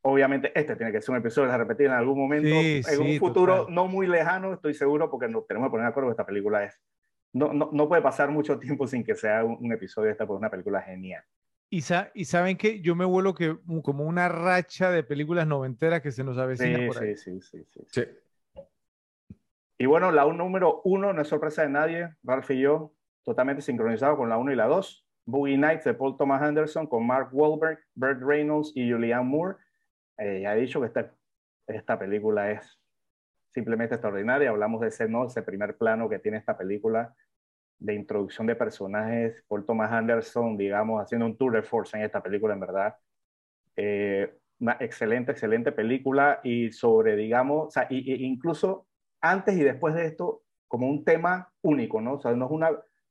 obviamente, 0.03 0.53
este 0.55 0.77
tiene 0.77 0.93
que 0.93 1.03
ser 1.03 1.11
un 1.13 1.19
episodio 1.19 1.53
a 1.53 1.59
repetir 1.59 1.87
en 1.87 1.93
algún 1.93 2.19
momento. 2.19 2.49
en 2.49 3.01
un 3.01 3.19
futuro 3.19 3.67
no 3.69 3.87
muy 3.87 4.07
lejano, 4.07 4.55
estoy 4.55 4.73
seguro, 4.73 5.11
porque 5.11 5.29
nos 5.29 5.47
tenemos 5.47 5.69
que 5.69 5.73
poner 5.73 5.87
de 5.87 5.91
acuerdo 5.91 6.09
que 6.09 6.13
esta 6.13 6.27
película 6.27 6.65
es. 6.65 6.81
No, 7.33 7.53
no, 7.53 7.71
no 7.73 7.89
puede 7.89 8.01
pasar 8.01 8.31
mucho 8.31 8.59
tiempo 8.59 8.87
sin 8.87 9.05
que 9.05 9.17
sea 9.17 9.45
un, 9.45 9.73
episodio 9.73 10.07
de 10.07 10.13
esta, 10.13 10.27
porque 10.27 10.39
es 10.39 10.43
una 10.43 10.51
película 10.51 10.81
genial. 10.81 11.25
Y, 11.75 11.83
y, 12.15 12.25
saben 12.25 12.57
que 12.57 12.81
yo 12.83 12.95
me 12.95 13.05
vuelo 13.05 13.35
que 13.35 13.59
como 13.83 14.05
una 14.05 14.29
racha 14.29 14.93
de 14.93 15.03
películas 15.03 15.45
noventeras 15.45 16.03
que 16.03 16.13
se 16.13 16.23
nos 16.23 16.39
avecina 16.39 16.79
sí, 16.79 16.87
por 16.87 17.03
ahí. 17.03 17.17
Sí, 17.17 17.41
sí, 17.41 17.65
sí, 17.65 17.85
sí, 17.89 18.03
Y 19.79 19.87
bueno, 19.87 20.13
la 20.13 20.25
número 20.25 20.83
uno 20.85 21.13
no 21.13 21.21
es 21.21 21.27
sorpresa 21.27 21.63
de 21.63 21.71
nadie, 21.71 22.15
Ralph 22.23 22.49
y 22.53 22.61
yo, 22.61 22.95
totalmente 23.25 23.61
sincronizado 23.61 24.17
con 24.17 24.29
la 24.29 24.39
1 24.39 24.53
y 24.53 24.55
la 24.55 24.67
2. 24.67 25.05
Boogie 25.27 25.59
Nights 25.59 25.83
de 25.83 25.95
Paul 25.95 26.17
Thomas 26.17 26.43
Anderson 26.43 26.87
con 26.87 27.05
Mark 27.05 27.31
Wahlberg, 27.33 27.81
Burt 27.97 28.23
Reynolds 28.23 28.71
y 28.77 28.89
Julianne 28.93 29.25
Moore. 29.25 29.57
Eh, 30.19 30.43
ya 30.43 30.57
he 30.57 30.61
dicho 30.61 30.81
que 30.81 30.87
esta, 30.87 31.13
esta 31.67 31.99
película 31.99 32.53
es 32.53 32.79
simplemente 33.49 33.97
extraordinaria. 33.97 34.51
Hablamos 34.51 34.81
de 34.81 34.89
ese, 34.89 35.09
¿no? 35.09 35.27
ese 35.27 35.43
primer 35.43 35.77
plano 35.77 36.09
que 36.09 36.21
tiene 36.21 36.39
esta 36.39 36.57
película 36.57 37.17
de 37.79 37.95
introducción 37.95 38.47
de 38.47 38.57
personajes. 38.57 39.45
Paul 39.49 39.65
Thomas 39.65 39.93
Anderson, 39.93 40.57
digamos, 40.57 41.03
haciendo 41.03 41.27
un 41.27 41.37
tour 41.37 41.53
de 41.53 41.63
force 41.63 41.97
en 41.97 42.05
esta 42.05 42.23
película, 42.23 42.55
en 42.55 42.61
verdad. 42.61 42.97
Eh, 43.77 44.39
una 44.61 44.77
excelente, 44.81 45.33
excelente 45.33 45.73
película 45.73 46.41
y 46.43 46.71
sobre, 46.73 47.17
digamos, 47.17 47.69
o 47.69 47.71
sea, 47.71 47.87
y, 47.91 48.25
incluso 48.25 48.87
antes 49.21 49.57
y 49.57 49.63
después 49.63 49.95
de 49.95 50.07
esto, 50.07 50.43
como 50.69 50.89
un 50.89 51.05
tema 51.05 51.53
único, 51.63 52.01
¿no? 52.01 52.15
O 52.15 52.21
sea, 52.21 52.33
no 52.33 52.47
es 52.47 52.51
una, 52.51 52.71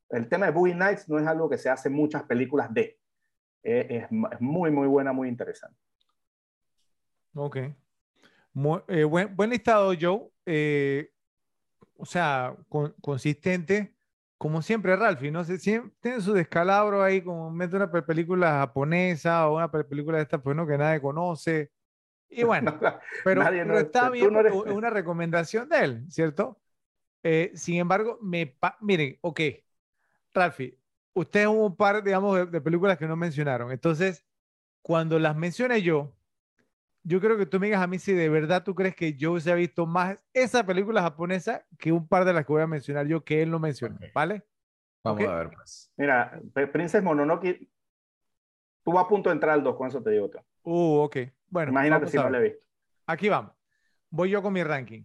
el 0.10 0.30
tema 0.30 0.46
de 0.46 0.52
Boogie 0.52 0.76
Nights 0.76 1.10
no 1.10 1.20
es 1.20 1.28
algo 1.28 1.50
que 1.50 1.58
se 1.58 1.70
hace 1.70 1.90
en 1.90 1.96
muchas 1.96 2.24
películas 2.24 2.74
de. 2.74 3.00
Eh, 3.64 4.08
es, 4.12 4.42
muy, 4.42 4.72
muy 4.72 4.88
buena, 4.88 5.14
muy 5.14 5.30
interesante. 5.30 5.80
Ok. 7.36 7.58
Eh, 7.58 9.04
buen, 9.04 9.36
buen, 9.36 9.50
listado, 9.50 9.94
Joe. 10.00 10.30
Eh, 10.46 11.12
o 11.98 12.06
sea, 12.06 12.56
consistente. 13.02 13.93
Como 14.44 14.62
siempre, 14.62 14.94
Ralphie, 14.98 15.32
no 15.32 15.46
sé, 15.46 15.58
siempre 15.58 15.94
tiene 16.02 16.20
su 16.20 16.34
descalabro 16.34 17.02
ahí, 17.02 17.22
como 17.22 17.50
mete 17.50 17.78
una 17.78 17.90
película 17.90 18.60
japonesa 18.60 19.48
o 19.48 19.56
una 19.56 19.72
película 19.72 20.18
de 20.18 20.24
esta, 20.24 20.38
pues 20.44 20.54
no, 20.54 20.68
que 20.68 20.78
nadie 20.78 21.00
conoce. 21.00 21.72
Y 22.28 22.44
bueno, 22.44 22.78
pero, 23.24 23.42
está 23.78 24.10
bien, 24.10 24.36
es 24.36 24.54
una 24.54 24.90
recomendación 24.90 25.70
de 25.70 25.78
él, 25.80 26.06
¿cierto? 26.10 26.60
sin 27.54 27.76
embargo, 27.76 28.20
me 28.22 28.58
miren, 28.82 29.18
ok, 29.22 29.40
Ralfi, 30.34 30.78
usted 31.14 31.48
hubo 31.48 31.68
un 31.68 31.78
par, 31.78 32.04
digamos, 32.04 32.52
de, 32.52 32.60
películas 32.60 32.98
que 32.98 33.08
no 33.08 33.16
mencionaron. 33.16 33.72
Entonces, 33.72 34.26
cuando 34.82 35.20
las 35.20 35.38
mencione 35.38 35.82
yo, 35.82 36.18
yo 37.04 37.20
creo 37.20 37.38
que 37.38 37.46
tú 37.46 37.60
me 37.60 37.68
digas 37.68 37.82
a 37.82 37.88
mí 37.88 38.00
si 38.00 38.14
de 38.14 38.30
verdad 38.30 38.64
tú 38.64 38.74
crees 38.76 38.96
que 38.96 39.14
yo 39.14 39.40
se 39.40 39.52
ha 39.52 39.56
visto 39.56 39.86
más 39.86 40.18
esa 40.34 40.66
película 40.66 41.02
japonesa 41.02 41.66
que 41.78 41.92
un 41.92 42.08
par 42.08 42.26
de 42.26 42.34
las 42.34 42.46
que 42.46 42.54
voy 42.54 42.62
a 42.62 42.68
mencionar 42.68 43.08
yo 43.08 43.24
que 43.24 43.42
él 43.42 43.52
no 43.52 43.60
mencionó, 43.60 43.98
¿vale? 44.14 44.44
Vamos 45.04 45.26
a 45.26 45.36
ver 45.36 45.58
más. 45.58 45.92
Mira, 45.98 46.42
Princess 46.72 47.04
Mononoke, 47.04 47.68
tú 48.84 48.94
vas 48.94 49.06
a 49.06 49.08
punto 49.08 49.30
de 49.30 49.36
entrar 49.36 49.54
al 49.54 49.64
2, 49.64 49.76
con 49.76 49.88
eso 49.88 50.02
te 50.02 50.12
digo. 50.12 50.30
Uh, 50.64 51.00
ok. 51.00 51.18
Bueno, 51.48 51.72
imagínate 51.72 52.08
si 52.08 52.18
no 52.18 52.30
le 52.30 52.38
he 52.38 52.42
visto. 52.42 52.66
Aquí 53.06 53.28
vamos. 53.28 53.52
Voy 54.10 54.30
yo 54.30 54.42
con 54.42 54.54
mi 54.54 54.64
ranking 54.64 55.04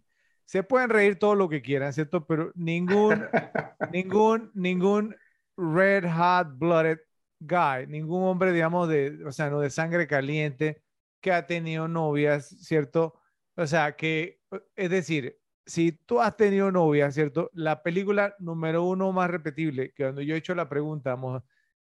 se 0.49 0.63
pueden 0.63 0.89
reír 0.89 1.19
todo 1.19 1.35
lo 1.35 1.51
que 1.51 1.61
quieran, 1.61 1.93
¿cierto? 1.93 2.27
Pero 2.27 2.53
ningún, 2.55 3.23
ningún, 3.93 4.51
ningún 4.55 5.15
red 5.59 6.07
hot 6.11 6.57
blooded 6.57 7.01
guy, 7.39 7.87
ningún 7.87 8.25
hombre, 8.25 8.55
digamos, 8.55 8.89
de, 8.89 9.27
o 9.27 9.31
sea, 9.31 9.51
no 9.51 9.61
de 9.61 9.69
sangre 9.69 10.07
caliente, 10.07 10.83
que 11.21 11.33
ha 11.33 11.47
tenido 11.47 11.89
novias, 11.89 12.49
¿cierto? 12.49 13.15
O 13.57 13.67
sea, 13.67 13.97
que, 13.97 14.41
es 14.77 14.91
decir, 14.91 15.39
si 15.67 15.93
tú 15.93 16.21
has 16.21 16.37
tenido 16.37 16.71
novias, 16.73 17.15
¿cierto? 17.15 17.51
La 17.55 17.83
película 17.83 18.35
número 18.39 18.85
uno 18.85 19.13
más 19.13 19.31
repetible, 19.31 19.93
que 19.93 20.05
cuando 20.05 20.23
yo 20.23 20.35
he 20.35 20.39
hecho 20.39 20.55
la 20.55 20.69
pregunta, 20.69 21.11
vamos, 21.11 21.43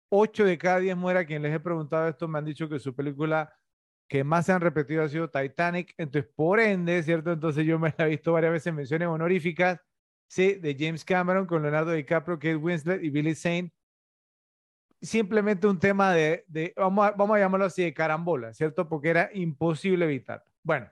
ocho 0.09 0.45
de 0.45 0.57
cada 0.57 0.79
diez 0.79 0.95
muera 0.95 1.25
quien 1.25 1.41
les 1.41 1.53
he 1.53 1.59
preguntado 1.59 2.07
esto 2.07 2.27
me 2.27 2.39
han 2.39 2.45
dicho 2.45 2.69
que 2.69 2.79
su 2.79 2.95
película 2.95 3.51
que 4.07 4.23
más 4.23 4.45
se 4.45 4.53
han 4.53 4.61
repetido 4.61 5.03
ha 5.03 5.09
sido 5.09 5.29
Titanic, 5.29 5.93
entonces 5.97 6.31
por 6.35 6.59
ende, 6.59 7.01
¿cierto? 7.03 7.31
Entonces 7.31 7.65
yo 7.65 7.79
me 7.79 7.93
la 7.97 8.05
he 8.05 8.09
visto 8.11 8.33
varias 8.33 8.53
veces 8.53 8.67
en 8.67 8.75
menciones 8.75 9.07
honoríficas, 9.07 9.79
sí, 10.27 10.55
de 10.55 10.75
James 10.79 11.03
Cameron 11.03 11.47
con 11.47 11.63
Leonardo 11.63 11.91
DiCaprio, 11.91 12.37
Kate 12.37 12.55
Winslet 12.55 13.03
y 13.03 13.09
Billy 13.09 13.35
Zane. 13.35 13.73
Simplemente 15.05 15.67
un 15.67 15.79
tema 15.79 16.11
de, 16.11 16.73
vamos, 16.75 17.07
a, 17.07 17.11
vamos 17.11 17.37
a 17.37 17.39
llamarlo 17.39 17.65
así, 17.65 17.83
de 17.83 17.93
carambola, 17.93 18.53
¿cierto? 18.53 18.89
Porque 18.89 19.09
era 19.09 19.29
imposible 19.33 20.05
evitar. 20.05 20.43
Bueno, 20.63 20.89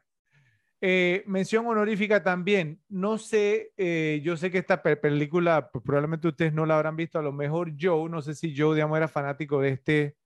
eh, 0.80 1.24
mención 1.26 1.66
honorífica 1.66 2.22
también. 2.22 2.80
No 2.90 3.18
sé, 3.18 3.74
eh, 3.76 4.22
yo 4.24 4.38
sé 4.38 4.52
que 4.52 4.60
esta 4.60 4.84
película, 4.84 5.70
pues, 5.72 5.84
probablemente 5.84 6.28
ustedes 6.28 6.54
no 6.54 6.66
la 6.66 6.76
habrán 6.76 6.96
visto, 6.96 7.18
a 7.18 7.24
lo 7.24 7.32
mejor 7.32 7.74
Joe, 7.80 8.10
no 8.10 8.22
sé 8.22 8.36
si 8.36 8.56
Joe, 8.56 8.76
digamos, 8.76 8.98
era 8.98 9.08
fanático 9.08 9.60
de 9.62 9.70
este, 9.70 10.18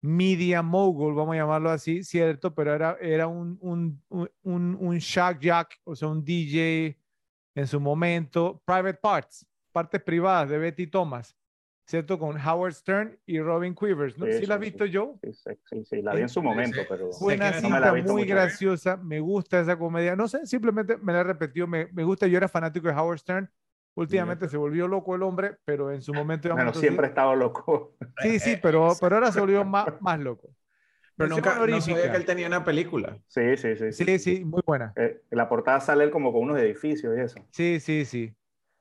media 0.00 0.62
mogul, 0.62 1.14
vamos 1.14 1.34
a 1.34 1.38
llamarlo 1.38 1.70
así, 1.70 2.02
cierto, 2.02 2.54
pero 2.54 2.74
era, 2.74 2.96
era 3.00 3.26
un, 3.26 3.58
un, 3.60 4.02
un, 4.42 4.76
un 4.80 4.98
jack, 4.98 5.80
o 5.84 5.94
sea, 5.94 6.08
un 6.08 6.24
DJ 6.24 6.96
en 7.54 7.66
su 7.66 7.80
momento, 7.80 8.62
Private 8.64 8.98
Parts, 9.02 9.46
partes 9.72 10.02
privadas 10.02 10.48
de 10.48 10.58
Betty 10.58 10.86
Thomas, 10.86 11.36
¿cierto? 11.90 12.18
Con 12.18 12.36
Howard 12.36 12.72
Stern 12.72 13.18
y 13.26 13.40
Robin 13.40 13.74
Quivers, 13.74 14.16
¿no? 14.16 14.26
¿Sí, 14.26 14.46
la 14.46 14.54
has 14.54 14.60
visto 14.60 14.86
yo? 14.86 15.18
Sí, 15.22 15.84
sí, 15.84 16.02
la 16.02 16.14
vi 16.14 16.22
en 16.22 16.28
su 16.28 16.42
momento, 16.42 16.80
pero... 16.88 17.10
Buena 17.20 17.52
cinta, 17.52 17.92
muy 17.92 18.24
graciosa, 18.24 18.96
me 18.96 19.20
gusta 19.20 19.60
esa 19.60 19.76
comedia, 19.76 20.16
no 20.16 20.28
sé, 20.28 20.46
simplemente 20.46 20.96
me 20.96 21.12
la 21.12 21.20
he 21.20 21.24
repetido, 21.24 21.66
me, 21.66 21.88
me 21.92 22.04
gusta, 22.04 22.26
yo 22.26 22.36
era 22.36 22.48
fanático 22.48 22.88
de 22.88 22.94
Howard 22.94 23.18
Stern, 23.18 23.50
Últimamente 23.94 24.48
se 24.48 24.56
volvió 24.56 24.88
loco 24.88 25.14
el 25.14 25.22
hombre, 25.22 25.56
pero 25.64 25.90
en 25.90 26.00
su 26.00 26.14
momento... 26.14 26.48
Bueno, 26.52 26.72
siempre 26.72 27.06
ha 27.06 27.08
estado 27.08 27.34
loco. 27.34 27.96
Sí, 28.22 28.38
sí, 28.38 28.56
pero, 28.62 28.92
pero 29.00 29.16
ahora 29.16 29.32
se 29.32 29.40
volvió 29.40 29.64
más, 29.64 29.86
más 30.00 30.18
loco. 30.18 30.48
Pero 31.16 31.28
nunca 31.28 31.66
no 31.66 31.80
sabía 31.80 32.10
que 32.10 32.16
él 32.16 32.24
tenía 32.24 32.46
una 32.46 32.64
película. 32.64 33.18
Sí, 33.26 33.56
sí, 33.56 33.76
sí. 33.76 33.92
Sí, 33.92 34.18
sí, 34.18 34.44
muy 34.44 34.62
buena. 34.64 34.92
Eh, 34.96 35.20
la 35.30 35.48
portada 35.48 35.80
sale 35.80 36.04
él 36.04 36.10
como 36.10 36.32
con 36.32 36.44
unos 36.44 36.58
edificios 36.58 37.14
y 37.14 37.20
eso. 37.20 37.46
Sí, 37.50 37.78
sí, 37.80 38.06
sí. 38.06 38.34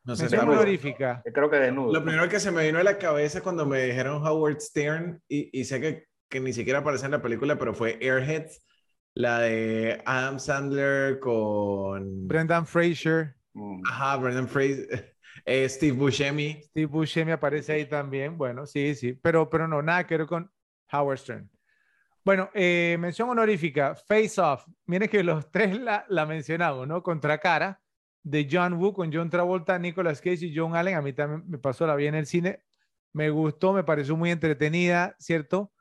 No 0.03 0.15
sé, 0.15 0.25
está 0.25 0.43
honorífica. 0.43 1.21
Eh, 1.25 1.31
creo 1.31 1.49
que 1.49 1.57
desnudo. 1.57 1.93
Lo 1.93 2.03
primero 2.03 2.27
que 2.29 2.39
se 2.39 2.51
me 2.51 2.65
vino 2.65 2.79
a 2.79 2.83
la 2.83 2.97
cabeza 2.97 3.41
cuando 3.41 3.65
me 3.65 3.83
dijeron 3.85 4.25
Howard 4.25 4.59
Stern, 4.59 5.21
y, 5.27 5.59
y 5.59 5.65
sé 5.65 5.81
que, 5.81 6.05
que, 6.29 6.39
ni 6.39 6.53
siquiera 6.53 6.79
aparece 6.79 7.05
en 7.05 7.11
la 7.11 7.21
película, 7.21 7.57
pero 7.57 7.73
fue 7.73 7.99
Airheads, 8.01 8.65
la 9.13 9.39
de 9.39 10.01
Adam 10.05 10.39
Sandler 10.39 11.19
con... 11.19 12.27
Brendan 12.27 12.65
Fraser. 12.65 13.35
Mm. 13.53 13.81
Ajá, 13.87 14.17
Brendan 14.17 14.47
Fraser. 14.47 15.15
Eh, 15.45 15.69
Steve 15.69 15.93
Buscemi. 15.93 16.61
Steve 16.63 16.87
Buscemi 16.87 17.31
aparece 17.31 17.71
ahí 17.71 17.85
también. 17.85 18.37
Bueno, 18.37 18.65
sí, 18.65 18.93
sí. 18.93 19.13
Pero, 19.13 19.49
pero 19.49 19.69
no, 19.69 19.81
nada 19.81 20.05
que 20.05 20.17
ver 20.17 20.27
con 20.27 20.51
Howard 20.91 21.17
Stern. 21.17 21.49
Bueno, 22.25 22.49
eh, 22.53 22.97
mención 22.99 23.29
honorífica, 23.29 23.95
Face 23.95 24.41
Off. 24.41 24.67
Miren 24.85 25.07
que 25.07 25.23
los 25.23 25.49
tres 25.49 25.79
la, 25.79 26.05
la 26.09 26.25
mencionamos, 26.25 26.87
¿no? 26.87 27.01
Contra 27.01 27.37
cara 27.37 27.79
de 28.23 28.47
John 28.51 28.73
Woo 28.73 28.93
con 28.93 29.11
John 29.13 29.29
Travolta, 29.29 29.77
Nicolas 29.79 30.21
Cage 30.21 30.45
y 30.45 30.55
John 30.55 30.75
Allen. 30.75 30.95
A 30.95 31.01
mí 31.01 31.13
también 31.13 31.43
me 31.47 31.57
pasó 31.57 31.87
la 31.87 31.95
vida 31.95 32.09
en 32.09 32.15
el 32.15 32.25
cine. 32.25 32.63
Me 33.13 33.29
gustó, 33.29 33.73
me 33.73 33.83
pareció 33.83 34.15
muy 34.15 34.31
entretenida, 34.31 35.15
¿cierto? 35.19 35.71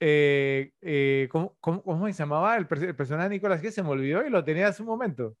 Eh, 0.00 1.28
¿cómo, 1.30 1.56
cómo, 1.60 2.06
se 2.06 2.12
llamaba 2.14 2.56
el, 2.56 2.66
personaje 2.66 3.28
de 3.28 3.34
Nicolas 3.36 3.60
Cage? 3.60 3.72
Se 3.72 3.82
me 3.82 3.90
olvidó 3.90 4.26
y 4.26 4.30
lo 4.30 4.42
tenía 4.42 4.68
hace 4.68 4.82
un 4.82 4.88
momento. 4.88 5.36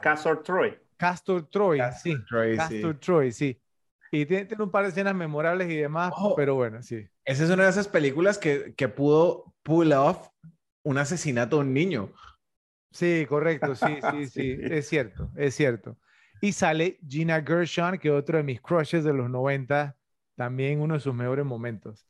Castor 0.00 0.42
Troy. 0.42 0.78
Castor 0.96 1.48
Troy, 1.48 1.80
sí. 2.02 2.16
Castor 2.56 2.98
Troy, 2.98 3.32
sí. 3.32 3.60
Y 4.10 4.24
tiene, 4.24 4.48
un 4.58 4.70
par 4.70 4.84
de 4.84 4.90
escenas 4.90 5.14
memorables 5.14 5.68
y 5.70 5.76
demás, 5.76 6.12
pero 6.36 6.54
bueno, 6.54 6.82
sí. 6.82 7.06
Esa 7.24 7.44
es 7.44 7.50
una 7.50 7.64
de 7.64 7.70
esas 7.70 7.88
películas 7.88 8.38
que, 8.38 8.74
que 8.76 8.88
pudo 8.88 9.52
pull 9.62 9.92
off 9.92 10.28
un 10.84 10.98
asesinato 10.98 11.56
a 11.56 11.60
un 11.60 11.74
niño. 11.74 12.12
Sí, 12.96 13.26
correcto, 13.28 13.74
sí, 13.74 13.98
sí, 14.10 14.26
sí, 14.26 14.56
es 14.62 14.88
cierto, 14.88 15.30
es 15.36 15.54
cierto. 15.54 15.98
Y 16.40 16.52
sale 16.52 16.98
Gina 17.06 17.42
Gershon, 17.46 17.98
que 17.98 18.10
otro 18.10 18.38
de 18.38 18.42
mis 18.42 18.58
crushes 18.62 19.04
de 19.04 19.12
los 19.12 19.28
90, 19.28 19.94
también 20.34 20.80
uno 20.80 20.94
de 20.94 21.00
sus 21.00 21.14
mejores 21.14 21.44
momentos. 21.44 22.06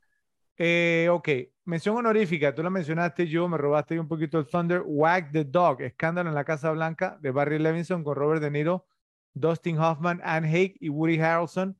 Eh, 0.57 1.09
ok, 1.11 1.29
mención 1.65 1.97
honorífica, 1.97 2.55
tú 2.55 2.63
la 2.63 2.71
mencionaste 2.71 3.27
yo, 3.27 3.49
me 3.49 3.59
robaste 3.59 3.99
un 3.99 4.07
poquito 4.07 4.39
el 4.39 4.47
Thunder. 4.47 4.83
Wag 4.87 5.33
the 5.33 5.45
Dog, 5.45 5.83
escándalo 5.83 6.29
en 6.29 6.37
la 6.37 6.45
Casa 6.45 6.71
Blanca 6.71 7.19
de 7.21 7.33
Barry 7.33 7.59
Levinson 7.59 8.05
con 8.05 8.15
Robert 8.15 8.41
De 8.41 8.53
Niro, 8.53 8.87
Dustin 9.35 9.79
Hoffman, 9.79 10.21
Anne 10.23 10.49
Hake 10.49 10.77
y 10.81 10.89
Woody 10.89 11.19
Harrelson. 11.19 11.77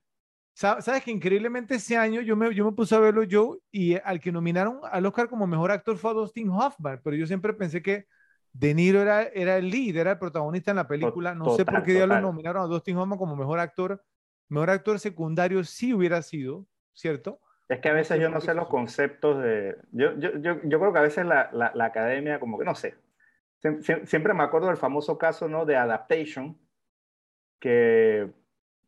Sabes 0.53 1.05
que 1.05 1.13
increíblemente 1.13 1.77
ese 1.77 1.97
año 1.97 2.23
yo 2.23 2.35
me, 2.35 2.53
yo 2.53 2.65
me 2.65 2.73
puse 2.73 2.97
a 2.97 2.99
verlo 2.99 3.23
yo 3.23 3.59
y 3.71 3.95
al 3.95 4.19
que 4.21 4.33
nominaron 4.33 4.81
al 4.91 5.07
Oscar 5.07 5.29
como 5.29 5.47
mejor 5.47 5.71
actor 5.71 5.97
fue 5.97 6.11
a 6.11 6.15
Dustin 6.15 6.51
Hoffman, 6.51 7.01
pero 7.05 7.15
yo 7.15 7.27
siempre 7.27 7.53
pensé 7.53 7.83
que 7.83 8.07
De 8.59 8.75
Niro 8.75 9.03
era, 9.03 9.25
era 9.25 9.59
el 9.59 9.69
líder, 9.69 10.03
era 10.03 10.13
el 10.13 10.19
protagonista 10.19 10.71
en 10.71 10.79
la 10.79 10.89
película. 10.89 11.35
No 11.35 11.51
sé 11.51 11.65
por 11.65 11.83
qué 11.83 12.07
lo 12.07 12.21
nominaron 12.21 12.63
a 12.63 12.67
Dustin 12.67 12.97
Hoffman 12.97 13.19
como 13.19 13.37
mejor 13.37 13.59
actor. 13.59 14.03
Mejor 14.49 14.71
actor 14.71 14.99
secundario 14.99 15.63
sí 15.65 15.93
hubiera 15.93 16.23
sido, 16.23 16.67
¿cierto? 16.95 17.41
Es 17.69 17.81
que 17.81 17.89
a 17.89 17.93
veces 17.93 18.19
yo 18.19 18.31
no 18.31 18.41
sé 18.41 18.55
los 18.55 18.69
conceptos 18.69 19.43
de... 19.43 19.77
Yo, 19.91 20.17
yo, 20.19 20.39
yo, 20.39 20.61
yo 20.63 20.79
creo 20.79 20.93
que 20.93 20.99
a 20.99 21.03
veces 21.03 21.27
la, 21.27 21.51
la, 21.53 21.73
la, 21.75 21.85
academia, 21.85 22.41
como 22.41 22.59
que 22.59 22.65
no 22.65 22.75
sé. 22.75 22.95
siempre 24.05 24.33
me 24.33 24.45
acuerdo 24.45 24.69
del 24.69 24.77
famoso 24.77 25.19
caso 25.19 25.49
¿no? 25.49 25.67
de 25.67 25.77
Adaptation, 25.77 26.57
que 27.61 28.31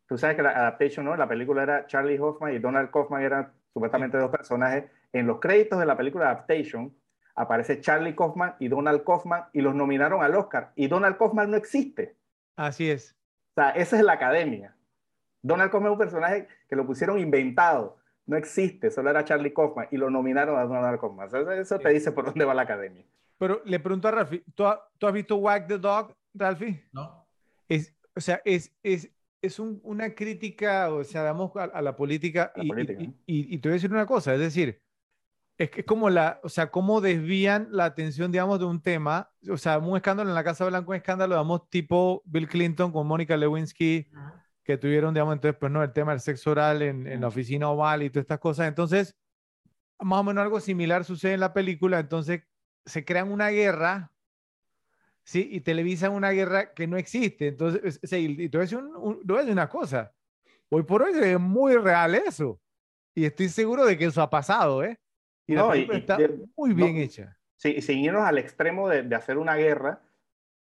tú 0.06 0.16
sabes 0.16 0.36
que 0.36 0.42
la 0.42 0.50
Adaptation, 0.50 1.04
¿no? 1.04 1.16
La 1.16 1.28
película 1.28 1.64
era 1.64 1.86
Charlie 1.86 2.18
Hoffman 2.18 2.54
y 2.54 2.58
Donald 2.58 2.90
Kaufman 2.90 3.22
eran 3.22 3.52
supuestamente 3.72 4.16
dos 4.16 4.30
personajes. 4.30 4.84
En 5.12 5.26
los 5.26 5.40
créditos 5.40 5.78
de 5.78 5.86
la 5.86 5.96
película 5.96 6.26
Adaptation 6.26 6.94
aparece 7.40 7.80
Charlie 7.80 8.14
Kaufman 8.14 8.54
y 8.58 8.68
Donald 8.68 9.04
Kaufman 9.04 9.44
y 9.52 9.60
los 9.60 9.74
nominaron 9.74 10.22
al 10.22 10.34
Oscar. 10.34 10.72
Y 10.76 10.88
Donald 10.88 11.16
Kaufman 11.16 11.50
no 11.50 11.56
existe. 11.56 12.16
Así 12.56 12.90
es. 12.90 13.16
O 13.56 13.60
sea, 13.60 13.70
esa 13.70 13.96
es 13.96 14.02
la 14.02 14.14
academia. 14.14 14.76
Donald 15.42 15.70
Kaufman 15.70 15.92
es 15.92 15.94
un 15.94 15.98
personaje 15.98 16.48
que 16.68 16.76
lo 16.76 16.86
pusieron 16.86 17.18
inventado 17.18 17.98
no 18.28 18.36
existe, 18.36 18.90
solo 18.90 19.08
era 19.08 19.24
Charlie 19.24 19.54
Kaufman 19.54 19.88
y 19.90 19.96
lo 19.96 20.10
nominaron 20.10 20.58
a 20.58 20.64
Donald 20.64 21.00
Kaufman. 21.00 21.28
Eso 21.58 21.78
te 21.78 21.88
dice 21.88 22.12
por 22.12 22.26
dónde 22.26 22.44
va 22.44 22.52
la 22.52 22.62
academia. 22.62 23.04
Pero 23.38 23.62
le 23.64 23.80
pregunto 23.80 24.06
a 24.06 24.10
Ralphie, 24.10 24.44
¿tú, 24.54 24.66
has 24.66 25.12
visto 25.14 25.36
Wag 25.36 25.66
the 25.66 25.78
Dog, 25.78 26.14
Ralphie? 26.34 26.84
No. 26.92 27.26
Es, 27.68 27.96
o 28.14 28.20
sea, 28.20 28.42
es, 28.44 28.76
es, 28.82 29.10
es 29.40 29.58
una 29.58 30.14
crítica, 30.14 30.92
o 30.92 31.02
sea, 31.04 31.22
damos 31.22 31.52
a, 31.56 31.80
la 31.80 31.96
política, 31.96 32.52
y, 32.56 33.54
y, 33.54 33.58
te 33.58 33.68
voy 33.68 33.74
a 33.74 33.76
decir 33.76 33.92
una 33.92 34.04
cosa, 34.04 34.34
es 34.34 34.40
decir, 34.40 34.82
es 35.58 35.70
que 35.70 35.80
es 35.80 35.86
como 35.86 36.08
la, 36.08 36.40
o 36.44 36.48
sea, 36.48 36.70
cómo 36.70 37.00
desvían 37.00 37.68
la 37.72 37.84
atención, 37.84 38.30
digamos, 38.30 38.60
de 38.60 38.64
un 38.64 38.80
tema, 38.80 39.30
o 39.50 39.56
sea, 39.56 39.78
un 39.78 39.96
escándalo 39.96 40.30
en 40.30 40.36
la 40.36 40.44
Casa 40.44 40.64
Blanca, 40.64 40.88
un 40.88 40.94
escándalo, 40.94 41.34
digamos, 41.34 41.68
tipo 41.68 42.22
Bill 42.26 42.48
Clinton 42.48 42.92
con 42.92 43.06
Mónica 43.08 43.36
Lewinsky, 43.36 44.08
que 44.62 44.78
tuvieron, 44.78 45.12
digamos, 45.14 45.34
entonces, 45.34 45.58
pues 45.58 45.72
no, 45.72 45.82
el 45.82 45.92
tema 45.92 46.12
del 46.12 46.20
sexo 46.20 46.52
oral 46.52 46.82
en, 46.82 47.08
en, 47.08 47.20
la 47.20 47.26
oficina 47.26 47.68
oval 47.70 48.04
y 48.04 48.10
todas 48.10 48.22
estas 48.22 48.38
cosas. 48.38 48.68
Entonces, 48.68 49.16
más 49.98 50.20
o 50.20 50.24
menos 50.24 50.42
algo 50.42 50.60
similar 50.60 51.04
sucede 51.04 51.34
en 51.34 51.40
la 51.40 51.52
película. 51.52 51.98
Entonces, 51.98 52.42
se 52.86 53.04
crean 53.04 53.32
una 53.32 53.48
guerra, 53.48 54.12
¿sí? 55.24 55.48
Y 55.50 55.60
televisan 55.62 56.12
una 56.12 56.30
guerra 56.30 56.72
que 56.72 56.86
no 56.86 56.96
existe. 56.96 57.48
Entonces, 57.48 57.98
sí, 58.02 58.16
y 58.16 58.48
decir, 58.48 58.78
un, 58.78 59.22
una 59.28 59.68
cosa. 59.68 60.12
Hoy 60.68 60.84
por 60.84 61.02
hoy 61.02 61.12
es 61.20 61.40
muy 61.40 61.74
real 61.76 62.14
eso. 62.14 62.60
Y 63.14 63.24
estoy 63.24 63.48
seguro 63.48 63.84
de 63.84 63.98
que 63.98 64.04
eso 64.04 64.22
ha 64.22 64.30
pasado, 64.30 64.84
¿eh? 64.84 65.00
Y 65.48 65.54
la 65.54 65.68
película 65.68 65.98
está 65.98 66.18
muy 66.56 66.74
bien 66.74 66.96
hecha. 66.98 67.36
Sí, 67.56 67.74
y 67.76 67.82
sin 67.82 67.98
irnos 67.98 68.22
al 68.22 68.38
extremo 68.38 68.88
de, 68.88 69.02
de 69.02 69.16
hacer 69.16 69.38
una 69.38 69.56
guerra, 69.56 70.00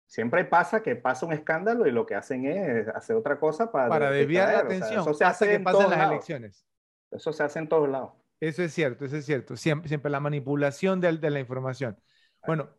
siempre 0.07 0.43
pasa 0.45 0.81
que 0.81 0.95
pasa 0.95 1.25
un 1.25 1.33
escándalo 1.33 1.85
y 1.85 1.91
lo 1.91 2.05
que 2.05 2.15
hacen 2.15 2.45
es 2.45 2.87
hacer 2.87 3.15
otra 3.15 3.39
cosa 3.39 3.71
para, 3.71 3.89
para 3.89 4.09
desviar 4.09 4.53
la 4.53 4.59
atención. 4.59 5.01
eso 5.01 5.13
se 5.13 5.23
hace 5.25 5.45
que 5.47 5.53
en 5.55 5.63
pasen 5.63 5.89
las 5.89 6.09
elecciones. 6.09 6.65
Eso 7.11 7.31
se 7.31 7.43
hace 7.43 7.59
en 7.59 7.67
todos 7.67 7.87
lados. 7.89 8.13
Eso 8.39 8.63
es 8.63 8.73
cierto, 8.73 9.05
eso 9.05 9.17
es 9.17 9.25
cierto. 9.25 9.55
Siempre, 9.57 9.89
siempre 9.89 10.09
la 10.09 10.19
manipulación 10.19 11.01
de, 11.01 11.17
de 11.17 11.29
la 11.29 11.39
información. 11.39 11.99
Bueno, 12.45 12.69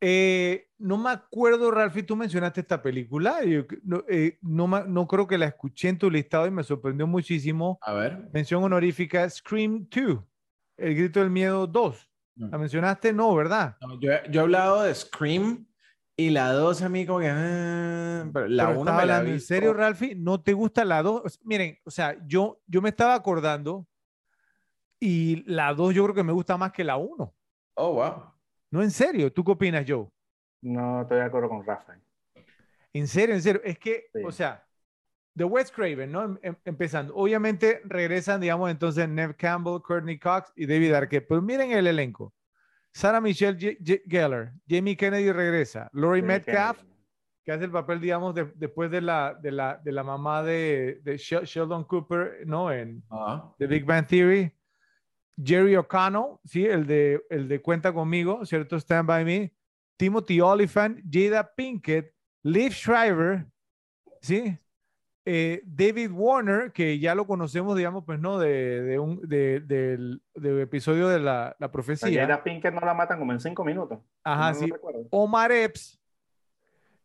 eh, 0.00 0.68
no 0.78 0.96
me 0.96 1.10
acuerdo, 1.10 1.70
Ralphie, 1.70 2.04
tú 2.04 2.14
mencionaste 2.14 2.60
esta 2.60 2.80
película. 2.82 3.42
Yo, 3.44 3.64
no, 3.82 4.04
eh, 4.08 4.38
no, 4.42 4.68
no, 4.68 5.06
creo 5.08 5.26
que 5.26 5.38
la 5.38 5.46
escuché 5.46 5.88
en 5.88 5.98
tu 5.98 6.10
listado 6.10 6.46
y 6.46 6.50
me 6.50 6.62
sorprendió 6.62 7.06
muchísimo. 7.06 7.78
A 7.82 7.92
ver. 7.94 8.28
Mención 8.32 8.62
honorífica 8.62 9.28
Scream 9.28 9.88
2, 9.90 10.20
El 10.78 10.94
Grito 10.94 11.20
del 11.20 11.30
Miedo 11.30 11.66
2. 11.66 12.08
¿La 12.36 12.56
mencionaste? 12.56 13.12
No, 13.12 13.34
¿verdad? 13.34 13.76
yo, 14.00 14.12
yo, 14.30 14.40
he 14.40 14.44
hablado 14.44 14.82
de 14.82 14.94
Scream 14.94 15.66
y 16.16 16.30
la 16.30 16.52
2, 16.52 16.82
amigo, 16.82 17.18
que. 17.18 17.28
Ah, 17.28 18.30
pero 18.32 18.46
la 18.46 18.68
1 18.68 18.92
me 18.92 19.06
la 19.06 19.20
¿En 19.20 19.40
serio, 19.40 19.74
Ralphie? 19.74 20.14
¿No 20.14 20.40
te 20.40 20.52
gusta 20.52 20.84
la 20.84 21.02
2? 21.02 21.40
miren, 21.42 21.76
o 21.84 21.90
sea, 21.90 22.16
yo, 22.26 22.60
yo 22.66 22.80
me 22.80 22.90
estaba 22.90 23.14
acordando 23.14 23.88
y 25.00 25.42
la 25.50 25.74
2 25.74 25.94
yo 25.94 26.04
creo 26.04 26.14
que 26.14 26.22
me 26.22 26.32
gusta 26.32 26.56
más 26.56 26.70
que 26.70 26.84
la 26.84 26.96
1. 26.96 27.34
Oh, 27.74 27.94
wow. 27.94 28.32
No, 28.70 28.82
en 28.82 28.90
serio. 28.92 29.32
¿Tú 29.32 29.44
qué 29.44 29.52
opinas, 29.52 29.84
Joe? 29.86 30.08
No, 30.62 31.02
estoy 31.02 31.18
de 31.18 31.24
acuerdo 31.24 31.48
con 31.48 31.64
Rafa. 31.64 31.98
En 32.92 33.08
serio, 33.08 33.34
en 33.34 33.42
serio. 33.42 33.60
Es 33.64 33.78
que, 33.78 34.10
o 34.24 34.30
sea, 34.30 34.64
The 35.38 35.44
West 35.44 35.74
Craven, 35.74 36.12
¿no? 36.12 36.24
Em, 36.24 36.38
em, 36.42 36.56
empezando. 36.64 37.14
Obviamente 37.16 37.80
regresan, 37.84 38.40
digamos, 38.40 38.70
entonces 38.70 39.08
Nev 39.08 39.36
Campbell, 39.36 39.80
Courtney 39.80 40.18
Cox 40.18 40.52
y 40.56 40.66
David 40.66 40.92
Arquette. 40.92 41.26
Pero 41.26 41.40
miren 41.40 41.70
el 41.72 41.86
elenco. 41.86 42.34
Sarah 42.92 43.20
Michelle 43.20 43.56
Gellar, 44.08 44.52
Jamie 44.68 44.96
Kennedy 44.96 45.30
regresa, 45.30 45.88
Laurie 45.92 46.22
Metcalf, 46.22 46.82
que 47.44 47.52
hace 47.52 47.64
el 47.64 47.70
papel, 47.70 48.00
digamos, 48.00 48.34
después 48.56 48.90
de 48.90 49.00
la, 49.00 49.38
de 49.40 49.52
la, 49.52 49.76
de 49.76 49.92
la 49.92 50.02
mamá 50.02 50.42
de, 50.42 51.00
de 51.02 51.16
Sheldon 51.16 51.84
Cooper, 51.84 52.44
¿no? 52.44 52.72
En 52.72 53.02
The 53.58 53.66
Big 53.66 53.84
Bang 53.84 54.06
Theory. 54.06 54.52
Jerry 55.40 55.76
O'Connell, 55.76 56.38
¿sí? 56.44 56.66
El 56.66 56.86
de, 56.86 57.24
el 57.30 57.46
de 57.46 57.62
Cuenta 57.62 57.92
Conmigo, 57.92 58.44
¿cierto? 58.44 58.76
Stand 58.76 59.06
By 59.06 59.24
Me. 59.24 59.54
Timothy 59.96 60.40
Oliphant, 60.40 61.00
Jada 61.08 61.54
Pinkett, 61.54 62.12
Liv 62.42 62.72
Shriver, 62.72 63.46
¿sí? 64.20 64.58
Eh, 65.30 65.60
David 65.66 66.10
Warner, 66.10 66.72
que 66.72 66.98
ya 66.98 67.14
lo 67.14 67.26
conocemos, 67.26 67.76
digamos, 67.76 68.02
pues 68.06 68.18
no, 68.18 68.38
de, 68.38 68.80
de 68.80 68.98
un 68.98 69.20
de, 69.28 69.60
del, 69.60 70.22
episodio 70.62 71.06
de 71.06 71.20
la, 71.20 71.54
la 71.58 71.70
profecía. 71.70 72.22
Era 72.22 72.42
Pinkett 72.42 72.72
no 72.72 72.80
la 72.80 72.94
matan 72.94 73.18
como 73.18 73.32
en 73.32 73.38
cinco 73.38 73.62
minutos. 73.62 73.98
Ajá, 74.24 74.54
sí. 74.54 74.72
Omar 75.10 75.52
Epps, 75.52 76.00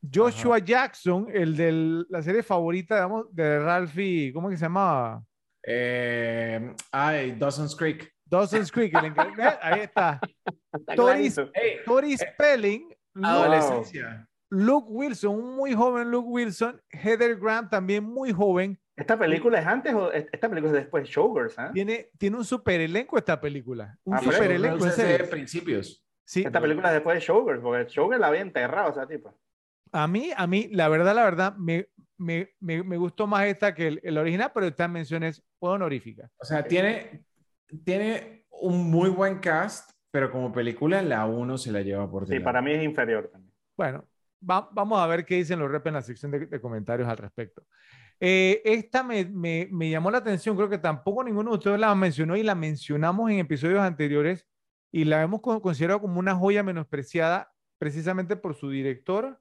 Joshua 0.09 0.59
Jackson, 0.59 1.27
el 1.33 1.57
de 1.57 2.05
la 2.07 2.23
serie 2.23 2.43
favorita, 2.43 2.95
digamos, 2.95 3.25
de 3.35 3.59
Ralphie, 3.59 4.31
¿cómo 4.31 4.49
que 4.49 4.55
se 4.55 4.63
llamaba? 4.63 5.21
Eh, 5.61 6.73
ay, 6.93 7.33
Dawson's 7.33 7.75
Creek. 7.75 8.09
Dawson's 8.23 8.71
Creek, 8.71 8.93
el 8.93 9.13
ahí 9.61 9.81
está. 9.81 10.21
Tori, 10.95 11.29
Tori 11.85 12.15
Spelling. 12.17 12.95
Adolescencia. 13.21 14.25
Luke 14.53 14.87
Wilson, 14.87 15.35
un 15.35 15.55
muy 15.55 15.73
joven 15.73 16.11
Luke 16.11 16.27
Wilson, 16.29 16.79
Heather 16.91 17.39
Grant 17.39 17.71
también 17.71 18.03
muy 18.03 18.31
joven. 18.31 18.79
¿Esta 18.95 19.17
película 19.17 19.59
es 19.59 19.65
antes 19.65 19.95
o 19.95 20.11
esta 20.11 20.47
película 20.47 20.73
es 20.73 20.83
después? 20.83 21.09
Showgirls, 21.09 21.57
¿eh? 21.57 21.71
Tiene, 21.73 22.09
tiene 22.19 22.37
un 22.37 22.45
super 22.45 22.79
elenco 22.79 23.17
esta 23.17 23.41
película. 23.41 23.97
Un 24.03 24.13
ah, 24.13 24.19
super 24.19 24.51
elenco. 24.51 24.85
de 24.85 25.23
principios. 25.23 26.05
Sí. 26.23 26.43
Esta 26.45 26.61
película 26.61 26.89
es 26.89 26.93
después 26.93 27.15
de 27.15 27.21
Showgirls, 27.21 27.63
porque 27.63 27.91
Showgirls 27.91 28.21
la 28.21 28.27
había 28.27 28.41
enterrado 28.41 28.91
esa 28.91 29.07
tipo. 29.07 29.35
A 29.91 30.07
mí, 30.07 30.29
a 30.35 30.45
mí, 30.45 30.69
la 30.71 30.87
verdad, 30.87 31.15
la 31.15 31.23
verdad, 31.23 31.55
me, 31.55 31.87
me, 32.19 32.51
me, 32.59 32.83
me 32.83 32.97
gustó 32.97 33.25
más 33.25 33.45
esta 33.45 33.73
que 33.73 33.99
el, 34.03 34.17
original, 34.19 34.51
pero 34.53 34.67
esta 34.67 34.87
mención 34.87 35.23
es 35.23 35.41
honorífica. 35.57 36.29
O 36.37 36.45
sea, 36.45 36.63
tiene, 36.63 37.25
tiene 37.83 38.45
un 38.51 38.91
muy 38.91 39.09
buen 39.09 39.39
cast, 39.39 39.91
pero 40.11 40.29
como 40.31 40.53
película 40.53 41.01
la 41.01 41.25
uno 41.25 41.57
se 41.57 41.71
la 41.71 41.81
lleva 41.81 42.09
por 42.09 42.27
delante. 42.27 42.37
Sí, 42.37 42.43
para 42.43 42.61
mí 42.61 42.71
es 42.71 42.83
inferior 42.83 43.29
también. 43.31 43.51
Bueno, 43.75 44.07
vamos 44.43 44.99
a 44.99 45.07
ver 45.07 45.25
qué 45.25 45.35
dicen 45.35 45.59
los 45.59 45.71
rep 45.71 45.87
en 45.87 45.93
la 45.93 46.01
sección 46.01 46.31
de, 46.31 46.61
comentarios 46.61 47.07
al 47.07 47.17
respecto. 47.17 47.63
Eh, 48.19 48.61
esta 48.65 49.03
me, 49.03 49.25
me, 49.25 49.67
me, 49.71 49.89
llamó 49.89 50.11
la 50.11 50.19
atención, 50.19 50.55
creo 50.55 50.69
que 50.69 50.77
tampoco 50.77 51.23
ninguno 51.23 51.51
de 51.51 51.57
ustedes 51.57 51.79
la 51.79 51.93
mencionó 51.95 52.35
y 52.35 52.43
la 52.43 52.55
mencionamos 52.55 53.31
en 53.31 53.39
episodios 53.39 53.79
anteriores 53.79 54.47
y 54.91 55.05
la 55.05 55.21
hemos 55.23 55.41
considerado 55.41 56.01
como 56.01 56.19
una 56.19 56.35
joya 56.35 56.63
menospreciada 56.63 57.51
precisamente 57.79 58.35
por 58.35 58.55
su 58.55 58.69
director 58.69 59.39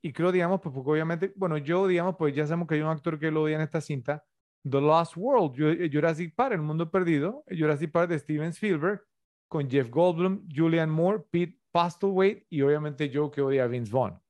y 0.00 0.12
creo, 0.12 0.32
digamos, 0.32 0.60
pues 0.60 0.74
porque 0.74 0.90
obviamente, 0.90 1.32
bueno, 1.36 1.58
yo, 1.58 1.86
digamos, 1.86 2.16
pues 2.16 2.34
ya 2.34 2.46
sabemos 2.46 2.68
que 2.68 2.76
hay 2.76 2.80
un 2.80 2.88
actor 2.88 3.18
que 3.18 3.30
lo 3.30 3.42
odia 3.42 3.56
en 3.56 3.62
esta 3.62 3.80
cinta, 3.80 4.24
The 4.62 4.80
Lost 4.80 5.16
World, 5.16 5.92
Jurassic 5.92 6.34
Park, 6.34 6.54
El 6.54 6.62
Mundo 6.62 6.90
Perdido, 6.90 7.44
Jurassic 7.48 7.90
Park 7.90 8.10
de 8.10 8.18
Steven 8.18 8.50
Spielberg, 8.50 9.02
con 9.48 9.68
Jeff 9.68 9.90
Goldblum, 9.90 10.46
Julian 10.54 10.90
Moore, 10.90 11.24
Pete 11.30 11.58
Postlewaite 11.72 12.46
y 12.50 12.62
obviamente 12.62 13.10
Joe 13.12 13.30
que 13.30 13.40
odia 13.40 13.64
a 13.64 13.66
Vince 13.66 13.92
Vaughn. 13.92 14.20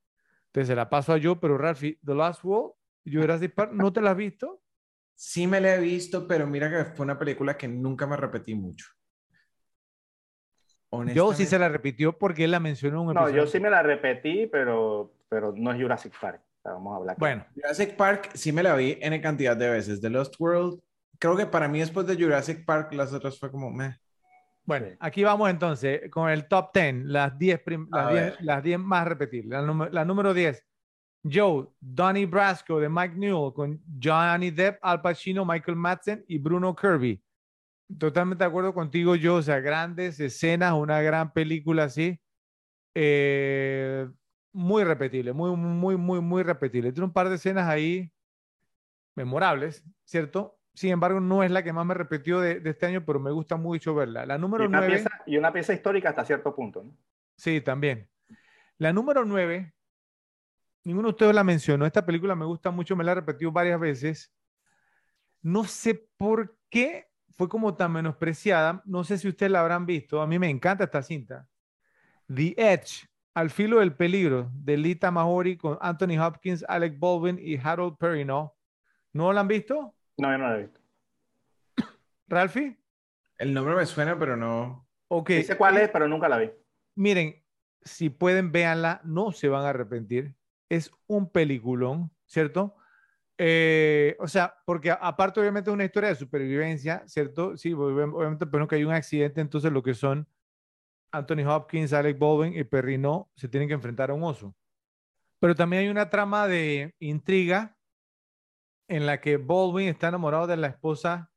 Entonces 0.59 0.73
se 0.73 0.77
la 0.77 0.91
paso 0.91 1.13
a 1.13 1.19
yo, 1.19 1.39
pero 1.39 1.57
Ralphie, 1.57 2.01
The 2.05 2.17
Last 2.17 2.43
Wall, 2.43 2.73
Jurassic 3.07 3.55
Park, 3.55 3.71
¿no 3.73 3.93
te 3.93 4.01
la 4.01 4.11
has 4.11 4.17
visto? 4.17 4.61
Sí 5.15 5.47
me 5.47 5.61
la 5.61 5.77
he 5.77 5.81
visto, 5.81 6.27
pero 6.27 6.49
mira 6.49 6.69
que 6.69 6.85
fue 6.97 7.05
una 7.05 7.17
película 7.17 7.57
que 7.57 7.69
nunca 7.69 8.09
me 8.09 8.17
repetí 8.17 8.57
mucho. 8.57 8.87
Yo 11.15 11.33
sí 11.33 11.47
se 11.47 11.61
la 11.61 11.69
repitió 11.69 12.19
porque 12.19 12.43
él 12.43 12.51
la 12.51 12.59
mencionó 12.59 13.03
un 13.03 13.15
No, 13.15 13.31
yo 13.31 13.47
sí 13.47 13.61
me 13.61 13.71
la 13.71 13.85
repetí, 13.85 14.49
pero, 14.49 15.13
pero 15.29 15.53
no 15.57 15.71
es 15.71 15.81
Jurassic 15.81 16.13
Park. 16.21 16.43
vamos 16.65 16.93
a 16.93 16.97
hablar. 16.97 17.17
Bueno. 17.21 17.47
Jurassic 17.55 17.95
Park 17.95 18.31
sí 18.35 18.51
me 18.51 18.65
la 18.65 18.75
vi 18.75 18.99
en 19.01 19.21
cantidad 19.23 19.57
de 19.57 19.71
veces. 19.71 20.01
The 20.01 20.11
Lost 20.11 20.35
World, 20.41 20.81
creo 21.21 21.37
que 21.37 21.47
para 21.47 21.69
mí 21.69 21.79
después 21.79 22.05
de 22.09 22.17
Jurassic 22.17 22.65
Park 22.65 22.93
las 22.95 23.13
otras 23.13 23.39
fue 23.39 23.53
como, 23.53 23.71
meh. 23.71 23.97
Bueno, 24.69 24.87
aquí 25.01 25.25
vamos 25.25 25.49
entonces 25.49 26.11
con 26.11 26.29
el 26.29 26.47
top 26.47 26.71
10, 26.75 27.05
las 27.07 27.39
10, 27.39 27.59
prim- 27.63 27.89
A 27.91 28.03
las 28.03 28.13
10, 28.13 28.23
ver. 28.23 28.37
las 28.41 28.63
10 28.63 28.79
más 28.79 29.09
repetibles. 29.09 29.49
La, 29.49 29.63
número- 29.63 29.91
la 29.91 30.05
número 30.05 30.35
10, 30.35 30.63
Joe, 31.25 31.69
Donnie 31.81 32.27
Brasco 32.27 32.79
de 32.79 32.91
Mike 32.91 33.15
Newell 33.17 33.55
con 33.55 33.81
Johnny 34.03 34.51
Depp, 34.51 34.79
Al 34.83 35.01
Pacino, 35.01 35.47
Michael 35.47 35.79
Madsen 35.79 36.23
y 36.29 36.37
Bruno 36.37 36.77
Kirby. 36.77 37.19
Totalmente 37.99 38.45
de 38.45 38.49
acuerdo 38.49 38.75
contigo, 38.75 39.15
Joe. 39.21 39.39
O 39.39 39.43
sea, 39.43 39.59
grandes 39.61 40.21
escenas, 40.21 40.75
una 40.75 41.01
gran 41.01 41.33
película 41.33 41.85
así. 41.85 42.21
Eh, 42.95 44.07
muy 44.53 44.85
repetible, 44.85 45.33
muy, 45.33 45.57
muy, 45.57 45.97
muy, 45.97 46.21
muy 46.21 46.43
repetible. 46.43 46.93
Tiene 46.93 47.07
un 47.07 47.13
par 47.15 47.31
de 47.31 47.37
escenas 47.37 47.67
ahí 47.67 48.13
memorables, 49.17 49.83
¿cierto? 50.05 50.58
Sin 50.79 50.91
embargo, 50.93 51.21
no 51.21 51.43
es 51.43 51.51
la 51.51 51.63
que 51.65 51.73
más 51.73 51.85
me 51.87 51.95
repetió 51.95 52.41
de, 52.41 52.61
de 52.61 52.71
este 52.71 52.87
año, 52.87 53.05
pero 53.05 53.21
me 53.21 53.31
gusta 53.33 53.57
mucho 53.57 53.95
verla. 53.95 54.27
La 54.27 54.39
Y 54.39 54.39
número 54.39 54.65
una, 54.65 54.81
9. 54.81 54.87
pieza, 54.87 55.11
y 55.27 55.37
una 55.37 55.53
pieza 55.53 55.73
histórica 55.75 56.11
hasta 56.11 56.25
cierto 56.25 56.55
punto. 56.55 56.83
¿no? 56.85 56.97
Sí, 57.37 57.61
también. 57.61 58.09
La 58.79 58.93
número 58.93 59.25
9, 59.25 59.75
ninguno 60.85 61.09
de 61.09 61.13
ustedes 61.13 61.35
la 61.35 61.45
mencionó. 61.45 61.87
Esta 61.87 62.05
película 62.07 62.35
me 62.35 62.45
gusta 62.47 62.71
mucho, 62.71 62.97
me 62.97 63.05
la 63.05 63.13
he 63.13 63.17
repetido 63.17 63.53
varias 63.53 63.81
veces. 63.81 64.33
No 65.43 65.65
sé 65.65 66.09
por 66.17 66.57
qué 66.71 67.09
fue 67.31 67.49
como 67.49 67.77
tan 67.77 67.93
menospreciada. 67.93 68.83
No 68.85 69.05
sé 69.05 69.19
si 69.19 69.29
ustedes 69.29 69.53
la 69.53 69.61
habrán 69.61 69.87
visto. 69.87 70.21
A 70.21 70.27
mí 70.27 70.39
me 70.39 70.51
encanta 70.51 70.85
esta 70.85 71.03
cinta. 71.03 71.49
The 72.29 72.55
Edge, 72.57 73.09
Al 73.35 73.51
filo 73.51 73.79
del 73.81 73.95
peligro, 73.97 74.51
de 74.55 74.77
Lita 74.77 75.11
Mahori 75.11 75.57
con 75.57 75.79
Anthony 75.81 76.19
Hopkins, 76.21 76.65
Alec 76.69 76.99
Baldwin 76.99 77.39
y 77.41 77.57
Harold 77.57 77.97
Perrineau. 77.99 78.53
¿No 79.13 79.33
la 79.33 79.41
han 79.43 79.49
visto? 79.49 79.95
No, 80.19 80.31
yo 80.33 80.39
no 80.39 80.49
la 80.49 80.57
he 80.57 80.63
visto. 80.63 80.81
¿Ralphie? 82.29 82.77
El 83.39 83.55
nombre 83.55 83.75
me 83.75 83.87
suena, 83.87 84.19
pero 84.19 84.37
no. 84.37 84.87
Ok. 85.09 85.31
Sé 85.45 85.57
cuál 85.57 85.79
es, 85.79 85.89
pero 85.91 86.09
nunca 86.09 86.29
la 86.29 86.39
vi. 86.39 86.51
Miren, 86.97 87.43
si 87.83 88.11
pueden, 88.11 88.53
véanla, 88.53 89.01
no 89.05 89.33
se 89.33 89.49
van 89.49 89.65
a 89.65 89.71
arrepentir. 89.71 90.35
Es 90.69 90.91
un 91.07 91.31
peliculón, 91.31 92.11
¿cierto? 92.27 92.75
Eh, 93.39 94.17
o 94.19 94.27
sea, 94.27 94.57
porque 94.67 94.91
a- 94.91 94.95
aparte 94.95 95.39
obviamente 95.41 95.71
es 95.71 95.75
una 95.75 95.85
historia 95.85 96.09
de 96.11 96.17
supervivencia, 96.17 97.05
¿cierto? 97.07 97.57
Sí, 97.57 97.71
obvi- 97.73 98.13
obviamente, 98.13 98.47
pero 98.47 98.67
que 98.67 98.75
hay 98.75 98.85
un 98.85 98.93
accidente, 98.93 99.41
entonces 99.41 99.71
lo 99.73 99.83
que 99.83 99.95
son 99.95 100.27
Anthony 101.13 101.47
Hopkins, 101.47 101.93
Alec 101.93 102.19
Baldwin 102.19 102.55
y 102.55 102.65
Perrino 102.65 103.31
se 103.37 103.49
tienen 103.49 103.69
que 103.69 103.75
enfrentar 103.75 104.11
a 104.11 104.15
un 104.15 104.25
oso. 104.25 104.55
Pero 105.39 105.55
también 105.55 105.83
hay 105.85 105.89
una 105.89 106.11
trama 106.11 106.49
de 106.49 106.95
intriga 106.99 107.78
en 108.89 109.07
la 109.07 109.21
que 109.21 109.37
Baldwin 109.37 109.89
está 109.89 110.09
enamorado 110.09 110.47
de 110.47 110.57
la 110.57 110.69
esposa 110.69 111.31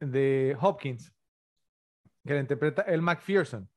de 0.00 0.56
Hopkins, 0.60 1.12
que 2.26 2.34
la 2.34 2.40
interpreta 2.40 2.82
El 2.82 3.02
McPherson, 3.02 3.68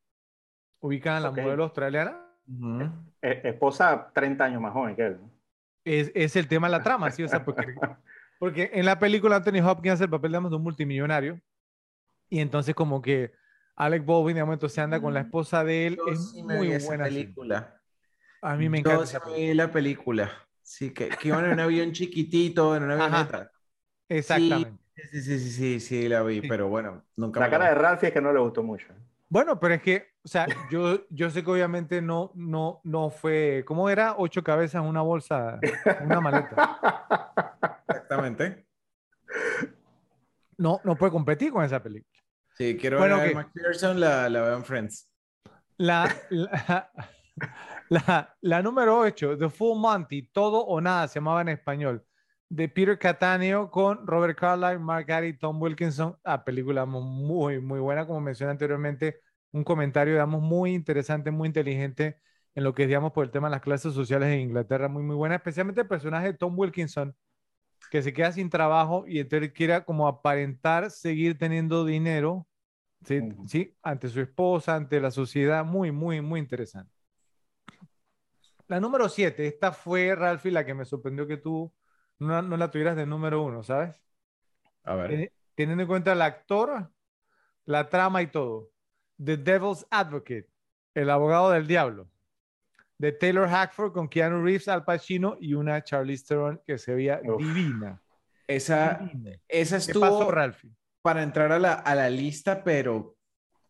ubicada 0.80 1.18
en 1.18 1.23
la 1.23 1.30
Ok. 1.30 1.38
modelo 1.38 1.64
australiana. 1.64 2.23
Ujú. 2.47 2.84
Eh, 3.22 3.41
esposa 3.43 4.09
30 4.14 4.45
años 4.45 4.61
más 4.61 4.72
joven 4.73 4.95
que 4.95 5.05
él. 5.05 5.19
Es, 5.84 6.11
es 6.15 6.35
el 6.35 6.47
tema 6.47 6.68
de 6.68 6.72
la 6.72 6.84
trama, 6.84 7.11
¿sí? 7.11 7.23
O 7.23 7.27
sea, 7.27 7.43
porque, 7.43 7.65
porque 8.39 8.72
en 8.73 8.85
la 8.85 8.99
película 8.99 9.35
Anthony 9.38 9.61
Hopkins 9.65 9.95
hace 9.95 10.05
el 10.05 10.09
papel, 10.09 10.31
digamos, 10.31 10.51
de 10.51 10.57
un 10.57 10.64
multimillonario 10.64 11.39
y 12.30 12.39
entonces 12.39 12.73
como 12.76 13.01
que 13.01 13.34
Alec 13.76 14.05
Baldwin, 14.05 14.35
de 14.35 14.43
momento, 14.43 14.68
se 14.69 14.81
anda 14.81 14.99
con 14.99 15.14
la 15.14 15.22
esposa 15.22 15.64
de 15.64 15.88
él. 15.88 15.95
Yo 15.97 16.03
es 16.07 16.31
sí 16.31 16.43
me 16.43 16.55
muy 16.55 16.77
buena. 16.77 17.03
película. 17.03 17.81
A 18.41 18.55
mí 18.55 18.69
me 18.69 18.77
Yo 18.81 18.91
encanta 18.91 19.05
sí 19.05 19.15
esa 19.15 19.19
película. 19.23 19.47
vi 19.47 19.53
la 19.53 19.72
película. 19.72 20.47
Sí, 20.72 20.94
que, 20.94 21.18
que 21.18 21.30
iban 21.30 21.45
en 21.45 21.52
un 21.52 21.60
avión 21.61 21.91
chiquitito, 21.94 22.76
en 22.76 22.84
una 22.84 22.95
Ajá. 22.98 23.35
avioneta. 23.35 23.52
Exactamente. 24.10 24.84
Sí, 24.95 25.02
sí, 25.11 25.22
sí, 25.22 25.39
sí, 25.39 25.52
sí, 25.52 25.80
sí, 25.80 26.10
la 26.10 26.23
vi, 26.23 26.41
Sí. 26.41 26.49
pero 26.49 26.68
bueno, 26.69 27.06
nunca 27.15 27.41
La 27.44 27.49
me 27.49 27.52
cara 27.52 27.69
de 27.69 27.76
Ralphie 27.76 28.10
es 28.10 28.14
que 28.14 28.22
no 28.22 28.34
le 28.34 28.39
gustó 28.39 28.64
mucho. 28.64 28.88
Bueno, 29.30 29.60
pero 29.60 29.73
es 29.73 29.81
que, 29.81 30.07
o 30.23 30.27
sea, 30.27 30.56
yo, 30.57 31.06
yo 31.10 31.30
sé 31.30 31.44
que 31.44 31.52
obviamente 31.52 32.02
no, 32.02 32.31
no, 32.35 32.80
no 32.85 33.10
fue, 33.10 33.64
¿cómo 33.68 33.89
era? 33.89 34.15
Ocho 34.18 34.41
cabezas 34.44 34.81
en 34.81 34.88
una 34.88 35.02
bolsa, 35.02 35.65
una 35.98 36.22
maleta. 36.22 36.64
Exactamente. 37.89 38.65
No, 40.57 40.81
no 40.84 40.98
puede 40.98 41.11
competir 41.11 41.52
con 41.52 41.64
esa 41.64 41.81
película. 41.81 42.19
Sí, 42.53 42.77
quiero 42.77 42.98
Bueno, 42.98 43.18
ver 43.18 43.19
a 43.19 43.19
ok. 43.19 43.26
McPherson, 43.31 43.99
la, 43.99 44.27
la 44.30 44.41
veo 44.41 44.57
en 44.57 44.65
Friends. 44.65 45.10
La, 45.77 46.26
la, 46.30 46.89
la, 47.89 48.35
la 48.41 48.61
número 48.61 48.99
8, 48.99 49.38
The 49.38 49.49
Full 49.49 49.80
Monty, 49.80 50.23
Todo 50.30 50.65
o 50.65 50.81
Nada, 50.81 51.07
se 51.07 51.15
llamaba 51.19 51.41
en 51.41 51.49
español, 51.49 52.05
de 52.49 52.69
Peter 52.69 52.97
Cattaneo 52.97 53.70
con 53.70 54.05
Robert 54.07 54.37
Carlyle, 54.37 54.79
Mark 54.79 55.05
Gary, 55.07 55.37
Tom 55.37 55.62
Wilkinson. 55.62 56.18
Ah, 56.23 56.44
película 56.44 56.86
muy, 56.86 57.60
muy 57.60 57.79
buena, 57.79 58.05
como 58.05 58.21
mencioné 58.21 58.52
anteriormente, 58.52 59.20
un 59.52 59.63
comentario, 59.63 60.13
digamos, 60.13 60.41
muy 60.41 60.73
interesante, 60.73 61.31
muy 61.31 61.47
inteligente 61.47 62.20
en 62.55 62.63
lo 62.63 62.73
que 62.73 62.84
es, 62.84 62.87
digamos, 62.87 63.12
por 63.12 63.26
el 63.26 63.31
tema 63.31 63.47
de 63.49 63.52
las 63.52 63.62
clases 63.62 63.94
sociales 63.94 64.29
en 64.29 64.39
Inglaterra, 64.41 64.87
muy, 64.87 65.03
muy 65.03 65.15
buena, 65.15 65.36
especialmente 65.36 65.81
el 65.81 65.87
personaje 65.87 66.28
de 66.28 66.34
Tom 66.34 66.57
Wilkinson, 66.57 67.15
que 67.91 68.02
se 68.02 68.13
queda 68.13 68.31
sin 68.31 68.49
trabajo 68.49 69.05
y 69.07 69.20
entonces 69.20 69.52
quiere 69.53 69.84
como 69.86 70.07
aparentar 70.07 70.91
seguir 70.91 71.37
teniendo 71.37 71.86
dinero, 71.86 72.47
¿sí? 73.05 73.20
Ujú. 73.20 73.47
¿sí? 73.47 73.78
Ante 73.84 74.10
su 74.10 74.21
esposa, 74.21 74.76
ante 74.76 74.99
la 75.02 75.12
sociedad, 75.12 75.65
muy, 75.65 75.91
muy, 75.91 76.21
muy 76.21 76.39
interesante. 76.39 76.96
La 78.68 78.79
número 78.79 79.07
7, 79.10 79.47
esta 79.47 79.71
fue, 79.71 80.13
Ralphie, 80.15 80.52
la 80.52 80.65
que 80.65 80.73
me 80.73 80.86
sorprendió 80.86 81.26
que 81.28 81.37
tú 81.37 81.73
no, 82.20 82.41
no 82.41 82.57
la 82.57 82.70
tuvieras 82.70 82.96
de 82.97 83.05
número 83.05 83.41
uno, 83.44 83.63
¿sabes? 83.63 84.02
A 84.84 84.96
ver. 84.96 85.12
Teni- 85.12 85.31
Teniendo 85.55 85.84
en 85.84 85.87
cuenta 85.87 86.13
el 86.13 86.21
actor, 86.21 86.91
la 87.65 87.89
trama 87.89 88.21
y 88.21 88.28
todo. 88.28 88.70
The 89.23 89.37
Devil's 89.37 89.87
Advocate, 89.89 90.47
El 90.94 91.10
abogado 91.10 91.49
del 91.52 91.65
diablo, 91.65 92.10
de 92.99 93.12
Taylor 93.12 93.47
Hackford 93.47 93.91
con 93.94 94.07
Keanu 94.07 94.44
Reeves, 94.44 94.68
Al 94.68 94.84
Pacino 94.86 95.37
y 95.39 95.54
una 95.54 95.84
Charlize 95.84 96.26
Theron 96.28 96.62
que 96.65 96.78
se 96.78 96.94
veía 96.94 97.20
Uf. 97.23 97.37
divina. 97.37 98.02
Esa, 98.47 98.96
divina. 98.99 99.37
esa 99.47 99.76
¿Qué 99.78 99.81
estuvo 99.81 100.20
pasó, 100.20 100.31
Ralphie? 100.31 100.71
para 101.02 101.23
entrar 101.23 101.52
a 101.52 101.60
la, 101.60 101.73
a 101.73 101.96
la 101.96 102.10
lista, 102.10 102.63
pero 102.63 103.18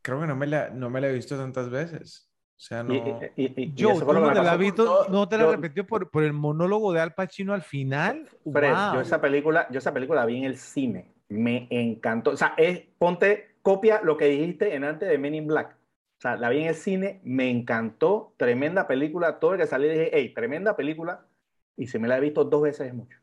creo 0.02 0.22
que 0.22 0.28
no 0.28 0.36
me 0.36 0.48
la, 0.48 0.70
no 0.70 0.90
me 0.90 1.00
la 1.02 1.08
he 1.10 1.14
visto 1.14 1.38
tantas 1.38 1.70
veces. 1.70 2.30
O 2.58 2.60
sea, 2.60 2.82
no. 2.84 2.94
Y, 2.94 2.98
y- 2.98 3.44
y- 3.46 3.54
y 3.56 3.74
Yo, 3.76 4.00
tú 4.00 4.12
no 4.14 4.34
te 4.34 4.42
la 4.42 4.58
visto, 4.58 4.84
todo- 4.84 5.10
no 5.10 5.30
te 5.30 5.38
la 5.38 5.44
yo- 5.44 5.52
repetió 5.52 5.86
por, 5.86 6.10
por 6.10 6.24
el 6.24 6.34
monólogo 6.34 6.92
de 6.92 7.00
Al 7.02 7.14
Pacino 7.14 7.54
al 7.54 7.62
final. 7.62 8.28
Fred, 8.52 8.74
Wow. 8.74 8.94
yo 8.96 9.02
esa 9.02 9.22
película, 9.22 9.68
yo 9.70 9.78
esa 9.78 9.94
película 9.94 10.22
la 10.22 10.26
vi 10.26 10.38
en 10.38 10.46
el 10.46 10.58
cine. 10.58 11.14
Me 11.30 11.68
encantó. 11.70 12.32
O 12.32 12.38
sea, 12.38 12.56
es, 12.58 12.82
ponte, 12.98 13.58
copia 13.62 14.02
lo 14.04 14.18
que 14.18 14.26
dijiste 14.26 14.74
en 14.74 14.84
antes 14.86 15.08
de 15.08 15.18
Men 15.20 15.36
in 15.36 15.46
Black. 15.48 15.76
O 16.18 16.20
sea, 16.22 16.36
la 16.36 16.50
vi 16.50 16.62
en 16.64 16.70
el 16.70 16.76
cine, 16.76 17.22
me 17.24 17.48
encantó, 17.52 18.34
tremenda 18.38 18.88
película. 18.88 19.38
Todo 19.40 19.54
el 19.54 19.60
que 19.60 19.68
salí 19.68 19.88
dije, 19.88 20.10
hey, 20.14 20.34
tremenda 20.34 20.76
película. 20.76 21.28
Y 21.76 21.86
si 21.86 22.00
me 22.00 22.08
la 22.08 22.18
he 22.18 22.22
visto 22.22 22.44
dos 22.44 22.64
veces 22.64 22.88
es 22.88 22.94
mucho. 22.96 23.20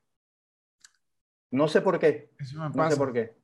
No 1.51 1.67
sé 1.67 1.81
por 1.81 1.99
qué, 1.99 2.31
Eso 2.39 2.57
me 2.59 2.69
no 2.69 2.91
sé 2.91 2.97
por 2.97 3.13
qué. 3.13 3.35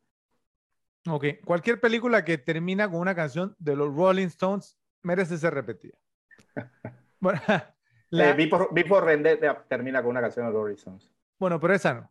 Ok, 1.09 1.25
cualquier 1.45 1.81
película 1.81 2.25
que 2.25 2.39
termina 2.39 2.89
con 2.89 3.01
una 3.01 3.15
canción 3.15 3.57
de 3.59 3.75
los 3.75 3.93
Rolling 3.95 4.27
Stones 4.27 4.77
merece 5.03 5.39
ser 5.39 5.55
repetida. 5.55 5.97
Bueno, 7.23 7.39
la- 8.11 8.31
Eh, 8.31 8.33
vi 8.33 8.47
por, 8.47 8.73
vi 8.73 8.83
por 8.85 9.05
Vendetta 9.05 9.63
termina 9.69 10.01
con 10.01 10.11
una 10.13 10.23
canción 10.23 10.51
de 10.53 10.73
Stones. 10.73 11.13
bueno, 11.39 11.61
pero 11.61 11.75
esa 11.75 11.93
no. 11.95 12.11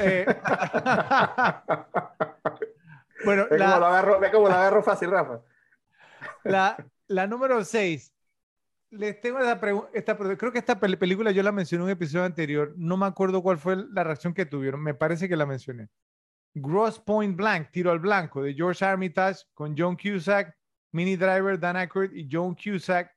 Eh, 0.00 0.26
bueno, 3.24 3.46
Ve 3.50 3.58
cómo 3.58 3.58
lo 3.58 3.58
la, 3.58 3.76
agarro, 3.88 4.20
ve 4.20 4.30
cómo 4.30 4.48
lo 4.48 4.54
agarro 4.54 4.82
fácil, 4.82 5.10
Rafa. 5.10 5.40
la, 6.44 6.76
la 7.06 7.26
número 7.26 7.62
6. 7.64 8.14
Les 8.90 9.20
tengo 9.20 9.38
esta 9.38 9.60
pregunta. 9.60 9.88
Creo 10.36 10.52
que 10.52 10.58
esta 10.58 10.80
pel- 10.80 10.98
película 10.98 11.30
yo 11.30 11.42
la 11.44 11.52
mencioné 11.52 11.82
en 11.82 11.86
un 11.86 11.90
episodio 11.90 12.24
anterior. 12.24 12.74
No 12.76 12.96
me 12.96 13.06
acuerdo 13.06 13.40
cuál 13.42 13.58
fue 13.58 13.76
la 13.76 14.02
reacción 14.02 14.34
que 14.34 14.46
tuvieron. 14.46 14.82
Me 14.82 14.94
parece 14.94 15.28
que 15.28 15.36
la 15.36 15.46
mencioné. 15.46 15.88
Gross 16.54 16.98
Point 16.98 17.36
Blank, 17.36 17.70
Tiro 17.70 17.92
al 17.92 18.00
Blanco, 18.00 18.42
de 18.42 18.52
George 18.54 18.84
Armitage 18.84 19.44
con 19.54 19.76
John 19.78 19.96
Cusack, 19.96 20.56
Mini 20.92 21.16
Driver, 21.16 21.58
Dan 21.58 21.76
Aykroyd 21.76 22.12
y 22.12 22.28
John 22.30 22.54
Cusack, 22.54 23.14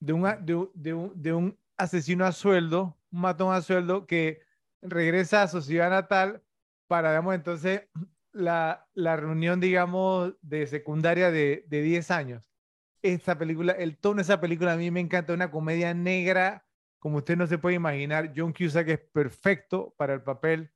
de 0.00 0.12
un, 0.12 0.22
de, 0.22 0.68
de 0.74 0.94
un, 0.94 1.12
de 1.14 1.32
un 1.32 1.58
asesino 1.76 2.24
a 2.24 2.32
sueldo, 2.32 2.98
un 3.10 3.20
matón 3.20 3.54
a 3.54 3.62
sueldo 3.62 4.06
que 4.06 4.42
regresa 4.82 5.42
a 5.42 5.48
su 5.48 5.62
ciudad 5.62 5.90
natal 5.90 6.42
para, 6.86 7.10
digamos, 7.10 7.34
entonces 7.34 7.82
la, 8.32 8.86
la 8.94 9.16
reunión, 9.16 9.60
digamos, 9.60 10.34
de 10.42 10.66
secundaria 10.66 11.30
de, 11.30 11.64
de 11.68 11.82
10 11.82 12.10
años. 12.10 12.52
Esta 13.02 13.38
película, 13.38 13.72
el 13.72 13.98
tono 13.98 14.16
de 14.16 14.22
esa 14.22 14.40
película 14.40 14.72
a 14.72 14.76
mí 14.76 14.90
me 14.90 15.00
encanta, 15.00 15.32
una 15.32 15.50
comedia 15.50 15.94
negra, 15.94 16.64
como 16.98 17.18
usted 17.18 17.36
no 17.36 17.46
se 17.46 17.58
puede 17.58 17.76
imaginar. 17.76 18.32
John 18.36 18.52
Cusack 18.52 18.88
es 18.88 19.00
perfecto 19.12 19.94
para 19.96 20.14
el 20.14 20.22
papel. 20.22 20.70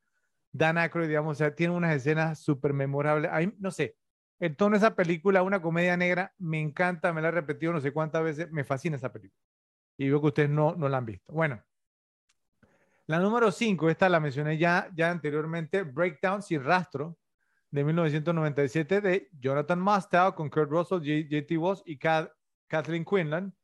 Dan 0.53 0.79
Aykroyd, 0.79 1.09
digamos, 1.09 1.33
o 1.33 1.39
sea, 1.39 1.55
tiene 1.55 1.75
unas 1.75 1.95
escenas 1.95 2.39
súper 2.41 2.73
memorables. 2.73 3.31
No 3.59 3.71
sé, 3.71 3.97
el 4.41 4.57
tono 4.57 4.73
de 4.73 4.79
esa 4.79 4.97
película, 4.97 5.43
una 5.43 5.63
comedia 5.63 5.97
negra, 5.97 6.35
me 6.39 6.61
encanta, 6.61 7.13
me 7.13 7.21
la 7.23 7.29
he 7.29 7.33
repetido 7.33 7.73
no 7.73 7.81
sé 7.81 7.93
cuántas 7.93 8.25
veces, 8.25 8.51
me 8.51 8.65
fascina 8.65 8.97
esa 8.97 9.13
película. 9.13 9.41
Y 9.97 10.09
veo 10.09 10.21
que 10.21 10.27
ustedes 10.29 10.51
no, 10.51 10.75
no 10.75 10.89
la 10.89 10.97
han 10.97 11.07
visto. 11.07 11.33
Bueno, 11.33 11.63
la 13.07 13.19
número 13.19 13.53
5, 13.53 13.91
esta 13.91 14.09
la 14.09 14.19
mencioné 14.19 14.57
ya, 14.57 14.91
ya 14.95 15.11
anteriormente, 15.11 15.83
Breakdown 15.83 16.43
sin 16.43 16.65
rastro, 16.65 17.19
de 17.71 17.85
1997 17.85 19.01
de 19.01 19.29
Jonathan 19.39 19.81
Mustow 19.81 20.35
con 20.35 20.51
Kurt 20.51 20.71
Russell, 20.71 20.99
J.T. 20.99 21.57
Voss 21.57 21.83
y 21.87 21.99
Kathleen 21.99 23.05
Quinlan. 23.05 23.55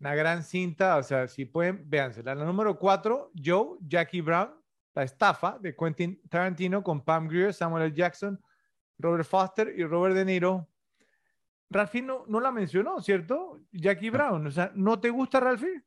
Una 0.00 0.14
gran 0.14 0.42
cinta, 0.42 0.96
o 0.96 1.02
sea, 1.02 1.28
si 1.28 1.44
pueden, 1.46 1.88
véansela. 1.88 2.34
La 2.34 2.44
número 2.44 2.78
4, 2.78 3.32
Joe, 3.42 3.78
Jackie 3.80 4.20
Brown, 4.20 4.50
La 4.94 5.04
estafa 5.04 5.58
de 5.60 5.74
Quentin 5.74 6.20
Tarantino 6.28 6.82
con 6.82 7.04
Pam 7.04 7.28
Grier, 7.28 7.54
Samuel 7.54 7.84
L. 7.84 7.94
Jackson, 7.94 8.38
Robert 8.98 9.26
Foster 9.26 9.74
y 9.76 9.84
Robert 9.84 10.14
De 10.14 10.24
Niro. 10.24 10.68
Ralphie 11.68 12.02
no, 12.02 12.24
no 12.28 12.40
la 12.40 12.52
mencionó, 12.52 13.00
¿cierto? 13.00 13.62
Jackie 13.72 14.10
Brown, 14.10 14.46
o 14.46 14.50
sea, 14.50 14.70
¿no 14.74 15.00
te 15.00 15.10
gusta 15.10 15.40
Ralphie? 15.40 15.82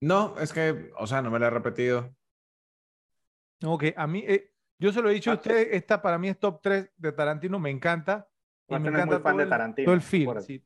No, 0.00 0.38
es 0.38 0.52
que, 0.52 0.90
o 0.98 1.06
sea, 1.06 1.22
no 1.22 1.30
me 1.30 1.38
la 1.38 1.48
he 1.48 1.50
repetido. 1.50 2.14
Ok, 3.64 3.84
a 3.96 4.06
mí, 4.06 4.24
eh, 4.26 4.52
yo 4.78 4.92
se 4.92 5.00
lo 5.00 5.10
he 5.10 5.14
dicho 5.14 5.30
a 5.30 5.34
ustedes, 5.34 5.68
esta 5.72 6.00
para 6.00 6.18
mí 6.18 6.28
es 6.28 6.38
top 6.38 6.60
3 6.62 6.90
de 6.96 7.12
Tarantino, 7.12 7.58
me 7.58 7.70
encanta. 7.70 8.28
Y 8.68 8.78
me 8.78 8.88
encanta 8.88 9.22
todo, 9.22 9.36
de 9.36 9.46
Tarantino, 9.46 9.92
el 9.92 10.00
film, 10.00 10.40
sí. 10.40 10.64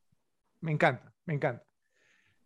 Me 0.60 0.72
encanta, 0.72 1.12
me 1.24 1.34
encanta. 1.34 1.64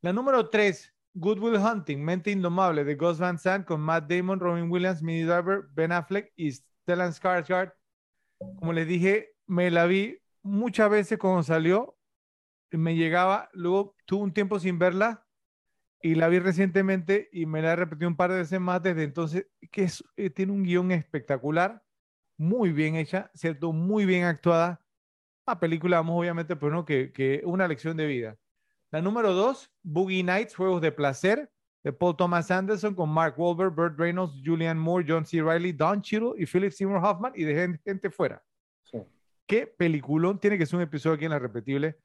La 0.00 0.12
número 0.12 0.48
3, 0.48 0.94
Good 1.14 1.38
Will 1.38 1.56
Hunting, 1.56 2.02
Mente 2.02 2.30
Indomable, 2.30 2.84
de 2.84 2.94
Gus 2.94 3.18
Van 3.18 3.38
Sant, 3.38 3.66
con 3.66 3.80
Matt 3.80 4.10
Damon, 4.10 4.40
Robin 4.40 4.70
Williams, 4.70 5.02
Minnie 5.02 5.24
Driver, 5.24 5.64
Ben 5.72 5.92
Affleck 5.92 6.32
y 6.36 6.50
Stellan 6.50 7.12
Skarsgård. 7.12 7.72
Como 8.58 8.72
les 8.72 8.86
dije, 8.86 9.34
me 9.46 9.70
la 9.70 9.86
vi 9.86 10.18
muchas 10.42 10.90
veces 10.90 11.18
cuando 11.18 11.42
salió, 11.42 11.96
me 12.70 12.96
llegaba, 12.96 13.50
luego 13.52 13.96
tuve 14.06 14.22
un 14.22 14.32
tiempo 14.32 14.58
sin 14.58 14.78
verla 14.78 15.26
y 16.00 16.14
la 16.14 16.28
vi 16.28 16.38
recientemente 16.38 17.28
y 17.32 17.46
me 17.46 17.62
la 17.62 17.72
he 17.72 17.76
repetido 17.76 18.08
un 18.08 18.16
par 18.16 18.30
de 18.30 18.38
veces 18.38 18.60
más 18.60 18.82
desde 18.82 19.04
entonces, 19.04 19.46
que 19.70 19.88
eh, 20.16 20.30
tiene 20.30 20.52
un 20.52 20.64
guion 20.64 20.90
espectacular, 20.90 21.82
muy 22.36 22.72
bien 22.72 22.96
hecha, 22.96 23.30
¿cierto? 23.34 23.72
Muy 23.72 24.04
bien 24.04 24.24
actuada. 24.24 24.84
La 25.46 25.60
película, 25.60 25.98
vamos, 25.98 26.18
obviamente, 26.18 26.56
pero 26.56 26.72
no, 26.72 26.84
que, 26.84 27.12
que 27.12 27.42
una 27.44 27.68
lección 27.68 27.96
de 27.96 28.06
vida. 28.06 28.38
La 28.90 29.00
número 29.00 29.32
dos, 29.32 29.70
Boogie 29.82 30.24
Nights, 30.24 30.56
Juegos 30.56 30.82
de 30.82 30.92
Placer, 30.92 31.52
de 31.82 31.92
Paul 31.92 32.16
Thomas 32.16 32.50
Anderson 32.50 32.94
con 32.94 33.08
Mark 33.10 33.34
Wahlberg, 33.36 33.74
Burt 33.74 33.98
Reynolds, 33.98 34.40
Julian 34.44 34.78
Moore, 34.78 35.04
John 35.06 35.24
C. 35.26 35.42
Reilly, 35.42 35.72
Don 35.72 36.00
Cheadle 36.00 36.34
y 36.36 36.46
Philip 36.46 36.72
Seymour 36.72 37.04
Hoffman 37.04 37.32
y 37.34 37.44
de 37.44 37.78
gente, 37.84 38.10
fuera. 38.10 38.42
¿Qué 39.46 39.66
peliculón? 39.66 40.38
Tiene 40.38 40.56
que 40.56 40.66
ser 40.66 40.76
un 40.76 40.82
episodio 40.82 41.16
aquí 41.16 41.24
en 41.24 41.32
la 41.32 41.38
repetible 41.38 41.98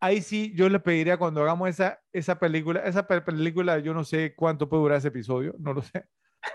ahí 0.00 0.20
sí 0.20 0.52
yo 0.54 0.68
le 0.68 0.80
pediría 0.80 1.16
cuando 1.16 1.42
hagamos 1.42 1.68
esa, 1.68 2.00
esa 2.12 2.38
película, 2.38 2.80
esa 2.80 3.06
película, 3.06 3.78
yo 3.78 3.94
no 3.94 4.04
sé 4.04 4.34
cuánto 4.34 4.68
puede 4.68 4.82
durar 4.82 4.98
ese 4.98 5.08
episodio, 5.08 5.54
no 5.58 5.72
lo 5.72 5.82
sé, 5.82 6.04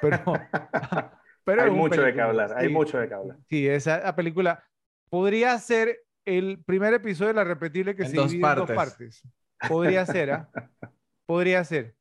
pero... 0.02 0.18
pero 1.44 1.64
hay 1.64 1.72
mucho 1.72 2.02
de 2.02 2.14
qué 2.14 2.22
hablar, 2.22 2.54
hay 2.56 2.70
mucho 2.70 2.98
de 2.98 3.08
qué 3.08 3.14
hablar. 3.14 3.38
Sí, 3.50 3.68
esa 3.68 4.16
película 4.16 4.64
podría 5.10 5.58
ser 5.60 6.00
el 6.26 6.64
primer 6.64 6.94
episodio 6.94 7.30
de 7.30 7.34
la 7.34 7.44
repetible 7.44 7.96
que 7.96 8.06
se 8.06 8.12
divide 8.14 8.48
en 8.48 8.56
dos 8.56 8.72
partes. 8.72 9.22
Podría 9.68 10.06
ser, 10.06 10.32
¿ah? 10.32 10.50
Podría 11.34 11.64
ser. 11.64 11.96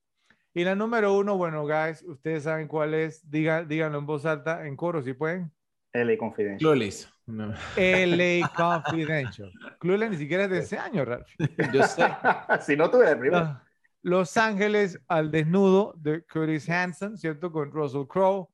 Y 0.53 0.63
la 0.63 0.75
número 0.75 1.15
uno, 1.15 1.39
bueno, 1.39 1.65
guys, 1.67 2.03
ustedes 2.03 2.43
saben 2.43 2.69
cuál 2.69 2.93
es, 2.93 3.31
díganlo 3.31 3.99
en 3.99 4.05
voz 4.05 4.27
alta, 4.27 4.67
en 4.67 4.77
coro, 4.77 5.01
si 5.01 5.15
pueden. 5.15 5.51
LA 5.95 6.19
Confidential. 6.19 6.79
No. 7.25 7.55
LA 7.79 8.53
Confidential. 8.55 9.51
Clueless 9.81 10.11
ni 10.11 10.17
siquiera 10.19 10.45
es 10.45 10.51
de 10.51 10.59
ese 10.59 10.77
año, 10.77 11.07
Ralph. 11.07 11.31
Yo 11.73 11.83
sé. 11.85 12.05
si 12.61 12.77
no 12.77 12.91
tuve 12.91 13.11
el 13.11 13.19
primero. 13.19 13.59
Los 14.03 14.37
Ángeles 14.37 15.01
al 15.09 15.31
desnudo 15.31 15.95
de 15.97 16.23
Curtis 16.27 16.69
Hanson, 16.69 17.17
¿cierto? 17.17 17.51
Con 17.51 17.73
Russell 17.73 18.07
Crowe. 18.07 18.51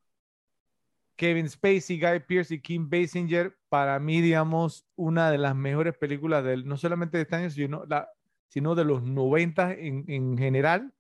Kevin 1.16 1.50
Spacey, 1.50 1.98
Guy 1.98 2.20
Pearce 2.20 2.54
y 2.54 2.60
Kim 2.60 2.88
Basinger, 2.88 3.58
para 3.68 3.98
mí, 3.98 4.20
digamos, 4.20 4.86
una 4.94 5.32
de 5.32 5.38
las 5.38 5.56
mejores 5.56 5.98
películas 5.98 6.44
del, 6.44 6.68
no 6.68 6.76
solamente 6.76 7.16
de 7.16 7.24
este 7.24 7.34
año, 7.34 7.50
sino, 7.50 7.84
la, 7.86 8.08
sino 8.48 8.74
de 8.74 8.84
los 8.84 9.02
90 9.02 9.72
en, 9.74 10.04
en, 10.08 10.38
general. 10.38 10.92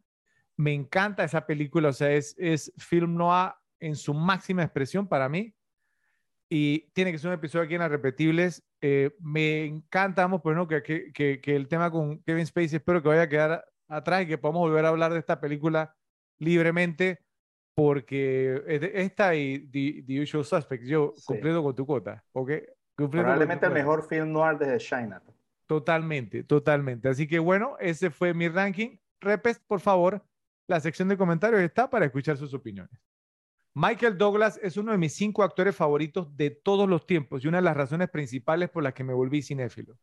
Me 0.56 0.74
encanta 0.74 1.24
esa 1.24 1.46
película, 1.46 1.88
o 1.88 1.92
sea, 1.92 2.12
es, 2.12 2.34
es 2.38 2.72
film 2.78 3.16
noir 3.16 3.52
en 3.80 3.96
su 3.96 4.14
máxima 4.14 4.62
expresión 4.62 5.06
para 5.06 5.28
mí 5.28 5.54
y 6.48 6.90
tiene 6.92 7.12
que 7.12 7.18
ser 7.18 7.28
un 7.28 7.34
episodio 7.34 7.64
aquí 7.64 7.74
en 7.74 7.80
las 7.80 7.90
repetibles. 7.90 8.64
Eh, 8.80 9.14
me 9.20 9.64
encanta, 9.64 10.22
vamos, 10.22 10.40
pues, 10.42 10.56
¿no? 10.56 10.66
que, 10.66 10.82
que, 10.82 11.40
que, 11.40 11.56
el 11.56 11.68
tema 11.68 11.90
con 11.90 12.22
Kevin 12.22 12.46
Spacey 12.46 12.76
espero 12.76 13.02
que 13.02 13.08
vaya 13.08 13.22
a 13.22 13.28
quedar 13.28 13.64
atrás 13.88 14.22
y 14.22 14.26
que 14.26 14.38
podamos 14.38 14.60
volver 14.60 14.84
a 14.84 14.88
hablar 14.88 15.12
de 15.12 15.18
esta 15.18 15.40
película 15.40 15.94
libremente, 16.38 17.20
porque 17.74 18.62
esta 18.66 19.34
y 19.34 19.68
The, 20.04 20.22
Usual 20.22 20.44
Suspects, 20.44 20.86
yo 20.86 21.12
cumpliendo 21.26 21.62
con 21.62 21.74
tu 21.74 21.86
cuota, 21.86 22.24
¿ok? 22.32 22.52
Probablemente 22.94 23.66
el 23.66 23.72
mejor 23.72 24.08
film 24.08 24.32
noir 24.32 24.58
desde 24.58 24.78
China. 24.78 25.22
Totalmente, 25.68 26.44
totalmente. 26.44 27.10
Así 27.10 27.28
que 27.28 27.38
bueno, 27.38 27.76
ese 27.78 28.10
fue 28.10 28.32
mi 28.32 28.48
ranking. 28.48 28.96
Repes, 29.20 29.60
por 29.60 29.80
favor, 29.80 30.24
la 30.66 30.80
sección 30.80 31.08
de 31.08 31.18
comentarios 31.18 31.60
está 31.60 31.90
para 31.90 32.06
escuchar 32.06 32.38
sus 32.38 32.54
opiniones. 32.54 32.98
Michael 33.74 34.16
Douglas 34.16 34.58
es 34.62 34.78
uno 34.78 34.92
de 34.92 34.98
mis 34.98 35.14
cinco 35.14 35.42
actores 35.42 35.76
favoritos 35.76 36.34
de 36.34 36.50
todos 36.50 36.88
los 36.88 37.06
tiempos 37.06 37.44
y 37.44 37.48
una 37.48 37.58
de 37.58 37.64
las 37.64 37.76
razones 37.76 38.08
principales 38.08 38.70
por 38.70 38.82
las 38.82 38.94
que 38.94 39.04
me 39.04 39.12
volví 39.12 39.42
cinéfilo. 39.42 39.98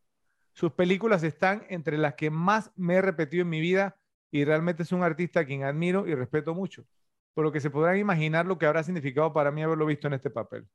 Sus 0.53 0.71
películas 0.71 1.23
están 1.23 1.65
entre 1.67 1.97
las 1.97 2.13
que 2.13 2.29
más 2.29 2.71
me 2.75 2.93
he 2.93 3.01
repetido 3.01 3.41
en 3.41 3.49
mi 3.49 3.59
vida 3.59 3.97
y 4.29 4.45
realmente 4.45 4.83
es 4.83 4.91
un 4.91 5.01
artista 5.01 5.39
a 5.39 5.45
quien 5.45 5.63
admiro 5.63 6.07
y 6.07 6.13
respeto 6.13 6.53
mucho, 6.53 6.85
por 7.33 7.43
lo 7.43 7.51
que 7.51 7.59
se 7.59 7.71
podrán 7.71 7.97
imaginar 7.97 8.45
lo 8.45 8.59
que 8.59 8.67
habrá 8.67 8.83
significado 8.83 9.33
para 9.33 9.49
mí 9.49 9.63
haberlo 9.63 9.87
visto 9.87 10.05
en 10.05 10.13
este 10.13 10.29
papel. 10.29 10.67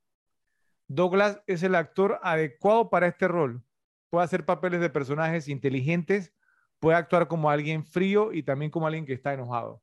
Douglas 0.89 1.41
es 1.47 1.63
el 1.63 1.75
actor 1.75 2.19
adecuado 2.21 2.89
para 2.89 3.07
este 3.07 3.29
rol. 3.29 3.63
Puede 4.11 4.25
hacer 4.25 4.45
papeles 4.45 4.79
de 4.79 4.91
personajes 4.91 5.47
inteligentes, 5.47 6.31
puede 6.79 6.97
actuar 6.97 7.27
como 7.27 7.49
alguien 7.49 7.83
frío 7.83 8.31
y 8.31 8.43
también 8.43 8.69
como 8.69 8.85
alguien 8.85 9.07
que 9.07 9.13
está 9.13 9.33
enojado 9.33 9.81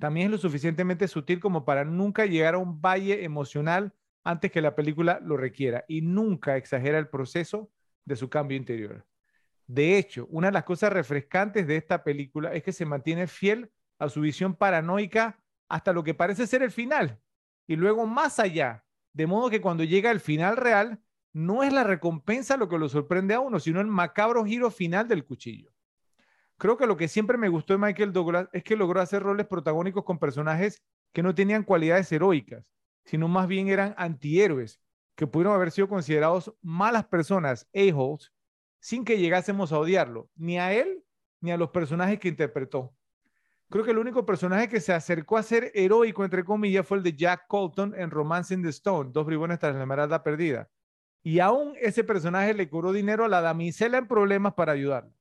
también 0.00 0.26
es 0.26 0.32
lo 0.32 0.38
suficientemente 0.38 1.06
sutil 1.06 1.38
como 1.38 1.64
para 1.64 1.84
nunca 1.84 2.26
llegar 2.26 2.54
a 2.54 2.58
un 2.58 2.80
valle 2.80 3.22
emocional 3.22 3.94
antes 4.24 4.50
que 4.50 4.62
la 4.62 4.74
película 4.74 5.20
lo 5.22 5.36
requiera 5.36 5.84
y 5.86 6.00
nunca 6.00 6.56
exagera 6.56 6.98
el 6.98 7.08
proceso 7.08 7.70
de 8.04 8.16
su 8.16 8.28
cambio 8.28 8.56
interior. 8.56 9.06
De 9.66 9.98
hecho, 9.98 10.26
una 10.30 10.48
de 10.48 10.54
las 10.54 10.64
cosas 10.64 10.92
refrescantes 10.92 11.66
de 11.66 11.76
esta 11.76 12.02
película 12.02 12.52
es 12.54 12.64
que 12.64 12.72
se 12.72 12.86
mantiene 12.86 13.28
fiel 13.28 13.70
a 13.98 14.08
su 14.08 14.22
visión 14.22 14.56
paranoica 14.56 15.38
hasta 15.68 15.92
lo 15.92 16.02
que 16.02 16.14
parece 16.14 16.46
ser 16.46 16.62
el 16.62 16.72
final 16.72 17.20
y 17.68 17.76
luego 17.76 18.06
más 18.06 18.40
allá, 18.40 18.84
de 19.12 19.26
modo 19.26 19.48
que 19.50 19.60
cuando 19.60 19.84
llega 19.84 20.10
el 20.10 20.20
final 20.20 20.56
real, 20.56 20.98
no 21.32 21.62
es 21.62 21.72
la 21.72 21.84
recompensa 21.84 22.56
lo 22.56 22.68
que 22.68 22.78
lo 22.78 22.88
sorprende 22.88 23.34
a 23.34 23.40
uno, 23.40 23.60
sino 23.60 23.80
el 23.80 23.86
macabro 23.86 24.44
giro 24.44 24.70
final 24.70 25.06
del 25.08 25.24
cuchillo. 25.24 25.70
Creo 26.58 26.76
que 26.76 26.86
lo 26.86 26.96
que 26.96 27.08
siempre 27.08 27.38
me 27.38 27.48
gustó 27.48 27.72
de 27.72 27.78
Michael 27.78 28.12
Douglas 28.12 28.48
es 28.52 28.62
que 28.64 28.76
logró 28.76 29.00
hacer 29.00 29.22
roles 29.22 29.46
protagónicos 29.46 30.04
con 30.04 30.18
personajes 30.18 30.82
que 31.12 31.22
no 31.22 31.34
tenían 31.34 31.62
cualidades 31.62 32.10
heroicas, 32.12 32.70
sino 33.04 33.28
más 33.28 33.48
bien 33.48 33.68
eran 33.68 33.94
antihéroes, 33.96 34.80
que 35.14 35.26
pudieron 35.26 35.54
haber 35.54 35.70
sido 35.70 35.88
considerados 35.88 36.54
malas 36.60 37.06
personas, 37.06 37.68
a-holes, 37.74 38.32
sin 38.78 39.04
que 39.04 39.18
llegásemos 39.18 39.72
a 39.72 39.78
odiarlo, 39.78 40.30
ni 40.34 40.58
a 40.58 40.72
él 40.72 41.04
ni 41.40 41.50
a 41.50 41.56
los 41.56 41.70
personajes 41.70 42.18
que 42.18 42.28
interpretó. 42.28 42.94
Creo 43.70 43.84
que 43.84 43.92
el 43.92 43.98
único 43.98 44.26
personaje 44.26 44.68
que 44.68 44.80
se 44.80 44.92
acercó 44.92 45.38
a 45.38 45.42
ser 45.42 45.70
heroico, 45.74 46.24
entre 46.24 46.44
comillas, 46.44 46.86
fue 46.86 46.98
el 46.98 47.04
de 47.04 47.14
Jack 47.14 47.46
Colton 47.46 47.94
en 47.96 48.10
Romance 48.10 48.52
in 48.52 48.62
the 48.62 48.68
Stone, 48.70 49.10
Dos 49.12 49.24
bribones 49.24 49.58
tras 49.58 49.74
la 49.74 49.82
esmeralda 49.82 50.22
perdida. 50.22 50.68
Y 51.22 51.40
aún 51.40 51.74
ese 51.80 52.04
personaje 52.04 52.54
le 52.54 52.68
cobró 52.68 52.92
dinero 52.92 53.24
a 53.24 53.28
la 53.28 53.40
damisela 53.40 53.98
en 53.98 54.06
problemas 54.06 54.54
para 54.54 54.72
ayudarla. 54.72 55.12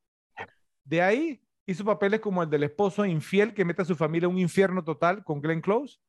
De 0.84 1.02
ahí 1.02 1.42
hizo 1.66 1.86
papeles 1.86 2.20
como 2.20 2.42
el 2.42 2.50
del 2.50 2.64
esposo 2.64 3.06
infiel 3.06 3.54
que 3.54 3.66
mete 3.66 3.82
a 3.82 3.86
su 3.86 3.96
familia 3.96 4.28
a 4.28 4.30
un 4.30 4.40
infierno 4.40 4.84
total 4.84 5.24
con 5.24 5.42
Glenn 5.42 5.62
Close, 5.62 6.00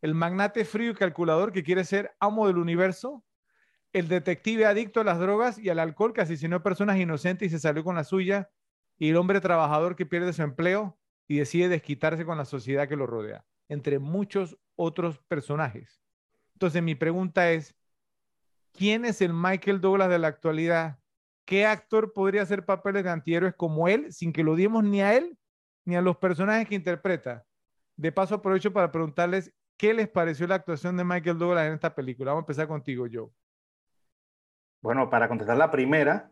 el 0.00 0.14
magnate 0.14 0.64
frío 0.64 0.92
y 0.92 0.94
calculador 0.94 1.52
que 1.52 1.62
quiere 1.62 1.84
ser 1.84 2.14
amo 2.20 2.46
del 2.46 2.58
universo, 2.58 3.24
el 3.92 4.08
detective 4.08 4.66
adicto 4.66 5.00
a 5.00 5.04
las 5.04 5.18
drogas 5.18 5.58
y 5.58 5.68
al 5.70 5.78
alcohol 5.78 6.12
que 6.12 6.20
asesinó 6.20 6.56
a 6.56 6.62
personas 6.62 6.98
inocentes 6.98 7.48
y 7.48 7.50
se 7.50 7.58
salió 7.58 7.82
con 7.82 7.96
la 7.96 8.04
suya, 8.04 8.50
y 8.98 9.10
el 9.10 9.16
hombre 9.16 9.40
trabajador 9.40 9.96
que 9.96 10.06
pierde 10.06 10.32
su 10.32 10.42
empleo 10.42 10.98
y 11.28 11.38
decide 11.38 11.68
desquitarse 11.68 12.24
con 12.24 12.38
la 12.38 12.44
sociedad 12.44 12.88
que 12.88 12.96
lo 12.96 13.06
rodea, 13.06 13.44
entre 13.68 13.98
muchos 13.98 14.58
otros 14.76 15.18
personajes. 15.28 16.00
Entonces 16.54 16.82
mi 16.82 16.94
pregunta 16.94 17.50
es, 17.50 17.74
¿quién 18.76 19.04
es 19.04 19.20
el 19.20 19.32
Michael 19.32 19.80
Douglas 19.80 20.08
de 20.08 20.18
la 20.18 20.28
actualidad 20.28 20.98
¿qué 21.46 21.64
actor 21.64 22.12
podría 22.12 22.42
hacer 22.42 22.66
papeles 22.66 23.04
de 23.04 23.10
antihéroes 23.10 23.54
como 23.54 23.88
él 23.88 24.12
sin 24.12 24.32
que 24.32 24.44
lo 24.44 24.54
diemos 24.56 24.84
ni 24.84 25.00
a 25.00 25.14
él 25.14 25.38
ni 25.86 25.96
a 25.96 26.02
los 26.02 26.18
personajes 26.18 26.68
que 26.68 26.74
interpreta? 26.74 27.46
De 27.96 28.12
paso, 28.12 28.34
aprovecho 28.34 28.72
para 28.72 28.92
preguntarles 28.92 29.54
qué 29.78 29.94
les 29.94 30.08
pareció 30.08 30.46
la 30.46 30.56
actuación 30.56 30.96
de 30.96 31.04
Michael 31.04 31.38
Douglas 31.38 31.66
en 31.68 31.74
esta 31.74 31.94
película. 31.94 32.32
Vamos 32.32 32.42
a 32.42 32.44
empezar 32.44 32.68
contigo, 32.68 33.06
Joe. 33.10 33.30
Bueno, 34.82 35.08
para 35.08 35.28
contestar 35.28 35.56
la 35.56 35.70
primera, 35.70 36.30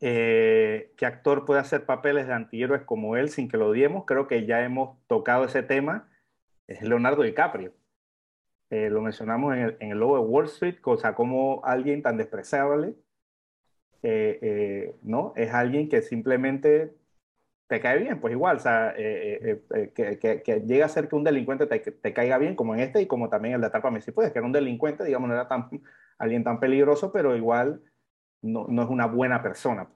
eh, 0.00 0.92
¿qué 0.96 1.06
actor 1.06 1.44
puede 1.44 1.60
hacer 1.60 1.86
papeles 1.86 2.26
de 2.26 2.32
antihéroes 2.32 2.82
como 2.82 3.16
él 3.16 3.28
sin 3.28 3.48
que 3.48 3.58
lo 3.58 3.68
odiemos? 3.68 4.04
Creo 4.06 4.26
que 4.26 4.46
ya 4.46 4.64
hemos 4.64 4.98
tocado 5.06 5.44
ese 5.44 5.62
tema. 5.62 6.08
Es 6.66 6.82
Leonardo 6.82 7.22
DiCaprio. 7.22 7.72
Eh, 8.70 8.90
lo 8.90 9.00
mencionamos 9.00 9.54
en 9.54 9.62
el, 9.62 9.76
en 9.80 9.92
el, 9.92 9.98
logo 9.98 10.16
de 10.16 10.24
Wall 10.24 10.44
Street, 10.44 10.76
o 10.84 10.96
sea, 10.98 11.14
como 11.14 11.64
alguien 11.64 12.02
tan 12.02 12.18
despreciable, 12.18 12.94
eh, 14.02 14.38
eh, 14.42 14.94
¿no? 15.02 15.32
Es 15.36 15.52
alguien 15.54 15.88
que 15.88 16.02
simplemente 16.02 16.94
te 17.66 17.80
cae 17.80 17.98
bien, 17.98 18.20
pues 18.20 18.32
igual, 18.32 18.56
o 18.56 18.60
sea, 18.60 18.94
que, 18.96 19.62
que, 19.94 20.42
que, 20.42 20.60
llega 20.66 20.86
a 20.86 20.90
ser 20.90 21.08
que 21.08 21.16
un 21.16 21.24
delincuente 21.24 21.66
te, 21.66 21.80
te, 21.80 22.12
caiga 22.14 22.38
bien, 22.38 22.56
como 22.56 22.74
en 22.74 22.80
este 22.80 23.02
y 23.02 23.06
como 23.06 23.28
también 23.28 23.54
el 23.54 23.60
de 23.60 23.66
Atrápame 23.66 24.00
si 24.00 24.12
puedes, 24.12 24.32
que 24.32 24.38
era 24.38 24.46
un 24.46 24.52
delincuente, 24.52 25.04
digamos, 25.04 25.28
no 25.28 25.34
era 25.34 25.48
tan, 25.48 25.68
alguien 26.18 26.44
tan 26.44 26.60
peligroso, 26.60 27.12
pero 27.12 27.36
igual 27.36 27.82
no, 28.42 28.66
no 28.68 28.82
es 28.82 28.88
una 28.88 29.06
buena 29.06 29.42
persona. 29.42 29.88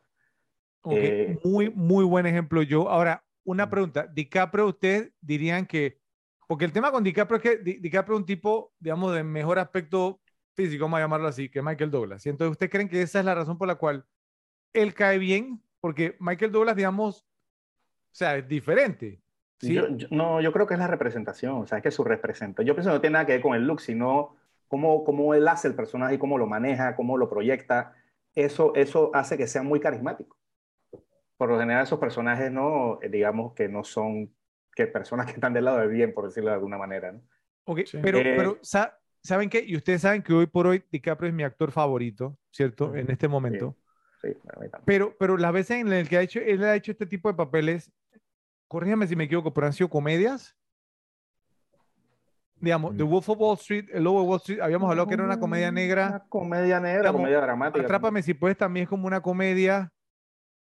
muy, 1.44 1.70
muy 1.70 2.05
buen 2.05 2.26
ejemplo, 2.26 2.62
yo. 2.62 2.89
Ahora, 2.89 3.25
una 3.44 3.68
pregunta, 3.70 4.07
DiCaprio, 4.07 4.67
¿ustedes 4.67 5.12
dirían 5.20 5.67
que 5.67 6.01
porque 6.46 6.64
el 6.64 6.72
tema 6.72 6.90
con 6.90 7.04
DiCaprio 7.04 7.36
es 7.36 7.42
que 7.42 7.56
DiCaprio 7.58 8.16
es 8.16 8.20
un 8.20 8.26
tipo, 8.26 8.72
digamos, 8.78 9.14
de 9.14 9.22
mejor 9.22 9.58
aspecto 9.58 10.20
físico, 10.54 10.84
vamos 10.84 10.98
a 10.98 11.02
llamarlo 11.02 11.28
así, 11.28 11.48
que 11.48 11.62
Michael 11.62 11.90
Douglas. 11.90 12.26
Y 12.26 12.28
entonces, 12.28 12.52
¿ustedes 12.52 12.70
creen 12.70 12.88
que 12.88 13.02
esa 13.02 13.20
es 13.20 13.24
la 13.24 13.34
razón 13.34 13.58
por 13.58 13.68
la 13.68 13.76
cual 13.76 14.04
él 14.72 14.94
cae 14.94 15.18
bien? 15.18 15.62
Porque 15.80 16.16
Michael 16.20 16.52
Douglas, 16.52 16.76
digamos, 16.76 17.22
o 17.22 18.14
sea, 18.14 18.36
es 18.36 18.46
diferente. 18.46 19.20
¿sí? 19.58 19.78
no, 20.10 20.40
yo 20.40 20.52
creo 20.52 20.66
que 20.66 20.74
es 20.74 20.80
la 20.80 20.88
representación, 20.88 21.62
o 21.62 21.66
sea, 21.66 21.78
es 21.78 21.84
que 21.84 21.90
su 21.90 22.04
representa. 22.04 22.62
Yo 22.62 22.74
pienso 22.74 22.90
que 22.90 22.94
no 22.94 23.00
tiene 23.00 23.14
nada 23.14 23.26
que 23.26 23.32
ver 23.32 23.42
con 23.42 23.54
el 23.54 23.66
look, 23.66 23.80
sino 23.80 24.36
cómo, 24.68 25.04
cómo 25.04 25.34
él 25.34 25.46
hace 25.48 25.68
el 25.68 25.74
personaje 25.74 26.14
y 26.14 26.18
cómo 26.18 26.38
lo 26.38 26.46
maneja, 26.46 26.96
cómo 26.96 27.16
lo 27.16 27.28
proyecta. 27.30 27.94
Eso, 28.34 28.74
eso 28.74 29.10
hace 29.14 29.36
que 29.36 29.46
sea 29.46 29.62
muy 29.62 29.80
carismático. 29.80 30.36
Por 31.36 31.50
lo 31.50 31.58
general, 31.58 31.84
esos 31.84 31.98
personajes, 31.98 32.52
no, 32.52 32.98
digamos 33.10 33.54
que 33.54 33.68
no 33.68 33.84
son 33.84 34.32
que 34.75 34.86
personas 34.86 35.26
que 35.26 35.33
están 35.33 35.52
del 35.52 35.65
lado 35.65 35.78
del 35.78 35.91
bien, 35.91 36.15
por 36.15 36.26
decirlo 36.26 36.51
de 36.51 36.57
alguna 36.57 36.78
manera. 36.78 37.12
¿no? 37.12 37.20
Ok, 37.65 37.81
pero, 38.02 38.18
eh, 38.18 38.34
pero 38.36 38.59
¿saben 39.23 39.49
qué? 39.49 39.65
Y 39.65 39.76
ustedes 39.76 40.02
saben 40.02 40.23
que 40.23 40.33
hoy 40.33 40.47
por 40.47 40.67
hoy 40.67 40.83
DiCaprio 40.91 41.28
es 41.28 41.34
mi 41.34 41.42
actor 41.42 41.70
favorito, 41.70 42.39
¿cierto? 42.51 42.94
En 42.94 43.10
este 43.10 43.28
momento. 43.28 43.76
Sí, 44.20 44.28
pero, 44.84 45.17
pero 45.18 45.36
las 45.36 45.52
veces 45.52 45.81
en 45.81 45.91
las 45.91 46.09
que 46.09 46.17
ha 46.17 46.23
hecho, 46.23 46.41
él 46.41 46.62
ha 46.65 46.76
hecho 46.76 46.92
este 46.92 47.07
tipo 47.07 47.28
de 47.28 47.34
papeles, 47.34 47.92
corrígame 48.68 49.07
si 49.07 49.17
me 49.17 49.25
equivoco, 49.25 49.52
pero 49.52 49.67
han 49.67 49.73
sido 49.73 49.91
comedias. 49.91 50.57
Digamos, 52.57 52.97
The 52.97 53.02
mm. 53.02 53.09
Wolf 53.09 53.28
of 53.28 53.39
Wall 53.41 53.59
Street, 53.59 53.89
El 53.92 54.05
Lobo 54.05 54.20
de 54.20 54.28
Wall 54.28 54.39
Street, 54.39 54.60
habíamos 54.60 54.89
hablado 54.89 55.09
que 55.09 55.15
era 55.15 55.25
una 55.25 55.41
comedia 55.41 55.73
negra. 55.73 56.09
Una 56.09 56.28
comedia 56.28 56.78
negra, 56.78 57.12
comedia 57.12 57.41
dramática. 57.41 57.84
Atrápame 57.84 58.23
si 58.23 58.34
puedes, 58.34 58.57
también 58.57 58.84
es 58.84 58.89
como 58.89 59.09
una 59.09 59.20
comedia. 59.20 59.92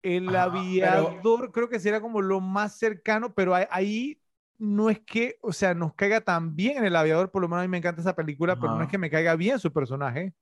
El 0.02 0.36
aviador 0.36 1.52
creo 1.52 1.70
que 1.70 1.80
sería 1.80 2.02
como 2.02 2.22
lo 2.22 2.40
más 2.40 2.78
cercano, 2.78 3.34
pero 3.34 3.56
ahí 3.56 4.22
no 4.58 4.90
es 4.90 5.00
que, 5.00 5.38
o 5.42 5.54
sea, 5.54 5.74
nos 5.74 5.94
caiga 5.94 6.22
tan 6.22 6.56
bien 6.56 6.78
en 6.78 6.86
el 6.86 6.96
aviador, 6.96 7.32
por 7.32 7.42
lo 7.42 7.48
menos 7.48 7.64
a 7.64 7.68
mí 7.68 7.70
me 7.70 7.78
encanta 7.78 8.02
esa 8.02 8.16
película, 8.16 8.60
pero 8.60 8.76
no 8.76 8.84
es 8.84 8.90
que 8.90 8.98
me 8.98 9.10
caiga 9.10 9.36
bien 9.36 9.60
su 9.60 9.72
personaje. 9.72 10.34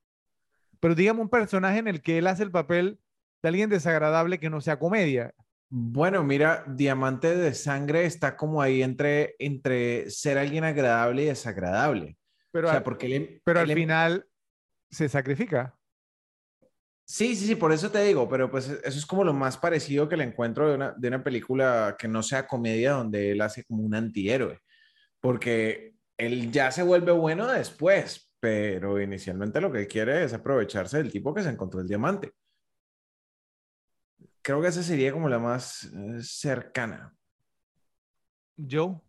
Pero 0.80 0.94
digamos 0.94 1.22
un 1.22 1.30
personaje 1.30 1.78
en 1.78 1.88
el 1.88 2.02
que 2.02 2.18
él 2.18 2.26
hace 2.26 2.42
el 2.42 2.50
papel 2.50 3.00
de 3.42 3.48
alguien 3.48 3.70
desagradable 3.70 4.38
que 4.38 4.50
no 4.50 4.60
sea 4.60 4.78
comedia. 4.78 5.34
Bueno, 5.68 6.22
mira, 6.22 6.64
Diamante 6.68 7.36
de 7.36 7.52
Sangre 7.52 8.04
está 8.04 8.36
como 8.36 8.62
ahí 8.62 8.82
entre, 8.82 9.34
entre 9.38 10.08
ser 10.10 10.38
alguien 10.38 10.64
agradable 10.64 11.22
y 11.22 11.26
desagradable. 11.26 12.16
Pero, 12.52 12.70
porque 12.84 13.40
pero 13.44 13.60
al 13.60 13.72
final 13.72 14.26
se 14.90 15.08
sacrifica. 15.08 15.76
Sí, 17.08 17.36
sí, 17.36 17.46
sí, 17.46 17.54
por 17.54 17.72
eso 17.72 17.88
te 17.92 18.02
digo, 18.02 18.28
pero 18.28 18.50
pues 18.50 18.68
eso 18.68 18.98
es 18.98 19.06
como 19.06 19.22
lo 19.22 19.32
más 19.32 19.56
parecido 19.56 20.08
que 20.08 20.16
le 20.16 20.24
encuentro 20.24 20.68
de 20.68 20.74
una, 20.74 20.92
de 20.92 21.06
una 21.06 21.22
película 21.22 21.94
que 21.96 22.08
no 22.08 22.20
sea 22.20 22.48
comedia 22.48 22.92
donde 22.92 23.30
él 23.30 23.40
hace 23.42 23.62
como 23.64 23.84
un 23.84 23.94
antihéroe, 23.94 24.58
porque 25.20 25.94
él 26.18 26.50
ya 26.50 26.72
se 26.72 26.82
vuelve 26.82 27.12
bueno 27.12 27.46
después, 27.46 28.34
pero 28.40 29.00
inicialmente 29.00 29.60
lo 29.60 29.70
que 29.70 29.86
quiere 29.86 30.24
es 30.24 30.34
aprovecharse 30.34 30.98
del 30.98 31.12
tipo 31.12 31.32
que 31.32 31.42
se 31.44 31.50
encontró 31.50 31.80
el 31.80 31.86
diamante. 31.86 32.32
Creo 34.42 34.60
que 34.60 34.68
esa 34.68 34.82
sería 34.82 35.12
como 35.12 35.28
la 35.28 35.38
más 35.38 35.84
eh, 35.84 36.18
cercana. 36.22 37.14
¿Yo? 38.56 39.00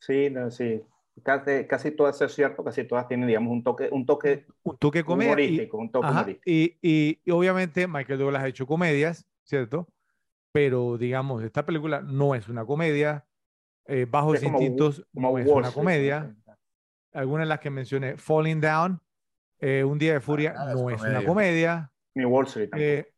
Sí, 0.00 0.30
no, 0.30 0.50
sí 0.50 0.82
casi, 1.22 1.66
casi 1.66 1.90
todas 1.90 2.20
es 2.20 2.34
cierto, 2.34 2.64
casi 2.64 2.84
todas 2.84 3.06
tienen, 3.08 3.26
digamos, 3.26 3.52
un 3.52 3.62
toque, 3.62 3.88
un 3.92 4.06
toque, 4.06 4.46
un 4.62 4.76
toque 4.78 5.04
humorístico, 5.06 5.76
un 5.76 5.90
toque 5.90 6.40
y, 6.44 6.78
y, 6.82 7.20
y, 7.24 7.30
obviamente 7.30 7.86
Michael 7.86 8.18
Douglas 8.18 8.42
ha 8.42 8.48
hecho 8.48 8.66
comedias, 8.66 9.26
¿cierto? 9.44 9.88
Pero, 10.52 10.98
digamos, 10.98 11.42
esta 11.42 11.64
película 11.64 12.02
no 12.02 12.34
es 12.34 12.48
una 12.48 12.64
comedia, 12.64 13.26
eh, 13.86 14.06
Bajos 14.08 14.42
Instintos 14.42 15.06
no 15.12 15.38
es 15.38 15.46
una 15.46 15.70
comedia, 15.70 16.34
algunas 17.12 17.46
de 17.46 17.48
las 17.48 17.60
que 17.60 17.70
mencioné, 17.70 18.16
Falling 18.16 18.60
Down, 18.60 19.00
eh, 19.58 19.84
Un 19.84 19.98
Día 19.98 20.14
de 20.14 20.20
Furia 20.20 20.54
ah, 20.56 20.74
no 20.74 20.90
es, 20.90 21.00
una 21.00 21.24
comedia, 21.24 21.92
ni 22.14 22.24
Wall 22.24 22.46
Street. 22.46 22.70
Eh, 22.76 23.12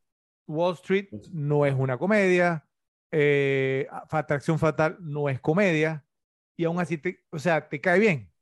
Wall 0.46 0.74
Street. 0.74 1.08
no 1.32 1.64
es 1.66 1.74
una 1.74 1.96
comedia, 1.98 2.66
eh, 3.10 3.86
Atracción 4.10 4.58
Fatal 4.58 4.96
no 5.00 5.28
es 5.28 5.40
comedia, 5.40 6.04
y 6.56 6.64
aún 6.64 6.80
así, 6.80 6.98
te, 6.98 7.24
o 7.30 7.38
sea, 7.38 7.68
te 7.68 7.80
cae 7.80 7.98
bien. 7.98 8.32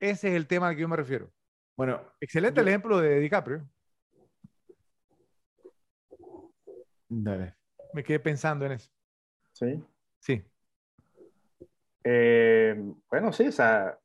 Ese 0.00 0.28
es 0.28 0.34
el 0.34 0.46
tema 0.46 0.68
al 0.68 0.74
que 0.74 0.82
yo 0.82 0.88
me 0.88 0.96
refiero. 0.96 1.32
Bueno, 1.76 2.00
excelente 2.20 2.60
el 2.60 2.68
ejemplo 2.68 2.98
de 2.98 3.20
DiCaprio. 3.20 3.68
Dale. 7.08 7.54
Me 7.92 8.02
quedé 8.02 8.20
pensando 8.20 8.66
en 8.66 8.72
eso. 8.72 8.90
Sí. 9.52 9.82
Sí. 10.18 10.44
Eh, 12.04 12.74
bueno, 13.08 13.32
sí, 13.32 13.46
o 13.46 13.52
sea, 13.52 13.98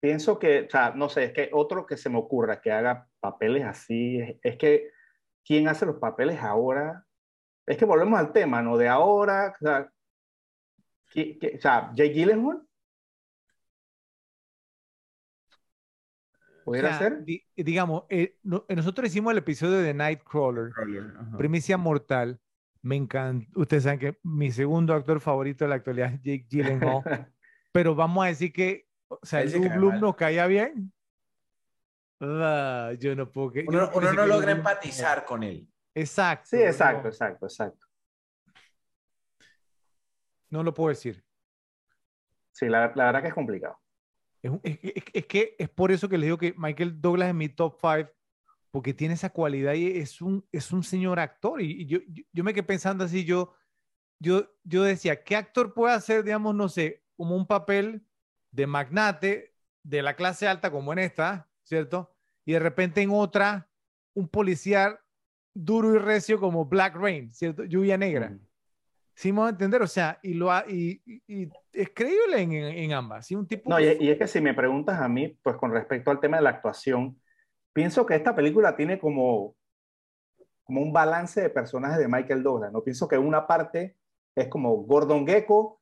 pienso 0.00 0.38
que, 0.38 0.62
o 0.62 0.70
sea, 0.70 0.92
no 0.94 1.08
sé, 1.08 1.24
es 1.24 1.32
que 1.32 1.50
otro 1.52 1.84
que 1.86 1.96
se 1.96 2.08
me 2.08 2.18
ocurra 2.18 2.60
que 2.60 2.70
haga 2.70 3.08
papeles 3.18 3.64
así, 3.64 4.20
es, 4.20 4.36
es 4.42 4.56
que 4.56 4.90
quién 5.44 5.68
hace 5.68 5.86
los 5.86 5.96
papeles 5.98 6.38
ahora, 6.40 7.04
es 7.66 7.76
que 7.76 7.84
volvemos 7.84 8.18
al 8.18 8.32
tema, 8.32 8.62
¿no? 8.62 8.76
De 8.76 8.88
ahora, 8.88 9.54
o 9.60 9.64
sea, 9.64 9.92
o 11.14 11.60
sea, 11.60 11.92
Jay 11.96 12.12
Gyllenhaal. 12.12 12.62
¿Pudiera 16.64 16.98
ser? 16.98 17.24
digamos, 17.54 18.04
eh, 18.08 18.38
nosotros 18.42 19.08
hicimos 19.08 19.30
el 19.30 19.38
episodio 19.38 19.78
de 19.78 19.94
Nightcrawler, 19.94 20.72
Primicia 21.38 21.76
Mortal. 21.76 22.40
Me 22.82 22.96
encanta. 22.96 23.46
Ustedes 23.54 23.84
saben 23.84 24.00
que 24.00 24.18
mi 24.24 24.50
segundo 24.50 24.92
actor 24.92 25.20
favorito 25.20 25.64
de 25.64 25.68
la 25.68 25.76
actualidad 25.76 26.14
es 26.14 26.22
Jake 26.22 26.46
Gyllenhaal. 26.48 27.02
pero 27.72 27.94
vamos 27.94 28.24
a 28.24 28.28
decir 28.28 28.52
que, 28.52 28.88
o 29.06 29.20
sea, 29.22 29.42
el 29.42 29.68
Bloom 29.68 30.00
nos 30.00 30.16
caía 30.16 30.46
bien. 30.46 30.92
Ah, 32.20 32.92
yo 32.98 33.14
no 33.14 33.30
puedo. 33.30 33.52
Uno, 33.68 33.90
uno 33.94 34.12
no 34.12 34.26
logra 34.26 34.52
empatizar 34.52 35.24
con 35.24 35.42
él. 35.42 35.68
Exacto. 35.94 36.48
Sí, 36.50 36.56
exacto, 36.56 37.08
exacto, 37.08 37.46
exacto. 37.46 37.85
No 40.56 40.62
lo 40.62 40.72
puedo 40.72 40.88
decir. 40.88 41.22
Sí, 42.52 42.66
la, 42.66 42.90
la 42.94 43.04
verdad 43.04 43.20
que 43.20 43.28
es 43.28 43.34
complicado. 43.34 43.78
Es, 44.40 44.50
es, 44.62 44.78
es, 45.12 45.26
que 45.26 45.54
es 45.58 45.68
por 45.68 45.92
eso 45.92 46.08
que 46.08 46.16
les 46.16 46.28
digo 46.28 46.38
que 46.38 46.54
Michael 46.56 46.98
Douglas 46.98 47.28
es 47.28 47.34
mi 47.34 47.50
top 47.50 47.76
5, 47.78 48.10
porque 48.70 48.94
tiene 48.94 49.12
esa 49.12 49.28
cualidad 49.28 49.74
y 49.74 49.98
es 49.98 50.22
un, 50.22 50.46
es 50.50 50.72
un 50.72 50.82
señor 50.82 51.20
actor. 51.20 51.60
Y, 51.60 51.84
yo, 51.84 51.98
yo, 52.32 52.42
me 52.42 52.54
quedé 52.54 52.62
pensando 52.62 53.04
así, 53.04 53.26
yo, 53.26 53.52
yo, 54.18 54.50
yo 54.64 54.82
decía, 54.82 55.22
¿qué 55.22 55.36
actor 55.36 55.74
puede 55.74 55.94
hacer, 55.94 56.24
digamos, 56.24 56.54
no 56.54 56.70
sé, 56.70 57.04
como 57.18 57.36
un 57.36 57.46
papel 57.46 58.06
de 58.50 58.66
magnate 58.66 59.54
de 59.82 60.00
la 60.00 60.16
clase 60.16 60.48
alta 60.48 60.70
como 60.70 60.90
en 60.94 61.00
esta, 61.00 61.50
¿cierto? 61.64 62.16
Y 62.46 62.52
de 62.52 62.60
repente 62.60 63.02
en 63.02 63.10
otra, 63.12 63.68
un 64.14 64.26
policía 64.26 64.98
duro 65.52 65.94
y 65.94 65.98
recio 65.98 66.40
como 66.40 66.64
Black 66.64 66.94
Rain, 66.94 67.30
¿cierto? 67.34 67.64
Lluvia 67.64 67.98
negra. 67.98 68.30
Mm. 68.30 68.45
Sí, 69.16 69.30
vamos 69.30 69.46
a 69.46 69.50
entender, 69.50 69.80
o 69.80 69.86
sea, 69.86 70.18
y, 70.22 70.34
lo 70.34 70.50
y, 70.68 71.00
y, 71.26 71.48
es 71.72 71.90
creíble 71.94 72.38
en, 72.38 72.52
en, 72.52 72.92
ambas. 72.92 73.26
¿sí? 73.26 73.34
Un 73.34 73.46
tipo 73.46 73.70
no, 73.70 73.80
y, 73.80 74.10
es 74.10 74.18
que 74.18 74.26
si 74.26 74.42
me 74.42 74.52
preguntas 74.52 75.00
a 75.00 75.08
mí, 75.08 75.28
pues 75.42 75.56
con 75.56 75.72
respecto 75.72 76.10
al 76.10 76.20
tema 76.20 76.36
de 76.36 76.42
la 76.42 76.50
actuación, 76.50 77.18
pienso 77.72 78.04
que 78.04 78.14
esta 78.14 78.36
película 78.36 78.76
tiene 78.76 78.98
como, 78.98 79.56
como 80.64 80.82
un 80.82 80.92
balance 80.92 81.40
de 81.40 81.48
personajes 81.48 81.98
de 81.98 82.08
Michael 82.08 82.42
Douglas, 82.42 82.70
¿no? 82.70 82.82
Pienso 82.82 83.08
que 83.08 83.16
una 83.16 83.46
parte 83.46 83.96
es 84.34 84.48
como 84.48 84.76
Gordon 84.82 85.26
Gecko, 85.26 85.80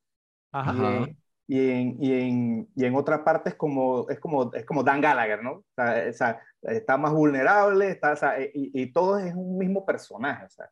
Ajá. 0.52 1.08
Y, 1.48 1.58
en, 1.58 1.96
y, 2.00 2.12
en, 2.12 2.68
y 2.76 2.84
en 2.84 2.94
otra 2.94 3.24
parte 3.24 3.50
es 3.50 3.56
como, 3.56 4.08
es 4.08 4.20
como, 4.20 4.54
es 4.54 4.64
como 4.64 4.84
Dan 4.84 5.00
Gallagher, 5.00 5.42
¿no? 5.42 5.54
O 5.54 5.64
sea, 5.74 6.04
o 6.08 6.12
sea 6.12 6.40
está 6.62 6.96
más 6.96 7.12
vulnerable, 7.12 7.90
está, 7.90 8.12
o 8.12 8.16
sea, 8.16 8.40
y, 8.40 8.70
y, 8.72 8.92
todo 8.92 9.18
es 9.18 9.34
un 9.34 9.58
mismo 9.58 9.84
personaje, 9.84 10.44
o 10.46 10.50
sea. 10.50 10.70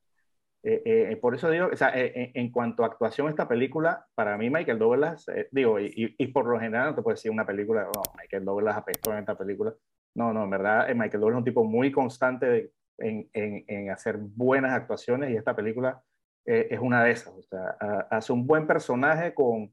Eh, 0.64 1.10
eh, 1.10 1.16
por 1.16 1.34
eso 1.34 1.50
digo, 1.50 1.70
o 1.72 1.76
sea, 1.76 1.90
eh, 1.98 2.30
en 2.34 2.52
cuanto 2.52 2.84
a 2.84 2.86
actuación, 2.86 3.28
esta 3.28 3.48
película, 3.48 4.06
para 4.14 4.38
mí 4.38 4.48
Michael 4.48 4.78
Douglas, 4.78 5.26
digo, 5.50 5.80
y, 5.80 6.14
y, 6.16 6.26
por 6.28 6.46
lo 6.46 6.60
general 6.60 6.90
no 6.90 6.94
te 6.94 7.02
puedo 7.02 7.16
decir 7.16 7.32
una 7.32 7.44
película, 7.44 7.82
no, 7.84 8.02
Michael 8.16 8.44
Douglas 8.44 8.76
apestó 8.76 9.12
en 9.12 9.18
esta 9.18 9.36
película. 9.36 9.74
No, 10.14 10.32
no, 10.32 10.44
en 10.44 10.50
verdad, 10.50 10.88
Michael 10.94 11.20
Douglas 11.20 11.36
es 11.36 11.38
un 11.38 11.44
tipo 11.44 11.64
muy 11.64 11.90
constante 11.90 12.72
en, 12.98 13.28
en, 13.32 13.64
en, 13.66 13.90
hacer 13.90 14.18
buenas 14.18 14.72
actuaciones 14.72 15.30
y 15.30 15.36
esta 15.36 15.56
película 15.56 16.00
es 16.44 16.78
una 16.80 17.02
de 17.02 17.12
esas. 17.12 17.34
O 17.34 17.42
sea, 17.42 17.76
hace 18.10 18.32
un 18.32 18.46
buen 18.46 18.66
personaje 18.66 19.34
con, 19.34 19.72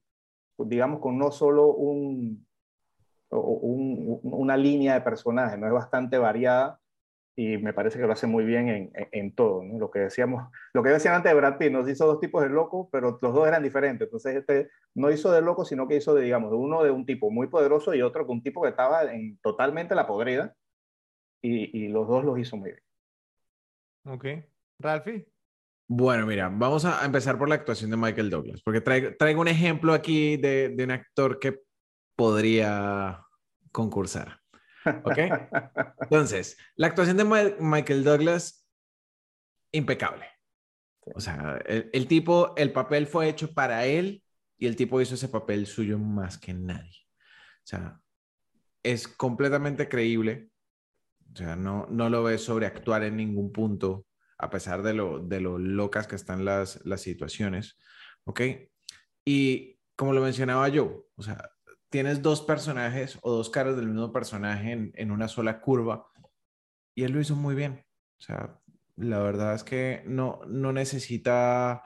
digamos, 0.58 1.02
con 1.02 1.18
no 1.18 1.30
solo 1.32 1.74
un, 1.74 2.48
una 3.30 4.58
línea 4.58 4.96
de 4.96 5.02
personaje, 5.02 5.58
¿no? 5.58 5.68
Es 5.68 5.74
bastante 5.74 6.18
variada 6.18 6.79
y 7.40 7.58
me 7.58 7.72
parece 7.72 7.98
que 7.98 8.06
lo 8.06 8.12
hace 8.12 8.28
muy 8.28 8.44
bien 8.44 8.68
en, 8.68 8.92
en, 9.14 9.34
todo, 9.34 9.64
¿no? 9.64 9.80
Lo 9.80 9.90
que 9.90 10.00
decíamos, 10.00 10.52
lo 10.74 10.84
que 10.84 10.90
decían 10.90 11.16
antes 11.16 11.32
de 11.32 11.38
Brad 11.38 11.58
Pitt, 11.58 11.72
nos 11.72 11.90
hizo 11.90 12.06
dos 12.06 12.20
tipos 12.20 12.44
de 12.44 12.50
loco, 12.50 12.90
pero 12.92 13.18
los 13.22 13.34
dos 13.34 13.48
eran 13.48 13.64
diferentes. 13.64 14.08
Entonces 14.08 14.36
este 14.36 14.70
no 14.94 15.10
hizo 15.10 15.32
de 15.32 15.42
loco, 15.42 15.64
sino 15.64 15.88
que 15.88 15.96
hizo 15.96 16.14
de, 16.14 16.24
digamos, 16.24 16.52
de 16.52 16.58
uno 16.58 16.84
de 16.84 16.92
un 16.92 17.06
tipo 17.06 17.32
muy 17.32 17.48
poderoso 17.48 17.94
y 17.94 18.02
otro 18.02 18.28
con 18.28 18.40
un 18.40 18.44
tipo 18.44 18.62
que 18.62 18.68
estaba 18.68 19.04
en 19.04 19.38
totalmente 19.38 19.96
la 19.96 20.06
podrida 20.06 20.54
y, 21.42 21.86
y 21.86 21.88
los 21.88 22.10
dos 22.10 22.26
los 22.26 22.38
hizo 22.38 22.58
muy 22.58 22.72
bien. 22.72 22.84
Ok. 24.04 24.26
Ralphie. 24.78 25.26
Bueno, 25.88 26.26
mira, 26.26 26.50
vamos 26.52 26.84
a 26.84 27.06
empezar 27.06 27.38
por 27.38 27.48
la 27.48 27.56
actuación 27.56 27.90
de 27.90 27.96
Michael 27.96 28.30
Douglas, 28.30 28.62
porque 28.66 28.82
traigo, 28.82 29.16
traigo 29.18 29.40
un 29.40 29.48
ejemplo 29.48 29.94
aquí 29.94 30.36
de, 30.36 30.76
de 30.76 30.84
un 30.84 30.92
actor 30.92 31.40
que 31.40 31.62
podría 32.18 33.24
concursar. 33.72 34.42
¿Ok? 35.04 35.18
Entonces, 36.02 36.58
la 36.76 36.88
actuación 36.88 37.18
de 37.18 37.56
Michael 37.60 38.04
Douglas, 38.04 38.66
impecable. 39.72 40.26
O 41.16 41.20
sea, 41.20 41.60
el, 41.66 42.08
tipo, 42.08 42.54
el 42.56 42.72
papel 42.72 43.08
fue 43.08 43.30
hecho 43.30 43.54
para 43.54 43.86
él 43.86 44.24
y 44.58 44.68
el 44.68 44.76
tipo 44.76 45.02
hizo 45.02 45.16
ese 45.16 45.30
papel 45.30 45.66
suyo 45.66 45.98
más 45.98 46.38
que 46.38 46.54
nadie. 46.54 46.98
O 47.64 47.68
sea, 47.70 48.00
es 48.84 49.08
completamente 49.08 49.90
creíble. 49.90 50.50
O 51.34 51.36
sea, 51.36 51.56
no, 51.56 51.88
no 51.90 52.10
lo 52.10 52.24
ves 52.24 52.44
sobreactuar 52.44 53.04
en 53.04 53.18
ningún 53.18 53.52
punto, 53.52 54.06
a 54.38 54.50
pesar 54.50 54.84
de 54.84 54.94
lo, 54.94 55.20
de 55.20 55.42
lo 55.42 55.58
locas 55.58 56.08
que 56.08 56.16
están 56.16 56.46
las, 56.46 56.84
las 56.86 57.02
situaciones. 57.02 57.78
¿Ok? 58.26 58.42
Y 59.26 59.80
como 59.96 60.14
lo 60.14 60.22
mencionaba 60.22 60.70
yo, 60.70 61.08
o 61.16 61.22
sea, 61.22 61.52
tienes 61.90 62.22
dos 62.22 62.42
personajes 62.42 63.18
o 63.22 63.32
dos 63.32 63.50
caras 63.50 63.76
del 63.76 63.88
mismo 63.88 64.12
personaje 64.12 64.72
en, 64.72 64.92
en, 64.96 65.12
una 65.12 65.28
sola 65.28 65.60
curva 65.62 66.08
y 66.96 67.04
él 67.04 67.12
lo 67.12 67.20
hizo 67.20 67.36
muy 67.36 67.56
bien. 67.56 67.86
O 68.20 68.22
sea, 68.22 68.60
la 68.96 69.20
verdad 69.20 69.56
es 69.56 69.64
que 69.64 70.04
no, 70.06 70.42
no 70.48 70.74
necesita 70.74 71.84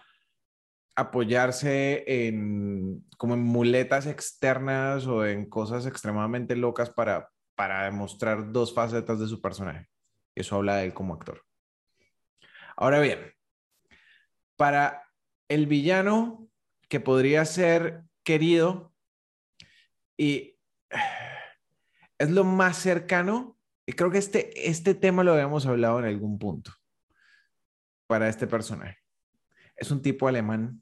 apoyarse 0.96 2.04
en 2.28 3.06
como 3.18 3.34
en 3.34 3.44
muletas 3.44 4.06
externas 4.06 5.08
o 5.08 5.26
en 5.26 5.50
cosas 5.50 5.86
extremadamente 5.86 6.56
locas 6.56 6.90
para, 6.90 7.30
para 7.56 7.86
demostrar 7.86 8.52
dos 8.52 8.74
facetas 8.74 9.20
de 9.20 9.28
su 9.28 9.42
personaje. 9.42 9.88
Eso 10.36 10.56
habla 10.56 10.78
de 10.78 10.86
él 10.86 10.94
como 10.94 11.14
actor. 11.14 11.44
Ahora 12.76 13.00
bien, 13.00 13.20
para 14.56 15.04
el 15.48 15.68
villano 15.68 16.48
que 16.90 17.00
podría 17.00 17.46
ser 17.46 18.04
querido 18.24 18.93
y 20.18 20.58
es 22.18 22.30
lo 22.30 22.44
más 22.44 22.78
cercano, 22.78 23.58
y 23.86 23.94
creo 23.94 24.12
que 24.12 24.18
este, 24.18 24.70
este 24.70 24.94
tema 24.94 25.24
lo 25.24 25.34
habíamos 25.34 25.66
hablado 25.66 26.00
en 26.00 26.06
algún 26.06 26.40
punto 26.40 26.72
para 28.08 28.30
este 28.30 28.48
personaje. 28.48 28.98
Es 29.76 29.92
un 29.92 30.02
tipo 30.02 30.28
alemán 30.28 30.82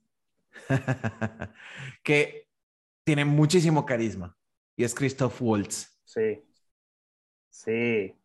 que 2.04 2.50
tiene 3.04 3.26
muchísimo 3.26 3.86
carisma 3.86 4.38
y 4.76 4.84
es 4.84 4.94
Christoph 4.94 5.42
Waltz. 5.42 6.00
Sí, 6.04 6.44
sí. 7.50 8.16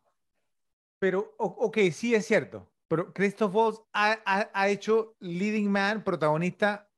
Pero, 0.99 1.35
ok, 1.37 1.77
sí 1.91 2.15
es 2.15 2.25
cierto, 2.25 2.71
pero 2.87 3.13
Christoph 3.13 3.53
Waltz 3.53 3.81
ha, 3.93 4.17
ha, 4.25 4.69
hecho 4.69 5.15
leading 5.19 5.71
man, 5.71 6.03
protagonista. 6.03 6.89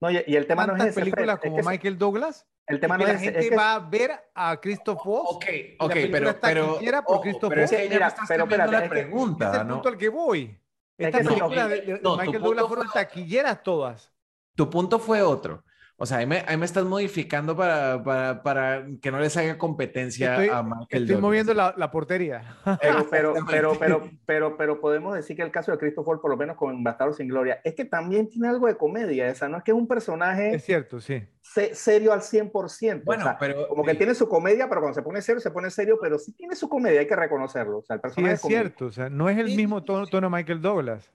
No, 0.00 0.10
y, 0.10 0.16
el 0.16 0.46
tema 0.46 0.66
no 0.66 0.76
es 0.84 0.94
películas 0.94 1.38
como 1.38 1.58
Michael 1.62 1.98
Douglas? 1.98 2.46
El 2.68 2.80
tema 2.80 2.98
no 2.98 3.06
es, 3.06 3.14
la 3.14 3.18
gente 3.18 3.56
va 3.56 3.74
a 3.74 3.78
ver 3.78 4.10
a 4.34 4.60
Christoph 4.60 5.00
Waltz. 5.04 5.36
Ok, 5.36 5.44
ok, 5.78 5.92
pero, 6.12 6.36
pero, 6.40 6.78
por 7.06 7.20
Christoph 7.22 7.50
pero, 7.54 7.66
mira, 7.88 8.14
pero 8.28 8.44
espérate, 8.44 8.72
la 8.72 8.88
pregunta, 8.88 9.52
es 9.52 9.60
el 9.60 9.66
punto 9.66 9.88
al 9.88 9.96
que 9.96 10.08
voy. 10.08 10.60
Estas 10.98 11.26
películas 11.26 11.68
de, 11.70 11.80
de 11.80 12.00
Michael 12.02 12.42
Douglas 12.42 12.66
fueron 12.66 12.88
taquilleras 12.92 13.62
todas. 13.62 14.12
Tu 14.54 14.68
punto 14.68 14.98
fue 14.98 15.22
otro. 15.22 15.64
O 16.00 16.06
sea, 16.06 16.18
ahí 16.18 16.26
me, 16.26 16.44
ahí 16.46 16.56
me 16.56 16.64
estás 16.64 16.84
modificando 16.84 17.56
para, 17.56 18.04
para, 18.04 18.40
para, 18.44 18.86
que 19.02 19.10
no 19.10 19.18
les 19.18 19.36
haga 19.36 19.58
competencia 19.58 20.36
a 20.56 20.62
Michael 20.62 21.02
Estoy 21.02 21.20
moviendo 21.20 21.52
la, 21.54 21.74
la, 21.76 21.90
portería. 21.90 22.56
Pero, 22.80 23.10
pero, 23.10 23.34
pero, 23.48 23.72
pero, 23.78 24.10
pero, 24.24 24.56
pero, 24.56 24.80
podemos 24.80 25.16
decir 25.16 25.34
que 25.34 25.42
el 25.42 25.50
caso 25.50 25.72
de 25.72 25.78
Christopher, 25.78 26.18
por 26.22 26.30
lo 26.30 26.36
menos 26.36 26.56
con 26.56 26.84
Bastardo 26.84 27.14
sin 27.14 27.26
Gloria, 27.26 27.60
es 27.64 27.74
que 27.74 27.84
también 27.84 28.28
tiene 28.28 28.46
algo 28.46 28.68
de 28.68 28.76
comedia. 28.76 29.28
Esa 29.28 29.48
no 29.48 29.58
es 29.58 29.64
que 29.64 29.72
es 29.72 29.76
un 29.76 29.88
personaje. 29.88 30.54
Es 30.54 30.64
cierto, 30.64 31.00
sí. 31.00 31.26
serio 31.42 32.12
al 32.12 32.20
100%. 32.20 33.02
Bueno, 33.04 33.24
o 33.24 33.26
sea, 33.26 33.36
pero. 33.36 33.66
Como 33.66 33.82
que 33.82 33.94
tiene 33.96 34.14
su 34.14 34.28
comedia, 34.28 34.68
pero 34.68 34.80
cuando 34.80 34.94
se 34.94 35.02
pone 35.02 35.20
serio, 35.20 35.40
se 35.40 35.50
pone 35.50 35.68
serio, 35.68 35.98
pero 36.00 36.16
sí 36.16 36.32
tiene 36.32 36.54
su 36.54 36.68
comedia, 36.68 37.00
hay 37.00 37.08
que 37.08 37.16
reconocerlo. 37.16 37.78
O 37.78 37.82
sea, 37.82 37.94
el 37.94 38.00
personaje 38.00 38.36
sí, 38.36 38.46
es 38.46 38.48
cierto. 38.48 38.86
O 38.86 38.92
sea, 38.92 39.10
no 39.10 39.28
es 39.28 39.36
el 39.36 39.56
mismo 39.56 39.82
tono, 39.82 40.06
tono 40.06 40.30
Michael 40.30 40.62
Douglas. 40.62 41.10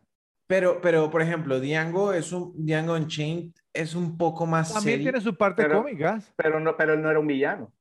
Pero, 0.54 0.80
pero, 0.82 1.10
por 1.10 1.24
ejemplo, 1.24 1.60
Django 1.60 2.14
es 2.14 2.32
un 2.32 2.54
Django 2.64 2.94
Unchained 2.94 3.54
es 3.74 3.96
un 3.96 4.20
poco 4.20 4.46
más 4.46 4.72
También 4.72 5.02
tiene 5.02 5.20
su 5.20 5.36
parte 5.36 5.68
cómica. 5.68 6.22
Pero 6.36 6.60
no, 6.60 6.78
pero 6.78 6.94
él 6.94 7.02
no 7.02 7.10
era 7.10 7.20
un 7.20 7.26
villano. 7.26 7.74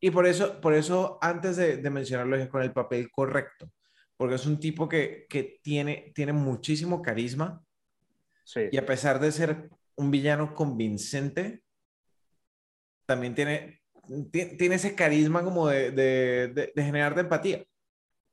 Y 0.00 0.10
por 0.10 0.26
eso, 0.26 0.58
por 0.62 0.72
eso 0.72 1.18
antes 1.20 1.56
de, 1.58 1.76
de 1.76 1.90
mencionarlo, 1.90 2.34
es 2.36 2.48
con 2.48 2.62
el 2.62 2.72
papel 2.72 3.10
correcto. 3.10 3.70
Porque 4.16 4.36
es 4.36 4.46
un 4.46 4.58
tipo 4.58 4.88
que, 4.88 5.26
que 5.28 5.60
tiene, 5.62 6.10
tiene 6.14 6.32
muchísimo 6.32 7.02
carisma. 7.02 7.62
Sí. 8.44 8.62
Y 8.72 8.78
a 8.78 8.86
pesar 8.86 9.20
de 9.20 9.30
ser 9.30 9.68
un 9.96 10.10
villano 10.10 10.54
convincente, 10.54 11.64
también 13.04 13.34
tiene, 13.34 13.82
tiene 14.32 14.76
ese 14.76 14.94
carisma 14.94 15.44
como 15.44 15.68
de, 15.68 15.90
de, 15.90 16.72
de, 16.74 16.82
generar 16.82 17.14
de 17.14 17.20
empatía. 17.20 17.62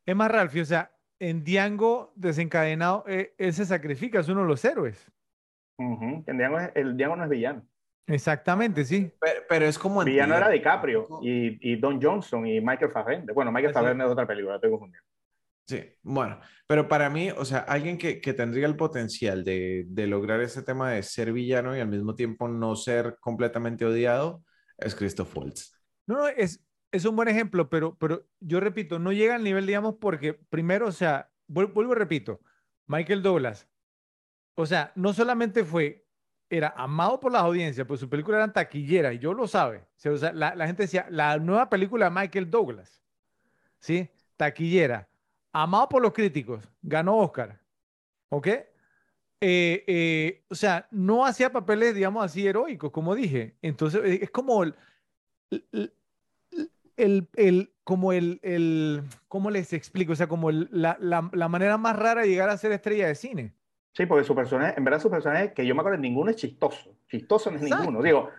Es 0.05 0.15
más, 0.15 0.31
Ralphie, 0.31 0.61
o 0.61 0.65
sea, 0.65 0.89
en 1.29 1.43
Django 1.43 2.11
desencadenado, 2.15 3.03
eh, 3.07 3.33
él 3.37 3.53
se 3.53 3.65
sacrifica, 3.65 4.19
es 4.19 4.29
uno 4.29 4.41
de 4.41 4.47
los 4.47 4.63
héroes 4.63 5.11
el, 5.77 6.97
Django 6.97 7.15
no 7.15 7.23
es 7.23 7.29
villano. 7.29 7.67
Exactamente, 8.05 8.83
sí. 8.83 9.11
Pero, 9.47 9.65
es 9.65 9.79
como... 9.79 10.03
Villano 10.03 10.35
era 10.35 10.49
DiCaprio 10.49 11.07
y, 11.21 11.71
y, 11.71 11.77
Don 11.77 12.01
Johnson 12.01 12.45
y 12.45 12.59
Michael 12.59 12.91
Fassbender. 12.91 13.33
Bueno, 13.33 13.51
Michael 13.51 13.73
Fassbender 13.73 14.07
es 14.07 14.11
otra 14.11 14.27
película, 14.27 14.55
estoy 14.55 14.71
confundiendo. 14.71 15.07
Sí, 15.65 15.81
bueno, 16.01 16.41
pero 16.67 16.89
para 16.89 17.09
mí, 17.09 17.31
o 17.31 17.45
sea, 17.45 17.59
alguien 17.59 17.97
que, 17.97 18.19
que 18.19 18.33
tendría 18.33 18.65
el 18.65 18.75
potencial 18.75 19.45
de, 19.45 19.85
de, 19.87 20.07
lograr 20.07 20.41
ese 20.41 20.61
tema 20.61 20.91
de 20.91 21.01
ser 21.03 21.31
villano 21.31 21.75
y 21.75 21.79
al 21.79 21.87
mismo 21.87 22.15
tiempo 22.15 22.49
no 22.49 22.75
ser 22.75 23.15
completamente 23.21 23.85
odiado 23.85 24.43
es 24.77 24.93
Christoph 24.93 25.37
Waltz. 25.37 25.73
No, 26.05 26.17
no, 26.17 26.27
es, 26.27 26.61
es 26.93 27.05
un 27.05 27.15
buen 27.15 27.27
ejemplo, 27.27 27.69
pero, 27.69 27.97
pero 27.97 28.23
yo 28.39 28.59
repito, 28.59 28.99
no 28.99 29.11
llega 29.11 29.33
al 29.35 29.43
nivel, 29.43 29.65
digamos, 29.65 29.95
porque 29.99 30.33
primero, 30.33 30.87
o 30.87 30.91
sea, 30.91 31.31
vuelvo, 31.47 31.95
repito, 31.95 32.39
Michael 32.85 33.23
Douglas, 33.23 33.67
o 34.53 34.67
sea, 34.67 34.91
no 34.93 35.11
solamente 35.11 35.65
fue, 35.65 36.05
era 36.51 36.71
amado 36.77 37.19
por 37.19 37.31
las 37.31 37.41
audiencias, 37.41 37.87
pues 37.87 37.99
su 37.99 38.07
película 38.07 38.37
era 38.37 38.53
taquillera, 38.53 39.11
y 39.11 39.17
yo 39.17 39.33
lo 39.33 39.47
sabe. 39.47 39.87
O 40.05 40.17
sea, 40.17 40.33
la, 40.33 40.67
gente 40.67 40.83
decía, 40.83 41.07
la 41.09 41.39
nueva 41.39 41.67
película 41.67 42.05
de 42.05 42.11
Michael 42.11 42.51
Douglas, 42.51 43.01
¿sí? 43.79 44.07
Taquillera, 44.37 45.09
amado 45.51 45.89
por 45.89 46.01
los 46.03 46.13
críticos, 46.13 46.69
ganó 46.83 47.17
Oscar, 47.17 47.59
¿ok? 48.29 48.47
Eh, 49.41 49.83
eh, 49.87 50.45
o 50.47 50.53
sea, 50.53 50.87
no 50.91 51.25
hacía 51.25 51.51
papeles, 51.51 51.95
digamos 51.95 52.23
así, 52.23 52.45
heroicos, 52.45 52.91
como 52.91 53.15
dije. 53.15 53.57
Entonces, 53.63 54.01
eh, 54.05 54.19
es 54.21 54.29
como 54.29 54.61
el, 54.61 54.75
el, 56.97 57.73
como 57.83 58.13
el, 58.13 58.39
el, 58.43 59.03
¿cómo 59.27 59.49
les 59.49 59.73
explico? 59.73 60.13
O 60.13 60.15
sea, 60.15 60.27
como 60.27 60.51
la, 60.51 60.97
la, 60.99 61.29
la 61.31 61.47
manera 61.49 61.77
más 61.77 61.97
rara 61.97 62.21
de 62.21 62.29
llegar 62.29 62.49
a 62.49 62.57
ser 62.57 62.71
estrella 62.71 63.07
de 63.07 63.15
cine. 63.15 63.53
Sí, 63.95 64.07
porque 64.07 64.23
su 64.23 64.33
personaje, 64.33 64.73
en 64.75 64.83
verdad 64.83 64.99
su 64.99 65.09
personaje, 65.09 65.53
que 65.53 65.65
yo 65.67 65.75
me 65.75 65.81
acuerdo, 65.81 65.99
ninguno 65.99 66.31
es 66.31 66.37
chistoso. 66.37 66.97
Chistoso 67.07 67.51
no 67.51 67.57
es 67.57 67.63
ninguno. 67.63 68.01
Digo, 68.01 68.29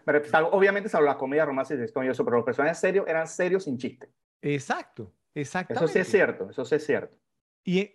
obviamente 0.51 0.89
salvo 0.89 1.07
las 1.07 1.17
comedias 1.17 1.47
románticas 1.47 1.93
y 1.95 2.09
eso, 2.09 2.25
pero 2.25 2.39
los 2.39 2.45
personajes 2.45 2.79
serios 2.79 3.07
eran 3.07 3.29
serios 3.29 3.65
sin 3.65 3.79
chiste. 3.79 4.09
Exacto, 4.43 5.13
exacto. 5.33 5.75
Eso 5.75 5.87
sí 5.87 6.01
es 6.01 6.09
cierto, 6.09 6.51
eso 6.51 6.65
sí 6.65 6.75
es 6.75 6.85
cierto. 6.85 7.17
Y 7.63 7.93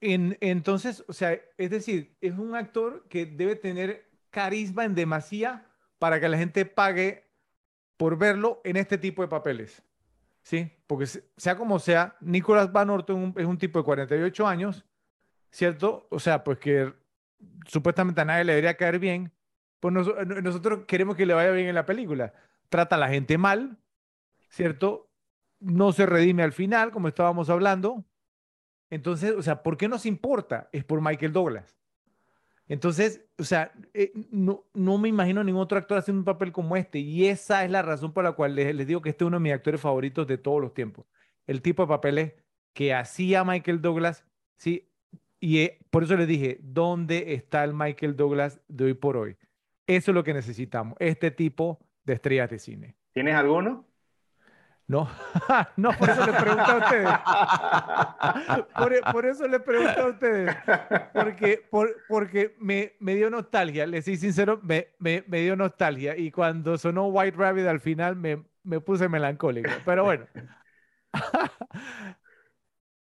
en, 0.00 0.38
entonces, 0.40 1.04
o 1.08 1.12
sea, 1.12 1.38
es 1.58 1.70
decir, 1.70 2.16
es 2.20 2.38
un 2.38 2.54
actor 2.54 3.06
que 3.08 3.26
debe 3.26 3.56
tener 3.56 4.08
carisma 4.30 4.84
en 4.84 4.94
demasía 4.94 5.66
para 5.98 6.20
que 6.20 6.28
la 6.28 6.38
gente 6.38 6.64
pague 6.64 7.28
por 7.96 8.16
verlo 8.16 8.60
en 8.62 8.76
este 8.76 8.98
tipo 8.98 9.22
de 9.22 9.28
papeles. 9.28 9.82
¿Sí? 10.42 10.72
Porque 10.86 11.06
sea 11.06 11.56
como 11.56 11.78
sea, 11.78 12.16
Nicolas 12.20 12.72
Van 12.72 12.90
Orton 12.90 13.34
es 13.36 13.46
un 13.46 13.58
tipo 13.58 13.78
de 13.78 13.84
48 13.84 14.46
años, 14.46 14.84
¿cierto? 15.50 16.06
O 16.10 16.18
sea, 16.18 16.42
pues 16.44 16.58
que 16.58 16.92
supuestamente 17.66 18.20
a 18.20 18.24
nadie 18.24 18.44
le 18.44 18.52
debería 18.52 18.76
caer 18.76 18.98
bien, 18.98 19.32
pues 19.80 19.94
nosotros 19.94 20.84
queremos 20.86 21.16
que 21.16 21.26
le 21.26 21.34
vaya 21.34 21.50
bien 21.50 21.68
en 21.68 21.74
la 21.74 21.86
película. 21.86 22.32
Trata 22.68 22.96
a 22.96 22.98
la 22.98 23.08
gente 23.08 23.38
mal, 23.38 23.78
¿cierto? 24.48 25.10
No 25.58 25.92
se 25.92 26.06
redime 26.06 26.42
al 26.42 26.52
final, 26.52 26.90
como 26.90 27.08
estábamos 27.08 27.50
hablando. 27.50 28.04
Entonces, 28.90 29.32
o 29.32 29.42
sea, 29.42 29.62
¿por 29.62 29.76
qué 29.76 29.88
nos 29.88 30.04
importa? 30.04 30.68
Es 30.72 30.84
por 30.84 31.00
Michael 31.00 31.32
Douglas. 31.32 31.79
Entonces, 32.70 33.24
o 33.36 33.42
sea, 33.42 33.72
eh, 33.94 34.12
no, 34.30 34.64
me 34.74 35.08
imagino 35.08 35.42
ningún 35.42 35.60
otro 35.60 35.76
actor 35.76 35.98
haciendo 35.98 36.20
un 36.20 36.24
papel 36.24 36.52
como 36.52 36.76
este. 36.76 37.00
Y 37.00 37.26
esa 37.26 37.64
es 37.64 37.70
la 37.72 37.82
razón 37.82 38.12
por 38.12 38.22
la 38.22 38.30
cual 38.30 38.54
les, 38.54 38.72
les 38.72 38.86
digo 38.86 39.02
que 39.02 39.08
este 39.10 39.24
es 39.24 39.26
uno 39.26 39.38
de 39.38 39.42
mis 39.42 39.52
actores 39.52 39.80
favoritos 39.80 40.24
de 40.28 40.38
todos 40.38 40.60
los 40.60 40.72
tiempos. 40.72 41.04
El 41.48 41.62
tipo 41.62 41.82
de 41.82 41.88
papeles 41.88 42.34
que 42.72 42.94
hacía 42.94 43.42
Michael 43.42 43.82
Douglas, 43.82 44.24
¿sí? 44.56 44.88
Y 45.40 45.58
eh, 45.58 45.80
por 45.90 46.04
eso 46.04 46.16
les 46.16 46.28
dije, 46.28 46.60
¿dónde 46.62 47.34
está 47.34 47.64
el 47.64 47.74
Michael 47.74 48.14
Douglas 48.14 48.60
de 48.68 48.84
hoy 48.84 48.94
por 48.94 49.16
hoy? 49.16 49.36
Eso 49.88 50.12
es 50.12 50.14
lo 50.14 50.22
que 50.22 50.32
necesitamos, 50.32 50.96
este 51.00 51.32
tipo 51.32 51.80
de 52.04 52.12
estrellas 52.12 52.50
de 52.50 52.60
cine. 52.60 52.94
¿Tienes 53.12 53.34
alguno? 53.34 53.84
No, 54.90 55.08
no, 55.76 55.92
por 55.92 56.10
eso 56.10 56.26
le 56.26 56.32
pregunto 56.32 56.64
a 56.64 56.76
ustedes. 56.78 57.08
Por, 59.12 59.24
eso 59.24 59.46
le 59.46 59.60
pregunto 59.60 60.00
a 60.00 60.06
ustedes. 60.08 60.56
Porque, 61.12 61.64
por, 61.70 61.94
porque 62.08 62.56
me, 62.58 62.94
me, 62.98 63.14
dio 63.14 63.30
nostalgia, 63.30 63.86
les 63.86 64.04
soy 64.04 64.16
sincero, 64.16 64.58
me, 64.64 64.88
me, 64.98 65.22
me, 65.28 65.42
dio 65.42 65.54
nostalgia. 65.54 66.16
Y 66.16 66.32
cuando 66.32 66.76
sonó 66.76 67.06
White 67.06 67.36
Rabbit 67.36 67.68
al 67.68 67.78
final 67.78 68.16
me, 68.16 68.42
me 68.64 68.80
puse 68.80 69.08
melancólico. 69.08 69.70
Pero 69.84 70.02
bueno. 70.02 70.26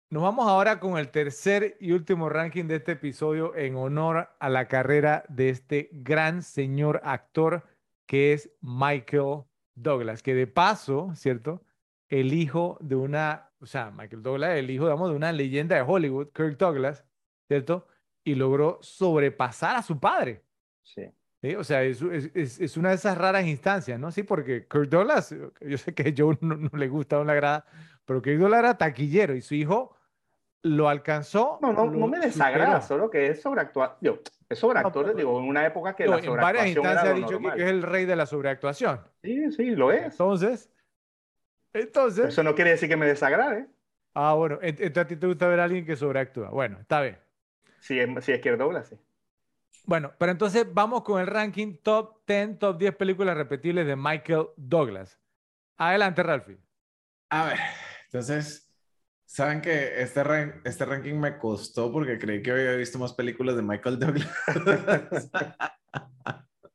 Nos 0.09 0.23
vamos 0.23 0.47
ahora 0.47 0.79
con 0.79 0.97
el 0.97 1.09
tercer 1.09 1.75
y 1.81 1.91
último 1.91 2.29
ranking 2.29 2.67
de 2.67 2.75
este 2.75 2.93
episodio 2.93 3.53
en 3.53 3.75
honor 3.75 4.29
a 4.39 4.47
la 4.47 4.69
carrera 4.69 5.25
de 5.27 5.49
este 5.49 5.89
gran 5.91 6.41
señor 6.41 7.01
actor 7.03 7.67
que 8.05 8.31
es 8.31 8.49
Michael 8.61 9.43
Douglas, 9.75 10.23
que 10.23 10.33
de 10.33 10.47
paso, 10.47 11.11
¿cierto? 11.15 11.63
El 12.07 12.33
hijo 12.33 12.77
de 12.81 12.95
una, 12.95 13.51
o 13.59 13.65
sea, 13.65 13.91
Michael 13.91 14.23
Douglas, 14.23 14.57
el 14.57 14.69
hijo, 14.69 14.85
digamos, 14.85 15.09
de 15.09 15.15
una 15.15 15.31
leyenda 15.31 15.75
de 15.75 15.81
Hollywood, 15.81 16.29
Kirk 16.33 16.57
Douglas, 16.57 17.05
¿cierto? 17.47 17.87
Y 18.23 18.35
logró 18.35 18.79
sobrepasar 18.81 19.75
a 19.75 19.81
su 19.81 19.99
padre. 19.99 20.43
Sí. 20.83 21.03
¿sí? 21.41 21.55
O 21.55 21.63
sea, 21.63 21.83
es, 21.83 22.01
es, 22.01 22.59
es, 22.59 22.77
una 22.77 22.89
de 22.89 22.95
esas 22.95 23.17
raras 23.17 23.45
instancias, 23.45 23.99
¿no? 23.99 24.11
Sí, 24.11 24.23
porque 24.23 24.67
Kirk 24.67 24.89
Douglas, 24.89 25.35
yo 25.61 25.77
sé 25.77 25.93
que 25.93 26.09
a 26.09 26.13
Joe 26.15 26.37
no, 26.41 26.55
no 26.55 26.69
le 26.77 26.87
gusta 26.87 27.23
le 27.23 27.31
agrada, 27.31 27.65
pero 28.05 28.21
Kirk 28.21 28.39
Douglas 28.39 28.59
era 28.59 28.77
taquillero 28.77 29.35
y 29.35 29.41
su 29.41 29.55
hijo 29.55 29.94
lo 30.65 30.89
alcanzó. 30.89 31.59
No, 31.61 31.71
no, 31.71 31.85
lo 31.85 31.91
no 31.91 32.07
me 32.07 32.19
desagrada, 32.19 32.81
solo 32.81 33.09
que 33.09 33.27
es 33.27 33.41
sobreactuar. 33.41 33.97
Yo, 34.01 34.19
es 34.49 34.57
sobreactor, 34.57 35.07
no, 35.07 35.13
digo, 35.13 35.39
en 35.39 35.47
una 35.47 35.63
época 35.63 35.95
que 35.95 36.05
no, 36.05 36.17
la 36.17 36.25
en 36.25 36.35
varias 36.35 36.67
instancias 36.67 37.03
era 37.03 37.11
ha 37.11 37.13
dicho 37.13 37.39
que, 37.39 37.51
que 37.51 37.63
es 37.63 37.69
el 37.69 37.83
rey 37.83 38.05
de 38.05 38.15
la 38.15 38.25
sobreactuación. 38.25 38.99
Sí, 39.21 39.51
sí, 39.51 39.75
lo 39.75 39.91
es. 39.91 40.13
Entonces, 40.13 40.71
entonces. 41.71 42.25
Eso 42.29 42.41
no 42.41 42.55
quiere 42.55 42.71
decir 42.71 42.89
que 42.89 42.97
me 42.97 43.05
desagrade. 43.05 43.67
Ah, 44.15 44.33
bueno, 44.33 44.57
entonces 44.61 44.97
a 44.97 45.05
ti 45.05 45.15
te 45.17 45.27
gusta 45.27 45.47
ver 45.47 45.59
a 45.59 45.65
alguien 45.65 45.85
que 45.85 45.95
sobreactúa. 45.95 46.49
Bueno, 46.49 46.79
está 46.79 47.01
bien. 47.01 47.19
Si 47.79 47.99
es, 47.99 48.25
si 48.25 48.31
es 48.31 48.41
que 48.41 48.55
Douglas, 48.55 48.87
sí. 48.87 48.97
Bueno, 49.83 50.13
pero 50.17 50.31
entonces 50.31 50.65
vamos 50.73 51.03
con 51.03 51.21
el 51.21 51.27
ranking 51.27 51.77
top 51.83 52.25
10, 52.25 52.57
top 52.57 52.79
10 52.79 52.95
películas 52.95 53.37
repetibles 53.37 53.85
de 53.85 53.95
Michael 53.95 54.47
Douglas. 54.57 55.19
Adelante, 55.77 56.23
Ralphie. 56.23 56.57
A 57.29 57.45
ver, 57.45 57.59
entonces, 58.05 58.64
Saben 59.25 59.61
que 59.61 60.01
este, 60.01 60.23
ran 60.23 60.61
este 60.63 60.85
ranking 60.85 61.15
me 61.15 61.37
costó 61.37 61.91
porque 61.91 62.17
creí 62.19 62.41
que 62.41 62.51
había 62.51 62.73
visto 62.75 62.99
más 62.99 63.13
películas 63.13 63.55
de 63.55 63.63
Michael 63.63 63.99
Douglas. 63.99 64.29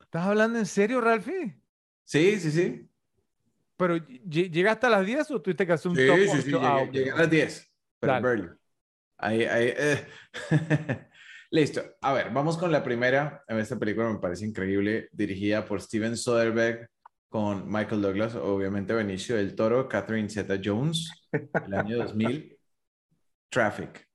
¿Estás 0.00 0.26
hablando 0.26 0.58
en 0.58 0.66
serio, 0.66 1.00
Ralphie? 1.00 1.56
Sí, 2.04 2.40
sí, 2.40 2.50
sí. 2.50 2.88
¿Pero 3.76 3.96
llegaste 3.96 4.86
a 4.86 4.90
las 4.90 5.06
10 5.06 5.30
o 5.30 5.40
tuviste 5.40 5.66
que 5.66 5.72
hacer 5.72 5.90
un 5.90 5.96
sí, 5.96 6.06
top 6.06 6.16
Sí, 6.16 6.28
sí, 6.28 6.38
8? 6.38 6.44
llegué, 6.46 6.66
Ah, 6.66 6.90
llegué 6.90 7.10
a 7.12 7.16
las 7.16 7.30
10. 7.30 7.72
Pero. 8.00 8.58
Ahí, 9.16 9.44
ahí, 9.44 9.74
eh. 9.76 10.06
Listo. 11.50 11.82
A 12.00 12.12
ver, 12.12 12.30
vamos 12.30 12.58
con 12.58 12.72
la 12.72 12.82
primera. 12.82 13.44
Esta 13.46 13.78
película 13.78 14.10
me 14.10 14.18
parece 14.18 14.44
increíble, 14.46 15.08
dirigida 15.12 15.64
por 15.64 15.80
Steven 15.80 16.16
Soderbergh 16.16 16.88
con 17.30 17.70
Michael 17.70 18.02
Douglas, 18.02 18.34
obviamente 18.34 18.92
Benicio 18.92 19.36
del 19.36 19.54
Toro, 19.54 19.88
Catherine 19.88 20.28
Zeta-Jones, 20.28 21.28
el 21.32 21.74
año 21.74 21.96
2000. 21.98 22.58
Traffic. 23.48 24.06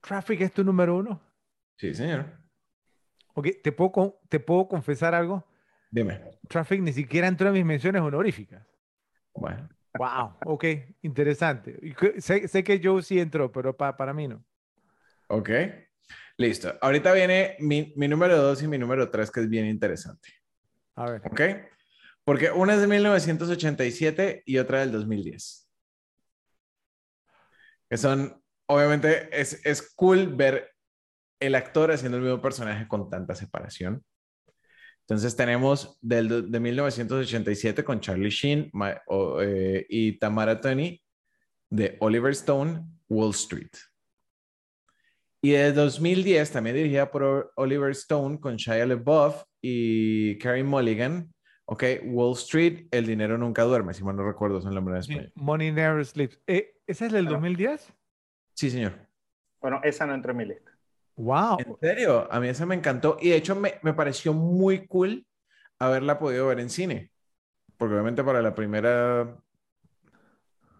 ¿Traffic 0.00 0.42
es 0.42 0.52
tu 0.52 0.62
número 0.62 0.96
uno? 0.96 1.20
Sí, 1.76 1.94
señor. 1.94 2.26
Ok, 3.34 3.48
¿te 3.62 3.72
puedo, 3.72 4.20
¿te 4.28 4.38
puedo 4.38 4.68
confesar 4.68 5.14
algo? 5.14 5.44
Dime. 5.90 6.38
Traffic 6.48 6.80
ni 6.82 6.92
siquiera 6.92 7.26
entró 7.26 7.48
en 7.48 7.54
mis 7.54 7.64
menciones 7.64 8.02
honoríficas. 8.02 8.66
Bueno. 9.34 9.68
Wow, 9.94 10.36
ok, 10.44 10.64
interesante. 11.02 11.80
Sé, 12.18 12.46
sé 12.48 12.62
que 12.62 12.80
Joe 12.82 13.02
sí 13.02 13.18
entró, 13.18 13.50
pero 13.50 13.76
pa- 13.76 13.96
para 13.96 14.12
mí 14.12 14.28
no. 14.28 14.44
Ok. 15.28 15.50
Listo. 16.36 16.72
Ahorita 16.82 17.12
viene 17.14 17.56
mi, 17.60 17.94
mi 17.96 18.08
número 18.08 18.36
2 18.36 18.62
y 18.62 18.68
mi 18.68 18.78
número 18.78 19.10
3, 19.10 19.30
que 19.30 19.40
es 19.40 19.48
bien 19.48 19.66
interesante. 19.66 20.28
A 20.94 21.10
ver. 21.10 21.22
¿Ok? 21.24 21.40
Porque 22.28 22.50
una 22.50 22.74
es 22.74 22.82
de 22.82 22.86
1987 22.88 24.42
y 24.44 24.58
otra 24.58 24.80
del 24.80 24.92
2010. 24.92 25.66
Que 27.88 27.96
son, 27.96 28.42
obviamente, 28.66 29.30
es, 29.32 29.64
es 29.64 29.94
cool 29.94 30.36
ver 30.36 30.72
el 31.40 31.54
actor 31.54 31.90
haciendo 31.90 32.18
el 32.18 32.24
mismo 32.24 32.42
personaje 32.42 32.86
con 32.86 33.08
tanta 33.08 33.34
separación. 33.34 34.04
Entonces 35.06 35.36
tenemos 35.36 35.96
del, 36.02 36.50
de 36.50 36.60
1987 36.60 37.82
con 37.82 37.98
Charlie 37.98 38.28
Sheen 38.28 38.68
ma- 38.74 39.00
o, 39.06 39.40
eh, 39.40 39.86
y 39.88 40.18
Tamara 40.18 40.60
Tony 40.60 41.02
de 41.70 41.96
Oliver 42.00 42.32
Stone, 42.32 42.84
Wall 43.08 43.30
Street. 43.30 43.70
Y 45.40 45.52
de 45.52 45.72
2010, 45.72 46.50
también 46.50 46.76
dirigida 46.76 47.10
por 47.10 47.54
Oliver 47.56 47.92
Stone 47.92 48.38
con 48.38 48.56
Shia 48.56 48.84
LaBeouf 48.84 49.44
y 49.62 50.36
Carey 50.36 50.62
Mulligan, 50.62 51.32
ok, 51.70 51.84
Wall 52.04 52.32
Street, 52.32 52.86
El 52.90 53.04
dinero 53.06 53.36
nunca 53.36 53.62
duerme, 53.64 53.92
si 53.92 54.02
mal 54.02 54.16
no 54.16 54.24
recuerdo 54.26 54.58
es 54.58 54.64
el 54.64 54.74
nombre 54.74 54.96
en 54.96 55.02
Sí, 55.02 55.12
español. 55.12 55.32
Money 55.34 55.70
Never 55.72 56.04
Sleeps. 56.04 56.40
Eh, 56.46 56.80
¿Esa 56.86 57.06
es 57.06 57.12
del 57.12 57.24
Claro. 57.26 57.36
2010? 57.36 57.92
Sí, 58.54 58.70
señor. 58.70 58.92
Bueno, 59.60 59.80
esa 59.84 60.06
no 60.06 60.14
entró 60.14 60.30
en 60.32 60.36
mi 60.38 60.44
lista. 60.46 60.70
Wow. 61.16 61.58
En 61.58 61.76
serio, 61.80 62.26
a 62.32 62.40
mí 62.40 62.48
esa 62.48 62.64
me 62.64 62.74
encantó 62.74 63.18
y 63.20 63.30
de 63.30 63.36
hecho 63.36 63.54
me, 63.54 63.74
me 63.82 63.92
pareció 63.92 64.32
muy 64.32 64.86
cool 64.86 65.26
haberla 65.78 66.18
podido 66.18 66.46
ver 66.46 66.60
en 66.60 66.70
cine, 66.70 67.10
porque 67.76 67.92
obviamente 67.94 68.24
para 68.24 68.40
la 68.40 68.54
primera 68.54 69.36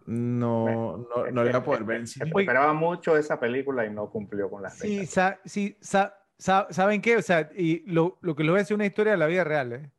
no, 0.07 0.97
no, 0.97 1.27
no 1.31 1.43
la 1.45 1.51
iba 1.51 1.59
a 1.59 1.65
poder 1.65 1.85
ver 1.85 1.99
en 1.99 2.07
cine. 2.07 2.31
Esperaba 2.35 2.73
mucho 2.73 3.17
esa 3.17 3.39
película 3.39 3.85
y 3.85 3.91
no 3.91 4.09
cumplió 4.11 4.49
con 4.49 4.63
las 4.63 4.79
Sí, 4.79 5.05
sa- 5.07 5.39
sí 5.45 5.77
sa- 5.81 6.15
sa- 6.39 6.67
¿saben 6.71 7.03
qué? 7.03 7.17
O 7.17 7.23
sea, 7.23 7.51
y 7.55 7.81
lo, 7.91 8.19
lo 8.23 8.35
que 8.35 8.43
les 8.45 8.51
voy 8.51 8.59
a 8.59 8.63
decir 8.63 8.75
es 8.75 8.77
una 8.79 8.87
historia 8.87 9.13
de 9.13 9.19
la 9.19 9.27
vida 9.27 9.45
real, 9.45 9.73
¿eh? 9.75 9.91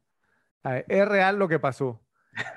A 0.63 0.71
ver, 0.73 0.85
es 0.89 1.07
real 1.07 1.37
lo 1.39 1.47
que 1.47 1.59
pasó. 1.59 2.05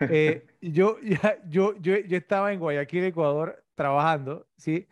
Eh, 0.06 0.46
yo, 0.60 0.98
ya, 1.02 1.38
yo, 1.48 1.76
yo, 1.80 1.96
yo 1.98 2.16
estaba 2.16 2.52
en 2.52 2.60
Guayaquil, 2.60 3.04
Ecuador, 3.04 3.64
trabajando, 3.74 4.48
¿sí? 4.56 4.88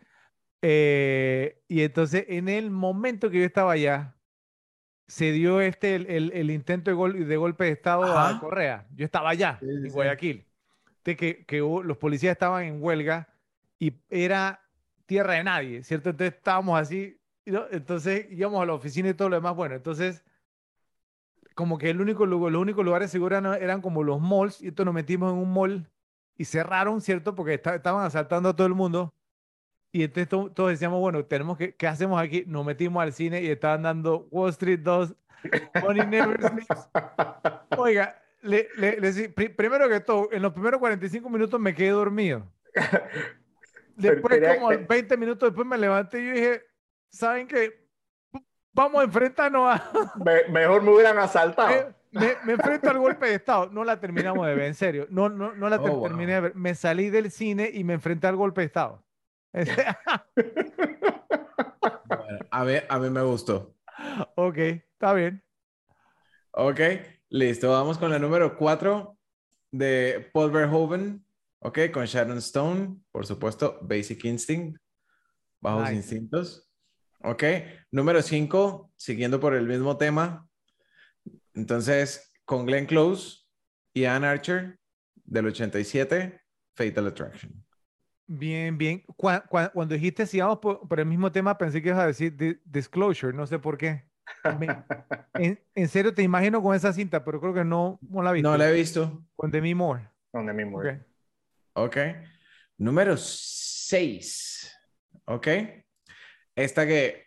Eh, 0.61 1.63
y 1.67 1.83
entonces, 1.83 2.25
en 2.29 2.49
el 2.49 2.71
momento 2.71 3.29
que 3.31 3.39
yo 3.39 3.45
estaba 3.45 3.73
allá, 3.73 4.17
se 5.07 5.31
dio 5.31 5.61
este, 5.61 5.95
el, 5.95 6.07
el- 6.09 6.31
el 6.33 6.51
intento 6.51 6.89
de, 6.91 6.95
gol- 6.95 7.27
de 7.27 7.37
golpe 7.37 7.65
de 7.65 7.71
Estado 7.71 8.17
a. 8.17 8.39
Correa. 8.39 8.87
Yo 8.95 9.05
estaba 9.05 9.29
allá, 9.31 9.59
Sí, 9.59 9.67
en. 9.69 9.91
Guayaquil. 9.91 10.47
De 11.03 11.15
que, 11.15 11.45
los 11.83 11.97
policías 11.97 12.31
estaban 12.33 12.63
en 12.65 12.83
huelga 12.83 13.29
y 13.79 13.93
era 14.09 14.61
tierra 15.05 15.33
de 15.35 15.43
nadie, 15.43 15.83
¿cierto? 15.83 16.09
Entonces 16.11 16.35
estábamos 16.37 16.79
así, 16.79 17.19
¿no? 17.45 17.65
Entonces 17.71 18.27
íbamos 18.31 18.61
a 18.61 18.65
la 18.65 18.73
oficina 18.73 19.09
y 19.09 19.13
todo 19.13 19.29
lo 19.29 19.35
demás. 19.37 19.55
Bueno, 19.55 19.75
entonces, 19.75 20.23
como 21.55 21.77
que 21.77 21.89
el 21.89 22.01
único 22.01 22.25
lugar, 22.25 22.51
los 22.53 22.61
únicos 22.61 22.83
lugares 22.85 23.11
seguros 23.11 23.37
eran, 23.39 23.61
eran 23.61 23.81
como 23.81 24.03
los 24.03 24.19
malls, 24.21 24.61
y 24.61 24.67
entonces 24.69 24.85
nos 24.85 24.93
metimos 24.95 25.33
en 25.33 25.39
un 25.39 25.53
mall 25.53 25.89
y 26.37 26.45
cerraron, 26.45 27.01
¿cierto? 27.01 27.35
Porque 27.35 27.55
esta- 27.55 27.75
estaban 27.75 28.05
asaltando 28.05 28.49
a 28.49 28.55
todo 28.55 28.67
el 28.67 28.73
mundo. 28.73 29.13
Y 29.91 30.03
entonces 30.03 30.29
to- 30.29 30.49
todos 30.51 30.69
decíamos, 30.69 30.99
bueno, 31.01 31.25
tenemos 31.25 31.57
que, 31.57 31.75
¿qué 31.75 31.87
hacemos 31.87 32.21
aquí? 32.21 32.45
Nos 32.47 32.65
metimos 32.65 33.03
al 33.03 33.11
cine 33.13 33.41
y 33.43 33.47
estaban 33.49 33.83
dando 33.83 34.27
Wall 34.31 34.49
Street 34.51 34.79
2, 34.79 35.13
Money 35.83 36.07
Never 36.07 36.39
Sleeps. 36.41 36.89
Oiga, 37.77 38.15
le, 38.41 38.69
le, 38.77 38.99
le 39.01 39.29
primero 39.49 39.89
que 39.89 39.99
todo, 39.99 40.29
en 40.31 40.41
los 40.41 40.53
primeros 40.53 40.79
45 40.79 41.29
minutos 41.29 41.59
me 41.59 41.75
quedé 41.75 41.89
dormido. 41.89 42.47
Después, 43.95 44.39
como 44.55 44.69
pero- 44.69 44.87
20 44.87 45.17
minutos 45.17 45.49
después 45.49 45.67
me 45.67 45.77
levanté 45.77 46.21
y 46.23 46.27
yo 46.27 46.33
dije, 46.33 46.61
¿saben 47.09 47.47
qué? 47.47 47.80
Vamos 48.73 49.01
a 49.01 49.03
enfrentarnos 49.05 49.61
a... 49.75 50.13
Me- 50.23 50.47
mejor 50.49 50.81
me 50.81 50.91
hubieran 50.91 51.17
asaltado. 51.17 51.93
Me, 52.11 52.19
me- 52.19 52.35
me 52.45 52.53
enfrento 52.53 52.89
al 52.89 52.97
golpe 52.99 53.27
de 53.27 53.35
Estado. 53.35 53.69
No 53.71 53.83
la 53.83 53.99
terminamos 53.99 54.45
de 54.47 54.55
ver, 54.55 54.65
en 54.65 54.75
serio. 54.75 55.07
No, 55.09 55.29
no, 55.29 55.53
no 55.53 55.69
la 55.69 55.77
Oh, 55.77 55.83
ter- 55.83 55.91
wow. 55.91 56.03
terminé 56.03 56.33
de 56.33 56.41
ver. 56.41 56.55
Me 56.55 56.75
salí 56.75 57.09
del 57.09 57.31
cine 57.31 57.69
y 57.73 57.83
me 57.83 57.93
enfrenté 57.93 58.27
al 58.27 58.35
golpe 58.35 58.61
de 58.61 58.67
Estado. 58.67 59.03
Bueno, 62.07 62.39
a, 62.51 62.63
mí, 62.65 62.73
a 62.87 62.99
mí 62.99 63.09
me 63.09 63.21
gustó. 63.21 63.75
ok, 64.35 64.57
está 64.57 65.13
bien. 65.13 65.43
Ok, 66.51 66.79
listo. 67.29 67.71
Vamos 67.71 67.97
con 67.97 68.09
la 68.11 68.19
número 68.19 68.57
4 68.57 69.17
de 69.71 70.29
Paul 70.33 70.51
Verhoeven, 70.51 71.25
ok, 71.59 71.79
con 71.93 72.05
Sharon 72.05 72.37
Stone, 72.39 72.97
por 73.11 73.25
supuesto, 73.25 73.79
Basic 73.81 74.25
Instinct, 74.25 74.77
Bajos 75.61 75.83
Nice. 75.83 75.95
Instintos. 75.95 76.70
Ok, 77.23 77.43
número 77.91 78.21
5, 78.21 78.91
siguiendo 78.95 79.39
por 79.39 79.53
el 79.53 79.67
mismo 79.67 79.97
tema. 79.97 80.47
Entonces, 81.53 82.31
con 82.45 82.65
Glenn 82.65 82.85
Close 82.85 83.45
y 83.93 84.05
Ann 84.05 84.23
Archer 84.23 84.79
del 85.23 85.47
87, 85.47 86.41
Fatal 86.75 87.07
Attraction. 87.07 87.63
Bien, 88.25 88.77
bien. 88.77 89.03
cuando 89.15 89.93
dijiste 89.93 90.25
si 90.25 90.39
vamos 90.39 90.59
por, 90.59 90.99
el 90.99 91.05
mismo 91.05 91.31
tema, 91.31 91.57
pensé 91.57 91.81
que 91.81 91.89
ibas 91.89 92.01
a 92.01 92.07
decir 92.07 92.61
Disclosure, 92.63 93.33
no 93.35 93.45
sé 93.45 93.59
por 93.59 93.77
qué. 93.77 94.05
en, 95.75 95.87
serio, 95.89 96.13
te 96.13 96.23
imagino 96.23 96.61
con 96.63 96.73
esa 96.73 96.93
cinta, 96.93 97.23
pero 97.23 97.41
creo 97.41 97.53
que 97.53 97.65
no, 97.65 97.99
no 98.01 98.23
la 98.23 98.31
he 98.31 98.33
visto. 98.35 98.49
No 98.49 98.57
la 98.57 98.69
he 98.69 98.73
visto. 98.73 99.25
Con 99.35 99.51
Demi 99.51 99.75
Moore. 99.75 100.09
Con 100.31 100.45
Demi 100.45 100.65
Moore. 100.65 101.05
Ok. 101.73 101.97
Número 102.77 103.15
6. 103.17 104.77
Ok. 105.25 105.47
Esta 106.63 106.85
que 106.85 107.25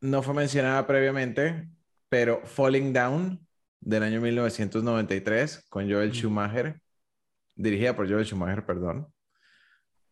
no 0.00 0.22
fue 0.22 0.32
mencionada 0.32 0.86
previamente, 0.86 1.68
pero 2.08 2.40
Falling 2.44 2.92
Down 2.92 3.44
del 3.80 4.04
año 4.04 4.20
1993 4.20 5.66
con 5.68 5.90
Joel 5.90 6.12
Schumacher, 6.12 6.80
dirigida 7.56 7.96
por 7.96 8.08
Joel 8.08 8.24
Schumacher, 8.24 8.64
perdón. 8.64 9.12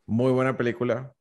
Muy 0.07 0.33
buena 0.33 0.57
película. 0.57 1.13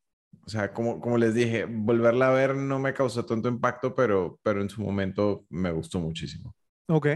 O 0.48 0.50
sea, 0.50 0.74
como, 0.74 1.00
como 1.00 1.20
les 1.20 1.36
dije, 1.36 1.66
volverla 1.66 2.30
a 2.30 2.34
ver 2.34 2.56
no 2.56 2.80
me 2.80 2.96
causó 2.96 3.24
tanto 3.24 3.50
impacto, 3.50 3.94
pero, 3.94 4.40
pero 4.42 4.64
en 4.64 4.70
su 4.72 4.82
momento 4.82 5.46
me 5.50 5.72
gustó 5.72 6.00
muchísimo. 6.00 6.56
Ok. 6.88 7.08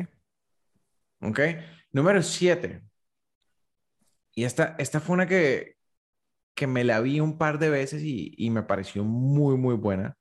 Ok. 1.21 1.39
Número 1.91 2.21
7. 2.21 2.83
Y 4.35 4.43
esta, 4.43 4.75
esta 4.77 4.99
fue 4.99 5.15
una 5.15 5.27
que, 5.27 5.78
que 6.59 6.67
me 6.67 6.83
la 6.83 6.99
vi 6.99 7.21
un 7.21 7.37
par 7.37 7.57
de 7.57 7.69
veces 7.69 8.03
y, 8.03 8.33
y 8.35 8.49
me 8.49 8.63
pareció 8.63 9.05
muy, 9.05 9.55
muy 9.55 9.75
buena. 9.75 10.17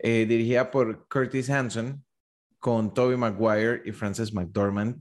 Eh, 0.00 0.26
dirigida 0.26 0.72
por 0.72 1.06
Curtis 1.06 1.48
Hanson, 1.50 2.04
con 2.58 2.92
Toby 2.92 3.16
Maguire 3.16 3.82
y 3.84 3.92
Frances 3.92 4.34
McDormand, 4.34 5.00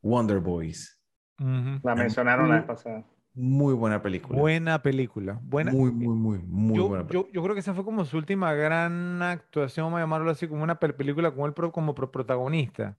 Wonder 0.00 0.40
Boys. 0.40 0.98
La 1.36 1.94
mencionaron 1.94 2.48
la 2.48 2.56
vez 2.56 2.64
pasada. 2.64 3.04
Muy 3.34 3.74
buena 3.74 4.00
película. 4.00 4.38
Buena 4.38 4.80
película. 4.80 5.38
Buena. 5.42 5.70
Muy, 5.70 5.90
muy, 5.90 6.16
muy, 6.16 6.38
muy 6.38 6.78
yo, 6.78 6.88
buena 6.88 7.06
Yo, 7.10 7.28
yo, 7.30 7.42
creo 7.42 7.52
que 7.52 7.60
esa 7.60 7.74
fue 7.74 7.84
como 7.84 8.06
su 8.06 8.16
última 8.16 8.54
gran 8.54 9.20
actuación, 9.20 9.84
vamos 9.84 9.98
a 9.98 10.00
llamarlo 10.00 10.30
así, 10.30 10.48
como 10.48 10.62
una 10.62 10.78
película 10.78 11.30
con 11.30 11.44
él 11.44 11.70
como 11.72 11.94
protagonista. 11.94 12.96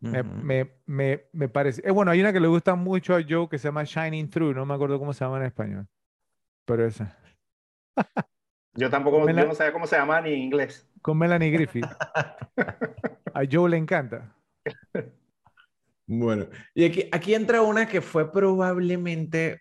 me, 0.00 0.22
me, 0.22 0.70
me, 0.84 1.24
me, 1.32 1.48
parece. 1.48 1.80
Eh, 1.88 1.90
bueno, 1.90 2.10
hay 2.10 2.20
una 2.20 2.34
que 2.34 2.40
le 2.40 2.48
gusta 2.48 2.74
mucho 2.74 3.16
a 3.16 3.22
Joe 3.26 3.48
que 3.48 3.56
se 3.56 3.68
llama 3.68 3.84
Shining 3.84 4.28
Through, 4.28 4.54
no 4.54 4.66
me 4.66 4.74
acuerdo 4.74 4.98
cómo 4.98 5.14
se 5.14 5.24
llama 5.24 5.38
en 5.38 5.44
español. 5.44 5.88
Pero 6.64 6.86
esa. 6.86 7.18
yo 8.74 8.90
tampoco, 8.90 9.26
yo 9.26 9.46
no 9.46 9.54
sabía 9.54 9.72
cómo 9.72 9.86
se 9.86 9.96
llama 9.96 10.20
ni 10.20 10.32
en 10.32 10.40
inglés. 10.40 10.88
Con 11.02 11.18
Melanie 11.18 11.50
Griffith. 11.50 11.86
a 13.34 13.42
Joe 13.50 13.70
le 13.70 13.76
encanta. 13.76 14.34
Bueno, 16.06 16.48
y 16.74 16.84
aquí, 16.84 17.08
aquí 17.12 17.34
entra 17.34 17.62
una 17.62 17.88
que 17.88 18.00
fue 18.00 18.30
probablemente, 18.30 19.60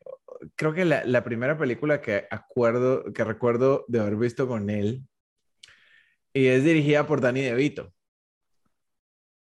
creo 0.55 0.73
que 0.73 0.83
la, 0.83 1.05
la, 1.05 1.23
primera 1.23 1.57
película 1.57 2.01
que 2.01 2.27
acuerdo, 2.29 3.13
que 3.13 3.23
recuerdo 3.23 3.85
de 3.87 4.01
haber 4.01 4.17
visto 4.17 4.47
con 4.47 4.69
él, 4.69 5.07
y 6.33 6.47
es 6.47 6.63
dirigida 6.63 7.07
por 7.07 7.21
Danny 7.21 7.41
DeVito. 7.41 7.92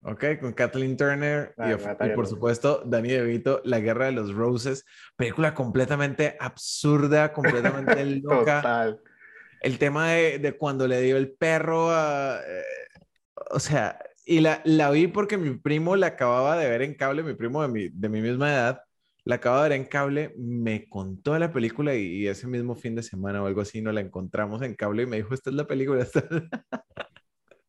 ¿Ok? 0.06 0.24
Con 0.40 0.54
Kathleen 0.54 0.96
Turner 0.98 1.54
y, 1.58 1.72
ah, 1.72 1.98
por 2.16 2.28
supuesto 2.28 2.84
Danny 2.86 3.10
DeVito, 3.10 3.62
La 3.66 3.80
Guerra 3.80 4.06
de 4.06 4.12
los 4.14 4.34
Roses, 4.34 4.86
película 5.16 5.54
completamente 5.54 6.38
absurda, 6.40 7.34
completamente 7.34 8.06
loca. 8.06 8.62
Total. 8.62 9.02
El 9.62 9.80
tema 9.80 10.12
de, 10.12 10.40
de, 10.40 10.54
cuando 10.54 10.88
le 10.88 11.02
dio 11.02 11.18
el 11.18 11.32
perro 11.32 11.90
a... 11.90 12.40
Eh, 12.46 12.64
o 13.52 13.60
sea, 13.60 14.00
y 14.26 14.40
la, 14.40 14.62
la 14.64 14.92
vi 14.92 15.08
porque 15.08 15.38
mi 15.38 15.58
primo 15.58 15.96
la 15.96 16.08
acababa 16.08 16.58
de 16.58 16.70
ver 16.70 16.82
en 16.84 16.94
cable, 16.94 17.24
mi 17.24 17.34
primo 17.34 17.62
de 17.62 17.68
mi, 17.68 17.90
de 17.90 18.10
mi 18.10 18.22
misma 18.22 18.52
edad, 18.52 18.82
la 19.24 19.36
acababa 19.36 19.64
de 19.64 19.70
ver 19.70 19.80
en 19.80 19.86
cable, 19.88 20.34
me 20.38 20.88
contó 20.88 21.38
la 21.40 21.52
película 21.52 21.96
y, 21.96 22.28
ese 22.28 22.48
mismo 22.48 22.76
fin 22.76 22.96
de 22.96 23.04
semana 23.04 23.42
o 23.42 23.48
algo 23.48 23.62
así 23.62 23.82
nos 23.82 23.94
la 23.94 24.02
encontramos 24.02 24.62
en 24.62 24.76
cable 24.76 25.04
y 25.04 25.06
me 25.08 25.18
dijo, 25.18 25.34
esta 25.34 25.50
es 25.50 25.56
la 25.56 25.66
película. 25.66 26.06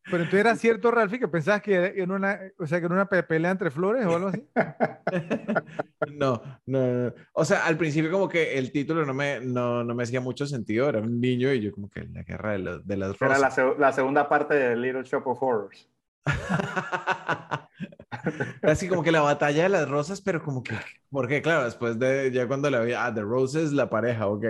Pero 0.08 0.22
entonces 0.22 0.40
era 0.40 0.54
cierto, 0.54 0.92
Ralphie, 0.92 1.18
que 1.18 1.26
pensabas 1.26 1.62
que 1.62 1.94
era 1.96 2.14
una, 2.14 2.38
o 2.58 2.66
sea, 2.66 2.78
que 2.78 2.86
era 2.86 2.94
una 2.94 3.08
pelea 3.08 3.50
entre 3.50 3.72
flores 3.72 4.06
o 4.06 4.14
algo 4.14 4.28
así. 4.28 4.46
no, 6.12 6.40
no, 6.66 6.86
no, 6.86 7.12
O 7.32 7.44
sea, 7.44 7.66
al 7.66 7.76
principio 7.76 8.12
como 8.12 8.28
que 8.28 8.56
el 8.56 8.70
título 8.70 9.04
no 9.04 9.12
me, 9.12 9.40
no, 9.40 9.82
no 9.82 9.94
me 9.94 10.04
hacía 10.04 10.20
mucho 10.20 10.46
sentido. 10.46 10.88
Era 10.88 11.00
un 11.00 11.20
niño 11.20 11.52
y 11.52 11.60
yo 11.60 11.72
como 11.72 11.90
que 11.90 12.04
la 12.04 12.22
guerra 12.22 12.52
de, 12.52 12.80
de 12.84 12.96
las 12.96 13.18
rosas. 13.18 13.56
Era 13.56 13.68
la, 13.68 13.74
la, 13.78 13.92
segunda 13.92 14.28
parte 14.28 14.54
de 14.54 14.76
Little 14.76 15.02
Shop 15.02 15.26
of 15.26 15.42
Horrors. 15.42 15.88
Así 18.62 18.88
como 18.88 19.02
que 19.02 19.12
la 19.12 19.22
batalla 19.22 19.64
de 19.64 19.68
las 19.70 19.88
rosas, 19.88 20.20
pero 20.20 20.42
como 20.42 20.62
que, 20.62 20.76
porque 21.10 21.42
claro, 21.42 21.64
después 21.64 21.98
de, 21.98 22.30
ya 22.32 22.46
cuando 22.46 22.70
la 22.70 22.80
vi, 22.80 22.92
ah, 22.92 23.12
The 23.12 23.22
Roses, 23.22 23.72
la 23.72 23.90
pareja, 23.90 24.28
ok. 24.28 24.44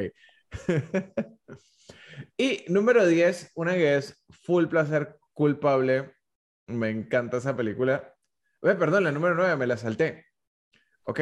y 2.37 2.65
número 2.69 3.07
10, 3.07 3.53
una 3.55 3.73
que 3.75 3.97
es 3.97 4.23
Full 4.45 4.67
Placer 4.67 5.17
Culpable. 5.37 6.15
Me 6.67 6.89
encanta 6.89 7.37
esa 7.37 7.55
película. 7.55 8.15
perdón, 8.63 9.05
la 9.05 9.13
número 9.13 9.35
9 9.35 9.57
me 9.57 9.67
la 9.67 9.77
salté. 9.77 10.25
Ok. 11.05 11.21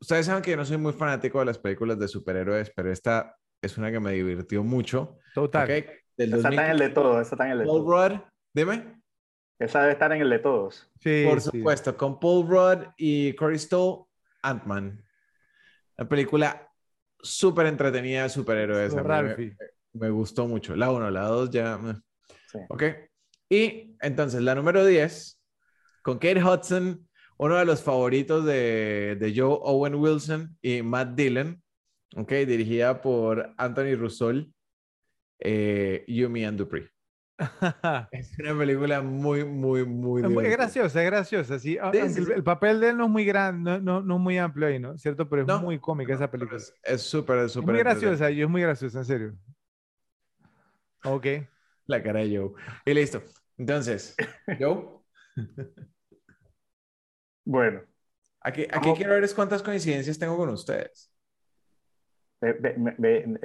Ustedes 0.00 0.26
saben 0.26 0.42
que 0.42 0.50
yo 0.50 0.56
no 0.56 0.64
soy 0.64 0.78
muy 0.78 0.92
fanático 0.92 1.38
de 1.38 1.44
las 1.44 1.58
películas 1.58 1.96
de 1.96 2.08
superhéroes, 2.08 2.72
pero 2.74 2.90
esta 2.90 3.36
es 3.62 3.78
una 3.78 3.92
que 3.92 4.00
me 4.00 4.10
divirtió 4.10 4.64
mucho. 4.64 5.16
Total. 5.32 5.62
Okay. 5.62 5.86
Del 6.16 6.34
está 6.34 6.48
en 6.48 6.70
el 6.72 6.78
de 6.78 6.88
todo, 6.88 7.20
está 7.20 7.46
en 7.46 7.52
el 7.52 7.58
de 7.60 7.64
Paul 7.66 7.84
todo. 7.84 8.08
Rudd, 8.08 8.20
dime. 8.52 9.00
Esa 9.60 9.82
debe 9.82 9.92
estar 9.92 10.12
en 10.12 10.22
el 10.22 10.30
de 10.30 10.40
todos. 10.40 10.90
Sí, 10.98 11.24
Por 11.24 11.40
supuesto, 11.40 11.96
con 11.96 12.18
Paul 12.18 12.48
Rudd 12.48 12.88
y 12.96 13.32
Corey 13.34 13.60
Stoll, 13.60 14.06
Ant-Man. 14.42 15.00
La 15.96 16.08
película 16.08 16.68
súper 17.20 17.66
entretenida 17.66 18.24
de 18.24 18.28
superhéroes. 18.28 18.92
Me, 18.92 19.56
me, 19.92 20.10
gustó 20.10 20.48
mucho. 20.48 20.74
La 20.74 20.90
1, 20.90 21.12
la 21.12 21.22
2 21.22 21.50
ya. 21.50 21.78
Sí. 22.48 22.58
Ok. 22.68 22.82
Y 23.52 23.98
entonces 24.00 24.40
la 24.40 24.54
número 24.54 24.82
10, 24.82 25.38
con 26.00 26.14
Kate 26.14 26.42
Hudson, 26.42 27.06
uno 27.36 27.56
de 27.56 27.66
los 27.66 27.82
favoritos 27.82 28.46
de, 28.46 29.18
de 29.20 29.34
Joe 29.36 29.58
Owen 29.60 29.96
Wilson 29.96 30.56
y 30.62 30.80
Matt 30.80 31.10
Dillon. 31.10 31.62
Ok, 32.16 32.32
dirigida 32.32 33.02
por 33.02 33.52
Anthony 33.58 33.94
Russell, 33.94 34.44
eh, 35.38 36.02
Yumi 36.08 36.46
and 36.46 36.60
Dupree. 36.60 36.88
es 38.12 38.38
una 38.38 38.56
película 38.56 39.02
muy, 39.02 39.44
muy, 39.44 39.84
muy. 39.84 40.22
Es 40.22 40.30
muy 40.30 40.48
graciosa, 40.48 41.02
es 41.02 41.10
graciosa. 41.10 41.58
Sí. 41.58 41.76
Ah, 41.78 41.90
el, 41.92 42.42
papel 42.42 42.80
de 42.80 42.88
él 42.88 42.96
no 42.96 43.04
es 43.04 43.10
muy 43.10 43.26
grande, 43.26 43.82
no, 43.82 44.00
no, 44.00 44.14
es 44.14 44.20
muy 44.22 44.38
amplio 44.38 44.68
ahí, 44.68 44.78
¿no? 44.78 44.96
¿Cierto? 44.96 45.28
Pero 45.28 45.42
es 45.42 45.60
muy 45.60 45.78
cómica 45.78 46.14
esa 46.14 46.30
película. 46.30 46.58
Es 46.82 47.02
súper, 47.02 47.40
es 47.40 47.52
súper. 47.52 47.74
muy 47.74 47.82
graciosa, 47.82 48.30
y 48.30 48.40
es 48.40 48.48
muy 48.48 48.62
graciosa, 48.62 49.00
en 49.00 49.04
serio. 49.04 49.34
Ok. 51.04 51.26
La 51.86 52.02
cara 52.02 52.20
de 52.20 52.38
Joe. 52.38 52.52
Y 52.86 52.94
listo. 52.94 53.22
Entonces, 53.62 54.16
Joe. 54.58 54.88
bueno. 57.44 57.82
Aquí, 58.40 58.66
aquí 58.72 58.92
quiero 58.96 59.12
ver 59.12 59.32
cuántas 59.36 59.62
coincidencias 59.62 60.18
tengo 60.18 60.36
con 60.36 60.48
ustedes. 60.48 61.14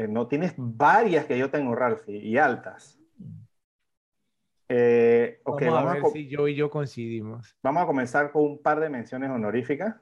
no 0.10 0.28
tienes 0.28 0.56
varias 0.58 1.28
que 1.28 1.38
yo 1.38 1.52
tengo, 1.52 1.76
Ralphie, 1.76 2.18
y 2.18 2.36
altas. 2.40 3.00
Eh, 4.70 5.40
vamos, 5.46 5.62
a 5.62 5.94
ver 5.94 6.04
si 6.12 6.28
yo 6.28 6.48
y 6.48 6.56
yo 6.56 6.72
coincidimos. 6.72 7.56
Vamos 7.62 7.84
a 7.84 7.86
comenzar 7.86 8.32
con 8.32 8.42
un 8.42 8.62
par 8.64 8.80
de 8.80 8.90
menciones 8.90 9.30
honoríficas. 9.30 9.98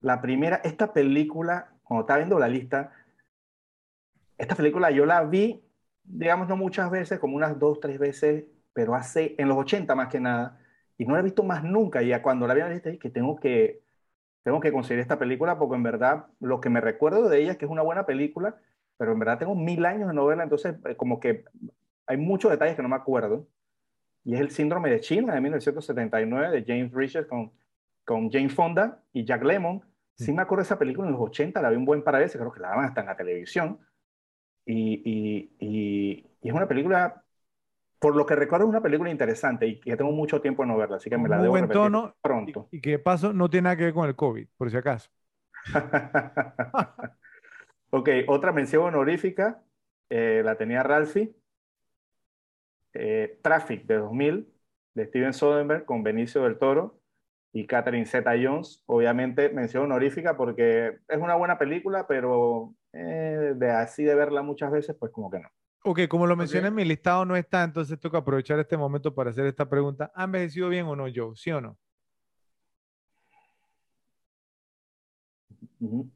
La 0.00 0.20
primera, 0.20 0.56
esta 0.64 0.92
película, 0.92 1.72
cuando 1.82 2.02
estaba 2.02 2.18
viendo 2.18 2.38
la 2.38 2.48
lista, 2.48 2.92
esta 4.36 4.54
película 4.54 4.90
yo 4.90 5.06
la 5.06 5.24
vi, 5.24 5.64
digamos, 6.04 6.46
no 6.46 6.58
muchas 6.58 6.90
veces, 6.90 7.18
como 7.18 7.36
unas 7.36 7.58
dos, 7.58 7.80
tres 7.80 7.98
veces, 7.98 8.44
pero 8.72 8.94
hace, 8.94 9.34
en 9.38 9.48
los 9.48 9.58
80 9.58 9.94
más 9.94 10.08
que 10.08 10.20
nada, 10.20 10.58
y 10.98 11.04
no 11.06 11.14
la 11.14 11.20
he 11.20 11.24
visto 11.24 11.42
más 11.44 11.64
nunca. 11.64 12.02
Y 12.02 12.08
ya 12.08 12.22
cuando 12.22 12.46
la 12.46 12.54
vi 12.54 12.62
lista, 12.62 12.96
que 12.98 13.10
tengo 13.10 13.36
que, 13.36 13.82
tengo 14.42 14.60
que 14.60 14.72
conseguir 14.72 15.00
esta 15.00 15.18
película, 15.18 15.58
porque 15.58 15.76
en 15.76 15.82
verdad 15.82 16.26
lo 16.40 16.60
que 16.60 16.70
me 16.70 16.80
recuerdo 16.80 17.28
de 17.28 17.42
ella 17.42 17.52
es 17.52 17.58
que 17.58 17.66
es 17.66 17.70
una 17.70 17.82
buena 17.82 18.06
película, 18.06 18.56
pero 18.96 19.12
en 19.12 19.18
verdad 19.18 19.38
tengo 19.38 19.54
mil 19.54 19.84
años 19.86 20.08
de 20.08 20.14
novela, 20.14 20.42
entonces 20.42 20.76
eh, 20.86 20.96
como 20.96 21.20
que 21.20 21.44
hay 22.06 22.16
muchos 22.16 22.50
detalles 22.50 22.76
que 22.76 22.82
no 22.82 22.88
me 22.88 22.96
acuerdo, 22.96 23.48
y 24.24 24.34
es 24.34 24.40
el 24.40 24.50
síndrome 24.50 24.90
de 24.90 25.00
China 25.00 25.34
de 25.34 25.40
1979 25.40 26.50
de 26.50 26.64
James 26.66 26.92
Richards 26.92 27.28
con, 27.28 27.52
con 28.04 28.30
Jane 28.30 28.48
Fonda 28.48 29.02
y 29.12 29.24
Jack 29.24 29.42
Lemmon. 29.42 29.82
Sí 30.16 30.32
me 30.32 30.42
acuerdo 30.42 30.62
de 30.62 30.66
esa 30.66 30.78
película 30.78 31.08
en 31.08 31.14
los 31.14 31.22
80, 31.22 31.60
la 31.60 31.70
vi 31.70 31.76
un 31.76 31.84
buen 31.84 32.04
par 32.04 32.14
de 32.14 32.20
veces, 32.20 32.40
creo 32.40 32.52
que 32.52 32.60
la 32.60 32.68
daban 32.68 32.84
hasta 32.84 33.00
en 33.00 33.06
la 33.08 33.16
televisión. 33.16 33.80
Y, 34.64 35.02
y, 35.04 35.56
y, 35.58 36.48
es 36.48 36.52
una 36.54 36.68
película, 36.68 37.21
por 38.02 38.16
lo 38.16 38.26
que 38.26 38.34
recuerdo, 38.34 38.64
es 38.64 38.70
una 38.70 38.82
película 38.82 39.10
interesante 39.12 39.64
y 39.64 39.78
que 39.78 39.96
tengo 39.96 40.10
mucho 40.10 40.40
tiempo 40.40 40.64
de 40.64 40.66
no 40.66 40.76
verla, 40.76 40.96
así 40.96 41.08
que 41.08 41.16
me 41.16 41.28
la 41.28 41.40
debo 41.40 41.54
repetir 41.54 41.74
tono, 41.74 42.16
pronto. 42.20 42.68
Y, 42.72 42.80
que 42.80 42.98
paso 42.98 43.32
no 43.32 43.48
tiene 43.48 43.66
nada 43.66 43.76
que 43.76 43.84
ver 43.84 43.94
con 43.94 44.08
el 44.08 44.16
COVID, 44.16 44.48
por 44.56 44.68
si 44.72 44.76
acaso. 44.76 45.08
ok, 47.90 48.08
otra 48.26 48.50
mención 48.50 48.82
honorífica, 48.86 49.62
eh, 50.10 50.42
la 50.44 50.56
tenía 50.56 50.82
Ralphie, 50.82 51.32
eh, 52.94 53.38
Traffic 53.40 53.86
de 53.86 53.98
2000, 53.98 54.52
de 54.94 55.06
Steven 55.06 55.32
Soderbergh 55.32 55.84
con 55.84 56.02
Benicio 56.02 56.42
del 56.42 56.58
Toro 56.58 56.98
y 57.52 57.68
Catherine 57.68 58.06
Zeta-Jones. 58.06 58.82
Obviamente 58.86 59.48
mención 59.50 59.84
honorífica 59.84 60.36
porque 60.36 60.98
es 61.06 61.18
una 61.18 61.36
buena 61.36 61.56
película, 61.56 62.08
pero 62.08 62.74
eh, 62.92 63.52
de 63.54 63.70
así 63.70 64.02
de 64.02 64.16
verla 64.16 64.42
muchas 64.42 64.72
veces, 64.72 64.96
pues 64.98 65.12
como 65.12 65.30
que 65.30 65.38
no. 65.38 65.48
Ok, 65.84 66.00
como 66.08 66.26
lo 66.28 66.36
mencioné 66.36 66.68
en 66.68 66.74
mi 66.76 66.84
listado 66.84 67.24
no 67.24 67.34
está, 67.34 67.64
entonces 67.64 67.98
tengo 67.98 68.12
que 68.12 68.18
aprovechar 68.18 68.58
este 68.60 68.76
momento 68.76 69.14
para 69.14 69.30
hacer 69.30 69.46
esta 69.46 69.68
pregunta. 69.68 70.12
¿Ha 70.14 70.24
envejecido 70.24 70.68
bien 70.68 70.86
o 70.86 70.94
no, 70.94 71.06
Joe? 71.12 71.34
¿Sí 71.34 71.50
o 71.50 71.60
no? 71.60 71.76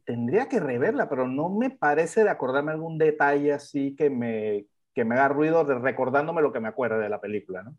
Tendría 0.04 0.48
que 0.48 0.60
reverla, 0.60 1.08
pero 1.08 1.26
no 1.26 1.48
me 1.48 1.70
parece 1.70 2.22
de 2.22 2.30
acordarme 2.30 2.70
algún 2.70 2.98
detalle 2.98 3.52
así 3.52 3.96
que 3.96 4.08
me, 4.08 4.66
que 4.94 5.04
me 5.04 5.16
haga 5.16 5.28
ruido 5.28 5.64
de 5.64 5.76
recordándome 5.80 6.42
lo 6.42 6.52
que 6.52 6.60
me 6.60 6.68
acuerdo 6.68 6.98
de 7.00 7.08
la 7.08 7.20
película, 7.20 7.64
¿no? 7.64 7.76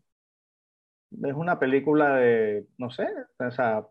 Es 1.26 1.34
una 1.34 1.58
película 1.58 2.16
de, 2.16 2.66
no 2.76 2.90
sé, 2.90 3.08
o 3.38 3.50
sea, 3.50 3.86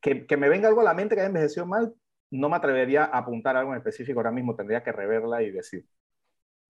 que, 0.00 0.26
que 0.26 0.36
me 0.38 0.48
venga 0.48 0.68
algo 0.68 0.80
a 0.80 0.84
la 0.84 0.94
mente 0.94 1.14
que 1.14 1.20
haya 1.20 1.28
envejecido 1.28 1.66
mal, 1.66 1.94
no 2.30 2.48
me 2.48 2.56
atrevería 2.56 3.04
a 3.04 3.18
apuntar 3.18 3.58
algo 3.58 3.72
en 3.72 3.78
específico 3.78 4.18
ahora 4.20 4.32
mismo, 4.32 4.56
tendría 4.56 4.82
que 4.82 4.92
reverla 4.92 5.42
y 5.42 5.50
decir. 5.50 5.84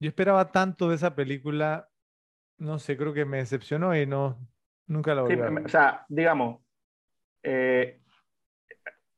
Yo 0.03 0.09
esperaba 0.09 0.51
tanto 0.51 0.89
de 0.89 0.97
esa 0.97 1.15
película, 1.15 1.89
no 2.59 2.81
sé, 2.81 2.97
creo 2.97 3.15
que 3.15 3.25
me 3.25 3.37
decepcionó 3.37 3.97
y 3.97 4.05
no, 4.05 4.37
nunca 4.89 5.15
la 5.15 5.23
volví 5.23 5.35
a 5.35 5.49
ver. 5.49 5.65
O 5.65 5.69
sea, 5.69 6.05
digamos, 6.09 6.61
eh, 7.45 8.01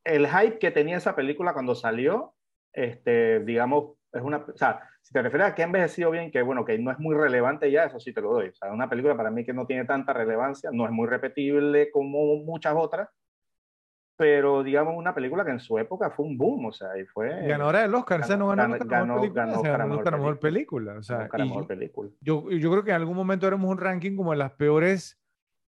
el 0.04 0.28
hype 0.28 0.58
que 0.58 0.70
tenía 0.70 0.98
esa 0.98 1.16
película 1.16 1.54
cuando 1.54 1.74
salió, 1.74 2.34
este, 2.70 3.40
digamos, 3.40 3.96
es 4.12 4.20
una, 4.20 4.36
o 4.36 4.56
sea, 4.58 4.86
si 5.00 5.14
te 5.14 5.22
refieres 5.22 5.48
a 5.48 5.54
que 5.54 5.62
ha 5.62 5.64
envejecido 5.64 6.10
bien, 6.10 6.30
que 6.30 6.42
bueno, 6.42 6.66
que 6.66 6.78
no 6.78 6.90
es 6.90 6.98
muy 6.98 7.16
relevante 7.16 7.70
ya, 7.70 7.84
eso 7.84 7.98
sí 7.98 8.12
te 8.12 8.20
lo 8.20 8.34
doy. 8.34 8.48
O 8.48 8.54
sea, 8.54 8.70
una 8.70 8.90
película 8.90 9.16
para 9.16 9.30
mí 9.30 9.42
que 9.42 9.54
no 9.54 9.66
tiene 9.66 9.86
tanta 9.86 10.12
relevancia, 10.12 10.68
no 10.70 10.84
es 10.84 10.90
muy 10.90 11.08
repetible 11.08 11.90
como 11.92 12.36
muchas 12.44 12.74
otras, 12.76 13.08
pero 14.16 14.62
digamos 14.62 14.94
una 14.96 15.14
película 15.14 15.44
que 15.44 15.50
en 15.50 15.60
su 15.60 15.78
época 15.78 16.10
fue 16.10 16.24
un 16.26 16.38
boom, 16.38 16.66
o 16.66 16.72
sea, 16.72 16.96
y 16.98 17.04
fue... 17.06 17.28
Ganadora 17.48 17.82
del 17.82 17.94
Oscar, 17.94 18.20
ganó, 18.20 18.24
o 18.24 18.28
sea, 18.28 18.36
no 18.36 18.46
ganó, 18.48 18.78
ganó, 18.84 19.06
mejor 19.06 19.20
película, 19.20 19.44
ganó, 19.46 19.62
ganó 19.62 19.78
ganó 19.78 19.94
Oscar 19.96 20.12
mejor 20.16 20.38
película. 20.40 20.94
o 20.98 21.02
sea, 21.02 21.18
Oscar 21.24 21.40
mejor 21.40 21.66
película. 21.66 22.10
yo, 22.20 22.50
yo 22.50 22.70
creo 22.70 22.84
que 22.84 22.90
en 22.90 22.96
algún 22.96 23.16
momento 23.16 23.46
haremos 23.46 23.70
un 23.70 23.78
ranking 23.78 24.16
como 24.16 24.30
de 24.32 24.36
las 24.38 24.52
peores 24.52 25.20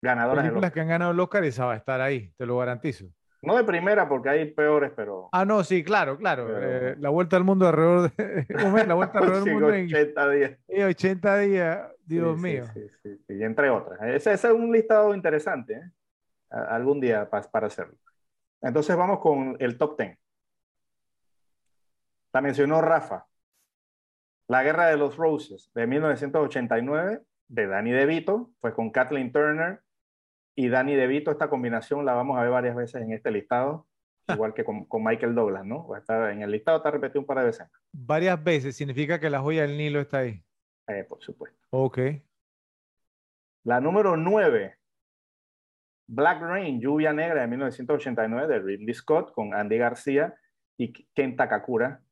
Ganadoras 0.03 0.43
películas 0.43 0.65
Oscar. 0.69 0.73
que 0.73 0.81
han 0.81 0.89
ganado 0.89 1.13
el 1.13 1.21
Oscar 1.21 1.45
y 1.45 1.49
esa 1.49 1.65
va 1.67 1.73
a 1.75 1.77
estar 1.77 2.01
ahí, 2.01 2.33
te 2.37 2.45
lo 2.47 2.59
garantizo. 2.59 3.07
No 3.41 3.57
de 3.57 3.65
primera, 3.65 4.09
porque 4.09 4.31
hay 4.31 4.51
peores, 4.53 4.91
pero... 4.97 5.29
Ah, 5.31 5.45
no, 5.45 5.63
sí, 5.65 5.85
claro, 5.85 6.17
claro. 6.17 6.47
Pero- 6.47 6.89
eh, 6.91 6.97
la 6.99 7.11
vuelta 7.11 7.37
al 7.37 7.45
mundo 7.45 7.69
alrededor 7.69 8.11
de... 8.11 8.47
La 8.89 8.95
vuelta 8.95 9.19
alrededor 9.19 9.45
del 9.45 9.53
mundo 9.61 9.73
en 9.75 9.85
80 9.87 10.31
días. 10.31 10.59
en 10.69 10.87
80 10.87 11.39
días, 11.41 11.89
Dios 12.07 12.37
Sí, 12.39 12.43
mío. 12.43 12.65
Sí, 12.73 12.81
sí, 13.03 13.11
sí, 13.29 13.35
y 13.35 13.43
entre 13.45 13.69
otras. 13.71 14.01
Ese, 14.03 14.33
ese 14.33 14.49
es 14.49 14.53
un 14.55 14.73
listado 14.73 15.15
interesante, 15.15 15.75
¿eh? 15.75 15.91
Algún 16.51 17.01
día 17.01 17.29
pa- 17.29 17.43
para 17.43 17.67
hacerlo. 17.67 17.95
Entonces 18.65 18.97
vamos 18.97 19.21
con 19.21 19.57
el 19.61 19.77
top 19.77 19.99
10. 19.99 20.19
La 22.33 22.41
mencionó 22.41 22.81
Rafa. 22.81 23.27
La 24.49 24.63
Guerra 24.63 24.87
de 24.87 24.97
los 24.97 25.17
Roses 25.17 25.71
de 25.75 25.87
1989 25.87 27.23
de 27.49 27.67
Danny 27.67 27.93
DeVito, 27.93 28.51
fue 28.61 28.75
con 28.75 28.91
Kathleen 28.91 29.33
Turner 29.33 29.83
y 30.57 30.69
Danny 30.69 30.95
DeVito. 30.95 31.31
Esta 31.31 31.49
combinación 31.49 32.07
la 32.07 32.15
vamos 32.15 32.39
a 32.39 32.43
ver 32.43 32.51
varias 32.51 32.75
veces 32.75 33.03
en 33.03 33.13
este 33.13 33.31
listado, 33.31 33.87
igual 34.29 34.55
que 34.55 34.65
con, 34.65 34.87
con 34.87 35.05
Michael 35.05 35.35
Douglas, 35.35 35.65
¿no? 35.67 35.87
Va 35.87 35.99
a 35.99 36.01
estar 36.01 36.31
en 36.31 36.43
el 36.43 36.51
listado, 36.51 36.79
está 36.79 36.91
repetido 36.91 37.21
un 37.21 37.27
par 37.27 37.39
de 37.39 37.45
veces. 37.45 37.67
Varias 37.93 38.43
veces 38.43 38.77
significa 38.77 39.21
que 39.21 39.29
la 39.29 39.41
joya 39.41 39.63
del 39.63 39.77
Nilo 39.77 40.01
está 40.01 40.19
ahí. 40.19 40.43
Eh, 40.89 41.05
por 41.05 41.23
supuesto. 41.23 41.59
Ok. 41.71 41.99
La 43.65 43.81
número 43.81 44.17
9, 44.17 44.79
Black 46.07 46.41
Rain, 46.43 46.81
Lluvia 46.81 47.13
Negra 47.13 47.43
de 47.43 47.47
1989 47.49 48.53
de 48.55 48.61
Ridley 48.61 48.95
Scott 48.95 49.33
con 49.33 49.55
Andy 49.55 49.79
García 49.79 50.35
y 50.77 50.93
Ken 51.15 51.37
Takakura. 51.37 52.03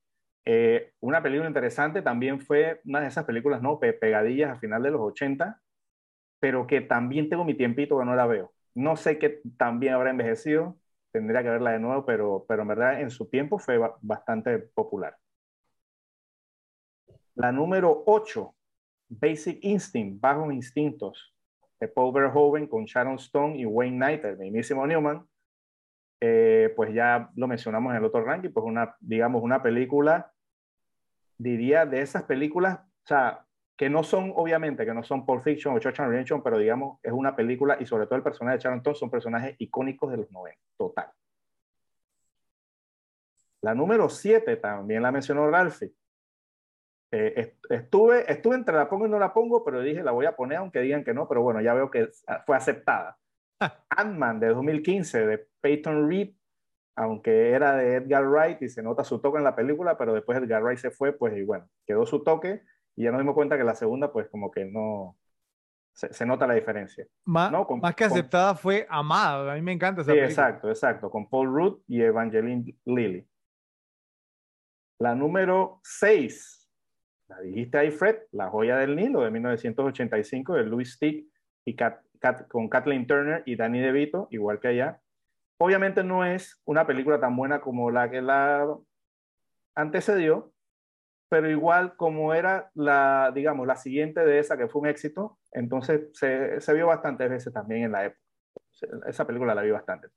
Eh, 0.45 0.93
una 1.01 1.23
película 1.23 1.49
interesante, 1.49 2.03
también 2.03 2.41
fue 2.41 2.81
una 2.85 3.01
de 3.01 3.09
esas 3.09 3.25
películas, 3.25 3.63
¿no? 3.63 3.79
Pe- 3.79 3.93
pegadillas 3.93 4.51
a 4.57 4.61
final 4.61 4.83
de 4.83 4.91
los 4.91 5.01
80, 5.01 5.61
pero 6.41 6.67
que 6.67 6.81
también 6.83 7.29
tengo 7.29 7.45
mi 7.45 7.55
tiempito 7.57 7.99
que 7.99 8.05
no 8.05 8.15
la 8.17 8.27
veo. 8.27 8.53
No 8.75 8.97
sé 8.97 9.19
qué 9.19 9.41
también 9.59 9.95
habrá 9.95 10.11
envejecido, 10.11 10.79
tendría 11.13 11.43
que 11.43 11.51
verla 11.51 11.73
de 11.73 11.81
nuevo, 11.81 12.05
pero, 12.07 12.45
pero 12.49 12.63
en 12.63 12.69
verdad 12.69 13.01
en 13.01 13.11
su 13.11 13.29
tiempo 13.29 13.59
fue 13.59 13.79
ba- 13.79 13.97
bastante 14.03 14.59
popular. 14.59 15.17
La 17.35 17.53
número 17.53 18.05
8, 18.07 18.55
Basic 19.09 19.59
Instinct, 19.63 20.21
Bajos 20.21 20.53
Instintos, 20.53 21.35
de 21.83 21.89
Paul 21.89 22.13
Verhoeven 22.13 22.69
con 22.69 22.85
Sharon 22.85 23.17
Stone 23.17 23.57
y 23.59 23.67
Wayne 23.67 23.97
Knight, 23.97 24.25
el 24.25 24.39
mismísimo 24.39 24.87
Newman. 24.87 25.27
Eh, 26.21 26.73
pues 26.77 26.95
ya 26.95 27.29
lo 27.35 27.49
mencionamos 27.49 27.91
en 27.91 27.97
el 27.97 28.05
otro 28.05 28.25
ranking, 28.25 28.51
pues 28.51 28.65
una, 28.65 28.95
digamos, 29.01 29.43
una 29.43 29.61
película, 29.61 30.33
diría, 31.37 31.85
de 31.85 32.01
esas 32.01 32.23
películas, 32.23 32.79
o 32.79 33.07
sea, 33.07 33.45
que 33.77 33.91
no 33.91 34.05
son, 34.05 34.33
obviamente, 34.37 34.87
que 34.87 34.95
no 34.95 35.03
son 35.03 35.27
Pulp 35.27 35.43
Fiction 35.43 35.75
o 35.75 35.81
Shawshank 35.81 36.09
Redemption, 36.09 36.41
pero 36.41 36.59
digamos, 36.59 37.01
es 37.03 37.13
una 37.13 37.35
película 37.35 37.77
y 37.81 37.87
sobre 37.87 38.07
todo 38.07 38.15
el 38.15 38.23
personaje 38.23 38.59
de 38.59 38.63
Sharon 38.63 38.79
Stone 38.79 38.95
son 38.95 39.11
personajes 39.11 39.57
icónicos 39.59 40.09
de 40.13 40.19
los 40.19 40.31
90, 40.31 40.61
total. 40.77 41.11
La 43.61 43.75
número 43.75 44.09
7 44.09 44.57
también 44.59 45.03
la 45.03 45.11
mencionó 45.11 45.51
Ralphie. 45.51 45.93
Eh, 47.15 47.35
est- 47.37 47.71
estuve, 47.71 48.25
estuve 48.33 48.55
entre 48.57 48.75
la 48.75 48.89
pongo 48.89 49.07
y 49.07 49.11
no 49.11 49.19
la 49.19 49.35
pongo, 49.35 49.63
pero 49.65 49.81
dije 49.83 50.03
la 50.03 50.13
voy 50.13 50.25
a 50.27 50.35
poner 50.35 50.59
aunque 50.59 50.81
digan 50.81 51.05
que 51.05 51.13
no, 51.13 51.29
pero 51.29 51.43
bueno, 51.43 51.61
ya 51.61 51.75
veo 51.75 51.91
que 51.91 52.09
fue 52.47 52.57
aceptada. 52.57 53.19
Ant-Man 53.91 54.41
de 54.41 54.49
2015 54.49 55.27
de 55.27 55.47
Peyton 55.61 56.09
Reed, 56.09 56.31
aunque 56.97 57.51
era 57.51 57.77
de 57.77 57.97
Edgar 57.97 58.27
Wright 58.27 58.63
y 58.63 58.69
se 58.71 58.83
nota 58.83 59.05
su 59.05 59.21
toque 59.21 59.39
en 59.39 59.45
la 59.45 59.55
película, 59.55 59.97
pero 59.99 60.15
después 60.15 60.39
Edgar 60.39 60.63
Wright 60.63 60.79
se 60.79 60.91
fue, 60.91 61.13
pues 61.13 61.37
y 61.37 61.43
bueno, 61.45 61.69
quedó 61.87 62.07
su 62.07 62.25
toque 62.25 62.63
y 62.97 63.05
ya 63.05 63.11
nos 63.13 63.21
dimos 63.21 63.35
cuenta 63.35 63.57
que 63.59 63.65
la 63.65 63.75
segunda, 63.75 64.11
pues 64.13 64.29
como 64.31 64.51
que 64.51 64.65
no, 64.65 65.17
se, 65.95 66.13
se 66.15 66.25
nota 66.27 66.47
la 66.47 66.55
diferencia. 66.55 67.07
Má- 67.27 67.51
No, 67.51 67.67
con- 67.67 67.81
más 67.81 67.95
que 67.95 68.05
con- 68.09 68.13
aceptada 68.19 68.55
fue 68.55 68.87
amada. 68.89 69.53
A 69.53 69.55
mí 69.57 69.61
me 69.63 69.73
encanta 69.73 70.01
esa 70.01 70.13
Sí, 70.13 70.19
película. 70.19 70.31
exacto, 70.49 70.69
exacto, 70.71 71.11
con 71.11 71.29
Paul 71.29 71.49
Rudd 71.55 71.83
y 71.87 72.01
Evangeline 72.03 72.75
Lilly. 72.87 73.29
La 74.99 75.15
número 75.15 75.81
6, 75.85 76.62
la 77.37 77.41
dijiste 77.43 77.79
ahí, 77.79 77.91
Fred, 77.91 78.17
La 78.33 78.49
joya 78.51 78.77
del 78.77 78.97
Nilo 78.97 79.23
de 79.23 79.31
1985 79.31 80.55
de 80.55 80.65
Louis 80.65 80.93
Stick 80.93 81.27
y 81.65 81.75
Kat- 81.77 82.01
Kat- 82.21 82.47
con 82.49 82.69
Kathleen 82.69 83.07
Turner 83.07 83.43
y 83.47 83.57
Danny 83.57 83.81
DeVito, 83.81 84.29
igual 84.31 84.61
que 84.61 84.69
allá. 84.69 85.01
Obviamente 85.59 86.03
no 86.05 86.25
es 86.25 86.61
una 86.65 86.87
película 86.87 87.21
tan 87.21 87.37
buena 87.37 87.61
como 87.61 87.91
la 87.91 88.11
que 88.11 88.21
la 88.21 88.67
antecedió, 89.75 90.53
pero 91.29 91.51
igual 91.51 91.97
como 91.97 92.35
era 92.35 92.71
la, 92.75 93.33
digamos, 93.35 93.67
la 93.67 93.77
siguiente 93.77 94.21
de 94.25 94.39
esa 94.39 94.57
que 94.57 94.69
fue 94.69 94.83
un 94.83 94.89
éxito, 94.89 95.39
entonces 95.53 96.11
se, 96.13 96.61
se 96.61 96.75
vio 96.75 96.89
bastantes 96.89 97.31
veces 97.31 97.53
también 97.53 97.85
en 97.85 97.93
la 97.93 98.05
época. 98.07 98.21
Esa 99.07 99.27
película 99.27 99.55
la 99.55 99.63
vi 99.63 99.71
bastante. 99.71 100.09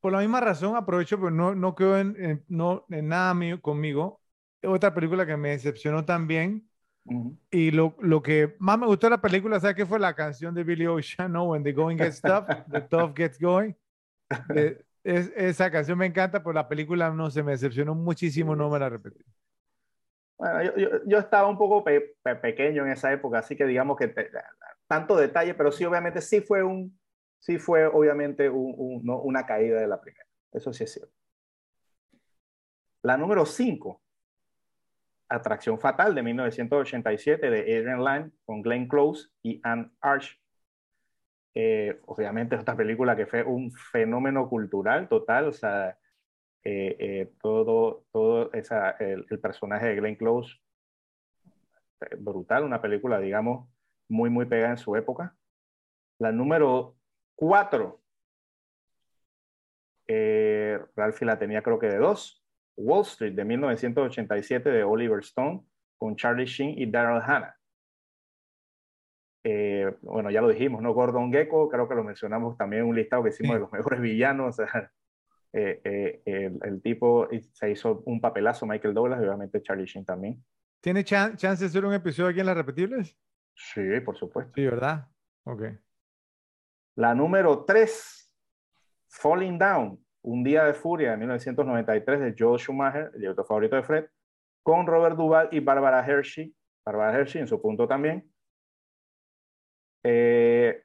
Por 0.00 0.12
la 0.12 0.20
misma 0.20 0.40
razón, 0.40 0.76
aprovecho, 0.76 1.16
pero 1.18 1.30
no, 1.30 1.54
no 1.54 1.74
quedó 1.74 1.98
en, 1.98 2.16
en- 2.22 2.44
no, 2.48 2.84
en 2.90 3.08
nada 3.08 3.32
mío, 3.34 3.60
conmigo. 3.60 4.20
Otra 4.66 4.94
película 4.94 5.26
que 5.26 5.36
me 5.36 5.50
decepcionó 5.50 6.04
también. 6.04 6.68
Y 7.50 7.70
lo, 7.70 7.94
lo 8.00 8.22
que 8.22 8.56
más 8.58 8.78
me 8.78 8.86
gustó 8.86 9.06
de 9.06 9.12
la 9.12 9.20
película, 9.20 9.60
¿sabes 9.60 9.76
qué 9.76 9.86
fue? 9.86 9.98
La 10.00 10.14
canción 10.14 10.54
de 10.54 10.64
Billy 10.64 10.86
Ocean, 10.86 11.32
¿no? 11.32 11.44
When 11.44 11.62
the 11.62 11.72
going 11.72 11.96
gets 11.98 12.20
tough, 12.20 12.46
the 12.70 12.80
tough 12.80 13.14
gets 13.14 13.38
going. 13.38 13.74
Eh, 14.54 14.82
es, 15.04 15.30
esa 15.36 15.70
canción 15.70 15.98
me 15.98 16.06
encanta, 16.06 16.42
pero 16.42 16.52
la 16.54 16.66
película 16.66 17.10
no 17.10 17.30
se 17.30 17.42
me 17.42 17.52
decepcionó 17.52 17.94
muchísimo, 17.94 18.56
no 18.56 18.70
me 18.70 18.78
la 18.78 18.88
repetí. 18.88 19.22
Bueno, 20.36 20.62
yo, 20.62 20.76
yo- 20.76 21.04
yo 21.06 21.18
estaba 21.18 21.46
un 21.48 21.56
poco 21.58 21.84
pe- 21.84 22.16
pe- 22.22 22.36
pequeño 22.36 22.84
en 22.84 22.92
esa 22.92 23.12
época, 23.12 23.38
así 23.38 23.56
que 23.56 23.66
digamos 23.66 23.96
que 23.96 24.08
te- 24.08 24.30
tanto 24.88 25.16
detalle, 25.16 25.54
pero 25.54 25.70
sí, 25.70 25.84
obviamente, 25.84 26.20
sí 26.20 26.40
fue 26.40 26.62
un, 26.62 26.98
sí 27.38 27.58
fue 27.58 27.86
obviamente 27.86 28.50
un- 28.50 28.74
un- 28.76 29.04
¿no? 29.04 29.20
una 29.20 29.46
caída 29.46 29.80
de 29.80 29.86
la 29.86 30.00
primera. 30.00 30.26
Eso 30.52 30.72
sí 30.72 30.84
es 30.84 30.92
cierto. 30.92 31.12
La 33.02 33.16
número 33.16 33.44
5, 33.46 34.02
Atracción 35.34 35.78
Fatal 35.78 36.14
de 36.14 36.22
1987 36.22 37.50
de 37.50 37.60
Adrian 37.60 38.04
Lyne 38.04 38.30
con 38.44 38.62
Glenn 38.62 38.88
Close 38.88 39.28
y 39.42 39.60
Anne 39.62 39.90
Arch. 40.00 40.40
Eh, 41.54 42.00
obviamente, 42.06 42.56
esta 42.56 42.76
película 42.76 43.16
que 43.16 43.26
fue 43.26 43.42
un 43.44 43.70
fenómeno 43.72 44.48
cultural 44.48 45.08
total, 45.08 45.48
o 45.48 45.52
sea, 45.52 45.96
eh, 46.64 46.96
eh, 46.98 47.32
todo, 47.40 48.06
todo 48.10 48.52
esa, 48.52 48.90
el, 48.92 49.26
personaje 49.40 49.86
de 49.88 49.96
Glenn 49.96 50.16
Close, 50.16 50.56
eh, 52.00 52.16
brutal, 52.18 52.64
una 52.64 52.80
película, 52.80 53.20
digamos, 53.20 53.68
muy, 54.08 54.30
muy 54.30 54.46
pegada 54.46 54.70
en 54.70 54.78
su 54.78 54.96
época. 54.96 55.36
La 56.18 56.32
número 56.32 56.96
4, 57.36 58.00
eh, 60.06 60.80
Ralphie 60.96 61.26
la 61.26 61.38
tenía 61.38 61.62
creo 61.62 61.78
que 61.78 61.88
de 61.88 61.98
dos, 61.98 62.43
Wall 62.76 63.02
Street 63.02 63.34
de 63.34 63.44
1987 63.44 64.68
de 64.70 64.84
Oliver 64.84 65.20
Stone 65.20 65.62
con 65.96 66.16
Charlie 66.16 66.46
Sheen 66.46 66.78
y 66.78 66.90
Daryl 66.90 67.22
Hannah. 67.22 67.56
Eh, 69.44 69.94
bueno, 70.00 70.30
ya 70.30 70.40
lo 70.40 70.48
dijimos, 70.48 70.80
¿no? 70.80 70.94
Gordon 70.94 71.30
Gecko, 71.30 71.68
creo 71.68 71.88
que 71.88 71.94
lo 71.94 72.02
mencionamos 72.02 72.56
también 72.56 72.82
en 72.82 72.88
un 72.88 72.96
listado 72.96 73.22
que 73.22 73.28
hicimos 73.28 73.54
de 73.54 73.60
los 73.60 73.72
mejores 73.72 74.00
villanos. 74.00 74.56
Eh, 75.56 75.80
eh, 75.84 76.20
el, 76.24 76.58
el, 76.64 76.82
tipo 76.82 77.28
se 77.52 77.70
hizo 77.70 78.02
un 78.06 78.20
papelazo, 78.20 78.66
Michael 78.66 78.92
Douglas, 78.92 79.20
y 79.22 79.24
obviamente 79.24 79.62
Charlie 79.62 79.86
Sheen 79.86 80.04
también. 80.04 80.44
¿Tiene 80.80 81.04
chance 81.04 81.46
de 81.46 81.66
hacer 81.66 81.84
un 81.84 81.94
episodio 81.94 82.30
aquí 82.30 82.40
en 82.40 82.46
las 82.46 82.56
repetibles? 82.56 83.16
Sí, 83.54 84.00
por 84.04 84.16
supuesto. 84.16 84.52
Sí, 84.52 84.64
¿verdad? 84.64 85.06
Ok. 85.44 85.62
La 86.96 87.14
número 87.14 87.64
3, 87.64 88.34
Falling 89.08 89.58
Down, 89.58 90.03
Un 90.24 90.42
Día 90.42 90.64
de 90.64 90.74
Furia 90.74 91.10
de 91.12 91.16
1993 91.18 92.20
de 92.20 92.34
Joel 92.38 92.58
Schumacher, 92.58 93.10
el 93.14 93.20
director 93.20 93.46
favorito 93.46 93.76
de 93.76 93.82
Fred, 93.82 94.06
con 94.62 94.86
Robert 94.86 95.16
Duvall 95.16 95.48
y 95.52 95.60
Barbara 95.60 96.04
Hershey. 96.04 96.54
Barbara 96.84 97.18
Hershey 97.18 97.42
en 97.42 97.48
su 97.48 97.60
punto 97.60 97.86
también. 97.86 98.26
Eh, 100.02 100.82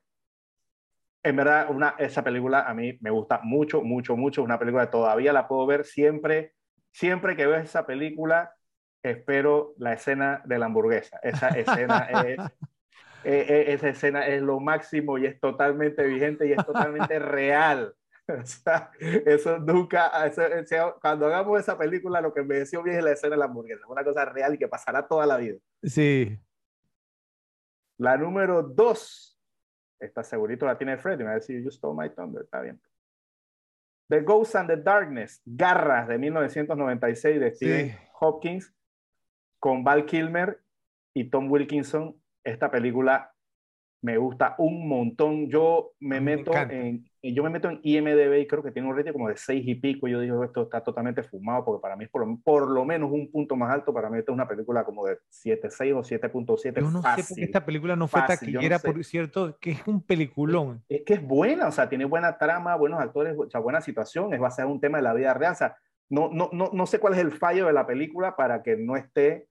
en 1.24 1.36
verdad, 1.36 1.70
una, 1.70 1.96
esa 1.98 2.22
película 2.22 2.64
a 2.68 2.74
mí 2.74 2.98
me 3.00 3.12
gusta 3.12 3.40
mucho, 3.42 3.82
mucho, 3.82 4.18
mucho. 4.18 4.44
Una 4.44 4.60
película 4.60 4.86
que 4.86 4.92
todavía 4.92 5.32
la 5.32 5.48
puedo 5.48 5.66
ver 5.66 5.86
siempre. 5.86 6.54
Siempre 6.92 7.38
que 7.38 7.46
veo 7.46 7.60
esa 7.60 7.86
película, 7.86 8.54
espero 9.02 9.74
la 9.78 9.94
escena 9.94 10.42
de 10.44 10.60
la 10.60 10.66
hamburguesa. 10.66 11.18
Esa 11.24 11.50
escena 11.50 12.00
es, 12.26 12.40
eh, 13.24 13.46
eh, 13.48 13.66
esa 13.70 13.90
escena 13.90 14.28
es 14.28 14.42
lo 14.42 14.60
máximo 14.60 15.18
y 15.18 15.26
es 15.28 15.40
totalmente 15.40 16.06
vigente 16.06 16.46
y 16.48 16.52
es 16.52 16.66
totalmente 16.66 17.20
real. 17.20 17.94
eso 19.26 19.60
nunca, 19.60 20.12
cuando 21.02 21.28
hagamos 21.28 21.60
esa 21.60 21.78
película, 21.78 22.22
lo 22.22 22.34
que 22.34 22.44
me 22.44 22.56
decía 22.56 22.82
bien 22.82 22.98
es 22.98 23.04
la 23.04 23.12
escena 23.12 23.36
de 23.36 23.40
la 23.40 23.46
hamburguesa. 23.46 23.88
Una 23.88 24.04
cosa 24.04 24.26
real 24.26 24.56
y 24.56 24.58
que 24.58 24.68
pasará 24.68 25.08
toda 25.08 25.26
la 25.26 25.38
vida. 25.38 25.58
Sí. 25.84 26.40
La 27.98 28.18
número 28.18 28.64
dos, 28.64 29.38
está 30.00 30.24
segurito 30.24 30.66
la 30.66 30.78
tiene 30.78 30.98
Freddy, 30.98 31.20
me 31.20 31.26
va 31.26 31.32
a 31.32 31.36
decir, 31.36 31.62
You 31.62 31.72
Stole 31.72 31.98
My 32.02 32.14
Thunder, 32.14 32.44
está 32.44 32.62
bien. 32.62 32.80
The 34.10 34.22
Ghost 34.22 34.56
and 34.56 34.70
the 34.70 34.78
Darkness, 34.78 35.42
Garras 35.46 36.08
de 36.08 36.18
1996 36.18 37.40
de 37.40 37.52
Stephen 37.52 37.98
Hopkins, 38.20 38.74
con 39.60 39.84
Val 39.84 40.06
Kilmer 40.06 40.62
y 41.14 41.30
Tom 41.30 41.52
Wilkinson. 41.52 42.20
Esta 42.44 42.72
película 42.72 43.34
me 44.02 44.18
gusta 44.18 44.56
un 44.58 44.88
montón. 44.88 45.50
Yo 45.50 45.92
me, 46.00 46.22
meto 46.22 46.54
en 46.56 47.06
yo 47.22 47.44
me 47.44 47.50
meto 47.50 47.70
en 47.70 47.82
IMDB 47.84 48.40
y 48.40 48.48
creo 48.48 48.64
que 48.64 48.72
tiene 48.72 48.88
un 48.88 48.96
rating 48.96 49.12
como 49.12 49.28
de 49.28 49.36
6 49.36 49.64
y 49.68 49.76
pico. 49.76 50.08
Yo 50.08 50.22
digo, 50.22 50.44
esto 50.44 50.64
está 50.64 50.82
totalmente 50.82 51.22
fumado 51.24 51.66
porque 51.66 51.82
para 51.82 51.98
mí 51.98 52.06
es 52.06 52.10
por, 52.10 52.26
por 52.42 52.70
lo 52.70 52.86
menos 52.86 53.12
un 53.12 53.30
punto 53.30 53.58
más 53.58 53.74
alto. 53.74 53.94
Para 53.94 54.10
mí 54.10 54.18
esta 54.18 54.32
es 54.32 54.36
una 54.36 54.48
película 54.48 54.86
como 54.86 55.06
de 55.06 55.18
7.6 55.30 55.96
o 55.96 56.02
7.7. 56.02 56.80
Yo 56.80 56.92
no 56.92 57.02
sé 57.02 57.24
por 57.24 57.36
qué 57.36 57.44
esta 57.44 57.66
película 57.66 57.96
no 57.96 58.08
fue 58.08 58.22
taquillera, 58.26 58.80
por 58.80 59.04
cierto, 59.04 59.58
que 59.60 59.72
es 59.72 59.88
un 59.88 60.02
peliculón. 60.02 60.84
Es, 60.88 61.04
que 61.06 61.16
es 61.16 61.22
buena, 61.22 61.68
o 61.68 61.72
sea, 61.72 61.90
tiene 61.90 62.06
buena 62.06 62.38
trama, 62.38 62.76
buenos 62.76 63.02
actores, 63.02 63.36
o 63.38 63.50
sea, 63.50 63.60
buena 63.60 63.82
situación. 63.82 64.34
Es 64.34 64.40
basada 64.40 64.68
en 64.68 64.74
un 64.74 64.80
tema 64.80 65.00
de 65.00 65.04
la 65.04 65.14
vida 65.14 65.34
real. 65.34 65.52
O 65.52 65.56
sea, 65.56 65.76
no, 66.08 66.30
no, 66.32 66.50
no, 66.54 66.70
no 66.74 66.86
sé 66.86 67.00
cuál 67.00 67.14
es 67.14 67.20
el 67.20 67.32
fallo 67.32 67.68
de 67.68 67.74
la 67.74 67.86
película 67.86 68.38
para 68.38 68.64
que 68.64 68.78
no 68.78 68.96
esté 68.96 69.48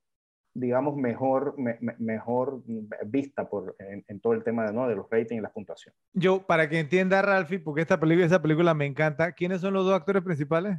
digamos, 0.59 0.97
mejor, 0.97 1.55
mejor 1.99 2.63
vista 3.07 3.49
por, 3.49 3.77
en, 3.79 4.21
todo 4.21 4.33
el 4.33 4.43
tema 4.43 4.67
de, 4.67 4.73
¿no? 4.73 4.89
de 4.89 4.97
los 4.97 5.09
ratings 5.09 5.39
y 5.39 5.41
la 5.41 5.53
puntuación. 5.53 5.95
Yo, 6.13 6.43
para 6.43 6.69
que 6.69 6.81
entienda, 6.81 7.23
Ralphie, 7.23 7.61
porque 7.61 7.83
esta 7.83 8.01
película, 8.01 8.27
esa 8.27 8.43
película 8.43 8.75
me 8.75 8.87
encanta, 8.87 9.33
¿quiénes 9.33 9.61
son 9.61 9.75
los 9.75 9.85
dos 9.85 9.95
actores 9.95 10.23
principales? 10.23 10.79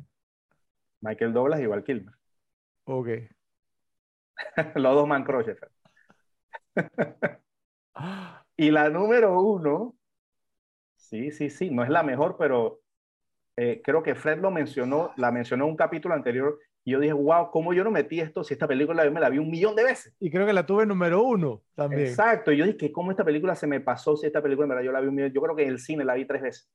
Michael 1.01 1.33
Douglas 1.33 1.61
y 1.61 1.66
Val 1.66 1.83
Kilmer. 1.83 2.14
Ok. 2.85 3.08
los 4.75 4.95
dos 4.95 5.08
man 5.08 5.25
y 8.58 8.72
la 8.72 8.90
número 8.90 9.41
uno, 9.41 9.95
sí, 10.95 11.32
sí, 11.32 11.49
sí, 11.49 11.69
no 11.72 11.83
es 11.83 11.90
la 11.90 12.03
mejor, 12.03 12.35
pero 12.38 12.82
eh, 13.56 13.82
creo 13.83 14.03
que 14.03 14.16
Fred 14.16 14.40
lo 14.40 14.51
mencionó, 14.51 15.14
la 15.17 15.32
mencionó 15.32 15.66
en 15.66 15.72
un 15.72 15.77
capítulo 15.77 16.16
anterior, 16.16 16.59
y 16.83 16.91
yo 16.91 16.99
dije, 16.99 17.14
wow, 17.14 17.51
¿cómo 17.51 17.74
yo 17.74 17.83
no 17.83 17.91
metí 17.91 18.19
esto 18.19 18.43
si 18.43 18.53
esta 18.53 18.67
película 18.67 19.03
yo 19.06 19.11
me 19.11 19.19
la 19.19 19.30
vi 19.30 19.38
un 19.38 19.49
millón 19.49 19.75
de 19.75 19.83
veces? 19.83 20.16
Y 20.19 20.32
creo 20.32 20.45
que 20.45 20.53
la 20.53 20.66
tuve 20.66 20.85
número 20.85 21.22
uno 21.22 21.61
también. 21.75 22.08
Exacto. 22.08 22.51
Y 22.51 22.58
yo 22.58 22.66
dije, 22.66 22.91
¿cómo 22.91 23.11
esta 23.11 23.24
película 23.24 23.56
se 23.56 23.67
me 23.67 23.80
pasó 23.80 24.16
si 24.16 24.27
esta 24.27 24.41
película 24.41 24.66
en 24.66 24.69
verdad 24.69 24.83
yo 24.83 24.91
la 24.91 25.01
vi 25.01 25.08
un 25.08 25.16
millón? 25.16 25.32
Yo 25.32 25.41
creo 25.41 25.56
que 25.56 25.64
en 25.64 25.69
el 25.69 25.80
cine 25.80 26.06
la 26.06 26.16
vi 26.16 26.25
tres 26.25 26.41
veces. 26.41 26.72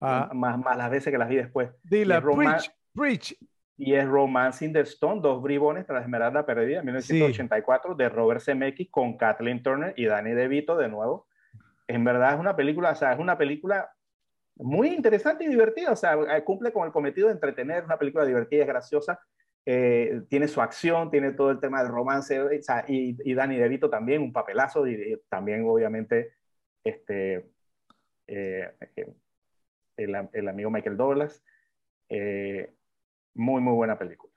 Ah. 0.00 0.30
Más, 0.32 0.58
más 0.58 0.76
las 0.76 0.90
veces 0.90 1.12
que 1.12 1.18
las 1.18 1.28
vi 1.28 1.36
después. 1.36 1.70
Dila, 1.82 2.20
preach, 2.20 2.70
preach. 2.94 3.34
Y 3.76 3.94
es 3.94 4.06
Romancing 4.06 4.72
the 4.72 4.80
Stone, 4.80 5.20
dos 5.20 5.42
bribones 5.42 5.86
tras 5.86 6.02
Esmeralda 6.02 6.46
Perdida, 6.46 6.80
en 6.80 6.86
1984, 6.86 7.94
de 7.94 8.08
Robert 8.08 8.40
Zemeckis 8.40 8.90
con 8.90 9.16
Kathleen 9.16 9.62
Turner 9.62 9.94
y 9.96 10.06
Danny 10.06 10.32
DeVito 10.32 10.76
de 10.76 10.88
nuevo. 10.88 11.26
En 11.88 12.04
verdad 12.04 12.34
es 12.34 12.40
una 12.40 12.54
película, 12.54 12.90
o 12.90 12.94
sea, 12.94 13.12
es 13.12 13.18
una 13.18 13.36
película 13.36 13.91
muy 14.56 14.88
interesante 14.88 15.44
y 15.44 15.48
divertida, 15.48 15.92
o 15.92 15.96
sea, 15.96 16.16
cumple 16.44 16.72
con 16.72 16.86
el 16.86 16.92
cometido 16.92 17.28
de 17.28 17.34
entretener, 17.34 17.84
una 17.84 17.98
película 17.98 18.24
divertida 18.24 18.64
y 18.64 18.66
graciosa, 18.66 19.20
eh, 19.64 20.22
tiene 20.28 20.48
su 20.48 20.60
acción, 20.60 21.10
tiene 21.10 21.32
todo 21.32 21.50
el 21.50 21.60
tema 21.60 21.82
del 21.82 21.92
romance, 21.92 22.40
y, 22.88 23.16
y 23.24 23.34
Danny 23.34 23.56
DeVito 23.56 23.88
también, 23.88 24.22
un 24.22 24.32
papelazo, 24.32 24.86
y, 24.86 25.20
también 25.28 25.64
obviamente 25.66 26.34
este, 26.82 27.48
eh, 28.26 28.74
eh, 28.96 29.14
el, 29.96 30.28
el, 30.32 30.48
amigo 30.48 30.70
Michael 30.70 30.96
Douglas. 30.96 31.44
muy, 33.34 33.60
muy 33.60 33.74
buena 33.74 33.98
película. 33.98 34.32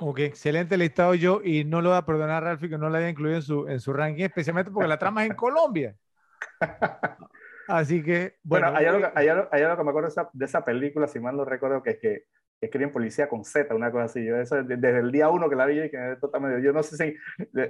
Ok, 0.00 0.20
excelente 0.20 0.78
listado 0.78 1.14
yo, 1.14 1.42
y 1.42 1.64
no 1.64 1.82
lo 1.82 1.90
voy 1.90 1.98
a 1.98 2.06
perdonar 2.06 2.42
a 2.42 2.48
Ralphie 2.48 2.70
que 2.70 2.78
no 2.78 2.88
la 2.88 2.98
haya 2.98 3.10
incluido 3.10 3.36
en 3.36 3.42
su, 3.42 3.68
en 3.68 3.80
su 3.80 3.92
ranking, 3.92 4.24
especialmente 4.24 4.70
porque 4.70 4.88
la 4.88 4.98
trama 4.98 5.24
es 5.24 5.30
en 5.30 5.36
Colombia. 5.36 5.96
Así 7.68 8.02
que, 8.02 8.36
bueno. 8.42 8.68
hay, 8.74 8.86
algo, 8.86 9.08
hay, 9.14 9.28
algo, 9.28 9.76
que 9.76 9.84
me 9.84 9.90
acuerdo 9.90 10.08
de 10.08 10.12
esa, 10.12 10.30
de 10.32 10.44
esa 10.44 10.64
película, 10.64 11.06
si 11.06 11.20
mal 11.20 11.36
no 11.36 11.44
recuerdo, 11.44 11.82
que 11.82 11.90
es 11.90 11.98
que 11.98 12.24
escriben 12.60 12.90
policía 12.90 13.28
con 13.28 13.44
Z, 13.44 13.74
una 13.74 13.92
cosa 13.92 14.04
así. 14.04 14.24
Yo 14.24 14.36
eso, 14.36 14.62
desde 14.62 14.98
el 14.98 15.12
día 15.12 15.28
uno 15.28 15.48
que 15.48 15.56
la 15.56 15.66
vi, 15.66 15.90
que 15.90 16.16
totalmente, 16.20 16.62
yo 16.62 16.72
no 16.72 16.82
sé 16.82 16.96
si, 16.96 17.16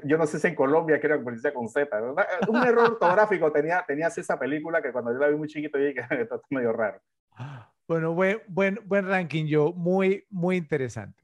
yo 0.05 0.17
no 0.17 0.27
sé 0.27 0.39
si 0.39 0.47
en 0.47 0.55
Colombia 0.55 0.97
escriben 0.97 1.25
policía 1.25 1.53
con 1.53 1.69
Z. 1.69 1.89
Un 2.49 2.57
error 2.57 2.93
ortográfico 2.93 3.53
tenía, 3.53 3.85
tenía 3.87 4.07
esa 4.09 4.39
película 4.39 4.81
que 4.81 4.93
cuando 4.93 5.13
yo 5.13 5.19
la 5.19 5.29
vi 5.29 5.37
muy 5.37 5.49
chiquito 5.49 5.79
dije 5.79 5.95
que 5.95 6.23
esto 6.23 6.37
es 6.37 6.43
medio 6.51 6.73
raro. 6.73 7.01
Bueno, 7.87 8.15
buen, 8.15 8.41
buen, 8.49 8.79
buen 8.85 9.07
ranking 9.07 9.47
yo, 9.47 9.73
muy, 9.73 10.27
muy 10.31 10.57
interesante. 10.57 11.23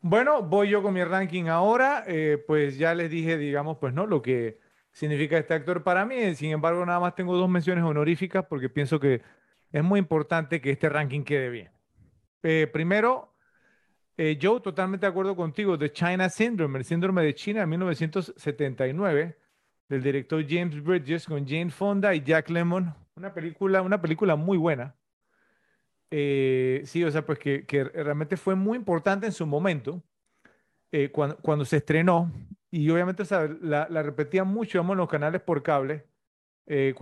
Bueno, 0.00 0.42
voy 0.42 0.68
yo 0.68 0.82
con 0.82 0.94
mi 0.94 1.02
ranking 1.02 1.46
ahora. 1.46 2.04
Eh, 2.06 2.42
pues 2.46 2.78
ya 2.78 2.94
les 2.94 3.10
dije, 3.10 3.36
digamos, 3.36 3.78
pues 3.78 3.92
no, 3.92 4.06
lo 4.06 4.22
que 4.22 4.58
significa 4.92 5.38
este 5.38 5.54
actor 5.54 5.82
para 5.82 6.04
mí. 6.04 6.34
Sin 6.34 6.50
embargo, 6.50 6.84
nada 6.84 7.00
más 7.00 7.14
tengo 7.14 7.36
dos 7.36 7.48
menciones 7.48 7.84
honoríficas 7.84 8.44
porque 8.46 8.68
pienso 8.68 8.98
que 8.98 9.22
es 9.72 9.84
muy 9.84 9.98
importante 9.98 10.60
que 10.60 10.70
este 10.70 10.88
ranking 10.88 11.22
quede 11.22 11.50
bien. 11.50 11.70
Eh, 12.42 12.68
primero, 12.72 13.34
eh, 14.16 14.38
Joe, 14.40 14.60
totalmente 14.60 15.06
de 15.06 15.10
acuerdo 15.10 15.36
contigo, 15.36 15.78
The 15.78 15.92
China 15.92 16.28
Syndrome, 16.28 16.78
el 16.78 16.84
síndrome 16.84 17.22
de 17.22 17.34
China 17.34 17.60
de 17.60 17.66
1979, 17.66 19.38
del 19.88 20.02
director 20.02 20.44
James 20.48 20.82
Bridges 20.82 21.26
con 21.26 21.46
Jane 21.46 21.70
Fonda 21.70 22.14
y 22.14 22.22
Jack 22.22 22.50
Lemmon. 22.50 22.94
Una 23.16 23.32
película, 23.32 23.82
una 23.82 24.00
película 24.00 24.36
muy 24.36 24.58
buena. 24.58 24.94
Eh, 26.10 26.82
sí, 26.84 27.04
o 27.04 27.10
sea, 27.10 27.24
pues 27.26 27.38
que, 27.38 27.90
realmente 27.94 28.36
fue 28.36 28.54
muy 28.54 28.76
importante 28.76 29.26
en 29.26 29.32
su 29.32 29.46
momento, 29.46 30.02
cuando, 31.12 31.36
cuando, 31.38 31.64
se 31.64 31.78
estrenó. 31.78 32.32
Y 32.70 32.90
obviamente 32.90 33.24
la, 33.62 33.86
la 33.88 34.02
repetían 34.02 34.48
mucho, 34.48 34.80
en 34.80 34.96
los 34.96 35.08
canales 35.08 35.40
por 35.40 35.62
cable. 35.62 36.06
Eh, 36.70 36.94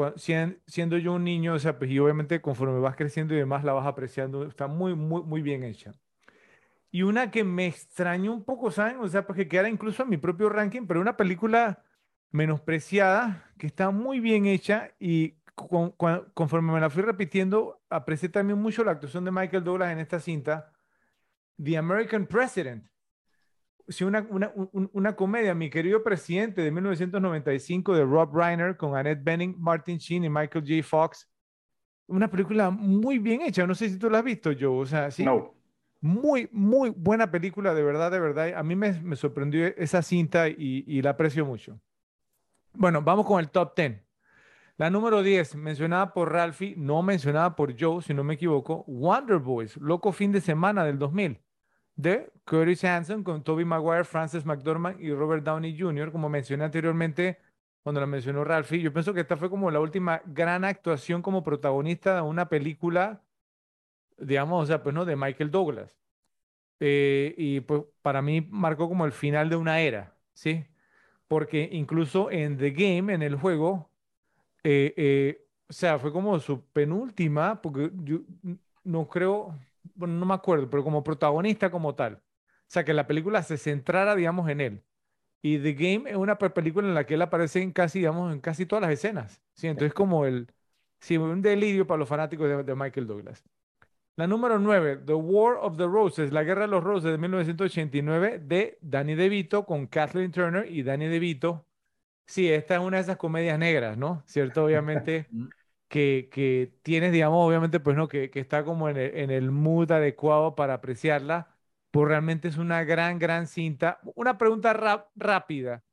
siendo 0.66 0.96
yo 0.96 1.14
un 1.14 1.24
niño, 1.24 1.54
o 1.54 1.58
sea, 1.58 1.76
pues, 1.76 1.90
y 1.90 1.98
obviamente 1.98 2.40
conforme 2.40 2.78
vas 2.78 2.94
creciendo 2.94 3.34
y 3.34 3.38
demás 3.38 3.64
la 3.64 3.72
vas 3.72 3.86
apreciando, 3.86 4.46
está 4.46 4.68
muy, 4.68 4.94
muy, 4.94 5.22
muy 5.22 5.42
bien 5.42 5.64
hecha. 5.64 5.92
Y 6.90 7.02
una 7.02 7.30
que 7.30 7.44
me 7.44 7.66
extrañó 7.66 8.32
un 8.32 8.44
poco, 8.44 8.70
¿saben? 8.70 8.98
O 9.00 9.08
sea, 9.08 9.26
porque 9.26 9.48
quedara 9.48 9.68
incluso 9.68 10.04
en 10.04 10.08
mi 10.10 10.18
propio 10.18 10.48
ranking, 10.48 10.86
pero 10.86 11.00
una 11.00 11.16
película 11.16 11.82
menospreciada, 12.30 13.50
que 13.58 13.66
está 13.66 13.90
muy 13.90 14.20
bien 14.20 14.46
hecha 14.46 14.92
y 15.00 15.34
conforme 16.34 16.72
me 16.72 16.80
la 16.80 16.90
fui 16.90 17.02
repitiendo, 17.02 17.82
aprecié 17.90 18.28
también 18.28 18.60
mucho 18.60 18.84
la 18.84 18.92
actuación 18.92 19.24
de 19.24 19.32
Michael 19.32 19.64
Douglas 19.64 19.92
en 19.92 19.98
esta 19.98 20.20
cinta, 20.20 20.72
The 21.62 21.76
American 21.76 22.26
President 22.26 22.86
sí, 23.88 24.04
una, 24.04 24.26
una, 24.30 24.52
una, 24.72 25.16
comedia, 25.16 25.54
Mi 25.54 25.70
querido 25.70 26.02
presidente 26.02 26.62
de 26.62 26.70
1995 26.70 27.94
de 27.94 28.04
Rob 28.04 28.34
Reiner 28.34 28.76
con 28.76 28.96
Annette 28.96 29.22
Bening, 29.22 29.54
Martin 29.58 29.98
Sheen 29.98 30.24
y 30.24 30.28
Michael 30.28 30.64
J. 30.66 30.82
Fox. 30.82 31.28
Una 32.08 32.30
película 32.30 32.70
muy 32.70 33.18
bien 33.18 33.42
hecha. 33.42 33.66
No 33.66 33.74
sé 33.74 33.88
si 33.88 33.98
tú 33.98 34.08
la 34.10 34.18
has 34.18 34.24
visto, 34.24 34.50
Joe. 34.58 34.80
O 34.80 34.86
sea, 34.86 35.10
sí. 35.10 35.24
No. 35.24 35.54
Muy, 36.00 36.48
muy 36.52 36.90
buena 36.90 37.30
película, 37.30 37.74
de 37.74 37.82
verdad, 37.82 38.10
de 38.10 38.20
verdad. 38.20 38.54
A 38.54 38.62
mí 38.62 38.76
me, 38.76 38.92
me 39.00 39.16
sorprendió 39.16 39.66
esa 39.66 40.02
cinta 40.02 40.48
y, 40.48 40.84
y, 40.86 41.02
la 41.02 41.10
aprecio 41.10 41.44
mucho. 41.44 41.80
Bueno, 42.74 43.02
vamos 43.02 43.26
con 43.26 43.40
el 43.40 43.50
top 43.50 43.74
10. 43.74 44.02
La 44.76 44.90
número 44.90 45.22
10, 45.22 45.56
mencionada 45.56 46.12
por 46.12 46.30
Ralphie, 46.30 46.74
no 46.76 47.02
mencionada 47.02 47.56
por 47.56 47.74
Joe, 47.80 48.02
si 48.02 48.12
no 48.12 48.22
me 48.22 48.34
equivoco, 48.34 48.84
Wonder 48.86 49.38
Boys, 49.38 49.78
Loco 49.78 50.12
Fin 50.12 50.32
de 50.32 50.42
Semana 50.42 50.84
del 50.84 50.98
2000 50.98 51.40
de 51.96 52.30
Curtis 52.44 52.84
Hanson 52.84 53.24
con 53.24 53.42
Toby 53.42 53.64
Maguire, 53.64 54.04
Frances 54.04 54.44
McDormand 54.44 55.00
y 55.00 55.12
Robert 55.12 55.42
Downey 55.42 55.78
Jr., 55.78 56.12
como 56.12 56.28
mencioné 56.28 56.64
anteriormente, 56.64 57.38
cuando 57.82 58.00
la 58.00 58.06
mencionó 58.06 58.44
Ralphie. 58.44 58.80
Yo 58.80 58.92
pienso 58.92 59.14
que 59.14 59.20
esta 59.20 59.36
fue 59.36 59.50
como 59.50 59.70
la 59.70 59.80
última 59.80 60.20
gran 60.26 60.64
actuación 60.64 61.22
como 61.22 61.42
protagonista 61.42 62.16
de 62.16 62.20
una 62.22 62.48
película, 62.48 63.22
digamos, 64.18 64.64
o 64.64 64.66
sea, 64.66 64.82
pues 64.82 64.94
no, 64.94 65.04
de 65.04 65.16
Michael 65.16 65.50
Douglas. 65.50 65.96
Eh, 66.80 67.34
y 67.38 67.60
pues 67.60 67.82
para 68.02 68.20
mí 68.22 68.46
marcó 68.50 68.88
como 68.88 69.06
el 69.06 69.12
final 69.12 69.48
de 69.48 69.56
una 69.56 69.80
era, 69.80 70.14
¿sí? 70.34 70.66
Porque 71.28 71.68
incluso 71.72 72.30
en 72.30 72.58
The 72.58 72.70
Game, 72.70 73.14
en 73.14 73.22
el 73.22 73.36
juego, 73.36 73.88
eh, 74.62 74.92
eh, 74.96 75.46
o 75.68 75.72
sea, 75.72 75.98
fue 75.98 76.12
como 76.12 76.38
su 76.40 76.64
penúltima, 76.66 77.60
porque 77.62 77.90
yo 78.04 78.20
no 78.84 79.08
creo, 79.08 79.58
bueno, 79.94 80.14
no 80.14 80.26
me 80.26 80.34
acuerdo, 80.34 80.68
pero 80.70 80.84
como 80.84 81.04
protagonista 81.04 81.70
como 81.70 81.94
tal. 81.94 82.14
O 82.16 82.68
sea, 82.68 82.84
que 82.84 82.94
la 82.94 83.06
película 83.06 83.42
se 83.42 83.58
centrara, 83.58 84.14
digamos, 84.16 84.48
en 84.48 84.60
él. 84.60 84.84
Y 85.42 85.58
The 85.58 85.74
Game 85.74 86.10
es 86.10 86.16
una 86.16 86.38
película 86.38 86.88
en 86.88 86.94
la 86.94 87.06
que 87.06 87.14
él 87.14 87.22
aparece 87.22 87.62
en 87.62 87.72
casi, 87.72 88.00
digamos, 88.00 88.32
en 88.32 88.40
casi 88.40 88.66
todas 88.66 88.82
las 88.82 88.92
escenas. 88.92 89.42
¿sí? 89.54 89.68
Entonces, 89.68 89.94
como 89.94 90.26
el, 90.26 90.48
sí, 91.00 91.16
un 91.16 91.42
delirio 91.42 91.86
para 91.86 91.98
los 91.98 92.08
fanáticos 92.08 92.48
de, 92.48 92.64
de 92.64 92.74
Michael 92.74 93.06
Douglas. 93.06 93.44
La 94.16 94.26
número 94.26 94.58
9, 94.58 94.98
The 95.06 95.14
War 95.14 95.58
of 95.60 95.76
the 95.76 95.84
Roses, 95.86 96.32
La 96.32 96.42
Guerra 96.42 96.62
de 96.62 96.68
los 96.68 96.82
Roses 96.82 97.12
de 97.12 97.18
1989 97.18 98.40
de 98.40 98.78
Danny 98.80 99.14
DeVito 99.14 99.66
con 99.66 99.86
Kathleen 99.86 100.32
Turner 100.32 100.70
y 100.70 100.82
Danny 100.82 101.06
DeVito. 101.06 101.66
Sí, 102.26 102.50
esta 102.50 102.76
es 102.76 102.80
una 102.80 102.96
de 102.96 103.02
esas 103.04 103.18
comedias 103.18 103.58
negras, 103.58 103.98
¿no? 103.98 104.22
¿Cierto? 104.26 104.64
Obviamente 104.64 105.28
que, 105.88 106.28
que 106.32 106.74
tienes, 106.82 107.12
digamos, 107.12 107.46
obviamente, 107.46 107.80
pues 107.80 107.96
no, 107.96 108.08
que, 108.08 108.30
que 108.30 108.40
está 108.40 108.64
como 108.64 108.88
en 108.88 108.96
el, 108.96 109.16
en 109.16 109.30
el 109.30 109.50
mood 109.50 109.90
adecuado 109.92 110.54
para 110.56 110.74
apreciarla, 110.74 111.56
pues 111.90 112.08
realmente 112.08 112.48
es 112.48 112.58
una 112.58 112.84
gran, 112.84 113.18
gran 113.18 113.46
cinta. 113.46 114.00
Una 114.14 114.38
pregunta 114.38 114.72
rap- 114.72 115.10
rápida. 115.16 115.84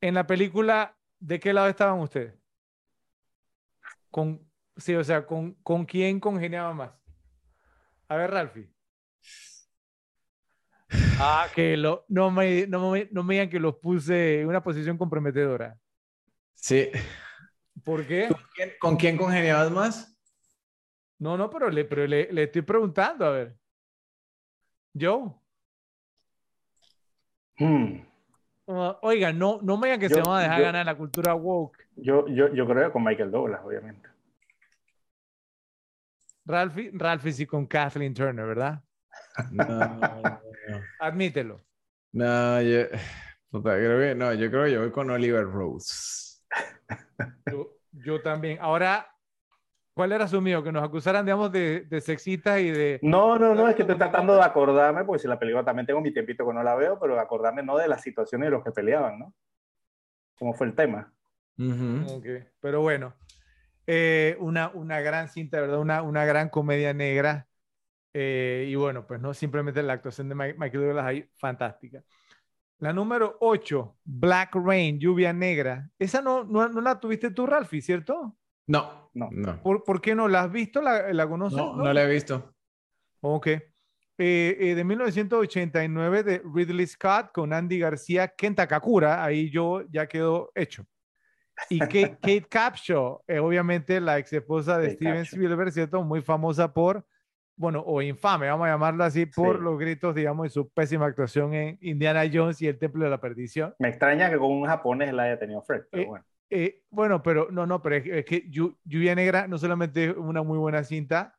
En 0.00 0.14
la 0.14 0.26
película, 0.26 0.96
¿de 1.20 1.40
qué 1.40 1.52
lado 1.54 1.68
estaban 1.68 2.00
ustedes? 2.00 2.34
Con, 4.10 4.48
sí, 4.76 4.94
o 4.94 5.02
sea, 5.04 5.26
¿con, 5.26 5.54
con 5.62 5.84
quién 5.84 6.20
congeniaba 6.20 6.72
más? 6.74 6.92
A 8.08 8.16
ver, 8.16 8.30
Ralphie. 8.30 8.68
Ah, 11.16 11.50
que 11.54 11.76
lo, 11.76 12.04
no, 12.08 12.30
me, 12.30 12.66
no, 12.66 12.90
me, 12.90 13.08
no 13.12 13.22
me 13.24 13.34
digan 13.34 13.50
que 13.50 13.60
los 13.60 13.76
puse 13.76 14.40
en 14.40 14.48
una 14.48 14.62
posición 14.62 14.98
comprometedora. 14.98 15.78
Sí. 16.54 16.90
¿Por 17.84 18.06
qué? 18.06 18.28
¿Con 18.28 18.40
quién, 18.54 18.72
con 18.80 18.96
quién 18.96 19.16
congeniabas 19.16 19.70
más? 19.70 20.08
No, 21.18 21.36
no, 21.36 21.48
pero 21.50 21.70
le, 21.70 21.84
pero 21.84 22.06
le, 22.06 22.32
le 22.32 22.44
estoy 22.44 22.62
preguntando, 22.62 23.24
a 23.26 23.30
ver. 23.30 23.56
Joe. 24.98 25.30
Hmm. 27.58 28.00
Uh, 28.66 28.94
oiga, 29.02 29.32
no, 29.32 29.60
no 29.62 29.76
me 29.76 29.88
digan 29.88 30.00
que 30.00 30.08
Yo- 30.08 30.16
se 30.16 30.22
van 30.22 30.38
a 30.38 30.42
dejar 30.42 30.58
yo- 30.58 30.64
ganar 30.64 30.86
la 30.86 30.96
cultura 30.96 31.34
woke. 31.34 31.78
Yo, 31.96 32.26
yo, 32.28 32.52
yo 32.54 32.66
creo 32.66 32.86
que 32.86 32.92
con 32.92 33.04
Michael 33.04 33.30
Douglas, 33.30 33.60
obviamente. 33.64 34.08
Ralphie, 36.44 36.90
Ralphie 36.92 37.32
sí 37.32 37.46
con 37.46 37.66
Kathleen 37.66 38.14
Turner, 38.14 38.46
¿verdad? 38.46 38.82
No, 39.50 39.64
no, 39.64 40.40
Admítelo. 41.00 41.60
no, 42.12 42.60
yo, 42.62 42.80
puta, 43.50 43.76
creo 43.76 43.98
que, 44.00 44.14
no, 44.14 44.32
yo 44.34 44.50
creo 44.50 44.64
que 44.64 44.72
yo 44.72 44.80
voy 44.80 44.90
con 44.90 45.10
Oliver 45.10 45.44
Rose. 45.44 46.31
Yo, 47.46 47.70
yo 47.92 48.22
también. 48.22 48.58
Ahora, 48.60 49.06
¿cuál 49.94 50.12
era 50.12 50.28
su 50.28 50.40
mío? 50.40 50.62
Que 50.62 50.72
nos 50.72 50.82
acusaran, 50.84 51.24
digamos, 51.24 51.52
de, 51.52 51.82
de 51.82 52.00
sexistas 52.00 52.60
y 52.60 52.70
de... 52.70 52.98
No, 53.02 53.38
no, 53.38 53.54
no, 53.54 53.68
es 53.68 53.74
que 53.74 53.82
estoy 53.82 53.98
tratando 53.98 54.34
de 54.34 54.42
acordarme, 54.42 55.04
porque 55.04 55.22
si 55.22 55.28
la 55.28 55.38
película 55.38 55.64
también 55.64 55.86
tengo 55.86 56.00
mi 56.00 56.12
tiempito 56.12 56.46
que 56.46 56.52
no 56.54 56.62
la 56.62 56.74
veo, 56.76 56.98
pero 57.00 57.14
de 57.14 57.20
acordarme 57.20 57.62
no 57.62 57.76
de 57.76 57.88
las 57.88 58.02
situaciones 58.02 58.46
de 58.46 58.50
los 58.52 58.64
que 58.64 58.70
peleaban, 58.70 59.18
¿no? 59.18 59.34
¿Cómo 60.38 60.54
fue 60.54 60.66
el 60.66 60.74
tema? 60.74 61.12
Ujú. 61.58 62.16
Ok, 62.16 62.26
Pero 62.60 62.80
bueno, 62.80 63.14
eh, 63.86 64.36
una, 64.40 64.70
una 64.74 65.00
gran 65.00 65.28
cinta, 65.28 65.60
¿verdad? 65.60 65.80
Una, 65.80 66.02
una 66.02 66.24
gran 66.24 66.48
comedia 66.48 66.94
negra. 66.94 67.48
Eh, 68.14 68.66
y 68.68 68.74
bueno, 68.74 69.06
pues 69.06 69.20
no, 69.20 69.34
simplemente 69.34 69.82
la 69.82 69.94
actuación 69.94 70.28
de 70.28 70.34
Michael 70.34 70.84
Douglas 70.84 71.06
ahí, 71.06 71.28
fantástica. 71.36 72.02
La 72.82 72.92
número 72.92 73.36
8, 73.38 73.98
Black 74.02 74.56
Rain, 74.56 74.98
Lluvia 74.98 75.32
Negra. 75.32 75.88
Esa 76.00 76.20
no, 76.20 76.42
no, 76.42 76.68
no 76.68 76.80
la 76.80 76.98
tuviste 76.98 77.30
tú, 77.30 77.46
Ralphie, 77.46 77.80
¿cierto? 77.80 78.36
No, 78.66 79.08
No. 79.14 79.28
no, 79.30 79.62
¿Por, 79.62 79.84
por 79.84 80.00
qué 80.00 80.16
no? 80.16 80.26
¿La 80.26 80.40
has 80.42 80.50
visto? 80.50 80.82
¿La, 80.82 81.12
la 81.12 81.28
conoces? 81.28 81.56
no, 81.56 81.76
no 81.76 81.92
la 81.92 82.02
he 82.02 82.12
visto. 82.12 82.52
Ok. 83.20 83.46
Eh, 83.46 83.60
eh, 84.18 84.74
de 84.74 84.82
1989 84.84 86.22
de 86.24 86.42
Ridley 86.52 86.86
Scott 86.88 87.30
con 87.32 87.52
Andy 87.52 87.78
García, 87.78 88.26
Ken 88.26 88.56
Takakura, 88.56 89.22
ahí 89.24 89.48
yo 89.48 89.82
ya 89.88 90.08
quedó 90.08 90.50
hecho. 90.56 90.84
Y 91.70 91.78
Kate, 91.78 92.18
Kate 92.20 92.46
Capshaw, 92.50 93.22
eh, 93.28 93.38
obviamente 93.38 94.00
la 94.00 94.18
ex 94.18 94.32
esposa 94.32 94.78
de 94.78 94.88
Kate 94.88 94.96
Steven 94.96 95.14
Capshaw. 95.18 95.38
Spielberg, 95.40 95.72
¿cierto? 95.72 96.02
Muy 96.02 96.20
famosa 96.20 96.72
por, 96.72 97.06
bueno, 97.62 97.82
o 97.86 98.02
infame, 98.02 98.48
vamos 98.48 98.66
a 98.66 98.70
llamarla 98.72 99.06
así, 99.06 99.24
por 99.24 99.58
Sí. 99.58 99.62
los 99.62 99.78
gritos, 99.78 100.14
digamos, 100.14 100.48
y 100.48 100.50
su 100.50 100.68
pésima 100.68 101.06
actuación 101.06 101.54
en 101.54 101.78
Indiana 101.80 102.22
Jones 102.30 102.60
y 102.60 102.66
el 102.66 102.76
Templo 102.76 103.04
de 103.04 103.10
la 103.10 103.20
Perdición. 103.20 103.72
Me 103.78 103.88
extraña 103.88 104.28
que 104.30 104.36
con 104.36 104.50
un 104.50 104.66
japonés 104.66 105.12
la 105.14 105.22
haya 105.22 105.38
tenido 105.38 105.62
Fred, 105.62 105.82
pero 105.90 106.02
Eh, 106.02 106.06
bueno. 106.06 106.24
Eh, 106.50 106.82
bueno, 106.90 107.22
pero 107.22 107.48
no, 107.50 107.64
no, 107.66 107.80
pero 107.80 107.96
es, 107.96 108.02
que- 108.02 108.18
es 108.18 108.24
que 108.26 108.50
Llu- 108.50 108.76
Lluvia 108.84 109.14
Negra 109.14 109.46
no 109.46 109.56
solamente 109.58 110.06
es 110.10 110.16
una 110.16 110.42
muy 110.42 110.58
buena 110.58 110.82
cinta, 110.84 111.34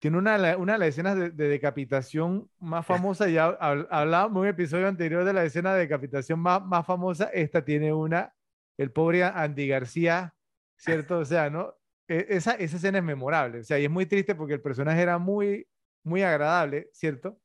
tiene 0.00 0.18
una, 0.18 0.56
una 0.58 0.72
de 0.74 0.78
las 0.80 0.88
escenas 0.88 1.16
de, 1.16 1.30
de 1.30 1.48
decapitación 1.48 2.50
más 2.58 2.84
famosa, 3.16 3.28
ya 3.28 3.56
hab- 3.58 3.86
hablábamos 3.90 4.38
en 4.38 4.40
un 4.42 4.46
episodio 4.48 4.88
anterior 4.88 5.24
de 5.24 5.32
la 5.32 5.44
escena 5.44 5.72
de 5.74 5.80
decapitación 5.80 6.40
más, 6.40 6.60
más 6.66 6.84
famosa, 6.84 7.26
esta 7.32 7.64
tiene 7.64 7.92
una, 7.92 8.34
el 8.76 8.90
pobre 8.90 9.22
Andy 9.24 9.68
García, 9.68 10.34
¿cierto? 10.76 11.18
O 11.20 11.24
sea, 11.24 11.48
¿no? 11.50 11.72
E- 12.12 12.26
Esa, 12.36 12.52
esa 12.54 12.76
escena 12.76 12.98
es 12.98 13.04
memorable, 13.04 13.60
o 13.60 13.64
sea, 13.64 13.78
y 13.78 13.84
es 13.84 13.90
muy 13.90 14.06
triste 14.06 14.34
porque 14.34 14.54
el 14.54 14.62
personaje 14.62 15.00
era 15.02 15.18
muy, 15.18 15.66
muy 16.04 16.22
agradable, 16.22 16.88
¿cierto? 16.92 17.38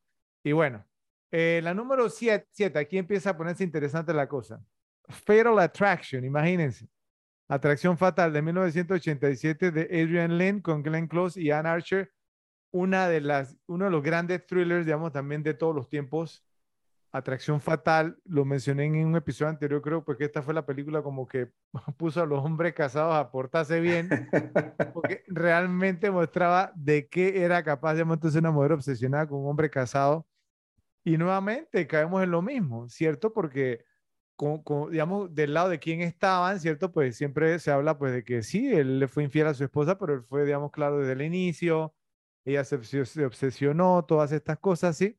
Y 0.43 0.51
bueno, 0.51 0.85
eh, 1.31 1.61
la 1.63 1.73
número 1.73 2.09
7, 2.09 2.79
aquí 2.79 2.97
empieza 2.97 3.31
a 3.31 3.37
ponerse 3.37 3.63
interesante 3.63 4.13
la 4.13 4.27
cosa. 4.27 4.61
Fatal 5.09 5.59
Attraction, 5.59 6.23
imagínense. 6.25 6.87
Atracción 7.49 7.97
Fatal 7.97 8.33
de 8.33 8.41
1987 8.43 9.71
de 9.71 9.83
Adrian 9.83 10.37
Lynn 10.37 10.61
con 10.61 10.83
Glenn 10.83 11.07
Close 11.07 11.41
y 11.41 11.51
Ann 11.51 11.65
Archer. 11.67 12.11
Una 12.71 13.09
de 13.09 13.21
las, 13.21 13.57
uno 13.67 13.85
de 13.85 13.91
los 13.91 14.03
grandes 14.03 14.45
thrillers, 14.47 14.85
digamos, 14.85 15.13
también 15.13 15.43
de 15.43 15.55
todos 15.55 15.75
los 15.75 15.89
tiempos. 15.89 16.45
Atracción 17.17 17.59
Fatal, 17.59 18.17
lo 18.25 18.45
mencioné 18.45 18.85
en 18.85 19.05
un 19.05 19.15
episodio 19.15 19.49
anterior, 19.49 19.81
creo, 19.81 20.03
porque 20.03 20.25
esta 20.25 20.41
fue 20.41 20.53
la 20.53 20.65
película 20.65 21.01
como 21.01 21.27
que 21.27 21.51
puso 21.97 22.21
a 22.21 22.25
los 22.25 22.43
hombres 22.43 22.73
casados 22.73 23.15
a 23.15 23.31
portarse 23.31 23.79
bien, 23.79 24.09
porque 24.93 25.23
realmente 25.27 26.11
mostraba 26.11 26.71
de 26.75 27.07
qué 27.07 27.43
era 27.43 27.63
capaz 27.63 27.95
de 27.95 28.01
entonces 28.01 28.39
una 28.39 28.51
mujer 28.51 28.73
obsesionada 28.73 29.27
con 29.27 29.39
un 29.39 29.49
hombre 29.49 29.69
casado. 29.69 30.27
Y 31.03 31.17
nuevamente 31.17 31.87
caemos 31.87 32.23
en 32.23 32.31
lo 32.31 32.41
mismo, 32.41 32.89
¿cierto? 32.89 33.31
Porque 33.31 33.85
con, 34.35 34.61
con, 34.61 34.91
digamos, 34.91 35.33
del 35.33 35.53
lado 35.53 35.69
de 35.69 35.79
quién 35.79 36.01
estaban, 36.01 36.59
¿cierto? 36.59 36.91
Pues 36.91 37.15
siempre 37.17 37.59
se 37.59 37.71
habla 37.71 37.97
pues 37.97 38.13
de 38.13 38.23
que 38.23 38.43
sí, 38.43 38.71
él 38.73 38.99
le 38.99 39.07
fue 39.07 39.23
infiel 39.23 39.47
a 39.47 39.53
su 39.53 39.63
esposa, 39.63 39.97
pero 39.97 40.13
él 40.13 40.23
fue, 40.23 40.45
digamos, 40.45 40.71
claro 40.71 40.99
desde 40.99 41.13
el 41.13 41.21
inicio, 41.21 41.95
ella 42.45 42.63
se, 42.63 42.81
se 42.83 43.25
obsesionó, 43.25 44.05
todas 44.05 44.31
estas 44.31 44.59
cosas, 44.59 44.97
¿sí? 44.97 45.17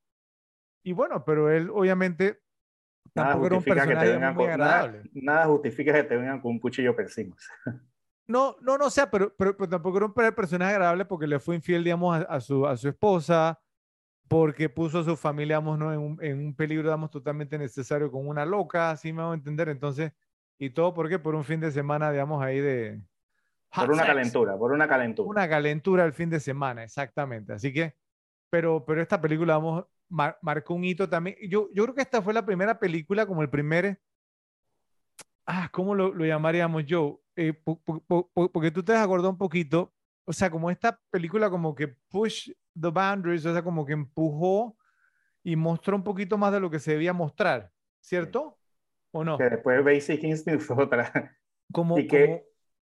Y 0.82 0.92
bueno, 0.92 1.24
pero 1.24 1.50
él 1.50 1.70
obviamente 1.70 2.40
Nada 3.14 3.36
tampoco 3.36 3.46
era 3.46 3.56
un 3.56 3.64
justifica 3.64 3.86
que 3.86 3.96
te 3.96 4.06
personaje 4.06 4.08
vengan 4.08 4.34
muy 4.34 4.46
con, 4.46 4.56
nada, 4.56 4.82
agradable. 4.82 5.06
nada 5.12 5.46
justifica 5.46 5.92
que 5.92 6.04
te 6.04 6.16
vengan 6.16 6.40
con 6.40 6.52
un 6.52 6.60
cuchillo 6.60 6.94
por 6.94 7.04
encima. 7.04 7.36
No, 8.26 8.56
no, 8.60 8.76
no, 8.76 8.86
o 8.86 8.90
sea, 8.90 9.10
pero, 9.10 9.34
pero, 9.36 9.56
pero 9.56 9.68
tampoco 9.70 9.96
era 9.96 10.06
un 10.06 10.12
per- 10.12 10.34
personaje 10.34 10.72
agradable 10.74 11.06
porque 11.06 11.26
le 11.26 11.38
fue 11.40 11.54
infiel, 11.56 11.82
digamos, 11.82 12.14
a, 12.18 12.22
a 12.24 12.40
su, 12.40 12.66
a 12.66 12.76
su 12.76 12.88
esposa, 12.88 13.58
porque 14.28 14.68
puso 14.70 15.00
a 15.00 15.04
su 15.04 15.16
familia, 15.16 15.56
digamos, 15.58 15.78
¿no? 15.78 15.92
en, 15.92 16.00
un, 16.00 16.24
en 16.24 16.38
un 16.46 16.54
peligro, 16.56 16.84
digamos, 16.84 17.10
totalmente 17.10 17.58
necesario 17.58 18.10
con 18.10 18.28
una 18.28 18.46
loca, 18.46 18.90
así 18.90 19.12
me 19.12 19.22
hago 19.22 19.34
entender. 19.34 19.68
Entonces, 19.70 20.12
y 20.58 20.70
todo, 20.70 20.94
¿por 20.94 21.08
qué? 21.08 21.18
Por 21.18 21.34
un 21.36 21.44
fin 21.44 21.60
de 21.60 21.72
semana, 21.72 22.12
digamos, 22.12 22.42
ahí 22.44 22.60
de... 22.60 23.02
Por 23.78 23.90
una 23.90 24.02
sex. 24.02 24.06
calentura, 24.06 24.58
por 24.58 24.72
una 24.72 24.86
calentura. 24.88 25.28
Una 25.28 25.48
calentura 25.48 26.04
el 26.04 26.12
fin 26.12 26.30
de 26.30 26.40
semana, 26.40 26.84
exactamente. 26.84 27.52
Así 27.52 27.72
que, 27.72 27.96
pero, 28.50 28.84
pero 28.86 29.02
esta 29.02 29.20
película, 29.20 29.54
vamos, 29.58 29.86
mar- 30.08 30.38
marcó 30.42 30.74
un 30.74 30.84
hito 30.84 31.08
también. 31.08 31.36
Yo, 31.48 31.68
yo 31.72 31.82
creo 31.84 31.94
que 31.94 32.02
esta 32.02 32.22
fue 32.22 32.32
la 32.34 32.44
primera 32.44 32.78
película, 32.78 33.26
como 33.26 33.42
el 33.42 33.50
primer, 33.50 34.00
ah, 35.46 35.68
¿cómo 35.72 35.94
lo, 35.94 36.12
lo 36.14 36.24
llamaríamos 36.24 36.84
yo? 36.86 37.20
Eh, 37.36 37.52
po- 37.52 37.80
po- 37.82 38.00
po- 38.06 38.30
po- 38.32 38.50
porque 38.52 38.70
tú 38.70 38.82
te 38.82 38.92
has 38.92 39.00
acordado 39.04 39.30
un 39.30 39.38
poquito, 39.38 39.92
o 40.24 40.32
sea, 40.32 40.50
como 40.50 40.70
esta 40.70 41.00
película 41.10 41.48
como 41.50 41.74
que 41.74 41.88
push 42.08 42.50
the 42.78 42.88
boundaries, 42.88 43.46
o 43.46 43.52
sea, 43.52 43.62
como 43.62 43.86
que 43.86 43.92
empujó 43.92 44.76
y 45.42 45.56
mostró 45.56 45.96
un 45.96 46.04
poquito 46.04 46.36
más 46.36 46.52
de 46.52 46.60
lo 46.60 46.70
que 46.70 46.78
se 46.80 46.92
debía 46.92 47.12
mostrar, 47.12 47.70
¿cierto? 48.00 48.58
¿O 49.12 49.24
no? 49.24 49.38
Que 49.38 49.44
después 49.50 49.82
Basic 49.84 50.22
Instinct 50.24 50.62
fue 50.62 50.84
otra. 50.84 51.36
Como, 51.72 51.98
y 51.98 52.06
que- 52.06 52.26
como- 52.26 52.48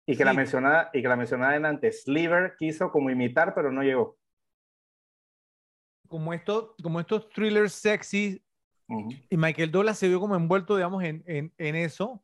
Y 0.10 0.16
que 0.16 0.24
la 0.24 0.32
Sí. 0.32 0.38
mencionaba, 0.38 0.90
y 0.94 1.02
que 1.02 1.08
la 1.10 1.16
mencionaba 1.18 1.56
en 1.58 1.66
antes. 1.66 2.04
Sliver 2.04 2.56
quiso 2.58 2.90
como 2.92 3.10
imitar, 3.10 3.54
pero 3.54 3.74
no 3.74 3.84
llegó. 3.84 4.18
Como, 6.08 6.34
esto, 6.34 6.76
como 6.82 7.00
estos 7.00 7.30
thrillers 7.30 7.74
sexy 7.74 8.44
Ujú. 8.88 9.10
y 9.30 9.38
Michael 9.38 9.72
Douglas 9.72 9.98
se 10.00 10.08
vio 10.08 10.20
como 10.20 10.36
envuelto, 10.36 10.76
digamos, 10.76 11.04
en, 11.04 11.24
en, 11.28 11.54
en 11.58 11.76
eso. 11.76 12.24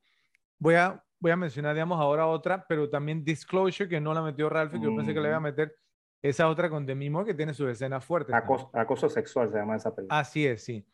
Voy 0.60 0.76
a, 0.76 1.04
voy 1.20 1.32
a 1.32 1.36
mencionar, 1.38 1.74
digamos, 1.76 2.00
ahora 2.00 2.26
otra, 2.28 2.66
pero 2.68 2.90
también 2.90 3.24
Disclosure, 3.24 3.90
que 3.90 4.00
no 4.02 4.14
la 4.14 4.22
metió 4.22 4.50
Ralph, 4.50 4.72
que 4.72 4.80
yo 4.80 4.96
pensé 4.96 5.14
que 5.14 5.20
la 5.20 5.28
iba 5.30 5.38
a 5.38 5.40
Mm. 5.40 5.44
meter. 5.44 5.76
Esa 6.22 6.48
otra 6.48 6.70
con 6.70 6.86
Demi 6.86 7.10
Moore, 7.10 7.28
que 7.28 7.34
tiene 7.34 7.54
sus 7.54 7.70
escenas 7.70 8.06
fuertes. 8.06 8.34
Acoso, 8.34 8.70
acoso 8.74 9.10
sexual 9.10 9.50
se 9.50 9.58
llama 9.58 9.76
esa 9.76 9.94
película. 9.94 10.20
Así 10.20 10.48
es, 10.48 10.64
sí. 10.64 10.88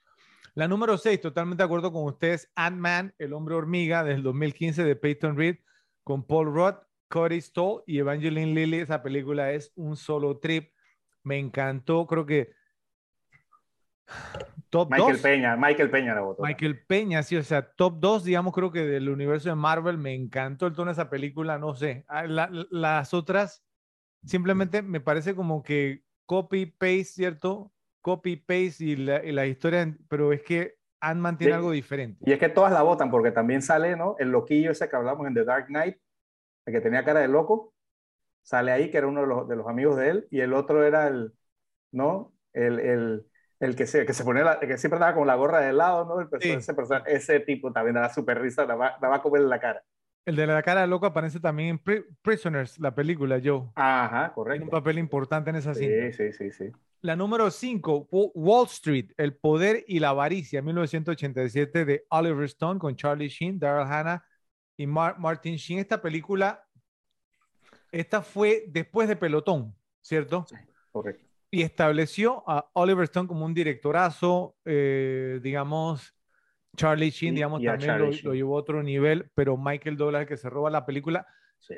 La 0.55 0.67
número 0.67 0.97
6, 0.97 1.21
totalmente 1.21 1.61
de 1.61 1.65
acuerdo 1.65 1.93
con 1.93 2.03
ustedes, 2.05 2.51
Ant-Man, 2.55 3.13
el 3.19 3.33
hombre 3.33 3.53
hormiga, 3.53 4.03
del 4.03 4.23
2015 4.23 4.83
de 4.83 4.95
Peyton 4.95 5.37
Reed, 5.37 5.57
con 6.03 6.23
Paul 6.25 6.47
Rudd, 6.47 6.75
Cody 7.09 7.39
Stoll 7.41 7.83
y 7.85 7.99
Evangeline 7.99 8.55
Lilly. 8.55 8.77
Esa 8.79 9.03
película 9.03 9.51
es 9.51 9.71
un 9.75 9.95
solo 9.95 10.39
trip. 10.39 10.71
Me 11.21 11.37
encantó, 11.37 12.07
creo 12.07 12.25
que 12.25 12.51
top 14.69 14.91
Michael 14.91 15.13
2. 15.13 15.21
Peña, 15.21 15.55
Michael 15.57 15.89
Peña 15.89 16.15
la 16.15 16.21
votó. 16.21 16.43
Michael 16.43 16.85
Peña, 16.85 17.23
sí, 17.23 17.35
o 17.35 17.43
sea, 17.43 17.61
top 17.71 17.95
2, 17.99 18.23
digamos, 18.23 18.53
creo 18.53 18.71
que 18.71 18.85
del 18.85 19.09
universo 19.09 19.49
de 19.49 19.55
Marvel. 19.55 19.97
Me 19.97 20.13
encantó 20.13 20.67
el 20.67 20.73
tono 20.73 20.87
de 20.87 20.93
esa 20.93 21.09
película, 21.09 21.57
no 21.57 21.75
sé. 21.75 22.05
Ah, 22.07 22.25
la- 22.27 22.49
las 22.71 23.13
otras, 23.13 23.63
simplemente 24.25 24.81
me 24.81 25.01
parece 25.01 25.35
como 25.35 25.63
que 25.63 26.03
copy-paste, 26.25 27.03
¿cierto? 27.05 27.71
Copy-paste 28.01 28.83
y 28.85 28.95
la, 28.95 29.23
y 29.25 29.31
la 29.31 29.45
historia, 29.47 29.95
pero 30.07 30.31
es 30.33 30.43
que 30.43 30.75
Ant-Man 31.01 31.37
tiene 31.37 31.53
Sí. 31.53 31.55
algo 31.57 31.71
diferente. 31.71 32.23
Y 32.29 32.33
es 32.33 32.39
que 32.39 32.49
todas 32.49 32.71
la 32.71 32.81
votan 32.81 33.09
porque 33.09 33.31
también 33.31 33.61
sale, 33.61 33.95
¿no? 33.95 34.15
El 34.19 34.29
loquillo 34.31 34.71
ese 34.71 34.89
que 34.89 34.95
hablamos 34.95 35.27
en 35.27 35.33
The 35.33 35.45
Dark 35.45 35.67
Knight, 35.67 35.97
el 36.65 36.73
que 36.73 36.81
tenía 36.81 37.03
cara 37.05 37.21
de 37.21 37.27
loco, 37.29 37.73
sale 38.43 38.71
ahí, 38.71 38.91
que 38.91 38.97
era 38.97 39.07
uno 39.07 39.21
de 39.21 39.27
los, 39.27 39.47
de 39.47 39.55
los 39.55 39.67
amigos 39.67 39.97
de 39.97 40.09
él, 40.09 40.27
y 40.31 40.41
el 40.41 40.53
otro 40.53 40.83
era 40.83 41.07
el, 41.07 41.33
¿no? 41.91 42.33
El, 42.53 42.79
el, 42.79 43.25
el 43.59 43.75
que, 43.75 43.85
se, 43.85 44.05
que 44.05 44.13
se 44.13 44.23
ponía, 44.23 44.43
la- 44.43 44.53
el 44.53 44.67
que 44.67 44.77
siempre 44.77 44.97
andaba 44.97 45.15
con 45.15 45.27
la 45.27 45.35
gorra 45.35 45.59
de 45.61 45.73
lado, 45.73 46.05
¿no? 46.05 46.19
El 46.21 46.27
perso- 46.29 46.43
Sí. 46.95 47.03
ese, 47.07 47.39
tipo 47.41 47.71
también 47.73 47.95
daba 47.95 48.09
súper 48.13 48.39
risa, 48.41 48.65
daba, 48.65 48.97
daba 49.01 49.17
a 49.17 49.21
comer 49.21 49.41
en 49.41 49.49
la 49.49 49.59
cara. 49.59 49.83
El 50.25 50.35
de 50.35 50.45
la 50.47 50.61
cara 50.61 50.85
loco 50.85 51.05
aparece 51.05 51.39
también 51.39 51.69
en 51.69 51.79
Pri- 51.79 52.05
Prisoners, 52.21 52.79
la 52.79 52.93
película, 52.93 53.39
Joe. 53.43 53.69
Ajá, 53.75 54.09
Tiene 54.09 54.27
un 54.27 54.33
correcto. 54.33 54.69
papel 54.69 54.99
importante 54.99 55.49
en 55.49 55.55
esa 55.55 55.73
cinta. 55.73 56.11
Sí, 56.17 56.31
sí, 56.31 56.33
sí, 56.33 56.51
sí. 56.51 56.71
La 57.01 57.15
número 57.15 57.49
5, 57.49 58.07
Wall 58.11 58.65
Street, 58.67 59.11
El 59.17 59.35
poder 59.35 59.83
y 59.87 59.99
la 59.99 60.09
avaricia, 60.09 60.61
1987 60.61 61.85
de 61.85 62.05
Oliver 62.09 62.43
Stone 62.45 62.79
con 62.79 62.95
Charlie 62.95 63.29
Sheen, 63.29 63.57
Daryl 63.57 63.87
Hannah 63.91 64.23
y 64.77 64.85
Mar- 64.85 65.17
Martin 65.17 65.55
Sheen. 65.55 65.79
Esta 65.79 66.01
película, 66.01 66.63
esta 67.91 68.21
fue 68.21 68.65
después 68.67 69.07
de 69.07 69.15
Pelotón, 69.15 69.73
¿cierto? 70.01 70.45
Correcto. 70.91 71.28
Y 71.51 71.63
estableció 71.63 72.43
a 72.47 72.69
Oliver 72.73 73.05
Stone 73.05 73.27
como 73.27 73.45
un 73.45 73.53
directorazo, 73.53 74.55
eh, 74.65 75.39
digamos, 75.41 76.15
Charlie 76.75 77.09
Sheen, 77.09 77.35
digamos, 77.35 77.63
también 77.63 77.97
lo, 77.97 78.33
llevó 78.33 78.55
a 78.55 78.59
otro 78.59 78.83
nivel, 78.83 79.31
pero 79.33 79.57
Michael 79.57 79.97
Douglas, 79.97 80.27
que 80.27 80.37
se 80.37 80.49
roba 80.49 80.69
la 80.69 80.85
película, 80.85 81.25
Sí. 81.59 81.75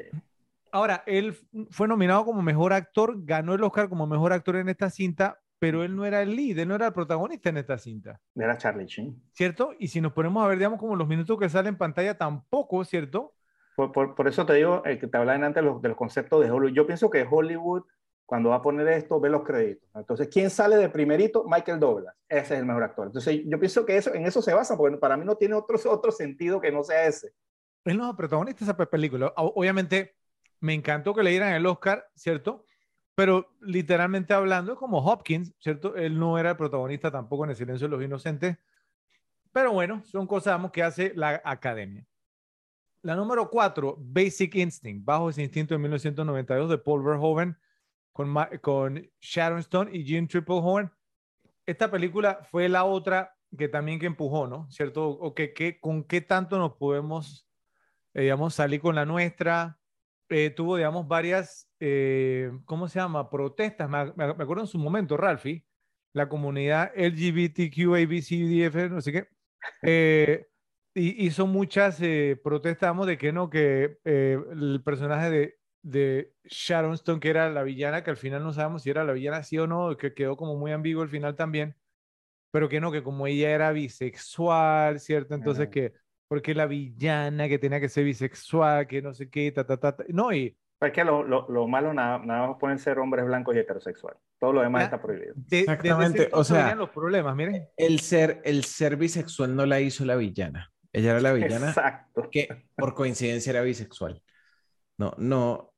Ahora, 0.71 1.03
él 1.05 1.35
fue 1.69 1.87
nominado 1.87 2.23
como 2.23 2.41
mejor 2.41 2.71
actor, 2.71 3.15
ganó 3.25 3.53
el 3.53 3.63
Oscar 3.63 3.89
como 3.89 4.07
mejor 4.07 4.31
actor 4.31 4.55
en 4.55 4.69
esta 4.69 4.89
cinta, 4.89 5.39
pero 5.59 5.83
él 5.83 5.95
no 5.95 6.05
era 6.05 6.21
el 6.21 6.35
lead, 6.35 6.57
él 6.59 6.67
no 6.67 6.75
era 6.75 6.87
el 6.87 6.93
protagonista 6.93 7.49
en 7.49 7.57
esta 7.57 7.77
cinta, 7.77 8.19
Era 8.35 8.57
Charlie 8.57 8.85
Sheen. 8.85 9.21
¿cierto? 9.33 9.75
Y 9.77 9.89
si 9.89 9.99
nos 9.99 10.13
ponemos 10.13 10.43
a 10.43 10.47
ver, 10.47 10.57
digamos, 10.57 10.79
como 10.79 10.95
los 10.95 11.07
minutos 11.07 11.37
que 11.37 11.49
sale 11.49 11.69
en 11.69 11.77
pantalla, 11.77 12.17
tampoco, 12.17 12.83
¿cierto? 12.85 13.33
Por, 13.75 13.91
por, 13.91 14.15
por 14.15 14.27
eso 14.27 14.45
te 14.45 14.53
digo, 14.53 14.83
el 14.85 14.97
que 14.97 15.07
te 15.07 15.17
hablaba 15.17 15.45
antes 15.45 15.61
de 15.61 15.69
los, 15.69 15.81
de 15.81 15.89
los 15.89 15.97
conceptos 15.97 16.41
de 16.43 16.49
Hollywood. 16.49 16.73
Yo 16.73 16.87
pienso 16.87 17.09
que 17.09 17.27
Hollywood, 17.29 17.83
cuando 18.31 18.51
va 18.51 18.55
a 18.55 18.61
poner 18.61 18.87
esto, 18.87 19.19
ve 19.19 19.29
los 19.29 19.43
créditos. 19.43 19.89
Entonces, 19.93 20.29
¿quién 20.29 20.49
sale 20.49 20.77
de 20.77 20.87
primerito? 20.87 21.43
Michael 21.45 21.81
Douglas. 21.81 22.15
Ese 22.29 22.53
es 22.53 22.59
el 22.61 22.65
mejor 22.65 22.83
actor. 22.83 23.07
Entonces, 23.07 23.41
yo 23.45 23.59
pienso 23.59 23.85
que 23.85 23.97
eso, 23.97 24.13
en 24.13 24.25
eso 24.25 24.41
se 24.41 24.53
basa, 24.53 24.77
porque 24.77 24.95
para 24.95 25.17
mí 25.17 25.25
no 25.25 25.35
tiene 25.35 25.53
otro, 25.55 25.77
otro 25.91 26.13
sentido 26.13 26.61
que 26.61 26.71
no 26.71 26.81
sea 26.81 27.05
ese. 27.07 27.33
Es 27.83 27.93
el 27.93 28.15
protagonista 28.15 28.59
de 28.63 28.71
esa 28.71 28.77
pe- 28.77 28.85
película. 28.85 29.33
Obviamente, 29.35 30.15
me 30.61 30.73
encantó 30.73 31.13
que 31.13 31.23
le 31.23 31.31
dieran 31.31 31.51
el 31.55 31.65
Oscar, 31.65 32.07
¿cierto? 32.15 32.63
Pero 33.15 33.49
literalmente 33.59 34.33
hablando, 34.33 34.77
como 34.77 34.99
Hopkins, 34.99 35.53
¿cierto? 35.59 35.97
Él 35.97 36.17
no 36.17 36.37
era 36.37 36.51
el 36.51 36.55
protagonista 36.55 37.11
tampoco 37.11 37.43
en 37.43 37.49
El 37.49 37.57
Silencio 37.57 37.89
de 37.89 37.97
los 37.97 38.01
Inocentes. 38.05 38.55
Pero 39.51 39.73
bueno, 39.73 40.03
son 40.05 40.25
cosas 40.25 40.57
que 40.71 40.83
hace 40.83 41.11
la 41.15 41.41
academia. 41.43 42.07
La 43.01 43.13
número 43.17 43.49
cuatro, 43.49 43.97
Basic 43.99 44.55
Instinct, 44.55 45.03
Bajo 45.03 45.29
ese 45.29 45.43
instinto 45.43 45.73
de 45.73 45.79
1992 45.79 46.69
de 46.69 46.77
Paul 46.77 47.03
Verhoeven 47.03 47.57
con, 48.11 48.33
con 48.61 49.09
Sharon 49.21 49.59
Stone 49.59 49.91
y 49.95 50.03
Jim 50.05 50.27
Triplehorn. 50.27 50.91
Esta 51.65 51.89
película 51.91 52.39
fue 52.51 52.69
la 52.69 52.85
otra 52.85 53.35
que 53.57 53.67
también 53.67 53.99
que 53.99 54.05
empujó, 54.07 54.47
¿no? 54.47 54.69
¿Cierto? 54.71 55.09
O 55.09 55.33
que, 55.35 55.53
que- 55.53 55.79
con 55.79 56.03
qué 56.03 56.21
tanto 56.21 56.57
nos 56.59 56.75
podemos, 56.77 57.47
eh, 58.13 58.23
digamos, 58.23 58.55
salir 58.55 58.81
con 58.81 58.95
la 58.95 59.05
nuestra. 59.05 59.79
Eh, 60.29 60.49
tuvo, 60.51 60.77
digamos, 60.77 61.07
varias, 61.07 61.69
eh, 61.79 62.51
¿cómo 62.65 62.87
se 62.87 62.99
llama? 62.99 63.29
Protestas. 63.29 63.89
Me 63.89 64.23
acuerdo 64.25 64.61
en 64.61 64.67
su 64.67 64.79
momento, 64.79 65.17
Ralphie, 65.17 65.65
la 66.13 66.29
comunidad 66.29 66.91
LGBTQABCDF, 66.95 68.89
no 68.91 69.01
sé 69.01 69.11
qué, 69.11 69.27
eh, 69.83 70.47
y 70.93 71.25
hizo 71.25 71.47
muchas 71.47 71.99
eh, 72.01 72.39
protestas, 72.43 72.87
digamos, 72.87 73.07
de 73.07 73.17
que 73.17 73.31
no, 73.33 73.49
que 73.49 73.97
eh, 74.05 74.37
el 74.51 74.81
personaje 74.83 75.29
de, 75.29 75.55
de 75.83 76.31
Sharon 76.43 76.93
Stone, 76.93 77.19
que 77.19 77.29
era 77.29 77.49
la 77.49 77.63
villana, 77.63 78.03
que 78.03 78.11
al 78.11 78.17
final 78.17 78.43
no 78.43 78.53
sabemos 78.53 78.83
si 78.83 78.89
era 78.89 79.03
la 79.03 79.13
villana 79.13 79.43
sí 79.43 79.57
o 79.57 79.67
no, 79.67 79.95
que 79.97 80.13
quedó 80.13 80.37
como 80.37 80.55
muy 80.55 80.71
ambiguo 80.71 81.01
al 81.03 81.09
final 81.09 81.35
también, 81.35 81.75
pero 82.51 82.69
que 82.69 82.79
no, 82.81 82.91
que 82.91 83.03
como 83.03 83.27
ella 83.27 83.49
era 83.51 83.71
bisexual, 83.71 84.99
¿cierto? 84.99 85.35
Entonces 85.35 85.63
Ajá. 85.63 85.71
que, 85.71 85.93
porque 86.27 86.53
la 86.53 86.65
villana 86.67 87.47
que 87.47 87.59
tenía 87.59 87.79
que 87.79 87.89
ser 87.89 88.05
bisexual, 88.05 88.87
que 88.87 89.01
no 89.01 89.13
sé 89.13 89.29
qué, 89.29 89.51
ta, 89.51 89.65
ta, 89.65 89.77
ta, 89.77 89.95
ta. 89.95 90.03
No, 90.09 90.31
y 90.33 90.55
es 90.81 90.91
que 90.91 91.03
lo, 91.03 91.23
lo, 91.23 91.47
lo 91.49 91.67
malo 91.67 91.93
nada, 91.93 92.19
nada 92.19 92.47
más 92.47 92.57
pueden 92.59 92.79
ser 92.79 92.97
hombres 92.99 93.25
blancos 93.25 93.55
y 93.55 93.59
heterosexuales. 93.59 94.19
Todo 94.39 94.53
lo 94.53 94.61
demás 94.61 94.81
Ya. 94.81 94.85
está 94.85 95.01
prohibido. 95.01 95.33
de- 95.35 95.59
Exactamente, 95.59 96.29
o 96.31 96.43
sea- 96.43 96.73
los 96.75 96.89
problemas, 96.89 97.35
miren. 97.35 97.67
El 97.77 97.99
ser, 97.99 98.41
el 98.45 98.63
ser 98.63 98.97
bisexual 98.97 99.55
no 99.55 99.65
la 99.65 99.79
hizo 99.79 100.05
la 100.05 100.15
villana. 100.15 100.71
Ella 100.93 101.11
era 101.11 101.21
la 101.21 101.33
villana 101.33 101.69
Exacto. 101.69 102.29
que 102.31 102.65
por 102.75 102.93
coincidencia 102.95 103.51
era 103.51 103.61
bisexual. 103.61 104.21
No, 104.97 105.13
no. 105.17 105.70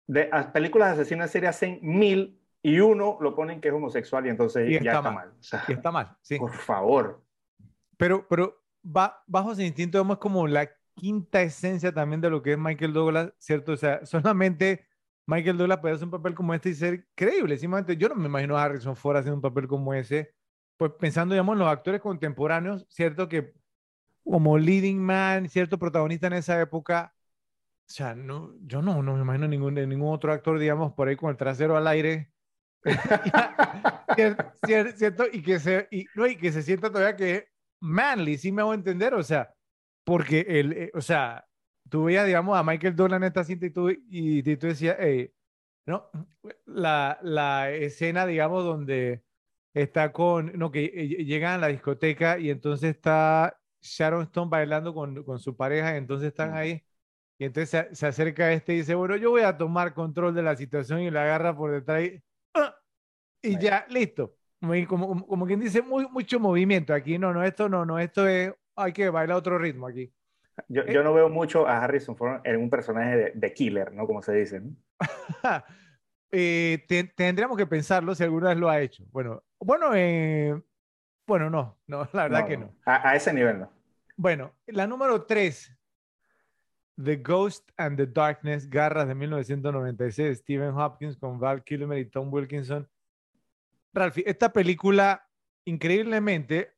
de 0.09 0.29
las 0.29 0.47
películas 0.49 0.89
de 0.97 1.03
asesinos 1.03 1.27
en 1.27 1.31
serie 1.33 1.49
hacen 1.49 1.79
mil 1.83 2.41
y 2.63 2.81
uno 2.81 3.17
lo 3.21 3.37
ponen 3.37 3.61
que 3.61 3.69
es 3.69 3.75
homosexual 3.75 4.27
y 4.27 4.31
entonces 4.31 4.69
Y 4.69 4.73
ya 4.73 4.79
está 4.79 4.91
está 4.97 5.11
mal. 5.13 5.29
mal. 5.29 5.37
O 5.39 5.43
sea, 5.43 5.65
Y 5.69 5.73
está 5.73 5.93
mal, 5.93 6.17
sí. 6.21 6.37
por 6.39 6.53
favor. 6.53 7.23
Pero, 7.97 8.27
pero 8.29 8.61
bajo 8.83 9.53
ese 9.53 9.65
instinto, 9.65 9.99
vemos 9.99 10.19
como 10.19 10.49
la 10.49 10.69
quinta 10.95 11.43
esencia 11.43 11.93
también 11.93 12.21
de 12.21 12.31
lo 12.31 12.43
que 12.43 12.53
es 12.53 12.59
Michael 12.59 12.93
Douglas, 12.93 13.33
¿cierto? 13.39 13.73
O 13.73 13.77
sea, 13.77 14.05
solamente 14.07 14.87
Michael 15.27 15.57
Douglas 15.59 15.79
puede 15.81 15.95
hacer 15.95 16.05
un 16.07 16.11
papel 16.13 16.35
como 16.35 16.55
este 16.55 16.71
y 16.71 16.75
ser 16.75 17.07
creíble. 17.15 17.57
Simplemente 17.59 17.97
yo 17.97 18.09
no 18.09 18.15
me 18.17 18.27
imagino 18.29 18.57
a 18.57 18.65
Harrison 18.65 18.97
Ford 18.97 19.17
haciendo 19.17 19.37
un 19.37 19.43
papel 19.43 19.69
como 19.69 19.95
ese. 19.95 20.35
Pues 20.77 20.93
pensando, 20.99 21.35
digamos, 21.35 21.55
en 21.55 21.61
los 21.61 21.69
actores 21.69 22.01
contemporáneos, 22.01 22.87
¿cierto? 22.89 23.29
Que 23.29 23.53
como 24.25 24.59
leading 24.59 24.99
man, 25.01 25.49
¿cierto? 25.49 25.79
Protagonista 25.79 26.27
en 26.29 26.35
esa 26.35 26.61
época. 26.61 27.15
O 27.89 27.93
sea, 27.95 28.15
no, 28.15 28.55
yo 28.63 28.83
no, 28.83 29.03
no 29.03 29.15
me 29.17 29.23
imagino 29.23 29.49
ningún, 29.49 29.75
ningún 29.75 30.15
otro 30.15 30.33
actor, 30.33 30.59
digamos, 30.59 30.93
por 30.95 31.09
ahí 31.09 31.17
con 31.17 31.31
el 31.31 31.37
trasero 31.37 31.77
al 31.77 31.87
aire. 31.89 32.33
Cier- 34.17 34.37
cier- 34.65 34.93
¿Cierto? 34.97 35.25
Y 35.33 35.43
que 35.43 35.59
se, 35.61 35.89
y, 35.91 36.07
no, 36.15 36.27
y 36.27 36.37
que 36.37 36.53
se 36.53 36.63
sienta 36.63 36.91
todavía 36.91 37.17
que 37.17 37.49
manly, 37.81 38.39
sí 38.39 38.53
me 38.53 38.63
hago 38.63 38.75
entender, 38.75 39.15
o 39.15 39.23
sea, 39.23 39.55
porque 40.05 40.41
el, 40.49 40.73
eh, 40.73 40.91
o 40.95 41.01
sea, 41.01 41.47
tú 41.89 42.05
veías, 42.05 42.27
digamos, 42.27 42.57
a 42.59 42.63
Michael 42.63 42.97
Douglas 42.97 43.19
en 43.19 43.25
esta 43.25 43.45
cinta 43.45 43.67
y 43.67 43.71
tú, 43.71 43.91
y, 43.91 43.99
y 44.11 44.57
tú 44.57 44.67
decías, 44.69 44.97
"Ey, 45.01 45.33
¿no? 45.87 46.11
La, 46.67 47.19
la 47.23 47.71
escena, 47.73 48.27
digamos, 48.27 48.65
donde 48.65 49.25
está 49.75 50.13
con, 50.13 50.53
no, 50.59 50.71
que 50.71 50.85
eh, 50.87 51.25
llegan 51.25 51.55
a 51.55 51.59
la 51.59 51.69
discoteca 51.69 52.39
y 52.39 52.51
entonces 52.51 52.91
está 52.97 53.59
Sharon 53.81 54.25
Stone 54.25 54.51
bailando 54.51 54.95
con, 54.95 55.23
con 55.25 55.39
su 55.39 55.57
pareja 55.57 55.95
y 55.95 55.99
entonces 55.99 56.29
están 56.29 56.55
Ujú. 56.55 56.57
ahí 56.57 56.85
y 57.39 57.45
entonces 57.47 57.71
se, 57.71 57.95
se 57.97 58.07
acerca 58.07 58.53
este 58.53 58.75
y 58.75 58.79
dice, 58.79 58.95
bueno, 58.95 59.17
yo 59.17 59.31
voy 59.31 59.43
a 59.43 59.57
tomar 59.59 59.95
control 59.95 60.35
de 60.35 60.43
la 60.43 60.57
situación 60.57 61.01
y 61.03 61.11
la 61.11 61.23
agarra 61.25 61.57
por 61.57 61.73
detrás 61.73 62.05
y, 62.05 62.23
¡ah! 62.55 62.77
y 63.43 63.59
ya, 63.59 63.87
listo. 63.89 64.37
Muy- 64.61 64.87
Como, 64.87 65.09
como, 65.09 65.27
como 65.27 65.47
quien 65.47 65.61
dice, 65.61 65.83
muy, 65.83 66.09
mucho 66.11 66.39
movimiento 66.41 66.95
aquí. 66.95 67.19
No, 67.19 67.33
no, 67.33 67.43
esto 67.45 67.69
no, 67.69 67.85
no, 67.85 67.99
esto 67.99 68.27
es, 68.29 68.53
hay 68.77 68.93
que 68.93 69.09
bailar 69.11 69.37
otro 69.37 69.59
ritmo 69.59 69.87
aquí. 69.87 70.13
Yo, 70.69 70.83
Eh. 70.83 70.93
yo 70.93 71.03
no 71.03 71.15
veo 71.15 71.29
mucho 71.29 71.67
a 71.67 71.83
Harrison 71.83 72.17
Ford 72.17 72.41
en 72.45 72.57
un 72.61 72.69
personaje 72.71 73.17
de, 73.17 73.33
de 73.35 73.55
killer, 73.55 73.93
¿no? 73.93 74.07
Como 74.07 74.23
se 74.23 74.33
dice. 74.35 74.61
¿no? 74.61 74.77
Eh, 76.35 76.85
te- 76.89 77.05
tendríamos 77.05 77.59
que 77.59 77.67
pensarlo 77.67 78.15
si 78.15 78.25
alguna 78.25 78.49
vez 78.49 78.57
lo 78.57 78.71
ha 78.71 78.81
hecho. 78.81 79.05
Bueno, 79.11 79.43
bueno, 79.61 79.91
eh, 79.95 80.59
bueno, 81.27 81.51
no, 81.51 81.79
no, 81.87 82.09
la 82.15 82.23
verdad 82.23 82.41
No, 82.41 82.47
que 82.47 82.57
no. 82.57 82.67
no. 82.67 82.75
A, 82.87 83.11
a 83.11 83.17
ese 83.17 83.35
nivel 83.35 83.59
no. 83.61 83.71
Bueno, 84.17 84.55
la 84.67 84.87
número 84.87 85.25
tres, 85.27 85.77
The 87.03 87.17
Ghost 87.17 87.71
and 87.77 87.99
the 87.99 88.07
Darkness, 88.07 88.69
Garras 88.71 89.09
de 89.09 89.15
1996, 89.15 90.39
Stephen 90.39 90.71
Hopkins 90.75 91.19
con 91.19 91.39
Val 91.39 91.63
Kilmer 91.65 91.99
y 91.99 92.07
Tom 92.07 92.33
Wilkinson. 92.33 92.89
Ralphie, 93.93 94.25
esta 94.27 94.51
película 94.51 95.29
increíblemente 95.67 96.73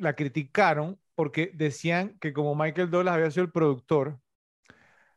la 0.00 0.14
criticaron 0.14 0.98
porque 1.14 1.50
decían 1.54 2.18
que 2.20 2.32
como 2.32 2.54
Michael 2.54 2.90
Douglas 2.90 3.14
había 3.14 3.30
sido 3.30 3.44
el 3.44 3.52
productor, 3.52 4.18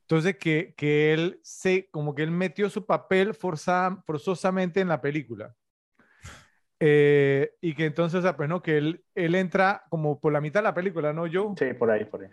entonces 0.01 0.38
que, 0.38 0.74
que 0.77 1.14
él 1.14 1.40
se, 1.41 1.90
como 1.90 2.14
que 2.14 2.24
él 2.24 2.32
metió 2.32 2.69
su 2.69 2.85
papel 2.85 3.33
forzosamente 3.33 4.80
en 4.80 4.88
la 4.88 5.01
película. 5.01 5.56
Eh, 6.80 7.51
y 7.61 7.74
que 7.74 7.85
entonces, 7.85 8.24
pues 8.35 8.49
no, 8.49 8.61
que 8.61 8.77
él, 8.77 9.03
él 9.15 9.33
entra 9.33 9.83
como 9.90 10.19
por 10.19 10.32
la 10.33 10.41
mitad 10.41 10.59
de 10.59 10.65
la 10.65 10.74
película, 10.74 11.14
¿no, 11.14 11.24
Joe? 11.32 11.56
Sí, 11.57 11.74
por 11.74 11.90
ahí, 11.90 12.06
por 12.06 12.24
ahí. 12.24 12.30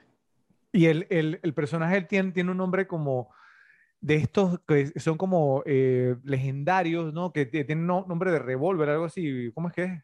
Y 0.73 0.87
el, 0.87 1.07
el, 1.11 1.41
el 1.43 1.55
personaje 1.55 1.97
él 1.97 2.07
tiene, 2.07 2.33
tiene 2.33 2.51
un 2.51 2.57
nombre 2.57 2.87
como 2.87 3.33
de 4.01 4.17
estos 4.17 4.59
que 4.67 4.87
son 4.99 5.17
como 5.17 5.63
eh, 5.65 6.17
legendarios, 6.25 7.15
¿no? 7.15 7.33
Que 7.33 7.47
tienen 7.47 7.87
nombre 7.87 8.33
de 8.33 8.41
revólver, 8.41 8.91
algo 8.91 9.05
así. 9.05 9.51
¿Cómo 9.55 9.69
es 9.69 9.75
que 9.75 9.85
es? 9.85 10.03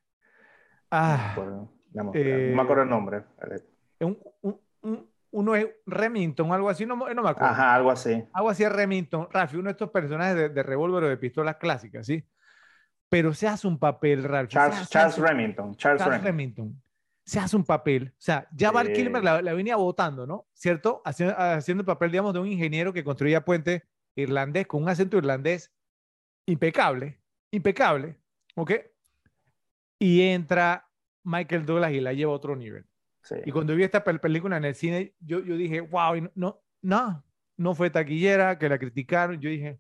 Ah, 0.91 1.35
no, 1.37 1.78
me 1.93 2.61
acuerdo, 2.61 2.83
el 2.83 2.89
nombre. 2.89 3.23
Un, 4.01 4.19
un, 4.83 5.09
uno 5.31 5.57
es 5.57 5.67
Remington, 5.87 6.53
algo 6.53 6.69
así, 6.69 6.87
no, 6.87 6.97
no, 6.97 7.23
me 7.23 7.31
acuerdo. 7.31 7.51
Ajá, 7.51 7.75
algo 7.75 7.91
así. 7.91 8.25
Algo 8.33 8.51
así 8.51 8.65
es 8.65 8.73
Remington. 8.73 9.29
Rafi, 9.31 9.57
uno 9.57 9.67
de 9.67 9.73
estos 9.73 9.91
personajes 9.91 10.37
de, 10.37 10.49
de 10.49 10.63
revólver 10.63 11.05
o 11.05 11.09
de 11.09 11.17
pistolas 11.17 11.57
clásicas, 11.57 12.07
¿sí? 12.07 12.25
Pero 13.09 13.33
se 13.35 13.49
hace 13.49 13.67
un 13.67 13.79
papel, 13.79 14.25
Ralph. 14.25 14.51
Charles, 14.51 14.89
Charles 14.89 15.19
Remington. 15.19 15.75
Charles, 15.77 16.23
Remington 16.23 16.81
se 17.29 17.39
hace 17.39 17.57
un 17.57 17.65
papel. 17.65 18.15
O 18.15 18.21
sea, 18.21 18.49
ya 18.53 18.71
Val 18.71 18.91
Kilmer 18.91 19.23
la, 19.23 19.43
venía 19.53 19.77
votando, 19.77 20.27
¿no? 20.27 20.47
¿Cierto? 20.55 21.03
Haciendo, 21.05 21.39
haciendo 21.39 21.83
el 21.83 21.87
papel, 21.87 22.11
digamos, 22.11 22.33
de 22.33 22.41
un 22.41 22.47
ingeniero 22.47 22.95
que 22.95 23.05
construía 23.05 23.45
puente 23.45 23.85
irlandés 24.15 24.67
con 24.67 24.83
un 24.83 24.89
acento 24.89 25.19
irlandés 25.19 25.71
impecable, 26.47 27.21
impecable, 27.51 28.17
¿ok? 28.55 28.73
Y 29.99 30.23
entra 30.23 30.88
Michael 31.25 31.67
Douglas 31.67 31.93
y 31.93 32.01
la 32.01 32.13
lleva 32.13 32.33
a 32.33 32.37
otro 32.37 32.57
nivel. 32.57 32.85
Y 33.45 33.53
cuando 33.53 33.75
vi 33.75 33.83
esta 33.83 34.03
película 34.05 34.57
en 34.57 34.65
el 34.65 34.75
cine, 34.75 35.15
yo, 35.21 35.41
yo 35.41 35.57
dije, 35.57 35.81
wow, 35.81 36.31
no, 36.35 36.61
no, 36.81 37.25
no 37.57 37.75
fue 37.75 37.91
taquillera, 37.91 38.59
que 38.59 38.69
la 38.69 38.79
criticaron. 38.79 39.41
Yo 39.41 39.51
dije, 39.51 39.79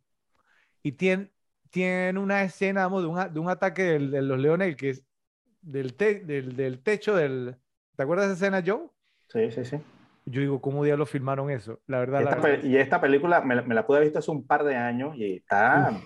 y 0.82 0.92
tiene, 0.92 1.30
tiene 1.70 2.18
una 2.18 2.42
escena, 2.42 2.88
de, 2.88 3.06
un, 3.06 3.32
de 3.32 3.40
un 3.40 3.48
ataque 3.48 3.82
de 3.82 4.22
los 4.22 4.38
leones, 4.38 4.76
que 4.76 4.90
es 4.90 5.04
del, 5.62 5.96
del, 5.96 6.56
del, 6.56 6.82
techo 6.82 7.16
del... 7.16 7.56
¿Te 7.96 8.02
acuerdas 8.02 8.28
de 8.28 8.34
esa 8.34 8.46
escena, 8.46 8.62
Joe? 8.64 8.88
Sí, 9.28 9.50
sí, 9.50 9.64
sí. 9.64 9.78
Yo 10.26 10.40
digo, 10.42 10.60
¿cómo 10.60 10.84
lo 10.84 11.06
filmaron 11.06 11.50
eso? 11.50 11.80
La 11.86 12.00
verdad. 12.00 12.62
y 12.62 12.76
esta 12.76 13.00
película 13.00 13.40
me, 13.40 13.62
me, 13.62 13.74
la 13.74 13.86
pude 13.86 13.96
haber 13.96 14.08
visto 14.08 14.18
hace 14.18 14.30
un 14.30 14.46
par 14.46 14.62
de 14.64 14.76
años 14.76 15.16
y 15.16 15.36
está 15.36 15.98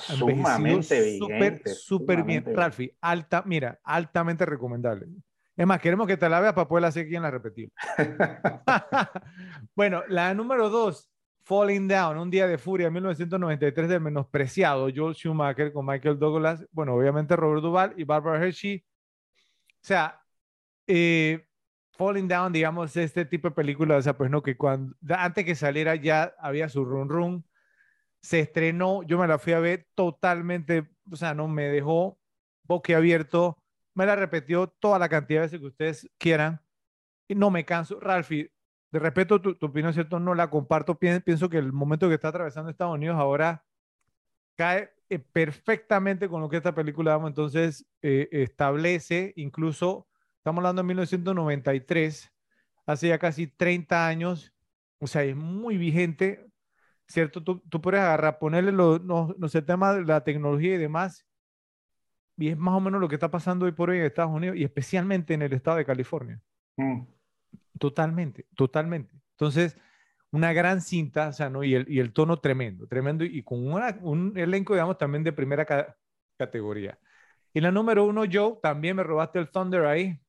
sumamente 0.00 1.18
vigente. 1.18 1.70
Súper 1.70 2.22
bien. 2.22 2.44
Ralfi, 2.54 2.90
alta, 3.00 3.42
mira, 3.46 3.80
altamente 3.82 4.44
recomendable. 4.46 5.06
Es 5.56 5.66
más, 5.66 5.80
queremos 5.80 6.06
que 6.06 6.16
te 6.16 6.28
la 6.28 6.40
veas 6.40 6.54
para 6.54 6.68
poderla 6.68 6.88
hacer 6.88 7.06
aquí 7.06 7.16
en 7.16 7.22
la 7.22 7.30
repetir. 7.30 7.72
bueno, 9.74 10.02
la 10.08 10.32
número 10.32 10.68
dos, 10.68 11.10
Falling 11.42 11.88
Down, 11.88 12.18
un 12.18 12.30
día 12.30 12.46
de 12.46 12.58
furia, 12.58 12.90
1993, 12.90 13.88
del 13.88 14.00
menospreciado 14.00 14.88
Joel 14.94 15.14
Schumacher 15.14 15.72
con 15.72 15.84
Michael 15.86 16.18
Douglas, 16.18 16.64
bueno, 16.70 16.94
obviamente 16.94 17.34
Robert 17.34 17.62
Duvall 17.62 17.94
y 17.96 18.04
Barbara 18.04 18.44
Hershey 18.44 18.84
o 19.78 19.86
sea, 19.86 20.20
eh, 20.86 21.46
Falling 21.92 22.28
Down, 22.28 22.52
digamos, 22.52 22.96
este 22.96 23.24
tipo 23.24 23.48
de 23.48 23.54
película, 23.54 23.96
o 23.96 24.02
sea, 24.02 24.16
pues 24.16 24.30
no, 24.30 24.42
que 24.42 24.56
cuando, 24.56 24.94
antes 25.08 25.44
que 25.44 25.54
saliera 25.54 25.94
ya 25.94 26.34
había 26.38 26.68
su 26.68 26.84
run 26.84 27.08
run, 27.08 27.44
se 28.28 28.40
estrenó, 28.40 29.02
yo 29.04 29.16
me 29.16 29.26
la 29.26 29.38
fui 29.38 29.54
a 29.54 29.58
ver 29.58 29.86
totalmente, 29.94 30.86
o 31.10 31.16
sea, 31.16 31.32
no 31.32 31.48
me 31.48 31.68
dejó 31.68 32.18
boquiabierto, 32.64 33.56
me 33.94 34.04
la 34.04 34.16
repetió 34.16 34.66
toda 34.66 34.98
la 34.98 35.08
cantidad 35.08 35.40
de 35.40 35.46
veces 35.46 35.60
que 35.60 35.66
ustedes 35.66 36.10
quieran, 36.18 36.60
y 37.26 37.34
no 37.34 37.50
me 37.50 37.64
canso. 37.64 37.98
Ralphie, 37.98 38.52
de 38.92 38.98
respeto 38.98 39.40
tu, 39.40 39.54
tu 39.54 39.64
opinión, 39.64 39.94
¿cierto? 39.94 40.20
No 40.20 40.34
la 40.34 40.50
comparto, 40.50 40.98
pienso 40.98 41.48
que 41.48 41.56
el 41.56 41.72
momento 41.72 42.06
que 42.06 42.16
está 42.16 42.28
atravesando 42.28 42.70
Estados 42.70 42.96
Unidos 42.96 43.16
ahora 43.18 43.64
cae 44.56 44.90
eh, 45.08 45.18
perfectamente 45.18 46.28
con 46.28 46.42
lo 46.42 46.50
que 46.50 46.58
esta 46.58 46.74
película, 46.74 47.12
vamos, 47.16 47.30
entonces 47.30 47.86
eh, 48.02 48.28
establece, 48.30 49.32
incluso, 49.36 50.06
estamos 50.36 50.58
hablando 50.58 50.82
de 50.82 50.88
1993, 50.88 52.30
hace 52.84 53.08
ya 53.08 53.18
casi 53.18 53.46
30 53.46 54.06
años, 54.06 54.52
o 54.98 55.06
sea, 55.06 55.24
es 55.24 55.34
muy 55.34 55.78
vigente, 55.78 56.44
¿cierto? 57.08 57.42
Tú, 57.42 57.60
tú 57.68 57.80
puedes 57.80 58.00
agarrar, 58.00 58.38
ponerle 58.38 58.72
los, 58.72 59.02
no, 59.02 59.34
no 59.38 59.48
sé, 59.48 59.62
tema 59.62 59.94
de 59.94 60.04
la 60.04 60.22
tecnología 60.22 60.74
y 60.74 60.78
demás, 60.78 61.26
y 62.36 62.50
es 62.50 62.56
más 62.56 62.74
o 62.74 62.80
menos 62.80 63.00
lo 63.00 63.08
que 63.08 63.16
está 63.16 63.30
pasando 63.30 63.66
hoy 63.66 63.72
por 63.72 63.90
hoy 63.90 63.98
en 63.98 64.04
Estados 64.04 64.30
Unidos 64.30 64.56
y 64.56 64.64
especialmente 64.64 65.34
en 65.34 65.42
el 65.42 65.52
estado 65.52 65.78
de 65.78 65.84
California. 65.84 66.40
Mm. 66.76 67.02
Totalmente, 67.78 68.46
totalmente. 68.54 69.12
Entonces, 69.32 69.76
una 70.30 70.52
gran 70.52 70.80
cinta, 70.80 71.28
o 71.28 71.32
sea, 71.32 71.48
¿no? 71.50 71.64
Y 71.64 71.74
el, 71.74 71.90
y 71.90 72.00
el 72.00 72.12
tono 72.12 72.38
tremendo, 72.38 72.86
tremendo, 72.86 73.24
y 73.24 73.42
con 73.42 73.66
un 73.66 74.36
elenco, 74.36 74.74
digamos, 74.74 74.98
también 74.98 75.24
de 75.24 75.32
primera 75.32 75.66
categoría. 76.36 76.98
Y 77.54 77.60
la 77.60 77.72
número 77.72 78.04
uno, 78.04 78.24
Joe, 78.30 78.58
también 78.62 78.96
me 78.96 79.02
robaste 79.02 79.38
el 79.38 79.50
Thunder 79.50 79.86
ahí, 79.86 80.20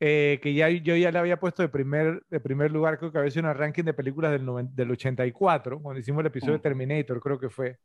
eh, 0.00 0.40
que 0.42 0.54
ya, 0.54 0.68
yo 0.70 0.96
ya 0.96 1.12
le 1.12 1.18
había 1.18 1.38
puesto 1.38 1.62
de 1.62 1.68
primer, 1.68 2.24
de 2.30 2.40
primer 2.40 2.72
lugar, 2.72 2.98
creo 2.98 3.12
que 3.12 3.18
había 3.18 3.30
sido 3.30 3.48
un 3.48 3.54
ranking 3.54 3.84
de 3.84 3.92
películas 3.92 4.32
del, 4.32 4.46
del 4.74 4.90
84, 4.90 5.80
cuando 5.80 6.00
hicimos 6.00 6.20
el 6.20 6.26
episodio 6.26 6.54
de. 6.54 6.60
Terminator, 6.60 7.20
creo 7.20 7.38
que 7.38 7.50
fue. 7.50 7.78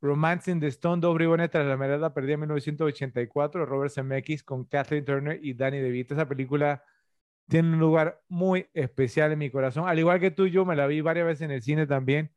Romance 0.00 0.50
in 0.50 0.60
the 0.60 0.66
Stone, 0.66 1.00
Doble 1.00 1.24
y 1.24 1.48
tras 1.48 1.66
la 1.66 1.78
mirada 1.78 2.12
perdida 2.12 2.34
en 2.34 2.40
1984, 2.40 3.64
Robert 3.64 3.90
Zemeckis 3.90 4.42
con 4.42 4.64
Kathleen 4.64 5.04
Turner 5.06 5.40
y 5.42 5.54
Danny 5.54 5.78
DeVito. 5.78 6.12
Esa 6.12 6.28
película 6.28 6.84
tiene 7.48 7.70
un 7.70 7.78
lugar 7.78 8.22
muy 8.28 8.66
especial 8.74 9.32
en 9.32 9.38
mi 9.38 9.50
corazón. 9.50 9.88
Al 9.88 9.98
igual 9.98 10.20
que 10.20 10.30
tú, 10.30 10.46
yo 10.46 10.64
me 10.66 10.76
la 10.76 10.86
vi 10.86 11.00
varias 11.00 11.26
veces 11.26 11.42
en 11.42 11.50
el 11.52 11.62
cine 11.62 11.86
también. 11.86 12.30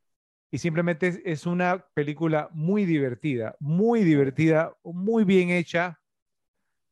Y 0.50 0.60
simplemente 0.60 1.22
es, 1.26 1.46
una 1.46 1.86
película 1.94 2.50
muy 2.54 2.86
divertida, 2.86 3.58
muy 3.60 4.04
divertida, 4.04 4.74
muy 4.84 5.26
bien 5.26 5.50
hecha, 5.50 6.00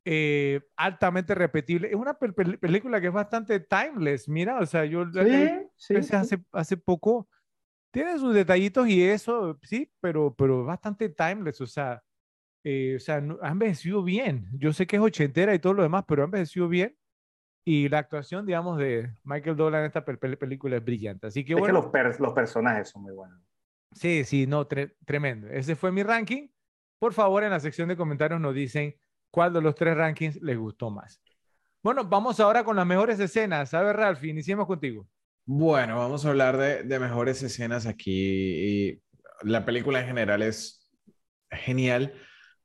eh, 0.08 0.62
altamente 0.76 1.34
repetible. 1.34 1.90
Es 1.90 1.96
una 1.96 2.14
película 2.14 3.02
que 3.02 3.08
es 3.08 3.14
bastante 3.14 3.60
timeless. 3.60 4.30
Mira, 4.30 4.60
o 4.60 4.66
sea, 4.66 4.86
yo 4.86 5.06
sí, 5.76 5.96
Hace, 5.96 6.40
hace 6.52 6.78
poco. 6.78 7.28
Tiene 7.92 8.20
sus 8.20 8.34
detallitos 8.36 8.88
y 8.88 9.04
eso, 9.04 9.58
sí, 9.64 9.92
pero, 10.02 10.36
pero 10.36 10.64
bastante 10.64 11.10
timeless. 11.10 11.60
O 11.62 11.66
sea, 11.66 12.04
eh, 12.64 12.96
o 12.98 13.00
sea, 13.00 13.24
ha 13.42 13.50
envejecido 13.50 14.04
bien. 14.04 14.48
Yo 14.54 14.74
sé 14.74 14.86
que 14.86 14.98
es 14.98 15.02
ochentera 15.02 15.56
y 15.56 15.60
todo 15.60 15.74
lo 15.74 15.84
demás, 15.84 16.04
pero 16.08 16.22
ha 16.22 16.26
envejecido 16.26 16.68
bien. 16.68 16.96
Y 17.64 17.90
la 17.90 18.00
actuación, 18.00 18.46
digamos, 18.46 18.78
de 18.78 19.12
Michael 19.24 19.56
Douglas 19.56 19.80
en 19.80 19.86
esta 19.86 20.06
película 20.06 20.76
es 20.76 20.86
brillante. 20.86 21.26
Así 21.26 21.44
que 21.44 21.54
es 21.54 21.60
bueno. 21.60 21.92
Que 21.92 22.04
los, 22.04 22.20
los, 22.20 22.34
personajes 22.34 22.90
son 22.90 23.02
muy 23.02 23.14
buenos. 23.14 23.42
Sí, 23.92 24.24
sí, 24.24 24.46
no, 24.46 24.68
tremendo. 24.68 25.48
Ese 25.48 25.76
fue 25.76 25.92
mi 25.92 26.04
ranking. 26.04 26.50
Por 27.00 27.14
favor, 27.14 27.44
en 27.44 27.50
la 27.50 27.60
sección 27.60 27.88
de 27.88 27.98
comentarios 27.98 28.40
nos 28.40 28.54
dicen 28.54 28.96
cuál 29.36 29.52
de 29.52 29.62
los 29.62 29.76
tres 29.76 29.98
rankings 29.98 30.42
les 30.42 30.58
gustó 30.58 30.90
más. 30.90 31.22
Bueno, 31.84 32.06
vamos 32.06 32.40
ahora 32.40 32.64
con 32.64 32.78
las 32.78 32.86
mejores 32.86 33.20
escenas. 33.20 33.74
A 33.74 33.82
ver, 33.82 33.98
Ralph, 33.98 34.24
iniciemos 34.24 34.66
contigo. 34.66 35.10
Bueno, 35.46 35.98
vamos 35.98 36.26
a 36.26 36.30
hablar 36.30 36.56
de, 36.56 37.00
mejores 37.00 37.44
escenas 37.44 37.86
aquí. 37.86 38.14
Y 38.14 39.04
la 39.42 39.66
película 39.66 40.00
en 40.00 40.08
general 40.08 40.42
es 40.42 40.90
genial, 41.52 42.14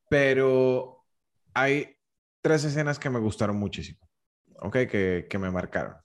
pero 0.08 1.05
hay 1.55 1.97
tres 2.40 2.62
escenas 2.62 3.00
que 3.00 3.10
me 3.10 3.18
gustaron 3.18 3.57
muchísimo. 3.57 4.08
¿ok? 4.60 4.76
Que, 4.89 5.26
que 5.28 5.39
me 5.40 5.50
marcaron. 5.50 5.97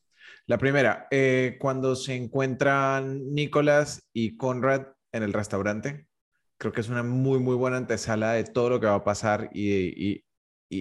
La 0.47 0.57
primera, 0.57 1.07
eh, 1.11 1.57
cuando 1.61 1.95
se 1.95 2.15
encuentran 2.15 3.33
Nicolás 3.35 4.09
y 4.13 4.35
Conrad 4.35 4.87
en 5.11 5.21
el 5.21 5.31
restaurante, 5.31 6.07
creo 6.57 6.73
que 6.73 6.81
es 6.81 6.89
una 6.89 7.03
muy, 7.03 7.37
muy 7.37 7.55
buena 7.55 7.77
antesala 7.77 8.33
de 8.33 8.45
todo 8.45 8.71
lo 8.71 8.79
que 8.79 8.87
va 8.87 8.95
a 8.95 9.03
pasar 9.03 9.51
y, 9.53 10.24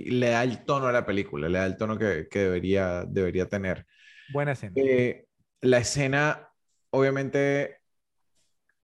y 0.00 0.10
le 0.10 0.30
da 0.30 0.42
el 0.42 0.64
tono 0.64 0.86
a 0.86 0.92
la 0.92 1.06
película, 1.06 1.48
le 1.48 1.58
da 1.58 1.66
el 1.66 1.76
tono 1.76 1.98
que, 1.98 2.28
que 2.30 2.40
debería, 2.40 3.04
debería 3.06 3.48
tener. 3.48 3.86
Buena 4.32 4.52
escena. 4.52 4.72
Eh, 4.76 5.26
la 5.60 5.78
escena, 5.78 6.48
obviamente, 6.90 7.80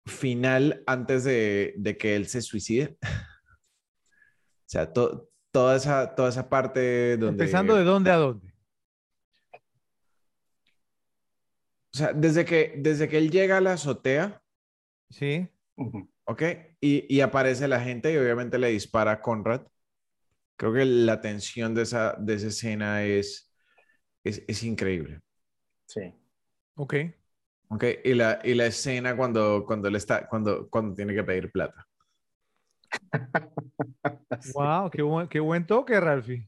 final 0.05 0.83
antes 0.85 1.23
de, 1.23 1.73
de 1.77 1.97
que 1.97 2.15
él 2.15 2.27
se 2.27 2.41
suicide. 2.41 2.97
o 3.01 4.65
sea, 4.65 4.91
toda, 4.91 5.75
esa, 5.75 6.15
toda 6.15 6.29
esa 6.29 6.49
parte 6.49 7.17
donde... 7.17 7.43
Empezando 7.43 7.75
de 7.75 7.83
dónde 7.83 8.11
a 8.11 8.15
dónde. 8.17 8.53
O 11.91 11.97
sea, 11.97 12.13
desde 12.13 12.45
que, 12.45 12.75
desde 12.77 13.09
que 13.09 13.17
él 13.17 13.31
llega 13.31 13.57
a 13.57 13.61
la 13.61 13.73
azotea. 13.73 14.41
Sí. 15.09 15.47
Ok. 16.25 16.43
Y, 16.79 17.13
y, 17.13 17.21
aparece 17.21 17.67
la 17.67 17.79
gente 17.79 18.13
y 18.13 18.17
obviamente 18.17 18.59
le 18.59 18.69
dispara 18.69 19.11
a 19.11 19.21
Conrad. 19.21 19.63
Creo 20.59 20.73
que 20.73 20.83
la 20.83 21.21
tensión 21.21 21.73
de 21.73 21.83
esa, 21.83 22.17
de 22.19 22.33
esa 22.33 22.47
escena 22.47 23.05
es, 23.05 23.49
es, 24.25 24.43
es 24.45 24.61
increíble. 24.63 25.21
Sí. 25.85 26.13
Ok. 26.75 26.95
Ok, 27.69 27.85
y 28.03 28.13
la, 28.13 28.41
y 28.43 28.55
la 28.55 28.65
escena 28.65 29.15
cuando, 29.15 29.63
cuando, 29.65 29.87
él 29.87 29.95
está, 29.95 30.27
cuando, 30.27 30.69
cuando 30.69 30.95
tiene 30.95 31.13
que 31.15 31.23
pedir 31.23 31.49
plata. 31.49 31.87
Wow, 34.53 34.89
qué 34.89 35.01
buen, 35.01 35.29
qué 35.29 35.39
buen 35.39 35.65
toque, 35.65 35.97
Ralphie. 35.97 36.45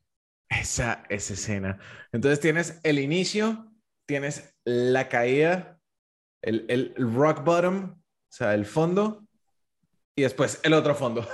Esa, 0.50 1.04
esa 1.08 1.34
escena. 1.34 1.80
Entonces 2.12 2.42
tienes 2.42 2.82
el 2.84 3.00
inicio, 3.00 3.72
tienes 4.06 4.54
la 4.66 5.08
caída, 5.08 5.80
el, 6.42 6.66
el 6.68 6.94
rock 6.98 7.46
bottom, 7.46 7.94
o 7.96 8.02
sea, 8.30 8.56
el 8.56 8.66
fondo, 8.66 9.26
y 10.16 10.24
después 10.24 10.60
el 10.64 10.74
otro 10.74 10.96
fondo. 10.96 11.26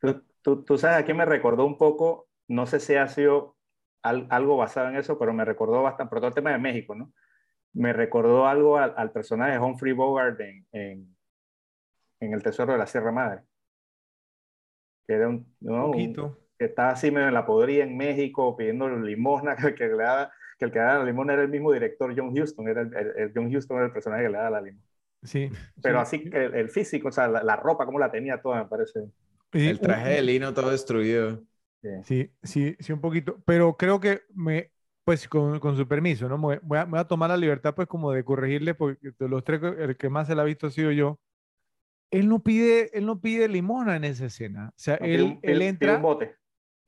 tú, 0.00 0.22
tú, 0.42 0.64
tú, 0.64 0.78
sabes 0.78 0.98
a 0.98 1.04
quién 1.04 1.16
me 1.16 1.24
recordó 1.24 1.64
un 1.64 1.76
poco, 1.76 2.28
no 2.48 2.66
sé 2.66 2.80
si 2.80 2.94
ha 2.94 3.08
sido 3.08 3.56
al, 4.02 4.26
algo 4.30 4.56
basado 4.56 4.88
en 4.88 4.96
eso, 4.96 5.18
pero 5.18 5.32
me 5.32 5.44
recordó 5.44 5.82
bastante, 5.82 6.10
por 6.10 6.18
todo 6.18 6.28
el 6.28 6.34
tema 6.34 6.52
de 6.52 6.58
México, 6.58 6.94
¿no? 6.94 7.12
Me 7.72 7.92
recordó 7.92 8.46
algo 8.46 8.78
al, 8.78 8.94
al 8.96 9.12
personaje 9.12 9.52
de 9.52 9.58
Humphrey 9.58 9.92
Bogart 9.92 10.40
en, 10.40 10.66
en, 10.72 11.16
en, 12.20 12.32
El 12.32 12.42
Tesoro 12.42 12.72
de 12.72 12.78
la 12.78 12.86
Sierra 12.86 13.12
Madre. 13.12 13.42
Que 15.06 15.14
era 15.14 15.28
un, 15.28 15.54
¿no? 15.60 15.86
un 15.86 15.92
poquito. 15.92 16.38
que 16.58 16.66
estaba 16.66 16.90
así 16.90 17.10
medio 17.10 17.28
en 17.28 17.34
la 17.34 17.46
podría 17.46 17.84
en 17.84 17.96
México 17.96 18.56
pidiendo 18.56 18.88
limosna, 18.88 19.56
que 19.56 19.68
el 19.68 19.74
que 19.74 19.88
le 19.88 20.02
daba, 20.02 20.32
que 20.58 20.64
el 20.66 20.72
que 20.72 20.78
daba 20.78 20.98
la 20.98 21.04
limosna 21.04 21.34
era 21.34 21.42
el 21.42 21.48
mismo 21.48 21.72
director 21.72 22.14
John 22.16 22.38
Huston, 22.38 22.68
era 22.68 22.82
el, 22.82 22.94
el, 22.94 23.12
el 23.16 23.32
John 23.34 23.54
Huston 23.54 23.76
era 23.76 23.86
el 23.86 23.92
personaje 23.92 24.24
que 24.24 24.30
le 24.30 24.38
daba 24.38 24.50
la 24.50 24.60
limosna. 24.62 24.87
Sí. 25.22 25.50
Pero 25.82 25.98
sí. 25.98 26.02
así 26.02 26.30
que 26.30 26.46
el, 26.46 26.54
el, 26.54 26.70
físico, 26.70 27.08
o 27.08 27.12
sea, 27.12 27.28
la, 27.28 27.42
la, 27.42 27.56
ropa, 27.56 27.84
como 27.84 27.98
la 27.98 28.10
tenía 28.10 28.40
toda, 28.40 28.62
me 28.62 28.68
parece. 28.68 29.00
Sí, 29.52 29.66
el 29.66 29.80
traje 29.80 30.10
de 30.10 30.22
lino 30.22 30.52
todo 30.54 30.70
destruido. 30.70 31.42
Sí, 32.04 32.30
sí, 32.42 32.76
sí, 32.78 32.92
un 32.92 33.00
poquito. 33.00 33.40
Pero 33.46 33.76
creo 33.76 34.00
que 34.00 34.22
me, 34.34 34.72
pues 35.04 35.28
con, 35.28 35.58
con 35.60 35.76
su 35.76 35.86
permiso, 35.86 36.28
¿no? 36.28 36.36
Me 36.36 36.58
voy, 36.62 36.78
a, 36.78 36.84
me 36.84 36.90
voy, 36.92 37.00
a, 37.00 37.04
tomar 37.04 37.30
la 37.30 37.36
libertad, 37.36 37.74
pues, 37.74 37.88
como 37.88 38.12
de 38.12 38.24
corregirle, 38.24 38.74
porque 38.74 39.12
de 39.18 39.28
los 39.28 39.44
tres, 39.44 39.60
el 39.62 39.96
que 39.96 40.08
más 40.08 40.26
se 40.26 40.34
la 40.34 40.42
ha 40.42 40.44
visto 40.44 40.66
ha 40.66 40.70
sido 40.70 40.90
yo. 40.90 41.18
Él 42.10 42.28
no 42.28 42.42
pide, 42.42 42.90
él 42.96 43.06
no 43.06 43.20
pide 43.20 43.48
limona 43.48 43.96
en 43.96 44.04
esa 44.04 44.26
escena. 44.26 44.68
O 44.70 44.78
sea, 44.78 44.98
no, 45.00 45.06
él, 45.06 45.38
pide, 45.40 45.52
él 45.52 45.62
entra. 45.62 45.88
Pide 45.88 45.96
un 45.96 46.02
bote. 46.02 46.36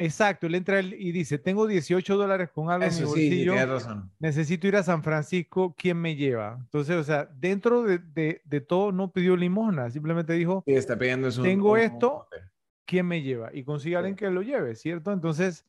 Exacto, 0.01 0.47
él 0.47 0.55
entra 0.55 0.81
y 0.81 1.12
dice, 1.12 1.39
tengo 1.39 1.67
18 1.67 2.17
dólares 2.17 2.49
con 2.51 2.70
algo 2.70 2.87
Eso 2.87 2.99
en 3.01 3.05
mi 3.05 3.09
bolsillo, 3.11 3.53
sí, 3.53 3.65
razón. 3.67 4.11
necesito 4.19 4.67
ir 4.67 4.77
a 4.77 4.83
San 4.83 5.03
Francisco, 5.03 5.75
¿quién 5.77 5.99
me 5.99 6.17
lleva? 6.17 6.57
Entonces, 6.59 6.97
o 6.97 7.05
sea, 7.05 7.27
dentro 7.27 7.83
de, 7.83 7.99
de, 7.99 8.41
de 8.45 8.61
todo 8.62 8.93
no 8.93 9.12
pidió 9.12 9.37
limosna, 9.37 9.91
simplemente 9.91 10.33
dijo, 10.33 10.62
sí, 10.67 10.73
está 10.73 10.99
pidiendo 10.99 11.31
tengo 11.31 11.73
un, 11.73 11.79
esto, 11.79 12.27
un 12.33 12.39
¿quién 12.87 13.07
me 13.07 13.20
lleva? 13.23 13.51
Y 13.53 13.62
consigue 13.62 13.97
a 13.97 13.99
alguien 13.99 14.17
que 14.17 14.31
lo 14.31 14.41
lleve, 14.43 14.75
¿cierto? 14.75 15.12
Entonces, 15.12 15.67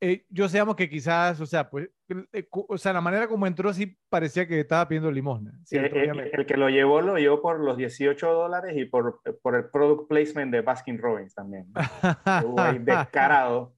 eh, 0.00 0.26
yo 0.28 0.48
sabemos 0.48 0.76
que 0.76 0.90
quizás, 0.90 1.40
o 1.40 1.46
sea, 1.46 1.70
pues, 1.70 1.88
eh, 2.32 2.46
o 2.50 2.76
sea, 2.76 2.92
la 2.92 3.00
manera 3.00 3.28
como 3.28 3.46
entró 3.46 3.72
sí 3.72 3.96
parecía 4.08 4.46
que 4.46 4.60
estaba 4.60 4.86
pidiendo 4.86 5.10
limosna. 5.10 5.58
¿cierto? 5.64 5.96
El, 5.96 6.10
el, 6.10 6.30
el, 6.32 6.46
que 6.46 6.56
lo 6.56 6.68
llevó, 6.68 7.00
lo 7.00 7.16
llevó 7.16 7.40
por 7.40 7.60
los 7.60 7.76
18 7.78 8.30
dólares 8.30 8.76
y 8.76 8.84
por, 8.84 9.20
por 9.42 9.54
el 9.54 9.70
product 9.70 10.08
placement 10.08 10.52
de 10.52 10.60
Baskin 10.60 10.98
Robbins 10.98 11.34
también. 11.34 11.66
Estuvo 12.26 12.60
ahí 12.60 12.78
descarado. 12.78 13.74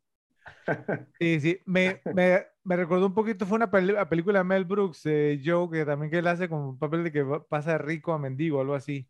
Sí, 1.18 1.40
sí, 1.40 1.60
me, 1.64 2.00
me, 2.14 2.46
me, 2.62 2.76
recordó 2.76 3.06
un 3.06 3.14
poquito, 3.14 3.46
fue 3.46 3.56
una 3.56 3.70
pel 3.70 3.96
película 4.08 4.40
de 4.40 4.44
Mel 4.44 4.64
Brooks, 4.66 5.06
eh, 5.06 5.40
Joe, 5.42 5.70
que 5.70 5.84
también 5.84 6.10
que 6.10 6.18
él 6.18 6.26
hace 6.26 6.48
como 6.48 6.70
un 6.70 6.78
papel 6.78 7.04
de 7.04 7.12
que 7.12 7.24
pasa 7.48 7.72
de 7.72 7.78
rico 7.78 8.12
a 8.12 8.18
mendigo, 8.18 8.60
algo 8.60 8.74
así. 8.74 9.08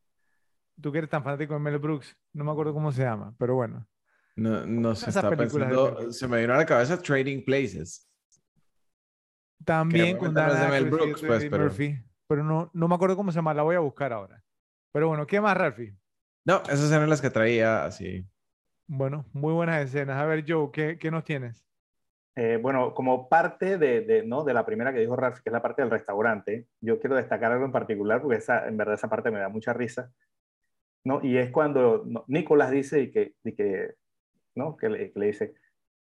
Tú 0.81 0.93
que 0.93 0.99
eres 0.99 1.11
tan 1.11 1.25
fanático 1.25 1.55
de 1.55 1.61
Mel 1.61 1.79
Brooks, 1.79 2.17
no 2.33 2.45
me 2.45 2.53
acuerdo 2.53 2.75
cómo 2.75 2.93
se 2.93 3.03
llama, 3.03 3.35
pero 3.39 3.57
bueno. 3.57 3.87
No, 4.39 4.65
no 4.65 4.95
se 4.95 5.11
está 5.11 5.29
pensando, 5.31 6.13
se 6.13 6.29
me 6.29 6.41
vino 6.41 6.55
a 6.55 6.59
la 6.59 6.65
cabeza 6.65 6.97
Trading 6.97 7.45
Places. 7.45 8.09
También 9.65 10.17
con 10.17 10.33
Dana 10.33 10.65
de 10.65 10.69
Mel 10.69 10.89
Brooks, 10.89 11.23
pues, 11.27 11.47
pero... 11.51 11.65
Murphy, 11.65 11.99
pero 12.29 12.45
no, 12.45 12.71
no 12.73 12.87
me 12.87 12.95
acuerdo 12.95 13.17
cómo 13.17 13.33
se 13.33 13.37
llama, 13.37 13.53
la 13.53 13.65
voy 13.65 13.75
a 13.75 13.81
buscar 13.81 14.13
ahora. 14.13 14.45
Pero 14.93 15.09
bueno, 15.09 15.27
¿qué 15.27 15.41
más, 15.41 15.57
Ralphie? 15.57 15.97
No, 16.45 16.63
esas 16.71 16.93
eran 16.93 17.11
las 17.11 17.21
que 17.21 17.31
traía 17.31 17.85
así. 17.85 18.25
Bueno, 18.87 19.27
muy 19.33 19.53
buenas 19.53 19.85
escenas. 19.85 20.17
A 20.17 20.25
ver, 20.25 20.45
Joe, 20.47 20.71
¿qué, 20.73 20.99
qué 20.99 21.11
nos 21.11 21.25
tienes? 21.25 21.67
Eh, 22.37 22.61
bueno, 22.63 22.95
como 22.95 23.29
parte 23.29 23.77
de, 23.77 24.03
de, 24.03 24.25
¿no? 24.25 24.45
de 24.45 24.55
la 24.55 24.65
primera 24.65 24.93
que 24.93 25.01
dijo 25.01 25.17
Ralph, 25.17 25.41
que 25.41 25.51
es 25.51 25.53
la 25.53 25.63
parte 25.63 25.83
del 25.83 25.91
restaurante, 25.91 26.69
yo 26.81 27.01
quiero 27.01 27.17
destacar 27.17 27.51
algo 27.51 27.65
en 27.65 27.73
particular 27.73 28.23
porque 28.23 28.37
esa, 28.37 28.69
en 28.69 28.77
verdad 28.77 28.95
esa 28.95 29.09
parte 29.09 29.33
me 29.33 29.41
da 29.41 29.49
mucha 29.49 29.73
risa. 29.73 30.13
¿no? 31.03 31.21
Y 31.25 31.39
es 31.39 31.51
cuando 31.51 32.05
¿no? 32.07 32.25
Nicolás 32.29 32.71
dice 32.71 33.01
y 33.01 33.11
que, 33.11 33.35
y 33.43 33.53
que, 33.53 33.97
¿no? 34.55 34.77
que, 34.77 34.89
le, 34.89 35.13
que 35.13 35.19
le 35.19 35.27
dice, 35.27 35.55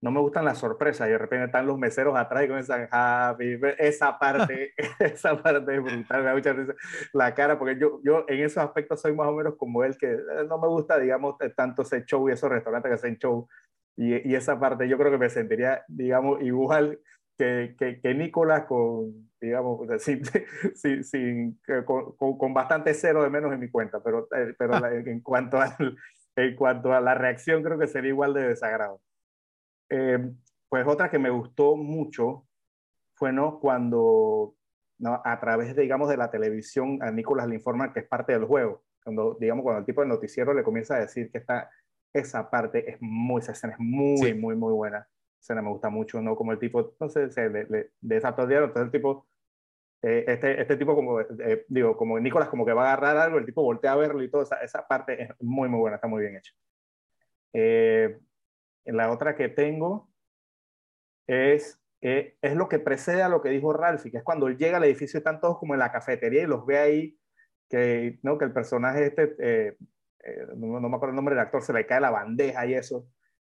no 0.02 0.10
me 0.10 0.20
gustan 0.20 0.44
las 0.44 0.58
sorpresas 0.58 1.08
y 1.08 1.12
de 1.12 1.18
repente 1.18 1.46
están 1.46 1.66
los 1.66 1.78
meseros 1.78 2.16
atrás 2.16 2.44
y 2.44 2.48
comienzan 2.48 2.88
happy, 2.90 3.58
esa 3.78 4.18
parte, 4.18 4.72
esa 5.00 5.40
parte 5.42 5.76
es 5.76 5.82
brutal, 5.82 6.20
me 6.20 6.28
da 6.28 6.34
mucha 6.34 6.52
risa 6.52 6.74
la 7.12 7.34
cara, 7.34 7.58
porque 7.58 7.78
yo, 7.78 8.00
yo 8.04 8.24
en 8.28 8.40
esos 8.40 8.62
aspectos 8.62 9.00
soy 9.00 9.14
más 9.14 9.28
o 9.28 9.32
menos 9.32 9.56
como 9.56 9.84
él, 9.84 9.96
que 9.98 10.16
no 10.48 10.58
me 10.58 10.68
gusta, 10.68 10.98
digamos, 10.98 11.36
tanto 11.56 11.82
ese 11.82 12.04
show 12.04 12.28
y 12.28 12.32
esos 12.32 12.50
restaurantes 12.50 12.90
que 12.90 12.94
hacen 12.94 13.18
show, 13.18 13.48
y, 13.96 14.30
y 14.30 14.34
esa 14.34 14.60
parte 14.60 14.88
yo 14.88 14.98
creo 14.98 15.10
que 15.10 15.18
me 15.18 15.30
sentiría, 15.30 15.82
digamos, 15.88 16.42
igual 16.42 17.00
que, 17.38 17.74
que, 17.78 18.00
que 18.00 18.14
Nicolás 18.14 18.64
con, 18.66 19.30
digamos, 19.40 19.80
sin, 20.02 20.22
sin, 20.74 21.04
sin 21.04 21.60
con, 21.84 22.16
con, 22.16 22.38
con, 22.38 22.54
bastante 22.54 22.94
cero 22.94 23.22
de 23.22 23.30
menos 23.30 23.52
en 23.52 23.60
mi 23.60 23.70
cuenta, 23.70 24.02
pero, 24.02 24.28
eh, 24.36 24.54
pero 24.58 24.74
en, 24.86 25.20
cuanto 25.20 25.58
a, 25.58 25.76
en 26.36 26.54
cuanto 26.54 26.92
a 26.92 27.00
la 27.00 27.14
reacción 27.14 27.62
creo 27.62 27.78
que 27.78 27.86
sería 27.86 28.10
igual 28.10 28.34
de 28.34 28.48
desagrado. 28.48 29.00
Eh, 29.88 30.32
pues 30.68 30.86
otra 30.86 31.10
que 31.10 31.18
me 31.18 31.30
gustó 31.30 31.76
mucho 31.76 32.46
fue 33.14 33.32
¿no? 33.32 33.58
cuando 33.58 34.54
¿no? 34.98 35.20
a 35.24 35.40
través 35.40 35.74
de, 35.74 35.82
digamos, 35.82 36.08
de 36.08 36.16
la 36.16 36.30
televisión 36.30 36.98
a 37.02 37.10
Nicolás 37.10 37.48
le 37.48 37.54
informan 37.54 37.92
que 37.92 38.00
es 38.00 38.06
parte 38.06 38.32
del 38.32 38.44
juego. 38.44 38.84
Cuando, 39.02 39.36
digamos, 39.40 39.62
cuando 39.62 39.80
el 39.80 39.86
tipo 39.86 40.02
de 40.02 40.08
noticiero 40.08 40.52
le 40.52 40.62
comienza 40.64 40.96
a 40.96 41.00
decir 41.00 41.30
que 41.30 41.38
está, 41.38 41.70
esa 42.12 42.50
parte 42.50 42.90
es 42.90 42.98
muy, 43.00 43.40
esa 43.40 43.52
escena 43.52 43.74
es 43.74 43.78
muy, 43.78 44.18
sí. 44.18 44.34
muy, 44.34 44.56
muy 44.56 44.72
buena. 44.72 44.98
Esa 44.98 45.54
escena 45.54 45.62
me 45.62 45.70
gusta 45.70 45.88
mucho, 45.90 46.20
¿no? 46.20 46.36
Como 46.36 46.52
el 46.52 46.58
tipo, 46.58 46.94
sé, 47.08 47.30
se, 47.30 47.48
le, 47.48 47.64
le, 47.66 47.90
de 48.00 48.16
esa 48.16 48.30
entonces 48.30 48.82
el 48.82 48.90
tipo, 48.90 49.26
eh, 50.02 50.24
este, 50.28 50.60
este 50.60 50.76
tipo 50.76 50.94
como, 50.94 51.20
eh, 51.20 51.64
digo, 51.68 51.96
como 51.96 52.18
Nicolás 52.20 52.48
como 52.48 52.64
que 52.66 52.72
va 52.72 52.84
a 52.84 52.92
agarrar 52.92 53.16
algo, 53.16 53.38
el 53.38 53.46
tipo 53.46 53.62
voltea 53.62 53.92
a 53.92 53.96
verlo 53.96 54.22
y 54.22 54.30
todo, 54.30 54.42
esa, 54.42 54.56
esa 54.56 54.86
parte 54.86 55.22
es 55.22 55.30
muy, 55.40 55.68
muy 55.68 55.80
buena, 55.80 55.96
está 55.96 56.08
muy 56.08 56.22
bien 56.22 56.36
hecha. 56.36 56.52
Eh, 57.52 58.18
la 58.84 59.10
otra 59.10 59.34
que 59.34 59.48
tengo 59.48 60.10
es, 61.26 61.80
eh, 62.00 62.36
es 62.40 62.54
lo 62.56 62.68
que 62.68 62.78
precede 62.78 63.22
a 63.22 63.28
lo 63.28 63.42
que 63.42 63.50
dijo 63.50 63.72
Ralphie, 63.72 64.10
que 64.10 64.18
es 64.18 64.24
cuando 64.24 64.46
él 64.48 64.56
llega 64.56 64.76
al 64.76 64.84
edificio, 64.84 65.18
están 65.18 65.40
todos 65.40 65.58
como 65.58 65.74
en 65.74 65.80
la 65.80 65.92
cafetería 65.92 66.42
y 66.42 66.46
los 66.46 66.66
ve 66.66 66.78
ahí, 66.78 67.18
que, 67.68 68.18
¿no? 68.22 68.38
que 68.38 68.44
el 68.44 68.52
personaje 68.52 69.06
este, 69.06 69.34
eh, 69.38 69.76
eh, 70.24 70.46
no, 70.56 70.80
no, 70.80 70.88
me 70.88 70.96
acuerdo 70.96 71.12
el 71.12 71.16
nombre 71.16 71.34
del 71.34 71.44
actor, 71.44 71.62
se 71.62 71.72
le 71.72 71.86
cae 71.86 72.00
la 72.00 72.10
bandeja 72.10 72.66
y 72.66 72.74
eso. 72.74 73.08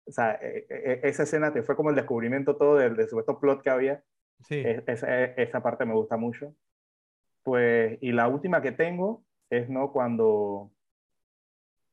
O 0.08 0.12
sea, 0.12 0.32
esa 0.34 1.24
escena 1.24 1.52
te 1.52 1.64
fue 1.64 1.74
como 1.74 1.90
el 1.90 1.96
descubrimiento 1.96 2.56
todo 2.56 2.76
del, 2.76 2.94
del 2.96 3.08
supuesto 3.08 3.40
plot 3.40 3.62
que 3.62 3.70
había. 3.70 4.04
Sí. 4.44 4.62
esa, 4.64 5.24
esa 5.24 5.62
parte 5.62 5.84
me 5.84 5.94
gusta 5.94 6.16
mucho. 6.16 6.54
Pues, 7.42 7.98
y 8.00 8.12
la 8.12 8.28
última 8.28 8.60
que 8.62 8.72
tengo 8.72 9.24
es, 9.50 9.68
¿no? 9.68 9.92
Cuando 9.92 10.72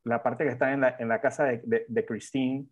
la 0.04 0.22
parte 0.22 0.44
que 0.44 0.50
está 0.50 0.72
en 0.72 0.80
la, 0.82 0.96
en 0.98 1.08
la 1.08 1.20
casa 1.20 1.44
de, 1.44 1.86
de, 1.88 2.04
Christine, 2.06 2.66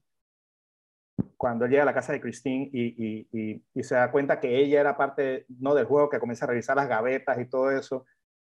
cuando 1.37 1.67
llega 1.67 1.83
a 1.83 1.87
la 1.87 1.95
casa 1.95 2.13
de 2.13 2.21
Christine 2.21 2.71
y, 2.73 3.29
y, 3.33 3.63
y, 3.73 3.83
se 3.83 3.95
da 3.95 4.11
cuenta 4.11 4.41
que 4.41 4.59
ella 4.59 4.81
era 4.81 4.97
parte 4.97 5.47
no 5.49 5.75
del 5.75 5.87
juego, 5.87 6.11
que 6.11 6.19
comienza 6.19 6.45
a 6.45 6.49
revisar 6.49 6.77
las 6.77 6.89
gavetas 6.89 7.39
y 7.39 7.47
todo 7.47 7.71
eso, 7.71 8.05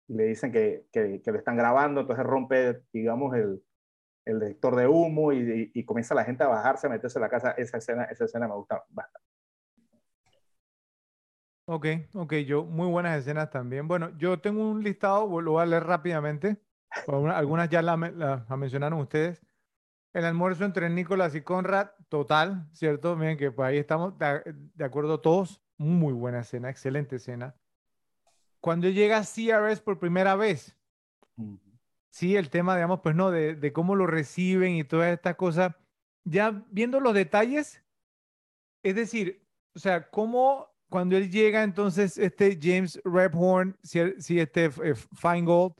y 0.08 0.14
le 0.14 0.24
dicen 0.24 0.52
que, 0.52 0.86
que, 0.92 1.20
que 1.22 1.32
lo 1.32 1.38
están 1.38 1.56
grabando, 1.56 2.02
entonces 2.02 2.24
rompe, 2.24 2.82
digamos, 2.92 3.34
el, 3.34 3.62
el 4.26 4.40
detector 4.40 4.76
de 4.76 4.88
humo 4.88 5.32
y, 5.32 5.70
y, 5.72 5.84
comienza 5.84 6.14
la 6.14 6.24
gente 6.24 6.44
a 6.44 6.48
bajarse, 6.48 6.86
a 6.86 6.90
meterse 6.90 7.18
en 7.18 7.22
la 7.22 7.28
casa. 7.28 7.52
Esa 7.52 7.78
escena, 7.78 8.04
esa 8.04 8.24
escena 8.24 8.48
me 8.48 8.54
gusta 8.54 8.84
bastante. 8.90 9.25
Ok, 11.68 11.86
ok, 12.14 12.32
yo, 12.46 12.64
muy 12.64 12.86
buenas 12.86 13.18
escenas 13.18 13.50
también. 13.50 13.88
Bueno, 13.88 14.16
yo 14.18 14.38
tengo 14.40 14.70
un 14.70 14.84
listado, 14.84 15.40
lo 15.40 15.52
voy 15.52 15.62
a 15.62 15.66
leer 15.66 15.82
rápidamente. 15.82 16.62
Algunas 17.08 17.68
ya 17.68 17.82
las 17.82 17.98
la, 17.98 18.44
la 18.48 18.56
mencionaron 18.56 19.00
ustedes. 19.00 19.44
El 20.12 20.24
almuerzo 20.24 20.64
entre 20.64 20.88
Nicolás 20.88 21.34
y 21.34 21.42
Conrad, 21.42 21.90
total, 22.08 22.68
¿cierto? 22.72 23.16
Miren 23.16 23.36
que 23.36 23.50
pues 23.50 23.68
ahí 23.68 23.78
estamos 23.78 24.16
de, 24.16 24.42
de 24.46 24.84
acuerdo 24.84 25.20
todos. 25.20 25.60
Muy 25.76 26.12
buena 26.12 26.40
escena, 26.40 26.70
excelente 26.70 27.16
escena. 27.16 27.56
Cuando 28.60 28.88
llega 28.88 29.24
CRS 29.24 29.80
por 29.80 29.98
primera 29.98 30.36
vez, 30.36 30.78
sí, 32.10 32.36
el 32.36 32.48
tema, 32.48 32.76
digamos, 32.76 33.00
pues 33.00 33.16
no, 33.16 33.32
de, 33.32 33.56
de 33.56 33.72
cómo 33.72 33.96
lo 33.96 34.06
reciben 34.06 34.76
y 34.76 34.84
todas 34.84 35.12
estas 35.12 35.34
cosas, 35.34 35.74
ya 36.24 36.64
viendo 36.70 37.00
los 37.00 37.12
detalles, 37.12 37.84
es 38.84 38.94
decir, 38.94 39.44
o 39.74 39.80
sea, 39.80 40.08
cómo 40.08 40.75
cuando 40.88 41.16
él 41.16 41.30
llega, 41.30 41.62
entonces, 41.62 42.18
este 42.18 42.58
James 42.60 43.00
Rephorn, 43.04 43.76
si, 43.82 44.00
si 44.20 44.40
este 44.40 44.66
eh, 44.66 44.94
Feingold, 44.94 45.74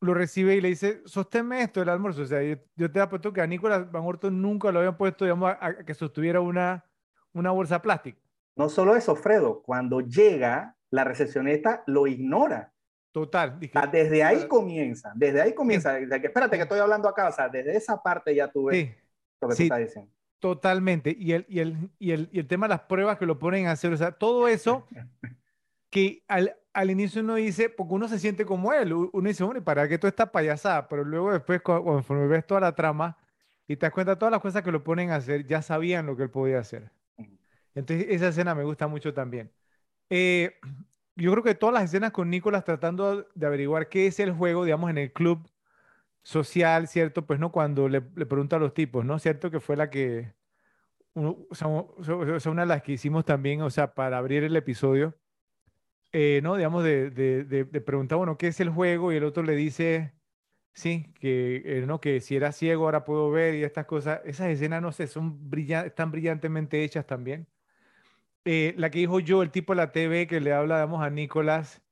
lo 0.00 0.14
recibe 0.14 0.54
y 0.54 0.60
le 0.60 0.68
dice, 0.68 1.02
sosténme 1.06 1.62
esto 1.62 1.80
del 1.80 1.88
almuerzo. 1.88 2.22
O 2.22 2.26
sea, 2.26 2.42
yo, 2.42 2.56
yo 2.76 2.90
te 2.90 3.00
apuesto 3.00 3.32
que 3.32 3.40
a 3.40 3.46
Nicolás 3.46 3.90
Van 3.90 4.04
Orton 4.04 4.40
nunca 4.40 4.70
lo 4.70 4.78
habían 4.78 4.96
puesto, 4.96 5.24
digamos, 5.24 5.50
a, 5.50 5.66
a 5.66 5.84
que 5.84 5.94
sostuviera 5.94 6.40
una, 6.40 6.84
una 7.32 7.50
bolsa 7.50 7.80
plástica. 7.82 8.20
No 8.56 8.68
solo 8.68 8.96
eso, 8.96 9.16
Fredo, 9.16 9.62
cuando 9.62 10.00
llega, 10.00 10.76
la 10.90 11.04
recepcionista 11.04 11.82
lo 11.86 12.06
ignora. 12.06 12.72
Total. 13.16 13.58
desde 13.90 14.22
ahí 14.22 14.46
comienza, 14.46 15.10
desde 15.14 15.40
ahí 15.40 15.54
comienza. 15.54 15.98
que, 15.98 16.26
espérate 16.26 16.56
que 16.56 16.64
estoy 16.64 16.80
hablando 16.80 17.08
acá, 17.08 17.28
o 17.28 17.32
sea, 17.32 17.48
desde 17.48 17.74
esa 17.74 18.02
parte 18.02 18.34
ya 18.34 18.50
tuve 18.50 18.94
lo 19.40 19.48
que 19.48 19.56
tú 19.56 19.62
estás 19.62 19.78
diciendo. 19.78 20.12
Totalmente. 20.38 21.16
Y 21.18 21.32
el, 21.32 21.46
y, 21.48 21.60
el, 21.60 21.90
y, 21.98 22.10
el, 22.12 22.28
y 22.32 22.38
el 22.38 22.46
tema 22.46 22.66
de 22.66 22.74
las 22.74 22.82
pruebas 22.82 23.18
que 23.18 23.26
lo 23.26 23.38
ponen 23.38 23.66
a 23.66 23.72
hacer, 23.72 23.92
o 23.92 23.96
sea, 23.96 24.12
todo 24.12 24.48
eso 24.48 24.86
que 25.90 26.22
al, 26.28 26.56
al 26.76 26.90
inicio 26.90 27.22
uno 27.22 27.36
dice, 27.36 27.70
porque 27.70 27.94
uno 27.94 28.06
se 28.06 28.18
siente 28.18 28.44
como 28.44 28.72
él, 28.72 28.92
uno 28.92 29.28
dice, 29.28 29.44
bueno, 29.44 29.64
¿para 29.64 29.88
qué 29.88 29.96
toda 29.96 30.10
esta 30.10 30.30
payasada? 30.30 30.88
Pero 30.88 31.04
luego 31.04 31.32
después, 31.32 31.62
cuando, 31.62 32.28
ves 32.28 32.46
toda 32.46 32.60
la 32.60 32.74
trama 32.74 33.16
y 33.66 33.76
te 33.76 33.86
das 33.86 33.92
cuenta 33.92 34.12
de 34.12 34.18
todas 34.18 34.32
las 34.32 34.42
cosas 34.42 34.62
que 34.62 34.70
lo 34.70 34.84
ponen 34.84 35.10
a 35.10 35.16
hacer, 35.16 35.46
ya 35.46 35.62
sabían 35.62 36.04
lo 36.04 36.16
que 36.16 36.24
él 36.24 36.30
podía 36.30 36.58
hacer. 36.58 36.92
Entonces, 37.74 38.06
esa 38.10 38.28
escena 38.28 38.54
me 38.54 38.64
gusta 38.64 38.88
mucho 38.88 39.14
también. 39.14 39.50
Eh, 40.10 40.58
yo 41.16 41.32
creo 41.32 41.42
que 41.42 41.54
todas 41.54 41.74
las 41.74 41.84
escenas 41.84 42.12
con 42.12 42.28
Nicolás 42.30 42.64
tratando 42.64 43.26
de 43.34 43.46
averiguar 43.46 43.88
qué 43.88 44.06
es 44.06 44.20
el 44.20 44.32
juego, 44.32 44.64
digamos, 44.64 44.90
en 44.90 44.98
el 44.98 45.12
club 45.12 45.48
social, 46.26 46.88
¿cierto? 46.88 47.26
Pues 47.26 47.38
no, 47.38 47.52
cuando 47.52 47.88
le, 47.88 48.02
le 48.16 48.26
a 48.50 48.58
los 48.58 48.74
tipos, 48.74 49.04
¿no? 49.04 49.18
¿Cierto? 49.20 49.50
Que 49.50 49.60
fue 49.60 49.76
la 49.76 49.90
que, 49.90 50.34
o 51.14 51.46
sea, 51.52 51.68
una 51.68 52.62
de 52.62 52.66
las 52.66 52.82
que 52.82 52.92
hicimos 52.92 53.24
también, 53.24 53.62
o 53.62 53.70
sea, 53.70 53.94
para 53.94 54.18
abrir 54.18 54.44
el 54.44 54.56
episodio 54.56 55.14
eh, 56.12 56.40
¿no? 56.42 56.56
Digamos, 56.56 56.82
de, 56.84 57.10
de, 57.10 57.44
de, 57.44 57.80
preguntar, 57.82 58.18
bueno, 58.18 58.38
¿qué 58.38 58.48
es 58.48 58.60
el 58.60 58.70
juego? 58.70 59.12
Y 59.12 59.16
el 59.16 59.24
otro 59.24 59.42
le 59.42 59.54
dice, 59.54 60.14
sí, 60.74 61.12
que, 61.20 61.62
eh, 61.64 61.84
¿no? 61.86 62.00
que 62.00 62.20
si 62.20 62.36
era 62.36 62.52
ciego 62.52 62.84
ahora 62.86 63.04
puedo 63.04 63.30
ver 63.30 63.54
y 63.54 63.64
estas 63.64 63.86
cosas. 63.86 64.20
Esas 64.24 64.48
escenas, 64.48 64.82
no 64.82 64.92
sé, 64.92 65.06
son 65.08 65.50
brillantes, 65.50 65.90
están 65.92 66.10
brillantemente 66.12 66.84
hechas 66.84 67.06
también. 67.06 67.48
Eh, 68.44 68.74
la 68.78 68.90
que 68.90 69.00
dijo 69.00 69.20
yo, 69.20 69.42
el 69.42 69.50
tipo 69.50 69.74
de 69.74 69.78
la 69.78 69.92
TV 69.92 70.26
que 70.26 70.40
le 70.40 70.52
habla, 70.52 70.76
digamos, 70.76 71.02
a 71.04 71.10
Nicolás 71.10 71.82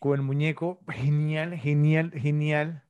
con 0.00 0.14
el 0.14 0.22
muñeco, 0.22 0.80
genial, 0.88 1.56
genial, 1.58 2.12
genial. 2.12 2.84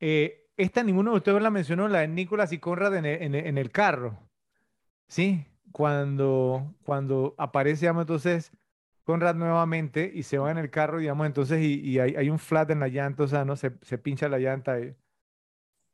Esta 0.00 0.82
ninguno 0.82 1.12
de 1.12 1.16
ustedes 1.18 1.42
la 1.42 1.50
mencionó, 1.50 1.88
la 1.88 2.00
de 2.00 2.08
Nicolás 2.08 2.52
y 2.52 2.58
Conrad 2.58 2.96
en 2.96 3.58
el, 3.58 3.70
carro. 3.70 4.18
¿Sí? 5.08 5.46
Cuando, 5.72 6.74
cuando 6.84 7.34
aparece, 7.38 7.82
digamos, 7.82 8.02
entonces 8.02 8.52
Conrad 9.04 9.36
nuevamente 9.36 10.10
y 10.12 10.24
se 10.24 10.38
va 10.38 10.50
en 10.50 10.58
el 10.58 10.70
carro, 10.70 10.98
digamos, 10.98 11.26
entonces, 11.26 11.60
y, 11.62 11.98
hay, 12.00 12.28
un 12.30 12.38
flat 12.38 12.70
en 12.70 12.80
la 12.80 12.88
llanta, 12.88 13.22
o 13.24 13.28
sea, 13.28 13.44
¿no? 13.44 13.56
Se, 13.56 13.70
pincha 13.70 14.28
la 14.28 14.38
llanta. 14.38 14.78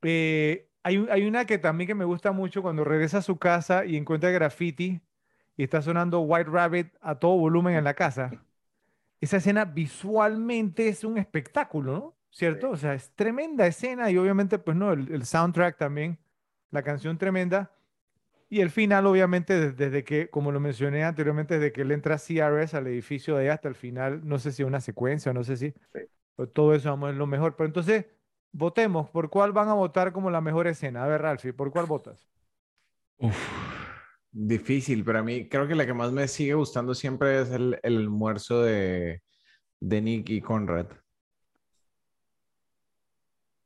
Eh, 0.03 0.71
hay, 0.83 1.07
hay, 1.11 1.27
una 1.27 1.45
que 1.45 1.59
también 1.59 1.89
que 1.89 1.95
me 1.95 2.05
gusta 2.05 2.33
mucho 2.33 2.63
cuando 2.63 2.85
regresa 2.85 3.19
a 3.19 3.23
su 3.23 3.39
casa 3.39 3.85
y 3.85 3.97
encuentra 3.97 4.31
graffiti 4.31 5.01
y 5.57 5.63
está 5.65 5.83
sonando 5.83 6.21
White 6.21 6.51
Rabbit 6.51 6.89
a 7.01 7.19
todo 7.19 7.37
volumen 7.37 7.77
en 7.77 7.85
la 7.85 7.95
casa. 7.95 8.31
Esa 9.21 9.37
escena 9.37 9.65
visualmente 9.65 10.89
es 10.89 11.05
un 11.05 11.19
espectáculo, 11.19 11.93
¿no? 11.93 12.17
¿Cierto? 12.33 12.71
O 12.71 12.77
sea, 12.77 12.95
es 12.95 13.11
tremenda 13.15 13.67
escena 13.67 14.11
y 14.11 14.17
obviamente, 14.17 14.59
pues 14.59 14.75
no, 14.75 14.93
el 14.93 15.25
soundtrack 15.27 15.77
también, 15.77 16.19
la 16.71 16.83
canción 16.83 17.19
tremenda. 17.19 17.71
Y 18.49 18.61
el 18.61 18.71
final, 18.71 19.07
obviamente, 19.07 19.73
desde, 19.73 20.03
que, 20.03 20.29
como 20.29 20.51
lo 20.51 20.59
mencioné 20.59 21.05
anteriormente, 21.05 21.55
desde 21.59 21.73
que 21.73 21.83
él 21.83 21.91
entra 21.91 22.17
a 22.17 22.19
CRS 22.19 22.75
al 22.75 22.87
edificio 22.87 23.37
de 23.37 23.45
ahí 23.45 23.49
hasta 23.49 23.69
el 23.69 23.75
final, 23.75 24.27
no 24.27 24.39
sé 24.39 24.51
si 24.53 24.63
una 24.63 24.81
secuencia, 24.81 25.33
no 25.33 25.45
sé 25.45 25.57
si, 25.57 25.75
todo 26.55 26.75
eso 26.75 26.89
vamos, 26.91 27.11
es 27.11 27.17
lo 27.17 27.27
mejor. 27.27 27.55
Pero 27.57 27.67
entonces, 27.67 28.07
votemos, 28.51 29.11
¿por 29.11 29.31
cuál 29.31 29.53
van 29.53 29.69
a 29.69 29.75
votar 29.75 30.13
como 30.13 30.31
la 30.31 30.41
mejor 30.41 30.67
escena? 30.67 31.05
A 31.05 31.07
ver, 31.09 31.23
Ralphie, 31.23 31.53
¿por 31.53 31.71
cuál 31.71 31.87
votas? 31.87 32.29
Uf, 33.19 33.37
difícil, 34.31 35.05
pero 35.05 35.21
a 35.21 35.23
mí 35.23 35.49
creo 35.49 35.67
que 35.67 35.75
la 35.75 35.87
que 35.87 35.95
más 35.95 36.13
me 36.13 36.29
sigue 36.29 36.55
gustando 36.55 36.95
siempre 36.95 37.41
es 37.41 37.51
el, 37.51 37.79
el 37.83 37.97
almuerzo 37.99 38.63
de, 38.63 39.23
de 39.81 40.01
Nick 40.03 40.31
y 40.31 40.41
Conrad. 40.41 40.89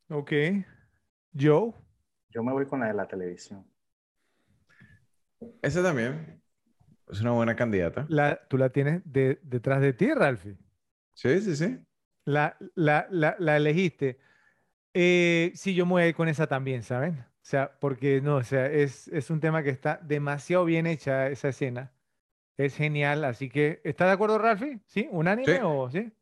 Ok. 0.09 0.33
Joe. 1.39 1.73
Yo 2.31 2.43
me 2.43 2.52
voy 2.52 2.67
con 2.67 2.81
la 2.81 2.89
de 2.89 2.94
la 2.94 3.07
televisión. 3.07 3.67
Esa 5.62 5.83
también 5.83 6.43
es 7.10 7.20
una 7.20 7.33
buena 7.33 7.57
candidata. 7.57 8.07
La, 8.09 8.41
¿Tú 8.49 8.59
la 8.59 8.70
tienes 8.70 9.02
detrás 9.05 9.81
de 9.81 9.93
ti, 9.93 10.12
Ralphie? 10.12 10.57
Sí, 11.15 11.41
sí, 11.41 11.57
sí. 11.57 11.78
La, 12.25 12.57
la, 12.75 13.07
la, 13.10 13.57
elegiste. 13.57 14.18
Eh, 14.94 15.52
sí, 15.55 15.75
yo 15.75 15.86
me 15.86 15.93
voy 15.93 16.02
a 16.02 16.09
ir 16.09 16.15
con 16.15 16.28
esa 16.28 16.47
también, 16.47 16.83
¿saben? 16.83 17.18
O 17.18 17.49
sea, 17.49 17.78
porque 17.78 18.20
no, 18.20 18.36
o 18.36 18.43
sea, 18.43 18.67
es, 18.67 19.09
es 19.09 19.31
un 19.31 19.41
tema 19.41 19.62
que 19.62 19.70
está 19.70 20.01
demasiado 20.02 20.65
bien 20.65 20.86
hecha 20.86 21.28
esa 21.28 21.49
escena. 21.49 21.93
Es 22.57 22.75
genial, 22.75 23.25
así 23.25 23.49
que, 23.49 23.81
¿está 23.85 24.07
de 24.07 24.12
acuerdo, 24.12 24.39
Ralphie? 24.39 24.81
¿Sí? 24.86 25.09
¿Unánime 25.10 25.62
o 25.62 25.91
sí? 25.91 26.12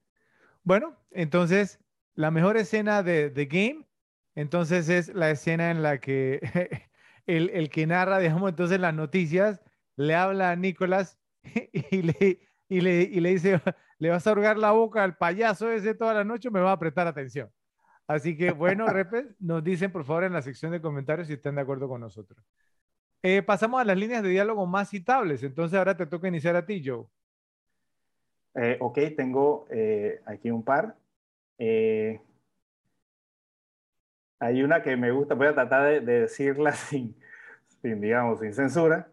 Bueno, 0.65 0.97
entonces, 1.13 1.81
la 2.15 2.31
mejor 2.31 2.57
escena 2.57 3.03
de 3.03 3.31
The 3.31 3.47
Game, 3.47 3.87
entonces 4.35 4.89
es 4.89 5.15
la 5.15 5.31
escena 5.31 5.71
en 5.71 5.83
la 5.83 5.99
que 5.99 6.41
el, 7.27 7.51
el, 7.51 7.71
que 7.71 7.87
narra, 7.87 8.19
digamos, 8.19 8.51
entonces 8.51 8.81
las 8.81 8.95
noticias, 8.95 9.61
le 9.97 10.15
habla 10.15 10.51
a 10.51 10.57
Nicolás 10.57 11.19
y 11.73 12.03
le, 12.03 12.41
y 12.69 12.81
le, 12.81 13.03
y 13.03 13.21
le 13.21 13.31
dice, 13.31 13.61
le 13.99 14.11
vas 14.11 14.27
a 14.27 14.31
ahogar 14.31 14.59
la 14.59 14.73
boca 14.73 15.03
al 15.03 15.17
payaso 15.17 15.71
ese 15.71 15.95
toda 15.95 16.15
la 16.15 16.25
noche, 16.25 16.51
me 16.51 16.61
va 16.61 16.73
a 16.73 16.79
prestar 16.79 17.07
atención. 17.07 17.51
Así 18.07 18.37
que, 18.37 18.51
bueno, 18.51 18.87
Repes, 18.87 19.35
nos 19.41 19.65
dicen 19.65 19.91
por 19.91 20.05
favor 20.05 20.25
en 20.25 20.35
la 20.35 20.43
sección 20.43 20.73
de 20.73 20.81
comentarios 20.81 21.27
si 21.27 21.35
están 21.35 21.55
de 21.55 21.63
acuerdo 21.63 21.89
con 21.89 22.01
nosotros. 22.01 22.45
Eh, 23.23 23.43
pasamos 23.43 23.81
a 23.81 23.85
las 23.85 23.97
líneas 23.97 24.23
de 24.23 24.29
diálogo 24.29 24.67
más 24.67 24.91
citables. 24.91 25.43
Entonces, 25.43 25.79
ahora 25.79 25.97
te 25.97 26.05
toca 26.05 26.29
iniciar 26.29 26.57
a 26.57 26.67
ti, 26.67 26.83
Joe. 26.85 27.07
Eh, 28.57 28.77
ok, 28.79 28.99
tengo 29.17 29.67
eh, 29.71 30.21
aquí 30.27 30.51
un 30.51 30.63
par. 30.63 30.95
Eh, 31.59 32.21
hay 34.39 34.63
una 34.63 34.83
que 34.83 34.97
me 34.97 35.11
gusta, 35.11 35.35
voy 35.35 35.47
a 35.47 35.55
tratar 35.55 35.85
de, 35.85 36.01
decirla 36.01 36.73
sin, 36.73 37.17
sin, 37.81 38.01
digamos, 38.01 38.41
sin 38.41 38.53
censura, 38.53 39.09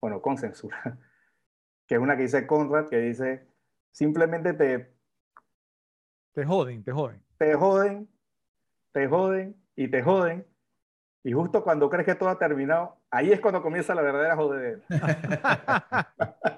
bueno, 0.00 0.20
con 0.20 0.36
censura, 0.36 0.98
que 1.86 1.94
es 1.94 2.00
una 2.00 2.16
que 2.16 2.22
dice 2.22 2.46
Conrad, 2.46 2.88
que 2.88 2.98
dice, 2.98 3.46
simplemente 3.90 4.52
te... 4.54 4.92
Te 6.32 6.44
joden, 6.46 6.82
te 6.82 6.92
joden. 6.92 7.22
Te 7.36 7.54
joden, 7.54 8.08
te 8.92 9.06
joden 9.06 9.56
y 9.76 9.88
te 9.88 10.02
joden. 10.02 10.46
Y 11.24 11.32
justo 11.32 11.62
cuando 11.62 11.88
crees 11.90 12.06
que 12.06 12.14
todo 12.14 12.30
ha 12.30 12.38
terminado, 12.38 12.96
ahí 13.10 13.32
es 13.32 13.40
cuando 13.40 13.62
comienza 13.62 13.94
la 13.94 14.02
verdadera 14.02 14.36
joder. 14.36 14.82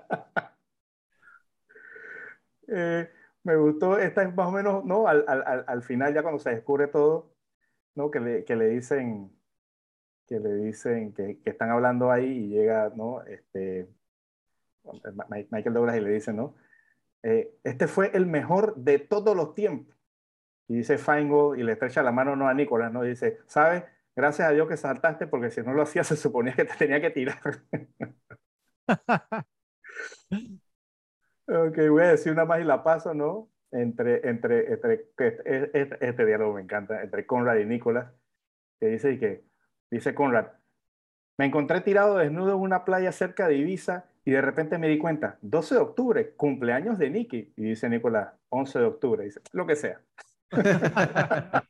Eh, 2.67 3.14
me 3.45 3.57
gustó, 3.57 3.99
esta 3.99 4.23
es 4.23 4.35
más 4.35 4.49
o 4.49 4.53
menos, 4.53 4.85
¿no? 4.85 5.07
Al, 5.07 5.25
al, 5.29 5.65
al 5.67 5.83
final, 5.83 6.15
ya 6.15 6.23
cuando 6.23 6.41
se 6.41 6.51
descubre 6.51 6.89
todo, 6.89 7.31
¿no? 7.95 8.11
Que 8.11 8.21
le, 8.21 8.45
que 8.45 8.57
le 8.57 8.69
dicen, 8.69 9.31
que 10.27 10.41
le 10.41 10.55
dicen 10.57 11.13
que, 11.15 11.41
que, 11.41 11.51
están 11.51 11.71
hablando 11.71 12.11
ahí 12.11 12.25
y 12.27 12.49
llega, 12.49 12.93
¿no? 12.97 13.23
Este, 13.25 13.89
Michael 15.51 15.75
Douglas 15.75 15.97
y 15.97 16.01
le 16.01 16.11
dice, 16.11 16.33
¿no? 16.33 16.55
Eh, 17.23 17.55
este 17.65 17.87
fue 17.87 18.11
el 18.15 18.27
mejor 18.27 18.77
de 18.77 18.99
todos 18.99 19.37
los 19.37 19.55
tiempos. 19.55 19.95
Y 20.69 20.77
dice 20.77 20.99
Feingold 20.99 21.59
y 21.61 21.63
le 21.63 21.73
estrecha 21.73 22.03
la 22.03 22.13
mano 22.13 22.37
no 22.37 22.49
a 22.49 22.55
Nicolás, 22.55 22.93
¿no? 22.93 23.05
Y 23.05 23.11
dice, 23.11 23.39
¿sabes? 23.47 23.85
Gracias 24.17 24.49
a 24.49 24.53
Dios 24.53 24.69
que 24.69 24.77
saltaste 24.77 25.27
porque 25.27 25.51
si 25.51 25.63
no 25.63 25.75
lo 25.75 25.83
hacías 25.83 26.07
se 26.09 26.17
suponía 26.17 26.55
que 26.55 26.65
te 26.65 26.75
tenía 26.77 27.01
que 27.01 27.11
tirar. 27.11 27.41
ok, 31.47 31.77
voy 31.91 32.03
a 32.03 32.11
decir 32.13 32.33
una 32.33 32.45
más 32.45 32.61
y 32.61 32.65
la 32.65 32.83
paso, 32.83 33.15
¿no? 33.15 33.51
entre, 33.75 34.27
entre, 34.29 34.73
entre 34.73 35.09
este, 35.19 36.09
este, 36.09 36.25
diálogo 36.25 36.55
me 36.55 36.63
encanta, 36.63 37.03
entre 37.03 37.27
Conrad 37.27 37.57
y 37.57 37.65
Nicolás, 37.67 38.13
que 38.81 38.87
dice 38.87 39.19
que, 39.19 39.45
dice 39.91 40.15
Conrad, 40.15 40.47
me 41.37 41.47
encontré 41.47 41.81
tirado 41.81 42.19
desnudo 42.19 42.53
en 42.53 42.61
una 42.61 42.85
playa 42.85 43.11
cerca 43.11 43.49
de 43.49 43.57
Ibiza 43.57 44.05
y 44.25 44.31
de 44.31 44.41
repente 44.41 44.79
me 44.79 44.89
di 44.89 44.99
cuenta, 44.99 45.39
12 45.43 45.75
de 45.75 45.81
octubre, 45.81 46.35
cumpleaños 46.37 46.99
de 46.99 47.11
Nicky. 47.11 47.53
Y 47.57 47.65
dice 47.65 47.89
Nicolás, 47.89 48.33
11 48.51 48.79
de 48.79 48.85
octubre, 48.85 49.25
dice, 49.25 49.41
lo 49.53 49.67
que 49.67 49.75
sea. 49.77 50.01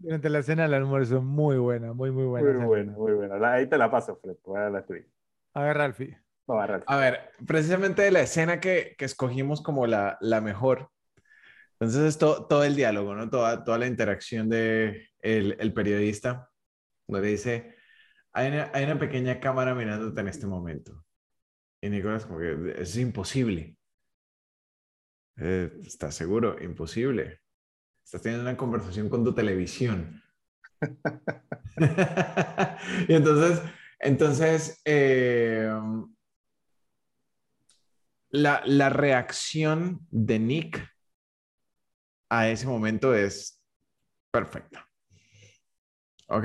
Durante 0.00 0.28
la 0.28 0.42
cena 0.42 0.64
del 0.64 0.74
almuerzo, 0.74 1.22
muy 1.22 1.56
buena, 1.56 1.92
muy, 1.92 2.10
muy 2.10 2.24
buena. 2.24 2.52
Muy 2.52 2.66
buena, 2.66 2.92
muy 2.92 3.12
buena. 3.12 3.52
Ahí 3.52 3.68
te 3.68 3.78
la 3.78 3.90
paso, 3.90 4.16
Fred, 4.16 4.36
voy 4.44 4.58
a 4.60 4.68
la. 4.68 4.84
A 5.54 5.62
ver, 5.62 5.76
Ralfi. 5.76 6.16
A, 6.48 6.96
ver, 6.96 7.30
precisamente 7.46 8.10
la 8.10 8.20
escena 8.20 8.60
que, 8.60 8.94
que 8.96 9.04
escogimos 9.04 9.62
como 9.62 9.86
la, 9.86 10.16
la 10.20 10.40
mejor 10.40 10.90
entonces 11.78 12.14
es 12.14 12.18
todo 12.18 12.64
el 12.64 12.74
diálogo, 12.74 13.14
¿no? 13.14 13.28
Toda, 13.28 13.62
toda 13.62 13.78
la 13.78 13.86
interacción 13.86 14.48
de 14.48 15.10
el, 15.20 15.56
el 15.60 15.74
periodista, 15.74 16.50
donde 17.06 17.28
dice, 17.28 17.76
hay 18.32 18.48
una, 18.48 18.70
hay 18.72 18.84
una, 18.84 18.98
pequeña 18.98 19.40
cámara 19.40 19.74
mirándote 19.74 20.18
en 20.22 20.28
este 20.28 20.46
momento. 20.46 21.04
Y 21.82 21.90
Nicolás 21.90 22.24
como 22.24 22.38
que, 22.38 22.76
es 22.78 22.96
imposible. 22.96 23.76
Eh, 25.36 25.70
¿Estás 25.84 26.14
seguro? 26.14 26.56
Imposible. 26.62 27.40
Estás 28.02 28.22
teniendo 28.22 28.48
una 28.48 28.56
conversación 28.56 29.10
con 29.10 29.22
tu 29.22 29.34
televisión. 29.34 30.22
y 33.08 33.14
entonces, 33.14 33.60
entonces 34.00 34.80
eh, 34.86 35.70
la, 38.36 38.62
la 38.66 38.90
reacción 38.90 40.06
de 40.10 40.38
Nick 40.38 40.96
a 42.28 42.48
ese 42.48 42.66
momento 42.66 43.14
es 43.14 43.62
perfecta. 44.30 44.88
¿Ok? 46.28 46.44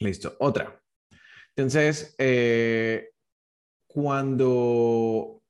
Listo. 0.00 0.36
Otra. 0.40 0.80
Entonces, 1.56 2.14
eh, 2.18 3.10
cuando 3.86 5.42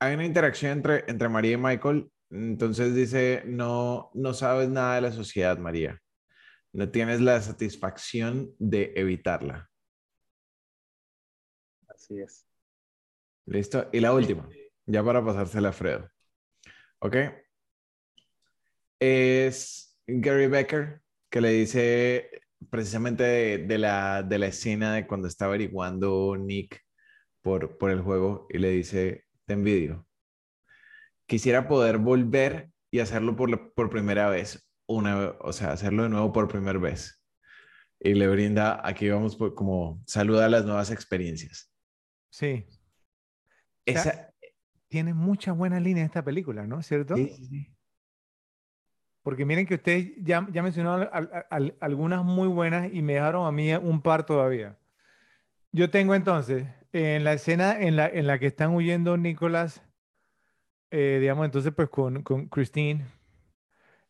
hay 0.00 0.14
una 0.14 0.24
interacción 0.24 0.72
entre, 0.72 1.04
entre 1.06 1.28
María 1.28 1.52
y 1.52 1.56
Michael, 1.56 2.10
entonces 2.30 2.94
dice, 2.94 3.42
no, 3.46 4.10
no 4.14 4.32
sabes 4.34 4.68
nada 4.68 4.96
de 4.96 5.02
la 5.02 5.12
sociedad, 5.12 5.58
María. 5.58 6.00
No 6.72 6.90
tienes 6.90 7.20
la 7.20 7.40
satisfacción 7.40 8.54
de 8.58 8.92
evitarla. 8.96 9.70
Así 11.86 12.20
es. 12.20 12.53
Listo. 13.46 13.88
Y 13.92 14.00
la 14.00 14.12
última, 14.12 14.48
ya 14.86 15.02
para 15.04 15.24
pasársela 15.24 15.70
a 15.70 15.72
Fredo. 15.72 16.08
¿Ok? 17.00 17.16
Es 18.98 19.98
Gary 20.06 20.46
Becker 20.46 21.02
que 21.30 21.40
le 21.40 21.50
dice 21.50 22.30
precisamente 22.70 23.58
de, 23.58 23.78
la, 23.78 24.22
de 24.22 24.38
la 24.38 24.46
escena 24.46 24.94
de 24.94 25.06
cuando 25.06 25.28
está 25.28 25.46
averiguando 25.46 26.36
Nick 26.36 26.80
por, 27.42 27.76
por 27.76 27.90
el 27.90 28.00
juego 28.00 28.46
y 28.50 28.58
le 28.58 28.70
dice, 28.70 29.24
te 29.44 29.54
envidio. 29.54 30.06
Quisiera 31.26 31.68
poder 31.68 31.98
volver 31.98 32.70
y 32.90 33.00
hacerlo 33.00 33.36
por, 33.36 33.74
por 33.74 33.90
primera 33.90 34.28
vez, 34.28 34.70
una, 34.86 35.34
o 35.40 35.52
sea, 35.52 35.72
hacerlo 35.72 36.04
de 36.04 36.08
nuevo 36.08 36.32
por 36.32 36.48
primera 36.48 36.78
vez. 36.78 37.20
Y 38.00 38.14
le 38.14 38.28
brinda, 38.28 38.80
aquí 38.86 39.08
vamos 39.08 39.36
como 39.54 40.02
saluda 40.06 40.48
las 40.48 40.64
nuevas 40.64 40.90
experiencias. 40.90 41.72
Sí. 42.30 42.66
Esa... 43.84 44.32
tiene 44.88 45.14
muchas 45.14 45.56
buenas 45.56 45.82
líneas 45.82 46.06
esta 46.06 46.24
película, 46.24 46.66
¿no? 46.66 46.82
¿Cierto? 46.82 47.16
Sí, 47.16 47.28
sí, 47.28 47.44
sí. 47.46 47.74
Porque 49.22 49.46
miren 49.46 49.66
que 49.66 49.76
ustedes 49.76 50.12
ya, 50.18 50.46
ya 50.52 50.62
mencionaron 50.62 51.08
algunas 51.80 52.24
muy 52.24 52.46
buenas 52.46 52.92
y 52.92 53.00
me 53.00 53.14
dejaron 53.14 53.46
a 53.46 53.52
mí 53.52 53.72
un 53.74 54.02
par 54.02 54.26
todavía. 54.26 54.76
Yo 55.72 55.90
tengo 55.90 56.14
entonces, 56.14 56.66
en 56.92 57.24
la 57.24 57.32
escena 57.32 57.80
en 57.80 57.96
la, 57.96 58.06
en 58.06 58.26
la 58.26 58.38
que 58.38 58.46
están 58.46 58.74
huyendo 58.74 59.16
Nicolás, 59.16 59.82
eh, 60.90 61.18
digamos, 61.20 61.46
entonces 61.46 61.72
pues 61.74 61.88
con, 61.88 62.22
con 62.22 62.48
Christine, 62.48 63.06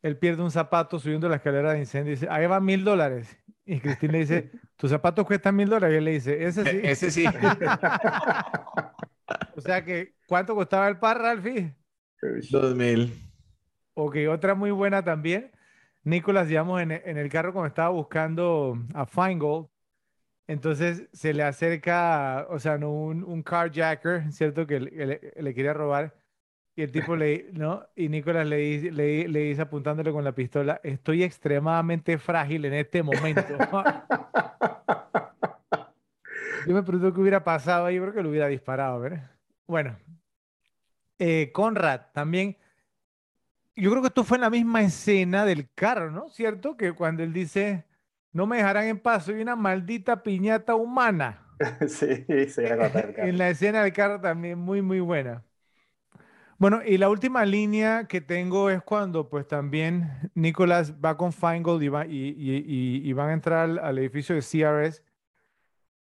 él 0.03 0.19
pierde 0.19 0.43
un 0.43 0.51
zapato 0.51 0.99
subiendo 0.99 1.28
la 1.28 1.36
escalera 1.36 1.73
de 1.73 1.78
incendio 1.78 2.12
y 2.12 2.17
dice, 2.17 2.28
ahí 2.28 2.47
va 2.47 2.61
mil 2.61 2.85
dólares. 2.85 3.39
Y 3.65 3.81
Christine 3.81 4.12
le 4.12 4.19
dice, 4.19 4.51
tus 4.77 4.91
zapatos 4.91 5.25
cuestan 5.25 5.57
mil 5.57 5.69
dólares. 5.70 5.94
Y 5.94 5.99
él 5.99 6.05
le 6.05 6.11
dice, 6.11 6.44
ese 6.44 6.62
sí. 6.65 6.77
E-, 6.77 6.91
ese 6.91 7.11
sí. 7.11 7.25
o 9.57 9.61
sea 9.61 9.85
que, 9.85 10.15
¿cuánto 10.27 10.55
costaba 10.55 10.89
el 10.89 10.99
par? 10.99 11.43
Dos 12.51 12.75
mil. 12.75 13.12
Ok, 13.94 14.17
otra 14.28 14.55
muy 14.55 14.70
buena 14.70 15.05
también. 15.05 15.53
Nicolás, 16.03 16.49
digamos, 16.49 16.81
en, 16.83 16.93
en 16.93 17.17
el 17.17 17.31
carro 17.31 17.53
cuando 17.53 17.69
estaba 17.69 17.89
buscando 17.91 18.78
a 18.94 19.07
Feingold, 19.07 19.69
entonces 20.47 21.09
se 21.12 21.33
le 21.33 21.43
acerca, 21.43 22.47
o 22.51 22.59
sea, 22.59 22.77
no, 22.78 22.91
un, 22.93 23.25
un 23.25 23.43
carjacker, 23.43 24.31
¿cierto? 24.33 24.67
Que 24.67 24.81
le, 24.81 25.20
le, 25.36 25.55
quería 25.55 25.73
robar. 25.73 26.15
Y 26.77 26.83
el 26.83 26.93
tipo 26.93 27.17
le, 27.17 27.51
¿no? 27.55 27.86
Y 27.97 28.09
Nicolás 28.09 28.47
le, 28.47 28.57
dice, 28.59 28.93
le, 28.93 29.28
le 29.28 29.41
dice 29.41 29.62
apuntándole 29.62 30.12
con 30.12 30.25
la 30.25 30.35
pistola, 30.35 30.81
estoy 30.85 31.23
extremadamente 31.23 32.19
frágil 32.19 32.65
en 32.67 32.75
este 32.75 33.03
momento. 33.03 33.43
Yo 36.67 36.75
me 36.75 36.83
pregunto 36.83 37.12
qué 37.12 37.20
hubiera 37.20 37.44
pasado 37.44 37.86
ahí, 37.86 37.99
creo 37.99 38.12
que 38.12 38.23
lo 38.23 38.31
hubiera 38.31 38.49
disparado, 38.49 39.01
¿verdad? 39.01 39.31
Bueno, 39.67 39.97
eh, 41.18 41.51
Conrad 41.52 42.01
también 42.12 42.57
yo 43.76 43.91
creo 43.91 44.02
que 44.02 44.09
esto 44.09 44.25
fue 44.25 44.36
en 44.36 44.43
la 44.43 44.51
misma 44.51 44.83
escena 44.83 45.44
del 45.44 45.68
carro, 45.75 46.10
¿no? 46.10 46.28
¿Cierto? 46.28 46.76
Que 46.76 46.93
cuando 46.93 47.23
él 47.23 47.33
dice, 47.33 47.84
no 48.33 48.47
me 48.47 48.59
dejarán 48.59 48.86
en 48.86 49.01
paz, 49.01 49.25
soy 49.25 49.41
una 49.41 49.57
maldita 49.57 50.23
piñata 50.23 50.75
humana. 50.75 51.41
sí, 51.89 52.25
sí, 52.49 52.62
En 53.17 53.39
la 53.39 53.49
escena 53.51 53.83
del 53.83 53.93
carro 53.93 54.20
también 54.20 54.59
muy, 54.59 54.83
muy 54.83 55.01
buena. 55.01 55.43
Bueno, 56.57 56.83
y 56.86 56.99
la 56.99 57.09
última 57.09 57.44
línea 57.44 58.07
que 58.07 58.20
tengo 58.20 58.70
es 58.70 58.81
cuando 58.83 59.28
pues 59.28 59.47
también 59.49 60.31
Nicolás 60.34 60.94
va 61.05 61.17
con 61.17 61.33
Feingold 61.33 61.83
y, 61.83 61.89
va, 61.89 62.07
y, 62.07 62.28
y, 62.39 63.02
y, 63.05 63.12
van 63.12 63.31
a 63.31 63.33
entrar 63.33 63.78
al, 63.83 63.99
edificio 63.99 64.36
de 64.36 64.41
CRS 64.41 65.02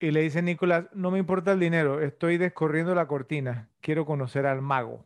y 0.00 0.10
le 0.10 0.22
dice 0.22 0.42
Nicolás, 0.42 0.86
no 0.92 1.10
me 1.10 1.18
importa 1.18 1.52
el 1.52 1.60
dinero, 1.60 2.00
estoy 2.00 2.36
descorriendo 2.36 2.94
la 2.94 3.06
cortina, 3.06 3.68
quiero 3.80 4.04
conocer 4.04 4.46
al 4.46 4.60
mago. 4.60 5.04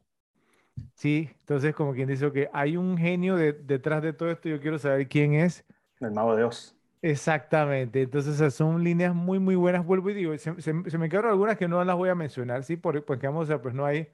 Sí, 0.94 1.30
entonces 1.40 1.74
como 1.74 1.92
quien 1.92 2.08
dice 2.08 2.30
que 2.32 2.48
hay 2.52 2.76
un 2.76 2.96
genio 2.96 3.36
detrás 3.36 4.02
de 4.02 4.12
todo 4.12 4.30
esto, 4.30 4.48
yo 4.48 4.60
quiero 4.60 4.78
saber 4.78 5.08
quién 5.08 5.34
es. 5.34 5.64
El 6.00 6.12
mago 6.12 6.32
de 6.32 6.42
Dios. 6.42 6.74
Exactamente, 7.00 8.02
entonces 8.02 8.54
son 8.54 8.82
líneas 8.82 9.14
muy, 9.14 9.38
muy 9.38 9.54
buenas, 9.54 9.84
vuelvo 9.84 10.10
y 10.10 10.14
digo, 10.14 10.36
se, 10.36 10.72
me 10.72 11.08
quedaron 11.08 11.30
algunas 11.30 11.56
que 11.56 11.68
no 11.68 11.82
las 11.84 11.96
voy 11.96 12.08
a 12.08 12.16
mencionar, 12.16 12.64
¿sí? 12.64 12.76
Porque, 12.76 13.00
porque 13.00 13.28
vamos 13.28 13.50
a, 13.50 13.62
pues 13.62 13.74
no 13.74 13.84
hay, 13.84 14.08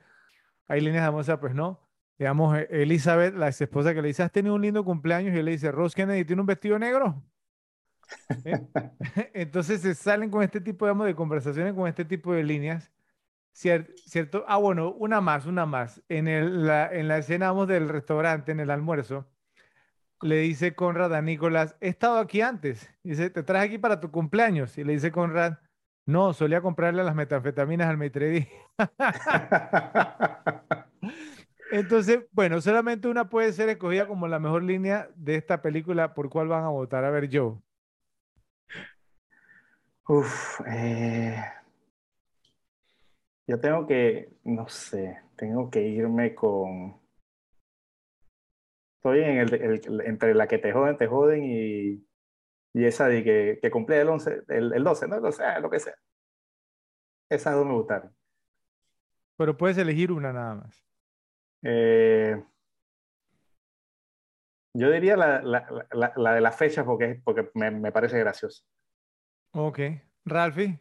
hay 0.69 0.81
líneas 0.83 1.07
vamos 1.07 1.29
a, 1.31 1.41
pues 1.41 1.55
no. 1.55 1.81
Digamos, 2.19 2.57
e, 2.59 2.69
Elizabeth, 2.71 3.35
la 3.35 3.49
ex 3.49 3.61
esposa 3.63 3.95
que 3.95 4.03
le 4.03 4.09
dice, 4.09 4.23
has 4.23 4.33
tenido 4.33 4.55
un 4.55 4.63
lindo 4.63 4.85
cumpleaños, 4.85 5.35
y 5.35 5.39
él 5.39 5.47
le 5.47 5.53
dice, 5.53 5.73
Ross 5.73 5.95
Kennedy 5.95 6.25
tiene 6.25 6.41
un 6.43 6.47
vestido 6.47 6.79
negro. 6.79 7.23
Entonces 9.35 9.81
se 9.81 9.95
salen 9.95 10.31
con 10.31 10.43
este 10.43 10.61
tipo, 10.61 10.87
de 10.87 11.15
conversaciones, 11.15 11.75
con 11.75 11.89
este 11.89 12.05
tipo 12.05 12.33
de 12.33 12.45
líneas 12.45 12.93
¿Cierto? 13.55 14.45
Ah, 14.49 14.57
bueno, 14.59 14.93
una 14.93 15.21
más, 15.21 15.47
una 15.47 15.65
más. 15.65 16.03
En, 16.09 16.27
el, 16.29 16.67
la, 16.67 16.93
en 16.93 17.07
la 17.09 17.19
escena 17.19 17.49
vamos, 17.53 17.69
del 17.69 17.89
restaurante, 17.89 18.51
en 18.53 18.61
el 18.61 18.71
almuerzo, 18.71 19.29
le 20.23 20.39
dice 20.39 20.75
Conrad 20.75 21.15
a 21.15 21.23
Nicolás, 21.23 21.77
he 21.81 21.89
estado 21.89 22.19
aquí 22.19 22.41
antes. 22.41 22.91
Dice, 23.05 23.31
te 23.31 23.43
traje 23.45 23.67
aquí 23.67 23.79
para 23.79 24.01
tu 24.01 24.11
cumpleaños. 24.11 24.77
Y 24.79 24.85
le 24.85 24.95
dice 24.95 25.13
Conrad, 25.13 25.59
no, 26.07 26.33
solía 26.35 26.61
comprarle 26.63 27.05
las 27.05 27.15
metanfetaminas 27.15 27.89
al 27.89 27.99
Maitredi. 27.99 28.49
Entonces, 31.71 32.21
bueno, 32.33 32.61
solamente 32.61 33.09
una 33.09 33.29
puede 33.29 33.53
ser 33.53 33.69
escogida 33.69 34.07
como 34.07 34.29
la 34.29 34.39
mejor 34.39 34.63
línea 34.63 35.09
de 35.17 35.37
esta 35.37 35.63
película. 35.63 36.15
¿Por 36.15 36.31
cuál 36.31 36.49
van 36.49 36.65
a 36.65 36.69
votar? 36.69 37.05
A 37.05 37.11
ver, 37.11 37.29
yo. 37.29 37.63
Uf, 40.07 40.61
eh, 40.67 41.35
yo 43.47 43.59
tengo 43.61 43.87
que, 43.87 44.29
no 44.45 44.69
sé, 44.69 45.23
tengo 45.37 45.71
que 45.71 45.81
irme 45.81 46.35
con... 46.35 47.01
Estoy 48.97 49.21
en 49.21 49.39
el, 49.39 50.03
entre 50.07 50.35
la 50.35 50.47
que 50.47 50.59
te 50.59 50.73
joden, 50.73 50.97
te 50.97 51.07
joden 51.07 51.45
y, 51.45 52.07
y 52.75 52.85
esa 52.85 53.07
de 53.09 53.23
que, 53.23 53.59
que 53.61 53.71
cumple 53.71 54.01
el, 54.01 54.09
11, 54.09 54.43
el, 54.49 54.73
el 54.73 54.85
12, 54.85 55.09
¿no? 55.09 55.17
O 55.19 55.33
sea, 55.33 55.59
lo 55.61 55.71
que 55.71 55.81
sea. 55.81 55.95
Esas 57.31 57.55
dos 57.55 57.67
me 57.67 57.75
gustaron. 57.75 58.15
Pero 59.37 59.57
puedes 59.57 59.79
elegir 59.79 60.13
una 60.13 60.33
nada 60.33 60.55
más. 60.55 60.87
Eh, 61.63 62.43
yo 64.75 64.91
diría 64.91 65.17
la, 65.17 65.43
la, 65.43 65.67
la, 65.93 66.13
la, 66.17 66.35
de 66.35 66.41
la 66.41 66.53
fecha 66.53 66.85
porque, 66.85 67.21
porque 67.25 67.51
me, 67.55 67.71
me 67.71 67.93
parece 67.93 68.19
graciosa. 68.19 68.65
Ok. 69.55 69.81
Ralphie. 70.25 70.81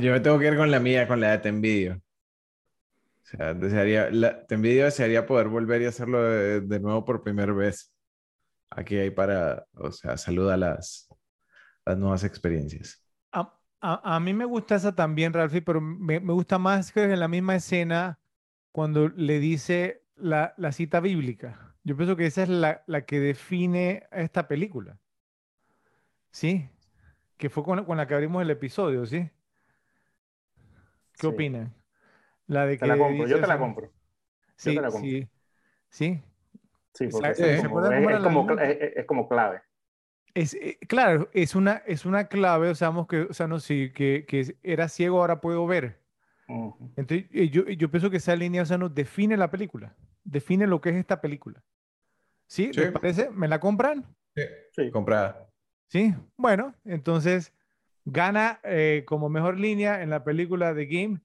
Yo 0.00 0.12
me 0.12 0.20
tengo 0.20 0.38
que 0.38 0.48
ir 0.48 0.56
con 0.56 0.70
la 0.70 0.80
mía, 0.80 1.06
con 1.06 1.20
la 1.20 1.30
de 1.32 1.38
Te 1.38 1.48
Envidio. 1.48 1.94
O 1.94 3.24
sea, 3.24 3.54
desearía, 3.54 4.10
la, 4.10 4.44
Te 4.46 4.56
Envidio 4.56 4.84
desearía 4.84 5.26
poder 5.26 5.48
volver 5.48 5.82
y 5.82 5.86
hacerlo 5.86 6.22
de, 6.22 6.80
nuevo 6.80 7.04
por 7.04 7.22
primera 7.22 7.52
vez. 7.52 7.92
Aquí 8.70 8.96
hay 8.96 9.10
para, 9.10 9.66
o 9.74 9.92
sea, 9.92 10.16
saluda 10.16 10.56
las, 10.56 11.08
las 11.84 11.98
nuevas 11.98 12.24
experiencias. 12.24 13.04
A, 13.30 13.56
a, 13.80 14.16
a, 14.16 14.20
mí 14.20 14.34
me 14.34 14.44
gusta 14.44 14.74
esa 14.74 14.94
también, 14.94 15.32
Ralphie, 15.32 15.62
pero 15.62 15.80
me, 15.80 16.18
me, 16.20 16.32
gusta 16.32 16.58
más 16.58 16.90
que 16.90 17.04
en 17.04 17.20
la 17.20 17.28
misma 17.28 17.56
escena 17.56 18.18
cuando 18.72 19.08
le 19.08 19.38
dice 19.38 20.04
la, 20.16 20.54
la 20.56 20.72
cita 20.72 21.00
bíblica. 21.00 21.76
Yo 21.84 21.96
pienso 21.96 22.16
que 22.16 22.26
esa 22.26 22.42
es 22.42 22.48
la, 22.48 22.82
la 22.86 23.04
que 23.04 23.20
define 23.20 24.04
esta 24.10 24.48
película. 24.48 24.98
¿Sí? 26.30 26.68
Que 27.42 27.50
fue 27.50 27.64
con, 27.64 27.84
con 27.84 27.96
la 27.96 28.06
que 28.06 28.14
abrimos 28.14 28.40
el 28.40 28.50
episodio, 28.50 29.04
¿sí? 29.04 29.28
¿Qué 31.18 31.26
opinan? 31.26 31.74
La 32.46 32.66
de 32.66 32.78
que 32.78 32.86
la 32.86 32.96
compro, 32.96 33.26
yo 33.26 33.40
te 33.40 33.46
la 33.48 33.58
compro. 33.58 33.90
Sí, 34.54 34.76
te 34.76 34.80
la 34.80 34.90
compro. 34.90 35.10
sí. 35.10 35.28
Sí. 35.88 36.22
Sí, 36.94 37.08
porque 37.08 37.30
es, 37.30 37.66
como, 37.66 37.84
es, 38.60 39.06
como, 39.06 39.28
clave. 39.28 39.60
Es, 40.34 40.54
eh, 40.54 40.78
claro, 40.86 41.30
es 41.32 41.56
una, 41.56 41.82
es 41.84 42.06
una 42.06 42.28
clave, 42.28 42.68
o 42.68 42.76
sea, 42.76 42.92
que, 43.08 43.22
o 43.22 43.32
sea, 43.32 43.48
no, 43.48 43.58
sí, 43.58 43.90
que, 43.92 44.24
que 44.24 44.56
era 44.62 44.88
ciego, 44.88 45.20
ahora 45.20 45.40
puedo 45.40 45.66
ver. 45.66 46.00
Entonces, 46.46 47.26
eh, 47.32 47.48
yo, 47.48 47.66
yo 47.66 47.90
pienso 47.90 48.08
que 48.08 48.18
esa 48.18 48.36
línea, 48.36 48.62
o 48.62 48.66
sea, 48.66 48.78
nos 48.78 48.94
define 48.94 49.36
la 49.36 49.50
película, 49.50 49.96
define 50.22 50.68
lo 50.68 50.80
que 50.80 50.90
es 50.90 50.94
esta 50.94 51.20
película. 51.20 51.60
¿Sí? 52.46 52.70
¿Sí? 52.72 52.82
parece? 52.92 53.30
¿Me 53.30 53.48
la 53.48 53.58
compran? 53.58 54.06
Sí, 54.36 54.42
sí. 54.76 54.90
comprada. 54.92 55.51
Sí, 55.88 56.14
bueno, 56.36 56.74
entonces 56.84 57.52
Gana 58.04 58.60
eh, 58.64 59.04
como 59.06 59.28
mejor 59.28 59.58
línea 59.58 60.02
en 60.02 60.10
la 60.10 60.24
película 60.24 60.74
de 60.74 60.86
Game, 60.86 61.20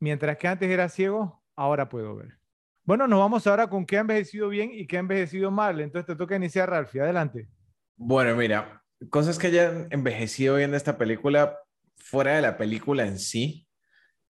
mientras 0.00 0.36
que 0.38 0.48
antes 0.48 0.68
era 0.68 0.88
ciego, 0.88 1.42
ahora 1.54 1.88
puedo 1.88 2.16
ver. 2.16 2.38
Bueno, 2.84 3.06
nos 3.06 3.18
vamos 3.18 3.46
ahora 3.46 3.68
con 3.68 3.86
qué 3.86 3.96
ha 3.96 4.00
envejecido 4.00 4.48
bien 4.48 4.70
y 4.72 4.86
qué 4.86 4.96
ha 4.96 5.00
envejecido 5.00 5.50
mal. 5.50 5.80
Entonces 5.80 6.06
te 6.06 6.16
toca 6.16 6.36
iniciar, 6.36 6.70
Ralphie. 6.70 7.00
Adelante. 7.00 7.48
Bueno, 7.96 8.34
mira, 8.36 8.82
cosas 9.10 9.38
que 9.38 9.48
hayan 9.48 9.88
envejecido 9.90 10.56
bien 10.56 10.70
de 10.72 10.76
esta 10.76 10.98
película, 10.98 11.58
fuera 11.96 12.36
de 12.36 12.42
la 12.42 12.56
película 12.56 13.06
en 13.06 13.18
sí, 13.18 13.66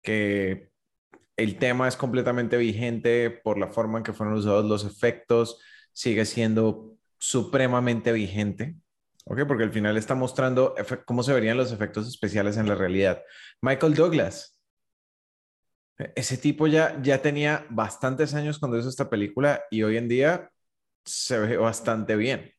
que 0.03 0.71
el 1.37 1.59
tema 1.59 1.89
es 1.89 1.97
completamente 1.97 2.57
vigente 2.57 3.31
por 3.31 3.59
la 3.59 3.69
forma 3.69 3.99
en 3.99 4.05
que 4.05 4.13
fueron 4.13 4.37
usados 4.37 4.65
los 4.65 4.85
efectos, 4.85 5.61
sigue 5.93 6.25
siendo 6.25 6.97
supremamente 7.19 8.13
vigente. 8.13 8.77
¿Ok? 9.25 9.41
Porque 9.47 9.65
al 9.65 9.73
final 9.73 9.97
está 9.97 10.15
mostrando 10.15 10.75
cómo 11.07 11.23
se 11.23 11.33
verían 11.33 11.57
los 11.57 11.73
efectos 11.73 12.09
especiales 12.09 12.57
en 12.57 12.69
la 12.69 12.75
realidad. 12.75 13.23
Michael 13.63 13.95
Douglas, 13.95 14.61
ese 16.15 16.37
tipo 16.39 16.67
ya, 16.67 17.01
ya 17.03 17.23
tenía 17.23 17.67
bastantes 17.71 18.35
años 18.35 18.59
cuando 18.59 18.79
hizo 18.79 18.89
esta 18.89 19.09
película 19.11 19.65
y 19.71 19.83
hoy 19.83 19.97
en 19.97 20.09
día 20.09 20.51
se 21.05 21.39
ve 21.39 21.57
bastante 21.57 22.17
bien. 22.17 22.51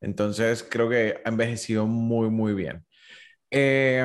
Entonces 0.00 0.66
creo 0.68 0.88
que 0.88 1.20
ha 1.24 1.28
envejecido 1.28 1.86
muy, 1.86 2.30
muy 2.30 2.54
bien. 2.54 2.85
Eh, 3.50 4.04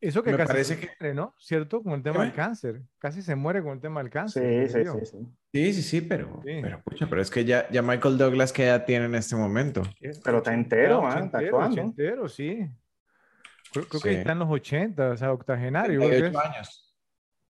Eso 0.00 0.22
que 0.22 0.32
casi 0.32 0.46
parece 0.46 0.76
se 0.76 0.90
muere, 1.00 1.14
¿no? 1.14 1.34
¿Cierto? 1.38 1.82
Con 1.82 1.92
el 1.92 2.02
tema 2.02 2.22
del 2.24 2.32
cáncer. 2.32 2.82
Casi 2.98 3.22
se 3.22 3.36
muere 3.36 3.62
con 3.62 3.72
el 3.72 3.80
tema 3.80 4.02
del 4.02 4.10
cáncer. 4.10 4.68
Sí, 4.68 4.72
sí, 4.72 4.84
sí, 4.84 5.06
sí. 5.06 5.18
Sí, 5.52 5.72
sí, 5.74 5.82
sí, 5.82 6.00
pero, 6.00 6.40
Pero, 6.42 6.82
pero 7.08 7.20
es 7.22 7.30
que 7.30 7.44
ya, 7.44 7.68
ya 7.70 7.82
Michael 7.82 8.18
Douglas, 8.18 8.52
¿qué 8.52 8.64
edad 8.64 8.84
tiene 8.84 9.04
en 9.04 9.14
este 9.14 9.36
momento? 9.36 9.82
Pero 10.24 10.38
está 10.38 10.54
entero, 10.54 11.02
man, 11.02 11.24
está 11.24 11.38
actuando. 11.38 11.80
entero, 11.80 12.28
sí. 12.28 12.68
Creo, 13.72 13.86
que 14.02 14.18
está 14.18 14.32
en 14.32 14.38
los 14.40 14.50
80, 14.50 15.10
o 15.10 15.16
sea, 15.16 15.32
octogenario. 15.32 16.02
años. 16.02 16.96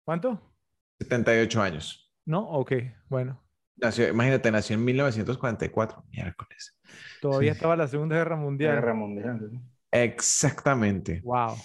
¿Cuánto? 0.03 0.53
78 1.00 1.61
años. 1.61 2.14
¿No? 2.26 2.48
Ok, 2.50 2.74
bueno. 3.10 3.42
Nació, 3.76 4.08
imagínate, 4.08 4.52
nació 4.52 4.76
en 4.76 4.85
1944, 4.85 6.06
miércoles. 6.11 6.77
Todavía 7.22 7.52
estaba 7.52 7.76
la 7.76 7.88
Segunda 7.88 8.16
Guerra 8.16 8.35
Mundial. 8.35 8.76
Guerra 8.76 8.93
Mundial. 8.93 9.61
Exactamente. 9.93 11.22
Wow. 11.23 11.55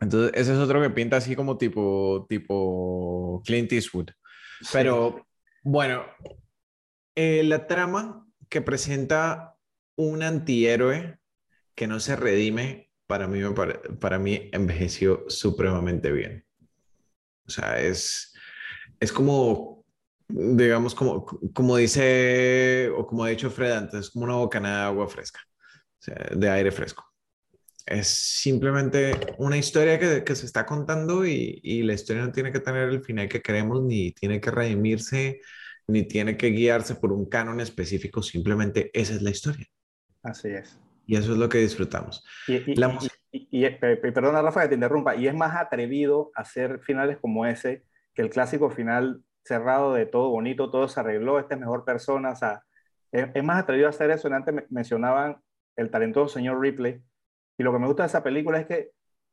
Entonces, 0.00 0.32
ese 0.34 0.52
es 0.52 0.58
otro 0.58 0.80
que 0.80 0.90
pinta 0.90 1.16
así 1.16 1.36
como 1.36 1.58
tipo, 1.58 2.26
tipo 2.28 3.42
Clint 3.44 3.72
Eastwood. 3.72 4.10
Pero, 4.72 5.26
bueno, 5.62 6.04
eh, 7.14 7.42
la 7.44 7.66
trama 7.66 8.26
que 8.48 8.62
presenta 8.62 9.56
un 9.96 10.22
antihéroe 10.22 11.18
que 11.74 11.86
no 11.86 12.00
se 12.00 12.16
redime, 12.16 12.90
para 13.06 13.26
mí, 13.28 13.40
para 14.00 14.18
mí 14.18 14.48
envejeció 14.52 15.24
supremamente 15.28 16.12
bien. 16.12 16.46
O 17.46 17.50
sea, 17.50 17.80
es, 17.80 18.34
es 19.00 19.12
como, 19.12 19.84
digamos, 20.28 20.94
como, 20.94 21.26
como 21.52 21.76
dice, 21.76 22.90
o 22.96 23.06
como 23.06 23.24
ha 23.24 23.28
dicho 23.28 23.50
Fred 23.50 23.72
antes, 23.72 24.00
es 24.00 24.10
como 24.10 24.24
una 24.24 24.36
bocanada 24.36 24.80
de 24.80 24.86
agua 24.86 25.08
fresca, 25.08 25.40
de 26.06 26.50
aire 26.50 26.70
fresco. 26.70 27.04
Es 27.84 28.08
simplemente 28.08 29.12
una 29.38 29.56
historia 29.56 29.98
que, 29.98 30.22
que 30.22 30.36
se 30.36 30.46
está 30.46 30.64
contando 30.64 31.26
y, 31.26 31.60
y, 31.62 31.82
la 31.82 31.94
historia 31.94 32.24
no 32.24 32.32
tiene 32.32 32.52
que 32.52 32.60
tener 32.60 32.88
el 32.88 33.02
final 33.02 33.28
que 33.28 33.42
queremos, 33.42 33.82
ni 33.82 34.12
tiene 34.12 34.40
que 34.40 34.52
redimirse, 34.52 35.40
ni 35.88 36.06
tiene 36.06 36.36
que 36.36 36.48
guiarse 36.48 36.94
por 36.94 37.12
un 37.12 37.28
canon 37.28 37.60
específico, 37.60 38.22
simplemente 38.22 38.90
esa 38.94 39.14
es 39.14 39.22
la 39.22 39.30
historia. 39.30 39.66
Así 40.22 40.48
es. 40.48 40.78
Y 41.06 41.16
eso 41.16 41.32
es 41.32 41.38
lo 41.38 41.48
que 41.48 41.58
disfrutamos. 41.58 42.24
Y, 42.46 42.74
la 42.76 42.98
y, 43.32 43.68
perdona 44.12 44.42
Rafa 44.42 44.62
que 44.62 44.68
te 44.68 44.74
interrumpa, 44.74 45.16
y 45.16 45.26
es 45.26 45.34
más 45.34 45.56
atrevido 45.56 46.30
hacer 46.34 46.80
finales 46.80 47.18
como 47.20 47.46
ese 47.46 47.84
que 48.14 48.22
el 48.22 48.30
clásico 48.30 48.70
final 48.70 49.22
cerrado 49.44 49.94
de 49.94 50.06
todo 50.06 50.30
bonito, 50.30 50.70
todo 50.70 50.86
se 50.86 51.00
arregló, 51.00 51.40
esta 51.40 51.54
es 51.54 51.60
mejor 51.60 51.84
persona, 51.84 52.30
o 52.30 52.36
sea, 52.36 52.62
es, 53.10 53.42
más 53.42 53.62
atrevido 53.62 53.88
hacer 53.88 54.10
eso. 54.10 54.32
Antes 54.32 54.54
mencionaban 54.70 55.38
el 55.76 55.90
talentoso 55.90 56.34
señor 56.34 56.60
Ripley, 56.60 57.02
y 57.58 57.62
lo 57.62 57.72
que 57.72 57.78
me 57.78 57.86
gusta 57.86 58.02
de 58.02 58.08
esa 58.08 58.22
película 58.22 58.60
es 58.60 58.66
que 58.66 58.90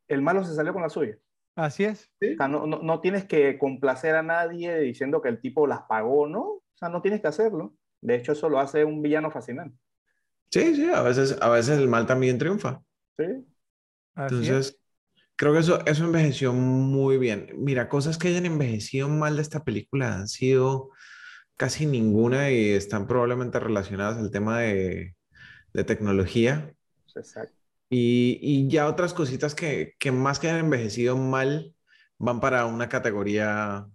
el 0.08 0.22
malo 0.22 0.44
se 0.44 0.54
salió 0.54 0.72
con 0.72 0.82
la 0.82 0.88
suya. 0.88 1.16
Así 1.56 1.84
es. 1.84 2.10
O 2.22 2.36
sea, 2.36 2.48
no, 2.48 2.66
no, 2.66 2.80
no, 2.82 3.00
tienes 3.00 3.24
que 3.24 3.58
complacer 3.58 4.14
a 4.14 4.22
nadie 4.22 4.78
diciendo 4.80 5.20
que 5.20 5.28
el 5.28 5.40
tipo 5.40 5.66
las 5.66 5.82
pagó, 5.82 6.26
¿no? 6.26 6.42
O 6.42 6.62
sea, 6.74 6.88
no 6.88 7.02
tienes 7.02 7.20
que 7.20 7.28
hacerlo. 7.28 7.74
De 8.00 8.14
hecho, 8.14 8.32
eso 8.32 8.48
lo 8.48 8.60
hace 8.60 8.84
un 8.84 9.02
villano 9.02 9.30
fascinante. 9.30 9.76
Sí, 10.50 10.74
sí, 10.74 10.90
a 10.90 11.02
veces, 11.02 11.36
a 11.40 11.48
veces 11.48 11.78
el 11.78 11.88
mal 11.88 12.06
también 12.06 12.38
triunfa. 12.38 12.82
Sí. 13.18 13.46
Entonces, 14.16 14.80
creo 15.36 15.52
que 15.52 15.60
eso, 15.60 15.84
eso 15.86 16.04
envejeció 16.04 16.52
muy 16.52 17.18
bien. 17.18 17.50
Mira, 17.56 17.88
cosas 17.88 18.18
que 18.18 18.28
hayan 18.28 18.46
envejecido 18.46 19.08
mal 19.08 19.36
de 19.36 19.42
esta 19.42 19.64
película 19.64 20.14
han 20.14 20.28
sido 20.28 20.90
casi 21.56 21.86
ninguna 21.86 22.50
y 22.50 22.70
están 22.70 23.06
probablemente 23.06 23.60
relacionadas 23.60 24.18
al 24.18 24.30
tema 24.30 24.60
de, 24.60 25.14
de 25.72 25.84
tecnología. 25.84 26.74
Exacto. 27.14 27.54
Y, 27.88 28.38
y, 28.40 28.68
ya 28.68 28.86
otras 28.86 29.12
cositas 29.12 29.54
que, 29.54 29.94
que, 29.98 30.12
más 30.12 30.38
que 30.38 30.48
hayan 30.48 30.66
envejecido 30.66 31.16
mal 31.16 31.74
van 32.18 32.40
para 32.40 32.66
una 32.66 32.88
categoría 32.88 33.88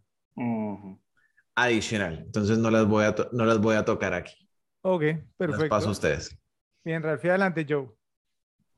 adicional. 1.55 2.23
Entonces 2.25 2.57
no 2.57 2.69
las 2.69 2.85
voy 2.85 3.05
a, 3.05 3.15
no 3.31 3.45
las 3.45 3.59
voy 3.59 3.75
a 3.75 3.85
tocar 3.85 4.13
aquí. 4.13 4.49
Ok, 4.81 5.01
perfecto. 5.37 5.61
Las 5.61 5.69
paso 5.69 5.89
a 5.89 5.91
ustedes. 5.91 6.37
Bien, 6.83 7.01
Ralfi, 7.01 7.29
adelante, 7.29 7.65
Joe. 7.67 7.89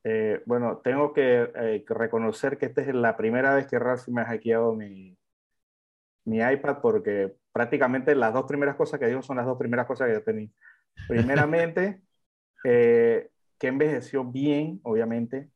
Eh, 0.04 0.42
bueno, 0.46 0.78
tengo 0.84 1.12
que, 1.12 1.52
eh, 1.54 1.84
reconocer 1.88 2.58
que 2.58 2.68
esta 2.68 2.82
es 2.82 2.94
la 2.94 3.18
primera 3.18 3.56
vez 3.56 3.68
que 3.68 3.80
Ralph 3.80 4.08
me 4.08 4.22
ha 4.22 4.26
hackeado 4.26 4.74
mi, 4.74 5.18
mi 6.24 6.38
iPad 6.38 6.78
porque 6.82 7.36
prácticamente 7.52 8.16
las 8.16 8.34
dos 8.34 8.46
primeras 8.46 8.76
cosas 8.76 9.00
que 9.00 9.08
digo 9.08 9.22
son 9.22 9.38
las 9.38 9.46
dos 9.46 9.58
primeras 9.58 9.86
cosas 9.86 10.08
que 10.08 10.14
yo 10.14 10.24
tenía. 10.24 10.50
Primeramente, 11.08 12.02
eh, 12.64 13.30
que 13.60 13.68
envejeció 13.68 14.24
bien, 14.24 14.80
obviamente, 14.84 15.50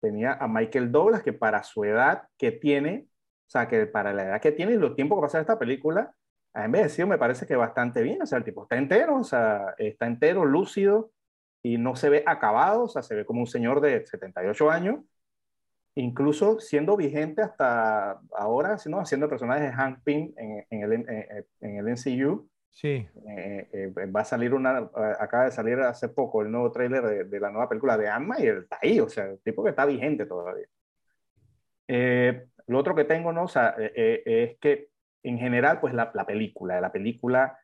tenía 0.00 0.34
a 0.34 0.48
Michael 0.48 0.92
Douglas, 0.92 1.22
que 1.22 1.32
para 1.32 1.62
su 1.62 1.84
edad 1.84 2.28
que 2.38 2.52
tiene, 2.52 3.08
o 3.46 3.50
sea, 3.50 3.68
que 3.68 3.86
para 3.86 4.12
la 4.12 4.24
edad 4.24 4.40
que 4.40 4.52
tiene 4.52 4.72
y 4.72 4.76
los 4.76 4.94
tiempos 4.94 5.18
que 5.18 5.22
pasa 5.22 5.40
esta 5.40 5.58
película, 5.58 6.14
ha 6.54 6.64
envejecido 6.64 7.06
me 7.08 7.18
parece 7.18 7.46
que 7.46 7.56
bastante 7.56 8.02
bien, 8.02 8.22
o 8.22 8.26
sea, 8.26 8.38
el 8.38 8.44
tipo 8.44 8.62
está 8.62 8.76
entero, 8.76 9.16
o 9.16 9.24
sea, 9.24 9.74
está 9.78 10.06
entero, 10.06 10.44
lúcido, 10.44 11.12
y 11.62 11.78
no 11.78 11.96
se 11.96 12.08
ve 12.08 12.24
acabado, 12.26 12.84
o 12.84 12.88
sea, 12.88 13.02
se 13.02 13.14
ve 13.14 13.24
como 13.24 13.40
un 13.40 13.46
señor 13.46 13.80
de 13.80 14.06
78 14.06 14.70
años, 14.70 15.00
incluso 15.94 16.60
siendo 16.60 16.96
vigente 16.96 17.42
hasta 17.42 18.20
ahora, 18.36 18.76
¿no? 18.86 19.00
haciendo 19.00 19.26
el 19.26 19.30
personaje 19.30 19.64
de 19.64 19.72
Hank 19.72 20.02
Pym 20.04 20.32
en, 20.36 20.66
en, 20.70 20.82
el, 20.82 20.92
en, 21.60 21.76
el 21.76 21.88
MCU. 21.88 22.48
Sí. 22.70 23.08
Eh, 23.28 23.68
eh, 23.72 24.06
va 24.06 24.20
a 24.20 24.24
salir 24.24 24.54
una, 24.54 24.90
acaba 25.18 25.44
de 25.44 25.50
salir 25.50 25.78
hace 25.80 26.08
poco 26.08 26.42
el 26.42 26.50
nuevo 26.50 26.70
tráiler 26.70 27.26
de, 27.28 27.40
la 27.40 27.50
nueva 27.50 27.68
película 27.68 27.96
de 27.96 28.08
ant 28.08 28.38
y 28.38 28.46
él 28.46 28.58
está 28.58 28.78
ahí, 28.80 29.00
o 29.00 29.08
sea, 29.08 29.24
el 29.24 29.40
tipo 29.40 29.64
que 29.64 29.70
está 29.70 29.84
vigente 29.84 30.26
todavía. 30.26 30.66
Eh, 31.88 32.46
lo 32.66 32.78
otro 32.78 32.94
que 32.94 33.04
tengo, 33.04 33.32
¿no? 33.32 33.44
O 33.44 33.48
sea, 33.48 33.74
es 33.78 34.58
que 34.58 34.90
en 35.22 35.38
general, 35.38 35.80
pues 35.80 35.94
la, 35.94 36.10
la 36.14 36.26
película, 36.26 36.80
la 36.80 36.92
película 36.92 37.58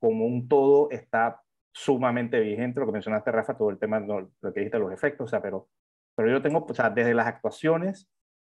como 0.00 0.26
un 0.26 0.48
todo 0.48 0.90
está 0.90 1.42
sumamente 1.72 2.40
vigente, 2.40 2.80
lo 2.80 2.86
que 2.86 2.92
mencionaste, 2.92 3.30
Rafa, 3.30 3.56
todo 3.56 3.68
el 3.68 3.78
tema, 3.78 4.00
lo 4.00 4.30
que 4.40 4.60
dijiste, 4.60 4.78
los 4.78 4.92
efectos, 4.92 5.26
o 5.26 5.28
sea, 5.28 5.42
pero, 5.42 5.68
pero 6.14 6.30
yo 6.30 6.40
tengo, 6.40 6.64
o 6.66 6.74
sea, 6.74 6.88
desde 6.88 7.12
las 7.12 7.26
actuaciones, 7.26 8.08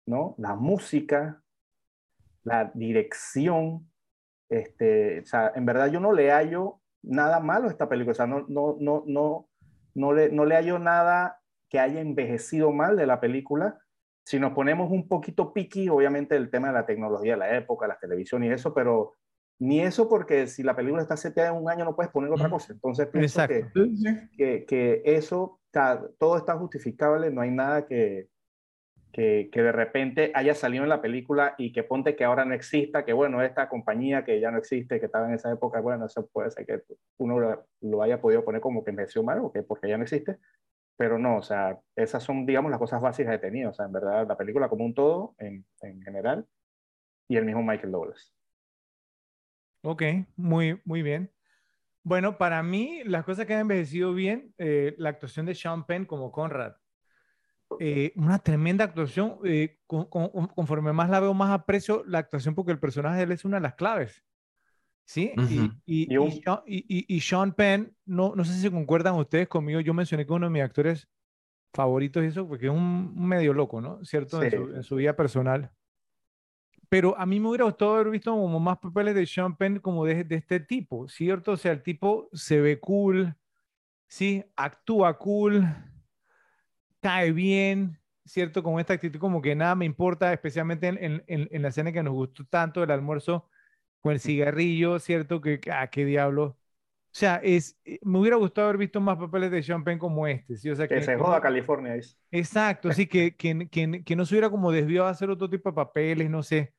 ¿no? 0.06 0.34
La 0.36 0.54
música, 0.54 1.42
la 2.42 2.70
dirección, 2.74 3.90
este, 4.48 5.20
o 5.20 5.26
sea, 5.26 5.52
en 5.54 5.66
verdad 5.66 5.90
yo 5.90 6.00
no 6.00 6.12
le 6.12 6.30
hallo 6.30 6.80
nada 7.02 7.40
malo 7.40 7.68
a 7.68 7.70
esta 7.70 7.88
película, 7.88 8.12
o 8.12 8.14
sea, 8.14 8.26
no, 8.26 8.44
no, 8.48 8.76
no, 8.80 9.04
no, 9.06 9.48
no, 9.94 10.12
le, 10.12 10.30
no 10.30 10.44
le 10.44 10.56
hallo 10.56 10.78
nada 10.78 11.40
que 11.68 11.78
haya 11.78 12.00
envejecido 12.00 12.72
mal 12.72 12.96
de 12.96 13.06
la 13.06 13.20
película. 13.20 13.78
Si 14.24 14.38
nos 14.40 14.52
ponemos 14.52 14.90
un 14.90 15.08
poquito 15.08 15.52
piqui, 15.52 15.88
obviamente 15.88 16.36
el 16.36 16.50
tema 16.50 16.68
de 16.68 16.74
la 16.74 16.86
tecnología 16.86 17.32
de 17.32 17.38
la 17.38 17.56
época, 17.56 17.86
la 17.86 17.98
televisión 17.98 18.42
y 18.44 18.50
eso, 18.50 18.74
pero 18.74 19.14
ni 19.58 19.80
eso 19.80 20.08
porque 20.08 20.46
si 20.48 20.62
la 20.62 20.76
película 20.76 21.02
está 21.02 21.16
seteada 21.16 21.50
en 21.50 21.62
un 21.62 21.70
año 21.70 21.84
no 21.84 21.96
puedes 21.96 22.12
poner 22.12 22.30
otra 22.30 22.50
cosa. 22.50 22.72
Entonces 22.72 23.06
pienso 23.08 23.46
que, 23.46 24.66
que, 24.66 25.02
eso, 25.04 25.60
todo 26.18 26.36
está 26.36 26.56
justificable, 26.58 27.30
no 27.30 27.40
hay 27.40 27.50
nada 27.50 27.86
que, 27.86 28.28
que, 29.16 29.48
que, 29.50 29.62
de 29.62 29.72
repente 29.72 30.30
haya 30.34 30.54
salido 30.54 30.82
en 30.82 30.90
la 30.90 31.00
película 31.00 31.54
y 31.56 31.72
que 31.72 31.82
ponte 31.82 32.16
que 32.16 32.24
ahora 32.24 32.44
no 32.44 32.52
exista, 32.52 33.06
que 33.06 33.14
bueno, 33.14 33.42
esta 33.42 33.66
compañía 33.70 34.26
que 34.26 34.40
ya 34.40 34.50
no 34.50 34.58
existe, 34.58 35.00
que 35.00 35.06
estaba 35.06 35.26
en 35.26 35.34
esa 35.34 35.50
época, 35.50 35.80
bueno, 35.80 36.04
eso 36.04 36.26
puede 36.26 36.50
ser 36.50 36.66
que 36.66 36.82
uno 37.16 37.64
lo, 37.80 38.02
haya 38.02 38.20
podido 38.20 38.44
poner 38.44 38.60
como 38.60 38.84
que 38.84 38.90
envejeció 38.90 39.22
mal 39.22 39.38
o 39.38 39.50
que 39.50 39.62
porque 39.62 39.88
ya 39.88 39.96
no 39.96 40.02
existe, 40.02 40.36
pero 40.98 41.18
no, 41.18 41.38
o 41.38 41.42
sea, 41.42 41.80
esas 41.96 42.22
son, 42.22 42.44
digamos, 42.44 42.70
las 42.70 42.78
cosas 42.78 43.00
básicas 43.00 43.32
de 43.32 43.38
tenido, 43.38 43.70
o 43.70 43.72
sea, 43.72 43.86
en 43.86 43.92
verdad, 43.92 44.28
la 44.28 44.36
película 44.36 44.68
como 44.68 44.84
un 44.84 44.92
todo, 44.92 45.34
en, 45.38 45.64
en 45.80 46.02
general, 46.02 46.46
y 47.26 47.38
el 47.38 47.46
mismo 47.46 47.62
Michael 47.62 47.92
Douglas. 47.92 48.34
Ok, 49.82 50.02
muy, 50.36 50.78
muy 50.84 51.02
bien. 51.02 51.32
Bueno, 52.02 52.36
para 52.36 52.62
mí, 52.62 53.02
las 53.04 53.24
cosas 53.24 53.46
que 53.46 53.54
han 53.54 53.60
envejecido 53.60 54.12
bien, 54.12 54.54
eh, 54.58 54.94
la 54.98 55.08
actuación 55.08 55.46
de 55.46 55.54
Sean 55.54 55.86
Penn 55.86 56.04
como 56.04 56.30
Conrad. 56.32 56.74
Eh, 57.80 58.12
una 58.16 58.38
tremenda 58.38 58.84
actuación. 58.84 59.38
Eh, 59.44 59.78
conforme 59.86 60.92
más 60.92 61.10
la 61.10 61.20
veo, 61.20 61.34
más 61.34 61.50
aprecio 61.50 62.04
la 62.06 62.18
actuación 62.18 62.54
porque 62.54 62.72
el 62.72 62.78
personaje 62.78 63.18
de 63.18 63.22
él 63.24 63.32
es 63.32 63.44
una 63.44 63.56
de 63.58 63.62
las 63.62 63.74
claves. 63.74 64.24
¿sí? 65.06 65.32
y, 65.86 66.08
y, 66.66 67.20
Sean 67.20 67.52
Penn, 67.52 67.96
no, 68.04 68.34
no 68.34 68.44
sé 68.44 68.54
si 68.54 68.70
concuerdan 68.70 69.14
ustedes 69.14 69.48
conmigo, 69.48 69.80
yo 69.80 69.94
mencioné 69.94 70.26
que 70.26 70.32
uno 70.32 70.46
de 70.46 70.52
mis 70.52 70.62
actores 70.62 71.08
favoritos 71.72 72.24
y 72.24 72.26
eso, 72.26 72.46
porque 72.46 72.66
es 72.66 72.72
un, 72.72 73.14
medio 73.16 73.52
loco, 73.54 73.80
¿no? 73.80 74.04
¿Cierto? 74.04 74.42
En, 74.42 74.82
su, 74.82 74.96
vida 74.96 75.14
personal. 75.14 75.70
Pero 76.88 77.16
a 77.18 77.26
mí 77.26 77.40
me 77.40 77.48
hubiera 77.48 77.64
gustado 77.64 77.94
haber 77.94 78.10
visto 78.10 78.32
como 78.32 78.60
más 78.60 78.78
papeles 78.78 79.14
de 79.14 79.26
Sean 79.26 79.56
Penn 79.56 79.78
como 79.78 80.04
de, 80.04 80.24
de 80.24 80.36
este 80.36 80.60
tipo, 80.60 81.08
¿cierto? 81.08 81.52
O 81.52 81.56
sea, 81.56 81.72
el 81.72 81.82
tipo 81.82 82.28
se 82.32 82.60
ve 82.60 82.80
cool, 82.80 83.34
¿sí? 84.08 84.44
Actúa 84.56 85.18
cool, 85.18 85.66
cae 87.00 87.32
bien, 87.32 87.98
¿cierto? 88.24 88.62
Con 88.62 88.80
esta 88.80 88.94
actitud 88.94 89.18
como 89.18 89.40
que 89.42 89.54
nada 89.54 89.74
me 89.74 89.84
importa, 89.84 90.32
especialmente 90.32 90.88
en, 90.88 90.98
en, 91.00 91.48
en 91.50 91.62
la 91.62 91.68
escena 91.68 91.92
que 91.92 92.02
nos 92.02 92.14
gustó 92.14 92.44
tanto, 92.44 92.82
el 92.82 92.90
almuerzo 92.90 93.48
con 94.00 94.12
el 94.12 94.20
cigarrillo, 94.20 94.98
¿cierto? 95.00 95.40
Que, 95.40 95.60
ah, 95.72 95.88
qué 95.88 96.04
diablo. 96.04 96.56
O 97.16 97.18
sea, 97.18 97.40
es, 97.42 97.76
eh, 97.84 97.98
me 98.02 98.18
hubiera 98.18 98.36
gustado 98.36 98.68
haber 98.68 98.78
visto 98.78 99.00
más 99.00 99.16
papeles 99.16 99.50
de 99.50 99.62
Sean 99.62 99.82
Penn 99.82 99.98
como 99.98 100.26
este, 100.26 100.56
¿sí? 100.56 100.70
O 100.70 100.76
sea, 100.76 100.86
que, 100.86 101.00
se 101.02 101.16
joda 101.16 101.40
California. 101.40 101.96
Es. 101.96 102.16
Exacto, 102.30 102.92
sí, 102.92 103.06
que, 103.06 103.34
que, 103.34 103.68
que, 103.68 104.04
que, 104.04 104.16
no 104.16 104.24
se 104.24 104.34
hubiera 104.34 104.50
como 104.50 104.70
desviado 104.70 105.08
a 105.08 105.10
hacer 105.10 105.30
otro 105.30 105.48
tipo 105.48 105.70
de 105.70 105.74
papeles, 105.74 106.30
no 106.30 106.42
sé. 106.42 106.74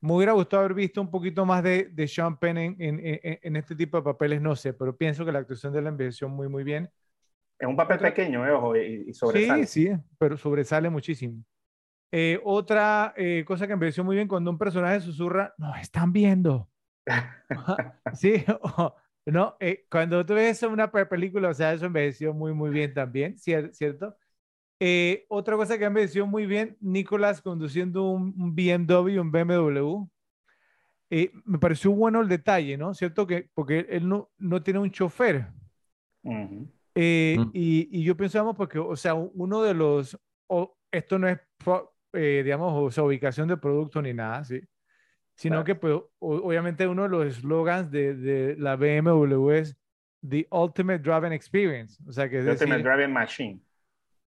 Me 0.00 0.12
hubiera 0.14 0.32
gustado 0.32 0.64
haber 0.64 0.74
visto 0.74 1.00
un 1.00 1.10
poquito 1.10 1.44
más 1.46 1.62
de, 1.62 1.84
de 1.84 2.08
Sean 2.08 2.36
Penn 2.36 2.58
en, 2.58 2.76
en, 2.80 3.00
en, 3.00 3.56
este 3.56 3.76
tipo 3.76 3.96
de 3.98 4.02
papeles, 4.02 4.40
no 4.40 4.56
sé, 4.56 4.72
pero 4.72 4.96
pienso 4.96 5.24
que 5.24 5.30
la 5.30 5.38
actuación 5.38 5.72
de 5.72 5.82
la 5.82 5.90
envejeció 5.90 6.28
muy, 6.28 6.48
muy 6.48 6.64
bien. 6.64 6.90
Es 7.62 7.68
un 7.68 7.76
papel 7.76 8.00
pequeño, 8.00 8.44
eh, 8.44 8.50
ojo, 8.50 8.74
y, 8.74 9.14
sobresale. 9.14 9.66
Sí, 9.66 9.86
sí, 9.86 9.96
pero 10.18 10.36
sobresale 10.36 10.90
muchísimo. 10.90 11.44
Eh, 12.10 12.40
otra 12.42 13.14
eh, 13.16 13.44
cosa 13.46 13.68
que 13.68 13.74
envejeció 13.74 14.02
muy 14.02 14.16
bien 14.16 14.26
cuando 14.26 14.50
un 14.50 14.58
personaje 14.58 15.00
susurra, 15.00 15.54
no 15.58 15.72
están 15.76 16.12
viendo. 16.12 16.68
sí, 18.14 18.44
no, 19.26 19.56
eh, 19.60 19.86
cuando 19.88 20.26
tú 20.26 20.34
ves 20.34 20.60
una 20.64 20.90
película, 20.90 21.50
o 21.50 21.54
sea, 21.54 21.72
eso 21.72 21.86
envejeció 21.86 22.34
muy, 22.34 22.52
muy 22.52 22.70
bien 22.70 22.92
también, 22.92 23.38
¿cierto? 23.38 24.16
Eh, 24.80 25.24
otra 25.28 25.54
cosa 25.56 25.78
que 25.78 25.84
envejeció 25.84 26.26
muy 26.26 26.46
bien, 26.46 26.76
Nicolás 26.80 27.40
conduciendo 27.40 28.10
un, 28.10 28.56
BMW, 28.56 29.20
un 29.20 29.30
BMW. 29.30 30.04
Eh, 31.10 31.30
me 31.44 31.60
pareció 31.60 31.92
bueno 31.92 32.22
el 32.22 32.28
detalle, 32.28 32.76
¿no? 32.76 32.92
¿Cierto? 32.92 33.24
Que, 33.24 33.48
porque 33.54 33.86
él 33.88 34.08
no, 34.08 34.32
no 34.36 34.64
tiene 34.64 34.80
un 34.80 34.90
chofer. 34.90 35.46
Mm. 36.94 37.50
y, 37.52 38.02
yo 38.02 38.16
pensamos 38.16 38.56
porque, 38.56 38.78
o 38.78 38.96
sea, 38.96 39.14
uno 39.14 39.62
de 39.62 39.74
los, 39.74 40.18
esto 40.90 41.18
no 41.18 41.28
es, 41.28 41.38
digamos, 42.12 42.72
o 42.74 42.90
sea, 42.90 43.04
ubicación 43.04 43.48
de 43.48 43.56
producto 43.56 44.02
ni 44.02 44.12
nada, 44.12 44.44
¿sí? 44.44 44.60
sino 45.34 45.64
que 45.64 45.74
pues, 45.74 45.98
obviamente 46.18 46.86
uno 46.86 47.04
de 47.04 47.08
los 47.08 47.26
eslogans 47.26 47.90
de, 47.90 48.14
de, 48.14 48.56
la 48.56 48.76
BMW 48.76 49.50
es 49.50 49.76
The 50.28 50.46
Ultimate 50.50 51.00
Driving 51.00 51.32
Experience. 51.32 52.02
O 52.06 52.12
sea, 52.12 52.28
que 52.28 52.42
The 52.42 52.52
Ultimate 52.52 52.82
Driving 52.82 53.12
Machine. 53.12 53.60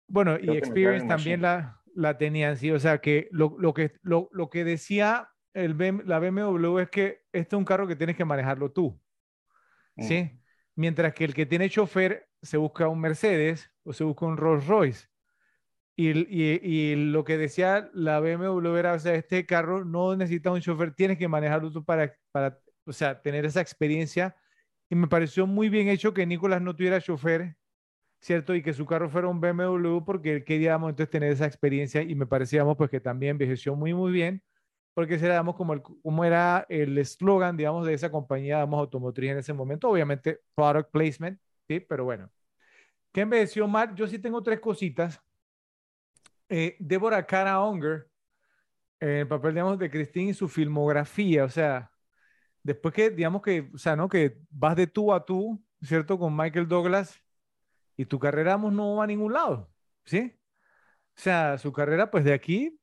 Bueno, 0.09 0.37
y 0.41 0.57
Experience 0.57 1.07
también 1.07 1.43
la, 1.43 1.81
la 1.95 2.19
tenían, 2.19 2.57
sí. 2.57 2.71
O 2.71 2.79
sea, 2.79 2.99
que 2.99 3.29
lo, 3.31 3.57
lo 3.59 3.73
que, 3.75 3.93
lo, 4.03 4.29
lo, 4.33 4.51
que 4.51 4.65
decía 4.65 5.29
el 5.53 5.77
la 6.05 6.19
BMW 6.19 6.79
es 6.79 6.91
que 6.91 7.25
este 7.33 7.55
es 7.55 7.59
un 7.59 7.65
carro 7.65 7.87
que 7.87 7.97
tienes 7.97 8.17
que 8.17 8.25
manejarlo 8.25 8.73
tú. 8.73 9.01
¿Sí? 9.97 10.25
Mm. 10.25 10.41
Mientras 10.77 11.15
que 11.15 11.25
el 11.25 11.35
que 11.35 11.47
tiene 11.47 11.71
chofer 11.71 12.29
se 12.45 12.57
busca 12.57 12.89
un 12.89 13.01
Mercedes 13.01 13.71
o 13.85 13.93
se 13.93 14.05
busca 14.05 14.27
un 14.27 14.37
Rolls 14.37 14.67
Royce. 14.67 15.09
Y, 15.97 16.11
y, 16.11 16.97
lo 16.97 17.25
que 17.25 17.39
decía 17.39 17.91
la 17.95 18.21
BMW 18.21 18.77
era, 18.77 18.95
o 18.95 18.99
sea, 18.99 19.15
este 19.15 19.47
carro 19.47 19.85
no 19.85 20.17
necesita 20.17 20.51
un 20.51 20.61
chofer, 20.61 20.93
tienes 20.95 21.19
que 21.19 21.29
manejarlo 21.29 21.71
tú 21.71 21.85
para, 21.85 22.13
para, 22.33 22.59
o 22.85 22.93
sea, 22.93 23.23
tener 23.23 23.45
esa 23.45 23.61
experiencia. 23.61 24.37
Y 24.91 24.97
me 24.97 25.09
pareció 25.09 25.47
muy 25.47 25.69
bien 25.69 25.89
hecho 25.89 26.15
que 26.15 26.27
Nicolás 26.27 26.63
no 26.63 26.75
tuviera 26.77 27.01
chofer, 27.01 27.57
¿cierto? 28.21 28.55
Y 28.55 28.63
que 28.63 28.75
su 28.75 28.87
carro 28.87 29.11
fuera 29.11 29.29
un 29.29 29.41
BMW 29.41 30.05
porque 30.05 30.35
él 30.35 30.45
quería, 30.45 30.75
entonces 30.75 31.11
tener 31.11 31.33
esa 31.33 31.47
experiencia 31.47 32.03
y 32.03 32.15
me 32.15 32.27
parecíamos 32.27 32.77
pues 32.77 32.91
que 32.91 33.01
también 33.01 33.33
envejeció 33.33 33.77
muy, 33.77 33.95
muy 33.95 34.13
bien 34.13 34.43
porque 34.95 35.15
ese 35.17 35.27
era, 35.27 35.45
como, 35.45 35.75
el, 35.75 35.83
como 35.83 36.25
era 36.25 36.67
el 36.69 36.97
eslogan, 36.99 37.57
digamos, 37.57 37.87
de 37.87 37.95
esa 37.95 38.11
compañía, 38.11 38.57
digamos, 38.57 38.81
automotriz 38.81 39.33
en 39.33 39.39
ese 39.39 39.53
momento. 39.53 39.91
Obviamente, 39.91 40.41
product 40.55 40.91
placement, 40.93 41.41
¿sí? 41.69 41.81
Pero 41.81 42.05
bueno. 42.05 42.31
¿Qué 43.15 43.21
envejeció 43.21 43.69
mal? 43.69 43.95
Yo 43.95 44.09
sí 44.09 44.19
tengo 44.19 44.43
tres 44.43 44.59
cositas 44.59 45.23
eh, 46.49 46.77
Deborah 46.81 47.25
Cara 47.25 47.61
Unger, 47.61 48.09
en 48.99 49.09
el 49.09 49.29
papel, 49.29 49.55
digamos, 49.55 49.79
de 49.79 49.89
Christine 49.89 50.31
y 50.31 50.35
su 50.35 50.49
filmografía, 50.49 51.45
o 51.45 51.49
sea, 51.49 51.93
después 52.63 52.93
que, 52.93 53.11
digamos 53.11 53.41
que, 53.41 53.71
o 53.73 53.79
sea, 53.79 53.95
¿no? 53.95 54.09
Que 54.09 54.39
vas 54.51 54.75
de 54.75 54.89
tú 54.89 55.13
a 55.13 55.25
tú, 55.25 55.63
¿cierto? 55.81 56.19
Con 56.19 56.37
Michael 56.37 56.67
Douglas 56.67 57.23
y 57.97 58.05
tu 58.05 58.19
carrera, 58.19 58.57
no 58.57 58.97
va 58.97 59.05
a 59.05 59.07
ningún 59.07 59.33
lado, 59.33 59.71
¿sí? 60.05 60.37
O 61.17 61.21
sea, 61.21 61.57
su 61.57 61.73
carrera, 61.73 62.11
pues 62.11 62.25
de 62.25 62.33
aquí, 62.33 62.77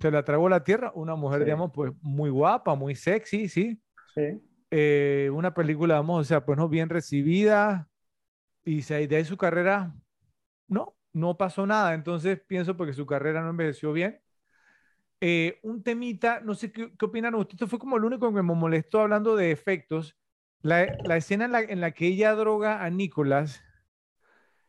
se 0.00 0.10
la 0.12 0.24
tragó 0.24 0.48
la 0.48 0.62
tierra, 0.62 0.92
una 0.94 1.16
mujer, 1.16 1.44
digamos, 1.44 1.72
pues 1.74 1.92
muy 2.00 2.30
guapa, 2.30 2.76
muy 2.76 2.94
sexy, 2.94 3.48
¿sí? 3.48 3.82
Sí. 4.14 4.40
Eh, 4.70 5.28
una 5.32 5.52
película, 5.52 5.96
vamos, 5.96 6.20
o 6.20 6.24
sea, 6.24 6.44
pues 6.44 6.56
no 6.56 6.68
bien 6.68 6.88
recibida, 6.88 7.88
y 8.64 8.82
de 8.82 9.16
ahí 9.16 9.24
su 9.24 9.36
carrera, 9.36 9.94
no, 10.68 10.94
no 11.12 11.36
pasó 11.36 11.66
nada, 11.66 11.94
entonces 11.94 12.40
pienso 12.46 12.76
porque 12.76 12.92
su 12.92 13.06
carrera 13.06 13.42
no 13.42 13.50
envejeció 13.50 13.92
bien. 13.92 14.20
Eh, 15.20 15.60
un 15.62 15.82
temita, 15.82 16.40
no 16.40 16.54
sé 16.54 16.72
qué, 16.72 16.92
qué 16.98 17.04
opinan 17.04 17.34
ustedes, 17.36 17.54
esto 17.54 17.68
fue 17.68 17.78
como 17.78 17.96
el 17.96 18.04
único 18.04 18.28
que 18.28 18.34
me 18.34 18.42
molestó 18.42 19.00
hablando 19.00 19.36
de 19.36 19.52
efectos, 19.52 20.16
la, 20.62 20.84
escena 21.16 21.44
en 21.68 21.80
la, 21.80 21.90
que 21.90 22.06
ella 22.06 22.34
droga 22.34 22.84
a 22.84 22.90
Nicolás 22.90 23.62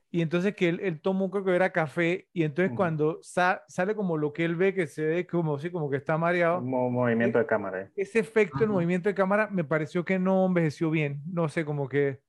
y 0.09 0.21
entonces 0.21 0.55
que 0.55 0.69
él, 0.69 0.79
él 0.83 1.01
tomó 1.01 1.31
creo 1.31 1.43
que 1.43 1.55
era 1.55 1.71
café 1.71 2.29
y 2.33 2.43
entonces 2.43 2.75
cuando 2.75 3.19
sale 3.21 3.95
como 3.95 4.17
lo 4.17 4.31
que 4.31 4.45
él 4.45 4.55
ve 4.55 4.73
que 4.73 4.85
se 4.85 5.03
ve 5.05 5.27
como, 5.27 5.57
sí, 5.57 5.71
como 5.71 5.89
que 5.89 5.97
está 5.97 6.17
mareado. 6.19 6.59
Un 6.59 6.69
movimiento 6.69 7.39
de 7.39 7.45
cámara. 7.47 7.81
Eh. 7.81 7.91
Ese 7.95 8.19
efecto, 8.19 8.63
el 8.63 8.69
movimiento 8.69 9.09
de 9.09 9.15
cámara 9.15 9.49
me 9.51 9.63
pareció 9.63 10.05
que 10.05 10.19
no 10.19 10.45
envejeció 10.45 10.91
bien, 10.91 11.21
no 11.25 11.49
sé, 11.49 11.65
como 11.65 11.89
que 11.89 12.21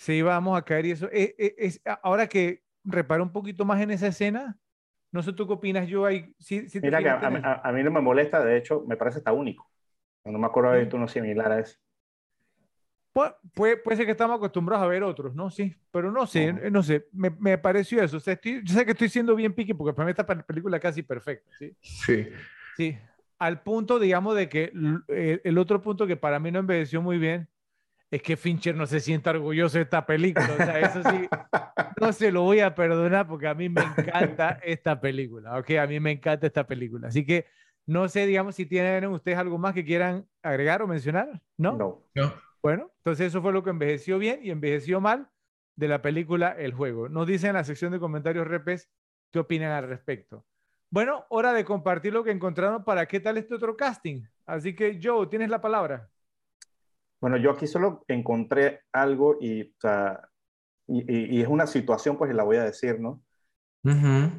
se 0.00 0.14
íbamos 0.14 0.58
a 0.58 0.62
caer 0.62 0.86
y 0.86 0.92
eso. 0.92 1.10
Eh, 1.12 1.34
es, 1.58 1.82
ahora 2.02 2.26
que 2.26 2.62
repara 2.84 3.22
un 3.22 3.32
poquito 3.32 3.66
más 3.66 3.82
en 3.82 3.90
esa 3.90 4.06
escena. 4.06 4.58
No 5.12 5.22
sé 5.22 5.34
tú 5.34 5.46
qué 5.46 5.52
opinas, 5.52 5.86
yo 5.88 6.06
ahí. 6.06 6.34
Sí, 6.38 6.66
Mira 6.80 7.02
que 7.02 7.10
a, 7.10 7.72
mí 7.72 7.82
no 7.82 7.90
me 7.90 8.00
molesta, 8.00 8.42
de 8.42 8.56
hecho, 8.56 8.82
me 8.86 8.96
parece 8.96 9.18
hasta 9.18 9.32
único. 9.32 9.70
No 10.24 10.38
me 10.38 10.46
acuerdo 10.46 10.72
de 10.72 10.80
visto 10.80 10.96
uno 10.96 11.06
similar 11.06 11.52
a 11.52 11.60
ese. 11.60 11.76
puede, 13.12 13.76
puede, 13.76 13.96
ser 13.96 14.06
que 14.06 14.12
estamos 14.12 14.38
acostumbrados 14.38 14.86
a 14.86 14.88
ver 14.88 15.02
otros, 15.02 15.34
¿no? 15.34 15.50
Sí, 15.50 15.76
pero 15.90 16.10
no 16.10 16.26
sé, 16.26 16.50
no 16.70 16.82
sé, 16.82 17.06
me, 17.12 17.28
me 17.38 17.58
pareció 17.58 18.02
eso. 18.02 18.16
O 18.16 18.20
sea, 18.20 18.32
estoy, 18.32 18.62
yo 18.64 18.72
sé 18.72 18.86
que 18.86 18.92
estoy 18.92 19.10
siendo 19.10 19.36
bien 19.36 19.52
piqui 19.52 19.74
porque 19.74 19.94
para 19.94 20.06
mí 20.06 20.12
esta 20.12 20.24
película 20.24 20.78
es 20.78 20.82
casi 20.82 21.02
perfecta, 21.02 21.50
¿sí? 21.58 21.76
Sí. 21.82 22.26
Sí, 22.74 22.98
al 23.38 23.62
punto, 23.62 23.98
digamos, 23.98 24.34
de 24.34 24.48
que 24.48 24.72
el, 25.08 25.42
el 25.44 25.58
otro 25.58 25.82
punto 25.82 26.06
que 26.06 26.16
para 26.16 26.38
mí 26.38 26.50
no 26.50 26.60
envejeció 26.60 27.02
muy 27.02 27.18
bien 27.18 27.50
es 28.10 28.22
que 28.22 28.36
Fincher 28.36 28.74
no 28.74 28.86
se 28.86 29.00
sienta 29.00 29.30
orgulloso 29.30 29.78
de 29.78 29.84
esta 29.84 30.04
película. 30.04 30.48
O 30.52 30.56
sea, 30.56 30.80
eso 30.80 31.02
sí, 31.10 31.28
no 32.00 32.12
se 32.12 32.32
lo 32.32 32.42
voy 32.42 32.60
a 32.60 32.74
perdonar 32.74 33.28
porque 33.28 33.46
a 33.46 33.54
mí 33.54 33.68
me 33.68 33.82
encanta 33.82 34.58
esta 34.62 35.00
película. 35.00 35.58
Ok, 35.58 35.70
a 35.72 35.86
mí 35.86 36.00
me 36.00 36.12
encanta 36.12 36.46
esta 36.46 36.66
película. 36.66 37.08
Así 37.08 37.24
que 37.24 37.46
no 37.86 38.08
sé, 38.08 38.26
digamos, 38.26 38.54
si 38.54 38.66
tienen 38.66 39.06
ustedes 39.06 39.38
algo 39.38 39.58
más 39.58 39.74
que 39.74 39.84
quieran 39.84 40.26
agregar 40.42 40.82
o 40.82 40.86
mencionar. 40.86 41.40
¿No? 41.56 42.04
No. 42.14 42.34
Bueno, 42.62 42.90
entonces 42.98 43.28
eso 43.28 43.40
fue 43.42 43.52
lo 43.52 43.62
que 43.62 43.70
envejeció 43.70 44.18
bien 44.18 44.40
y 44.42 44.50
envejeció 44.50 45.00
mal 45.00 45.28
de 45.76 45.88
la 45.88 46.02
película 46.02 46.50
El 46.50 46.74
Juego. 46.74 47.08
Nos 47.08 47.26
dicen 47.26 47.50
en 47.50 47.56
la 47.56 47.64
sección 47.64 47.90
de 47.90 47.98
comentarios 47.98 48.46
repes 48.46 48.90
qué 49.30 49.38
opinan 49.38 49.72
al 49.72 49.88
respecto. 49.88 50.44
Bueno, 50.90 51.24
hora 51.30 51.52
de 51.52 51.64
compartir 51.64 52.12
lo 52.12 52.24
que 52.24 52.32
encontraron 52.32 52.84
para 52.84 53.06
qué 53.06 53.20
tal 53.20 53.38
este 53.38 53.54
otro 53.54 53.76
casting. 53.76 54.24
Así 54.44 54.74
que 54.74 54.98
Joe, 55.02 55.28
tienes 55.28 55.48
la 55.48 55.60
palabra. 55.60 56.10
Bueno, 57.20 57.36
yo 57.36 57.50
aquí 57.50 57.66
solo 57.66 58.04
encontré 58.08 58.80
algo 58.92 59.36
y, 59.40 59.74
y, 60.86 61.42
es 61.42 61.48
una 61.48 61.66
situación, 61.66 62.16
pues 62.16 62.34
la 62.34 62.44
voy 62.44 62.56
a 62.56 62.64
decir, 62.64 62.98
¿no? 62.98 63.22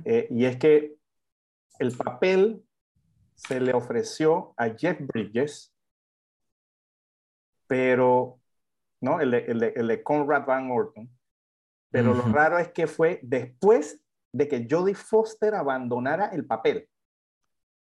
Eh, 0.05 0.27
y 0.29 0.45
es 0.45 0.57
que 0.57 0.95
el 1.79 1.95
papel 1.95 2.63
se 3.35 3.59
le 3.59 3.73
ofreció 3.73 4.53
a 4.57 4.69
Jeff 4.69 4.99
Bridges, 4.99 5.73
pero, 7.67 8.39
¿no? 8.99 9.19
El 9.19 9.31
de, 9.31 9.73
el 9.75 9.87
de, 9.87 10.03
Conrad 10.03 10.45
Van 10.45 10.69
Orton. 10.71 11.09
Pero 11.89 12.13
lo 12.13 12.23
raro 12.23 12.57
es 12.57 12.69
que 12.69 12.87
fue 12.87 13.19
después 13.21 14.01
de 14.31 14.47
que 14.47 14.65
Jodie 14.69 14.95
Foster 14.95 15.53
abandonara 15.55 16.27
el 16.27 16.45
papel. 16.45 16.87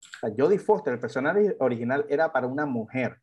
O 0.03 0.19
sea, 0.19 0.35
Jodie 0.37 0.59
Foster, 0.59 0.95
el 0.95 1.01
personaje 1.01 1.57
original, 1.61 2.07
era 2.09 2.33
para 2.33 2.47
una 2.47 2.67
mujer. 2.67 3.21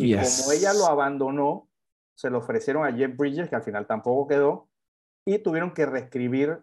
Y 0.00 0.14
como 0.14 0.52
ella 0.52 0.72
lo 0.72 0.86
abandonó, 0.86 1.68
se 2.14 2.30
lo 2.30 2.38
ofrecieron 2.38 2.86
a 2.86 2.92
Jeff 2.92 3.16
Bridges, 3.16 3.48
que 3.48 3.56
al 3.56 3.62
final 3.62 3.86
tampoco 3.86 4.28
quedó, 4.28 4.68
y 5.24 5.38
tuvieron 5.38 5.72
que 5.72 5.86
reescribir 5.86 6.58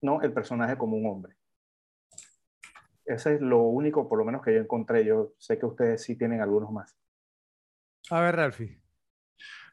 ¿no? 0.00 0.22
el 0.22 0.32
personaje 0.32 0.76
como 0.76 0.96
un 0.96 1.06
hombre. 1.06 1.36
Ese 3.04 3.34
es 3.34 3.40
lo 3.40 3.62
único, 3.62 4.08
por 4.08 4.18
lo 4.18 4.24
menos, 4.24 4.42
que 4.42 4.54
yo 4.54 4.60
encontré. 4.60 5.04
Yo 5.04 5.32
sé 5.38 5.58
que 5.58 5.66
ustedes 5.66 6.02
sí 6.02 6.16
tienen 6.16 6.40
algunos 6.40 6.70
más. 6.70 6.96
A 8.10 8.20
ver, 8.20 8.36
Ralphie. 8.36 8.80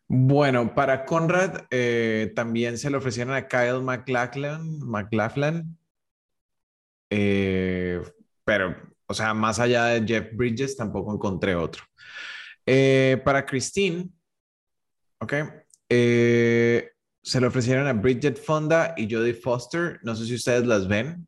Bueno, 0.08 0.74
para 0.74 1.06
Conrad 1.06 1.66
eh, 1.70 2.32
también 2.36 2.78
se 2.78 2.90
le 2.90 2.98
ofrecieron 2.98 3.34
a 3.36 3.48
Kyle 3.48 3.82
McLachlan, 3.82 4.80
McLachlan 4.80 5.78
eh, 7.10 8.02
pero, 8.44 8.76
o 9.06 9.14
sea, 9.14 9.34
más 9.34 9.60
allá 9.60 9.86
de 9.86 10.06
Jeff 10.08 10.34
Bridges, 10.34 10.76
tampoco 10.76 11.14
encontré 11.14 11.56
otro. 11.56 11.84
Eh, 12.70 13.22
para 13.24 13.46
Christine, 13.46 14.10
ok, 15.20 15.34
se 15.88 17.42
le 17.42 17.48
ofrecieron 17.48 17.88
a 17.88 17.94
Bridget 17.94 18.38
Fonda 18.38 18.94
y 18.98 19.10
Jodie 19.10 19.34
Foster. 19.34 20.00
No 20.04 20.16
sé 20.16 20.26
si 20.26 20.36
ustedes 20.36 20.68
las 20.68 20.88
ven. 20.88 21.28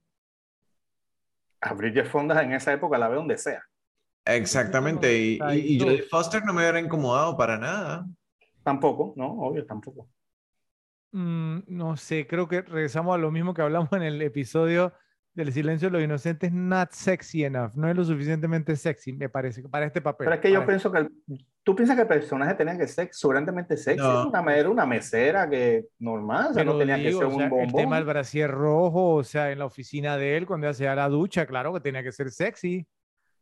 A 1.62 1.74
Bridget 1.74 2.08
Fonda 2.08 2.44
en 2.44 2.54
esa 2.54 2.74
época 2.74 2.98
la 2.98 3.08
veo 3.08 3.20
donde 3.20 3.38
sea. 3.38 3.64
Exactamente, 4.26 5.18
y, 5.18 5.40
y, 5.56 5.80
Jodie 5.80 6.04
Foster 6.04 6.44
no 6.44 6.54
me 6.54 6.62
hubiera 6.62 6.80
incomodado 6.80 7.36
para 7.36 7.58
nada. 7.58 8.06
Tampoco, 8.64 9.14
no, 9.16 9.32
obvio, 9.32 9.66
tampoco. 9.66 10.10
Mm, 11.12 11.60
no 11.68 11.98
sé, 11.98 12.28
creo 12.28 12.48
que 12.48 12.62
regresamos 12.62 13.16
a 13.16 13.18
lo 13.18 13.32
mismo 13.32 13.54
que 13.54 13.62
hablamos 13.62 13.92
en 13.94 14.04
el 14.04 14.22
episodio 14.22 14.94
del 15.40 15.54
silencio 15.54 15.90
de 15.90 15.94
los 15.94 16.04
inocentes, 16.04 16.52
not 16.52 16.92
sexy 16.92 17.46
enough, 17.46 17.74
no 17.76 17.90
es 17.90 17.96
lo 17.96 18.04
suficientemente 18.04 18.76
sexy, 18.76 19.14
me 19.14 19.30
parece, 19.30 19.68
para 19.70 19.86
este 19.86 20.02
papel. 20.02 20.26
Pero 20.26 20.36
es 20.36 20.42
que 20.42 20.52
yo 20.52 20.66
pienso 20.66 20.92
que, 20.92 21.08
tú 21.64 21.76
piensas 21.76 21.96
que 21.96 22.02
el 22.02 22.08
personaje 22.08 22.54
tenía 22.56 22.78
que 22.78 22.88
ser 22.88 23.10
suficientemente 23.12 23.78
sexy, 23.78 24.06
una, 24.06 24.56
era 24.56 24.70
una 24.70 24.86
mesera 24.86 25.50
que 25.50 25.86
normal, 26.00 26.48
o 26.52 26.54
sea, 26.54 26.64
no 26.64 26.78
tenía 26.78 26.98
que 26.98 27.14
ser 27.14 27.26
un 27.26 27.38
bombón. 27.38 27.62
El 27.62 27.74
tema 27.74 27.96
del 27.96 28.06
brasier 28.06 28.52
rojo, 28.52 29.16
o 29.16 29.24
sea, 29.24 29.52
en 29.52 29.60
la 29.60 29.66
oficina 29.66 30.18
de 30.18 30.36
él, 30.36 30.46
cuando 30.46 30.68
hacía 30.68 30.94
la 30.94 31.08
ducha, 31.08 31.46
claro 31.46 31.74
que 31.74 31.80
tenía 31.80 32.04
que 32.04 32.12
ser 32.12 32.32
sexy, 32.32 32.86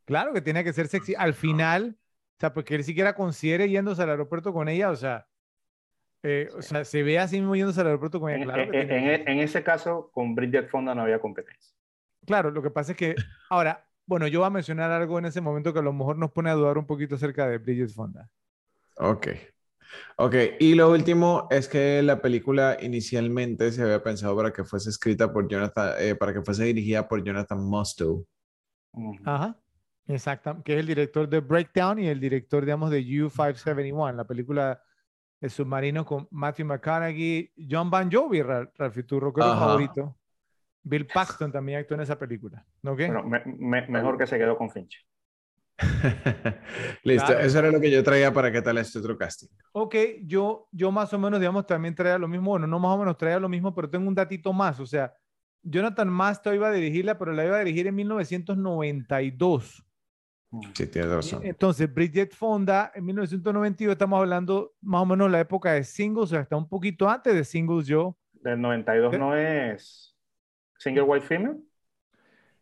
claro 0.06 0.34
que 0.34 0.42
tenía 0.42 0.64
que 0.64 0.74
ser 0.74 0.88
sexy. 0.88 1.16
Al 1.18 1.34
final, 1.34 1.98
o 1.98 2.40
sea, 2.40 2.54
porque 2.54 2.76
él 2.76 2.84
siquiera 2.84 3.16
considere 3.16 3.70
yéndose 3.70 4.04
al 4.04 4.12
aeropuerto 4.12 4.54
con 4.54 4.70
ella, 4.70 4.92
o 4.92 4.96
sea, 4.96 5.26
eh, 6.24 6.50
o 6.56 6.62
sea, 6.62 6.84
se 6.84 7.04
ve 7.04 7.20
así 7.20 7.38
mismo 7.38 7.56
yéndose 7.56 7.82
al 7.82 7.88
aeropuerto 7.88 8.20
con 8.20 8.32
ella. 8.32 8.44
Claro 8.44 8.64
en, 8.74 8.92
en, 8.92 9.28
en, 9.28 9.40
ese 9.40 9.64
caso, 9.64 10.10
con 10.12 10.36
Bridget 10.36 10.68
Fonda 10.70 10.94
no 10.94 11.04
había 11.04 11.20
competencia. 11.20 11.77
Claro, 12.28 12.52
lo 12.52 12.62
que 12.62 12.70
pasa 12.70 12.92
es 12.92 12.98
que 12.98 13.16
ahora, 13.50 13.88
bueno, 14.06 14.28
yo 14.28 14.42
voy 14.42 14.48
a 14.48 14.52
mencionar 14.52 14.92
algo 14.92 15.18
en 15.18 15.26
ese 15.26 15.40
momento 15.40 15.72
que 15.72 15.80
a 15.80 15.82
lo 15.82 15.94
mejor 15.94 16.18
nos 16.18 16.32
pone 16.32 16.50
a 16.50 16.54
dudar 16.54 16.78
un 16.78 16.86
poquito 16.86 17.16
acerca 17.16 17.48
de 17.48 17.58
Bridget 17.58 17.90
Fonda. 17.90 18.30
Ok. 18.98 19.28
Ok, 20.18 20.36
y 20.60 20.76
lo 20.76 20.92
último 20.92 21.48
es 21.50 21.70
que 21.70 22.04
la 22.04 22.22
película 22.22 22.78
inicialmente 22.82 23.72
se 23.72 23.82
había 23.82 24.04
pensado 24.04 24.36
para 24.36 24.52
que 24.52 24.66
fuese 24.66 24.90
escrita 24.90 25.32
por 25.32 25.48
Jonathan, 25.48 25.94
eh, 26.00 26.16
para 26.16 26.34
que 26.34 26.42
fuese 26.42 26.66
dirigida 26.66 27.08
por 27.08 27.24
Jonathan 27.24 27.64
Mostow. 27.64 28.26
Ajá. 29.24 29.58
Exacto, 30.10 30.62
que 30.64 30.74
es 30.74 30.80
el 30.82 30.88
director 30.88 31.30
de 31.30 31.40
Breakdown 31.40 32.00
y 32.00 32.08
el 32.08 32.20
director, 32.20 32.64
digamos, 32.66 32.90
de 32.90 33.00
U-571, 33.00 34.16
la 34.16 34.26
película 34.26 34.82
de 35.40 35.50
submarino 35.50 36.06
con 36.06 36.28
Matthew 36.32 36.66
McConaughey, 36.66 37.54
John 37.70 37.90
Van 37.90 38.12
Jovi, 38.12 38.42
Ralph, 38.42 38.74
tu 39.06 39.20
rockero 39.20 39.48
favorito. 39.48 40.18
Bill 40.88 41.08
Paxton 41.08 41.52
también 41.52 41.80
actuó 41.80 41.96
en 41.96 42.02
esa 42.02 42.18
película. 42.18 42.66
¿no? 42.82 42.96
Bueno, 42.96 43.24
mejor 43.58 44.18
que 44.18 44.28
se 44.28 44.38
quedó 44.38 44.58
con 44.58 44.70
Finch. 44.70 45.06
Listo, 47.04 47.38
eso 47.38 47.60
era 47.60 47.70
lo 47.72 47.80
que 47.80 47.92
yo 47.92 48.04
traía 48.04 48.34
para 48.34 48.52
qué 48.52 48.62
tal 48.62 48.78
este 48.80 49.00
otro 49.00 49.18
casting. 49.18 49.48
Ok, 49.74 49.96
yo, 50.24 50.68
yo 50.72 50.92
más 50.92 51.14
o 51.14 51.20
menos, 51.20 51.40
digamos, 51.40 51.68
también 51.68 51.94
traía 51.94 52.18
lo 52.18 52.28
mismo. 52.28 52.52
Bueno, 52.52 52.66
no 52.66 52.80
más 52.80 52.96
o 52.96 52.98
menos 52.98 53.18
traía 53.18 53.40
lo 53.40 53.50
mismo, 53.50 53.74
pero 53.76 53.90
tengo 53.90 54.08
un 54.08 54.16
datito 54.16 54.52
más. 54.54 54.80
O 54.80 54.86
sea, 54.86 55.14
Jonathan 55.62 56.10
Masto 56.10 56.54
iba 56.54 56.70
a 56.70 56.72
dirigirla, 56.72 57.18
pero 57.18 57.32
la 57.32 57.46
iba 57.46 57.58
a 57.58 57.60
dirigir 57.60 57.88
en 57.88 57.96
1992. 57.96 59.84
Sí, 60.74 60.88
tienes 60.88 61.12
razón. 61.12 61.42
Entonces, 61.44 61.94
Bridget 61.94 62.34
Fonda, 62.34 62.92
en 62.96 63.06
1992, 63.06 63.92
estamos 63.92 64.20
hablando 64.20 64.74
más 64.82 65.02
o 65.02 65.06
menos 65.06 65.30
la 65.30 65.42
época 65.42 65.74
de 65.74 65.84
singles, 65.84 66.24
o 66.24 66.28
sea, 66.28 66.40
hasta 66.40 66.56
un 66.56 66.68
poquito 66.68 67.08
antes 67.10 67.34
de 67.34 67.44
singles 67.44 67.86
yo. 67.86 68.18
Del 68.34 68.62
92 68.62 69.18
no 69.20 69.36
es 69.36 70.07
Single 70.78 71.04
White 71.04 71.26
Female. 71.26 71.58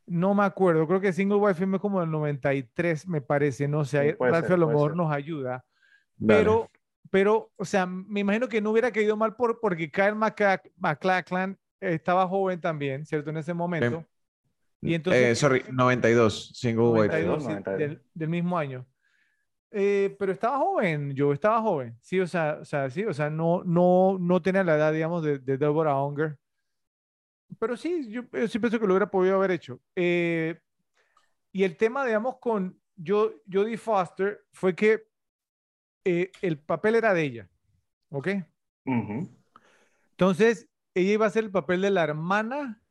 No 0.07 0.35
me 0.35 0.43
acuerdo, 0.43 0.87
creo 0.87 1.01
que 1.01 1.13
Single 1.13 1.37
White 1.37 1.59
Female 1.59 1.77
es 1.77 1.81
como 1.81 1.99
del 1.99 2.11
93, 2.11 3.07
me 3.07 3.21
parece, 3.21 3.67
no 3.67 3.85
sé, 3.85 4.11
sí, 4.11 4.25
a 4.25 4.57
lo 4.57 4.67
mejor 4.67 4.95
nos 4.95 5.11
ayuda. 5.11 5.65
Pero, 6.25 6.69
pero, 7.09 7.51
o 7.55 7.65
sea, 7.65 7.87
me 7.87 8.19
imagino 8.19 8.47
que 8.47 8.61
no 8.61 8.71
hubiera 8.71 8.91
caído 8.91 9.17
mal 9.17 9.35
por, 9.35 9.59
porque 9.59 9.89
Kyle 9.89 10.15
McLachlan 10.15 11.57
estaba 11.79 12.27
joven 12.27 12.61
también, 12.61 13.05
¿cierto? 13.05 13.31
En 13.31 13.37
ese 13.37 13.53
momento. 13.53 14.05
Y 14.81 14.93
entonces, 14.93 15.23
eh, 15.23 15.35
sorry, 15.35 15.63
92, 15.71 16.51
single 16.53 16.85
92, 16.85 17.47
Del, 17.77 18.01
del, 18.13 18.29
mismo 18.29 18.57
año. 18.57 18.85
Eh, 19.71 20.15
pero 20.19 20.31
estaba 20.31 20.59
joven, 20.59 21.15
yo 21.15 21.33
estaba 21.33 21.59
joven, 21.61 21.97
sí, 21.99 22.19
o 22.19 22.27
sea, 22.27 22.59
o 22.61 22.65
sea, 22.65 22.89
sí, 22.89 23.03
o 23.03 23.13
sea, 23.13 23.29
no, 23.29 23.63
no, 23.65 24.17
no 24.19 24.41
tenía 24.41 24.63
la 24.63 24.75
edad, 24.75 24.93
digamos, 24.93 25.23
de, 25.23 25.39
de 25.39 25.57
Deborah 25.57 26.01
Unger. 26.03 26.37
Pero 27.59 27.77
sí, 27.77 28.09
yo, 28.09 28.23
sí 28.47 28.59
pienso 28.59 28.79
que 28.79 28.87
lo 28.87 28.93
hubiera 28.93 29.09
podido 29.09 29.35
haber 29.35 29.51
hecho. 29.51 29.79
Eh, 29.95 30.59
y 31.51 31.63
el 31.63 31.77
tema, 31.77 32.05
digamos, 32.05 32.37
con 32.39 32.79
Jodie 32.97 33.77
Foster 33.77 34.45
fue 34.51 34.75
que 34.75 35.07
el 36.03 36.59
papel 36.59 36.95
era 36.95 37.13
de 37.13 37.23
ella, 37.23 37.49
¿ok? 38.09 38.27
Entonces, 40.11 40.69
ella 40.93 41.13
iba 41.13 41.25
a 41.25 41.31
ser 41.31 41.45
el 41.45 41.51
papel 41.51 41.81
de 41.81 41.89
la 41.89 42.03
hermana 42.03 42.81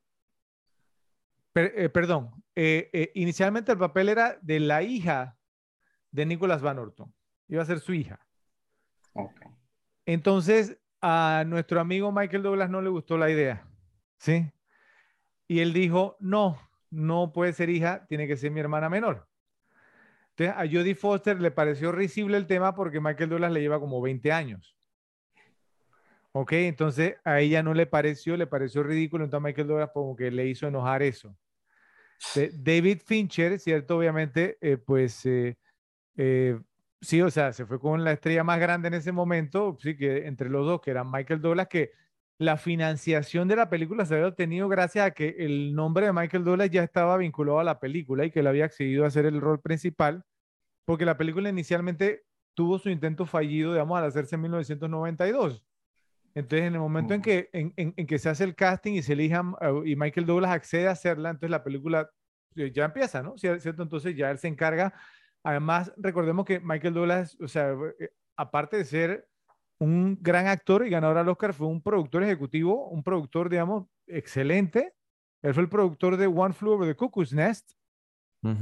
eh, 1.56 1.88
perdón, 1.88 2.30
eh, 2.56 2.90
eh, 2.92 3.12
inicialmente 3.14 3.70
el 3.70 3.78
papel 3.78 4.08
era 4.08 4.38
de 4.42 4.58
la 4.58 4.82
hija 4.82 5.38
de 6.10 6.26
Nicholas 6.26 6.62
Van 6.62 6.78
Orton. 6.78 7.14
Iba 7.48 7.62
a 7.62 7.66
ser 7.66 7.78
su 7.78 7.94
hija. 7.94 8.18
Entonces, 10.04 10.76
a 11.00 11.44
nuestro 11.46 11.80
amigo 11.80 12.10
Michael 12.10 12.42
Douglas 12.42 12.70
no 12.70 12.82
le 12.82 12.88
gustó 12.88 13.16
la 13.16 13.30
idea. 13.30 13.64
¿Sí? 14.24 14.50
Y 15.46 15.60
él 15.60 15.74
dijo, 15.74 16.16
no, 16.18 16.58
no 16.88 17.30
puede 17.34 17.52
ser 17.52 17.68
hija, 17.68 18.06
tiene 18.06 18.26
que 18.26 18.38
ser 18.38 18.50
mi 18.50 18.60
hermana 18.60 18.88
menor. 18.88 19.28
Entonces, 20.30 20.56
a 20.56 20.60
Jodie 20.60 20.94
Foster 20.94 21.38
le 21.38 21.50
pareció 21.50 21.92
risible 21.92 22.38
el 22.38 22.46
tema 22.46 22.74
porque 22.74 23.00
Michael 23.00 23.28
Douglas 23.28 23.52
le 23.52 23.60
lleva 23.60 23.78
como 23.78 24.00
20 24.00 24.32
años. 24.32 24.74
Ok, 26.32 26.52
entonces 26.52 27.16
a 27.22 27.40
ella 27.40 27.62
no 27.62 27.74
le 27.74 27.84
pareció, 27.84 28.38
le 28.38 28.46
pareció 28.46 28.82
ridículo, 28.82 29.24
entonces 29.24 29.44
Michael 29.44 29.68
Douglas 29.68 29.90
como 29.92 30.16
que 30.16 30.30
le 30.30 30.46
hizo 30.46 30.66
enojar 30.66 31.02
eso. 31.02 31.36
David 32.54 33.02
Fincher, 33.04 33.60
¿cierto? 33.60 33.98
Obviamente, 33.98 34.56
eh, 34.62 34.78
pues 34.78 35.26
eh, 35.26 35.58
eh, 36.16 36.58
sí, 37.02 37.20
o 37.20 37.30
sea, 37.30 37.52
se 37.52 37.66
fue 37.66 37.78
con 37.78 38.02
la 38.02 38.12
estrella 38.12 38.42
más 38.42 38.58
grande 38.58 38.88
en 38.88 38.94
ese 38.94 39.12
momento, 39.12 39.76
sí, 39.80 39.98
que 39.98 40.26
entre 40.26 40.48
los 40.48 40.64
dos, 40.64 40.80
que 40.80 40.92
eran 40.92 41.10
Michael 41.10 41.42
Douglas, 41.42 41.68
que 41.68 41.92
la 42.38 42.56
financiación 42.56 43.48
de 43.48 43.56
la 43.56 43.70
película 43.70 44.04
se 44.04 44.14
había 44.14 44.28
obtenido 44.28 44.68
gracias 44.68 45.06
a 45.06 45.10
que 45.12 45.36
el 45.38 45.74
nombre 45.74 46.06
de 46.06 46.12
Michael 46.12 46.44
Douglas 46.44 46.70
ya 46.70 46.82
estaba 46.82 47.16
vinculado 47.16 47.60
a 47.60 47.64
la 47.64 47.78
película 47.78 48.24
y 48.24 48.30
que 48.30 48.40
él 48.40 48.46
había 48.46 48.64
accedido 48.64 49.04
a 49.04 49.08
hacer 49.08 49.26
el 49.26 49.40
rol 49.40 49.60
principal, 49.60 50.24
porque 50.84 51.04
la 51.04 51.16
película 51.16 51.48
inicialmente 51.48 52.24
tuvo 52.54 52.78
su 52.78 52.90
intento 52.90 53.26
fallido, 53.26 53.72
digamos, 53.72 53.98
al 53.98 54.04
hacerse 54.04 54.34
en 54.34 54.42
1992. 54.42 55.64
Entonces, 56.34 56.66
en 56.66 56.74
el 56.74 56.80
momento 56.80 57.14
en, 57.14 57.22
que, 57.22 57.48
en, 57.52 57.72
en, 57.76 58.06
que 58.06 58.18
se 58.18 58.28
hace 58.28 58.42
el 58.42 58.56
casting 58.56 58.94
y 58.94 59.02
se 59.02 59.12
elijan 59.12 59.54
y 59.84 59.94
Michael 59.94 60.26
Douglas 60.26 60.50
accede 60.50 60.88
a 60.88 60.92
hacerla, 60.92 61.30
entonces 61.30 61.50
la 61.50 61.62
película 61.62 62.10
eh, 62.56 62.72
ya 62.72 62.86
empieza, 62.86 63.22
¿no? 63.22 63.38
¿Cierto? 63.38 63.82
Entonces 63.82 64.16
ya 64.16 64.30
él 64.30 64.38
se 64.38 64.48
encarga. 64.48 64.92
Además, 65.44 65.92
recordemos 65.96 66.44
que 66.44 66.58
Michael 66.58 66.94
Douglas, 66.94 67.36
o 67.40 67.46
sea, 67.46 67.76
eh, 68.00 68.10
aparte 68.36 68.76
de 68.78 68.84
ser 68.84 69.28
un 69.78 70.18
gran 70.20 70.46
actor 70.46 70.86
y 70.86 70.90
ganador 70.90 71.18
al 71.18 71.28
Oscar, 71.28 71.52
fue 71.52 71.66
un 71.66 71.82
productor 71.82 72.22
ejecutivo, 72.22 72.88
un 72.88 73.02
productor, 73.02 73.48
digamos, 73.48 73.86
excelente. 74.06 74.94
Él 75.42 75.54
fue 75.54 75.62
el 75.62 75.68
productor 75.68 76.16
de 76.16 76.26
One 76.26 76.54
Flew 76.54 76.72
Over 76.72 76.88
the 76.88 76.96
Cuckoo's 76.96 77.32
Nest, 77.32 77.72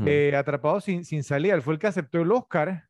eh, 0.07 0.35
atrapado 0.37 0.81
sin, 0.81 1.05
sin 1.05 1.23
salida. 1.23 1.55
Él 1.55 1.63
fue 1.63 1.75
el 1.75 1.81
que 1.81 1.89
aceptó 1.89 2.21
el 2.21 2.31
Oscar 2.31 2.89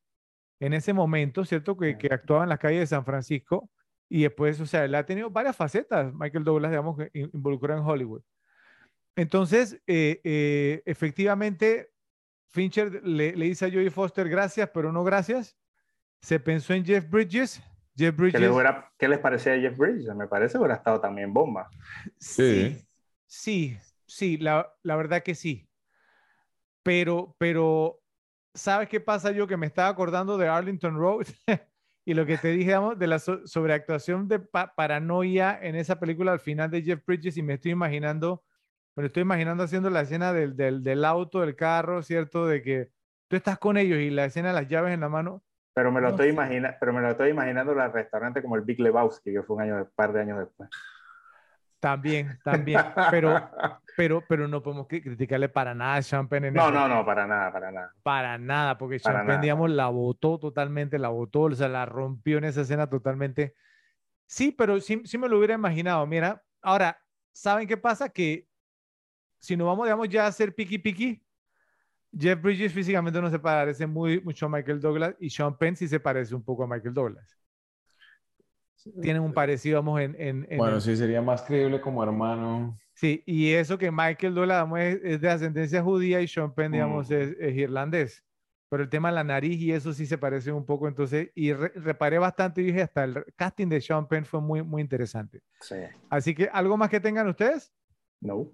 en 0.60 0.74
ese 0.74 0.92
momento, 0.92 1.44
¿cierto? 1.44 1.76
Que, 1.76 1.96
que 1.96 2.08
actuaba 2.12 2.42
en 2.44 2.50
las 2.50 2.58
calles 2.58 2.80
de 2.80 2.86
San 2.86 3.04
Francisco. 3.04 3.70
Y 4.08 4.22
después, 4.22 4.60
o 4.60 4.66
sea, 4.66 4.84
él 4.84 4.94
ha 4.94 5.06
tenido 5.06 5.30
varias 5.30 5.56
facetas, 5.56 6.12
Michael 6.12 6.44
Douglas, 6.44 6.70
digamos, 6.70 6.98
involucrado 7.14 7.80
en 7.80 7.86
Hollywood. 7.86 8.22
Entonces, 9.16 9.80
eh, 9.86 10.20
eh, 10.24 10.82
efectivamente, 10.84 11.90
Fincher 12.48 13.02
le, 13.06 13.34
le, 13.34 13.46
dice 13.46 13.66
a 13.66 13.70
Jodie 13.70 13.90
Foster 13.90 14.28
gracias, 14.28 14.70
pero 14.72 14.92
no 14.92 15.04
gracias. 15.04 15.56
Se 16.20 16.38
pensó 16.38 16.74
en 16.74 16.84
Jeff 16.84 17.08
Bridges. 17.08 17.62
Jeff 17.96 18.16
Bridges. 18.16 18.40
¿Qué, 18.98 19.08
les 19.08 19.18
parecía 19.18 19.54
a 19.54 19.58
Jeff 19.58 19.76
Bridges? 19.76 20.14
Me 20.14 20.26
parece 20.26 20.52
que 20.52 20.58
hubiera 20.58 20.74
estado 20.74 21.00
también 21.00 21.32
bomba. 21.32 21.68
Sí, 22.18 22.84
sí, 23.26 23.76
sí, 24.06 24.38
la, 24.38 24.72
la 24.82 24.96
verdad 24.96 25.22
que 25.22 25.34
sí. 25.34 25.68
Pero, 26.82 27.36
pero, 27.38 28.00
¿sabes 28.54 28.88
qué 28.88 29.00
pasa 29.00 29.30
yo? 29.30 29.46
Que 29.46 29.56
me 29.56 29.66
estaba 29.66 29.88
acordando 29.88 30.36
de 30.38 30.48
Arlington 30.48 30.96
Road. 30.96 31.26
Y 32.04 32.14
lo 32.14 32.26
que 32.26 32.36
te 32.36 32.48
dije, 32.48 32.74
de 32.96 33.06
la 33.06 33.20
sobreactuación 33.20 34.26
de 34.26 34.40
paranoia 34.40 35.58
en 35.62 35.76
esa 35.76 36.00
película 36.00 36.32
al 36.32 36.40
final 36.40 36.68
de 36.70 36.82
Jeff 36.82 37.00
Bridges, 37.06 37.36
y 37.36 37.42
me 37.42 37.54
estoy 37.54 37.70
imaginando, 37.72 38.42
me 38.96 39.06
estoy 39.06 39.22
imaginando 39.22 39.62
haciendo 39.62 39.88
la 39.88 40.00
escena 40.00 40.32
del, 40.32 40.56
del, 40.56 40.82
del, 40.82 41.04
auto, 41.04 41.42
del 41.42 41.54
carro, 41.54 42.02
¿cierto? 42.02 42.46
De 42.46 42.60
que 42.60 42.90
tú 43.28 43.36
estás 43.36 43.56
con 43.58 43.76
ellos 43.76 44.00
y 44.00 44.10
la 44.10 44.24
escena 44.24 44.48
de 44.48 44.54
las 44.54 44.68
llaves 44.68 44.92
en 44.92 45.00
la 45.00 45.08
mano, 45.08 45.44
Pero 45.74 45.90
me 45.92 46.00
lo 46.00 46.08
No 46.08 46.10
estoy 46.10 46.28
sé. 46.28 46.30
imaginando, 46.30 46.76
pero 46.80 46.92
me 46.92 47.00
lo 47.02 47.10
estoy 47.10 47.30
imaginando 47.30 47.72
el 47.72 47.92
restaurante 47.92 48.42
como 48.42 48.56
el 48.56 48.62
Big 48.62 48.80
Lebowski, 48.80 49.32
que 49.32 49.42
fue 49.42 49.56
un 49.56 49.62
año, 49.62 49.76
un 49.76 49.90
par 49.94 50.12
de 50.12 50.20
años 50.20 50.38
después. 50.38 50.70
También, 51.80 52.38
también. 52.42 52.86
Pero, 53.08 53.50
pero, 53.94 54.26
pero 54.26 54.48
no 54.48 54.62
podemos 54.62 54.86
cri- 54.88 55.02
criticarle 55.02 55.48
para 55.48 55.74
nada 55.74 55.96
a 55.96 56.02
Champagne 56.02 56.48
en 56.48 56.54
No, 56.54 56.70
no, 56.70 56.86
no, 56.88 57.04
para 57.04 57.26
nada, 57.26 57.52
para 57.52 57.70
nada. 57.72 57.94
Para 58.02 58.36
nada, 58.36 58.78
porque 58.78 58.98
Para 59.02 59.24
Champagne, 59.24 59.38
nada. 59.38 59.42
digamos, 59.42 59.70
la 59.70 59.88
botó 59.88 60.38
totalmente, 60.38 60.98
la 60.98 61.08
botó, 61.08 61.42
o 61.42 61.54
sea, 61.54 61.68
la 61.68 61.86
rompió 61.86 62.38
en 62.38 62.44
esa 62.44 62.62
escena 62.62 62.88
totalmente. 62.90 63.54
Sí, 64.26 64.52
pero 64.52 64.80
sí, 64.80 65.02
sí 65.06 65.18
me 65.18 65.28
lo 65.28 65.38
hubiera 65.38 65.54
imaginado. 65.54 66.06
Mira, 66.06 66.44
ahora, 66.62 66.98
¿saben 67.32 67.68
qué 67.68 67.76
pasa? 67.76 68.08
Que 68.10 68.48
si 69.40 69.56
nos 69.56 69.66
vamos, 69.68 69.86
digamos, 69.86 70.08
ya 70.08 70.24
a 70.26 70.28
hacer 70.28 70.54
piqui 70.54 70.78
piqui, 70.78 71.21
Jeff 72.16 72.40
Bridges 72.42 72.72
físicamente 72.72 73.20
no 73.20 73.30
se 73.30 73.38
parece 73.38 73.86
muy, 73.86 74.20
mucho 74.20 74.46
a 74.46 74.48
Michael 74.48 74.80
Douglas 74.80 75.14
y 75.18 75.30
Sean 75.30 75.56
Penn 75.56 75.76
sí 75.76 75.88
se 75.88 75.98
parece 76.00 76.34
un 76.34 76.42
poco 76.44 76.64
a 76.64 76.66
Michael 76.66 76.94
Douglas. 76.94 77.38
Tienen 79.00 79.22
un 79.22 79.32
parecido, 79.32 79.78
vamos, 79.78 80.00
en... 80.00 80.16
en, 80.18 80.46
en 80.50 80.58
Bueno, 80.58 80.76
el- 80.76 80.82
sí, 80.82 80.96
sería 80.96 81.22
más 81.22 81.42
creíble 81.42 81.80
como 81.80 82.02
hermano. 82.02 82.78
Sí, 82.94 83.22
y 83.26 83.52
eso 83.52 83.78
que 83.78 83.90
Michael 83.90 84.34
Douglas 84.34 84.58
digamos, 84.58 84.80
es, 84.80 85.00
es 85.04 85.20
de 85.20 85.30
ascendencia 85.30 85.82
judía 85.82 86.20
y 86.20 86.28
Sean 86.28 86.52
Penn, 86.52 86.72
digamos, 86.72 87.08
Mm. 87.08 87.12
es, 87.14 87.36
es 87.38 87.56
irlandés. 87.56 88.24
Pero 88.68 88.82
el 88.84 88.88
tema 88.88 89.10
de 89.10 89.14
la 89.16 89.24
nariz 89.24 89.60
y 89.60 89.70
eso 89.72 89.92
sí 89.92 90.04
se 90.06 90.18
parece 90.18 90.50
un 90.50 90.64
poco, 90.66 90.88
entonces, 90.88 91.30
y 91.34 91.52
re- 91.52 91.72
reparé 91.76 92.18
bastante 92.18 92.60
y 92.60 92.64
dije, 92.64 92.82
hasta 92.82 93.04
el 93.04 93.24
casting 93.36 93.68
de 93.68 93.80
Sean 93.80 94.08
Penn 94.08 94.24
fue 94.24 94.40
muy, 94.40 94.62
muy 94.62 94.82
interesante. 94.82 95.40
Sí. 95.60 95.76
Así 96.10 96.34
que, 96.34 96.48
¿algo 96.52 96.76
más 96.76 96.88
que 96.88 96.98
tengan 97.00 97.28
ustedes? 97.28 97.72
No. 98.20 98.50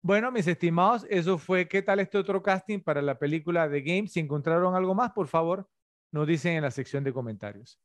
Bueno, 0.00 0.30
mis 0.30 0.46
estimados, 0.46 1.06
eso 1.10 1.38
fue 1.38 1.66
¿Qué 1.66 1.82
tal 1.82 2.00
este 2.00 2.18
otro 2.18 2.42
casting 2.42 2.80
para 2.80 3.02
la 3.02 3.18
película 3.18 3.68
The 3.68 3.80
Game? 3.80 4.08
Si 4.08 4.20
encontraron 4.20 4.74
algo 4.74 4.94
más, 4.94 5.12
por 5.12 5.26
favor, 5.26 5.68
nos 6.12 6.26
dicen 6.26 6.56
en 6.56 6.62
la 6.62 6.70
sección 6.70 7.04
de 7.04 7.12
comentarios. 7.12 7.80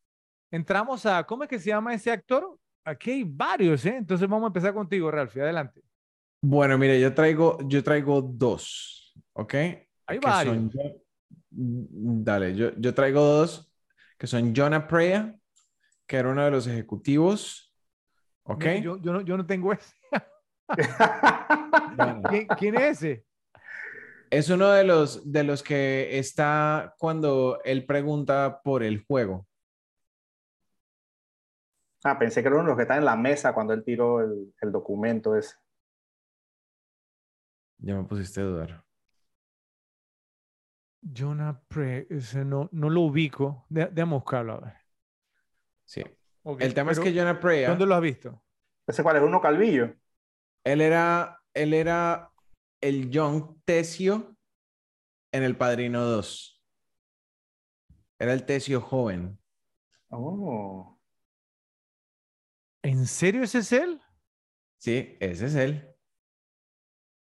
Entramos 0.51 1.06
a, 1.06 1.24
¿cómo 1.24 1.43
es 1.43 1.50
que 1.50 1.59
se 1.59 1.69
llama 1.69 1.93
ese 1.93 2.11
actor? 2.11 2.58
Aquí 2.85 3.11
hay 3.11 3.24
varios, 3.24 3.85
¿eh? 3.85 3.95
Entonces 3.98 4.27
vamos 4.27 4.45
a 4.45 4.48
empezar 4.48 4.74
contigo, 4.74 5.09
Ralphie, 5.09 5.42
adelante. 5.42 5.82
Bueno, 6.42 6.77
mire, 6.77 7.00
yo 7.00 7.14
traigo, 7.14 7.58
yo 7.67 7.83
traigo 7.83 8.22
dos, 8.22 9.14
¿ok? 9.33 9.53
Hay 9.53 10.19
que 10.19 10.27
varios. 10.27 10.56
son 10.56 10.72
Dale, 11.50 12.56
yo, 12.56 12.72
yo 12.77 12.93
traigo 12.93 13.22
dos 13.22 13.72
que 14.17 14.27
son 14.27 14.53
Jonah 14.56 14.88
Prea, 14.88 15.35
que 16.08 16.17
era 16.17 16.30
uno 16.30 16.43
de 16.43 16.51
los 16.51 16.67
ejecutivos, 16.67 17.74
¿ok? 18.43 18.66
Yo, 18.82 19.01
yo, 19.01 19.14
no, 19.14 19.22
yo 19.22 19.38
no 19.38 19.45
tengo 19.45 19.74
ese. 19.74 19.95
Bueno, 21.95 22.24
¿Quién, 22.30 22.48
quién 22.48 22.75
es 22.75 23.03
ese? 23.03 23.25
es 24.32 24.50
uno 24.50 24.69
de 24.69 24.83
los, 24.83 25.32
de 25.32 25.43
los 25.43 25.61
que 25.61 26.17
está 26.17 26.95
cuando 26.98 27.59
él 27.64 27.85
pregunta 27.85 28.61
por 28.64 28.82
el 28.83 29.03
juego. 29.06 29.48
Ah, 32.03 32.17
pensé 32.17 32.42
que 32.42 32.48
era 32.48 32.56
uno 32.58 32.64
de 32.66 32.69
los 32.69 32.77
que 32.77 32.82
está 32.83 32.98
en 32.98 33.06
la 33.06 33.16
mesa 33.16 33.53
cuando 33.53 33.74
él 33.74 33.83
tiró 33.83 34.22
el, 34.22 34.53
el 34.59 34.72
documento 34.72 35.35
ese. 35.35 35.56
Ya 37.77 37.95
me 37.95 38.03
pusiste 38.06 38.42
a 38.42 38.43
dudar. 38.43 38.83
Jonah 41.01 41.61
Pre, 41.67 42.08
ese 42.09 42.43
no, 42.45 42.69
no 42.72 42.90
lo 42.90 43.01
ubico. 43.01 43.66
De- 43.69 43.88
Déjame 43.88 44.14
buscarlo 44.16 44.53
a 44.53 44.59
ver. 44.61 44.74
Sí. 45.85 46.03
El 46.59 46.74
tema 46.74 46.92
es 46.92 47.00
que 47.00 47.14
Jonah 47.14 47.40
Prea, 47.40 47.69
¿Dónde 47.69 47.85
lo 47.85 47.95
has 47.95 48.01
visto? 48.01 48.42
¿Ese 48.88 49.03
cuál 49.03 49.17
es? 49.17 49.24
¿Uno 49.24 49.40
calvillo? 49.42 49.93
Él 50.64 50.82
era, 50.82 51.42
él 51.53 51.74
era 51.74 52.32
el 52.82 53.09
John 53.14 53.61
Tesio 53.66 54.35
en 55.32 55.43
El 55.43 55.58
Padrino 55.58 56.03
2. 56.03 56.64
Era 58.19 58.33
el 58.33 58.45
Tesio 58.45 58.82
joven. 58.82 59.40
Oh. 60.09 61.00
¿En 62.83 63.06
serio 63.08 63.43
ese 63.43 63.59
es 63.59 63.72
él? 63.72 64.01
Sí, 64.77 65.17
ese 65.19 65.45
es 65.45 65.56
él. 65.56 65.90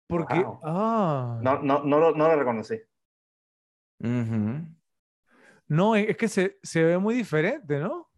Porque, 0.07 0.39
Wow. 0.39 0.59
ah, 0.63 1.39
No, 1.41 1.61
no, 1.61 1.83
no, 1.83 1.99
lo, 1.99 2.15
no 2.15 2.27
lo 2.27 2.35
reconocí. 2.35 2.75
Ujú. 4.01 4.65
no, 5.67 5.95
es 5.95 6.15
que 6.17 6.27
se, 6.29 6.57
se 6.63 6.83
ve 6.83 6.97
muy 6.97 7.15
diferente, 7.15 7.79
¿no? 7.79 8.09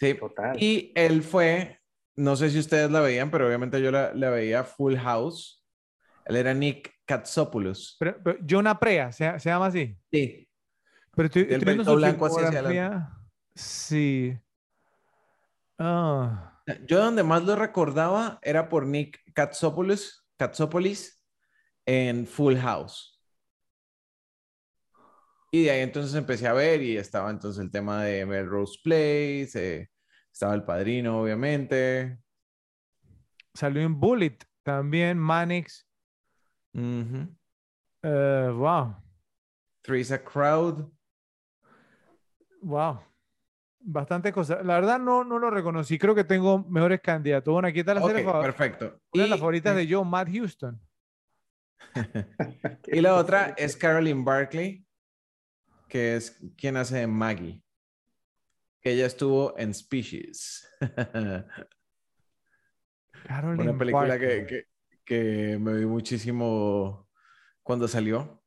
Sí. 0.00 0.14
Total. 0.14 0.56
Y 0.60 0.92
él 0.96 1.22
fue, 1.22 1.79
no 2.20 2.36
sé 2.36 2.50
si 2.50 2.58
ustedes 2.58 2.90
la 2.90 3.00
veían, 3.00 3.30
pero 3.30 3.46
obviamente 3.46 3.80
yo 3.80 3.90
la, 3.90 4.12
la 4.14 4.28
veía 4.30 4.62
Full 4.62 4.96
House. 4.96 5.64
Él 6.26 6.36
era 6.36 6.52
Nick 6.52 6.92
Katsopoulos. 7.06 7.96
Pero, 7.98 8.22
pero 8.22 8.38
Jonah 8.48 8.78
Prea, 8.78 9.10
¿se, 9.10 9.38
se 9.40 9.48
llama 9.48 9.66
así? 9.66 9.96
Sí. 10.12 10.46
Pero 11.16 11.28
viendo 11.32 11.64
pelito 11.64 11.84
su 11.84 11.96
blanco 11.96 12.26
hacia. 12.26 13.10
Sí. 13.54 14.38
Ah, 15.78 16.62
Yo 16.86 17.02
donde 17.02 17.22
más 17.22 17.42
lo 17.42 17.56
recordaba 17.56 18.38
era 18.42 18.68
por 18.68 18.86
Nick 18.86 19.18
Katsopoulos, 19.32 20.26
Katsopoulos 20.36 21.24
en 21.86 22.26
Full 22.26 22.56
House. 22.56 23.18
Y 25.50 25.64
de 25.64 25.70
ahí 25.70 25.80
entonces 25.80 26.14
empecé 26.14 26.46
a 26.46 26.52
ver 26.52 26.82
y 26.82 26.96
estaba 26.98 27.30
entonces 27.30 27.64
el 27.64 27.72
tema 27.72 28.04
de 28.04 28.24
Melrose 28.26 28.78
Place, 28.84 29.50
eh, 29.54 29.90
estaba 30.32 30.54
El 30.54 30.64
Padrino, 30.64 31.20
obviamente. 31.20 32.18
salió 33.54 33.82
en 33.82 33.98
Bullet 33.98 34.38
también, 34.62 35.18
Manix. 35.18 35.86
Ujú. 36.74 37.28
Eh, 38.02 38.50
wow, 38.54 38.94
Teresa 39.82 40.22
Crowd. 40.22 40.88
wow. 42.62 43.00
Bastante 43.82 44.30
cosas. 44.30 44.64
La 44.64 44.74
verdad 44.74 44.98
no, 45.00 45.24
no 45.24 45.38
lo 45.38 45.48
reconocí. 45.50 45.98
Creo 45.98 46.14
que 46.14 46.22
tengo 46.24 46.58
mejores 46.68 47.00
candidatos. 47.00 47.50
Bueno, 47.50 47.66
aquí 47.68 47.80
está 47.80 47.94
la 47.94 48.02
Ok, 48.02 48.08
serie 48.10 48.24
favor- 48.24 48.42
perfecto. 48.42 49.00
Una 49.14 49.22
de 49.22 49.28
las 49.30 49.38
favoritas 49.40 49.74
de 49.74 49.88
Joe, 49.90 50.04
Matt 50.04 50.28
Houston. 50.30 50.78
Y 52.92 53.00
la 53.00 53.14
otra 53.16 53.54
es 53.56 53.74
Carolyn 53.76 54.22
Barkley, 54.22 54.84
que 55.88 56.14
es 56.16 56.38
quien 56.58 56.76
hace 56.76 56.98
de 56.98 57.06
Maggie. 57.06 57.62
Que 58.80 58.92
ella 58.92 59.06
estuvo 59.06 59.58
en 59.58 59.74
Species. 59.74 60.68
Caroline 63.26 63.70
Una 63.70 63.78
película 63.78 64.18
que, 64.18 64.46
que, 64.46 64.64
que 65.04 65.58
me 65.58 65.74
vi 65.74 65.86
muchísimo 65.86 67.08
cuando 67.62 67.86
salió, 67.88 68.42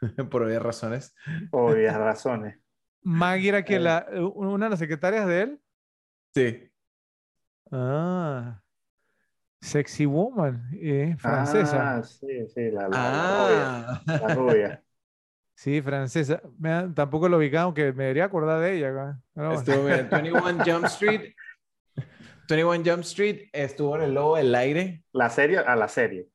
por 0.30 0.42
obvias 0.42 0.62
razones. 0.62 1.14
Obvias 1.50 1.96
razones. 1.96 2.58
Maggie 3.02 3.48
era 3.48 3.64
que 3.64 3.76
Eh. 3.76 3.80
la, 3.80 4.06
una 4.34 4.66
de 4.66 4.70
las 4.70 4.78
secretarias 4.78 5.26
de 5.26 5.42
él. 5.42 5.60
Sí. 6.34 6.70
Ah, 7.72 8.62
Sexy 9.62 10.04
Woman, 10.06 10.68
eh, 10.74 11.16
francesa. 11.18 11.96
Ah, 11.98 12.02
sí, 12.02 12.26
sí, 12.54 12.70
la, 12.70 12.88
la- 12.88 12.88
la 12.88 13.48
rubia. 13.48 13.62
Ah, 13.78 14.02
La 14.06 14.34
rubia. 14.34 14.84
Sí, 15.60 15.82
francesa. 15.82 16.40
Tampoco 16.94 17.28
lo 17.28 17.36
ubicaba, 17.36 17.64
aunque 17.64 17.92
me 17.92 18.04
debería 18.04 18.24
acordar 18.24 18.62
de 18.62 18.78
ella. 18.78 19.18
estuvo 19.52 19.88
en 19.90 20.08
21 20.08 20.64
Jump 20.64 20.86
Street. 20.86 21.34
21 22.48 22.82
Jump 22.82 23.00
Street 23.00 23.50
estuvo 23.52 23.94
en 23.96 24.02
el 24.04 24.14
Lobo 24.14 24.36
del 24.36 24.54
Aire. 24.54 25.04
La 25.12 25.28
serie 25.28 25.58
a 25.58 25.76
la 25.76 25.86
serie. 25.86 26.30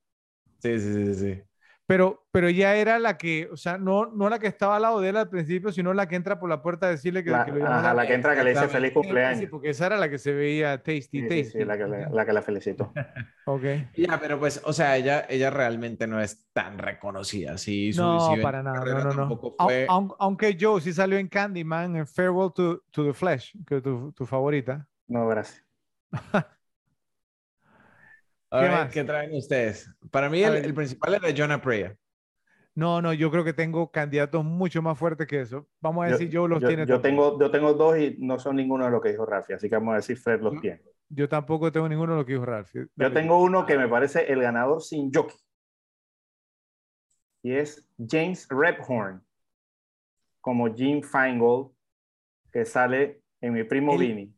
Sí, 0.60 0.80
sí, 0.80 0.94
sí, 0.94 1.14
sí. 1.16 1.44
Pero, 1.88 2.26
pero 2.32 2.48
ella 2.48 2.76
era 2.76 2.98
la 2.98 3.16
que, 3.16 3.48
o 3.52 3.58
sea, 3.58 3.78
no, 3.78 4.08
no 4.08 4.28
la 4.28 4.40
que 4.40 4.48
estaba 4.48 4.78
al 4.78 4.82
lado 4.82 5.02
de 5.02 5.10
él 5.10 5.18
al 5.18 5.30
principio, 5.30 5.72
sino 5.72 5.94
la 5.94 6.08
que 6.08 6.16
entra 6.16 6.40
por 6.40 6.50
la 6.50 6.64
puerta 6.64 6.88
a 6.88 6.90
decirle 6.90 7.24
que, 7.24 7.30
La, 7.30 7.46
que 7.46 7.52
lo 7.52 7.64
ajá, 7.64 7.94
la 7.94 8.08
que 8.08 8.14
entra 8.16 8.36
que 8.36 8.44
le 8.44 8.50
dice 8.52 8.68
feliz 8.68 8.90
Sí, 8.90 8.94
sí, 8.94 9.02
cumpleaños. 9.02 9.50
porque 9.52 9.70
esa 9.70 9.86
era 9.86 9.98
la 9.98 10.10
que 10.10 10.18
se 10.18 10.34
veía 10.34 10.78
tasty, 10.82 11.02
Sí, 11.04 11.22
sí, 11.22 11.28
tasty. 11.28 11.60
sí, 11.60 11.66
la, 11.66 11.78
que, 11.78 11.86
la, 11.86 12.10
la 12.10 12.26
que 12.26 12.34
la 12.34 12.42
felicitó. 12.42 12.92
Ok. 13.48 13.64
Ya, 13.96 14.20
pero 14.20 14.40
pues, 14.40 14.60
o 14.66 14.74
sea, 14.74 14.98
ella, 14.98 15.28
ella 15.30 15.52
realmente 15.52 16.08
no 16.08 16.20
es 16.20 16.48
tan 16.52 16.80
reconocida. 16.80 17.60
Sí, 17.60 17.94
su, 17.94 18.02
No, 18.02 18.34
en 18.34 18.42
para 18.42 18.64
nada, 18.64 18.84
no, 18.84 19.14
no, 19.14 19.30
no. 19.30 19.56
fue- 19.60 19.86
aun- 19.88 20.16
Aunque 20.18 20.58
Joe 20.60 20.82
sí 20.82 20.92
salió 20.92 21.20
en 21.20 21.28
Candyman, 21.28 21.96
en 21.96 22.08
Farewell 22.08 22.52
to, 22.56 22.82
to 22.90 23.06
the 23.06 23.14
Flesh, 23.14 23.56
que 23.68 23.78
es 23.78 23.84
tu, 23.84 24.12
tu 24.14 24.26
favorita. 24.26 24.88
No, 25.08 25.28
gracias. 25.28 25.64
A 28.52 28.62
ver, 28.62 28.72
más? 28.72 28.94
¿qué 28.94 29.04
traen 29.04 29.34
ustedes? 29.34 29.90
Para 30.12 30.30
mí 30.30 30.42
el, 30.44 30.56
el 30.56 30.74
principal 30.74 31.16
era 31.16 31.28
Jonah 31.36 31.62
Prea. 31.62 31.96
No, 32.74 33.02
no, 33.02 33.14
yo 33.14 33.32
creo 33.32 33.44
que 33.44 33.54
tengo 33.54 33.90
candidatos 33.90 34.44
mucho 34.44 34.82
más 34.82 34.98
fuertes 35.00 35.28
que 35.28 35.40
eso. 35.42 35.68
Vamos 35.80 36.06
a 36.06 36.10
Yo, 36.10 36.18
decir, 36.18 36.30
Joe 36.38 36.50
los 36.50 36.62
yo- 36.62 36.68
tiene 36.68 36.86
yo 36.86 36.96
también. 37.00 37.16
tengo, 37.16 37.40
yo 37.40 37.50
tengo 37.52 37.74
dos 37.74 37.98
y 37.98 38.18
no 38.20 38.38
son 38.38 38.58
ninguno 38.58 38.86
de 38.86 38.92
lo 38.92 39.00
que 39.02 39.10
dijo 39.10 39.26
Rafi, 39.26 39.54
así 39.54 39.70
que 39.70 39.76
vamos 39.76 39.94
a 39.94 39.98
decir 39.98 40.18
Fred 40.18 40.42
los 40.42 40.54
No. 40.56 40.62
tiene. 40.62 40.82
Yo 41.08 41.30
tampoco 41.30 41.72
tengo 41.72 41.88
ninguno 41.88 42.14
de 42.14 42.20
lo 42.20 42.26
que 42.26 42.34
dijo 42.34 42.46
Ralph. 42.46 42.72
Yo 42.74 42.82
Dale. 42.96 43.14
tengo 43.14 43.42
uno 43.42 43.66
que 43.66 43.78
me 43.78 43.88
parece 43.88 44.32
el 44.32 44.42
ganador 44.42 44.82
sin 44.82 45.12
jockey. 45.14 45.38
Y 47.44 47.54
es 47.54 47.88
James 47.98 48.48
Rebhorn, 48.50 49.24
como 50.42 50.74
Jim 50.74 51.02
Feingold, 51.02 51.72
que 52.52 52.66
sale 52.66 53.22
en 53.40 53.54
Mi 53.54 53.64
Primo 53.64 53.98
Vini. 53.98 54.34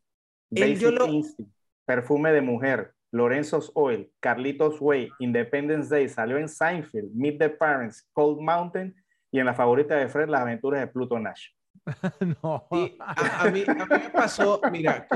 yo 0.49 0.65
Basic 0.67 0.91
lo- 0.91 1.07
Instinct, 1.07 1.51
Perfume 1.85 2.31
de 2.33 2.41
Mujer, 2.41 2.93
Lorenzo's 3.11 3.71
Oil, 3.75 4.11
Carlitos 4.19 4.81
Way, 4.81 5.09
Independence 5.19 5.89
Day, 5.89 6.09
salió 6.09 6.37
en 6.37 6.49
Seinfeld, 6.49 7.13
Meet 7.13 7.39
the 7.39 7.49
Parents, 7.49 8.07
Cold 8.13 8.41
Mountain 8.41 8.95
y 9.31 9.39
en 9.39 9.45
la 9.45 9.53
favorita 9.53 9.95
de 9.95 10.07
Fred, 10.07 10.29
Las 10.29 10.41
aventuras 10.41 10.81
de 10.81 10.87
Pluto 10.87 11.19
Nash. 11.19 11.49
no. 12.43 12.67
a, 12.99 13.49
mí, 13.49 13.63
me 13.67 14.09
pasó, 14.09 14.59
mira, 14.71 15.07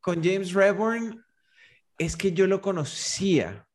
con, 0.00 0.22
James 0.22 0.52
Redburn, 0.52 1.22
es 1.98 2.16
que 2.16 2.32
yo 2.32 2.46
lo 2.46 2.60
conocía. 2.60 3.66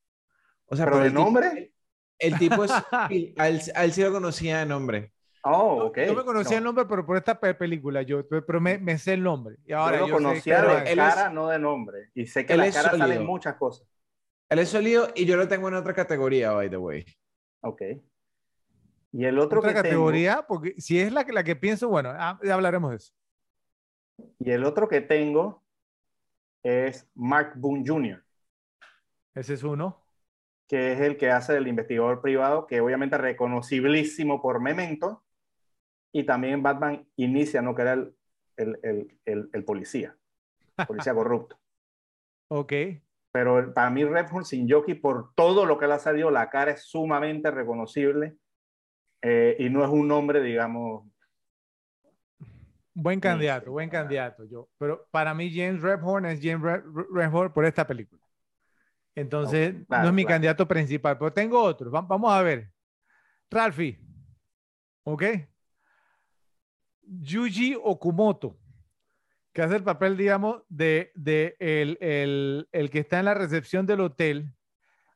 O 0.66 0.75
sea, 0.75 0.85
¿Pero 0.85 1.00
de 1.00 1.11
nombre? 1.11 1.74
el 2.22 2.38
tipo 2.38 2.64
es, 2.64 2.72
a 2.91 3.08
él, 3.48 3.91
sí 3.91 4.01
lo 4.01 4.11
conocía 4.11 4.59
de 4.59 4.66
nombre. 4.66 5.14
Oh, 5.43 5.85
ok. 5.85 5.97
Yo 6.05 6.15
me 6.15 6.23
conocía 6.23 6.57
el 6.59 6.63
nombre, 6.63 6.85
pero 6.85 7.05
por 7.05 7.17
esta 7.17 7.39
película, 7.39 8.03
yo, 8.03 8.27
pero 8.27 8.61
me, 8.61 8.97
sé 8.97 9.13
el 9.13 9.23
nombre. 9.23 9.57
Y 9.65 9.73
ahora 9.73 9.99
yo 9.99 10.07
lo 10.07 10.13
conocía 10.13 10.61
de 10.61 10.95
cara, 10.95 11.29
no 11.29 11.47
de 11.47 11.57
nombre. 11.57 12.09
Y 12.13 12.27
sé 12.27 12.45
que 12.45 12.55
la 12.55 12.71
cara 12.71 12.97
sale 12.97 13.19
muchas 13.19 13.55
cosas. 13.55 13.87
Él 14.49 14.59
es 14.59 14.69
sólido 14.69 15.07
y 15.15 15.25
yo 15.25 15.37
lo 15.37 15.47
tengo 15.47 15.69
en 15.69 15.75
otra 15.75 15.93
categoría, 15.93 16.51
by 16.51 16.69
the 16.69 16.77
way. 16.77 17.05
Ok. 17.61 17.81
Y 19.13 19.25
el 19.25 19.39
otro 19.39 19.59
¿Otra 19.59 19.73
categoría? 19.73 20.45
porque 20.47 20.75
si 20.77 20.99
es 20.99 21.11
la 21.11 21.25
que, 21.25 21.33
la 21.33 21.43
que 21.43 21.55
pienso, 21.55 21.89
bueno, 21.89 22.13
ah, 22.13 22.39
ya 22.43 22.53
hablaremos 22.53 22.91
de 22.91 22.97
eso. 22.97 23.13
Y 24.39 24.51
el 24.51 24.63
otro 24.63 24.87
que 24.87 25.01
tengo 25.01 25.63
es 26.63 27.09
Mark 27.15 27.53
Boone 27.55 27.83
Jr. 27.85 28.23
Ese 29.33 29.53
es 29.53 29.63
uno. 29.63 30.03
Que 30.67 30.93
es 30.93 30.99
el 30.99 31.17
que 31.17 31.29
hace 31.29 31.53
del 31.53 31.67
investigador 31.67 32.21
privado, 32.21 32.67
que 32.67 32.79
obviamente 32.79 33.15
es 33.15 33.21
reconocibilísimo 33.21 34.41
por 34.41 34.61
Memento. 34.61 35.23
Y 36.11 36.25
también 36.25 36.61
Batman 36.61 37.07
inicia, 37.15 37.61
¿no? 37.61 37.73
Que 37.73 37.81
era 37.83 37.93
el, 37.93 38.15
el, 38.57 39.17
el, 39.25 39.49
el 39.51 39.64
policía. 39.64 40.17
Policía 40.88 41.14
corrupto. 41.15 41.59
ok. 42.49 42.73
Pero 43.33 43.73
para 43.73 43.90
mí 43.90 44.03
Redford 44.03 44.43
sin 44.43 44.69
Jockey, 44.69 44.93
por 44.93 45.33
todo 45.35 45.65
lo 45.65 45.77
que 45.77 45.88
le 45.88 45.93
ha 45.93 45.99
salido, 45.99 46.30
la 46.31 46.49
cara 46.49 46.72
es 46.72 46.83
sumamente 46.83 47.49
reconocible 47.49 48.35
eh, 49.22 49.56
y 49.57 49.69
no 49.69 49.85
es 49.85 49.90
un 49.90 50.07
nombre, 50.07 50.41
digamos. 50.41 51.06
Buen 52.93 53.22
candidato, 53.22 53.72
buen 53.72 53.90
candidato. 53.90 54.43
Yo, 54.43 54.67
pero 54.77 55.07
para 55.11 55.33
mí 55.33 55.49
James 55.49 55.81
Redhorn 55.81 56.25
es 56.25 56.41
James 56.43 56.83
Redhorn 57.09 57.53
por 57.53 57.64
esta 57.64 57.88
película. 57.88 58.22
Entonces, 59.15 59.75
no 59.88 60.07
es 60.07 60.14
mi 60.14 60.25
candidato 60.25 60.67
principal, 60.67 61.17
pero 61.17 61.31
tengo 61.31 61.61
otros. 61.61 61.90
Vamos 61.91 62.33
a 62.33 62.41
ver. 62.41 62.72
Ralphie. 63.49 63.98
¿Ok? 65.03 65.23
Yuji 67.03 67.75
Okumoto, 67.81 68.57
que 69.53 69.61
hace 69.61 69.75
el 69.75 69.83
papel, 69.83 70.17
digamos, 70.17 70.63
de, 70.69 71.11
de 71.15 71.55
el, 71.59 71.97
el, 72.01 72.69
el, 72.71 72.89
que 72.89 72.99
está 72.99 73.19
en 73.19 73.25
la 73.25 73.33
recepción 73.33 73.85
del 73.85 74.01
hotel 74.01 74.53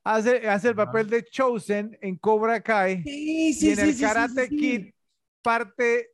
hace, 0.05 0.47
hace 0.47 0.69
el 0.69 0.75
papel 0.75 1.09
de 1.09 1.23
Chosen 1.25 1.97
en 2.01 2.15
Cobra 2.17 2.61
Kai 2.61 3.01
y 3.05 3.69
en 3.69 3.79
el 3.79 3.99
Karate 3.99 4.47
Kid 4.47 4.91
parte 5.41 6.11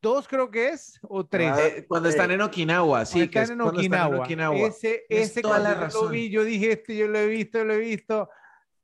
dos 0.00 0.28
creo 0.28 0.50
que 0.50 0.68
es 0.70 0.98
o 1.02 1.24
tres. 1.24 1.56
Eh, 1.58 1.86
cuando 1.88 2.08
están 2.08 2.30
en 2.30 2.42
Okinawa 2.42 3.04
sí 3.06 3.28
que 3.28 3.40
están, 3.40 3.60
en 3.60 3.66
Okinawa. 3.66 4.26
ese 4.58 5.04
ese 5.08 5.42
cuando 5.42 5.70
la 5.70 5.88
yo 5.88 6.02
lo 6.02 6.08
vi 6.10 6.28
yo 6.28 6.44
dije 6.44 6.72
este 6.72 6.96
yo 6.96 7.08
lo 7.08 7.18
he 7.18 7.26
visto 7.26 7.64
lo 7.64 7.74
he 7.74 7.78
visto 7.78 8.28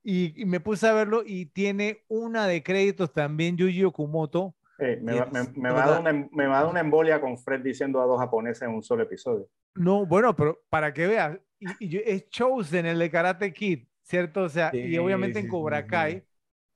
y, 0.02 0.44
me 0.47 0.60
puse 0.60 0.88
a 0.88 0.94
verlo 0.94 1.22
y 1.26 1.47
tiene 1.47 2.05
una 2.08 2.47
de 2.47 2.62
créditos 2.62 3.12
también 3.12 3.58
Yuji 3.58 3.84
Okumoto 3.84 4.55
me, 4.78 5.18
va, 5.18 5.28
me, 5.57 5.70
va 5.70 5.84
a 5.84 5.90
dar 5.90 6.00
una, 6.00 6.12
me, 6.12 6.47
va, 6.47 6.58
a 6.58 6.62
dar 6.62 6.70
una, 6.70 6.81
embolia 6.81 7.20
con 7.20 7.36
Fred 7.36 7.60
diciendo 7.60 8.00
a 8.00 8.07
dos 8.07 8.20
japoneses 8.20 8.62
en 8.62 8.70
un 8.74 8.82
solo 8.82 9.02
episodio. 9.02 9.48
No, 9.74 10.07
bueno, 10.07 10.34
pero 10.36 10.60
para 10.68 10.92
que 10.94 11.07
veas, 11.07 11.39
y, 11.58 11.97
es 11.98 12.28
Chosen, 12.28 12.86
el 12.86 12.98
de 12.98 13.10
Karate 13.10 13.52
Kid, 13.52 13.89
¿cierto? 14.02 14.42
O 14.42 14.48
sea, 14.48 14.70
y 14.73 14.97
obviamente 14.98 15.40
en 15.40 15.48
Cobra 15.48 15.86
Kai, 15.86 16.24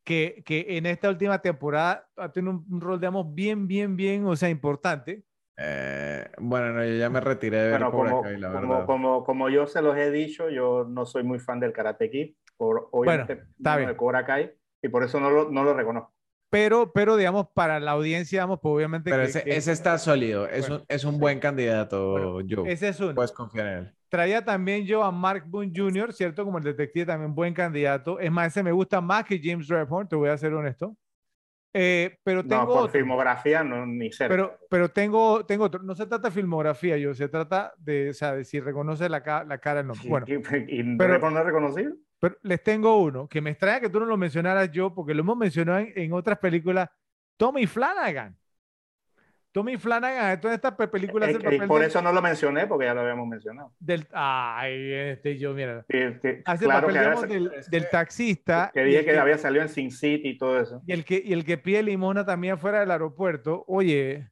que, 0.04 0.42
que, 0.44 0.66
en 0.76 0.86
esta 0.86 1.08
última 1.08 1.40
temporada 1.40 2.08
ha 2.16 2.30
tenido 2.32 2.64
un, 2.68 2.80
rol, 2.80 2.98
digamos, 2.98 3.32
bien, 3.34 3.68
bien, 3.68 3.96
bien, 3.96 4.26
o 4.26 4.34
sea, 4.34 4.48
importante. 4.48 5.24
Eh, 5.56 6.28
bueno, 6.38 6.72
no, 6.72 6.84
yo 6.84 6.94
ya 6.94 7.08
me 7.10 7.20
retiré 7.20 7.58
de 7.58 7.70
ver 7.70 7.80
Cobra 7.90 8.10
como, 8.10 8.22
Kai, 8.22 8.38
la 8.38 8.52
como, 8.52 8.68
verdad. 8.68 8.86
Como, 8.86 9.24
como, 9.24 9.48
yo 9.48 9.66
se 9.66 9.80
los 9.80 9.96
he 9.96 10.10
dicho, 10.10 10.50
yo 10.50 10.84
no 10.84 11.06
soy 11.06 11.22
muy 11.22 11.38
fan 11.38 11.60
del 11.60 11.72
Karate 11.72 12.10
Kid, 12.10 12.34
por, 12.56 12.88
obviamente 12.90 13.34
bueno, 13.34 13.50
está 13.56 13.76
bien. 13.76 13.88
de 13.90 13.96
Cobra 13.96 14.24
Kai, 14.24 14.52
y 14.82 14.88
por 14.88 15.04
eso 15.04 15.20
no 15.20 15.30
lo, 15.30 15.50
no 15.50 15.62
lo 15.62 15.74
reconozco. 15.74 16.12
Pero, 16.52 16.92
pero, 16.92 17.16
digamos, 17.16 17.48
para 17.54 17.80
la 17.80 17.92
audiencia, 17.92 18.40
digamos, 18.40 18.60
pues 18.60 18.74
obviamente. 18.74 19.10
Pero 19.10 19.22
ese, 19.22 19.42
ese, 19.46 19.72
está 19.72 19.96
sólido, 19.96 20.46
es, 20.46 20.68
un, 20.68 20.84
es 20.86 21.02
un 21.02 21.18
buen 21.18 21.40
candidato, 21.40 22.42
yo. 22.42 22.66
Ese 22.66 22.88
es 22.88 23.00
uno. 23.00 23.14
Puedes 23.14 23.32
confiar 23.32 23.66
en 23.68 23.78
él. 23.78 23.92
Traía 24.10 24.44
también 24.44 24.84
yo 24.84 25.02
a 25.02 25.10
Mark 25.10 25.44
Boone 25.46 25.72
Jr., 25.74 26.12
¿cierto? 26.12 26.44
Como 26.44 26.58
el 26.58 26.64
detective, 26.64 27.06
también 27.06 27.34
buen 27.34 27.54
candidato. 27.54 28.20
Es 28.20 28.30
más, 28.30 28.48
ese 28.48 28.62
me 28.62 28.70
gusta 28.70 29.00
más 29.00 29.24
que 29.24 29.40
James 29.42 29.66
Redhorn, 29.66 30.06
te 30.06 30.14
voy 30.14 30.28
a 30.28 30.36
ser 30.36 30.52
honesto. 30.52 30.94
Eh, 31.72 32.18
pero 32.22 32.42
tengo. 32.42 32.66
No, 32.66 32.68
por 32.68 32.90
filmografía, 32.90 33.64
no, 33.64 33.86
ni 33.86 34.12
cerca. 34.12 34.34
Pero, 34.34 34.58
pero 34.68 34.90
tengo, 34.90 35.46
tengo 35.46 35.64
otro. 35.64 35.82
No 35.82 35.94
se 35.94 36.04
trata 36.04 36.28
de 36.28 36.34
filmografía, 36.34 36.98
yo. 36.98 37.14
Se 37.14 37.30
trata 37.30 37.72
de, 37.78 38.10
o 38.10 38.12
sea, 38.12 38.34
de 38.34 38.44
si 38.44 38.60
reconoce 38.60 39.08
la, 39.08 39.20
la 39.48 39.56
cara 39.56 39.80
o 39.80 39.84
no. 39.84 39.94
Bueno. 40.04 40.26
¿Y, 40.28 40.34
y 40.34 40.96
pero, 40.98 41.30
no 41.30 41.38
es 41.40 41.46
reconocido? 41.46 41.94
Pero 42.22 42.38
les 42.42 42.62
tengo 42.62 43.02
uno 43.02 43.26
que 43.26 43.40
me 43.40 43.50
extraña 43.50 43.80
que 43.80 43.88
tú 43.88 43.98
no 43.98 44.06
lo 44.06 44.16
mencionaras 44.16 44.70
yo, 44.70 44.94
porque 44.94 45.12
lo 45.12 45.22
hemos 45.22 45.36
mencionado 45.36 45.80
en, 45.80 45.92
en 45.96 46.12
otras 46.12 46.38
películas. 46.38 46.88
Tommy 47.36 47.66
Flanagan. 47.66 48.38
Tommy 49.50 49.76
Flanagan, 49.76 50.40
todas 50.40 50.54
estas 50.54 50.74
películas. 50.88 51.30
Eh, 51.30 51.38
eh, 51.42 51.66
por 51.66 51.82
eso 51.82 52.00
no 52.00 52.12
lo 52.12 52.22
mencioné, 52.22 52.68
porque 52.68 52.84
ya 52.84 52.94
lo 52.94 53.00
habíamos 53.00 53.26
mencionado. 53.26 53.74
Del, 53.80 54.06
ay, 54.12 54.92
este, 54.92 55.36
yo, 55.36 55.52
mira. 55.52 55.84
hace 56.44 56.64
el 56.64 56.70
papel, 56.70 56.94
digamos, 56.94 57.28
del, 57.28 57.88
taxista. 57.90 58.70
Que 58.72 58.84
dije 58.84 59.04
que, 59.04 59.18
había 59.18 59.36
salido 59.36 59.64
en 59.64 59.68
Sin 59.68 59.90
City 59.90 60.28
y 60.28 60.38
todo 60.38 60.60
eso. 60.60 60.80
Y 60.86 60.92
el 60.92 61.04
que, 61.04 61.20
y 61.24 61.32
el 61.32 61.44
que 61.44 61.58
pide 61.58 61.82
limona 61.82 62.24
también 62.24 62.56
fuera 62.56 62.78
del 62.78 62.92
aeropuerto. 62.92 63.64
Oye, 63.66 64.30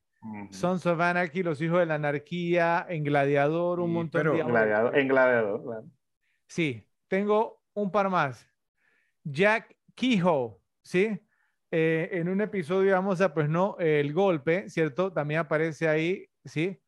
Sons 0.51 0.87
of 0.87 1.01
Anarchy, 1.01 1.43
Los 1.43 1.61
Hijos 1.61 1.81
de 1.81 1.87
la 1.87 1.97
Anarquía, 1.97 2.87
en 2.89 3.03
Gladiador, 3.03 3.81
un 3.81 3.93
montón 3.93 4.37
de. 4.37 4.45
Gladiador, 4.45 4.97
en 4.97 5.09
Gladiador, 5.09 5.65
claro. 5.65 5.85
Sí, 6.47 6.87
tengo 7.09 7.60
un 7.75 7.91
par 7.91 8.09
más. 8.11 8.49
Jack 9.25 9.77
Kehoe, 9.95 10.57
¿sí? 10.83 11.21
Eh, 11.71 12.09
en 12.13 12.29
un 12.29 12.41
episodio 12.41 12.95
vamos 12.95 13.21
a, 13.21 13.33
pues 13.33 13.49
no, 13.49 13.77
el 13.79 14.13
golpe, 14.13 14.69
¿cierto? 14.69 15.13
También 15.13 15.41
aparece 15.41 15.89
ahí, 15.89 16.29
¿sí? 16.45 16.81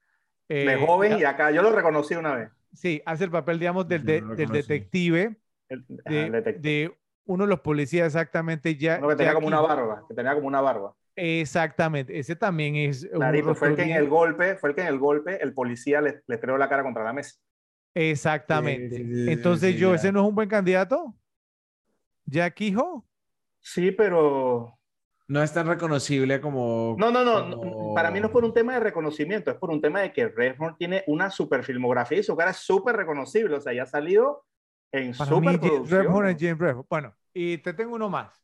Eh, 0.49 0.67
de 0.67 0.87
joven 0.87 1.19
y 1.19 1.25
acá, 1.25 1.51
yo 1.51 1.63
lo 1.63 1.73
reconocí 1.73 2.15
una 2.15 2.35
vez. 2.35 2.51
Sí, 2.73 3.01
hace 3.07 3.25
el 3.25 3.31
papel, 3.31 3.59
digamos, 3.59 3.87
del, 3.87 4.05
del 4.05 4.49
detective, 4.49 5.37
de, 5.69 6.93
uno 7.25 7.45
de 7.45 7.51
los 7.51 7.61
policías 7.61 8.07
exactamente 8.07 8.77
ya. 8.77 8.99
Uno 8.99 9.09
que 9.09 9.17
tenía 9.17 9.35
como 9.35 9.47
una 9.47 9.61
barba, 9.61 10.05
que 10.09 10.15
tenía 10.15 10.35
como 10.35 10.49
una 10.49 10.61
barba. 10.61 10.95
Exactamente, 11.15 12.19
ese 12.19 12.35
también 12.35 12.75
es. 12.77 13.07
Clarito, 13.13 13.55
fue 13.55 13.69
el 13.69 13.77
que 13.77 13.83
en 13.83 13.91
el 13.93 14.09
golpe, 14.09 14.57
fue 14.57 14.71
el 14.71 14.75
que 14.75 14.83
en 14.83 14.89
el 14.89 14.99
golpe 14.99 15.43
el 15.43 15.53
policía 15.53 16.01
le, 16.01 16.23
le 16.27 16.59
la 16.59 16.69
cara 16.69 16.83
contra 16.83 17.05
la 17.05 17.13
mesa. 17.13 17.37
Exactamente. 17.95 19.33
Entonces, 19.33 19.77
yo, 19.77 19.95
¿ese 19.95 20.13
no 20.13 20.21
es 20.21 20.29
un 20.29 20.35
buen 20.35 20.49
candidato? 20.49 21.15
¿Jack 22.25 22.61
Hijo? 22.63 23.07
Sí, 23.61 23.93
pero... 23.93 24.79
No 25.29 25.43
es 25.43 25.53
tan 25.53 25.67
reconocible 25.67 26.41
como... 26.41 26.97
No, 26.99 27.11
no, 27.11 27.25
no, 27.25 27.95
Para 27.95 28.11
mí 28.11 28.21
no 28.21 28.27
es 28.27 28.33
por 28.33 28.45
un 28.45 28.53
tema 28.53 28.75
de 28.75 28.81
reconocimiento, 28.81 29.51
es 29.51 29.57
por 29.57 29.71
un 29.71 29.81
tema 29.81 30.01
de 30.01 30.13
que 30.13 30.29
Redford 30.29 30.77
tiene 30.77 31.05
una 31.07 31.31
super 31.31 31.65
filmografía 31.65 32.19
y 32.19 32.23
su 32.23 32.37
cara 32.37 32.51
es 32.51 32.59
súper 32.59 32.97
reconocible. 32.97 33.57
O 33.57 33.61
sea, 33.61 33.73
ya 33.73 33.85
ha 33.85 33.87
salido 33.87 34.45
en 34.91 35.15
super 35.15 36.07
Bueno, 36.89 37.17
y 37.33 37.59
te 37.59 37.73
tengo 37.73 37.95
uno 37.95 38.11
más. 38.11 38.43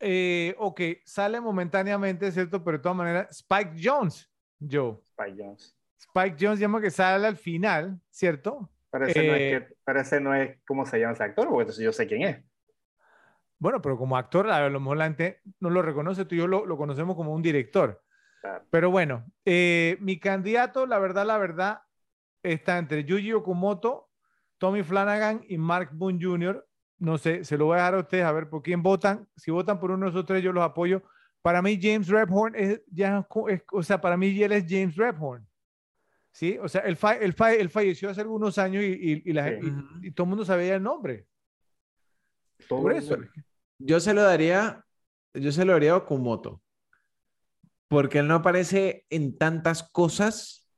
Eh, 0.00 0.54
ok, 0.58 0.80
sale 1.04 1.40
momentáneamente, 1.40 2.30
¿cierto? 2.30 2.62
Pero 2.62 2.78
de 2.78 2.82
todas 2.82 2.96
maneras, 2.96 3.30
Spike 3.30 3.72
Jones, 3.82 4.30
Joe. 4.60 4.98
Spike 5.02 5.42
Jones. 5.42 5.76
Spike 6.08 6.36
Jones, 6.38 6.60
llama 6.60 6.80
que 6.80 6.90
sale 6.90 7.26
al 7.26 7.36
final, 7.36 8.00
¿cierto? 8.10 8.70
Pero 8.90 9.06
ese, 9.06 9.26
no 9.26 9.34
es 9.34 9.40
eh, 9.40 9.50
que, 9.50 9.74
pero 9.84 10.00
ese 10.00 10.20
no 10.20 10.34
es 10.34 10.58
cómo 10.66 10.86
se 10.86 11.00
llama 11.00 11.14
ese 11.14 11.24
actor, 11.24 11.48
porque 11.48 11.62
entonces 11.62 11.84
yo 11.84 11.92
sé 11.92 12.06
quién 12.06 12.22
es. 12.22 12.44
Bueno, 13.58 13.80
pero 13.80 13.96
como 13.96 14.16
actor, 14.16 14.48
a 14.50 14.68
lo 14.68 14.80
mejor 14.80 14.98
la 14.98 15.04
gente 15.06 15.40
no 15.60 15.70
lo 15.70 15.82
reconoce, 15.82 16.24
tú 16.24 16.34
y 16.34 16.38
yo 16.38 16.46
lo, 16.46 16.66
lo 16.66 16.76
conocemos 16.76 17.16
como 17.16 17.32
un 17.32 17.42
director. 17.42 18.02
Pero 18.70 18.90
bueno, 18.90 19.24
eh, 19.46 19.96
mi 20.00 20.18
candidato, 20.18 20.86
la 20.86 20.98
verdad, 20.98 21.24
la 21.24 21.38
verdad, 21.38 21.80
está 22.42 22.76
entre 22.76 23.04
Yuji 23.04 23.32
Okumoto, 23.32 24.10
Tommy 24.58 24.82
Flanagan 24.82 25.42
y 25.48 25.56
Mark 25.56 25.90
Boone 25.92 26.18
Jr. 26.20 26.66
No 26.98 27.16
sé, 27.16 27.44
se 27.44 27.56
lo 27.56 27.66
voy 27.66 27.74
a 27.74 27.78
dejar 27.78 27.94
a 27.94 28.00
ustedes 28.00 28.24
a 28.24 28.32
ver 28.32 28.50
por 28.50 28.62
quién 28.62 28.82
votan. 28.82 29.26
Si 29.36 29.50
votan 29.50 29.80
por 29.80 29.90
uno 29.90 30.04
de 30.06 30.10
esos 30.10 30.26
tres, 30.26 30.42
yo 30.42 30.52
los 30.52 30.62
apoyo. 30.62 31.02
Para 31.42 31.62
mí, 31.62 31.78
James 31.80 32.08
Redhorn 32.08 32.54
es 32.54 32.82
ya, 32.86 33.26
o 33.72 33.82
sea, 33.82 34.00
para 34.00 34.16
mí 34.16 34.42
él 34.42 34.52
es 34.52 34.64
James 34.68 34.94
Redhorn. 34.94 35.46
¿Sí? 36.34 36.58
O 36.60 36.68
sea, 36.68 36.82
él, 36.82 36.96
falleció 36.96 38.10
hace 38.10 38.20
algunos 38.20 38.58
años 38.58 38.84
y, 38.84 39.22
y, 39.24 40.10
todo 40.10 40.24
el 40.24 40.28
mundo 40.28 40.44
sabía 40.44 40.76
el 40.76 40.82
nombre. 40.82 41.26
Por 42.68 42.92
eso. 42.92 43.16
Yo 43.78 44.00
se 44.00 44.12
lo 44.12 44.22
daría, 44.22 44.84
yo 45.32 45.52
se 45.52 45.64
lo 45.64 45.72
daría 45.72 45.92
a 45.92 45.96
Okumoto. 45.96 46.60
Porque 47.88 48.18
él 48.18 48.28
no 48.28 48.34
aparece 48.34 49.06
en 49.08 49.38
tantas 49.38 49.82
cosas 49.82 50.68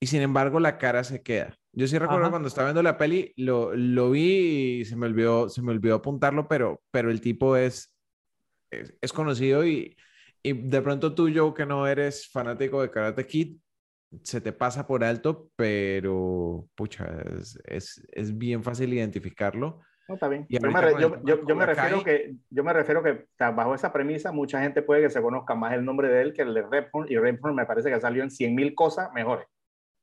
y 0.00 0.06
sin 0.06 0.22
embargo 0.22 0.58
la 0.58 0.78
cara 0.78 1.04
se 1.04 1.22
queda. 1.22 1.56
Yo 1.72 1.86
sí 1.86 1.98
recuerdo 1.98 2.30
cuando 2.30 2.48
estaba 2.48 2.68
viendo 2.68 2.82
la 2.82 2.96
peli, 2.96 3.32
lo, 3.36 3.74
lo 3.76 4.10
vi 4.10 4.80
y 4.80 4.84
se 4.84 4.96
me 4.96 5.06
olvidó, 5.06 5.48
se 5.48 5.62
me 5.62 5.70
olvidó 5.70 5.96
apuntarlo, 5.96 6.48
pero, 6.48 6.80
pero 6.90 7.10
el 7.10 7.20
tipo 7.20 7.56
es 7.56 7.94
es, 8.70 8.94
es 9.00 9.12
conocido 9.12 9.66
y, 9.66 9.96
y 10.42 10.52
de 10.52 10.82
pronto 10.82 11.14
tú, 11.14 11.30
Joe, 11.34 11.54
que 11.54 11.66
no 11.66 11.86
eres 11.86 12.28
fanático 12.28 12.82
de 12.82 12.90
Karate 12.90 13.26
Kid, 13.26 13.58
se 14.22 14.40
te 14.40 14.52
pasa 14.52 14.86
por 14.86 15.04
alto, 15.04 15.50
pero 15.56 16.66
pucha, 16.74 17.06
es, 17.36 17.58
es, 17.64 18.06
es 18.12 18.36
bien 18.36 18.62
fácil 18.62 18.92
identificarlo. 18.92 19.80
No, 20.08 20.14
está 20.14 20.28
bien. 20.28 20.46
Yo 20.48 20.60
me, 20.62 20.72
yo, 20.72 20.88
el 21.16 21.22
yo- 21.24 21.46
yo 21.46 21.54
refiero 21.66 22.02
que, 22.02 22.34
yo 22.48 22.64
me 22.64 22.72
refiero 22.72 23.02
que 23.02 23.10
o 23.10 23.24
sea, 23.36 23.50
bajo 23.50 23.74
esa 23.74 23.92
premisa 23.92 24.32
mucha 24.32 24.62
gente 24.62 24.80
puede 24.80 25.02
que 25.02 25.10
se 25.10 25.20
conozca 25.20 25.54
más 25.54 25.74
el 25.74 25.84
nombre 25.84 26.08
de 26.08 26.22
él 26.22 26.32
que 26.32 26.42
el 26.42 26.54
de 26.54 26.62
Redford 26.62 27.10
y 27.10 27.18
Redford 27.18 27.52
me 27.52 27.66
parece 27.66 27.90
que 27.90 28.00
salió 28.00 28.22
en 28.22 28.30
100 28.30 28.54
mil 28.54 28.74
cosas 28.74 29.12
mejores. 29.12 29.46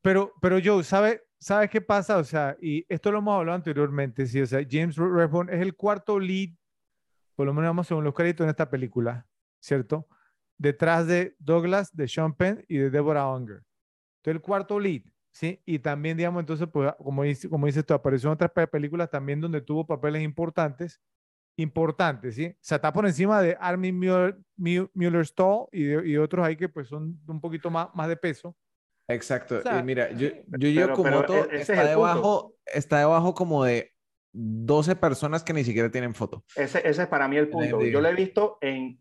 Pero, 0.03 0.31
pero 0.39 0.59
Joe, 0.63 0.83
¿sabe, 0.83 1.23
¿sabes 1.39 1.71
qué 1.71 1.81
pasa? 1.81 2.17
O 2.17 2.23
sea, 2.23 2.55
y 2.61 2.85
esto 2.87 3.11
lo 3.11 3.17
hemos 3.17 3.39
hablado 3.39 3.55
anteriormente, 3.55 4.27
sí, 4.27 4.39
o 4.39 4.45
sea, 4.45 4.59
James 4.69 4.95
Redbone 4.97 5.51
es 5.55 5.61
el 5.61 5.75
cuarto 5.75 6.19
lead, 6.19 6.49
por 7.35 7.47
lo 7.47 7.53
menos 7.55 7.69
vamos 7.69 7.87
según 7.87 8.03
los 8.03 8.13
créditos 8.13 8.43
en 8.45 8.51
esta 8.51 8.69
película, 8.69 9.25
¿cierto? 9.59 10.07
Detrás 10.59 11.07
de 11.07 11.35
Douglas, 11.39 11.95
de 11.95 12.07
Sean 12.07 12.35
Penn 12.35 12.63
y 12.67 12.77
de 12.77 12.91
Deborah 12.91 13.27
Unger. 13.35 13.63
Entonces, 14.25 14.35
el 14.35 14.41
cuarto 14.41 14.79
lead, 14.79 15.01
¿sí? 15.31 15.61
Y 15.65 15.79
también, 15.79 16.17
digamos, 16.17 16.39
entonces, 16.39 16.67
pues, 16.71 16.91
como 16.97 17.23
dice, 17.23 17.47
como 17.49 17.67
dices 17.67 17.85
tú, 17.85 17.93
apareció 17.93 18.29
en 18.29 18.33
otras 18.33 18.51
pe- 18.51 18.65
películas 18.67 19.09
también 19.09 19.39
donde 19.39 19.61
tuvo 19.61 19.85
papeles 19.85 20.23
importantes, 20.23 20.99
importantes, 21.57 22.35
¿sí? 22.35 22.47
O 22.47 22.57
sea, 22.59 22.77
está 22.77 22.91
por 22.91 23.05
encima 23.05 23.41
de 23.41 23.55
Armin 23.59 23.97
Mueller, 23.97 24.37
Mu- 24.57 24.89
Mueller-Stahl 24.93 25.67
y, 25.71 25.83
de- 25.83 26.07
y 26.09 26.17
otros 26.17 26.45
ahí 26.45 26.55
que, 26.57 26.67
pues, 26.69 26.87
son 26.87 27.19
un 27.27 27.39
poquito 27.39 27.69
más, 27.69 27.89
más 27.93 28.07
de 28.07 28.17
peso. 28.17 28.55
Exacto. 29.07 29.59
O 29.59 29.61
sea, 29.61 29.79
y 29.79 29.83
mira, 29.83 30.11
yo, 30.11 30.29
sí, 30.29 30.73
yo 30.73 30.81
pero- 30.81 30.95
Kumoto 30.95 31.27
pero 31.27 31.43
e- 31.43 31.45
ese 31.47 31.55
es 31.55 31.61
está 31.69 31.73
punto. 31.75 31.89
debajo, 31.89 32.55
está 32.65 32.99
debajo 32.99 33.33
como 33.35 33.63
de 33.63 33.93
12 34.33 34.95
personas 34.95 35.43
que 35.43 35.53
ni 35.53 35.63
siquiera 35.63 35.89
tienen 35.91 36.15
foto. 36.15 36.43
Ese, 36.55 36.79
ese 36.87 37.03
es 37.03 37.07
para 37.07 37.27
mí 37.27 37.37
el 37.37 37.49
punto. 37.49 37.81
Yo 37.85 38.01
lo 38.01 38.09
he 38.09 38.15
visto 38.15 38.57
en 38.61 38.99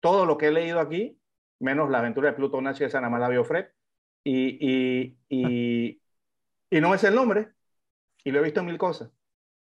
todo 0.00 0.26
lo 0.26 0.36
que 0.36 0.48
he 0.48 0.50
leído 0.50 0.80
aquí, 0.80 1.18
menos 1.60 1.88
la 1.90 2.00
aventura 2.00 2.30
de 2.30 2.36
Pluto 2.36 2.60
Nazi, 2.60 2.84
esa 2.84 3.00
nada 3.00 3.10
más 3.10 3.20
la 3.20 3.28
vio 3.28 3.44
Fred, 3.44 3.66
y, 4.24 4.58
y, 4.60 5.18
y, 5.28 6.02
y 6.70 6.80
no 6.80 6.94
es 6.94 7.04
el 7.04 7.14
nombre, 7.14 7.52
y 8.24 8.32
lo 8.32 8.40
he 8.40 8.44
visto 8.44 8.60
en 8.60 8.66
mil 8.66 8.78
cosas. 8.78 9.10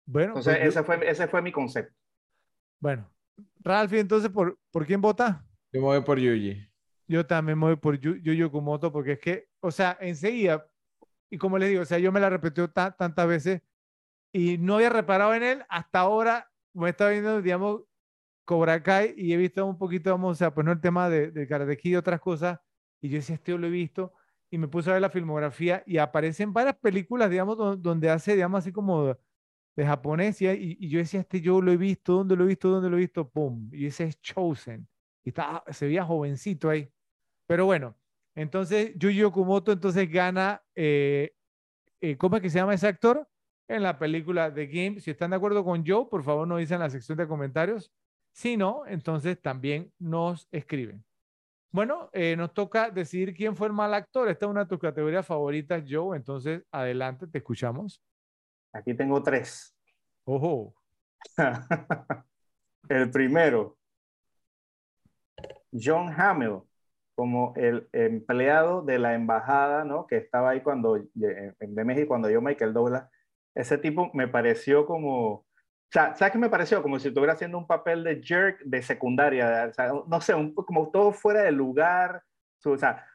Bueno, 0.06 0.34
Entonces, 0.34 0.58
pues 0.58 0.64
yo- 0.64 0.70
ese, 0.70 0.84
fue, 0.84 1.10
ese 1.10 1.28
fue 1.28 1.42
mi 1.42 1.52
concepto. 1.52 1.96
Bueno, 2.80 3.10
Ralphie, 3.60 4.00
entonces, 4.00 4.30
¿por, 4.32 4.58
¿por 4.72 4.86
quién 4.86 5.02
vota? 5.02 5.46
Yo 5.72 5.82
me 5.82 5.88
voy 5.88 6.02
por 6.02 6.20
Yuji. 6.20 6.70
Yo 7.08 7.26
también 7.26 7.58
me 7.58 7.66
voy 7.68 7.76
por 7.76 8.00
Yu 8.00 8.16
Yu 8.18 8.34
Yu 8.34 8.52
Kumoto 8.52 8.92
porque 8.92 9.14
es 9.14 9.20
que, 9.20 9.48
o 9.62 9.72
sea, 9.72 9.98
enseguida, 10.00 10.68
y 11.30 11.38
como 11.38 11.58
les 11.58 11.70
digo, 11.70 11.82
o 11.84 11.86
sea, 11.86 12.00
yo 12.00 12.12
me 12.12 12.20
la 12.20 12.30
repetí 12.30 12.62
ta- 12.74 12.92
tantas 12.96 13.28
veces 13.28 13.62
y 14.34 14.58
no 14.60 14.76
había 14.78 14.90
reparado 14.90 15.34
en 15.36 15.44
él 15.44 15.66
hasta 15.70 16.00
ahora, 16.02 16.50
me 16.74 16.90
estaba 16.92 17.12
viendo, 17.12 17.42
digamos, 17.42 17.84
Cobra 18.46 18.84
Kai 18.84 19.14
y 19.18 19.34
he 19.34 19.38
visto 19.38 19.66
un 19.66 19.78
poquito, 19.78 20.12
vamos, 20.12 20.34
o 20.34 20.36
sea, 20.36 20.54
pues 20.54 20.66
no 20.66 20.72
el 20.74 20.82
tema 20.82 21.10
de, 21.10 21.32
de 21.32 21.48
Karate 21.48 21.78
Kid 21.78 21.92
y 21.94 21.96
otras 21.98 22.22
cosas, 22.22 22.60
y 23.02 23.10
yo 23.10 23.18
decía, 23.18 23.36
este 23.36 23.52
yo 23.54 23.58
lo 23.60 23.68
he 23.68 23.72
visto, 23.72 24.14
y 24.52 24.58
me 24.58 24.68
puse 24.68 24.90
a 24.90 24.94
ver 24.94 25.02
la 25.02 25.10
filmografía 25.10 25.84
y 25.86 25.98
aparecen 25.98 26.54
varias 26.54 26.76
películas, 26.78 27.30
digamos, 27.30 27.58
do- 27.58 27.76
donde 27.78 28.10
hace, 28.10 28.36
digamos, 28.36 28.60
así 28.60 28.72
como 28.72 29.16
de 29.76 29.86
japonés, 29.86 30.42
y, 30.42 30.48
y- 30.80 30.90
yo 30.90 31.00
decía, 31.00 31.22
este 31.22 31.42
yo 31.42 31.62
lo 31.62 31.72
he 31.72 31.78
visto, 31.78 32.14
¿dónde 32.14 32.36
lo 32.36 32.44
he 32.46 32.48
visto? 32.48 32.70
¿Dónde 32.70 32.90
lo 32.90 32.98
he 32.98 33.02
visto? 33.02 33.30
¡Pum! 33.30 33.70
Y 33.74 33.86
ese 33.88 34.06
es 34.06 34.22
Chosen. 34.22 34.88
Y 35.24 35.30
estaba, 35.30 35.64
se 35.72 35.86
veía 35.88 36.04
jovencito 36.06 36.70
ahí. 36.70 36.92
Pero 37.48 37.66
bueno, 37.66 37.98
entonces 38.36 38.94
Yuji 38.98 39.24
Okumoto 39.24 39.72
entonces 39.72 40.10
gana, 40.12 40.64
eh, 40.76 41.34
eh, 42.02 42.18
¿cómo 42.18 42.38
es 42.38 42.42
que 42.42 42.50
se 42.50 42.60
llama 42.60 42.74
ese 42.74 42.88
actor? 42.88 43.28
En 43.68 43.84
la 43.84 43.98
película 44.00 44.54
The 44.54 44.68
Game. 44.68 45.00
Si 45.00 45.12
están 45.12 45.32
de 45.32 45.36
acuerdo 45.38 45.64
con 45.64 45.86
Joe, 45.86 46.08
por 46.10 46.24
favor 46.24 46.48
nos 46.48 46.60
dicen 46.60 46.76
en 46.76 46.82
la 46.82 46.90
sección 46.90 47.18
de 47.18 47.28
comentarios. 47.28 47.92
Si 48.34 48.58
no, 48.58 48.86
entonces 48.88 49.42
también 49.42 49.94
nos 50.00 50.48
escriben. 50.52 51.04
Bueno, 51.72 52.10
eh, 52.14 52.36
nos 52.36 52.54
toca 52.54 52.90
decidir 52.90 53.34
quién 53.34 53.56
fue 53.56 53.68
el 53.68 53.74
mal 53.74 53.94
actor. 53.94 54.28
Esta 54.28 54.46
es 54.46 54.50
una 54.50 54.64
de 54.64 54.70
tus 54.70 54.80
categorías 54.80 55.26
favoritas, 55.26 55.84
Joe. 55.88 56.18
Entonces, 56.18 56.64
adelante, 56.72 57.28
te 57.28 57.38
escuchamos. 57.38 58.02
Aquí 58.74 58.96
tengo 58.96 59.22
tres. 59.22 59.76
Ojo. 60.26 60.74
el 62.90 63.12
primero, 63.12 63.78
John 65.72 66.12
Hamill, 66.20 66.62
como 67.14 67.54
el 67.56 67.88
empleado 67.92 68.82
de 68.82 68.98
la 68.98 69.14
embajada, 69.14 69.84
¿no? 69.84 70.08
Que 70.08 70.18
estaba 70.18 70.52
ahí 70.52 70.62
cuando, 70.62 70.98
eh, 70.98 71.54
en 71.60 71.76
de 71.76 71.84
México, 71.84 72.08
cuando 72.08 72.30
yo 72.30 72.42
Michael 72.42 72.74
Douglas. 72.74 73.10
Ese 73.54 73.78
tipo 73.78 74.10
me 74.14 74.28
pareció 74.28 74.86
como, 74.86 75.46
o 75.90 75.92
sea, 75.92 76.16
¿sabes 76.16 76.32
qué 76.34 76.38
me 76.38 76.50
pareció? 76.50 76.82
Como 76.84 77.00
si 77.00 77.08
estuviera 77.08 77.34
haciendo 77.34 77.58
un 77.58 77.66
papel 77.68 78.04
de 78.04 78.22
jerk 78.24 78.62
de 78.64 78.82
secundaria, 78.84 79.68
o 79.70 79.74
sea, 79.74 79.92
no 80.08 80.22
sé, 80.22 80.36
un, 80.36 80.54
como 80.54 80.92
todo 80.92 81.12
fuera 81.12 81.42
de 81.44 81.52
lugar. 81.52 82.22
O 82.64 82.78
sea, 82.78 83.06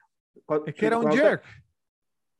Es 0.67 0.75
que 0.75 0.86
era 0.86 0.99
un 0.99 1.11
jerk. 1.12 1.44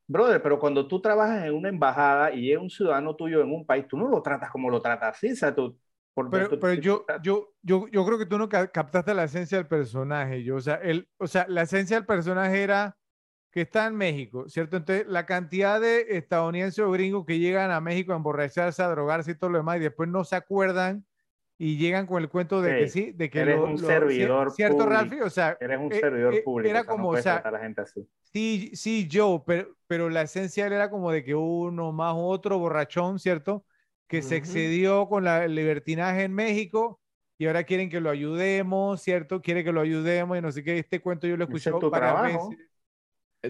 Brother, 0.07 0.43
pero 0.43 0.59
cuando 0.59 0.87
tú 0.87 1.01
trabajas 1.01 1.45
en 1.45 1.55
una 1.55 1.69
embajada 1.71 2.33
y 2.33 2.53
es 2.53 2.59
un 2.59 2.69
ciudadano 2.69 3.17
tuyo 3.17 3.41
en 3.41 3.51
un 3.53 3.65
país, 3.65 3.87
tú 3.89 3.97
no 3.97 4.09
lo 4.09 4.21
tratas 4.23 4.51
como 4.51 4.69
lo 4.69 4.83
tratas 4.83 5.17
así, 5.17 5.33
o 5.33 5.37
sea, 5.37 5.55
tú... 5.55 5.79
por- 6.13 6.29
Pero, 6.31 6.49
tú- 6.51 6.61
pero 6.61 6.75
tú- 6.75 6.81
yo, 6.83 7.05
yo, 7.23 7.49
yo, 7.63 7.87
yo 7.89 8.05
creo 8.05 8.19
que 8.19 8.27
tú 8.27 8.37
no 8.37 8.49
ca- 8.49 8.69
captaste 8.71 9.15
la 9.15 9.25
esencia 9.25 9.57
del 9.57 9.67
personaje. 9.67 10.43
Yo, 10.45 10.57
o 10.57 10.61
sea, 10.61 10.75
el, 10.77 11.09
o 11.17 11.27
sea, 11.27 11.47
la 11.49 11.63
esencia 11.63 11.97
del 11.97 12.05
personaje 12.07 12.63
era 12.63 12.97
que 13.55 13.61
está 13.61 13.87
en 13.87 13.95
México, 13.95 14.49
¿cierto? 14.49 14.77
Entonces, 14.79 15.07
la 15.07 15.27
cantidad 15.27 15.81
de 15.81 16.07
estadounidenses 16.19 16.81
o 16.81 16.91
gringos 16.91 17.25
que 17.25 17.39
llegan 17.39 17.71
a 17.71 17.81
México 17.81 18.13
a 18.13 18.17
emborracharse, 18.17 18.83
a 18.83 18.89
drogarse 18.89 19.31
y 19.31 19.35
todo 19.37 19.51
lo 19.51 19.59
demás, 19.59 19.77
y 19.77 19.81
después 19.81 20.09
no 20.09 20.25
se 20.25 20.35
acuerdan 20.35 21.07
y 21.57 21.77
llegan 21.77 22.05
con 22.09 22.21
el 22.21 22.29
cuento 22.29 22.61
de 22.61 22.77
que 22.77 22.89
sí, 22.89 23.13
de 23.13 23.31
que 23.31 23.39
eres 23.39 23.57
lo- 23.59 23.67
un 23.67 23.73
lo- 23.81 23.87
servidor 23.87 24.51
¿cierto, 24.51 24.79
público. 24.79 24.93
Ralphie? 24.93 25.23
O 25.23 25.31
sea, 25.31 25.57
Eres 25.61 25.79
un 25.79 25.93
eh, 25.93 26.01
servidor 26.01 26.35
eh, 26.35 26.43
público. 26.43 26.69
era 26.69 26.81
o 26.81 26.83
sea, 26.83 26.91
como, 26.91 27.13
no 27.13 27.19
o 27.21 27.23
sea, 27.23 27.37
a 27.37 27.51
la 27.53 27.61
gente 27.61 27.81
así. 27.83 28.09
Sí, 28.23 28.73
sí, 28.75 29.09
Joe, 29.11 29.41
pero, 29.47 29.69
pero 29.87 30.11
la 30.11 30.23
esencia 30.23 30.67
era 30.67 30.91
como 30.91 31.13
de 31.13 31.23
que 31.23 31.37
uno 31.37 31.93
más 31.93 32.15
otro 32.17 32.59
borrachón, 32.59 33.21
¿cierto? 33.21 33.65
Que 34.09 34.21
se 34.23 34.35
excedió 34.35 35.09
con 35.09 35.23
la, 35.23 35.45
el 35.45 35.55
libertinaje 35.55 36.25
en 36.25 36.35
México 36.35 37.01
y 37.39 37.47
ahora 37.47 37.63
quieren 37.63 37.89
que 37.89 38.01
lo 38.01 38.11
ayudemos, 38.11 39.01
¿cierto? 39.01 39.41
Quiere 39.41 39.63
que 39.63 39.71
lo 39.71 39.81
ayudemos 39.81 40.37
y 40.37 40.41
no 40.41 40.51
sé 40.51 40.65
qué. 40.65 40.77
Este 40.81 41.01
cuento 41.01 41.29
yo 41.29 41.37
lo 41.37 41.45
he 41.45 41.57
Ese 41.57 41.71
es 41.71 41.75
varias 41.81 41.91
trabajo. 41.93 42.49
veces. 42.51 42.67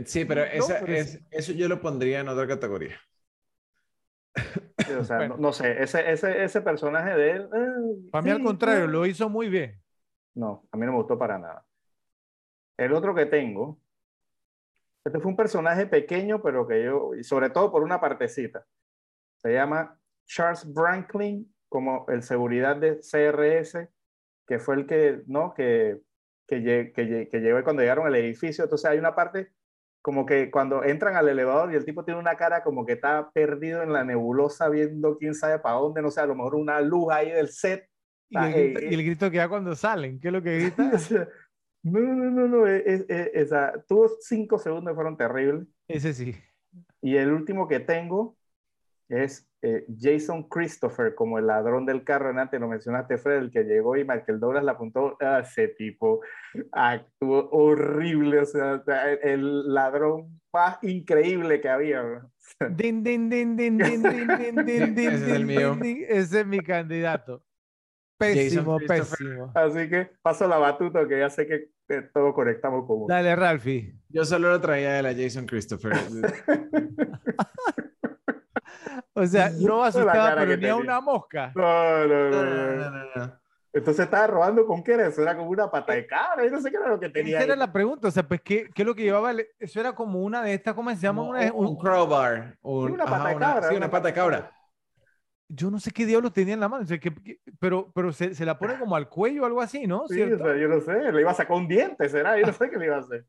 Sí, 0.06 0.24
pero, 0.24 0.44
No, 0.44 0.44
esa, 0.44 0.80
pero 0.80 0.94
es, 0.94 1.06
sí. 1.06 1.26
eso 1.30 1.52
yo 1.52 1.68
lo 1.68 1.80
pondría 1.80 2.20
en 2.20 2.28
otra 2.28 2.46
categoría. 2.48 3.00
Sí, 4.76 4.92
o 4.92 5.04
sea, 5.04 5.20
Bueno. 5.20 5.36
no, 5.36 5.36
no 5.38 5.52
sé, 5.52 5.82
ese, 5.82 6.10
ese, 6.12 6.44
ese 6.44 6.60
personaje 6.60 7.10
de 7.16 7.30
él. 7.32 7.48
eh, 7.54 8.10
Para 8.10 8.22
mí, 8.22 8.30
al 8.30 8.40
sí, 8.40 8.42
contrario, 8.42 8.86
no. 8.86 8.88
lo 8.88 9.04
hizo 9.06 9.28
muy 9.28 9.48
bien. 9.50 9.82
No, 10.34 10.68
a 10.70 10.76
mí 10.76 10.86
no 10.86 10.92
me 10.92 10.98
gustó 10.98 11.18
para 11.18 11.38
nada. 11.38 11.66
El 12.76 12.92
otro 12.92 13.16
que 13.16 13.26
tengo, 13.26 13.80
este 15.04 15.20
fue 15.20 15.30
un 15.30 15.36
personaje 15.36 15.86
pequeño, 15.86 16.40
pero 16.42 16.66
que 16.66 16.82
yo, 16.84 17.14
y 17.14 17.24
sobre 17.24 17.50
todo 17.50 17.70
por 17.70 17.82
una 17.82 18.00
partecita, 18.00 18.66
se 19.38 19.52
llama 19.54 20.00
Charles 20.26 20.66
Franklin, 20.74 21.54
como 21.68 22.06
el 22.08 22.22
seguridad 22.22 22.76
de 22.76 23.02
CRS, 23.02 23.90
que 24.46 24.58
fue 24.60 24.76
el 24.76 24.86
que, 24.86 25.22
¿no? 25.26 25.54
Que, 25.54 26.00
que, 26.46 26.92
que, 26.94 27.28
que 27.30 27.40
llegó 27.40 27.62
cuando 27.64 27.82
llegaron 27.82 28.06
al 28.06 28.16
edificio. 28.16 28.64
Entonces 28.64 28.90
hay 28.90 28.98
una 28.98 29.14
parte 29.16 29.52
como 30.04 30.26
que 30.26 30.50
cuando 30.50 30.84
entran 30.84 31.16
al 31.16 31.30
elevador 31.30 31.72
y 31.72 31.76
el 31.76 31.86
tipo 31.86 32.04
tiene 32.04 32.20
una 32.20 32.36
cara 32.36 32.62
como 32.62 32.84
que 32.84 32.92
está 32.92 33.30
perdido 33.30 33.82
en 33.82 33.90
la 33.90 34.04
nebulosa 34.04 34.68
viendo 34.68 35.16
quién 35.16 35.34
sabe 35.34 35.58
para 35.58 35.76
dónde, 35.76 36.02
no 36.02 36.10
sé, 36.10 36.20
a 36.20 36.26
lo 36.26 36.34
mejor 36.34 36.56
una 36.56 36.78
luz 36.82 37.10
ahí 37.10 37.30
del 37.30 37.48
set. 37.48 37.88
Y 38.28 38.36
el, 38.36 38.52
grito, 38.52 38.80
y 38.82 38.94
el 38.94 39.02
grito 39.04 39.30
que 39.30 39.38
da 39.38 39.48
cuando 39.48 39.74
salen, 39.74 40.20
¿qué 40.20 40.28
es 40.28 40.34
lo 40.34 40.42
que 40.42 40.58
grita? 40.76 40.92
No, 41.82 42.00
no, 42.00 42.30
no, 42.30 42.48
no, 42.48 42.66
es, 42.66 42.82
es- 42.84 43.06
es- 43.08 43.30
esa- 43.32 43.72
tuvo 43.88 44.10
cinco 44.20 44.58
segundos 44.58 44.90
que 44.92 44.94
fueron 44.94 45.16
terribles. 45.16 45.66
Ese 45.88 46.12
sí. 46.12 46.34
Y 47.00 47.16
el 47.16 47.32
último 47.32 47.66
que 47.66 47.80
tengo 47.80 48.36
es 49.08 49.48
eh, 49.66 49.86
Jason 49.98 50.42
Christopher 50.42 51.14
como 51.14 51.38
el 51.38 51.46
ladrón 51.46 51.86
del 51.86 52.04
carro, 52.04 52.30
en 52.30 52.38
antes 52.38 52.60
lo 52.60 52.68
mencionaste, 52.68 53.16
Fred, 53.16 53.38
el 53.38 53.50
que 53.50 53.64
llegó 53.64 53.96
y 53.96 54.04
Michael 54.04 54.38
Douglas 54.38 54.62
la 54.62 54.72
apuntó, 54.72 55.16
ah, 55.22 55.40
ese 55.42 55.68
tipo 55.68 56.20
actuó 56.70 57.48
horrible, 57.50 58.40
o 58.40 58.44
sea, 58.44 58.82
el 59.22 59.72
ladrón 59.72 60.38
más 60.52 60.76
increíble 60.82 61.62
que 61.62 61.70
había. 61.70 62.02
Ese 62.60 62.74
es 65.06 65.22
el 65.22 65.46
mío. 65.46 65.78
Ese 66.08 66.40
es 66.40 66.46
mi 66.46 66.60
candidato. 66.60 67.42
Pésimo, 68.18 68.78
pésimo. 68.86 69.50
Así 69.54 69.88
que 69.88 70.10
paso 70.20 70.46
la 70.46 70.58
batuta 70.58 71.08
que 71.08 71.20
ya 71.20 71.30
sé 71.30 71.46
que 71.46 71.70
todos 72.12 72.34
conectamos 72.34 72.86
con. 72.86 73.06
Dale, 73.06 73.34
Ralphie. 73.34 73.94
Yo 74.10 74.26
solo 74.26 74.50
lo 74.50 74.60
traía 74.60 74.92
de 74.92 75.02
la 75.02 75.14
Jason 75.14 75.46
Christopher. 75.46 75.94
O 79.14 79.26
sea, 79.26 79.50
no 79.50 79.80
La 79.82 79.86
asustaba, 79.88 80.12
cara 80.12 80.34
pero 80.36 80.50
que 80.50 80.56
ni 80.58 80.64
a 80.66 80.74
tenía. 80.74 80.76
una 80.76 81.00
mosca. 81.00 81.52
No, 81.54 82.06
no, 82.06 82.30
No, 82.30 82.30
no, 82.30 82.44
no, 82.44 82.54
no. 82.54 82.76
no, 82.76 82.90
no, 82.90 83.04
no. 83.16 83.40
Entonces 83.72 84.04
estaba 84.04 84.28
robando 84.28 84.64
con 84.66 84.84
qué 84.84 84.92
era 84.92 85.08
eso, 85.08 85.20
era 85.20 85.36
como 85.36 85.50
una 85.50 85.68
pata 85.68 85.94
de 85.94 86.06
cabra, 86.06 86.44
yo 86.44 86.50
no 86.52 86.60
sé 86.60 86.70
qué 86.70 86.76
era 86.76 86.86
lo 86.88 87.00
que 87.00 87.08
tenía. 87.08 87.38
Esa 87.38 87.44
era 87.46 87.56
la 87.56 87.72
pregunta, 87.72 88.06
o 88.06 88.10
sea, 88.12 88.22
pues, 88.22 88.40
¿qué, 88.40 88.70
qué 88.72 88.82
es 88.82 88.86
lo 88.86 88.94
que 88.94 89.02
llevaba? 89.02 89.32
el- 89.32 89.48
Eso 89.58 89.80
era 89.80 89.92
como 89.96 90.20
una 90.22 90.42
de 90.42 90.54
estas, 90.54 90.74
¿cómo 90.74 90.90
se 90.90 90.96
llama? 90.96 91.22
Como 91.22 91.30
Una, 91.32 91.52
un, 91.52 91.66
un- 91.66 91.76
crowbar. 91.78 92.56
un- 92.62 92.92
una 92.92 93.04
pata 93.04 93.16
ajá, 93.16 93.28
de 93.30 93.34
una- 93.36 93.46
cabra, 93.46 93.62
sí, 93.68 93.74
una 93.74 93.86
una 93.86 93.90
pata 93.90 94.06
de 94.08 94.14
cabra. 94.14 94.52
yo 95.48 95.70
no 95.72 95.80
sé 95.80 95.90
qué 95.90 96.06
diablos 96.06 96.32
tenía 96.32 96.54
en 96.54 96.60
la 96.60 96.68
mano, 96.68 96.84
o 96.84 96.86
sea, 96.86 96.98
que- 97.00 97.12
que- 97.14 97.40
pero, 97.58 97.90
pero 97.92 98.12
se, 98.12 98.32
se 98.36 98.44
la 98.44 98.56
pone 98.56 98.78
como 98.78 98.94
al 98.94 99.08
cuello 99.08 99.42
o 99.42 99.46
algo 99.46 99.60
así, 99.60 99.88
¿no? 99.88 100.06
Sí, 100.06 100.14
¿Cierto? 100.14 100.44
o 100.44 100.46
sea, 100.46 100.56
yo 100.56 100.68
no 100.68 100.80
sé, 100.80 101.10
le 101.12 101.20
iba 101.20 101.32
a 101.32 101.34
sacar 101.34 101.56
un 101.56 101.66
diente, 101.66 102.08
será, 102.08 102.38
yo 102.38 102.46
no 102.46 102.52
sé 102.52 102.70
qué 102.70 102.76
le 102.78 102.84
iba 102.86 102.96
a 102.96 103.00
hacer. 103.00 103.26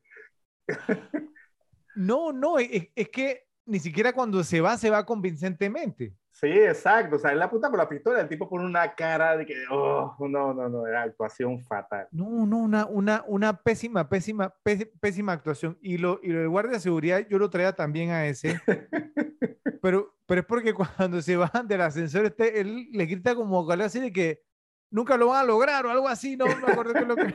No, 1.96 2.32
no, 2.32 2.58
es, 2.58 2.88
es 2.94 3.08
que 3.08 3.45
ni 3.66 3.78
siquiera 3.78 4.12
cuando 4.12 4.42
se 4.44 4.60
va, 4.60 4.76
se 4.78 4.90
va 4.90 5.04
convincentemente. 5.04 6.14
Sí, 6.30 6.48
exacto, 6.48 7.16
o 7.16 7.18
sea, 7.18 7.32
él 7.32 7.38
la 7.38 7.48
puta 7.48 7.68
con 7.70 7.78
la 7.78 7.88
pistola, 7.88 8.20
el 8.20 8.28
tipo 8.28 8.48
pone 8.48 8.66
una 8.66 8.94
cara 8.94 9.36
de 9.36 9.46
que, 9.46 9.54
oh, 9.70 10.14
no, 10.20 10.52
no, 10.52 10.68
no, 10.68 10.86
era 10.86 11.02
actuación 11.02 11.62
fatal. 11.62 12.08
No, 12.12 12.46
no, 12.46 12.58
una, 12.58 12.84
una, 12.86 13.24
una 13.26 13.62
pésima, 13.62 14.08
pésima, 14.08 14.54
pés- 14.62 14.90
pésima 15.00 15.32
actuación. 15.32 15.78
Y 15.80 15.96
lo, 15.98 16.20
y 16.22 16.28
lo 16.28 16.40
del 16.40 16.48
guardia 16.50 16.72
de 16.74 16.80
seguridad, 16.80 17.26
yo 17.28 17.38
lo 17.38 17.48
traía 17.48 17.72
también 17.74 18.10
a 18.10 18.26
ese. 18.26 18.60
Pero, 19.82 20.16
pero 20.26 20.40
es 20.40 20.46
porque 20.46 20.74
cuando 20.74 21.22
se 21.22 21.36
bajan 21.36 21.68
del 21.68 21.80
ascensor, 21.80 22.24
este, 22.24 22.60
él 22.60 22.88
le 22.90 23.06
grita 23.06 23.36
como 23.36 23.70
algo 23.70 23.84
así 23.84 24.00
de 24.00 24.12
que 24.12 24.42
nunca 24.90 25.16
lo 25.16 25.28
van 25.28 25.40
a 25.40 25.44
lograr 25.44 25.86
o 25.86 25.90
algo 25.90 26.08
así, 26.08 26.36
no 26.36 26.44
no 26.46 26.56
me 26.66 26.72
acuerdo 26.72 26.92
qué 26.92 27.00
es 27.00 27.06
lo 27.06 27.14
que. 27.14 27.34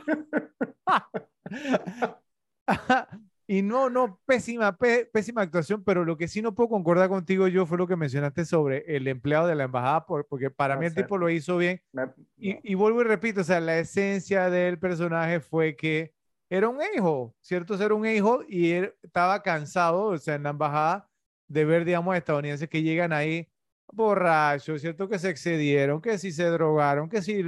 y 3.46 3.62
no, 3.62 3.90
no, 3.90 4.20
pésima, 4.26 4.76
pé- 4.76 5.06
pésima 5.12 5.42
actuación, 5.42 5.82
pero 5.84 6.04
lo 6.04 6.16
que 6.16 6.28
sí 6.28 6.42
no 6.42 6.54
puedo 6.54 6.68
concordar 6.70 7.08
contigo 7.08 7.48
yo 7.48 7.66
fue 7.66 7.78
lo 7.78 7.86
que 7.86 7.96
mencionaste 7.96 8.44
sobre 8.44 8.84
el 8.96 9.08
empleado 9.08 9.46
de 9.46 9.54
la 9.54 9.64
embajada, 9.64 10.06
por- 10.06 10.26
porque 10.26 10.50
para 10.50 10.74
No 10.74 10.80
mí 10.80 10.86
el 10.86 10.94
tipo 10.94 11.18
lo 11.18 11.28
hizo 11.30 11.56
bien. 11.58 11.80
Me- 11.92 12.12
Y, 12.36 12.58
y 12.72 12.74
vuelvo 12.74 13.02
y 13.02 13.04
repito, 13.04 13.42
o 13.42 13.44
sea, 13.44 13.60
la 13.60 13.78
esencia 13.78 14.50
del 14.50 14.78
personaje 14.78 15.40
fue 15.40 15.76
que 15.76 16.14
era 16.50 16.68
un 16.68 16.78
hijo, 16.94 17.34
¿cierto? 17.40 17.74
Era 17.74 17.94
un 17.94 18.06
hijo 18.06 18.42
y 18.48 18.72
él 18.72 18.94
estaba 19.02 19.42
cansado, 19.42 20.06
o 20.06 20.18
sea, 20.18 20.34
en 20.36 20.42
la 20.44 20.50
embajada, 20.50 21.08
de 21.48 21.64
ver, 21.64 21.84
digamos, 21.84 22.16
estadounidenses 22.16 22.68
que 22.68 22.82
llegan 22.82 23.12
ahí 23.12 23.48
borrachos, 23.92 24.80
¿cierto? 24.80 25.08
Que 25.08 25.18
se 25.18 25.30
excedieron, 25.30 26.00
que 26.00 26.18
sí 26.18 26.32
se 26.32 26.44
drogaron, 26.46 27.08
que 27.08 27.22
sí, 27.22 27.42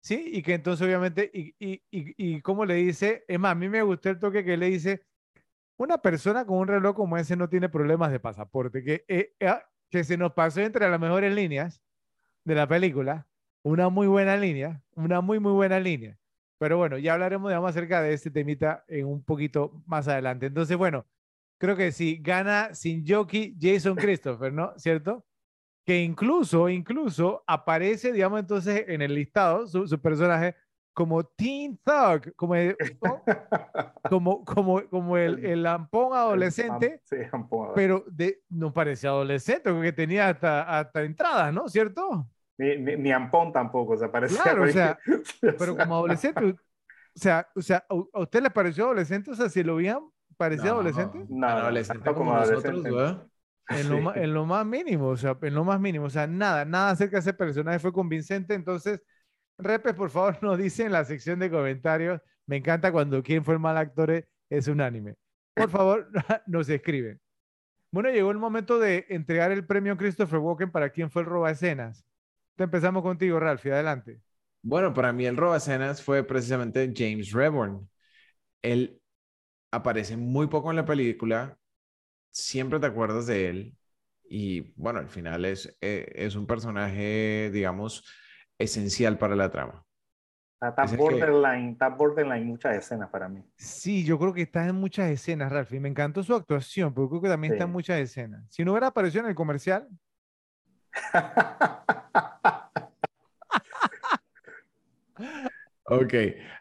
sí, 0.00 0.30
y 0.32 0.42
que 0.42 0.54
entonces 0.54 0.86
obviamente, 0.86 1.30
y, 1.32 1.54
y, 1.58 1.82
y, 1.90 2.36
y 2.36 2.40
como 2.42 2.64
le 2.64 2.74
dice, 2.74 3.24
es 3.28 3.38
más, 3.38 3.52
a 3.52 3.54
mí 3.54 3.68
me 3.68 3.82
gustó 3.82 4.10
el 4.10 4.18
toque 4.18 4.44
que 4.44 4.56
le 4.56 4.66
dice, 4.70 5.02
una 5.78 5.98
persona 5.98 6.44
con 6.44 6.58
un 6.58 6.68
reloj 6.68 6.94
como 6.94 7.16
ese 7.16 7.36
no 7.36 7.48
tiene 7.48 7.68
problemas 7.68 8.10
de 8.10 8.20
pasaporte, 8.20 8.82
que, 8.82 9.04
eh, 9.08 9.34
eh, 9.38 9.54
que 9.90 10.04
se 10.04 10.16
nos 10.16 10.32
pasó 10.32 10.60
entre 10.60 10.88
las 10.90 11.00
mejores 11.00 11.32
líneas 11.32 11.80
de 12.44 12.54
la 12.54 12.66
película, 12.66 13.26
una 13.62 13.88
muy 13.88 14.06
buena 14.06 14.36
línea, 14.36 14.82
una 14.94 15.20
muy, 15.20 15.38
muy 15.38 15.52
buena 15.52 15.78
línea. 15.78 16.18
Pero 16.58 16.76
bueno, 16.76 16.98
ya 16.98 17.14
hablaremos 17.14 17.50
digamos, 17.50 17.70
acerca 17.70 18.02
de 18.02 18.12
este 18.12 18.30
temita 18.30 18.84
en 18.88 19.06
un 19.06 19.22
poquito 19.22 19.80
más 19.86 20.08
adelante. 20.08 20.46
Entonces, 20.46 20.76
bueno, 20.76 21.06
creo 21.58 21.76
que 21.76 21.92
sí, 21.92 22.18
gana 22.20 22.74
sin 22.74 23.06
jockey 23.06 23.56
Jason 23.60 23.94
Christopher, 23.94 24.52
¿no? 24.52 24.72
¿Cierto? 24.76 25.24
Que 25.86 26.02
incluso, 26.02 26.68
incluso 26.68 27.44
aparece, 27.46 28.12
digamos, 28.12 28.40
entonces 28.40 28.84
en 28.88 29.00
el 29.00 29.14
listado, 29.14 29.66
su, 29.68 29.86
su 29.86 30.00
personaje, 30.00 30.56
como 30.98 31.22
Teen 31.22 31.78
Thug, 31.84 32.34
como, 32.34 32.56
el- 32.56 32.76
¿no? 33.00 33.22
como, 34.10 34.44
como, 34.44 34.82
como 34.88 35.16
el, 35.16 35.44
el 35.44 35.62
lampón 35.62 36.12
adolescente, 36.12 37.00
Sí, 37.04 37.16
un 37.32 37.48
poco. 37.48 37.72
pero 37.74 38.04
de, 38.08 38.40
no 38.48 38.72
parecía 38.72 39.10
adolescente, 39.10 39.72
porque 39.72 39.92
tenía 39.92 40.28
hasta, 40.28 40.62
hasta 40.80 41.02
entradas, 41.04 41.54
¿no? 41.54 41.68
¿Cierto? 41.68 42.26
Ni, 42.58 42.76
ni, 42.78 42.96
ni 42.96 43.12
Ampón 43.12 43.52
tampoco, 43.52 43.92
o 43.92 43.96
sea, 43.96 44.10
parecía. 44.10 44.42
Claro, 44.42 44.64
o 44.64 44.68
sea, 44.68 44.98
Pero 45.40 45.76
como 45.76 45.94
adolescente, 45.94 46.44
o 46.44 46.56
sea, 47.14 47.48
o 47.54 47.62
sea, 47.62 47.84
¿a 47.88 48.20
usted 48.20 48.42
le 48.42 48.50
pareció 48.50 48.86
adolescente? 48.86 49.30
O 49.30 49.34
sea, 49.36 49.48
si 49.48 49.62
lo 49.62 49.76
veían, 49.76 50.00
parecía 50.36 50.70
adolescente. 50.72 51.18
No, 51.28 51.46
no, 51.46 51.46
adolescente 51.46 52.02
como 52.12 52.32
como 52.32 52.32
nosotros, 52.34 52.64
adolescente. 52.64 52.90
güey. 52.90 53.16
En 53.70 53.88
lo, 53.90 53.96
Sí. 53.98 54.02
ma- 54.02 54.14
en 54.16 54.34
lo 54.34 54.46
más 54.46 54.66
mínimo, 54.66 55.08
o 55.08 55.16
sea, 55.16 55.36
en 55.42 55.54
lo 55.54 55.62
más 55.62 55.78
mínimo. 55.78 56.06
O 56.06 56.10
sea, 56.10 56.26
nada, 56.26 56.64
nada 56.64 56.90
acerca 56.90 57.18
de 57.18 57.20
ese 57.20 57.34
personaje 57.34 57.78
fue 57.78 57.92
convincente. 57.92 58.54
Entonces, 58.54 59.00
Repes, 59.58 59.94
por 59.94 60.10
favor, 60.10 60.38
nos 60.42 60.58
dice 60.58 60.84
en 60.84 60.92
la 60.92 61.04
sección 61.04 61.38
de 61.38 61.50
comentarios. 61.50 62.20
Me 62.46 62.56
encanta 62.56 62.92
cuando 62.92 63.22
quien 63.22 63.44
fue 63.44 63.54
el 63.54 63.60
mal 63.60 63.76
actor 63.76 64.26
es 64.48 64.68
unánime. 64.68 65.14
Por 65.54 65.68
favor, 65.70 66.08
nos 66.46 66.68
escriben. 66.68 67.20
Bueno, 67.90 68.10
llegó 68.10 68.30
el 68.30 68.38
momento 68.38 68.78
de 68.78 69.06
entregar 69.08 69.50
el 69.50 69.66
premio 69.66 69.96
Christopher 69.96 70.38
Walken 70.38 70.70
para 70.70 70.90
quien 70.90 71.10
fue 71.10 71.22
el 71.22 71.28
roba 71.28 71.50
escenas. 71.50 72.04
Te 72.56 72.64
empezamos 72.64 73.02
contigo, 73.02 73.40
Ralphie, 73.40 73.72
adelante. 73.72 74.20
Bueno, 74.62 74.92
para 74.92 75.12
mí 75.12 75.24
el 75.24 75.36
robacenas 75.36 76.02
fue 76.02 76.22
precisamente 76.24 76.92
James 76.94 77.32
Reborn. 77.32 77.88
Él 78.62 79.00
aparece 79.70 80.16
muy 80.16 80.48
poco 80.48 80.70
en 80.70 80.76
la 80.76 80.84
película, 80.84 81.56
siempre 82.30 82.80
te 82.80 82.86
acuerdas 82.86 83.26
de 83.26 83.48
él 83.48 83.76
y 84.28 84.72
bueno, 84.76 84.98
al 84.98 85.08
final 85.08 85.44
es, 85.44 85.76
eh, 85.80 86.10
es 86.14 86.34
un 86.36 86.46
personaje, 86.46 87.50
digamos, 87.52 88.04
esencial 88.58 89.16
para 89.18 89.36
la 89.36 89.50
trama. 89.50 89.84
Está 90.60 90.84
borderline, 90.96 91.70
está 91.72 91.88
borderline 91.88 92.44
muchas 92.44 92.76
escenas 92.76 93.08
para 93.10 93.28
mí. 93.28 93.44
Sí, 93.56 94.04
yo 94.04 94.18
creo 94.18 94.34
que 94.34 94.42
está 94.42 94.66
en 94.66 94.74
muchas 94.74 95.08
escenas, 95.10 95.52
Ralph, 95.52 95.72
y 95.72 95.78
me 95.78 95.88
encantó 95.88 96.22
su 96.24 96.34
actuación, 96.34 96.92
pero 96.92 97.08
creo 97.08 97.22
que 97.22 97.28
también 97.28 97.52
está 97.52 97.64
en 97.64 97.70
Sí. 97.70 97.72
muchas 97.74 98.00
escenas. 98.00 98.44
Si 98.50 98.64
no 98.64 98.72
hubiera 98.72 98.88
aparecido 98.88 99.22
en 99.24 99.30
el 99.30 99.36
comercial, 99.36 99.88
Ok, 105.90 106.12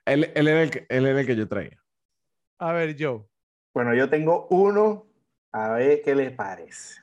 él, 0.06 0.32
él 0.36 0.48
era 0.48 0.64
el 0.64 0.70
que, 0.72 0.86
él 0.90 1.06
era 1.06 1.20
el 1.20 1.26
que 1.28 1.36
yo 1.36 1.48
traía. 1.48 1.78
a 2.60 2.72
ver, 2.72 2.96
Joe. 2.98 3.26
Bueno, 3.74 3.94
yo 3.94 4.10
tengo 4.10 4.48
uno, 4.50 5.06
a 5.52 5.70
ver 5.74 6.02
qué 6.02 6.16
les 6.16 6.32
parece. 6.32 7.02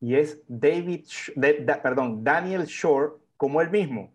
Y 0.00 0.16
es 0.16 0.42
David, 0.48 1.04
Sh- 1.04 1.32
de- 1.36 1.64
da- 1.64 1.80
perdón, 1.80 2.24
Daniel 2.24 2.64
Shore, 2.64 3.12
como 3.42 3.60
él 3.60 3.70
mismo, 3.70 4.14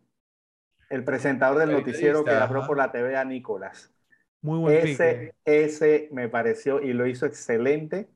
el 0.90 1.04
presentador 1.06 1.60
del 1.60 1.72
noticiero 1.72 2.24
que 2.26 2.32
ajá. 2.32 2.68
por 2.68 2.78
la 2.78 2.92
TV 2.92 3.18
a 3.18 3.26
Nicolás. 3.26 3.94
Muy 4.42 4.58
buen 4.60 4.76
Ese, 4.76 5.02
eh. 5.04 5.34
ese 5.46 6.10
me 6.14 6.30
pareció 6.30 6.82
y 6.82 6.94
lo 6.94 7.08
hizo 7.08 7.26
excelente. 7.28 8.10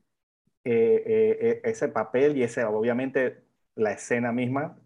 eh, 0.65 1.37
eh, 1.41 1.61
ese 1.65 1.89
papel 1.89 2.37
y 2.37 2.43
ese, 2.43 2.63
obviamente, 2.65 3.43
la 3.75 3.93
escena 3.93 4.31
misma 4.33 4.77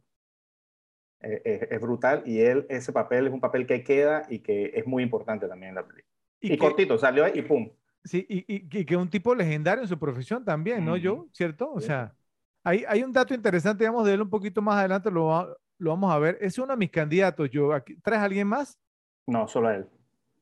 eh, 1.22 1.68
es 1.72 1.82
brutal. 1.82 2.24
Y 2.26 2.42
él, 2.42 2.66
ese 2.70 2.92
papel 2.94 3.28
es 3.28 3.34
un 3.34 3.42
papel 3.42 3.66
que 3.68 3.84
queda 3.84 4.26
y 4.30 4.40
que 4.40 4.72
es 4.76 4.86
muy 4.86 5.04
importante 5.04 5.48
también 5.48 5.70
en 5.70 5.76
la 5.76 5.88
película. 5.88 6.14
Y, 6.42 6.58
que, 6.58 6.58
cortito, 6.58 6.98
salió 6.98 7.28
y 7.28 7.42
pum. 7.42 7.70
sí, 8.04 8.26
y, 8.30 8.40
y- 8.56 8.80
y 8.80 8.86
que 8.86 8.94
es 8.94 9.00
un 9.00 9.10
tipo 9.10 9.34
legendario 9.36 9.84
en 9.84 9.88
su 9.90 9.98
profesión 10.00 10.44
también, 10.46 10.86
¿no. 10.86 10.94
Joe? 11.02 11.28
¿Cierto? 11.34 11.72
O 11.72 11.80
Sí. 11.80 11.82
sea, 11.82 12.16
hay, 12.64 12.84
hay 12.88 13.04
un 13.04 13.12
dato 13.14 13.34
interesante, 13.34 13.84
digamos, 13.84 14.06
de 14.06 14.14
él 14.14 14.22
un 14.22 14.30
poquito 14.30 14.62
más 14.62 14.78
adelante, 14.78 15.12
lo, 15.12 15.58
lo 15.78 15.92
vamos 15.92 16.12
a 16.14 16.20
ver. 16.20 16.38
Es 16.42 16.58
uno 16.58 16.74
de 16.74 16.78
mis 16.78 16.92
candidatos, 16.92 17.50
Joe. 17.54 17.76
Aquí- 17.76 17.96
¿Traes 18.02 18.22
a 18.22 18.26
alguien 18.26 18.48
más? 18.48 18.80
No, 19.28 19.48
solo 19.48 19.68
a 19.70 19.76
él. 19.76 19.86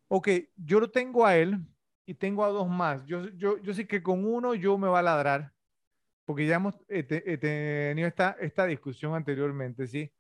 Ok, 0.08 0.30
yo 0.58 0.80
lo 0.80 0.90
tengo 0.92 1.26
a 1.26 1.36
él 1.36 1.58
y 2.06 2.14
tengo 2.14 2.44
a 2.46 2.50
dos 2.50 2.68
más. 2.70 3.06
Yo, 3.06 3.30
yo, 3.30 3.58
yo 3.60 3.74
sé 3.74 3.88
que 3.88 4.04
con 4.04 4.26
uno 4.26 4.54
yo 4.54 4.78
me 4.78 4.88
va 4.88 5.00
a 5.00 5.04
ladrar, 5.04 5.52
porque 6.26 6.46
ya 6.46 6.56
hemos 6.56 6.76
eh, 6.88 7.04
te- 7.04 7.34
eh, 7.34 7.38
tenido 7.38 8.08
esta, 8.08 8.36
esta 8.40 8.66
discusión 8.66 9.16
anteriormente, 9.16 9.88
¿sí? 9.88 10.12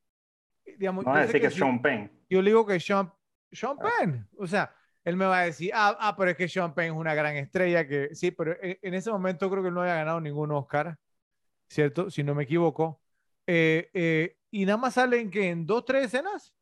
Digamos, 0.77 1.05
No 1.05 1.13
yo 1.21 1.27
sé 1.27 1.39
que 1.41 1.49
si 1.51 1.59
Sean 1.59 1.81
Penn. 1.81 2.09
yo 2.29 2.41
le 2.41 2.49
digo 2.49 2.65
que 2.65 2.79
Sean, 2.79 3.11
Sean 3.51 3.77
Ah. 3.81 3.89
Penn, 3.99 4.27
o 4.37 4.47
sea, 4.47 4.73
él 5.03 5.17
me 5.17 5.25
va 5.25 5.39
a 5.41 5.45
decir, 5.45 5.71
ah, 5.73 5.95
ah, 5.99 6.15
pero 6.17 6.31
es 6.31 6.37
que 6.37 6.47
Sean 6.47 6.73
Penn 6.73 6.85
es 6.93 6.97
una 6.97 7.13
gran 7.13 7.35
estrella, 7.35 7.85
que 7.87 8.15
sí, 8.15 8.31
pero 8.31 8.55
en, 8.61 8.79
en 8.81 8.93
ese 8.93 9.11
momento 9.11 9.49
creo 9.49 9.61
que 9.61 9.67
él 9.67 9.75
no 9.75 9.81
había 9.81 9.95
ganado 9.95 10.21
ningún 10.21 10.51
Oscar, 10.51 10.97
¿cierto? 11.67 12.09
Si 12.09 12.23
no 12.23 12.33
me 12.33 12.43
equivoco. 12.43 13.01
Eh, 13.45 13.89
eh, 13.93 14.37
y 14.53 14.65
nada 14.65 14.77
más 14.77 14.93
salen 14.93 15.29
que 15.31 15.49
en 15.49 15.65
dos, 15.65 15.83
tres 15.85 16.05
escenas, 16.05 16.53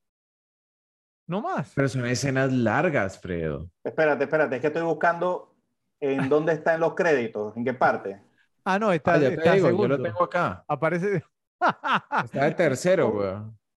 no 1.28 1.42
más. 1.42 1.74
Pero 1.76 1.88
son 1.90 2.06
escenas 2.06 2.52
largas, 2.52 3.20
Fredo. 3.20 3.70
Espérate, 3.84 4.24
espérate, 4.24 4.56
es 4.56 4.62
que 4.62 4.68
estoy 4.68 4.82
buscando 4.84 5.56
en 6.00 6.30
dónde 6.30 6.54
están 6.54 6.80
los 6.80 6.96
créditos, 6.96 7.56
en 7.58 7.64
qué 7.66 7.74
parte. 7.74 8.22
Ah, 8.64 8.80
no, 8.80 8.92
está, 8.92 9.14
Ah, 9.16 9.18
ya 9.18 9.30
te 9.36 9.52
digo, 9.54 9.68
segundo. 9.68 9.84
yo 9.84 9.98
lo 9.98 10.04
tengo 10.04 10.24
acá. 10.24 10.64
Aparece. 10.68 11.24
Está 12.26 12.48
el 12.48 12.56
tercero, 12.56 13.08
Oh. 13.08 13.12
güey. 13.12 13.34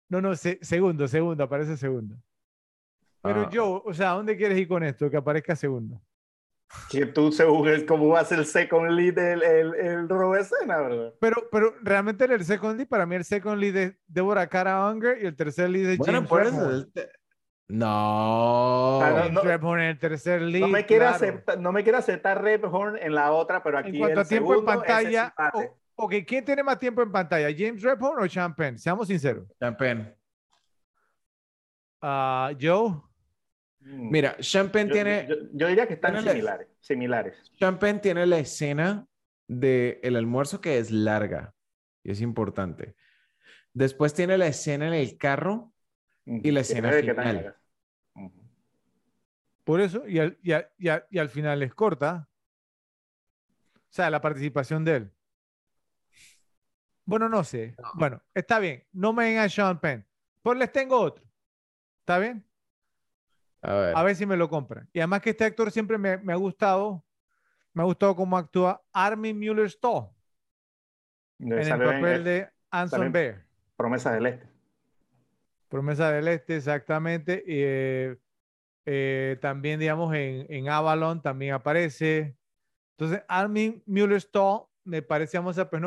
No, 0.08 0.20
no, 0.20 0.34
se- 0.36 0.58
segundo, 0.62 1.08
segundo, 1.08 1.42
aparece 1.44 1.76
segundo. 1.76 2.16
Pero 3.22 3.42
Ah. 3.42 3.50
yo, 3.50 3.82
o 3.84 3.92
sea, 3.94 4.12
¿a 4.12 4.14
dónde 4.14 4.36
quieres 4.36 4.56
ir 4.58 4.68
con 4.68 4.82
esto? 4.82 5.10
Que 5.10 5.16
aparezca 5.16 5.56
segundo. 5.56 6.00
Que 6.90 7.06
tú 7.06 7.30
según 7.30 7.68
cómo 7.86 8.08
va 8.08 8.20
a 8.20 8.24
ser 8.24 8.38
el 8.40 8.46
second 8.46 8.90
lead 8.90 9.16
el, 9.18 9.42
el, 9.42 9.74
el 9.74 10.08
robo 10.08 10.34
de 10.34 10.40
escena, 10.40 10.78
¿verdad? 10.78 11.14
Pero, 11.20 11.48
pero 11.50 11.74
realmente 11.82 12.24
el 12.24 12.44
second 12.44 12.76
lead, 12.76 12.88
para 12.88 13.06
mí 13.06 13.14
el 13.14 13.24
second 13.24 13.58
lead 13.60 13.76
es 13.76 13.94
Deborah 14.06 14.48
Cara 14.48 14.90
Unger 14.90 15.22
y 15.22 15.26
el 15.26 15.36
tercer 15.36 15.70
lead 15.70 15.90
es 15.90 15.98
Bueno, 15.98 16.14
James 16.14 16.28
por 16.28 16.42
eso. 16.42 16.50
Redmond. 16.56 16.72
el 16.74 16.92
te- 16.92 17.10
No. 17.68 19.00
Ah, 19.00 19.28
no, 19.30 19.42
no. 19.42 19.74
En 19.76 19.80
el 19.80 19.98
tercer 19.98 20.42
lead. 20.42 20.60
No 20.62 20.68
me 20.68 20.84
quiere 20.84 21.04
claro. 21.04 21.16
aceptar, 21.16 21.58
no 21.60 21.72
me 21.72 21.82
quiere 21.82 21.98
aceptar 21.98 22.42
Red 22.42 22.64
Horn 22.64 22.98
en 23.00 23.14
la 23.14 23.30
otra, 23.32 23.62
pero 23.62 23.78
aquí 23.78 23.90
En 23.90 23.98
cuanto 23.98 24.20
el 24.20 24.26
a 24.26 24.28
tiempo 24.28 24.54
en 24.54 24.64
pantalla, 24.64 25.34
o- 25.54 25.78
ok, 26.06 26.14
¿quién 26.26 26.44
tiene 26.44 26.62
más 26.62 26.78
tiempo 26.78 27.02
en 27.02 27.12
pantalla? 27.12 27.48
¿James 27.56 27.82
Redmond 27.82 28.18
o 28.24 28.54
Penn? 28.56 28.78
Seamos 28.78 29.06
sinceros. 29.08 29.46
Champagne. 29.60 30.12
Ah, 32.02 32.50
Joe. 32.60 33.00
Mm. 33.84 34.10
Mira, 34.10 34.36
Champagne 34.40 34.88
yo, 34.88 34.94
tiene, 34.94 35.26
yo- 35.28 35.36
yo 35.52 35.68
diría 35.68 35.86
que 35.86 35.94
están 35.94 36.12
tiene 36.12 36.24
la- 36.26 36.32
similares, 36.32 36.68
similares. 36.80 37.52
Champagne 37.56 38.00
tiene 38.00 38.26
la 38.26 38.38
escena 38.38 39.06
del 39.46 39.98
el 40.02 40.16
almuerzo 40.16 40.60
que 40.60 40.78
es 40.78 40.90
larga 40.90 41.54
y 42.02 42.10
es 42.10 42.20
importante. 42.20 42.96
Después 43.74 44.14
tiene 44.14 44.38
la 44.38 44.46
escena 44.46 44.88
en 44.88 44.94
el 44.94 45.18
carro 45.18 45.72
y 46.24 46.50
la 46.50 46.60
escena 46.60 46.92
final. 46.92 47.56
Por 49.64 49.80
eso, 49.80 50.06
y 50.06 50.18
al, 50.18 50.38
y, 50.42 51.18
al, 51.18 51.28
final 51.30 51.62
es 51.62 51.74
corta. 51.74 52.28
O 53.74 53.90
sea, 53.90 54.10
la 54.10 54.20
participación 54.20 54.84
de 54.84 54.96
él. 54.96 55.12
Bueno, 57.04 57.28
no 57.28 57.44
sé. 57.44 57.74
Bueno, 57.94 58.22
está 58.34 58.58
bien. 58.58 58.84
No 58.92 59.12
me 59.12 59.26
den 59.26 59.38
a 59.38 59.48
Sean 59.48 59.80
Penn. 59.80 60.06
Pues 60.42 60.58
les 60.58 60.70
tengo 60.70 60.98
otro. 60.98 61.24
¿Está 62.00 62.18
bien? 62.18 62.44
A 63.64 64.02
ver. 64.02 64.16
si 64.16 64.26
me 64.26 64.36
lo 64.36 64.48
compran. 64.48 64.88
Y 64.92 65.00
además 65.00 65.22
que 65.22 65.30
este 65.30 65.44
actor 65.44 65.70
siempre 65.70 65.98
me, 65.98 66.32
ha 66.32 66.36
gustado. 66.36 67.04
Me 67.72 67.82
ha 67.82 67.86
gustado 67.86 68.14
cómo 68.14 68.36
actúa 68.36 68.82
Armin 68.92 69.38
Mueller-Stahl. 69.38 70.10
En 71.38 71.52
el 71.52 71.78
papel 71.78 72.24
de 72.24 72.48
Anson 72.70 73.10
Bear. 73.10 73.44
Promesa 73.76 74.12
del 74.12 74.26
Este. 74.26 74.48
Promesa 75.68 76.12
del 76.12 76.28
Este, 76.28 76.56
exactamente. 76.56 77.42
Eh, 77.46 78.16
eh, 78.86 79.38
también, 79.40 79.80
digamos, 79.80 80.14
en, 80.14 80.46
en, 80.48 80.68
Avalon 80.68 81.20
también 81.22 81.54
aparece. 81.54 82.36
Entonces, 82.96 83.24
Armin 83.26 83.82
Mueller-Stahl 83.86 84.66
me 84.84 85.02
parece, 85.02 85.38
vamos 85.38 85.58
a 85.58 85.68
pues, 85.68 85.82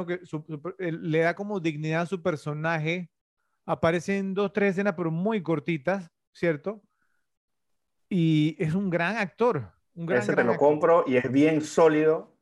que 0.77 0.91
le 0.91 1.19
da 1.19 1.35
como 1.35 1.59
dignidad 1.59 2.01
a 2.01 2.05
su 2.07 2.21
personaje. 2.21 3.09
Aparece 3.65 4.17
en 4.17 4.33
dos, 4.33 4.51
tres 4.51 4.71
escenas, 4.71 4.95
pero 4.95 5.11
muy 5.11 5.41
cortitas, 5.41 6.09
¿cierto? 6.33 6.81
Y 8.09 8.55
es 8.59 8.73
un 8.73 8.89
gran 8.89 9.17
actor. 9.17 9.71
Un 9.95 10.05
gran, 10.05 10.21
Ese 10.21 10.35
te 10.35 10.43
lo 10.43 10.55
compro 10.55 11.03
y 11.07 11.17
es 11.17 11.31
bien 11.31 11.61
sólido, 11.61 12.33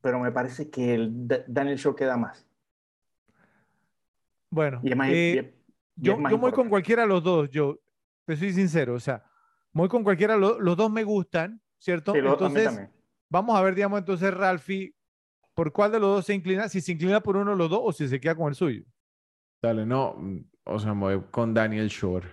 pero 0.00 0.20
me 0.20 0.30
parece 0.30 0.70
que 0.70 0.94
el 0.94 1.10
Daniel 1.46 1.78
Shaw 1.78 1.94
queda 1.94 2.16
más. 2.16 2.46
Bueno, 4.50 4.82
eh, 4.84 5.54
yo, 5.96 6.18
yo 6.28 6.38
voy 6.38 6.52
con 6.52 6.68
cualquiera 6.68 7.02
de 7.02 7.08
los 7.08 7.22
dos, 7.22 7.48
yo 7.48 7.80
te 8.26 8.36
soy 8.36 8.52
sincero, 8.52 8.94
o 8.94 9.00
sea, 9.00 9.24
voy 9.72 9.88
con 9.88 10.04
cualquiera, 10.04 10.36
los 10.36 10.76
dos 10.76 10.90
me 10.90 11.04
gustan, 11.04 11.58
¿cierto? 11.78 12.14
entonces, 12.14 12.90
vamos 13.30 13.58
a 13.58 13.62
ver, 13.62 13.74
digamos, 13.74 14.00
entonces, 14.00 14.32
Ralphie, 14.34 14.94
¿por 15.54 15.72
cuál 15.72 15.92
de 15.92 16.00
los 16.00 16.16
dos 16.16 16.26
se 16.26 16.34
inclina? 16.34 16.68
Si 16.68 16.82
se 16.82 16.92
inclina 16.92 17.20
por 17.20 17.36
uno 17.36 17.52
de 17.52 17.56
los 17.56 17.70
dos 17.70 17.80
o 17.82 17.92
si 17.92 18.06
se 18.08 18.20
queda 18.20 18.34
con 18.34 18.48
el 18.48 18.54
suyo. 18.54 18.84
Dale, 19.62 19.86
no, 19.86 20.16
o 20.64 20.78
sea, 20.78 20.92
me 20.92 21.00
voy 21.00 21.24
con 21.30 21.54
Daniel 21.54 21.88
Shore. 21.88 22.28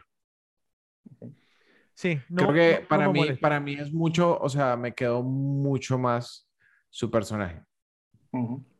Sí, 2.00 2.18
no, 2.30 2.48
creo 2.48 2.54
que 2.54 2.86
para, 2.86 3.10
mí, 3.10 3.34
para 3.42 3.60
mí 3.60 3.74
es 3.74 3.92
mucho, 3.92 4.40
o 4.40 4.48
sea, 4.48 4.78
me 4.78 4.94
quedó 4.94 5.22
mucho 5.22 5.98
más 5.98 6.50
su 6.90 7.12
personaje. 7.12 7.62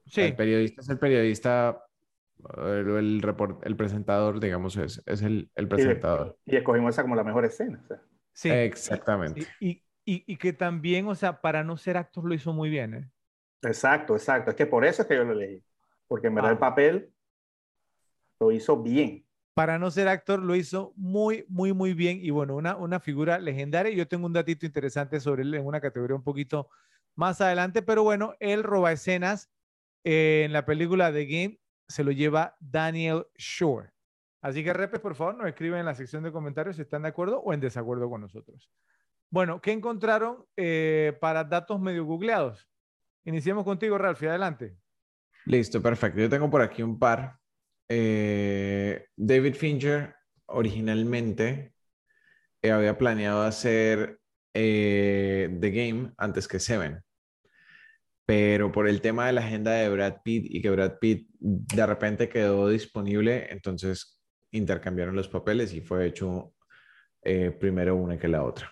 sí. 0.06 0.22
El 0.22 0.38
periodista 0.38 0.80
es 0.80 0.88
el 0.88 1.00
periodista 1.00 1.84
el, 2.66 3.22
el, 3.62 3.76
presentador, 3.76 4.40
digamos, 4.40 4.78
es, 4.78 5.04
es 5.06 5.22
el, 5.22 5.52
el 5.56 5.68
presentador. 5.68 6.38
Y, 6.46 6.56
escogimos 6.56 6.96
esa 6.96 7.02
como 7.02 7.18
la 7.18 7.26
mejor 7.26 7.44
escena. 7.44 7.84
Sí. 8.32 8.52
Exactamente. 8.52 9.46
Y, 9.60 9.84
y, 10.06 10.24
y, 10.26 10.38
que 10.38 10.54
también, 10.54 11.06
o 11.10 11.14
sea, 11.14 11.42
para 11.42 11.62
no 11.66 11.76
ser 11.76 11.98
actor 11.98 12.24
lo 12.24 12.34
hizo 12.34 12.54
muy 12.54 12.70
bien. 12.70 12.94
¿eh? 12.94 13.12
Exacto, 13.64 14.16
exacto. 14.16 14.52
Es 14.52 14.56
que 14.56 14.66
por 14.66 14.86
eso 14.86 15.02
es 15.02 15.10
que 15.10 15.18
yo 15.18 15.26
lo 15.26 15.34
leí. 15.34 15.62
Porque 16.08 16.28
en 16.28 16.36
verdad 16.36 16.52
el 16.52 16.58
ah. 16.58 16.62
papel 16.62 17.12
lo 18.40 18.54
hizo 18.54 18.82
bien. 18.82 19.26
Para 19.60 19.78
no 19.78 19.92
ser 19.92 20.08
actor 20.08 20.42
lo 20.42 20.56
hizo 20.56 20.94
muy, 20.96 21.44
muy, 21.50 21.74
muy 21.74 21.94
bien. 21.94 22.20
Y 22.22 22.30
bueno, 22.30 22.56
una, 22.56 22.78
una 22.78 23.02
figura 23.02 23.40
legendaria. 23.40 23.92
Yo 23.94 24.08
tengo 24.08 24.26
un 24.26 24.32
datito 24.32 24.66
interesante 24.66 25.20
sobre 25.20 25.42
él 25.44 25.54
en 25.54 25.66
una 25.66 25.82
categoría 25.82 26.16
un 26.16 26.24
poquito 26.24 26.70
más 27.16 27.42
adelante. 27.42 27.82
Pero 27.82 28.04
bueno, 28.04 28.36
él 28.40 28.64
roba 28.64 28.94
escenas 28.94 29.52
en 30.06 30.54
la 30.54 30.64
película 30.64 31.12
The 31.12 31.26
Game 31.26 31.60
se 31.90 32.06
lo 32.06 32.12
lleva 32.12 32.56
Daniel 32.62 33.26
Shore. 33.36 33.90
Así 34.42 34.64
que, 34.64 34.72
repes, 34.72 35.02
por 35.02 35.14
favor, 35.14 35.36
nos 35.36 35.50
escriben 35.50 35.82
en 35.82 35.88
la 35.88 35.94
sección 35.94 36.24
de 36.24 36.32
comentarios 36.32 36.78
si 36.78 36.84
están 36.84 37.02
de 37.02 37.10
acuerdo 37.10 37.42
o 37.42 37.52
en 37.52 37.60
desacuerdo 37.60 38.10
con 38.10 38.22
nosotros. 38.22 38.72
Bueno, 39.30 39.60
¿qué 39.60 39.74
encontraron 39.74 40.46
eh, 40.56 41.18
para 41.20 41.44
datos 41.44 41.82
medio 41.82 42.06
googleados? 42.06 42.66
Iniciemos 43.26 43.66
contigo, 43.66 43.98
Ralph, 43.98 44.24
adelante. 44.24 44.78
Listo, 45.44 45.82
perfecto. 45.82 46.22
Yo 46.22 46.30
tengo 46.30 46.50
por 46.50 46.62
aquí 46.62 46.82
un 46.82 46.98
par. 46.98 47.39
Eh, 47.90 49.08
David 49.16 49.56
Fincher 49.56 50.16
originalmente 50.46 51.74
eh, 52.62 52.72
había 52.72 52.98
planeado 52.98 53.44
hacer 53.44 54.20
The 54.54 55.72
Game 55.74 56.14
antes 56.18 56.48
que 56.48 56.60
Seven 56.60 57.02
pero 58.30 58.72
por 58.72 58.88
el 58.88 59.02
tema 59.02 59.26
de 59.26 59.34
la 59.34 59.42
agenda 59.42 59.72
de 59.72 59.90
Brad 59.90 60.18
Pitt 60.24 60.46
y 60.48 60.62
que 60.62 60.70
Brad 60.70 61.00
Pitt 61.00 61.28
de 61.40 61.84
repente 61.84 62.30
quedó 62.30 62.70
disponible, 62.70 63.52
entonces 63.52 64.22
intercambiaron 64.52 65.16
los 65.16 65.28
papeles 65.28 65.74
y 65.74 65.82
fue 65.82 66.06
hecho 66.06 66.54
eh, 67.24 67.50
primero 67.50 67.96
una 67.96 68.20
que 68.20 68.28
la 68.28 68.44
otra. 68.44 68.72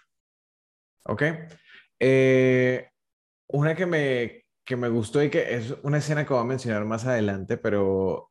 ¿Ok? 1.06 1.24
Eh, 2.00 2.88
una 3.48 3.74
que 3.74 3.88
me, 3.88 4.46
que 4.64 4.76
me 4.76 4.90
gustó 4.90 5.24
y 5.24 5.32
que 5.32 5.56
es 5.56 5.74
una 5.82 5.98
escena 5.98 6.24
que 6.24 6.36
voy 6.36 6.44
a 6.44 6.46
mencionar 6.46 6.86
más 6.86 7.08
adelante, 7.08 7.58
pero 7.58 8.30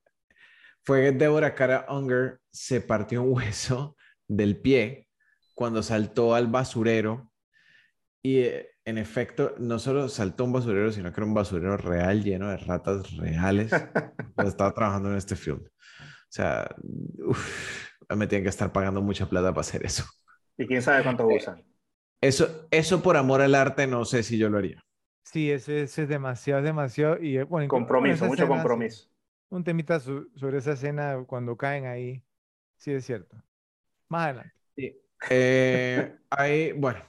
fue 0.87 1.11
Deborah 1.11 1.55
Cara 1.55 1.85
Unger 1.89 2.39
se 2.53 2.81
partió 2.81 3.23
un 3.23 3.33
hueso 3.35 3.97
del 4.29 4.57
pie 4.57 5.09
cuando 5.55 5.83
saltó 5.83 6.35
al 6.35 6.47
basurero 6.47 7.33
y 8.23 8.39
eh, 8.39 8.71
en 8.85 8.99
efecto, 8.99 9.55
no 9.59 9.81
solo 9.81 10.09
saltó 10.09 10.45
un 10.45 10.53
basurero, 10.53 10.93
sino 10.93 11.13
que 11.13 11.21
era 11.21 11.27
un 11.27 11.35
basurero 11.35 11.77
real 11.77 12.23
lleno 12.23 12.49
de 12.51 12.57
ratas 12.57 13.17
reales. 13.17 13.73
estaba 14.45 14.73
trabajando 14.73 15.11
en 15.11 15.17
este 15.17 15.35
film. 15.35 15.61
O 15.65 16.29
sea, 16.29 16.73
me 18.17 18.27
tienen 18.29 18.45
que 18.45 18.51
estar 18.51 18.73
pagando 18.73 19.03
mucha 19.03 19.29
plata 19.29 19.51
para 19.51 19.61
hacer 19.61 19.85
eso. 19.85 20.05
¿Y 20.57 20.67
quién 20.67 20.83
sabe 20.83 21.03
cuánto 21.03 21.29
eh, 21.29 21.37
usan? 21.37 21.65
Eso, 22.21 22.69
eso 22.71 23.03
por 23.03 23.17
amor 23.17 23.41
al 23.41 23.57
arte, 23.57 23.89
no 23.89 24.05
sé 24.05 24.23
si 24.23 24.39
yo 24.39 24.49
lo 24.49 24.59
haría. 24.59 24.85
Sí, 25.25 25.51
ese, 25.51 25.83
es 25.83 25.97
demasiado, 25.97 26.63
demasiado. 26.63 27.21
Y, 27.21 27.39
eh, 27.39 27.43
bueno, 27.43 27.67
compromiso, 27.67 28.27
mucho 28.27 28.47
compromiso. 28.47 29.09
Un 29.49 29.65
temita 29.65 30.01
sobre 30.01 30.59
esa 30.59 30.73
escena 30.73 31.25
cuando 31.27 31.57
caen 31.57 31.87
ahí. 31.87 32.23
Sí, 32.77 32.93
es 32.93 33.05
cierto. 33.05 33.37
Más 34.09 34.25
adelante. 34.25 34.53
Sí. 34.77 35.01
Eh, 35.31 36.17
ahí, 36.31 36.73
bueno, 36.73 37.01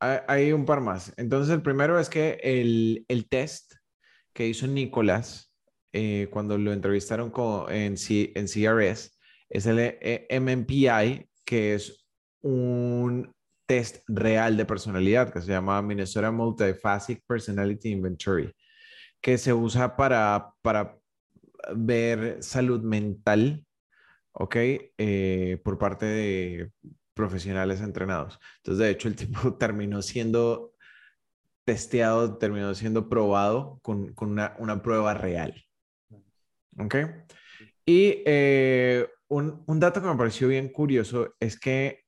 hay 0.00 0.52
un 0.52 0.64
par 0.64 0.80
más. 0.80 1.12
Entonces, 1.16 1.54
el 1.54 1.62
primero 1.62 1.98
es 1.98 2.08
que 2.08 2.38
el, 2.42 3.04
el 3.08 3.28
test 3.28 3.74
que 4.32 4.46
hizo 4.46 4.66
Nicolás 4.66 5.54
eh, 5.92 6.28
cuando 6.30 6.58
lo 6.58 6.72
entrevistaron 6.72 7.30
con, 7.30 7.72
en, 7.72 7.96
C, 7.96 8.32
en 8.34 8.46
CRS 8.46 9.16
es 9.48 9.66
el 9.66 9.78
eh, 9.80 10.26
MMPI, 10.30 11.28
que 11.44 11.74
es 11.74 12.06
un 12.42 13.32
test 13.66 14.04
real 14.08 14.56
de 14.56 14.64
personalidad 14.64 15.32
que 15.32 15.40
se 15.40 15.48
llama 15.48 15.80
Minnesota 15.82 16.30
Multifaceted 16.30 17.22
Personality 17.26 17.90
Inventory, 17.90 18.52
que 19.20 19.38
se 19.38 19.52
usa 19.52 19.96
para, 19.96 20.52
para 20.62 20.98
ver 21.74 22.42
salud 22.42 22.82
mental, 22.82 23.64
¿ok? 24.32 24.56
Eh, 24.98 25.60
por 25.64 25.78
parte 25.78 26.06
de 26.06 26.72
profesionales 27.14 27.80
entrenados. 27.80 28.38
Entonces, 28.58 28.84
de 28.84 28.90
hecho, 28.90 29.08
el 29.08 29.16
tipo 29.16 29.54
terminó 29.54 30.02
siendo 30.02 30.74
testeado, 31.64 32.38
terminó 32.38 32.74
siendo 32.74 33.08
probado 33.08 33.80
con, 33.82 34.14
una, 34.20 34.82
prueba 34.82 35.14
real. 35.14 35.54
¿Ok? 36.78 36.94
Y 37.84 38.22
eh, 38.26 39.08
un, 39.28 39.64
dato 39.80 40.00
que 40.00 40.08
me 40.08 40.16
pareció 40.16 40.48
bien 40.48 40.68
curioso 40.68 41.34
es 41.40 41.58
que 41.58 42.04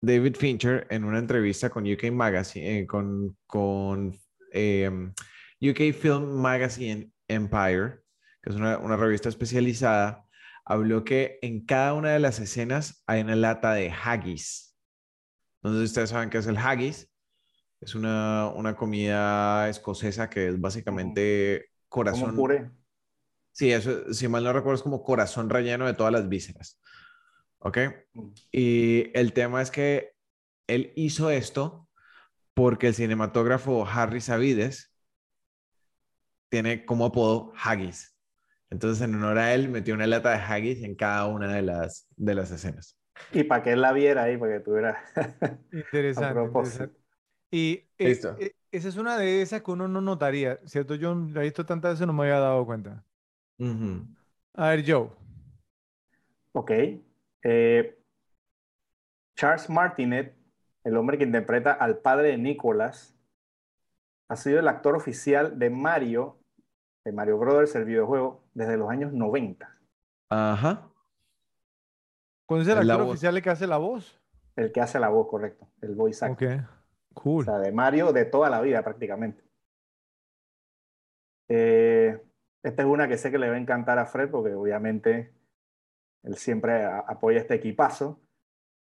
David 0.00 0.36
Fincher, 0.36 0.86
en 0.90 1.04
una 1.04 1.18
entrevista 1.18 1.70
con 1.70 1.90
UK 1.90 2.10
Magazine, 2.12 2.80
eh, 2.80 2.86
con, 2.86 3.36
con 3.46 4.18
em, 4.52 5.12
UK 5.60 5.94
Film 5.94 6.40
Magazine 6.40 7.10
Empire, 7.28 8.03
que 8.44 8.50
es 8.50 8.56
una, 8.56 8.76
una 8.76 8.98
revista 8.98 9.30
especializada, 9.30 10.28
habló 10.66 11.02
que 11.02 11.38
en 11.40 11.64
cada 11.64 11.94
una 11.94 12.10
de 12.10 12.18
las 12.18 12.38
escenas 12.40 13.02
hay 13.06 13.22
una 13.22 13.36
lata 13.36 13.72
de 13.72 13.90
haggis. 13.90 14.76
Si 15.62 15.68
ustedes 15.70 16.10
saben 16.10 16.28
qué 16.28 16.38
es 16.38 16.46
el 16.46 16.58
haggis. 16.58 17.10
Es 17.80 17.94
una, 17.94 18.74
comida 18.76 19.68
escocesa 19.70 20.28
que 20.28 20.48
es 20.48 20.60
básicamente 20.60 21.70
corazón. 21.88 22.36
puré. 22.36 22.70
Sí, 23.52 23.72
eso, 23.72 24.12
si 24.12 24.28
mal 24.28 24.44
no 24.44 24.52
recuerdo, 24.52 24.76
es 24.76 24.82
como 24.82 25.02
corazón 25.02 25.48
relleno 25.48 25.86
de 25.86 25.94
todas 25.94 26.12
las 26.12 26.28
vísceras. 26.28 26.80
¿Ok? 27.58 27.78
Mm. 28.12 28.28
Y 28.52 29.18
el 29.18 29.32
tema 29.32 29.62
es 29.62 29.70
que 29.70 30.12
él 30.66 30.92
hizo 30.96 31.30
esto 31.30 31.88
porque 32.52 32.88
el 32.88 32.94
cinematógrafo 32.94 33.86
Harry 33.86 34.20
Savides 34.20 34.94
tiene 36.50 36.84
como 36.84 37.06
apodo 37.06 37.52
Haggis. 37.56 38.13
Entonces, 38.70 39.02
en 39.02 39.14
honor 39.14 39.38
a 39.38 39.54
él, 39.54 39.68
metió 39.68 39.94
una 39.94 40.06
lata 40.06 40.30
de 40.30 40.36
haggis 40.36 40.82
en 40.82 40.94
cada 40.94 41.26
una 41.26 41.54
de 41.54 41.62
las, 41.62 42.08
de 42.16 42.34
las 42.34 42.50
escenas. 42.50 42.98
Y 43.32 43.44
para 43.44 43.62
que 43.62 43.72
él 43.72 43.82
la 43.82 43.92
viera 43.92 44.24
ahí, 44.24 44.36
para 44.36 44.54
que 44.54 44.60
tuviera. 44.60 45.04
interesante, 45.72 46.90
Y 47.50 47.84
eh, 47.98 48.20
eh, 48.40 48.54
esa 48.72 48.88
es 48.88 48.96
una 48.96 49.16
de 49.16 49.42
esas 49.42 49.62
que 49.62 49.70
uno 49.70 49.86
no 49.86 50.00
notaría, 50.00 50.58
¿cierto? 50.66 50.94
Yo 50.96 51.14
la 51.14 51.40
he 51.40 51.44
visto 51.44 51.64
tantas 51.64 51.92
veces 51.92 52.06
no 52.06 52.12
me 52.12 52.24
había 52.24 52.40
dado 52.40 52.66
cuenta. 52.66 53.04
A 54.54 54.68
ver, 54.70 54.84
Joe. 54.86 55.10
Ok. 56.52 56.70
Eh, 57.44 57.98
Charles 59.36 59.68
Martinet, 59.68 60.34
el 60.84 60.96
hombre 60.96 61.18
que 61.18 61.24
interpreta 61.24 61.72
al 61.72 61.98
padre 61.98 62.28
de 62.28 62.38
Nicholas, 62.38 63.14
ha 64.28 64.36
sido 64.36 64.60
el 64.60 64.68
actor 64.68 64.96
oficial 64.96 65.58
de 65.58 65.70
Mario, 65.70 66.38
de 67.04 67.12
Mario 67.12 67.38
Brothers, 67.38 67.74
el 67.74 67.84
videojuego, 67.84 68.44
desde 68.54 68.76
los 68.76 68.88
años 68.90 69.12
90. 69.12 69.70
Ajá. 70.30 70.88
¿Cuál 72.46 72.62
es 72.62 72.68
el 72.68 72.78
actor 72.78 73.00
oficial 73.08 73.36
el 73.36 73.42
que 73.42 73.50
hace 73.50 73.66
la 73.66 73.76
voz? 73.78 74.20
El 74.56 74.72
que 74.72 74.80
hace 74.80 74.98
la 74.98 75.08
voz, 75.08 75.28
correcto. 75.28 75.68
El 75.80 75.94
voice 75.94 76.24
actor. 76.24 76.54
Ok, 76.54 76.60
O 77.10 77.14
cool. 77.20 77.44
sea, 77.44 77.58
de 77.58 77.72
Mario 77.72 78.12
de 78.12 78.24
toda 78.24 78.48
la 78.50 78.60
vida 78.60 78.82
prácticamente. 78.82 79.42
Eh, 81.48 82.20
esta 82.62 82.82
es 82.82 82.88
una 82.88 83.08
que 83.08 83.18
sé 83.18 83.30
que 83.30 83.38
le 83.38 83.48
va 83.50 83.56
a 83.56 83.58
encantar 83.58 83.98
a 83.98 84.06
Fred 84.06 84.30
porque 84.30 84.54
obviamente 84.54 85.34
él 86.22 86.36
siempre 86.36 86.84
a- 86.84 87.00
apoya 87.00 87.38
este 87.40 87.54
equipazo. 87.54 88.20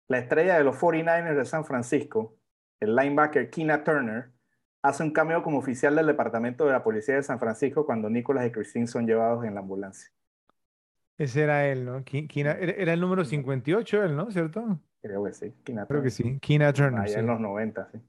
La 0.08 0.20
estrella 0.20 0.58
de 0.58 0.64
los 0.64 0.76
49ers 0.76 1.36
de 1.38 1.46
San 1.46 1.64
Francisco, 1.66 2.36
el 2.80 2.96
linebacker 2.96 3.50
Keena 3.50 3.84
Turner, 3.84 4.32
hace 4.82 5.04
un 5.04 5.12
cameo 5.12 5.44
como 5.44 5.58
oficial 5.60 5.96
del 5.96 6.08
departamento 6.08 6.66
de 6.66 6.72
la 6.72 6.84
policía 6.84 7.16
de 7.16 7.24
San 7.24 7.40
Francisco 7.40 7.86
cuando 7.86 8.10
Nicholas 8.10 8.46
y 8.48 8.52
Christine 8.52 8.88
son 8.88 9.06
llevados 9.06 9.44
en 9.46 9.54
la 9.56 9.60
ambulancia. 9.62 10.10
Ese 11.18 11.44
era 11.44 11.68
él, 11.68 11.84
¿no? 11.86 12.04
Ki- 12.04 12.28
Kina- 12.28 12.54
era, 12.58 12.94
el 12.94 13.00
número 13.02 13.26
58, 13.26 14.04
él, 14.04 14.16
¿no? 14.16 14.32
¿Cierto? 14.32 14.80
Creo 15.02 15.24
que 15.24 15.34
sí. 15.34 15.54
Keena 15.64 15.86
Creo 15.86 16.02
que 16.02 16.10
sí. 16.10 16.40
Kina 16.40 16.72
Turner, 16.72 17.02
Allá 17.02 17.14
sí. 17.14 17.20
en 17.20 17.28
los 17.28 17.40
90, 17.40 17.90
sí. 17.92 18.00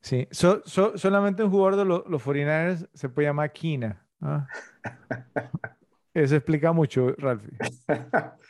Sí. 0.00 0.28
So- 0.30 0.62
so- 0.64 0.96
solamente 0.96 1.42
un 1.42 1.50
jugador 1.50 1.76
de 1.76 1.84
lo- 1.84 2.04
los 2.08 2.22
49ers 2.22 2.88
se 2.94 3.08
puede 3.08 3.28
llamar 3.28 3.52
Kina. 3.52 4.06
¿ah? 4.20 4.46
Eso 6.14 6.36
explica 6.36 6.72
mucho, 6.72 7.14
Ralphie. 7.18 7.56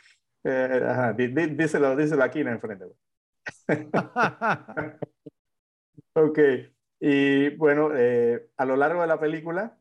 Eh, 0.43 0.81
ajá, 0.89 1.13
di- 1.13 1.27
di- 1.27 1.53
díselo, 1.55 1.95
díselo 1.95 2.23
aquí 2.23 2.39
en 2.39 2.47
enfrente. 2.47 2.85
Ok, 6.15 6.39
y 7.01 7.51
bueno, 7.57 7.91
eh, 7.97 8.51
a 8.57 8.65
lo 8.65 8.77
largo 8.77 9.01
de 9.01 9.07
la 9.07 9.19
película, 9.21 9.79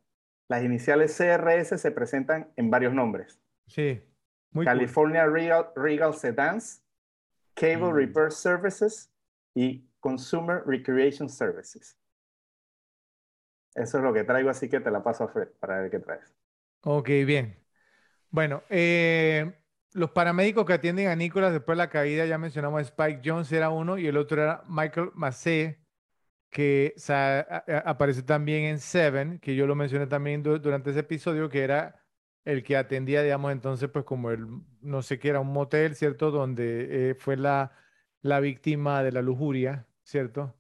las 0.49 0.65
iniciales 0.65 1.17
CRS 1.17 1.79
se 1.81 1.93
presentan 1.93 2.53
en 2.57 2.71
varios 2.71 2.95
nombres. 2.95 3.41
Sí, 3.67 4.03
muy 4.53 4.69
cool. 4.69 4.93
California 4.95 5.27
Regal, 5.27 5.73
Regal 5.77 6.15
Sedans, 6.15 6.85
Cable 7.55 7.93
Mm. 7.93 7.95
Repair 7.95 8.33
Services 8.33 9.13
y 9.55 9.89
Consumer 10.01 10.65
Recreation 10.67 11.29
Services. 11.31 11.99
Eso 13.75 13.99
es 13.99 14.05
lo 14.05 14.13
que 14.13 14.23
traigo, 14.25 14.49
así 14.51 14.69
que 14.69 14.79
te 14.81 14.91
la 14.93 15.03
paso 15.03 15.25
a 15.25 15.29
Fred 15.29 15.49
para 15.59 15.81
ver 15.81 15.91
qué 15.91 15.99
traes. 15.99 16.33
Ok, 16.83 17.09
bien. 17.27 17.59
Bueno, 18.31 18.65
eh, 18.71 19.55
los 19.93 20.13
paramédicos 20.13 20.67
que 20.67 20.75
atienden 20.75 21.09
a 21.09 21.17
Nicholas 21.17 21.53
después 21.53 21.77
de 21.77 21.85
la 21.85 21.91
caída, 21.91 22.27
ya 22.27 22.39
mencionamos 22.39 22.79
a 22.81 22.83
Spike 22.83 23.23
Jones 23.25 23.53
era 23.53 23.71
uno 23.71 23.99
y 23.99 24.07
el 24.07 24.17
otro 24.17 24.43
era 24.43 24.65
Michael 24.69 25.11
Massey, 25.15 25.79
que 26.51 26.95
sa- 26.97 27.41
a- 27.41 27.65
a- 27.69 27.79
apareció 27.91 28.25
también 28.25 28.65
en 28.65 28.79
Seven, 28.81 29.39
que 29.41 29.55
yo 29.57 29.67
lo 29.67 29.75
mencioné 29.75 30.07
también 30.07 30.43
du- 30.43 30.59
durante 30.59 30.91
ese 30.91 31.01
episodio, 31.01 31.49
que 31.49 31.63
era 31.65 32.03
el 32.45 32.63
que 32.65 32.77
atendía, 32.77 33.23
digamos, 33.23 33.53
entonces, 33.53 33.89
pues 33.91 34.05
como 34.05 34.31
el, 34.31 34.47
no 34.81 35.03
sé 35.03 35.19
qué 35.19 35.29
era, 35.31 35.41
un 35.41 35.53
motel, 35.53 35.95
¿cierto? 35.97 36.31
Donde 36.31 37.11
eh, 37.11 37.15
fue 37.15 37.37
la, 37.37 37.73
la 38.23 38.41
víctima 38.41 39.03
de 39.03 39.13
la 39.13 39.23
lujuria, 39.23 39.87
¿cierto? 40.03 40.57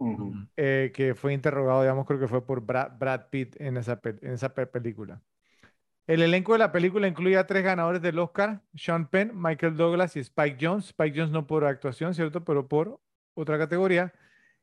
Eh, 0.56 0.92
que 0.94 1.14
fue 1.14 1.32
interrogado, 1.34 1.82
digamos, 1.82 2.06
creo 2.06 2.20
que 2.20 2.28
fue 2.28 2.44
por 2.46 2.60
Brad, 2.62 2.92
Brad 2.98 3.28
Pitt 3.30 3.56
en 3.60 3.76
esa, 3.78 4.00
pe- 4.00 4.18
en 4.22 4.32
esa 4.34 4.54
pe- 4.54 4.66
película. 4.66 5.22
El 6.06 6.22
elenco 6.22 6.52
de 6.54 6.58
la 6.58 6.72
película 6.72 7.06
incluye 7.08 7.36
a 7.38 7.46
tres 7.46 7.62
ganadores 7.64 8.02
del 8.02 8.18
Oscar, 8.18 8.62
Sean 8.74 9.08
Penn, 9.08 9.30
Michael 9.34 9.76
Douglas 9.76 10.16
y 10.16 10.20
Spike 10.20 10.58
Jones. 10.60 10.86
Spike 10.88 11.16
Jones 11.18 11.30
no 11.32 11.46
por 11.46 11.64
actuación, 11.64 12.14
¿cierto? 12.14 12.44
Pero 12.44 12.68
por 12.68 13.00
otra 13.34 13.58
categoría. 13.58 14.12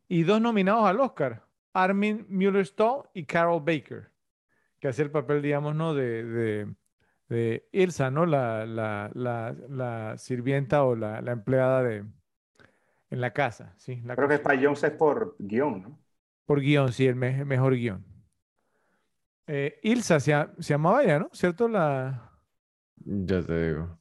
Y 0.07 0.23
dos 0.23 0.41
nominados 0.41 0.85
al 0.85 0.99
Oscar, 0.99 1.45
Armin 1.73 2.25
Mueller-Stahl 2.29 3.09
y 3.13 3.25
Carol 3.25 3.61
Baker, 3.63 4.11
que 4.79 4.89
hacía 4.89 5.05
el 5.05 5.11
papel, 5.11 5.41
digamos, 5.41 5.75
¿no? 5.75 5.93
De, 5.95 6.23
de, 6.25 6.75
de 7.29 7.69
Ilsa, 7.73 8.11
¿no? 8.11 8.25
La, 8.25 8.65
la, 8.65 9.11
la, 9.15 9.55
la 9.69 10.17
sirvienta 10.17 10.83
o 10.85 10.95
la, 10.95 11.21
la 11.21 11.33
empleada 11.33 11.83
de, 11.83 12.05
en 13.09 13.21
la 13.21 13.33
casa, 13.33 13.73
¿sí? 13.77 14.01
La 14.03 14.17
Creo 14.17 14.27
que. 14.27 14.37
Spy 14.37 14.57
Jones 14.63 14.83
es 14.83 14.91
por 14.91 15.35
guion, 15.39 15.81
¿no? 15.81 15.99
Por 16.47 16.61
guion, 16.61 16.91
sí, 16.93 17.05
el 17.05 17.15
me- 17.15 17.45
mejor 17.45 17.75
guion. 17.75 18.03
Eh, 19.47 19.79
Ilsa 19.83 20.19
se, 20.19 20.33
se 20.59 20.73
llamaba 20.73 21.03
ella, 21.03 21.19
¿no? 21.19 21.29
¿Cierto? 21.33 21.67
La, 21.67 22.31
Ya 23.27 23.41
te 23.43 23.53
digo. 23.53 23.97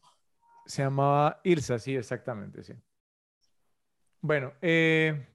se 0.64 0.82
llamaba 0.82 1.40
Ilsa, 1.44 1.78
sí, 1.78 1.96
exactamente, 1.96 2.62
sí. 2.62 2.74
Bueno, 4.20 4.52
eh, 4.60 5.26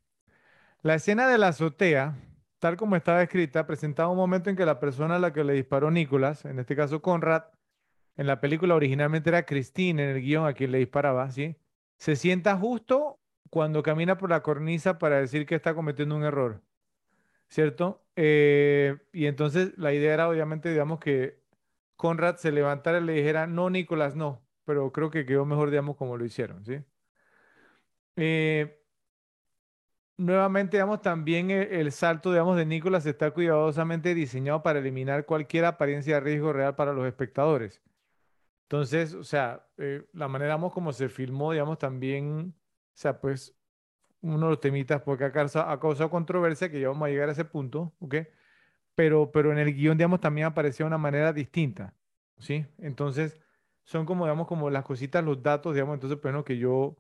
la 0.81 0.95
escena 0.95 1.27
de 1.27 1.37
la 1.37 1.49
azotea, 1.49 2.17
tal 2.59 2.77
como 2.77 2.95
estaba 2.95 3.23
escrita, 3.23 3.67
presentaba 3.67 4.09
un 4.09 4.17
momento 4.17 4.49
en 4.49 4.55
que 4.55 4.65
la 4.65 4.79
persona 4.79 5.15
a 5.15 5.19
la 5.19 5.33
que 5.33 5.43
le 5.43 5.53
disparó 5.53 5.91
Nicholas, 5.91 6.45
en 6.45 6.59
este 6.59 6.75
caso 6.75 7.01
Conrad, 7.01 7.43
en 8.17 8.27
la 8.27 8.39
película 8.41 8.75
originalmente 8.75 9.29
era 9.29 9.45
Christine, 9.45 10.03
en 10.03 10.09
el 10.17 10.21
guion 10.21 10.45
a 10.45 10.53
quien 10.53 10.71
le 10.71 10.79
disparaba, 10.79 11.31
¿sí? 11.31 11.57
Se 11.97 12.15
sienta 12.15 12.57
justo 12.57 13.19
cuando 13.49 13.83
camina 13.83 14.17
por 14.17 14.29
la 14.29 14.41
cornisa 14.43 14.97
para 14.99 15.19
decir 15.19 15.45
que 15.45 15.55
está 15.55 15.73
cometiendo 15.75 16.15
un 16.15 16.23
error. 16.23 16.61
¿cierto? 17.51 18.05
Eh, 18.15 18.97
y 19.13 19.25
entonces 19.27 19.77
la 19.77 19.93
idea 19.93 20.13
era 20.13 20.29
obviamente, 20.29 20.69
digamos, 20.69 20.99
que 20.99 21.41
Conrad 21.97 22.37
se 22.37 22.51
levantara 22.51 22.99
y 22.99 23.03
le 23.03 23.13
dijera, 23.13 23.47
no, 23.47 23.69
Nicolás, 23.69 24.15
no, 24.15 24.47
pero 24.65 24.91
creo 24.93 25.11
que 25.11 25.25
quedó 25.25 25.45
mejor, 25.45 25.69
digamos, 25.69 25.97
como 25.97 26.17
lo 26.17 26.25
hicieron, 26.25 26.65
¿sí? 26.65 26.83
Eh, 28.15 28.80
nuevamente, 30.21 30.77
digamos, 30.77 31.01
también 31.01 31.51
el, 31.51 31.71
el 31.73 31.91
salto, 31.91 32.31
digamos, 32.31 32.55
de 32.57 32.65
Nicolás 32.65 33.05
está 33.05 33.31
cuidadosamente 33.31 34.13
diseñado 34.13 34.61
para 34.63 34.79
eliminar 34.79 35.25
cualquier 35.25 35.65
apariencia 35.65 36.15
de 36.15 36.19
riesgo 36.21 36.53
real 36.53 36.75
para 36.75 36.93
los 36.93 37.07
espectadores. 37.07 37.81
Entonces, 38.63 39.13
o 39.15 39.23
sea, 39.23 39.67
eh, 39.77 40.07
la 40.13 40.27
manera, 40.27 40.53
digamos, 40.53 40.73
como 40.73 40.93
se 40.93 41.09
filmó, 41.09 41.51
digamos, 41.51 41.77
también, 41.77 42.55
o 42.55 42.91
sea, 42.93 43.19
pues 43.19 43.57
uno 44.21 44.45
de 44.45 44.51
los 44.51 44.59
temitas 44.59 45.01
porque 45.01 45.25
ha 45.25 45.31
causado, 45.31 45.69
ha 45.69 45.79
causado 45.79 46.09
controversia, 46.09 46.69
que 46.69 46.79
ya 46.79 46.89
vamos 46.89 47.07
a 47.07 47.09
llegar 47.09 47.29
a 47.29 47.31
ese 47.33 47.45
punto, 47.45 47.93
¿ok? 47.99 48.15
Pero, 48.95 49.31
pero 49.31 49.51
en 49.51 49.57
el 49.57 49.73
guion, 49.73 49.97
digamos, 49.97 50.21
también 50.21 50.47
aparecía 50.47 50.85
de 50.85 50.87
una 50.87 50.97
manera 50.99 51.33
distinta, 51.33 51.95
¿sí? 52.37 52.65
Entonces, 52.77 53.41
son 53.83 54.05
como, 54.05 54.25
digamos, 54.25 54.47
como 54.47 54.69
las 54.69 54.85
cositas, 54.85 55.23
los 55.23 55.41
datos, 55.41 55.73
digamos, 55.73 55.95
entonces, 55.95 56.19
pues, 56.21 56.33
¿no? 56.33 56.43
Que 56.45 56.57
yo 56.57 56.97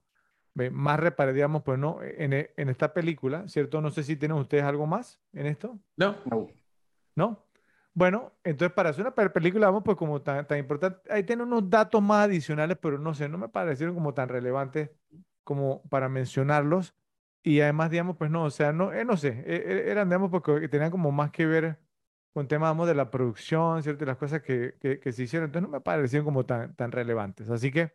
más 0.71 0.99
reparé, 0.99 1.33
digamos, 1.33 1.63
pues, 1.63 1.79
¿no? 1.79 1.99
En, 2.03 2.33
e- 2.33 2.51
en 2.57 2.69
esta 2.69 2.93
película, 2.93 3.47
¿cierto? 3.47 3.81
No 3.81 3.89
sé 3.91 4.03
si 4.03 4.15
tienen 4.17 4.37
ustedes 4.37 4.63
algo 4.63 4.85
más 4.87 5.19
en 5.33 5.47
esto, 5.47 5.79
No. 5.97 6.15
No. 6.25 6.47
¿no? 7.15 7.45
Bueno, 7.93 8.33
entonces, 8.43 8.73
para 8.73 8.89
hacer 8.89 9.01
una 9.01 9.13
pe- 9.15 9.29
película, 9.29 9.67
vamos, 9.67 9.83
pues, 9.83 9.97
como 9.97 10.21
tan, 10.21 10.47
tan 10.47 10.57
importante, 10.59 11.11
ahí 11.13 11.23
tienen 11.23 11.47
unos 11.47 11.69
datos 11.69 12.01
más 12.01 12.25
adicionales, 12.25 12.77
pero 12.81 12.97
no 12.97 13.13
sé, 13.13 13.27
no 13.29 13.37
me 13.37 13.49
parecieron 13.49 13.95
como 13.95 14.13
tan 14.13 14.29
relevantes 14.29 14.91
como 15.43 15.83
para 15.89 16.07
mencionarlos. 16.09 16.95
Y 17.43 17.59
además, 17.61 17.89
digamos, 17.91 18.17
pues 18.17 18.29
no, 18.31 18.43
o 18.43 18.49
sea, 18.51 18.71
no, 18.71 18.93
eh, 18.93 19.03
no 19.03 19.17
sé, 19.17 19.29
eh, 19.29 19.43
eh, 19.65 19.83
eran, 19.91 20.07
digamos, 20.09 20.29
porque 20.31 20.67
tenían 20.69 20.91
como 20.91 21.11
más 21.11 21.31
que 21.31 21.45
ver 21.45 21.79
con 22.33 22.47
temas, 22.47 22.69
digamos, 22.69 22.87
de 22.87 22.95
la 22.95 23.09
producción, 23.11 23.81
¿cierto? 23.83 24.03
Y 24.03 24.07
las 24.07 24.17
cosas 24.17 24.41
que, 24.41 24.75
que, 24.79 24.99
que 24.99 25.11
se 25.11 25.23
hicieron, 25.23 25.47
entonces 25.49 25.67
no 25.69 25.73
me 25.77 25.81
parecieron 25.81 26.23
como 26.25 26.45
tan, 26.45 26.75
tan 26.75 26.91
relevantes. 26.91 27.49
Así 27.49 27.71
que, 27.71 27.93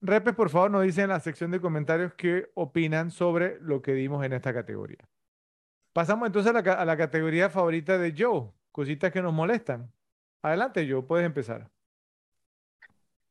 repes, 0.00 0.34
por 0.34 0.50
favor, 0.50 0.70
nos 0.70 0.82
dicen 0.82 1.04
en 1.04 1.10
la 1.10 1.20
sección 1.20 1.50
de 1.50 1.60
comentarios 1.60 2.14
qué 2.14 2.50
opinan 2.54 3.10
sobre 3.10 3.58
lo 3.60 3.82
que 3.82 3.92
dimos 3.94 4.24
en 4.24 4.32
esta 4.32 4.52
categoría. 4.54 5.08
Pasamos 5.92 6.26
entonces 6.26 6.50
a 6.50 6.52
la, 6.54 6.62
ca- 6.62 6.80
a 6.80 6.84
la 6.84 6.96
categoría 6.96 7.50
favorita 7.50 7.98
de 7.98 8.14
Joe, 8.16 8.50
cositas 8.72 9.12
que 9.12 9.22
nos 9.22 9.32
molestan. 9.32 9.92
Adelante, 10.42 10.86
Joe, 10.88 11.02
puedes 11.02 11.26
empezar. 11.26 11.70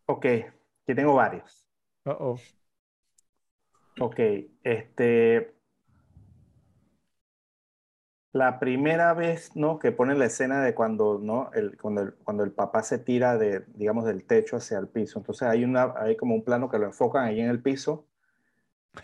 Ok, 0.06 0.26
aquí 0.26 0.96
tengo 0.96 1.16
varios. 1.16 1.68
Uh-oh. 2.06 2.40
Ok, 4.00 4.20
este, 4.64 5.57
la 8.34 8.60
primera 8.60 9.14
vez, 9.14 9.56
¿no? 9.56 9.80
Que 9.80 9.92
pone 9.92 10.16
la 10.16 10.26
escena 10.26 10.62
de 10.64 10.74
cuando, 10.76 11.20
¿no? 11.22 11.50
El, 11.54 11.78
cuando, 11.78 12.02
el, 12.02 12.14
cuando 12.24 12.44
el 12.44 12.52
papá 12.52 12.84
se 12.84 13.00
tira 13.00 13.38
de, 13.38 13.64
digamos, 13.76 14.06
del 14.06 14.26
techo 14.26 14.58
hacia 14.58 14.78
el 14.78 14.88
piso. 14.88 15.20
Entonces 15.20 15.48
hay 15.48 15.64
una, 15.64 15.94
hay 15.98 16.16
como 16.16 16.36
un 16.36 16.44
plano 16.44 16.70
que 16.70 16.78
lo 16.80 16.86
enfocan 16.86 17.26
ahí 17.26 17.40
en 17.40 17.50
el 17.50 17.62
piso. 17.62 18.06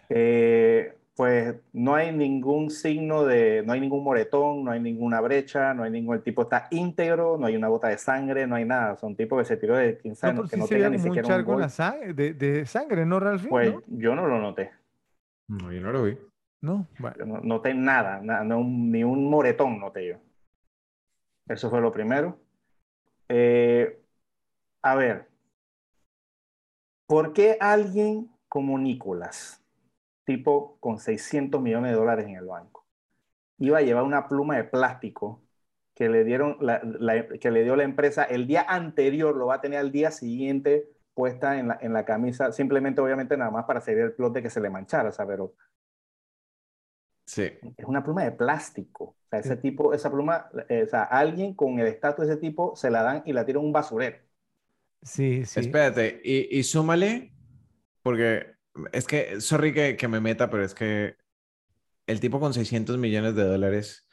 Eh, 0.10 0.98
pues 1.16 1.56
no 1.74 1.93
hay 1.93 2.11
ningún 2.11 2.72
signo 2.72 3.24
de, 3.24 3.61
no 3.64 3.74
hay 3.74 3.80
ningún 3.80 4.03
moretón, 4.03 4.64
no 4.64 4.72
hay 4.72 4.80
ninguna 4.80 5.22
brecha, 5.22 5.74
no 5.74 5.84
hay 5.84 5.92
ningún, 5.92 6.16
el 6.16 6.24
tipo 6.24 6.42
está 6.42 6.68
íntegro, 6.72 7.38
no 7.38 7.45
hay 7.45 7.56
una 7.56 7.68
gota 7.68 7.88
de 7.90 8.00
sangre, 8.00 8.48
no 8.48 8.56
hay 8.56 8.66
nada. 8.66 8.98
Son 8.98 9.16
tipos 9.16 9.40
que 9.40 9.45
se 9.45 9.58
tiró 9.58 9.76
de, 9.77 9.98
quién 9.98 10.14
No, 10.14 10.16
sabe, 10.16 10.34
pero 10.34 10.43
que 10.50 10.56
sí 10.56 10.60
no 10.61 10.68
tenga 10.68 10.90
ni 10.90 11.00
siquiera 11.00 11.38
un 11.38 11.43
gol. 11.43 11.69
sangre, 11.69 12.14
de, 12.14 12.34
de 12.34 12.66
sangre, 12.66 13.06
¿no, 13.06 13.19
Ralphie? 13.19 13.50
Pues 13.50 13.74
¿No? 13.74 13.82
yo 13.88 14.16
no 14.16 14.27
lo 14.27 14.40
noté. 14.40 14.72
No, 15.48 15.72
yo 15.72 15.82
no 15.82 15.92
lo 15.92 16.03
vi. 16.03 16.18
No, 16.67 16.88
bueno. 16.98 17.25
No 17.25 17.42
noté 17.51 17.74
nada, 17.75 18.19
na- 18.22 18.43
no 18.43 18.64
ni 18.64 19.03
un 19.03 19.30
moretón 19.30 19.80
noté 19.80 20.08
yo. 20.08 20.17
Eso 21.48 21.69
fue 21.69 21.82
lo 21.82 21.92
primero. 21.92 22.40
Eh, 23.30 24.01
a 24.83 24.95
ver, 24.95 25.30
¿por 27.06 27.33
qué 27.33 27.58
alguien 27.59 28.32
como 28.48 28.77
Nicolás, 28.77 29.64
tipo 30.25 30.77
con 30.80 31.00
600 31.00 31.61
millones 31.61 31.92
de 31.92 31.98
dólares 31.98 32.27
en 32.27 32.35
el 32.38 32.45
banco, 32.45 32.85
iba 33.59 33.80
a 33.80 33.82
llevar 33.82 34.03
una 34.03 34.27
pluma 34.30 34.58
de 34.58 34.66
plástico 34.66 35.43
que 35.95 36.09
le, 36.09 36.24
dieron 36.24 36.58
que 37.42 37.51
le 37.51 37.64
dio 37.64 37.75
la 37.75 37.83
empresa 37.83 38.24
el 38.25 38.48
día 38.48 38.64
anterior, 38.67 39.35
lo 39.35 39.48
va 39.48 39.56
a 39.56 39.61
tener 39.61 39.80
al 39.80 39.92
día 39.92 40.11
siguiente 40.11 40.90
puesta 41.16 41.59
en 41.59 41.69
la, 41.69 41.77
en 41.82 41.93
la 41.93 42.06
camisa, 42.06 42.51
simplemente 42.51 43.01
obviamente 43.01 43.38
nada 43.38 43.51
más 43.51 43.66
para 43.66 43.82
seguir 43.82 44.03
el 44.03 44.14
plot 44.14 44.33
de 44.33 44.43
que 44.43 44.50
se 44.50 44.61
le 44.61 44.69
manchara, 44.69 45.09
o 45.09 45.11
sea, 45.11 45.27
pero 45.27 45.53
Sí. 47.26 47.52
Es 47.77 47.85
una 47.85 48.03
pluma 48.03 48.24
de 48.24 48.32
plástico. 48.32 49.03
O 49.06 49.18
sea, 49.30 49.40
ese 49.40 49.58
tipo, 49.58 49.93
esa 49.93 50.11
pluma, 50.11 50.50
eh, 50.69 50.84
o 50.84 50.88
sea, 50.88 51.03
alguien 51.03 51.53
con 51.56 51.80
el 51.80 51.88
estatus 51.88 52.27
de 52.27 52.34
ese 52.34 52.42
tipo 52.42 52.76
se 52.76 52.90
la 52.92 53.03
dan 53.03 53.24
y 53.26 53.34
la 53.34 53.45
tira 53.45 53.60
a 53.60 53.61
un 53.61 53.72
basurero. 53.74 54.18
Sí, 55.02 55.45
sí. 55.45 55.84
Espérate, 55.85 56.22
y, 56.24 56.58
y 56.60 56.64
súmale, 56.64 57.34
porque 58.03 58.56
es 58.93 59.08
que, 59.08 59.42
sorry 59.42 59.74
que, 59.74 59.98
que 59.98 60.08
me 60.08 60.19
meta, 60.22 60.50
pero 60.50 60.64
es 60.66 60.74
que 60.76 61.16
el 62.08 62.19
tipo 62.22 62.40
con 62.40 62.53
600 62.53 62.98
millones 62.98 63.35
de 63.35 63.43
dólares, 63.45 64.08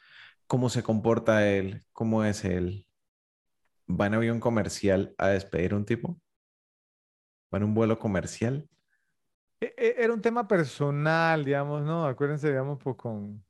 ¿cómo 0.47 0.69
se 0.69 0.83
comporta 0.83 1.47
él? 1.49 1.85
¿Cómo 1.93 2.25
es 2.25 2.45
él? 2.45 2.87
¿Va 3.87 4.07
en 4.07 4.15
avión 4.15 4.39
comercial 4.39 5.13
a 5.19 5.27
despedir 5.27 5.73
a 5.73 5.75
un 5.77 5.85
tipo? 5.85 6.19
¿Va 7.53 7.59
en 7.59 7.65
un 7.65 7.73
vuelo 7.75 7.99
comercial? 7.99 8.67
E- 9.61 9.73
e- 9.77 9.95
Era 10.03 10.13
un 10.13 10.21
tema 10.21 10.47
personal, 10.47 11.45
digamos, 11.45 11.83
¿no? 11.83 12.05
Acuérdense, 12.05 12.47
digamos, 12.49 12.79
pues 12.83 12.95
con, 12.95 13.43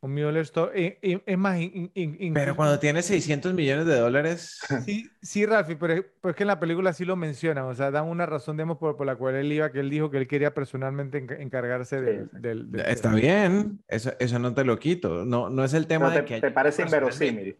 con 0.00 0.12
Mueller 0.12 0.42
Store. 0.42 0.70
E- 0.80 0.98
e- 1.02 1.22
Es 1.26 1.38
más, 1.38 1.58
in- 1.60 1.90
in- 1.94 2.16
in- 2.20 2.34
Pero 2.34 2.54
cuando 2.56 2.78
tiene 2.78 3.02
600 3.02 3.52
millones 3.52 3.86
de 3.86 3.98
dólares, 3.98 4.60
Sí, 4.84 5.10
sí, 5.22 5.44
Rafi, 5.46 5.74
pero, 5.74 5.94
es- 5.94 6.04
pero 6.20 6.30
es 6.30 6.36
que 6.36 6.44
en 6.44 6.48
la 6.48 6.60
película 6.60 6.92
sí 6.92 7.04
lo 7.04 7.16
mencionan, 7.16 7.64
o 7.64 7.74
sea, 7.74 7.90
dan 7.90 8.06
una 8.06 8.26
razón, 8.26 8.56
digamos, 8.56 8.78
por, 8.78 8.96
por 8.96 9.06
la 9.06 9.16
cual 9.16 9.34
él 9.34 9.50
iba, 9.52 9.72
que 9.72 9.80
él 9.80 9.90
dijo 9.90 10.10
que 10.10 10.18
él 10.18 10.28
quería 10.28 10.54
personalmente 10.54 11.18
enca- 11.26 11.40
encargarse 11.40 11.98
Sí, 11.98 12.04
del, 12.04 12.30
sí. 12.30 12.36
del- 12.40 12.70
del 12.70 12.80
está 12.82 13.08
tema. 13.10 13.14
bien, 13.20 13.80
eso, 13.88 14.12
eso 14.20 14.38
no 14.38 14.54
te 14.54 14.64
lo 14.64 14.78
quito. 14.78 15.24
No, 15.24 15.50
no 15.50 15.64
es 15.64 15.74
el 15.74 15.86
tema 15.88 16.10
Pero 16.10 16.20
de 16.22 16.28
te, 16.28 16.34
que 16.36 16.40
te 16.42 16.50
parece 16.52 16.82
inverosímil. 16.82 17.56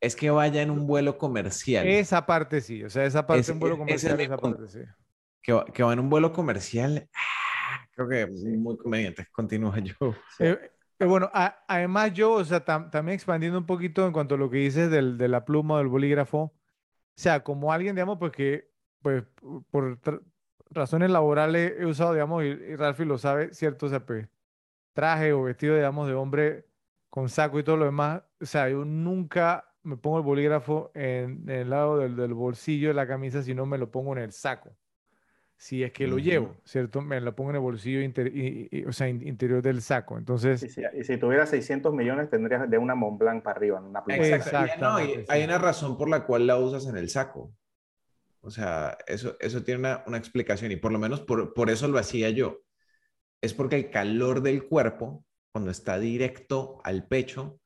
Es 0.00 0.16
que 0.16 0.30
vaya 0.30 0.62
en 0.62 0.70
un 0.70 0.88
vuelo 0.88 1.16
comercial. 1.16 1.86
Esa 1.86 2.26
parte 2.26 2.60
sí, 2.60 2.82
o 2.82 2.90
sea, 2.90 3.04
esa 3.04 3.24
parte 3.24 3.42
Ese- 3.42 3.52
en 3.52 3.60
vuelo 3.60 3.76
ese 3.76 3.82
es 3.82 3.86
comercial, 3.86 4.16
mi 4.16 4.24
esa 4.24 4.36
punto. 4.36 4.58
parte 4.58 4.72
sí. 4.72 4.80
Que, 5.42 5.52
va, 5.52 5.64
que 5.66 5.82
va 5.82 5.92
en 5.92 6.00
un 6.00 6.08
vuelo 6.10 6.32
comercial. 6.32 7.08
ah, 7.14 7.86
creo 7.94 8.08
que 8.08 8.26
muy 8.28 8.76
conveniente. 8.76 9.26
Continúa 9.32 9.78
yo. 9.80 9.94
Eh, 10.38 10.58
eh, 10.98 11.04
bueno, 11.04 11.30
a- 11.32 11.64
además 11.68 12.12
yo, 12.12 12.32
o 12.34 12.44
sea, 12.44 12.64
tam- 12.64 12.90
también 12.90 13.14
expandiendo 13.16 13.58
un 13.58 13.66
poquito 13.66 14.06
en 14.06 14.12
cuanto 14.12 14.34
a 14.34 14.38
lo 14.38 14.50
que 14.50 14.58
dices 14.58 14.90
del, 14.90 15.18
de 15.18 15.28
la 15.28 15.44
pluma 15.44 15.74
o 15.74 15.78
del 15.78 15.88
bolígrafo, 15.88 16.38
o 16.42 16.52
sea, 17.16 17.44
como 17.44 17.72
alguien, 17.72 17.94
digamos, 17.96 18.18
pues 18.18 18.32
que, 18.32 18.72
pues, 19.02 19.24
por 19.70 20.00
razones 20.70 21.10
laborales 21.10 21.74
he 21.78 21.86
usado, 21.86 22.12
digamos, 22.14 22.44
y, 22.44 22.48
y 22.48 22.76
Ralphie 22.76 23.06
lo 23.06 23.18
sabe, 23.18 23.54
cierto, 23.54 23.86
o 23.86 23.88
sea, 23.88 24.04
pues, 24.06 24.28
traje 24.94 25.32
o 25.32 25.44
vestido, 25.44 25.76
digamos, 25.76 26.08
de 26.08 26.14
hombre 26.14 26.66
con 27.10 27.28
saco 27.30 27.58
y 27.60 27.64
todo 27.64 27.76
lo 27.78 27.86
demás, 27.86 28.22
o 28.40 28.46
sea, 28.46 28.68
yo 28.70 28.84
nunca 28.84 29.74
me 29.84 29.96
pongo 29.98 30.18
el 30.18 30.24
bolígrafo 30.24 30.90
en, 30.94 31.42
en 31.48 31.50
el 31.50 31.70
lado 31.70 31.98
del, 31.98 32.16
del 32.16 32.34
bolsillo 32.34 32.88
de 32.90 32.94
la 32.94 33.06
camisa, 33.08 33.42
sino 33.42 33.66
me 33.66 33.78
lo 33.78 33.90
pongo 33.90 34.12
en 34.14 34.20
el 34.24 34.32
saco. 34.32 34.76
Si 35.62 35.84
es 35.84 35.92
que 35.92 36.08
lo 36.08 36.18
llevo, 36.18 36.56
¿cierto? 36.64 37.00
Me 37.02 37.20
lo 37.20 37.36
pongo 37.36 37.50
en 37.50 37.54
el 37.56 37.62
bolsillo 37.62 38.00
inter- 38.00 38.36
y- 38.36 38.66
y- 38.68 38.84
o 38.84 38.92
sea, 38.92 39.08
in- 39.08 39.24
interior 39.24 39.62
del 39.62 39.80
saco. 39.80 40.18
Entonces, 40.18 40.60
Y 40.64 40.68
si, 40.68 40.82
y 40.92 41.04
si 41.04 41.18
tuviera 41.18 41.46
600 41.46 41.94
millones, 41.94 42.28
tendrías 42.30 42.68
de 42.68 42.78
una 42.78 42.96
Montblanc 42.96 43.44
para 43.44 43.58
arriba, 43.58 43.78
en 43.78 43.84
una. 43.84 44.02
Exacto. 44.08 44.76
Y, 45.00 45.18
no, 45.18 45.24
hay 45.28 45.44
una 45.44 45.58
razón 45.58 45.96
por 45.96 46.08
la 46.08 46.26
cual 46.26 46.48
la 46.48 46.58
usas 46.58 46.86
en 46.88 46.96
el 46.96 47.08
saco. 47.08 47.54
O 48.40 48.50
sea, 48.50 48.98
eso, 49.06 49.36
eso 49.38 49.62
tiene 49.62 49.78
una, 49.78 50.02
una 50.08 50.18
explicación 50.18 50.72
y 50.72 50.76
por 50.76 50.90
lo 50.90 50.98
menos 50.98 51.20
por, 51.20 51.54
por 51.54 51.70
eso 51.70 51.86
lo 51.86 52.00
hacía 52.00 52.28
yo. 52.30 52.62
Es 53.40 53.54
porque 53.54 53.76
el 53.76 53.88
calor 53.90 54.42
del 54.42 54.64
cuerpo, 54.66 55.24
cuando 55.52 55.70
está 55.70 55.96
directo 56.00 56.80
al 56.82 57.06
pecho, 57.06 57.60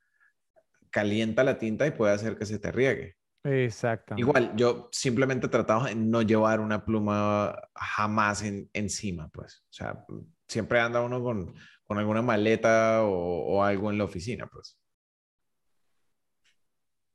calienta 0.91 1.45
la 1.45 1.57
tinta 1.57 1.87
y 1.87 1.93
puede 1.93 2.13
hacer 2.13 2.37
que 2.37 2.45
se 2.45 2.59
te 2.59 2.71
riegue. 2.73 3.16
Exactamente. 3.47 4.29
Igual, 4.29 4.57
yo 4.57 4.89
simplemente 4.91 5.49
trataba 5.49 5.89
de 5.89 5.95
no 5.95 6.23
llevar 6.23 6.61
una 6.61 6.85
pluma 6.85 7.57
jamás 7.75 8.43
en- 8.43 8.69
encima, 8.73 9.29
pues. 9.29 9.65
O 9.71 9.73
sea, 9.73 10.05
siempre 10.49 10.81
anda 10.81 11.01
uno 11.03 11.23
con, 11.23 11.55
con 11.85 11.99
alguna 11.99 12.23
maleta 12.23 13.03
o, 13.05 13.57
o 13.57 13.63
algo 13.63 13.91
en 13.91 13.99
la 13.99 14.05
oficina, 14.05 14.47
pues. 14.47 14.79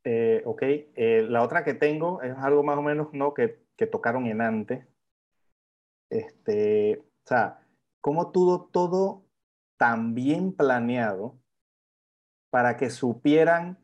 Eh, 0.03 0.41
ok, 0.45 0.61
eh, 0.63 1.25
la 1.29 1.43
otra 1.43 1.63
que 1.63 1.73
tengo 1.73 2.21
es 2.21 2.35
algo 2.37 2.63
más 2.63 2.77
o 2.77 2.81
menos 2.81 3.09
¿no? 3.13 3.33
que, 3.33 3.63
que 3.75 3.85
tocaron 3.85 4.25
en 4.25 4.41
antes. 4.41 4.87
Este, 6.09 6.97
o 6.99 7.27
sea, 7.27 7.59
cómo 7.99 8.31
tuvo 8.31 8.69
todo 8.71 9.25
tan 9.77 10.13
bien 10.13 10.53
planeado 10.53 11.39
para 12.49 12.77
que 12.77 12.89
supieran 12.89 13.80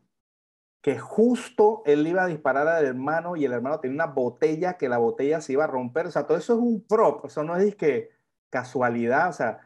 que 0.80 0.98
justo 0.98 1.82
él 1.86 2.06
iba 2.06 2.24
a 2.24 2.28
disparar 2.28 2.68
al 2.68 2.86
hermano 2.86 3.36
y 3.36 3.44
el 3.44 3.52
hermano 3.52 3.80
tenía 3.80 4.04
una 4.04 4.12
botella 4.12 4.76
que 4.76 4.88
la 4.88 4.98
botella 4.98 5.40
se 5.40 5.54
iba 5.54 5.64
a 5.64 5.68
romper. 5.68 6.06
O 6.06 6.10
sea, 6.10 6.26
todo 6.26 6.38
eso 6.38 6.54
es 6.54 6.60
un 6.60 6.86
prop, 6.86 7.24
eso 7.26 7.42
no 7.42 7.56
es 7.56 7.74
que 7.74 8.10
casualidad, 8.50 9.28
o 9.28 9.32
sea, 9.32 9.60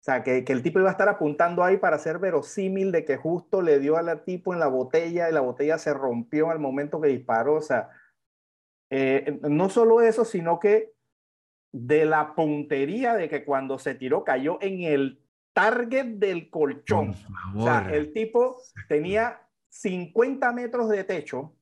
o 0.00 0.02
sea, 0.02 0.22
que, 0.22 0.44
que 0.44 0.52
el 0.54 0.62
tipo 0.62 0.78
iba 0.78 0.88
a 0.88 0.92
estar 0.92 1.10
apuntando 1.10 1.62
ahí 1.62 1.76
para 1.76 1.98
ser 1.98 2.18
verosímil 2.18 2.90
de 2.90 3.04
que 3.04 3.18
justo 3.18 3.60
le 3.60 3.78
dio 3.78 3.98
al 3.98 4.24
tipo 4.24 4.54
en 4.54 4.58
la 4.58 4.66
botella 4.66 5.28
y 5.28 5.32
la 5.32 5.42
botella 5.42 5.76
se 5.76 5.92
rompió 5.92 6.50
al 6.50 6.58
momento 6.58 7.02
que 7.02 7.08
disparó. 7.08 7.56
O 7.56 7.60
sea, 7.60 7.90
eh, 8.88 9.38
no 9.42 9.68
solo 9.68 10.00
eso, 10.00 10.24
sino 10.24 10.58
que 10.58 10.94
de 11.72 12.06
la 12.06 12.34
puntería 12.34 13.14
de 13.14 13.28
que 13.28 13.44
cuando 13.44 13.78
se 13.78 13.94
tiró 13.94 14.24
cayó 14.24 14.56
en 14.62 14.84
el 14.84 15.22
target 15.52 16.06
del 16.16 16.48
colchón. 16.48 17.14
O 17.54 17.64
sea, 17.64 17.90
el 17.92 18.14
tipo 18.14 18.56
tenía 18.88 19.42
50 19.70 20.52
metros 20.52 20.88
de 20.88 21.04
techo 21.04 21.54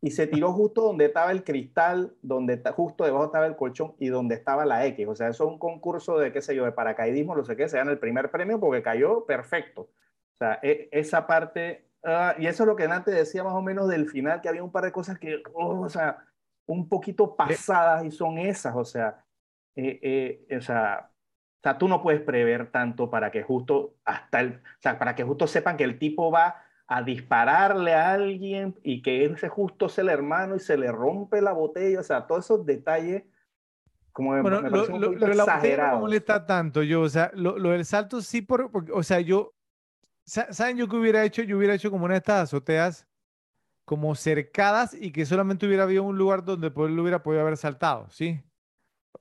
y 0.00 0.10
se 0.10 0.26
tiró 0.26 0.52
justo 0.52 0.82
donde 0.82 1.06
estaba 1.06 1.32
el 1.32 1.42
cristal, 1.42 2.14
donde 2.22 2.62
justo 2.74 3.04
debajo 3.04 3.24
estaba 3.24 3.46
el 3.46 3.56
colchón 3.56 3.94
y 3.98 4.08
donde 4.08 4.34
estaba 4.34 4.66
la 4.66 4.86
X. 4.86 5.08
O 5.08 5.16
sea, 5.16 5.28
eso 5.28 5.44
es 5.44 5.50
un 5.50 5.58
concurso 5.58 6.18
de, 6.18 6.32
qué 6.32 6.42
sé 6.42 6.54
yo, 6.54 6.64
de 6.64 6.72
paracaidismo, 6.72 7.34
no 7.34 7.44
sé 7.44 7.56
qué, 7.56 7.68
se 7.68 7.78
gana 7.78 7.90
el 7.90 7.98
primer 7.98 8.30
premio 8.30 8.60
porque 8.60 8.82
cayó 8.82 9.24
perfecto. 9.24 9.82
O 9.82 10.36
sea, 10.38 10.60
e- 10.62 10.88
esa 10.92 11.26
parte, 11.26 11.88
ah, 12.04 12.34
y 12.38 12.46
eso 12.46 12.62
es 12.62 12.66
lo 12.66 12.76
que 12.76 12.84
antes 12.84 13.14
decía 13.14 13.42
más 13.42 13.54
o 13.54 13.62
menos 13.62 13.88
del 13.88 14.08
final, 14.08 14.40
que 14.40 14.48
había 14.48 14.62
un 14.62 14.70
par 14.70 14.84
de 14.84 14.92
cosas 14.92 15.18
que, 15.18 15.42
oh, 15.54 15.80
o 15.80 15.88
sea, 15.88 16.18
un 16.66 16.88
poquito 16.88 17.34
pasadas 17.34 18.04
y 18.04 18.10
son 18.10 18.38
esas, 18.38 18.76
o 18.76 18.84
sea, 18.84 19.24
eh, 19.74 19.98
eh, 20.48 20.56
o 20.56 20.60
sea, 20.60 21.10
o 21.10 21.62
sea, 21.62 21.78
tú 21.78 21.88
no 21.88 22.02
puedes 22.02 22.20
prever 22.20 22.70
tanto 22.70 23.10
para 23.10 23.30
que 23.30 23.42
justo 23.42 23.94
hasta 24.04 24.40
el, 24.40 24.56
o 24.56 24.82
sea, 24.82 24.98
para 24.98 25.14
que 25.14 25.24
justo 25.24 25.46
sepan 25.46 25.76
que 25.76 25.84
el 25.84 25.98
tipo 25.98 26.30
va 26.30 26.62
a 26.88 27.02
dispararle 27.02 27.94
a 27.94 28.12
alguien 28.12 28.78
y 28.82 29.02
que 29.02 29.24
ese 29.24 29.48
justo 29.48 29.86
es 29.86 29.98
el 29.98 30.08
hermano 30.08 30.56
y 30.56 30.60
se 30.60 30.76
le 30.76 30.92
rompe 30.92 31.40
la 31.42 31.52
botella, 31.52 32.00
o 32.00 32.02
sea, 32.02 32.26
todos 32.26 32.44
esos 32.44 32.64
detalles 32.64 33.24
como 34.12 34.30
Bueno, 34.40 34.62
me 34.62 34.70
lo, 34.70 34.86
lo- 34.86 35.12
no 35.12 35.18
me 35.92 36.00
molesta 36.00 36.46
tanto 36.46 36.82
yo, 36.82 37.02
o 37.02 37.08
sea, 37.08 37.30
lo, 37.34 37.58
lo 37.58 37.70
del 37.70 37.84
salto 37.84 38.22
sí, 38.22 38.40
por, 38.40 38.70
porque, 38.70 38.92
o 38.92 39.02
sea, 39.02 39.20
yo, 39.20 39.50
sa- 40.24 40.52
¿saben 40.52 40.76
yo 40.78 40.88
qué 40.88 40.96
hubiera 40.96 41.24
hecho? 41.24 41.42
Yo 41.42 41.58
hubiera 41.58 41.74
hecho 41.74 41.90
como 41.90 42.04
una 42.06 42.14
de 42.14 42.18
estas 42.18 42.44
azoteas 42.44 43.06
como 43.84 44.14
cercadas 44.14 44.94
y 44.94 45.12
que 45.12 45.26
solamente 45.26 45.66
hubiera 45.66 45.84
habido 45.84 46.02
un 46.04 46.16
lugar 46.18 46.44
donde 46.44 46.70
pues, 46.70 46.90
él 46.90 46.98
hubiera 46.98 47.22
podido 47.22 47.42
haber 47.42 47.56
saltado, 47.56 48.08
¿sí? 48.10 48.42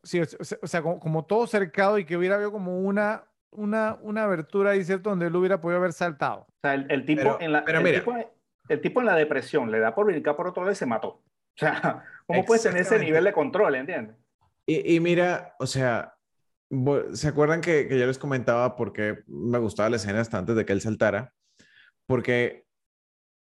Sí, 0.03 0.19
o 0.21 0.25
sea, 0.25 0.57
o 0.61 0.67
sea, 0.67 0.81
como, 0.81 0.99
como 0.99 1.25
todo 1.25 1.47
cercado 1.47 1.97
y 1.99 2.05
que 2.05 2.15
hubiera 2.17 2.35
habido 2.35 2.51
como 2.51 2.79
una, 2.79 3.25
una, 3.55 3.97
una 4.01 4.23
abertura 4.23 4.71
ahí, 4.71 4.83
¿cierto? 4.83 5.09
Donde 5.09 5.27
él 5.27 5.35
hubiera 5.35 5.59
podido 5.61 5.79
haber 5.79 5.93
saltado. 5.93 6.41
O 6.41 6.53
sea, 6.61 6.73
el, 6.75 6.89
el 6.91 7.05
tipo 7.05 7.21
Pero- 7.23 7.41
en 7.41 7.51
la, 7.51 7.63
pero 7.65 7.79
el, 7.79 7.83
mira. 7.83 7.99
tipo, 7.99 8.13
el 8.69 8.81
tipo 8.81 8.99
en 8.99 9.05
la 9.07 9.15
depresión 9.15 9.71
le 9.71 9.79
da 9.79 9.93
por 9.93 10.05
brincar 10.05 10.35
por 10.35 10.47
otro 10.47 10.63
lado 10.63 10.71
y 10.73 10.75
se 10.75 10.85
mató. 10.85 11.07
O 11.09 11.23
sea, 11.57 12.03
¿cómo 12.27 12.43
puedes 12.45 12.63
tener 12.63 12.81
ese 12.81 12.99
nivel 12.99 13.23
de 13.23 13.33
control, 13.33 13.75
entiendes? 13.75 14.15
Y, 14.67 14.95
y 14.95 14.99
mira, 14.99 15.55
o 15.59 15.67
sea, 15.67 16.15
¿se 17.13 17.27
acuerdan 17.27 17.61
que, 17.61 17.87
que 17.87 17.99
yo 17.99 18.05
les 18.07 18.17
comentaba 18.17 18.75
por 18.75 18.91
qué 18.93 19.23
me 19.27 19.59
gustaba 19.59 19.89
la 19.89 19.95
escena 19.97 20.21
hasta 20.21 20.37
antes 20.37 20.55
de 20.55 20.65
que 20.65 20.73
él 20.73 20.81
saltara? 20.81 21.33
Porque, 22.07 22.65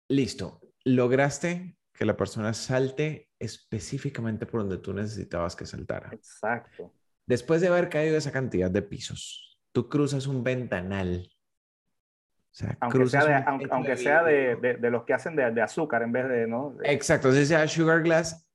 listo, 0.09 0.61
lograste 0.85 1.77
que 1.93 2.05
la 2.07 2.17
persona 2.17 2.55
salte 2.55 3.29
específicamente 3.39 4.47
por 4.47 4.61
donde 4.63 4.79
tú 4.79 4.93
necesitabas 4.95 5.55
que 5.57 5.67
saltara. 5.67 6.09
Exacto. 6.13 6.95
Después 7.27 7.61
de 7.61 7.69
haber 7.69 7.89
caído 7.91 8.17
esa 8.17 8.33
cantidad 8.33 8.71
de 8.71 8.83
pisos, 8.83 9.50
tú 9.73 9.89
cruzas 9.89 10.27
un 10.27 10.43
ventanal. 10.43 11.31
O 11.31 12.53
sea, 12.53 12.77
Aunque 12.81 13.07
sea, 13.07 13.25
de, 13.25 13.37
un 13.37 13.49
aunque, 13.49 13.65
techo 13.65 13.75
aunque 13.75 13.97
sea 13.97 14.23
de, 14.25 14.55
vidrio. 14.55 14.61
de, 14.61 14.75
de 14.75 14.91
los 14.91 15.05
que 15.05 15.15
hacen 15.15 15.37
de, 15.37 15.63
azúcar 15.63 16.03
en 16.03 16.13
vez 16.13 16.29
de, 16.29 16.47
¿no? 16.47 16.77
Exacto, 16.83 17.33
si 17.33 17.47
sea 17.47 17.67
Sugar 17.69 18.03
Glass, 18.03 18.49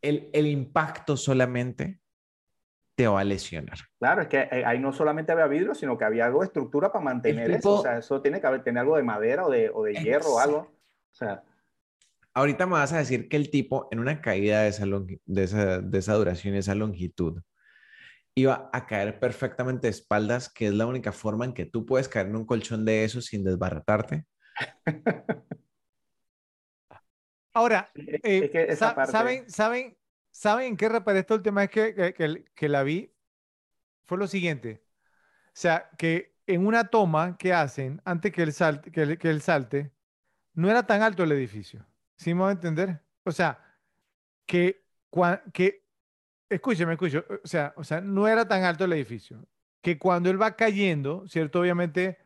el, 0.00 0.30
el 0.32 0.46
impacto 0.46 1.16
solamente 1.16 2.00
te 2.94 3.06
va 3.06 3.20
a 3.20 3.24
lesionar. 3.24 3.78
Claro, 3.98 4.22
es 4.22 4.28
que 4.28 4.48
eh, 4.50 4.64
ahí 4.64 4.78
no 4.78 4.92
solamente 4.92 5.32
había 5.32 5.46
vidrio, 5.46 5.74
sino 5.74 5.96
que 5.96 6.04
había 6.04 6.26
algo 6.26 6.40
de 6.40 6.46
estructura 6.46 6.92
para 6.92 7.04
mantener 7.04 7.50
eso. 7.50 7.78
O 7.78 7.82
sea, 7.82 7.98
eso 7.98 8.20
tiene 8.20 8.40
que 8.40 8.46
haber, 8.46 8.62
tener 8.62 8.82
algo 8.82 8.96
de 8.96 9.02
madera 9.02 9.46
o 9.46 9.50
de, 9.50 9.70
o 9.70 9.82
de 9.82 9.94
hierro 9.94 10.34
o 10.34 10.38
algo. 10.38 10.58
O 10.58 11.14
sea, 11.14 11.42
ahorita 12.34 12.66
me 12.66 12.72
vas 12.72 12.92
a 12.92 12.98
decir 12.98 13.28
que 13.28 13.36
el 13.36 13.50
tipo 13.50 13.88
en 13.90 13.98
una 13.98 14.20
caída 14.20 14.62
de 14.62 14.68
esa, 14.68 14.84
de 14.86 15.42
esa, 15.42 15.80
de 15.80 15.98
esa 15.98 16.14
duración, 16.14 16.54
esa 16.54 16.74
longitud, 16.74 17.40
iba 18.34 18.70
a 18.72 18.86
caer 18.86 19.18
perfectamente 19.18 19.86
de 19.86 19.90
espaldas, 19.90 20.50
que 20.52 20.68
es 20.68 20.74
la 20.74 20.86
única 20.86 21.12
forma 21.12 21.44
en 21.44 21.52
que 21.52 21.66
tú 21.66 21.84
puedes 21.84 22.08
caer 22.08 22.26
en 22.28 22.36
un 22.36 22.46
colchón 22.46 22.84
de 22.84 23.04
eso 23.04 23.20
sin 23.20 23.44
desbaratarte. 23.44 24.26
Ahora, 27.54 27.90
eh, 27.94 28.76
¿saben, 28.76 29.50
saben, 29.50 29.96
¿saben 30.30 30.66
en 30.68 30.76
qué 30.76 30.88
reparé 30.88 31.18
esto? 31.20 31.34
El 31.34 31.42
tema 31.42 31.64
es 31.64 31.70
que, 31.70 32.14
que, 32.14 32.44
que, 32.54 32.68
la 32.68 32.82
vi. 32.82 33.14
Fue 34.04 34.16
lo 34.16 34.26
siguiente. 34.26 34.82
O 35.48 35.50
sea, 35.52 35.90
que 35.98 36.34
en 36.46 36.66
una 36.66 36.84
toma 36.88 37.36
que 37.36 37.52
hacen 37.52 38.00
antes 38.04 38.32
que 38.32 38.42
él 38.42 38.54
salte, 38.54 38.90
que, 38.90 39.18
que 39.18 39.28
él 39.28 39.42
salte 39.42 39.92
no 40.54 40.70
era 40.70 40.86
tan 40.86 41.02
alto 41.02 41.22
el 41.22 41.32
edificio. 41.32 41.86
¿Sí 42.16 42.32
me 42.32 42.40
voy 42.40 42.50
a 42.50 42.52
entender? 42.52 43.00
O 43.24 43.32
sea, 43.32 43.62
que, 44.46 44.84
que 45.52 45.81
escúcheme, 46.54 46.92
escúcheme, 46.92 47.24
o 47.42 47.46
sea, 47.46 47.72
o 47.76 47.84
sea, 47.84 48.00
no 48.00 48.28
era 48.28 48.46
tan 48.46 48.64
alto 48.64 48.84
el 48.84 48.92
edificio. 48.92 49.46
Que 49.80 49.98
cuando 49.98 50.30
él 50.30 50.40
va 50.40 50.56
cayendo, 50.56 51.26
¿cierto? 51.26 51.60
Obviamente 51.60 52.18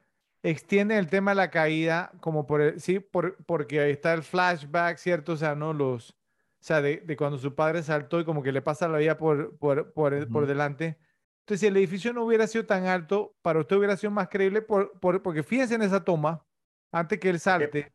extiende 0.42 0.98
el 0.98 1.08
tema 1.08 1.32
de 1.32 1.36
la 1.36 1.50
caída 1.50 2.12
como 2.20 2.46
por, 2.46 2.78
sí, 2.80 3.00
por, 3.00 3.36
porque 3.46 3.80
ahí 3.80 3.92
está 3.92 4.12
el 4.14 4.22
flashback, 4.22 4.98
¿cierto? 4.98 5.32
O 5.32 5.36
sea, 5.36 5.54
¿no? 5.54 5.72
Los, 5.72 6.10
o 6.10 6.14
sea, 6.60 6.80
de, 6.80 6.98
de 6.98 7.16
cuando 7.16 7.38
su 7.38 7.54
padre 7.54 7.82
saltó 7.82 8.20
y 8.20 8.24
como 8.24 8.42
que 8.42 8.52
le 8.52 8.62
pasa 8.62 8.88
la 8.88 8.98
vida 8.98 9.16
por, 9.16 9.56
por, 9.58 9.92
por, 9.92 10.28
por 10.28 10.46
delante. 10.46 10.98
Entonces, 11.40 11.60
si 11.60 11.66
el 11.66 11.76
edificio 11.76 12.12
no 12.12 12.24
hubiera 12.24 12.46
sido 12.46 12.66
tan 12.66 12.86
alto, 12.86 13.36
para 13.42 13.60
usted 13.60 13.76
hubiera 13.76 13.96
sido 13.96 14.10
más 14.10 14.28
creíble, 14.28 14.62
por, 14.62 14.98
por, 14.98 15.22
porque 15.22 15.42
fíjense 15.42 15.76
en 15.76 15.82
esa 15.82 16.04
toma, 16.04 16.44
antes 16.90 17.20
que 17.20 17.30
él 17.30 17.38
salte, 17.38 17.92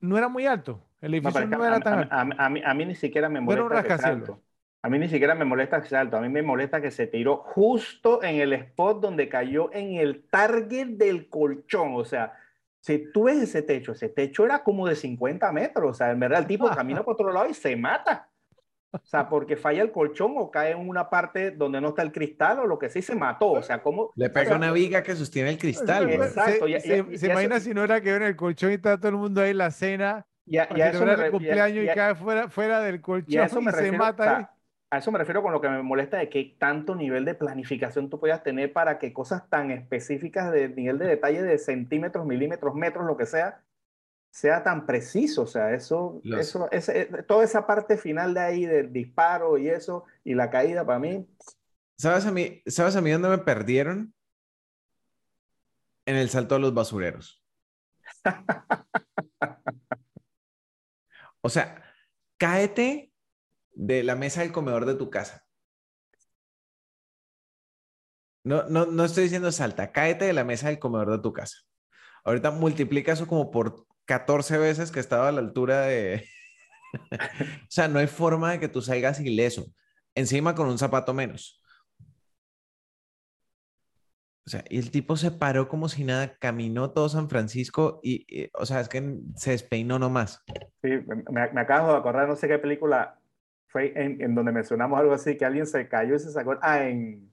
no 0.00 0.16
era 0.16 0.28
muy 0.28 0.46
alto. 0.46 0.86
El 1.00 1.14
edificio 1.14 1.46
no, 1.46 1.64
era 1.64 1.80
tan 1.80 2.00
alto. 2.00 2.14
A, 2.14 2.48
mí, 2.48 2.62
a, 2.64 2.74
mí, 2.74 2.84
ni 2.84 2.94
siquiera 2.94 3.28
me 3.28 3.40
molesta 3.40 3.82
que 3.82 3.92
alto. 4.06 4.42
A 4.82 4.88
mí 4.88 4.98
ni 4.98 5.08
siquiera 5.08 5.34
me 5.34 5.44
molesta 5.44 5.82
que 5.82 5.88
sea 5.88 6.00
alto. 6.00 6.16
A 6.16 6.20
mí 6.20 6.28
me 6.28 6.42
molesta 6.42 6.80
que 6.80 6.90
se 6.90 7.06
tiró 7.06 7.36
justo 7.36 8.22
en 8.22 8.36
el 8.36 8.52
spot 8.54 9.00
donde 9.00 9.28
cayó 9.28 9.72
en 9.72 9.96
el 9.96 10.24
target 10.28 10.88
del 10.96 11.28
colchón. 11.28 11.94
O 11.94 12.04
sea, 12.04 12.32
si 12.80 13.12
tú 13.12 13.24
ves 13.24 13.42
ese 13.42 13.62
techo, 13.62 13.92
ese 13.92 14.08
techo 14.08 14.44
era 14.46 14.62
como 14.62 14.88
de 14.88 14.96
50 14.96 15.52
metros. 15.52 15.90
O 15.90 15.94
sea, 15.94 16.10
en 16.10 16.20
verdad 16.20 16.40
el 16.40 16.46
tipo 16.46 16.68
camina 16.74 17.02
por 17.02 17.14
otro 17.14 17.32
lado 17.32 17.48
y 17.48 17.54
se 17.54 17.76
mata. 17.76 18.30
O 18.92 19.00
sea, 19.04 19.28
porque 19.28 19.56
falla 19.56 19.82
el 19.82 19.92
colchón 19.92 20.34
o 20.36 20.50
cae 20.50 20.72
en 20.72 20.88
una 20.88 21.08
parte 21.08 21.52
donde 21.52 21.80
no 21.80 21.90
está 21.90 22.02
el 22.02 22.10
cristal 22.10 22.58
o 22.60 22.66
lo 22.66 22.78
que 22.78 22.88
sí 22.88 23.02
se 23.02 23.14
mató. 23.14 23.52
O 23.52 23.62
sea, 23.62 23.82
¿cómo? 23.82 24.10
Le 24.16 24.30
pega 24.30 24.56
una 24.56 24.72
viga 24.72 25.02
que 25.02 25.14
sostiene 25.14 25.50
el 25.50 25.58
cristal. 25.58 26.10
Exacto. 26.10 26.66
Se, 26.80 27.26
imagina 27.26 27.60
si 27.60 27.72
no 27.72 27.84
era 27.84 28.00
que 28.00 28.14
en 28.14 28.22
el 28.22 28.34
colchón 28.34 28.70
y 28.70 28.74
está 28.74 28.96
todo 28.96 29.10
el 29.10 29.16
mundo 29.16 29.42
ahí 29.42 29.50
en 29.50 29.58
la 29.58 29.70
cena. 29.70 30.26
Y 30.44 30.56
a, 30.56 30.64
eso 30.64 31.04
me 31.04 31.12
el 31.12 31.30
cumpleaños 31.30 31.84
y, 31.84 31.88
cae 31.94 32.16
fuera, 32.16 32.48
fuera 32.48 32.80
del 32.80 33.00
colchón 33.00 33.32
y, 33.32 33.36
eso 33.44 33.60
me 33.60 33.70
se 33.70 33.92
mata. 33.92 34.52
A 34.90 34.98
eso 34.98 35.10
me 35.12 35.18
refiero 35.18 35.42
con 35.42 35.52
lo 35.52 35.60
que 35.60 35.68
me 35.68 35.82
molesta 35.82 36.16
de 36.18 36.28
qué 36.28 36.56
tanto 36.58 36.96
nivel 36.96 37.24
de 37.24 37.34
planificación 37.34 38.10
tú 38.10 38.18
puedas 38.18 38.42
tener 38.42 38.72
para 38.72 38.98
que 38.98 39.12
cosas 39.12 39.48
tan 39.48 39.70
específicas 39.70 40.50
de 40.50 40.68
nivel 40.68 40.98
de 40.98 41.06
detalle 41.06 41.42
de 41.42 41.58
centímetros, 41.58 42.26
milímetros, 42.26 42.74
metros, 42.74 43.06
lo 43.06 43.16
que 43.16 43.26
sea, 43.26 43.62
sea 44.30 44.64
tan 44.64 44.86
preciso, 44.86 45.42
o 45.42 45.46
sea, 45.46 45.72
eso, 45.74 46.20
eso, 46.24 46.68
eh, 46.72 47.22
toda 47.26 47.44
esa 47.44 47.68
parte 47.68 47.96
final 47.96 48.34
de 48.34 48.40
ahí 48.40 48.66
del 48.66 48.92
disparo 48.92 49.58
y 49.58 49.68
eso, 49.68 50.04
y 50.24 50.34
la 50.34 50.50
caída 50.50 50.84
para 50.84 50.98
mí. 50.98 51.24
¿Sabes 51.96 52.26
a 52.26 52.32
mí, 52.32 52.60
¿sabes 52.66 52.96
a 52.96 53.00
mí 53.00 53.12
dónde 53.12 53.28
me 53.28 53.38
perdieron? 53.38 54.12
En 56.04 56.16
el 56.16 56.30
salto 56.30 56.56
a 56.56 56.58
los 56.58 56.74
basureros. 56.74 57.44
o 61.42 61.48
sea, 61.48 61.80
cáete 62.36 63.09
de 63.72 64.02
la 64.02 64.16
mesa 64.16 64.42
del 64.42 64.52
comedor 64.52 64.86
de 64.86 64.94
tu 64.94 65.10
casa. 65.10 65.44
No, 68.42 68.64
no, 68.68 68.86
no 68.86 69.04
estoy 69.04 69.24
diciendo 69.24 69.52
salta, 69.52 69.92
cáete 69.92 70.24
de 70.24 70.32
la 70.32 70.44
mesa 70.44 70.68
del 70.68 70.78
comedor 70.78 71.10
de 71.10 71.18
tu 71.18 71.32
casa. 71.32 71.58
Ahorita 72.24 72.50
multiplica 72.50 73.12
eso 73.12 73.26
como 73.26 73.50
por 73.50 73.86
14 74.06 74.58
veces 74.58 74.90
que 74.90 75.00
estaba 75.00 75.28
a 75.28 75.32
la 75.32 75.40
altura 75.40 75.82
de... 75.82 76.24
o 77.12 77.66
sea, 77.68 77.88
no 77.88 77.98
hay 77.98 78.06
forma 78.06 78.52
de 78.52 78.60
que 78.60 78.68
tú 78.68 78.82
salgas 78.82 79.20
ileso. 79.20 79.66
Encima 80.14 80.54
con 80.54 80.68
un 80.68 80.78
zapato 80.78 81.14
menos. 81.14 81.60
O 84.46 84.50
sea, 84.50 84.64
y 84.68 84.78
el 84.78 84.90
tipo 84.90 85.16
se 85.16 85.30
paró 85.30 85.68
como 85.68 85.88
si 85.88 86.02
nada, 86.02 86.36
caminó 86.38 86.90
todo 86.90 87.08
San 87.08 87.28
Francisco 87.28 88.00
y, 88.02 88.50
o 88.54 88.66
sea, 88.66 88.80
es 88.80 88.88
que 88.88 89.18
se 89.36 89.52
despeinó 89.52 89.98
nomás. 90.00 90.42
Sí, 90.82 90.88
me, 91.30 91.60
acabo 91.60 91.92
de 91.92 91.98
acordar, 91.98 92.26
no 92.26 92.34
sé 92.34 92.48
qué 92.48 92.58
película 92.58 93.19
fue 93.70 93.92
en, 93.94 94.20
en, 94.20 94.34
donde 94.34 94.52
mencionamos 94.52 94.98
algo 94.98 95.12
así, 95.12 95.36
que 95.36 95.44
alguien 95.44 95.66
se 95.66 95.88
cayó 95.88 96.16
y 96.16 96.18
se 96.18 96.30
sacó. 96.30 96.58
Ah, 96.60 96.84
en. 96.84 97.30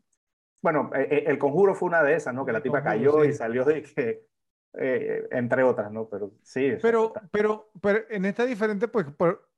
Bueno, 0.61 0.91
e, 0.93 1.01
e, 1.01 1.23
El 1.29 1.37
Conjuro 1.37 1.75
fue 1.75 1.89
una 1.89 2.03
de 2.03 2.15
esas, 2.15 2.33
¿no? 2.33 2.45
Que 2.45 2.51
la 2.51 2.61
tipa 2.61 2.83
cayó 2.83 3.23
y 3.25 3.33
salió 3.33 3.65
de 3.65 3.81
que 3.81 4.27
eh, 4.79 5.27
entre 5.31 5.63
otras, 5.63 5.91
¿no? 5.91 6.07
Pero 6.07 6.33
sí. 6.43 6.73
Pero, 6.81 7.13
pero, 7.31 7.71
pero 7.81 8.01
en 8.09 8.25
esta 8.25 8.45
diferente, 8.45 8.87
pues, 8.87 9.07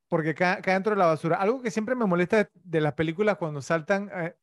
porque 0.07 0.33
cae, 0.33 0.61
dentro 0.61 0.91
de 0.91 0.99
la 0.99 1.07
basura. 1.07 1.35
Algo 1.37 1.61
que 1.61 1.71
siempre 1.71 1.95
me 1.95 2.05
molesta 2.05 2.49
de, 2.53 2.81
las 2.81 2.93
películas 2.93 3.37
cuando 3.37 3.61
saltan 3.61 4.09
eh, 4.13 4.35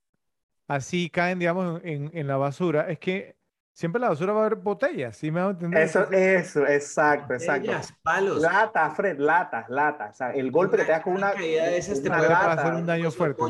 así, 0.69 1.09
caen, 1.09 1.39
digamos, 1.39 1.81
en, 1.85 2.11
en, 2.13 2.27
la 2.27 2.37
basura, 2.37 2.91
es 2.91 2.99
que 2.99 3.36
siempre 3.77 3.99
en 3.99 4.03
la 4.05 4.09
basura 4.09 4.33
va 4.33 4.41
a 4.41 4.47
haber 4.47 4.59
botellas, 4.59 5.19
¿sí 5.19 5.31
me 5.31 5.41
va 5.41 5.49
a 5.49 5.51
entender? 5.51 5.83
Eso, 5.83 6.11
eso, 6.11 6.67
exacto, 6.67 7.35
exacto. 7.35 7.71
palos. 8.03 8.41
Lata, 8.41 8.91
Fred, 8.91 9.19
latas, 9.19 9.69
latas. 9.69 10.15
O 10.15 10.17
sea, 10.17 10.31
el 10.31 10.51
golpe 10.51 10.79
que 10.79 10.85
te 10.85 10.93
das 10.93 11.03
con 11.03 11.13
una. 11.13 11.33
caída 11.33 11.67
de 11.67 11.77
esas 11.77 12.03
te 12.03 12.09
puede 12.09 12.33
hacer 12.33 12.73
un 12.73 12.87
daño 12.87 13.11
fuerte. 13.11 13.43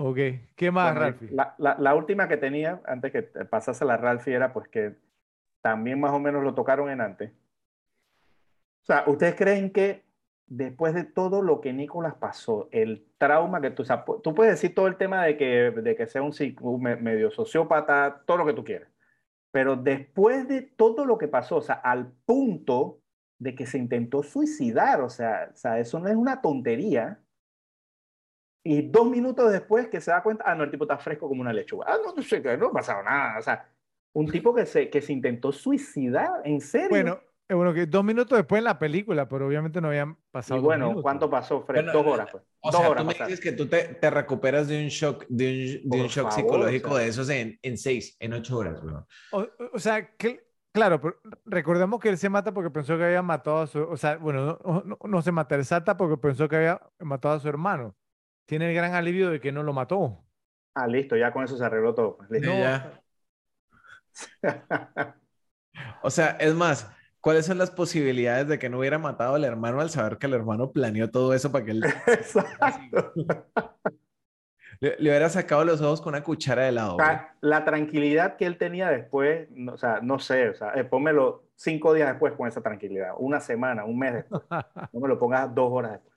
Ok, 0.00 0.18
¿qué 0.56 0.70
más, 0.72 0.96
Ralphie? 0.96 1.30
La, 1.30 1.54
la, 1.58 1.76
la, 1.78 1.94
última 1.94 2.26
que 2.26 2.36
tenía, 2.36 2.80
antes 2.86 3.12
que 3.12 3.22
pasase 3.22 3.84
la 3.84 3.96
Ralphie, 3.96 4.34
era 4.34 4.52
pues 4.52 4.68
que 4.68 4.96
también 5.60 6.00
más 6.00 6.12
o 6.12 6.18
menos 6.18 6.42
lo 6.42 6.54
tocaron 6.54 6.90
en 6.90 7.00
antes. 7.00 7.30
O 8.82 8.86
sea, 8.86 9.04
¿ustedes 9.06 9.36
creen 9.36 9.70
que 9.70 10.07
después 10.48 10.94
de 10.94 11.04
todo 11.04 11.42
lo 11.42 11.60
que 11.60 11.72
Nicolás 11.72 12.14
pasó, 12.14 12.68
el 12.72 13.06
trauma 13.18 13.60
que 13.60 13.70
tú, 13.70 13.82
o 13.82 13.84
sea, 13.84 14.04
tú 14.22 14.34
puedes 14.34 14.54
decir 14.54 14.74
todo 14.74 14.86
el 14.86 14.96
tema 14.96 15.24
de 15.24 15.36
que, 15.36 15.70
de 15.70 15.96
que 15.96 16.06
sea 16.06 16.22
un, 16.22 16.32
un 16.60 16.82
medio 16.82 17.30
sociópata, 17.30 18.22
todo 18.26 18.38
lo 18.38 18.46
que 18.46 18.54
tú 18.54 18.64
quieras, 18.64 18.88
pero 19.50 19.76
después 19.76 20.48
de 20.48 20.62
todo 20.62 21.04
lo 21.04 21.18
que 21.18 21.28
pasó, 21.28 21.56
o 21.56 21.62
sea, 21.62 21.76
al 21.76 22.12
punto 22.24 23.00
de 23.38 23.54
que 23.54 23.66
se 23.66 23.78
intentó 23.78 24.22
suicidar, 24.22 25.00
o 25.00 25.08
sea, 25.08 25.50
o 25.52 25.56
sea 25.56 25.78
eso 25.78 25.98
no 25.98 26.08
es 26.08 26.16
una 26.16 26.40
tontería. 26.40 27.20
Y 28.64 28.82
dos 28.82 29.08
minutos 29.08 29.50
después 29.50 29.88
que 29.88 30.00
se 30.00 30.10
da 30.10 30.22
cuenta, 30.22 30.44
ah, 30.46 30.54
no, 30.54 30.64
el 30.64 30.70
tipo 30.70 30.84
está 30.84 30.98
fresco 30.98 31.28
como 31.28 31.40
una 31.40 31.52
lechuga. 31.52 31.86
Ah, 31.88 31.96
no, 32.04 32.12
no 32.12 32.22
sé, 32.22 32.40
no 32.40 32.66
ha 32.66 32.72
pasado 32.72 33.02
nada. 33.02 33.38
O 33.38 33.42
sea, 33.42 33.68
un 34.12 34.26
tipo 34.30 34.54
que 34.54 34.66
se, 34.66 34.90
que 34.90 35.00
se 35.00 35.12
intentó 35.12 35.52
suicidar, 35.52 36.42
¿en 36.44 36.60
serio? 36.60 36.88
Bueno, 36.90 37.20
bueno, 37.54 37.72
que 37.72 37.86
dos 37.86 38.04
minutos 38.04 38.36
después 38.36 38.58
en 38.58 38.64
la 38.64 38.78
película, 38.78 39.28
pero 39.28 39.46
obviamente 39.46 39.80
no 39.80 39.88
habían 39.88 40.16
pasado. 40.30 40.60
Y 40.60 40.62
bueno, 40.62 41.00
¿cuánto 41.00 41.30
pasó, 41.30 41.62
Fred? 41.62 41.86
dos 41.92 42.06
horas, 42.06 42.28
pues. 42.30 42.44
O 42.60 42.70
dos 42.70 42.80
sea, 42.80 42.90
horas 42.90 43.02
tú 43.02 43.08
me 43.08 43.26
dices 43.26 43.40
que 43.40 43.52
tú 43.52 43.66
te, 43.66 43.94
te, 43.94 44.10
recuperas 44.10 44.68
de 44.68 44.82
un 44.82 44.88
shock, 44.88 45.24
de 45.28 45.80
un, 45.84 45.90
de 45.90 46.00
un 46.02 46.08
shock 46.08 46.30
psicológico 46.30 46.96
de 46.96 47.08
esos 47.08 47.30
en, 47.30 47.58
en, 47.62 47.78
seis, 47.78 48.16
en 48.20 48.34
ocho 48.34 48.58
horas, 48.58 48.82
bro. 48.82 49.06
O, 49.32 49.46
o, 49.72 49.78
sea, 49.78 50.14
que, 50.16 50.46
claro, 50.72 51.00
pero 51.00 51.16
recordemos 51.46 52.00
que 52.00 52.10
él 52.10 52.18
se 52.18 52.28
mata 52.28 52.52
porque 52.52 52.70
pensó 52.70 52.98
que 52.98 53.04
había 53.04 53.22
matado 53.22 53.58
a 53.62 53.66
su, 53.66 53.82
o 53.82 53.96
sea, 53.96 54.16
bueno, 54.16 54.58
no, 54.64 54.82
no, 54.84 54.98
no 55.02 55.22
se 55.22 55.32
mata, 55.32 55.54
él 55.54 55.64
salta 55.64 55.96
porque 55.96 56.18
pensó 56.18 56.48
que 56.48 56.56
había 56.56 56.80
matado 56.98 57.34
a 57.34 57.40
su 57.40 57.48
hermano. 57.48 57.96
Tiene 58.46 58.68
el 58.68 58.74
gran 58.74 58.94
alivio 58.94 59.30
de 59.30 59.40
que 59.40 59.52
no 59.52 59.62
lo 59.62 59.72
mató. 59.72 60.24
Ah, 60.74 60.86
listo, 60.86 61.16
ya 61.16 61.32
con 61.32 61.44
eso 61.44 61.56
se 61.56 61.64
arregló 61.64 61.94
todo. 61.94 62.16
Pues, 62.18 62.30
listo. 62.30 62.50
No, 62.50 62.58
ya. 62.58 63.02
o 66.02 66.10
sea, 66.10 66.36
es 66.40 66.54
más, 66.54 66.90
¿cuáles 67.20 67.46
son 67.46 67.58
las 67.58 67.70
posibilidades 67.70 68.48
de 68.48 68.58
que 68.58 68.68
no 68.68 68.78
hubiera 68.78 68.98
matado 68.98 69.34
al 69.34 69.44
hermano 69.44 69.80
al 69.80 69.90
saber 69.90 70.18
que 70.18 70.26
el 70.26 70.34
hermano 70.34 70.72
planeó 70.72 71.10
todo 71.10 71.34
eso 71.34 71.52
para 71.52 71.64
que 71.64 71.70
él... 71.72 71.82
Le, 74.80 74.94
hubiera 75.00 75.28
sacado 75.28 75.64
los 75.64 75.80
ojos 75.80 76.00
con 76.00 76.14
una 76.14 76.22
cuchara 76.22 76.62
de 76.62 76.68
helado. 76.68 76.96
la 77.40 77.64
tranquilidad 77.64 78.36
que 78.36 78.46
él 78.46 78.58
tenía 78.58 78.88
después, 78.88 79.48
o 79.72 79.76
sea, 79.76 80.00
no 80.00 80.20
sé, 80.20 80.50
o 80.50 80.54
sea, 80.54 80.72
eh, 80.74 80.84
pónmelo 80.84 81.42
cinco 81.56 81.94
días 81.94 82.08
después 82.08 82.34
con 82.34 82.46
esa 82.46 82.60
tranquilidad, 82.60 83.14
una 83.18 83.40
semana, 83.40 83.84
un 83.84 83.98
mes 83.98 84.14
después. 84.14 84.42
no 84.92 85.00
me 85.00 85.08
lo 85.08 85.18
pongas 85.18 85.52
dos 85.52 85.68
horas 85.72 85.92
después. 85.92 86.14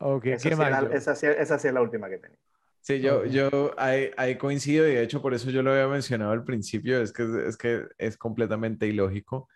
Ok, 0.00 0.26
esa, 0.26 0.48
¿qué 0.48 0.54
más? 0.54 0.84
esa, 0.92 1.12
esa 1.12 1.58
sí 1.58 1.66
es 1.66 1.74
la 1.74 1.82
última 1.82 2.08
que 2.08 2.18
tenía. 2.18 2.38
Sí, 2.80 3.00
yo, 3.00 3.26
yo 3.26 3.74
ahí, 3.78 4.10
ahí, 4.16 4.38
coincido 4.38 4.88
y 4.88 4.94
de 4.94 5.02
hecho 5.02 5.20
por 5.20 5.34
eso 5.34 5.50
yo 5.50 5.62
lo 5.62 5.72
había 5.72 5.88
mencionado 5.88 6.32
al 6.32 6.44
principio, 6.44 7.00
es 7.02 7.12
que 7.12 7.24
es, 7.46 7.56
que 7.56 7.86
es 7.98 8.16
completamente 8.16 8.86
ilógico. 8.86 9.48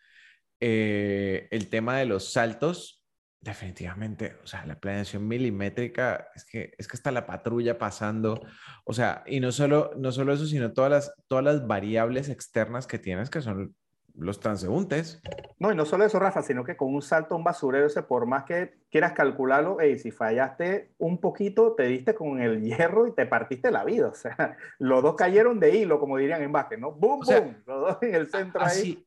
Eh, 0.61 1.49
el 1.51 1.69
tema 1.71 1.99
de 1.99 2.07
los 2.07 2.33
saltos, 2.33 3.03
definitivamente, 3.41 4.37
o 4.45 4.47
sea, 4.47 4.65
la 4.67 4.79
planeación 4.79 5.27
milimétrica, 5.27 6.29
es 6.35 6.45
que, 6.45 6.73
es 6.79 6.87
que 6.87 6.97
está 6.97 7.11
la 7.11 7.27
patrulla 7.27 7.79
pasando, 7.79 8.41
o 8.85 8.93
sea, 8.93 9.25
y 9.27 9.41
no 9.41 9.51
solo, 9.51 9.93
no 9.97 10.13
solo 10.13 10.33
eso, 10.35 10.47
sino 10.47 10.73
todas 10.73 10.91
las, 10.91 11.15
todas 11.27 11.45
las 11.45 11.67
variables 11.67 12.29
externas 12.29 12.87
que 12.87 12.99
tienes 12.99 13.31
que 13.31 13.41
son 13.41 13.75
los 14.15 14.41
transeúntes. 14.41 15.23
No, 15.59 15.73
y 15.73 15.77
no 15.77 15.85
solo 15.85 16.05
eso, 16.05 16.19
Rafa, 16.19 16.43
sino 16.43 16.65
que 16.65 16.77
con 16.77 16.95
un 16.95 17.03
salto 17.03 17.35
a 17.35 17.39
un 17.39 17.45
basurero, 17.45 17.87
ese, 17.87 18.03
por 18.03 18.27
más 18.27 18.45
que 18.45 18.75
quieras 18.91 19.13
calcularlo, 19.13 19.79
hey, 19.81 19.99
si 19.99 20.11
fallaste 20.11 20.93
un 20.99 21.19
poquito, 21.19 21.75
te 21.75 21.85
diste 21.85 22.15
con 22.15 22.41
el 22.41 22.63
hierro 22.63 23.07
y 23.07 23.15
te 23.15 23.27
partiste 23.27 23.71
la 23.71 23.85
vida. 23.85 24.13
O 24.13 24.15
sea, 24.15 24.57
los 24.79 25.03
dos 25.03 25.17
cayeron 25.17 25.59
de 25.59 25.75
hilo, 25.75 25.99
como 25.99 26.19
dirían 26.19 26.43
en 26.43 26.53
básquet, 26.53 26.79
¿no? 26.79 26.93
¡Bum, 26.93 27.21
bum! 27.21 27.55
Los 27.67 27.81
dos 27.81 27.99
en 28.03 28.15
el 28.15 28.27
centro 28.27 28.61
así, 28.61 28.81
ahí. 28.81 29.07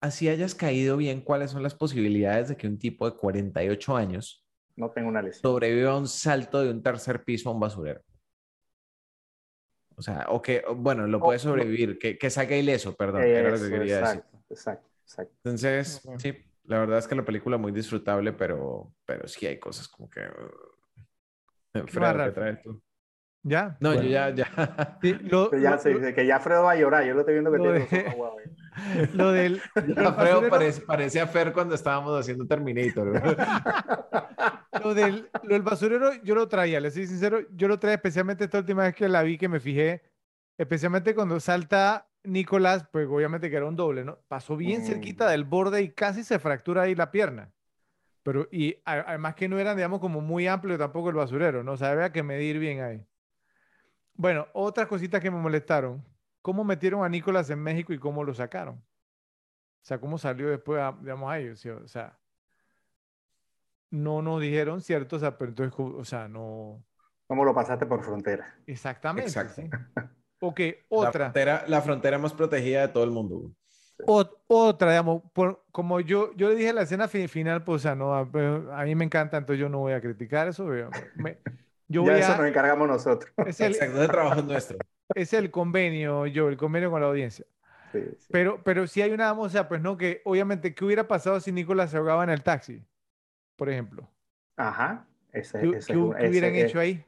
Así 0.00 0.28
hayas 0.28 0.54
caído 0.54 0.96
bien, 0.96 1.20
¿cuáles 1.20 1.50
son 1.50 1.62
las 1.62 1.74
posibilidades 1.74 2.48
de 2.48 2.56
que 2.56 2.66
un 2.66 2.78
tipo 2.78 3.10
de 3.10 3.16
48 3.16 3.96
años 3.96 4.46
no 4.76 4.90
tenga 4.90 5.08
una 5.08 5.22
lesión. 5.22 5.42
sobreviva 5.42 5.92
a 5.92 5.96
un 5.96 6.06
salto 6.06 6.62
de 6.62 6.70
un 6.70 6.82
tercer 6.82 7.24
piso 7.24 7.48
a 7.48 7.52
un 7.52 7.60
basurero? 7.60 8.02
O 9.96 10.02
sea, 10.02 10.26
o 10.28 10.42
que, 10.42 10.62
bueno, 10.76 11.06
lo 11.06 11.20
puede 11.20 11.38
sobrevivir, 11.38 11.98
que, 11.98 12.18
que 12.18 12.30
salga 12.30 12.54
ileso, 12.56 12.94
perdón, 12.94 13.22
era 13.22 13.50
lo 13.50 13.58
que 13.58 13.70
quería 13.70 13.98
exacto, 14.00 14.28
decir. 14.32 14.46
Exacto, 14.50 14.88
exacto. 15.02 15.34
Entonces, 15.42 16.08
sí, 16.18 16.36
la 16.64 16.80
verdad 16.80 16.98
es 16.98 17.08
que 17.08 17.14
la 17.14 17.24
película 17.24 17.56
es 17.56 17.62
muy 17.62 17.72
disfrutable, 17.72 18.32
pero, 18.32 18.92
pero 19.06 19.26
sí 19.26 19.46
hay 19.46 19.58
cosas 19.58 19.88
como 19.88 20.10
que... 20.10 20.20
Uh, 20.20 21.86
Fredo, 21.86 22.24
¿qué 22.24 22.30
traes 22.30 22.62
tú? 22.62 22.82
¿Ya? 23.42 23.76
No, 23.80 23.90
Bueno. 23.90 24.02
yo 24.02 24.08
ya, 24.10 24.30
ya. 24.30 24.98
Sí, 25.00 25.12
lo, 25.22 25.50
Que 25.50 25.60
ya, 25.60 25.76
lo- 25.76 25.82
dice 25.98 26.14
que 26.14 26.26
ya 26.26 26.40
Fredo 26.40 26.64
va 26.64 26.72
a 26.72 26.76
llorar, 26.76 27.04
yo 27.04 27.14
lo 27.14 27.20
estoy 27.20 27.34
viendo 27.34 27.52
que 27.52 27.58
Lo 27.58 27.64
tiene 27.64 27.86
de- 27.86 28.08
aguados 28.10 28.38
ahí. 28.74 29.10
lo 29.14 29.30
del... 29.32 29.60
lo 29.74 29.82
del 29.82 30.06
Alfredo 30.06 30.40
basurero- 30.42 30.50
parece, 30.50 30.80
parece 30.82 31.20
a 31.20 31.26
Fer 31.28 31.52
cuando 31.52 31.74
estábamos 31.74 32.18
haciendo 32.18 32.46
Terminator. 32.46 33.12
Lo 34.82 34.92
del, 34.94 35.30
lo 35.42 35.54
del 35.54 35.62
basurero 35.62 36.12
yo 36.22 36.34
lo 36.34 36.48
traía, 36.48 36.78
le 36.80 36.90
soy 36.90 37.06
sincero, 37.06 37.40
yo 37.54 37.66
lo 37.66 37.78
traía 37.78 37.94
especialmente 37.96 38.44
esta 38.44 38.58
última 38.58 38.82
vez 38.84 38.94
que 38.94 39.08
la 39.08 39.22
vi, 39.22 39.38
que 39.38 39.48
me 39.48 39.58
fijé, 39.58 40.02
especialmente 40.58 41.14
cuando 41.14 41.40
salta 41.40 42.06
Nicolás, 42.24 42.86
pues 42.92 43.08
obviamente 43.08 43.48
que 43.48 43.56
era 43.56 43.64
un 43.66 43.74
doble, 43.74 44.04
¿no? 44.04 44.18
Pasó 44.28 44.54
bien 44.56 44.84
cerquita 44.84 45.26
Mm. 45.26 45.30
del 45.30 45.44
borde 45.44 45.82
y 45.82 45.88
casi 45.92 46.22
se 46.24 46.38
fractura 46.38 46.82
ahí 46.82 46.94
la 46.94 47.10
pierna. 47.10 47.50
Pero, 48.22 48.48
y 48.52 48.74
a- 48.84 49.00
además 49.08 49.34
que 49.34 49.48
no 49.48 49.58
eran, 49.58 49.76
digamos, 49.76 49.98
como 49.98 50.20
muy 50.20 50.46
amplio 50.46 50.76
tampoco 50.76 51.08
el 51.08 51.16
basurero, 51.16 51.64
¿no? 51.64 51.72
O 51.72 51.76
sea, 51.78 51.92
había 51.92 52.12
que 52.12 52.22
medir 52.22 52.58
bien 52.58 52.82
ahí. 52.82 53.02
Bueno, 54.16 54.46
otras 54.52 54.86
cositas 54.86 55.20
que 55.20 55.30
me 55.30 55.38
molestaron. 55.38 56.04
¿Cómo 56.42 56.64
metieron 56.64 57.04
a 57.04 57.08
Nicolás 57.08 57.50
en 57.50 57.58
México 57.60 57.92
y 57.92 57.98
cómo 57.98 58.22
lo 58.24 58.32
sacaron? 58.34 58.76
O 58.76 59.84
sea, 59.86 59.98
¿cómo 59.98 60.16
salió 60.18 60.48
después, 60.48 60.80
a- 60.80 60.96
digamos, 61.00 61.30
a 61.30 61.38
ellos? 61.38 61.60
¿sí? 61.60 61.68
O 61.68 61.86
sea, 61.88 62.18
no 63.90 64.22
nos 64.22 64.40
dijeron, 64.40 64.80
¿cierto? 64.80 65.16
O 65.16 65.18
sea, 65.18 65.36
pero 65.38 65.50
entonces, 65.50 65.74
¿cómo- 65.74 65.96
o 65.98 66.04
sea, 66.04 66.28
no... 66.28 66.82
¿Cómo 67.26 67.44
lo 67.44 67.54
pasaste 67.54 67.86
por 67.86 68.02
frontera? 68.04 68.54
Exactamente, 68.66 69.28
Exacto. 69.28 69.62
sí. 69.62 69.68
Ok, 70.40 70.60
La 70.60 70.98
otra. 70.98 71.10
frontera, 71.24 71.64
la 71.66 71.80
frontera 71.82 72.18
más 72.18 72.32
protegida 72.32 72.82
de 72.82 72.88
todo 72.88 73.04
el 73.04 73.10
mundo. 73.10 73.50
Ot- 74.06 74.36
otra, 74.46 74.90
digamos, 74.90 75.22
por- 75.32 75.64
como 75.72 76.00
yo, 76.00 76.32
yo 76.36 76.48
le 76.50 76.54
dije 76.54 76.68
en 76.68 76.76
la 76.76 76.82
escena 76.82 77.08
fi- 77.08 77.26
final, 77.26 77.64
pues, 77.64 77.76
o 77.76 77.78
sea, 77.82 77.94
no, 77.94 78.14
a, 78.14 78.84
mí 78.84 78.94
me 78.94 79.04
encanta, 79.04 79.38
entonces 79.38 79.58
yo 79.60 79.68
no 79.68 79.78
voy 79.78 79.94
a 79.94 80.00
criticar 80.00 80.46
eso. 80.46 80.66
Me- 81.16 81.38
yo 81.88 82.02
ya 82.02 82.04
voy 82.04 82.18
eso 82.18 82.34
a, 82.34 82.36
nos 82.36 82.46
encargamos 82.46 82.88
nosotros. 82.88 83.32
es 83.44 83.60
el, 83.62 83.72
Exacto, 83.72 83.96
ese 84.02 84.08
trabajo 84.08 84.40
es 84.40 84.46
nuestro. 84.46 84.78
es 85.14 85.32
el 85.32 85.50
convenio, 85.50 86.26
yo, 86.26 86.48
el 86.48 86.56
convenio 86.56 86.90
con 86.90 87.00
la 87.00 87.08
audiencia. 87.08 87.46
Sí, 87.92 88.00
sí. 88.18 88.34
Pero, 88.34 88.62
pero 88.64 88.86
si 88.88 89.02
hay 89.02 89.12
una, 89.12 89.32
o 89.34 89.48
sea, 89.50 89.68
pues 89.68 89.80
no, 89.82 89.96
que 89.98 90.22
obviamente, 90.24 90.74
¿qué 90.74 90.84
hubiera 90.84 91.08
pasado 91.08 91.40
si 91.40 91.52
Nicolás 91.52 91.90
se 91.92 91.98
ahogaba 91.98 92.24
en 92.24 92.30
el 92.30 92.42
taxi? 92.44 92.84
Por 93.56 93.70
ejemplo. 93.70 94.10
Ajá. 94.56 95.06
Ese, 95.32 95.70
¿Qué, 95.70 95.76
ese 95.78 95.92
qué- 95.92 95.96
hubieran 95.96 96.54
ese- 96.54 96.60
hecho 96.66 96.78
ahí? 96.80 97.04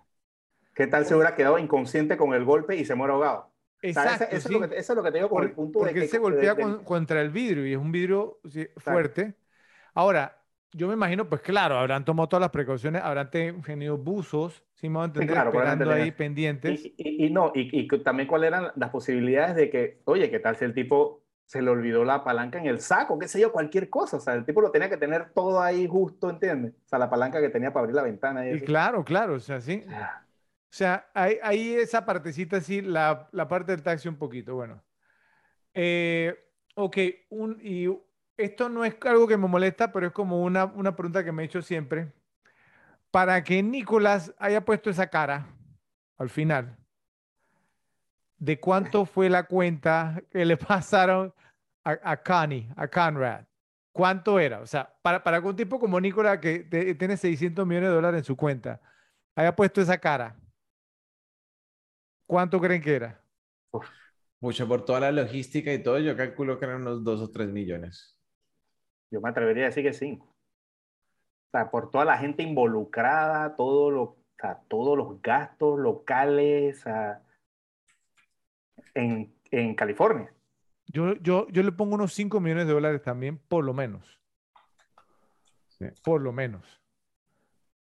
¿Qué 0.74 0.86
tal 0.86 1.04
se 1.06 1.14
hubiera 1.14 1.34
quedado 1.34 1.58
inconsciente 1.58 2.16
con 2.16 2.34
el 2.34 2.44
golpe 2.44 2.76
y 2.76 2.84
se 2.84 2.94
muere 2.94 3.12
ahogado? 3.14 3.40
O 3.94 4.00
sea, 4.00 4.10
ese- 4.10 4.28
Exacto, 4.28 4.36
eso, 4.36 4.48
sí. 4.48 4.54
es 4.54 4.60
lo 4.60 4.68
que, 4.68 4.76
eso 4.78 4.92
es 4.92 4.96
lo 4.96 5.02
que 5.02 5.10
te 5.12 5.18
digo 5.18 5.30
con 5.30 5.42
el 5.42 5.50
Por- 5.50 5.54
punto 5.54 5.82
de 5.84 5.86
porque 5.86 5.96
que... 5.96 6.04
él 6.04 6.08
se 6.08 6.18
de- 6.18 6.18
golpea 6.18 6.54
de- 6.54 6.64
con- 6.64 6.84
contra 6.84 7.20
el 7.22 7.30
vidrio 7.30 7.66
y 7.66 7.72
es 7.72 7.78
un 7.78 7.92
vidrio 7.92 8.40
sí, 8.50 8.68
fuerte. 8.76 9.34
Ahora, 9.94 10.37
yo 10.72 10.86
me 10.88 10.94
imagino, 10.94 11.28
pues 11.28 11.40
claro, 11.40 11.78
habrán 11.78 12.04
tomado 12.04 12.28
todas 12.28 12.42
las 12.42 12.50
precauciones, 12.50 13.02
habrán 13.02 13.30
tenido 13.30 13.96
buzos, 13.96 14.62
si 14.74 14.88
me 14.88 15.02
entender, 15.04 15.28
claro, 15.34 15.50
probablemente 15.50 15.84
esperando 15.84 15.90
ahí 16.04 16.10
pendientes. 16.12 16.84
Y, 16.84 16.94
y- 16.96 17.26
y 17.26 17.30
no, 17.30 17.52
y, 17.54 17.86
también 18.02 18.28
cuáles 18.28 18.48
eran 18.48 18.72
las 18.76 18.90
posibilidades 18.90 19.56
de 19.56 19.70
que, 19.70 20.00
oye, 20.04 20.30
¿qué 20.30 20.38
tal 20.40 20.56
si 20.56 20.64
el 20.64 20.74
tipo 20.74 21.22
se 21.46 21.62
le 21.62 21.70
olvidó 21.70 22.04
la 22.04 22.22
palanca 22.22 22.58
en 22.58 22.66
el 22.66 22.80
saco? 22.80 23.18
¿Qué 23.18 23.26
sé 23.26 23.40
yo? 23.40 23.50
Cualquier 23.52 23.88
cosa. 23.88 24.18
O 24.18 24.20
sea, 24.20 24.34
el 24.34 24.44
tipo 24.44 24.60
lo 24.60 24.70
tenía 24.70 24.90
que 24.90 24.98
tener 24.98 25.32
todo 25.32 25.60
ahí 25.62 25.86
justo, 25.86 26.28
¿entiendes? 26.28 26.74
O 26.84 26.88
sea, 26.88 26.98
la 26.98 27.08
palanca 27.08 27.40
que 27.40 27.48
tenía 27.48 27.72
para 27.72 27.84
abrir 27.84 27.96
la 27.96 28.02
ventana. 28.02 28.48
Y 28.48 28.60
claro, 28.60 29.04
claro, 29.04 29.34
o 29.34 29.40
sea, 29.40 29.60
sí. 29.60 29.82
Ah, 29.88 30.22
O 30.24 30.70
sea, 30.70 31.08
ahí, 31.14 31.38
ahí 31.42 31.72
esa 31.74 32.04
partecita, 32.04 32.60
sí, 32.60 32.82
la, 32.82 33.28
la 33.32 33.48
parte 33.48 33.72
del 33.72 33.82
taxi 33.82 34.08
un 34.08 34.16
poquito, 34.16 34.54
bueno. 34.56 34.82
Eh, 35.72 36.36
ok, 36.74 36.96
un, 37.30 37.58
y 37.62 37.88
esto 38.38 38.68
no 38.70 38.84
es 38.84 38.96
algo 39.02 39.28
que 39.28 39.36
me 39.36 39.48
molesta, 39.48 39.92
pero 39.92 40.06
es 40.08 40.12
como 40.12 40.42
una, 40.42 40.64
una 40.66 40.96
pregunta 40.96 41.24
que 41.24 41.32
me 41.32 41.42
he 41.42 41.46
hecho 41.46 41.62
siempre. 41.62 42.12
Para 43.10 43.42
que 43.44 43.62
Nicolás 43.62 44.34
haya 44.38 44.64
puesto 44.64 44.90
esa 44.90 45.08
cara 45.08 45.46
al 46.18 46.30
final, 46.30 46.76
¿de 48.38 48.60
cuánto 48.60 49.04
fue 49.04 49.28
la 49.28 49.44
cuenta 49.44 50.22
que 50.30 50.44
le 50.44 50.56
pasaron 50.56 51.34
a, 51.84 51.98
a 52.02 52.22
Connie, 52.22 52.68
a 52.76 52.88
Conrad? 52.88 53.44
¿Cuánto 53.92 54.38
era? 54.38 54.60
O 54.60 54.66
sea, 54.66 54.94
para, 55.02 55.22
para 55.24 55.40
un 55.40 55.56
tipo 55.56 55.80
como 55.80 56.00
Nicolás, 56.00 56.38
que 56.38 56.60
tiene 56.98 57.16
600 57.16 57.66
millones 57.66 57.90
de 57.90 57.94
dólares 57.96 58.18
en 58.20 58.24
su 58.24 58.36
cuenta, 58.36 58.80
haya 59.34 59.56
puesto 59.56 59.80
esa 59.80 59.98
cara, 59.98 60.36
¿cuánto 62.26 62.60
creen 62.60 62.82
que 62.82 62.94
era? 62.94 63.20
Mucho 64.40 64.66
por 64.66 64.84
toda 64.84 64.98
la 65.00 65.12
logística 65.12 65.72
y 65.72 65.80
todo, 65.82 65.98
yo 66.00 66.16
calculo 66.16 66.58
que 66.58 66.64
eran 66.66 66.82
unos 66.82 67.04
2 67.04 67.20
o 67.20 67.30
3 67.30 67.48
millones. 67.50 68.17
Yo 69.10 69.20
me 69.20 69.28
atrevería 69.28 69.64
a 69.64 69.66
decir 69.66 69.84
que 69.84 69.92
sí. 69.92 70.18
O 70.20 71.50
sea, 71.50 71.70
por 71.70 71.90
toda 71.90 72.04
la 72.04 72.18
gente 72.18 72.42
involucrada, 72.42 73.56
todo 73.56 73.90
lo, 73.90 74.02
o 74.02 74.16
sea, 74.38 74.60
todos 74.68 74.96
los 74.96 75.22
gastos 75.22 75.78
locales 75.78 76.80
sea, 76.80 77.22
en, 78.94 79.34
en 79.50 79.74
California. 79.74 80.32
Yo, 80.86 81.14
yo, 81.16 81.46
yo 81.48 81.62
le 81.62 81.72
pongo 81.72 81.94
unos 81.94 82.14
5 82.14 82.40
millones 82.40 82.66
de 82.66 82.72
dólares 82.72 83.02
también, 83.02 83.38
por 83.38 83.64
lo 83.64 83.74
menos. 83.74 84.18
Por 86.02 86.20
lo 86.20 86.32
menos. 86.32 86.80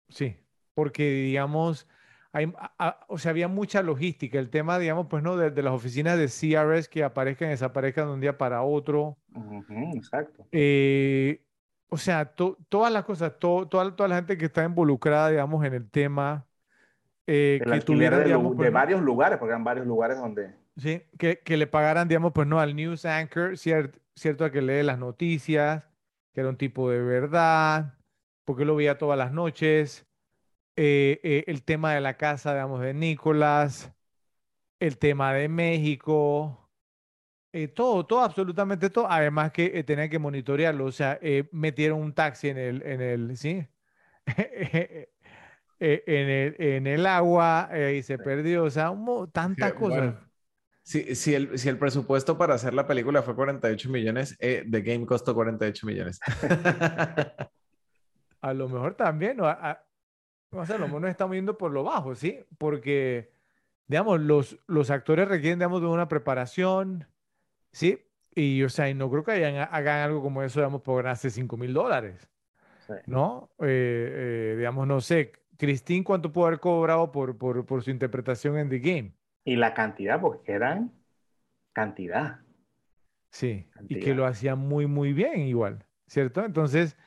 Sí, 0.09 0.38
porque 0.74 1.03
digamos, 1.03 1.88
hay, 2.34 2.53
a- 2.58 2.74
a- 2.80 3.06
o 3.08 3.18
sea, 3.18 3.32
había 3.32 3.48
mucha 3.48 3.82
logística. 3.84 4.40
El 4.40 4.50
tema, 4.50 4.80
digamos, 4.80 5.08
pues 5.10 5.24
no, 5.24 5.38
de, 5.38 5.51
de 5.51 5.64
las 5.64 5.74
oficinas 5.74 6.18
de 6.18 6.27
CRS 6.30 6.90
que 6.90 7.03
aparezcan 7.03 7.50
y 7.50 7.51
desaparezcan 7.51 8.08
de 8.08 8.14
un 8.14 8.22
día 8.22 8.38
para 8.38 8.64
otro. 8.64 9.18
Ujú, 9.35 9.98
exacto. 9.98 10.48
Eh, 10.51 11.43
o 11.90 11.98
sea, 11.98 12.26
to- 12.35 12.58
todas 12.69 12.92
las 12.92 13.03
cosas, 13.06 13.38
to- 13.40 13.68
toda, 13.68 13.95
toda 13.95 14.10
la 14.10 14.16
gente 14.16 14.38
que 14.38 14.45
está 14.45 14.64
involucrada, 14.64 15.30
digamos, 15.30 15.64
en 15.66 15.74
el 15.74 15.90
tema, 15.90 16.48
eh, 17.27 17.61
El 17.66 17.72
que 17.72 17.82
tuvieran, 17.82 18.19
de, 18.19 18.26
digamos, 18.26 18.56
pues, 18.56 18.72
varios 18.72 19.01
lugares, 19.01 19.38
porque 19.40 19.51
eran 19.51 19.64
varios 19.64 19.85
lugares 19.88 20.18
donde... 20.18 20.56
Sí, 20.77 21.03
que, 21.19 21.40
que 21.40 21.58
le 21.58 21.68
pagaran, 21.68 22.08
digamos, 22.08 22.32
pues 22.34 22.48
no, 22.48 22.60
al 22.60 22.76
news 22.76 23.06
anchor, 23.06 23.51
cier- 23.53 24.00
cierto, 24.16 24.45
a 24.45 24.51
que 24.51 24.61
lee 24.61 24.84
las 24.84 24.98
noticias, 24.98 25.84
que 26.34 26.40
era 26.42 26.50
un 26.50 26.58
tipo 26.58 26.90
de 26.90 27.01
verdad, 27.01 27.98
porque 28.45 28.66
lo 28.66 28.76
veía 28.76 28.98
todas 28.98 29.18
las 29.18 29.32
noches, 29.34 30.08
eh, 30.75 31.19
eh, 31.24 31.43
el 31.48 31.64
tema 31.64 31.93
de 31.93 32.01
la 32.01 32.17
casa, 32.17 32.53
digamos, 32.53 32.82
de 32.82 32.93
Nicolás, 32.93 33.91
el 34.80 34.98
tema 34.98 35.33
de 35.33 35.50
México, 35.50 36.69
eh, 37.53 37.67
todo, 37.69 38.06
todo, 38.06 38.22
absolutamente 38.22 38.90
todo, 38.90 39.08
además 39.09 39.51
que 39.51 39.72
eh, 39.80 39.83
tenían 39.83 40.09
que 40.09 40.19
monitorearlo, 40.19 40.85
o 40.85 40.91
sea, 40.91 41.19
metieron 41.51 42.01
un 42.01 42.14
taxi 42.14 42.50
en 42.50 42.58
el, 42.58 42.83
en 42.83 43.01
el, 43.01 43.38
¿sí? 43.38 43.67
En 45.83 46.30
el, 46.30 46.56
en 46.59 46.85
el 46.88 47.06
agua 47.08 47.69
y 47.95 48.03
se 48.03 48.19
perdió, 48.19 48.66
o 48.66 48.69
sea, 48.69 48.93
tantas 49.32 49.74
Que, 49.74 49.80
cosas. 49.80 49.98
bueno, 49.98 50.19
si, 50.83 51.16
si, 51.16 51.33
el, 51.33 51.58
si 51.58 51.69
el 51.69 51.77
presupuesto 51.80 52.38
para 52.38 52.53
hacer 52.56 52.74
la 52.74 52.85
película 52.88 53.24
fue 53.24 53.35
48 53.35 53.90
millones, 53.90 54.35
eh, 54.40 54.64
The 54.69 54.82
Game 54.82 55.06
costó 55.08 55.33
48 55.33 55.88
millones. 55.88 56.19
A 58.41 58.53
lo 58.53 58.67
mejor 58.69 58.95
también, 58.95 59.40
o, 59.40 59.45
a- 59.45 59.72
a- 59.72 59.85
o 60.52 60.66
sea, 60.66 60.76
a 60.76 60.80
lo 60.80 60.88
mejor 60.88 61.02
nos 61.02 61.12
estamos 61.12 61.36
yendo 61.36 61.58
por 61.58 61.72
lo 61.72 61.84
bajo, 61.84 62.16
¿sí? 62.16 62.40
Porque, 62.58 63.32
digamos, 63.88 64.22
los, 64.22 64.60
los 64.68 64.90
actores 64.92 65.28
requieren, 65.28 65.60
digamos, 65.60 65.82
de 65.82 65.88
una 65.88 66.08
preparación, 66.10 67.08
¿sí? 67.74 68.02
Y, 68.36 68.64
o 68.64 68.70
sea, 68.70 68.90
y 68.90 68.96
no 68.96 69.10
creo 69.12 69.24
que 69.24 69.32
hayan- 69.34 69.70
hagan 69.72 70.00
algo 70.02 70.22
como 70.24 70.44
eso, 70.44 70.60
digamos, 70.62 70.82
por 70.84 71.04
ganarse 71.04 71.30
5 71.32 71.58
mil 71.58 71.74
dólares, 71.74 72.30
Sí. 72.88 72.94
¿no? 73.06 73.52
Eh, 73.62 74.54
eh, 74.54 74.56
digamos, 74.58 74.88
no 74.88 75.02
sé, 75.02 75.34
Christine, 75.58 76.04
¿cuánto 76.06 76.32
pudo 76.34 76.48
haber 76.48 76.60
cobrado 76.62 77.12
por, 77.12 77.38
por, 77.38 77.66
por 77.66 77.84
su 77.84 77.92
interpretación 77.92 78.58
en 78.58 78.70
The 78.70 78.80
Game? 78.80 79.14
Y 79.44 79.56
la 79.56 79.76
cantidad, 79.76 80.20
porque 80.20 80.52
eran 80.54 81.00
cantidad. 81.74 82.42
Sí, 83.32 83.68
y 83.88 83.98
que 83.98 84.14
Cantidad. 84.14 84.16
lo 84.16 84.26
hacía 84.26 84.56
muy, 84.56 84.88
muy 84.88 85.14
bien 85.14 85.40
igual, 85.42 85.86
¿cierto? 86.08 86.44
Entonces, 86.46 86.98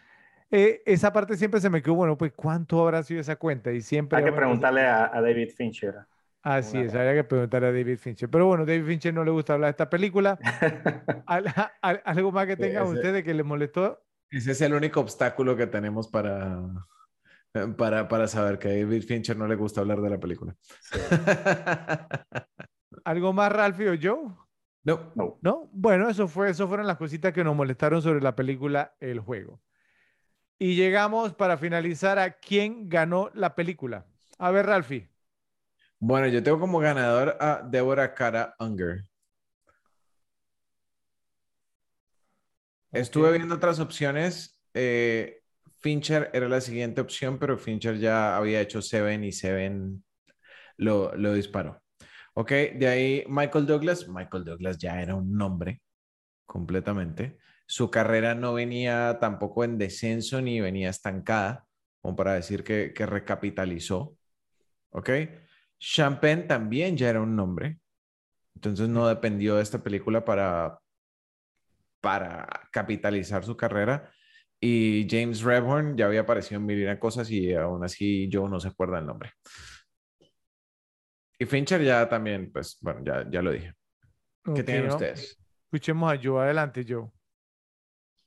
eh, 0.57 0.83
esa 0.87 1.13
parte 1.13 1.37
siempre 1.37 1.61
se 1.61 1.69
me 1.69 1.83
quedó, 1.83 1.95
bueno, 1.95 2.17
pues, 2.17 2.33
¿cuánto 2.35 2.81
habrá 2.81 3.03
sido 3.03 3.21
esa 3.21 3.37
cuenta? 3.37 3.73
Y 3.73 3.81
siempre... 3.81 4.19
Hay 4.19 4.25
que 4.25 4.33
preguntarle 4.33 4.83
a, 4.87 5.11
a 5.13 5.21
David 5.21 5.51
Fincher. 5.57 5.95
Así 6.43 6.79
es, 6.79 6.95
habría 6.95 7.15
que 7.15 7.25
preguntar 7.25 7.65
a 7.65 7.73
David 7.73 7.99
Fincher. 7.99 8.29
Pero 8.29 8.47
bueno, 8.47 8.67
David 8.67 8.87
Fincher 8.87 9.15
no 9.15 9.25
le 9.25 9.31
gusta 9.31 9.55
hablar 9.55 9.69
de 9.69 9.71
esta 9.73 9.91
película. 9.91 10.39
Al- 11.27 11.53
al- 11.81 12.03
¿Algo 12.05 12.33
más 12.33 12.47
que 12.47 12.57
tengan 12.57 12.85
ese- 12.85 12.95
ustedes 12.97 13.25
que 13.25 13.35
les 13.35 13.47
molestó? 13.47 14.01
Ese 14.31 14.53
es 14.53 14.61
el 14.61 14.75
único 14.75 15.01
obstáculo 15.01 15.57
que 15.57 15.67
tenemos 15.67 16.09
para, 16.09 16.61
para, 17.77 18.09
para 18.09 18.29
saber 18.29 18.59
que 18.59 18.69
a 18.69 18.73
David 18.73 19.05
Fincher 19.05 19.37
no 19.37 19.47
le 19.49 19.55
gusta 19.55 19.81
hablar 19.81 20.01
de 20.01 20.11
la 20.11 20.19
película. 20.21 20.55
¿Algo 23.05 23.33
más, 23.33 23.53
Ralphie 23.53 23.89
o 23.91 23.95
Joe? 24.01 24.31
no. 24.85 25.13
No. 25.15 25.39
¿No? 25.41 25.71
Bueno, 25.73 26.11
eso 26.11 26.29
fue, 26.29 26.51
eso 26.51 26.69
fueron 26.69 26.87
las 26.87 26.99
cositas 26.99 27.33
que 27.33 27.43
nos 27.43 27.57
molestaron 27.57 28.03
sobre 28.03 28.21
la 28.21 28.37
película 28.37 28.95
El 29.01 29.21
Juego. 29.21 29.61
Y 30.59 30.75
llegamos 30.77 31.35
para 31.35 31.57
finalizar 31.59 32.19
a 32.19 32.33
quién 32.39 32.89
ganó 32.89 33.31
la 33.35 33.55
película. 33.55 34.07
A 34.39 34.51
ver, 34.51 34.67
Ralphie. 34.67 35.09
Bueno, 35.99 36.29
yo 36.29 36.41
tengo 36.43 36.61
como 36.61 36.79
ganador 36.79 37.37
a 37.41 37.63
Deborah 37.69 38.15
Cara 38.15 38.55
Unger. 38.61 39.05
Estuve 42.93 43.33
viendo 43.33 43.55
otras 43.57 43.81
opciones. 43.81 44.59
eh, 44.75 45.41
Fincher 45.81 46.31
era 46.33 46.49
la 46.49 46.61
siguiente 46.61 47.01
opción, 47.01 47.39
pero 47.39 47.59
Fincher 47.59 47.99
ya 47.99 48.37
había 48.37 48.61
hecho 48.61 48.81
Seven 48.81 49.23
y 49.25 49.33
Seven 49.33 50.03
lo, 50.79 51.15
lo 51.17 51.35
disparó. 51.35 51.83
Ok, 52.35 52.51
de 52.51 52.89
ahí 52.89 53.25
Michael 53.29 53.67
Douglas. 53.67 54.09
Michael 54.09 54.45
Douglas 54.45 54.79
ya 54.79 55.01
era 55.03 55.15
un 55.15 55.33
nombre 55.37 55.83
completamente. 56.47 57.39
Su 57.67 57.91
carrera 57.91 58.35
no 58.35 58.55
venía 58.55 59.19
tampoco 59.21 59.65
en 59.65 59.79
descenso 59.79 60.41
ni 60.41 60.61
venía 60.61 60.91
estancada, 60.91 61.67
como 62.01 62.17
para 62.17 62.35
decir 62.35 62.63
que, 62.63 62.93
que 62.93 63.07
recapitalizó. 63.07 64.17
Ok, 64.91 65.11
Champagne 65.79 66.45
también 66.45 66.97
ya 66.97 67.11
era 67.11 67.21
un 67.21 67.35
nombre. 67.37 67.79
Entonces 68.55 68.89
no 68.89 69.09
dependió 69.09 69.57
de 69.57 69.63
esta 69.63 69.83
película 69.83 70.25
para, 70.25 70.79
para 72.01 72.69
capitalizar 72.71 73.45
su 73.45 73.57
carrera. 73.57 74.11
Y 74.61 75.07
James 75.11 75.43
Rebhorn 75.43 75.97
ya 75.97 76.07
había 76.07 76.21
aparecido 76.21 76.61
en 76.61 76.67
mil 76.67 76.79
y 76.79 76.85
una 76.85 76.99
cosas 76.99 77.31
y 77.31 77.53
aún 77.53 77.85
así 77.85 78.31
Joe 78.33 78.49
no 78.49 78.61
se 78.61 78.69
acuerda 78.69 78.99
el 78.99 79.07
nombre. 79.07 79.33
Y 81.39 81.45
Fincher 81.45 81.83
ya 81.83 82.09
también, 82.09 82.51
pues 82.53 82.79
bueno, 82.81 83.03
ya, 83.05 83.29
ya 83.29 83.43
lo 83.43 83.51
dije. 83.51 83.75
¿Qué 84.55 84.63
tienen 84.63 84.87
¿no? 84.87 84.95
ustedes? 84.95 85.39
Escuchemos 85.65 86.13
a 86.13 86.19
Joe. 86.23 86.45
Adelante, 86.45 86.85
Joe. 86.89 87.11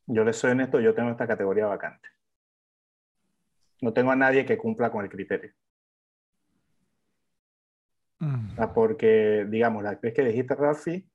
Yo 0.07 0.23
les 0.23 0.37
soy 0.37 0.51
honesto, 0.51 0.79
yo 0.79 0.93
tengo 0.95 1.11
esta 1.11 1.27
categoría 1.27 1.65
vacante. 1.67 2.07
No 3.81 3.93
tengo 3.93 4.11
a 4.11 4.15
nadie 4.15 4.45
que 4.45 4.57
cumpla 4.57 4.89
con 4.89 5.03
el 5.03 5.11
criterio. 5.11 5.51
Mm, 8.19 8.51
O 8.51 8.55
sea, 8.55 8.73
porque, 8.73 9.45
digamos, 9.49 9.83
la 9.83 9.91
actriz 9.91 10.13
que 10.13 10.23
dijiste, 10.23 10.55
Rafi, 10.55 11.07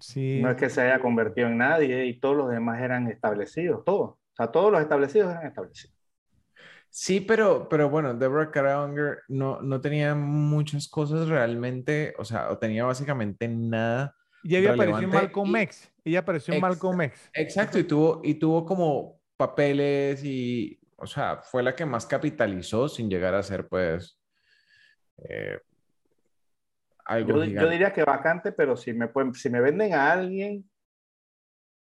Sí. 0.00 0.40
no 0.42 0.50
es 0.50 0.56
que 0.56 0.70
se 0.70 0.80
haya 0.82 1.00
convertido 1.00 1.48
en 1.48 1.58
nadie 1.58 2.06
y 2.06 2.18
todos 2.18 2.36
los 2.36 2.50
demás 2.50 2.80
eran 2.80 3.08
establecidos, 3.08 3.84
todos. 3.84 4.10
O 4.10 4.18
sea, 4.36 4.48
todos 4.50 4.72
los 4.72 4.80
establecidos 4.80 5.30
eran 5.32 5.46
establecidos. 5.46 5.94
Sí, 6.88 7.20
pero, 7.20 7.68
pero 7.68 7.88
bueno, 7.88 8.14
Deborah 8.14 8.50
Cara 8.50 8.84
Unger 8.84 9.22
no, 9.28 9.60
no 9.62 9.80
tenía 9.80 10.14
muchas 10.14 10.88
cosas 10.88 11.28
realmente, 11.28 12.14
o 12.18 12.24
sea, 12.24 12.50
o 12.50 12.58
tenía 12.58 12.84
básicamente 12.84 13.48
nada. 13.48 14.14
Y 14.42 14.56
ella 14.56 14.74
apareció 14.74 15.04
en 15.04 15.10
relevante 15.10 15.26
Malcolm 15.26 15.56
y- 15.56 15.60
X. 15.60 15.91
Ella 16.04 16.20
apareció 16.20 16.54
en 16.54 16.58
Exa- 16.60 16.62
Malcolm 16.62 17.00
X. 17.02 17.30
Exacto, 17.34 17.78
y 17.78 17.84
tuvo, 17.84 18.20
y 18.24 18.34
tuvo 18.34 18.64
como 18.64 19.20
papeles 19.36 20.22
y, 20.24 20.80
o 20.96 21.06
sea, 21.06 21.38
fue 21.42 21.62
la 21.62 21.74
que 21.74 21.86
más 21.86 22.06
capitalizó 22.06 22.88
sin 22.88 23.08
llegar 23.08 23.34
a 23.34 23.42
ser, 23.42 23.68
pues, 23.68 24.18
eh, 25.28 25.58
algo 27.04 27.44
Yo, 27.44 27.44
yo 27.44 27.68
diría 27.68 27.92
que 27.92 28.04
vacante, 28.04 28.52
pero 28.52 28.76
si 28.76 28.92
me, 28.92 29.08
pueden, 29.08 29.34
si 29.34 29.50
me 29.50 29.60
venden 29.60 29.94
a 29.94 30.12
alguien 30.12 30.68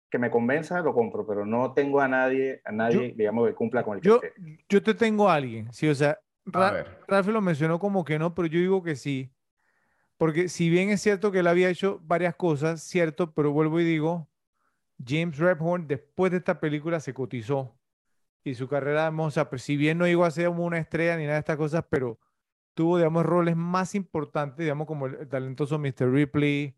que 0.09 0.17
me 0.19 0.31
convenza, 0.31 0.79
lo 0.81 0.93
compro, 0.93 1.27
pero 1.27 1.45
no 1.45 1.73
tengo 1.73 1.99
a 1.99 2.07
nadie, 2.07 2.61
a 2.63 2.71
nadie, 2.71 3.13
digamos, 3.15 3.47
que 3.47 3.53
cumpla 3.55 3.83
con 3.83 3.97
el 3.97 4.01
Yo, 4.03 4.19
criterio. 4.21 4.57
yo 4.69 4.81
te 4.81 4.93
tengo 4.93 5.29
a 5.29 5.35
alguien. 5.35 5.71
Sí, 5.73 5.87
o 5.87 5.95
sea, 5.95 6.17
Ra-. 6.45 6.85
Ralph 7.07 7.27
lo 7.27 7.41
mencionó 7.41 7.77
como 7.77 8.05
que 8.05 8.17
no, 8.17 8.33
pero 8.33 8.47
yo 8.47 8.57
digo 8.59 8.81
que 8.81 8.95
sí. 8.95 9.31
Porque 10.17 10.49
si 10.49 10.69
bien 10.69 10.89
es 10.89 11.01
cierto 11.01 11.31
que 11.31 11.39
él 11.39 11.47
había 11.47 11.69
hecho 11.69 12.01
varias 12.03 12.35
cosas, 12.35 12.81
cierto, 12.81 13.33
pero 13.33 13.51
vuelvo 13.51 13.79
y 13.79 13.83
digo, 13.85 14.27
James 15.05 15.37
Rebhorn 15.37 15.87
después 15.87 16.31
de 16.31 16.37
esta 16.39 16.59
película 16.59 16.99
se 16.99 17.13
cotizó 17.13 17.77
y 18.43 18.55
su 18.55 18.67
carrera, 18.67 19.01
digamos, 19.03 19.27
o 19.27 19.31
sea, 19.31 19.49
si 19.59 19.77
bien 19.77 19.97
no 19.97 20.05
llegó 20.07 20.25
a 20.25 20.31
ser 20.31 20.49
una 20.49 20.77
estrella 20.79 21.17
ni 21.17 21.23
nada 21.23 21.35
de 21.35 21.39
estas 21.39 21.57
cosas, 21.57 21.85
pero 21.89 22.19
tuvo, 22.73 22.97
digamos, 22.97 23.25
roles 23.25 23.55
más 23.55 23.95
importantes, 23.95 24.59
digamos, 24.59 24.87
como 24.87 25.07
el, 25.07 25.15
el 25.15 25.27
talentoso 25.27 25.79
Mr. 25.79 26.11
Ripley, 26.11 26.75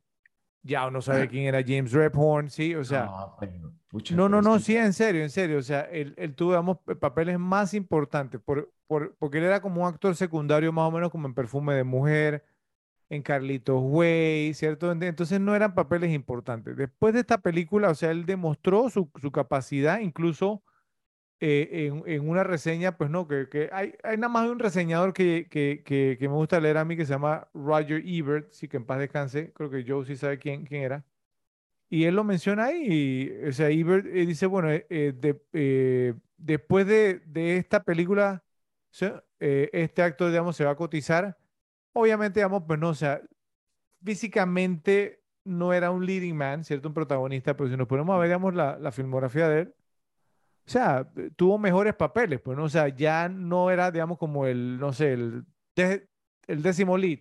ya 0.64 0.88
uno 0.88 1.02
sabe 1.02 1.28
quién 1.30 1.46
era 1.46 1.62
James 1.66 1.92
Rebhorn, 1.92 2.50
sí, 2.50 2.76
o 2.76 2.84
sea, 2.84 3.06
No, 3.06 3.36
pero, 3.40 3.74
pucha, 3.88 4.16
no, 4.16 4.28
no, 4.28 4.42
no, 4.42 4.58
que- 4.58 4.64
sí, 4.64 4.76
en 4.78 4.94
serio, 4.94 5.24
en 5.24 5.30
serio. 5.30 5.60
O 5.60 5.62
sea, 5.62 5.82
él, 5.84 6.14
él 6.18 6.36
tuvo, 6.36 6.52
digamos, 6.52 6.80
pa- 6.80 6.96
papeles 6.96 7.40
más 7.40 7.74
importantes, 7.74 8.42
por, 8.42 8.72
por- 8.88 9.16
porque 9.18 9.38
él 9.38 9.46
era 9.46 9.62
como 9.62 9.82
un 9.84 9.88
actor 9.88 10.16
secundario, 10.16 10.74
más 10.74 10.88
o 10.88 10.92
menos 10.92 11.12
como 11.12 11.28
en 11.28 11.34
Perfume 11.34 11.76
de 11.76 11.84
Mujer, 11.84 12.44
en 13.10 13.22
Carlitos 13.24 13.80
Way, 13.84 14.54
¿cierto? 14.54 14.92
Ent- 14.94 15.04
Entonces 15.06 15.40
no 15.40 15.56
eran 15.56 15.74
papeles 15.76 16.12
importantes. 16.14 16.76
Después 16.78 17.14
de 17.14 17.22
esta 17.22 17.40
película, 17.40 17.90
o 17.90 17.96
sea, 17.96 18.12
él 18.12 18.26
demostró 18.26 18.90
su, 18.90 19.10
su 19.22 19.32
capacidad, 19.32 20.00
incluso 20.00 20.64
eh, 21.40 21.88
en, 21.92 22.04
en 22.08 22.30
una 22.30 22.44
reseña, 22.44 22.98
pues 22.98 23.10
no, 23.10 23.28
que, 23.28 23.48
que 23.50 23.70
hay, 23.74 23.94
hay 24.04 24.18
nada 24.18 24.30
más 24.34 24.50
un 24.50 24.60
reseñador 24.60 25.14
que, 25.14 25.48
que, 25.50 25.84
que, 25.86 26.18
me 26.22 26.36
gusta 26.36 26.60
leer 26.60 26.78
a 26.78 26.86
mí 26.86 26.98
que 26.98 27.06
se 27.06 27.14
llama 27.14 27.48
Roger 27.54 28.04
Ebert, 28.06 28.52
sí 28.54 28.68
que 28.68 28.78
en 28.78 28.86
paz 28.86 29.00
descanse, 29.00 29.54
creo 29.54 29.70
que 29.70 29.86
Joe 29.88 30.06
sí 30.06 30.16
sabe 30.18 30.38
quién, 30.40 30.66
quién 30.66 30.84
era. 30.84 31.06
Y 31.90 32.06
él 32.06 32.16
lo 32.16 32.24
menciona 32.24 32.66
ahí, 32.66 32.86
y, 33.44 33.48
o 33.48 33.52
sea, 33.54 33.70
Ebert 33.70 34.06
eh, 34.08 34.26
dice, 34.26 34.46
bueno, 34.48 34.70
eh, 34.72 35.14
de- 35.16 36.16
después 36.38 36.86
de, 36.88 37.22
de 37.26 37.58
esta 37.58 37.84
película, 37.84 38.44
este 39.40 40.02
actor, 40.02 40.30
digamos, 40.30 40.56
se 40.56 40.66
va 40.66 40.72
a 40.72 40.76
cotizar. 40.76 41.38
Obviamente, 41.94 42.40
digamos, 42.40 42.64
pues 42.68 42.80
no, 42.80 42.90
o 42.90 42.94
sea, 42.94 43.22
físicamente 44.04 45.24
no 45.46 45.74
era 45.74 45.92
un 45.92 46.06
leading 46.06 46.36
man, 46.36 46.64
¿cierto? 46.64 46.88
Un 46.90 46.94
protagonista, 46.94 47.56
pero 47.56 47.70
si 47.70 47.78
nos 47.78 47.88
ponemos 47.88 48.16
a 48.16 48.20
ver, 48.20 48.28
digamos, 48.28 48.54
la, 48.54 48.78
la 48.78 48.92
filmografía 48.92 49.48
de 49.50 49.62
él, 49.62 49.76
o 50.68 50.72
sea, 50.72 51.10
tuvo 51.36 51.58
mejores 51.58 51.96
papeles, 51.96 52.40
pues, 52.42 52.58
¿no? 52.58 52.66
O 52.66 52.70
sea, 52.70 52.90
ya 52.90 53.28
no 53.30 53.72
era, 53.72 53.90
digamos, 53.92 54.18
como 54.18 54.46
el, 54.46 54.80
no 54.80 54.94
sé, 54.94 55.14
el, 55.14 55.46
de- 55.76 56.08
el 56.48 56.62
décimo 56.62 56.98
lead, 56.98 57.20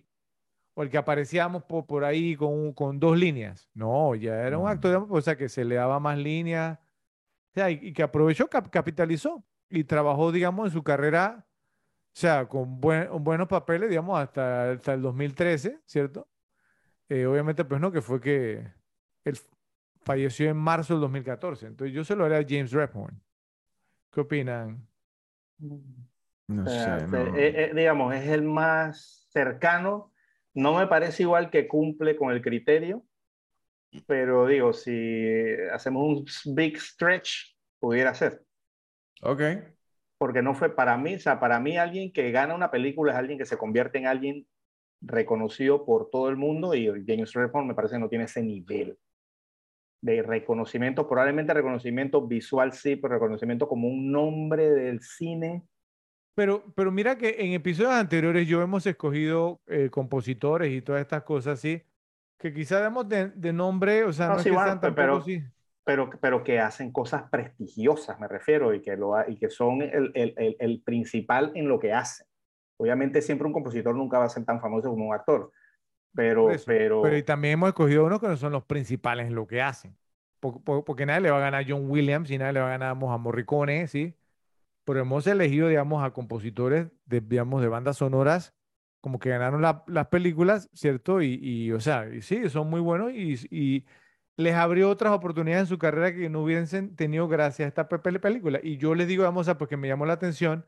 o 0.75 0.83
el 0.83 0.89
que 0.89 0.97
aparecíamos 0.97 1.63
por, 1.63 1.85
por 1.87 2.03
ahí 2.03 2.35
con, 2.35 2.73
con 2.73 2.99
dos 2.99 3.17
líneas. 3.17 3.69
No, 3.73 4.13
ya 4.15 4.45
era 4.45 4.57
un 4.57 4.65
No. 4.65 4.69
actor, 4.69 4.91
digamos, 4.91 5.09
o 5.11 5.21
sea, 5.21 5.35
que 5.35 5.49
se 5.49 5.65
le 5.65 5.75
daba 5.75 5.99
más 5.99 6.17
líneas, 6.17 6.77
o 6.79 7.53
sea, 7.55 7.71
y, 7.71 7.79
y 7.81 7.93
que 7.93 8.03
aprovechó, 8.03 8.47
cap- 8.47 8.69
capitalizó 8.69 9.43
y 9.69 9.83
trabajó, 9.83 10.31
digamos, 10.31 10.67
en 10.67 10.73
su 10.73 10.83
carrera, 10.83 11.47
sea, 12.13 12.47
con 12.47 12.79
buen- 12.81 13.09
buenos 13.23 13.47
papeles, 13.47 13.89
digamos, 13.89 14.19
hasta, 14.19 14.71
hasta 14.71 14.93
el 14.93 15.01
2013, 15.01 15.79
¿cierto? 15.85 16.27
Eh, 17.09 17.25
obviamente, 17.27 17.65
pues 17.65 17.81
no, 17.81 17.91
que 17.91 18.01
fue 18.01 18.21
que 18.21 18.73
él 19.25 19.39
falleció 20.03 20.49
en 20.49 20.57
marzo 20.57 20.93
del 20.95 21.01
2014. 21.01 21.67
Entonces, 21.67 21.95
yo 21.95 22.03
se 22.05 22.15
lo 22.15 22.25
haré 22.25 22.37
a 22.37 22.45
James 22.47 22.71
Rebhorn. 22.71 23.21
¿Qué 24.11 24.21
opinan? 24.21 24.87
No 26.57 26.65
O 26.65 26.69
sea, 26.69 26.99
sé, 26.99 27.07
se- 27.07 27.17
no. 27.17 27.27
eh, 27.29 27.65
eh, 27.71 27.73
digamos, 27.75 28.13
es 28.15 28.27
el 28.29 28.43
más 28.43 29.27
cercano. 29.31 30.13
No 30.53 30.75
me 30.77 30.87
parece 30.87 31.23
igual 31.23 31.49
que 31.49 31.67
cumple 31.67 32.15
con 32.15 32.31
el 32.31 32.41
criterio, 32.41 33.03
pero 34.05 34.47
digo, 34.47 34.73
si 34.73 34.91
hacemos 35.71 36.25
un 36.45 36.55
big 36.55 36.77
stretch, 36.79 37.55
pudiera 37.79 38.13
ser. 38.13 38.43
Ok. 39.21 39.41
Porque 40.19 40.41
no 40.43 40.53
fue 40.53 40.75
para 40.75 40.97
mí, 40.97 41.15
o 41.15 41.19
sea, 41.19 41.39
para 41.39 41.59
mí 41.59 41.77
alguien 41.77 42.11
que 42.11 42.29
gana 42.31 42.53
una 42.53 42.69
película 42.69 43.13
es 43.13 43.17
alguien 43.17 43.39
que 43.39 43.45
se 43.45 43.57
convierte 43.57 43.97
en 43.97 44.05
alguien 44.05 44.45
reconocido 45.01 45.85
por 45.85 46.09
todo 46.09 46.27
el 46.29 46.35
mundo 46.35 46.75
y 46.75 46.87
James 47.07 47.31
Redford 47.33 47.65
me 47.65 47.73
parece 47.73 47.95
que 47.95 47.99
no 48.01 48.09
tiene 48.09 48.25
ese 48.25 48.43
nivel 48.43 48.97
de 50.01 50.21
reconocimiento, 50.21 51.07
probablemente 51.07 51.53
reconocimiento 51.53 52.25
visual 52.27 52.73
sí, 52.73 52.97
pero 52.97 53.13
reconocimiento 53.15 53.67
como 53.67 53.87
un 53.87 54.11
nombre 54.11 54.69
del 54.71 55.01
cine. 55.01 55.63
Pero, 56.35 56.63
pero 56.75 56.91
mira 56.91 57.17
que 57.17 57.35
en 57.39 57.53
episodios 57.53 57.93
anteriores 57.93 58.45
yo 58.47 58.61
hemos 58.61 58.85
escogido 58.85 59.61
eh, 59.67 59.89
compositores 59.89 60.71
y 60.71 60.81
todas 60.81 61.01
estas 61.01 61.23
cosas 61.23 61.59
así, 61.59 61.81
que 62.37 62.53
quizá 62.53 62.81
demos 62.81 63.07
de, 63.09 63.29
de 63.29 63.51
nombre, 63.53 64.03
o 64.03 64.11
sea, 64.13 64.27
No, 64.27 64.33
no, 64.33 64.37
es 64.39 64.43
sí, 64.43 64.49
que 64.49 64.55
bueno, 64.55 64.67
sean 64.67 64.81
tampoco 64.81 65.01
pero- 65.01 65.17
así. 65.17 65.43
Pero, 65.89 66.07
pero 66.21 66.43
que 66.43 66.59
hacen 66.59 66.91
cosas 66.91 67.23
prestigiosas, 67.31 68.19
me 68.19 68.27
refiero, 68.27 68.75
y 68.75 68.81
que, 68.83 68.95
lo, 68.95 69.15
y 69.27 69.37
que 69.37 69.49
son 69.49 69.81
el, 69.81 70.11
el, 70.13 70.55
el, 70.59 70.83
principal 70.83 71.51
en 71.55 71.67
lo 71.67 71.79
que 71.79 71.93
hacen. 71.93 72.27
Obviamente 72.77 73.23
siempre 73.23 73.47
un 73.47 73.53
compositor 73.53 73.95
nunca 73.95 74.19
va 74.19 74.25
a 74.25 74.29
ser 74.29 74.45
tan 74.45 74.61
famoso 74.61 74.91
como 74.91 75.07
un 75.07 75.15
actor, 75.15 75.51
pero, 76.13 76.51
eso. 76.51 76.65
pero, 76.67 77.01
Pero 77.01 77.17
y 77.17 77.23
también 77.23 77.53
hemos 77.53 77.69
escogido 77.69 78.05
unos 78.05 78.19
que 78.19 78.27
no 78.27 78.37
son 78.37 78.51
los 78.51 78.65
principales 78.65 79.25
en 79.25 79.33
lo 79.33 79.47
que 79.47 79.63
hacen. 79.63 79.97
Por- 80.39 80.63
por- 80.63 80.85
porque 80.85 81.07
nadie 81.07 81.21
le 81.21 81.31
va 81.31 81.37
a 81.37 81.39
ganar 81.39 81.63
a 81.63 81.65
John 81.67 81.89
Williams 81.89 82.29
y 82.29 82.37
nadie 82.37 82.53
le 82.53 82.59
va 82.59 82.67
a 82.67 82.77
ganar 82.77 82.91
a 82.91 82.93
Morricone, 83.17 83.87
¿sí? 83.87 84.15
Pero 84.83 84.99
hemos 84.99 85.25
elegido, 85.25 85.69
digamos, 85.69 86.03
a 86.03 86.11
compositores 86.11 86.89
de, 87.05 87.21
digamos, 87.21 87.63
de 87.63 87.67
bandas 87.67 87.97
sonoras 87.97 88.53
como 89.01 89.17
que 89.17 89.29
ganaron 89.29 89.61
las 89.61 90.07
películas, 90.09 90.69
¿cierto? 90.73 91.23
Y, 91.23 91.71
o 91.71 91.79
sea, 91.79 92.07
y 92.13 92.21
sí, 92.21 92.47
son 92.49 92.69
muy 92.69 92.79
buenos 92.79 93.11
y, 93.11 93.85
les 94.39 94.55
abrió 94.55 94.89
otras 94.89 95.11
oportunidades 95.11 95.63
en 95.63 95.67
su 95.67 95.77
carrera 95.77 96.15
que 96.15 96.29
no 96.29 96.41
hubiesen 96.41 96.95
tenido 96.95 97.27
gracias 97.27 97.65
a 97.65 97.67
esta 97.67 97.89
película. 97.89 98.61
Y 98.63 98.77
yo 98.77 98.95
les 98.95 99.05
digo, 99.05 99.23
vamos 99.23 99.49
a, 99.49 99.57
porque 99.57 99.75
me 99.75 99.89
llamó 99.89 100.05
la 100.05 100.13
atención 100.13 100.65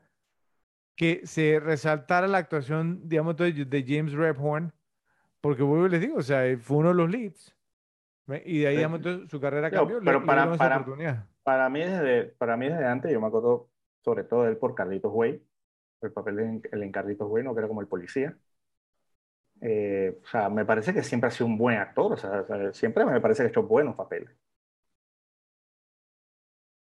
que 0.94 1.22
se 1.24 1.58
resaltara 1.58 2.28
la 2.28 2.36
actuación, 2.36 3.08
digamos, 3.08 3.34
de, 3.38 3.84
James 3.88 4.12
Rebhorn, 4.12 4.74
porque 5.40 5.62
vuelvo 5.62 5.88
les 5.88 6.02
digo, 6.02 6.18
o 6.18 6.22
sea, 6.22 6.54
fue 6.58 6.76
uno 6.76 6.90
de 6.90 6.94
los 6.96 7.10
leads. 7.10 7.56
Y 8.44 8.60
de 8.60 8.66
ahí, 8.66 8.76
digamos, 8.76 9.00
su 9.30 9.40
carrera 9.40 9.70
cambió. 9.70 10.00
Pero 10.04 10.26
para, 10.26 10.54
para, 10.54 10.84
para, 11.42 11.70
mí 11.70 11.80
desde, 11.80 12.24
para 12.24 12.58
mí 12.58 12.68
desde 12.68 12.84
antes, 12.84 13.10
yo 13.10 13.22
me 13.22 13.28
acuerdo 13.28 13.70
sobre 14.04 14.24
todo 14.24 14.42
de 14.42 14.50
él 14.50 14.58
por 14.58 14.74
Carlitos 14.74 15.10
Way, 15.14 15.42
el 16.02 16.12
papel 16.12 16.36
de, 16.36 16.60
el 16.72 16.82
en 16.82 16.92
Carlitos 16.92 17.26
Way, 17.30 17.42
no 17.42 17.54
que 17.54 17.60
era 17.60 17.68
como 17.68 17.80
el 17.80 17.88
policía. 17.88 18.36
Eh, 19.62 20.18
o 20.24 20.26
sea, 20.28 20.48
me 20.50 20.64
parece 20.66 20.92
que 20.94 21.02
siempre 21.04 21.28
ha 21.28 21.30
sido 21.30 21.46
un 21.46 21.56
buen 21.58 21.78
actor, 21.78 22.12
o 22.14 22.16
sea, 22.16 22.44
siempre 22.74 23.04
me 23.06 23.20
parece 23.20 23.42
que 23.42 23.46
ha 23.48 23.50
hecho 23.50 23.62
buenos 23.62 23.94
papeles. 23.96 24.30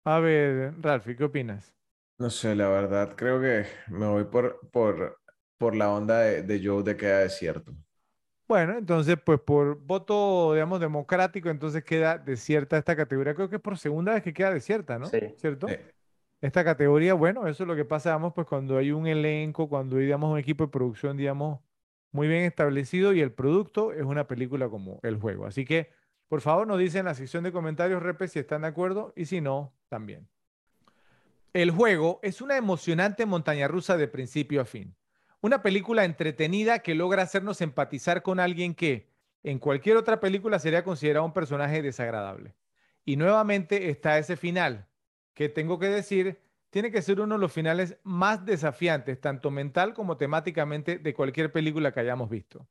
A 0.07 0.19
ver, 0.21 0.75
Ralphie, 0.81 1.15
¿qué 1.17 1.25
opinas? 1.25 1.75
No 2.19 2.29
sé, 2.31 2.55
la 2.57 2.69
verdad, 2.69 3.15
creo 3.17 3.41
que 3.41 3.67
me 3.89 4.07
voy 4.09 4.25
por, 4.25 4.59
por, 4.71 5.21
por 5.59 5.77
la 5.77 5.91
onda 5.93 6.19
de, 6.21 6.43
de 6.43 6.61
Joe 6.67 6.83
de 6.83 6.97
queda 6.97 7.21
desierto. 7.21 7.73
Bueno, 8.47 8.77
entonces, 8.77 9.17
pues 9.25 9.41
por 9.41 9.79
voto, 9.81 10.53
digamos, 10.53 10.79
democrático, 10.79 11.49
entonces 11.49 11.83
queda 11.83 12.19
desierta 12.19 12.77
esta 12.77 12.95
categoría. 12.95 13.35
Creo 13.35 13.49
que 13.49 13.57
es 13.57 13.63
por 13.63 13.79
segunda 13.79 14.13
vez 14.13 14.23
que 14.23 14.35
queda 14.35 14.53
desierta, 14.53 14.99
¿no? 14.99 15.11
Sí. 15.11 15.21
¿Cierto? 15.37 15.81
Esta 16.43 16.65
categoría, 16.65 17.15
bueno, 17.15 17.47
eso 17.49 17.65
es 17.65 17.69
lo 17.69 17.77
que 17.77 17.85
pasa, 17.87 18.11
digamos, 18.11 18.35
pues 18.35 18.47
cuando 18.47 18.79
hay 18.79 18.93
un 18.93 19.07
elenco, 19.09 19.69
cuando 19.69 19.97
hay, 19.97 20.05
digamos, 20.05 20.33
un 20.33 20.39
equipo 20.39 20.65
de 20.67 20.71
producción, 20.73 21.17
digamos, 21.17 21.61
muy 22.15 22.29
bien 22.29 22.45
establecido 22.45 23.13
y 23.13 23.21
el 23.21 23.33
producto 23.33 23.93
es 23.93 24.05
una 24.05 24.29
película 24.29 24.69
como 24.69 25.01
el 25.03 25.17
juego. 25.17 25.47
Así 25.47 25.65
que, 25.65 25.91
por 26.29 26.41
favor, 26.41 26.65
nos 26.65 26.79
dicen 26.79 27.01
en 27.01 27.07
la 27.07 27.15
sección 27.15 27.43
de 27.43 27.51
comentarios, 27.51 28.01
Repe, 28.01 28.29
si 28.29 28.39
están 28.39 28.63
de 28.63 28.69
acuerdo 28.69 29.13
y 29.17 29.25
si 29.25 29.41
no, 29.41 29.75
también. 29.89 30.29
El 31.53 31.73
juego 31.73 32.21
es 32.23 32.41
una 32.41 32.57
emocionante 32.57 33.27
montaña 33.27 33.67
rusa 33.67 33.97
de 33.97 34.07
principio 34.07 34.61
a 34.61 34.65
fin. 34.65 34.95
Una 35.41 35.61
película 35.61 36.05
entretenida 36.05 36.79
que 36.79 36.95
logra 36.95 37.25
hacernos 37.25 37.61
empatizar 37.61 38.23
con 38.23 38.39
alguien 38.39 38.77
que 38.77 39.09
en 39.43 39.59
cualquier 39.59 39.97
otra 39.97 40.21
película 40.21 40.61
sería 40.61 40.85
considerado 40.85 41.27
un 41.27 41.33
personaje 41.33 41.83
desagradable. 41.83 42.55
Y 43.05 43.17
nuevamente 43.17 43.91
está 43.91 44.19
ese 44.19 44.37
final, 44.37 44.87
que 45.35 45.49
tengo 45.49 45.81
que 45.81 45.89
decir, 45.89 46.39
tiene 46.75 46.91
que 46.91 47.03
ser 47.03 47.21
uno 47.21 47.37
de 47.37 47.41
los 47.41 47.53
finales 47.53 48.01
más 48.03 48.45
desafiantes, 48.45 49.21
tanto 49.21 49.53
mental 49.53 49.95
como 49.95 50.17
temáticamente, 50.17 50.99
de 50.99 51.15
cualquier 51.15 51.53
película 51.53 51.93
que 51.93 52.01
hayamos 52.01 52.29
visto. 52.29 52.67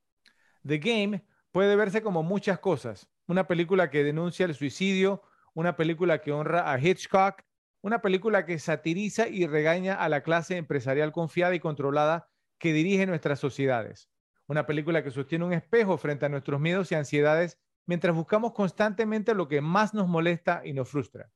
The 0.68 0.80
Game 0.80 1.24
puede 1.54 1.78
verse 1.78 2.02
como 2.02 2.22
muchas 2.22 2.60
cosas. 2.60 3.10
Una 3.28 3.48
película 3.48 3.90
que 3.90 4.04
denuncia 4.04 4.46
el 4.46 4.56
suicidio, 4.56 5.22
una 5.54 5.78
película 5.78 6.20
que 6.20 6.34
honra 6.34 6.70
a 6.70 6.78
Hitchcock, 6.78 7.44
una 7.80 8.02
película 8.02 8.46
que 8.46 8.60
satiriza 8.60 9.30
y 9.30 9.48
regaña 9.48 9.94
a 9.94 10.10
la 10.10 10.22
clase 10.22 10.58
empresarial 10.58 11.14
confiada 11.14 11.56
y 11.56 11.62
controlada 11.62 12.28
que 12.58 12.74
dirige 12.74 13.06
nuestras 13.06 13.40
sociedades. 13.40 14.10
Una 14.48 14.66
película 14.66 15.02
que 15.02 15.12
sostiene 15.12 15.46
un 15.46 15.54
espejo 15.54 15.98
frente 15.98 16.26
a 16.26 16.30
nuestros 16.30 16.60
miedos 16.60 16.92
y 16.92 16.96
ansiedades 16.96 17.58
mientras 17.86 18.14
buscamos 18.14 18.52
constantemente 18.52 19.34
lo 19.34 19.48
que 19.48 19.62
más 19.62 19.94
nos 19.94 20.10
molesta 20.10 20.62
y 20.66 20.74
nos 20.74 20.90
frustra. 20.90 21.32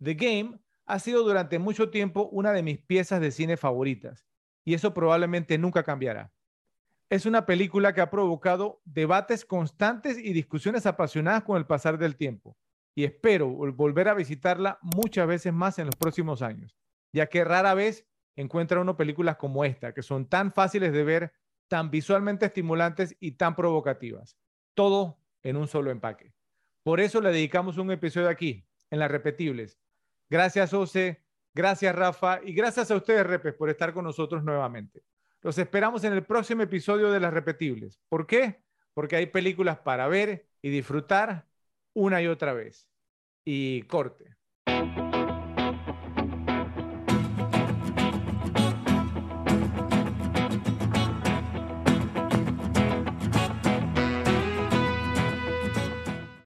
The 0.00 0.14
Game 0.14 0.60
ha 0.90 0.98
sido 0.98 1.22
durante 1.22 1.58
mucho 1.58 1.90
tiempo 1.90 2.28
una 2.32 2.52
de 2.52 2.62
mis 2.62 2.78
piezas 2.78 3.20
de 3.20 3.30
cine 3.30 3.56
favoritas 3.56 4.26
y 4.64 4.74
eso 4.74 4.92
probablemente 4.92 5.56
nunca 5.56 5.84
cambiará. 5.84 6.32
Es 7.08 7.26
una 7.26 7.46
película 7.46 7.94
que 7.94 8.00
ha 8.00 8.10
provocado 8.10 8.80
debates 8.84 9.44
constantes 9.44 10.18
y 10.18 10.32
discusiones 10.32 10.86
apasionadas 10.86 11.44
con 11.44 11.56
el 11.56 11.66
pasar 11.66 11.96
del 11.96 12.16
tiempo 12.16 12.56
y 12.94 13.04
espero 13.04 13.48
volver 13.48 14.08
a 14.08 14.14
visitarla 14.14 14.78
muchas 14.82 15.28
veces 15.28 15.52
más 15.52 15.78
en 15.78 15.86
los 15.86 15.96
próximos 15.96 16.42
años, 16.42 16.76
ya 17.12 17.26
que 17.26 17.44
rara 17.44 17.74
vez 17.74 18.06
encuentra 18.34 18.80
uno 18.80 18.96
películas 18.96 19.36
como 19.36 19.64
esta, 19.64 19.94
que 19.94 20.02
son 20.02 20.28
tan 20.28 20.52
fáciles 20.52 20.92
de 20.92 21.04
ver, 21.04 21.32
tan 21.68 21.90
visualmente 21.90 22.46
estimulantes 22.46 23.16
y 23.20 23.32
tan 23.32 23.54
provocativas. 23.54 24.36
Todo 24.74 25.18
en 25.44 25.56
un 25.56 25.68
solo 25.68 25.90
empaque. 25.90 26.32
Por 26.82 26.98
eso 26.98 27.20
le 27.20 27.30
dedicamos 27.30 27.78
un 27.78 27.92
episodio 27.92 28.28
aquí, 28.28 28.66
en 28.90 28.98
las 28.98 29.10
repetibles. 29.10 29.78
Gracias, 30.30 30.72
Ose. 30.72 31.20
Gracias, 31.52 31.94
Rafa. 31.94 32.40
Y 32.44 32.54
gracias 32.54 32.90
a 32.90 32.96
ustedes, 32.96 33.26
Repes, 33.26 33.54
por 33.54 33.68
estar 33.68 33.92
con 33.92 34.04
nosotros 34.04 34.44
nuevamente. 34.44 35.02
Los 35.42 35.58
esperamos 35.58 36.04
en 36.04 36.12
el 36.12 36.24
próximo 36.24 36.62
episodio 36.62 37.10
de 37.10 37.18
las 37.18 37.34
repetibles. 37.34 38.00
¿Por 38.08 38.26
qué? 38.26 38.62
Porque 38.94 39.16
hay 39.16 39.26
películas 39.26 39.78
para 39.78 40.06
ver 40.06 40.46
y 40.62 40.70
disfrutar 40.70 41.46
una 41.94 42.22
y 42.22 42.28
otra 42.28 42.52
vez. 42.52 42.88
Y 43.44 43.82
corte. 43.82 44.36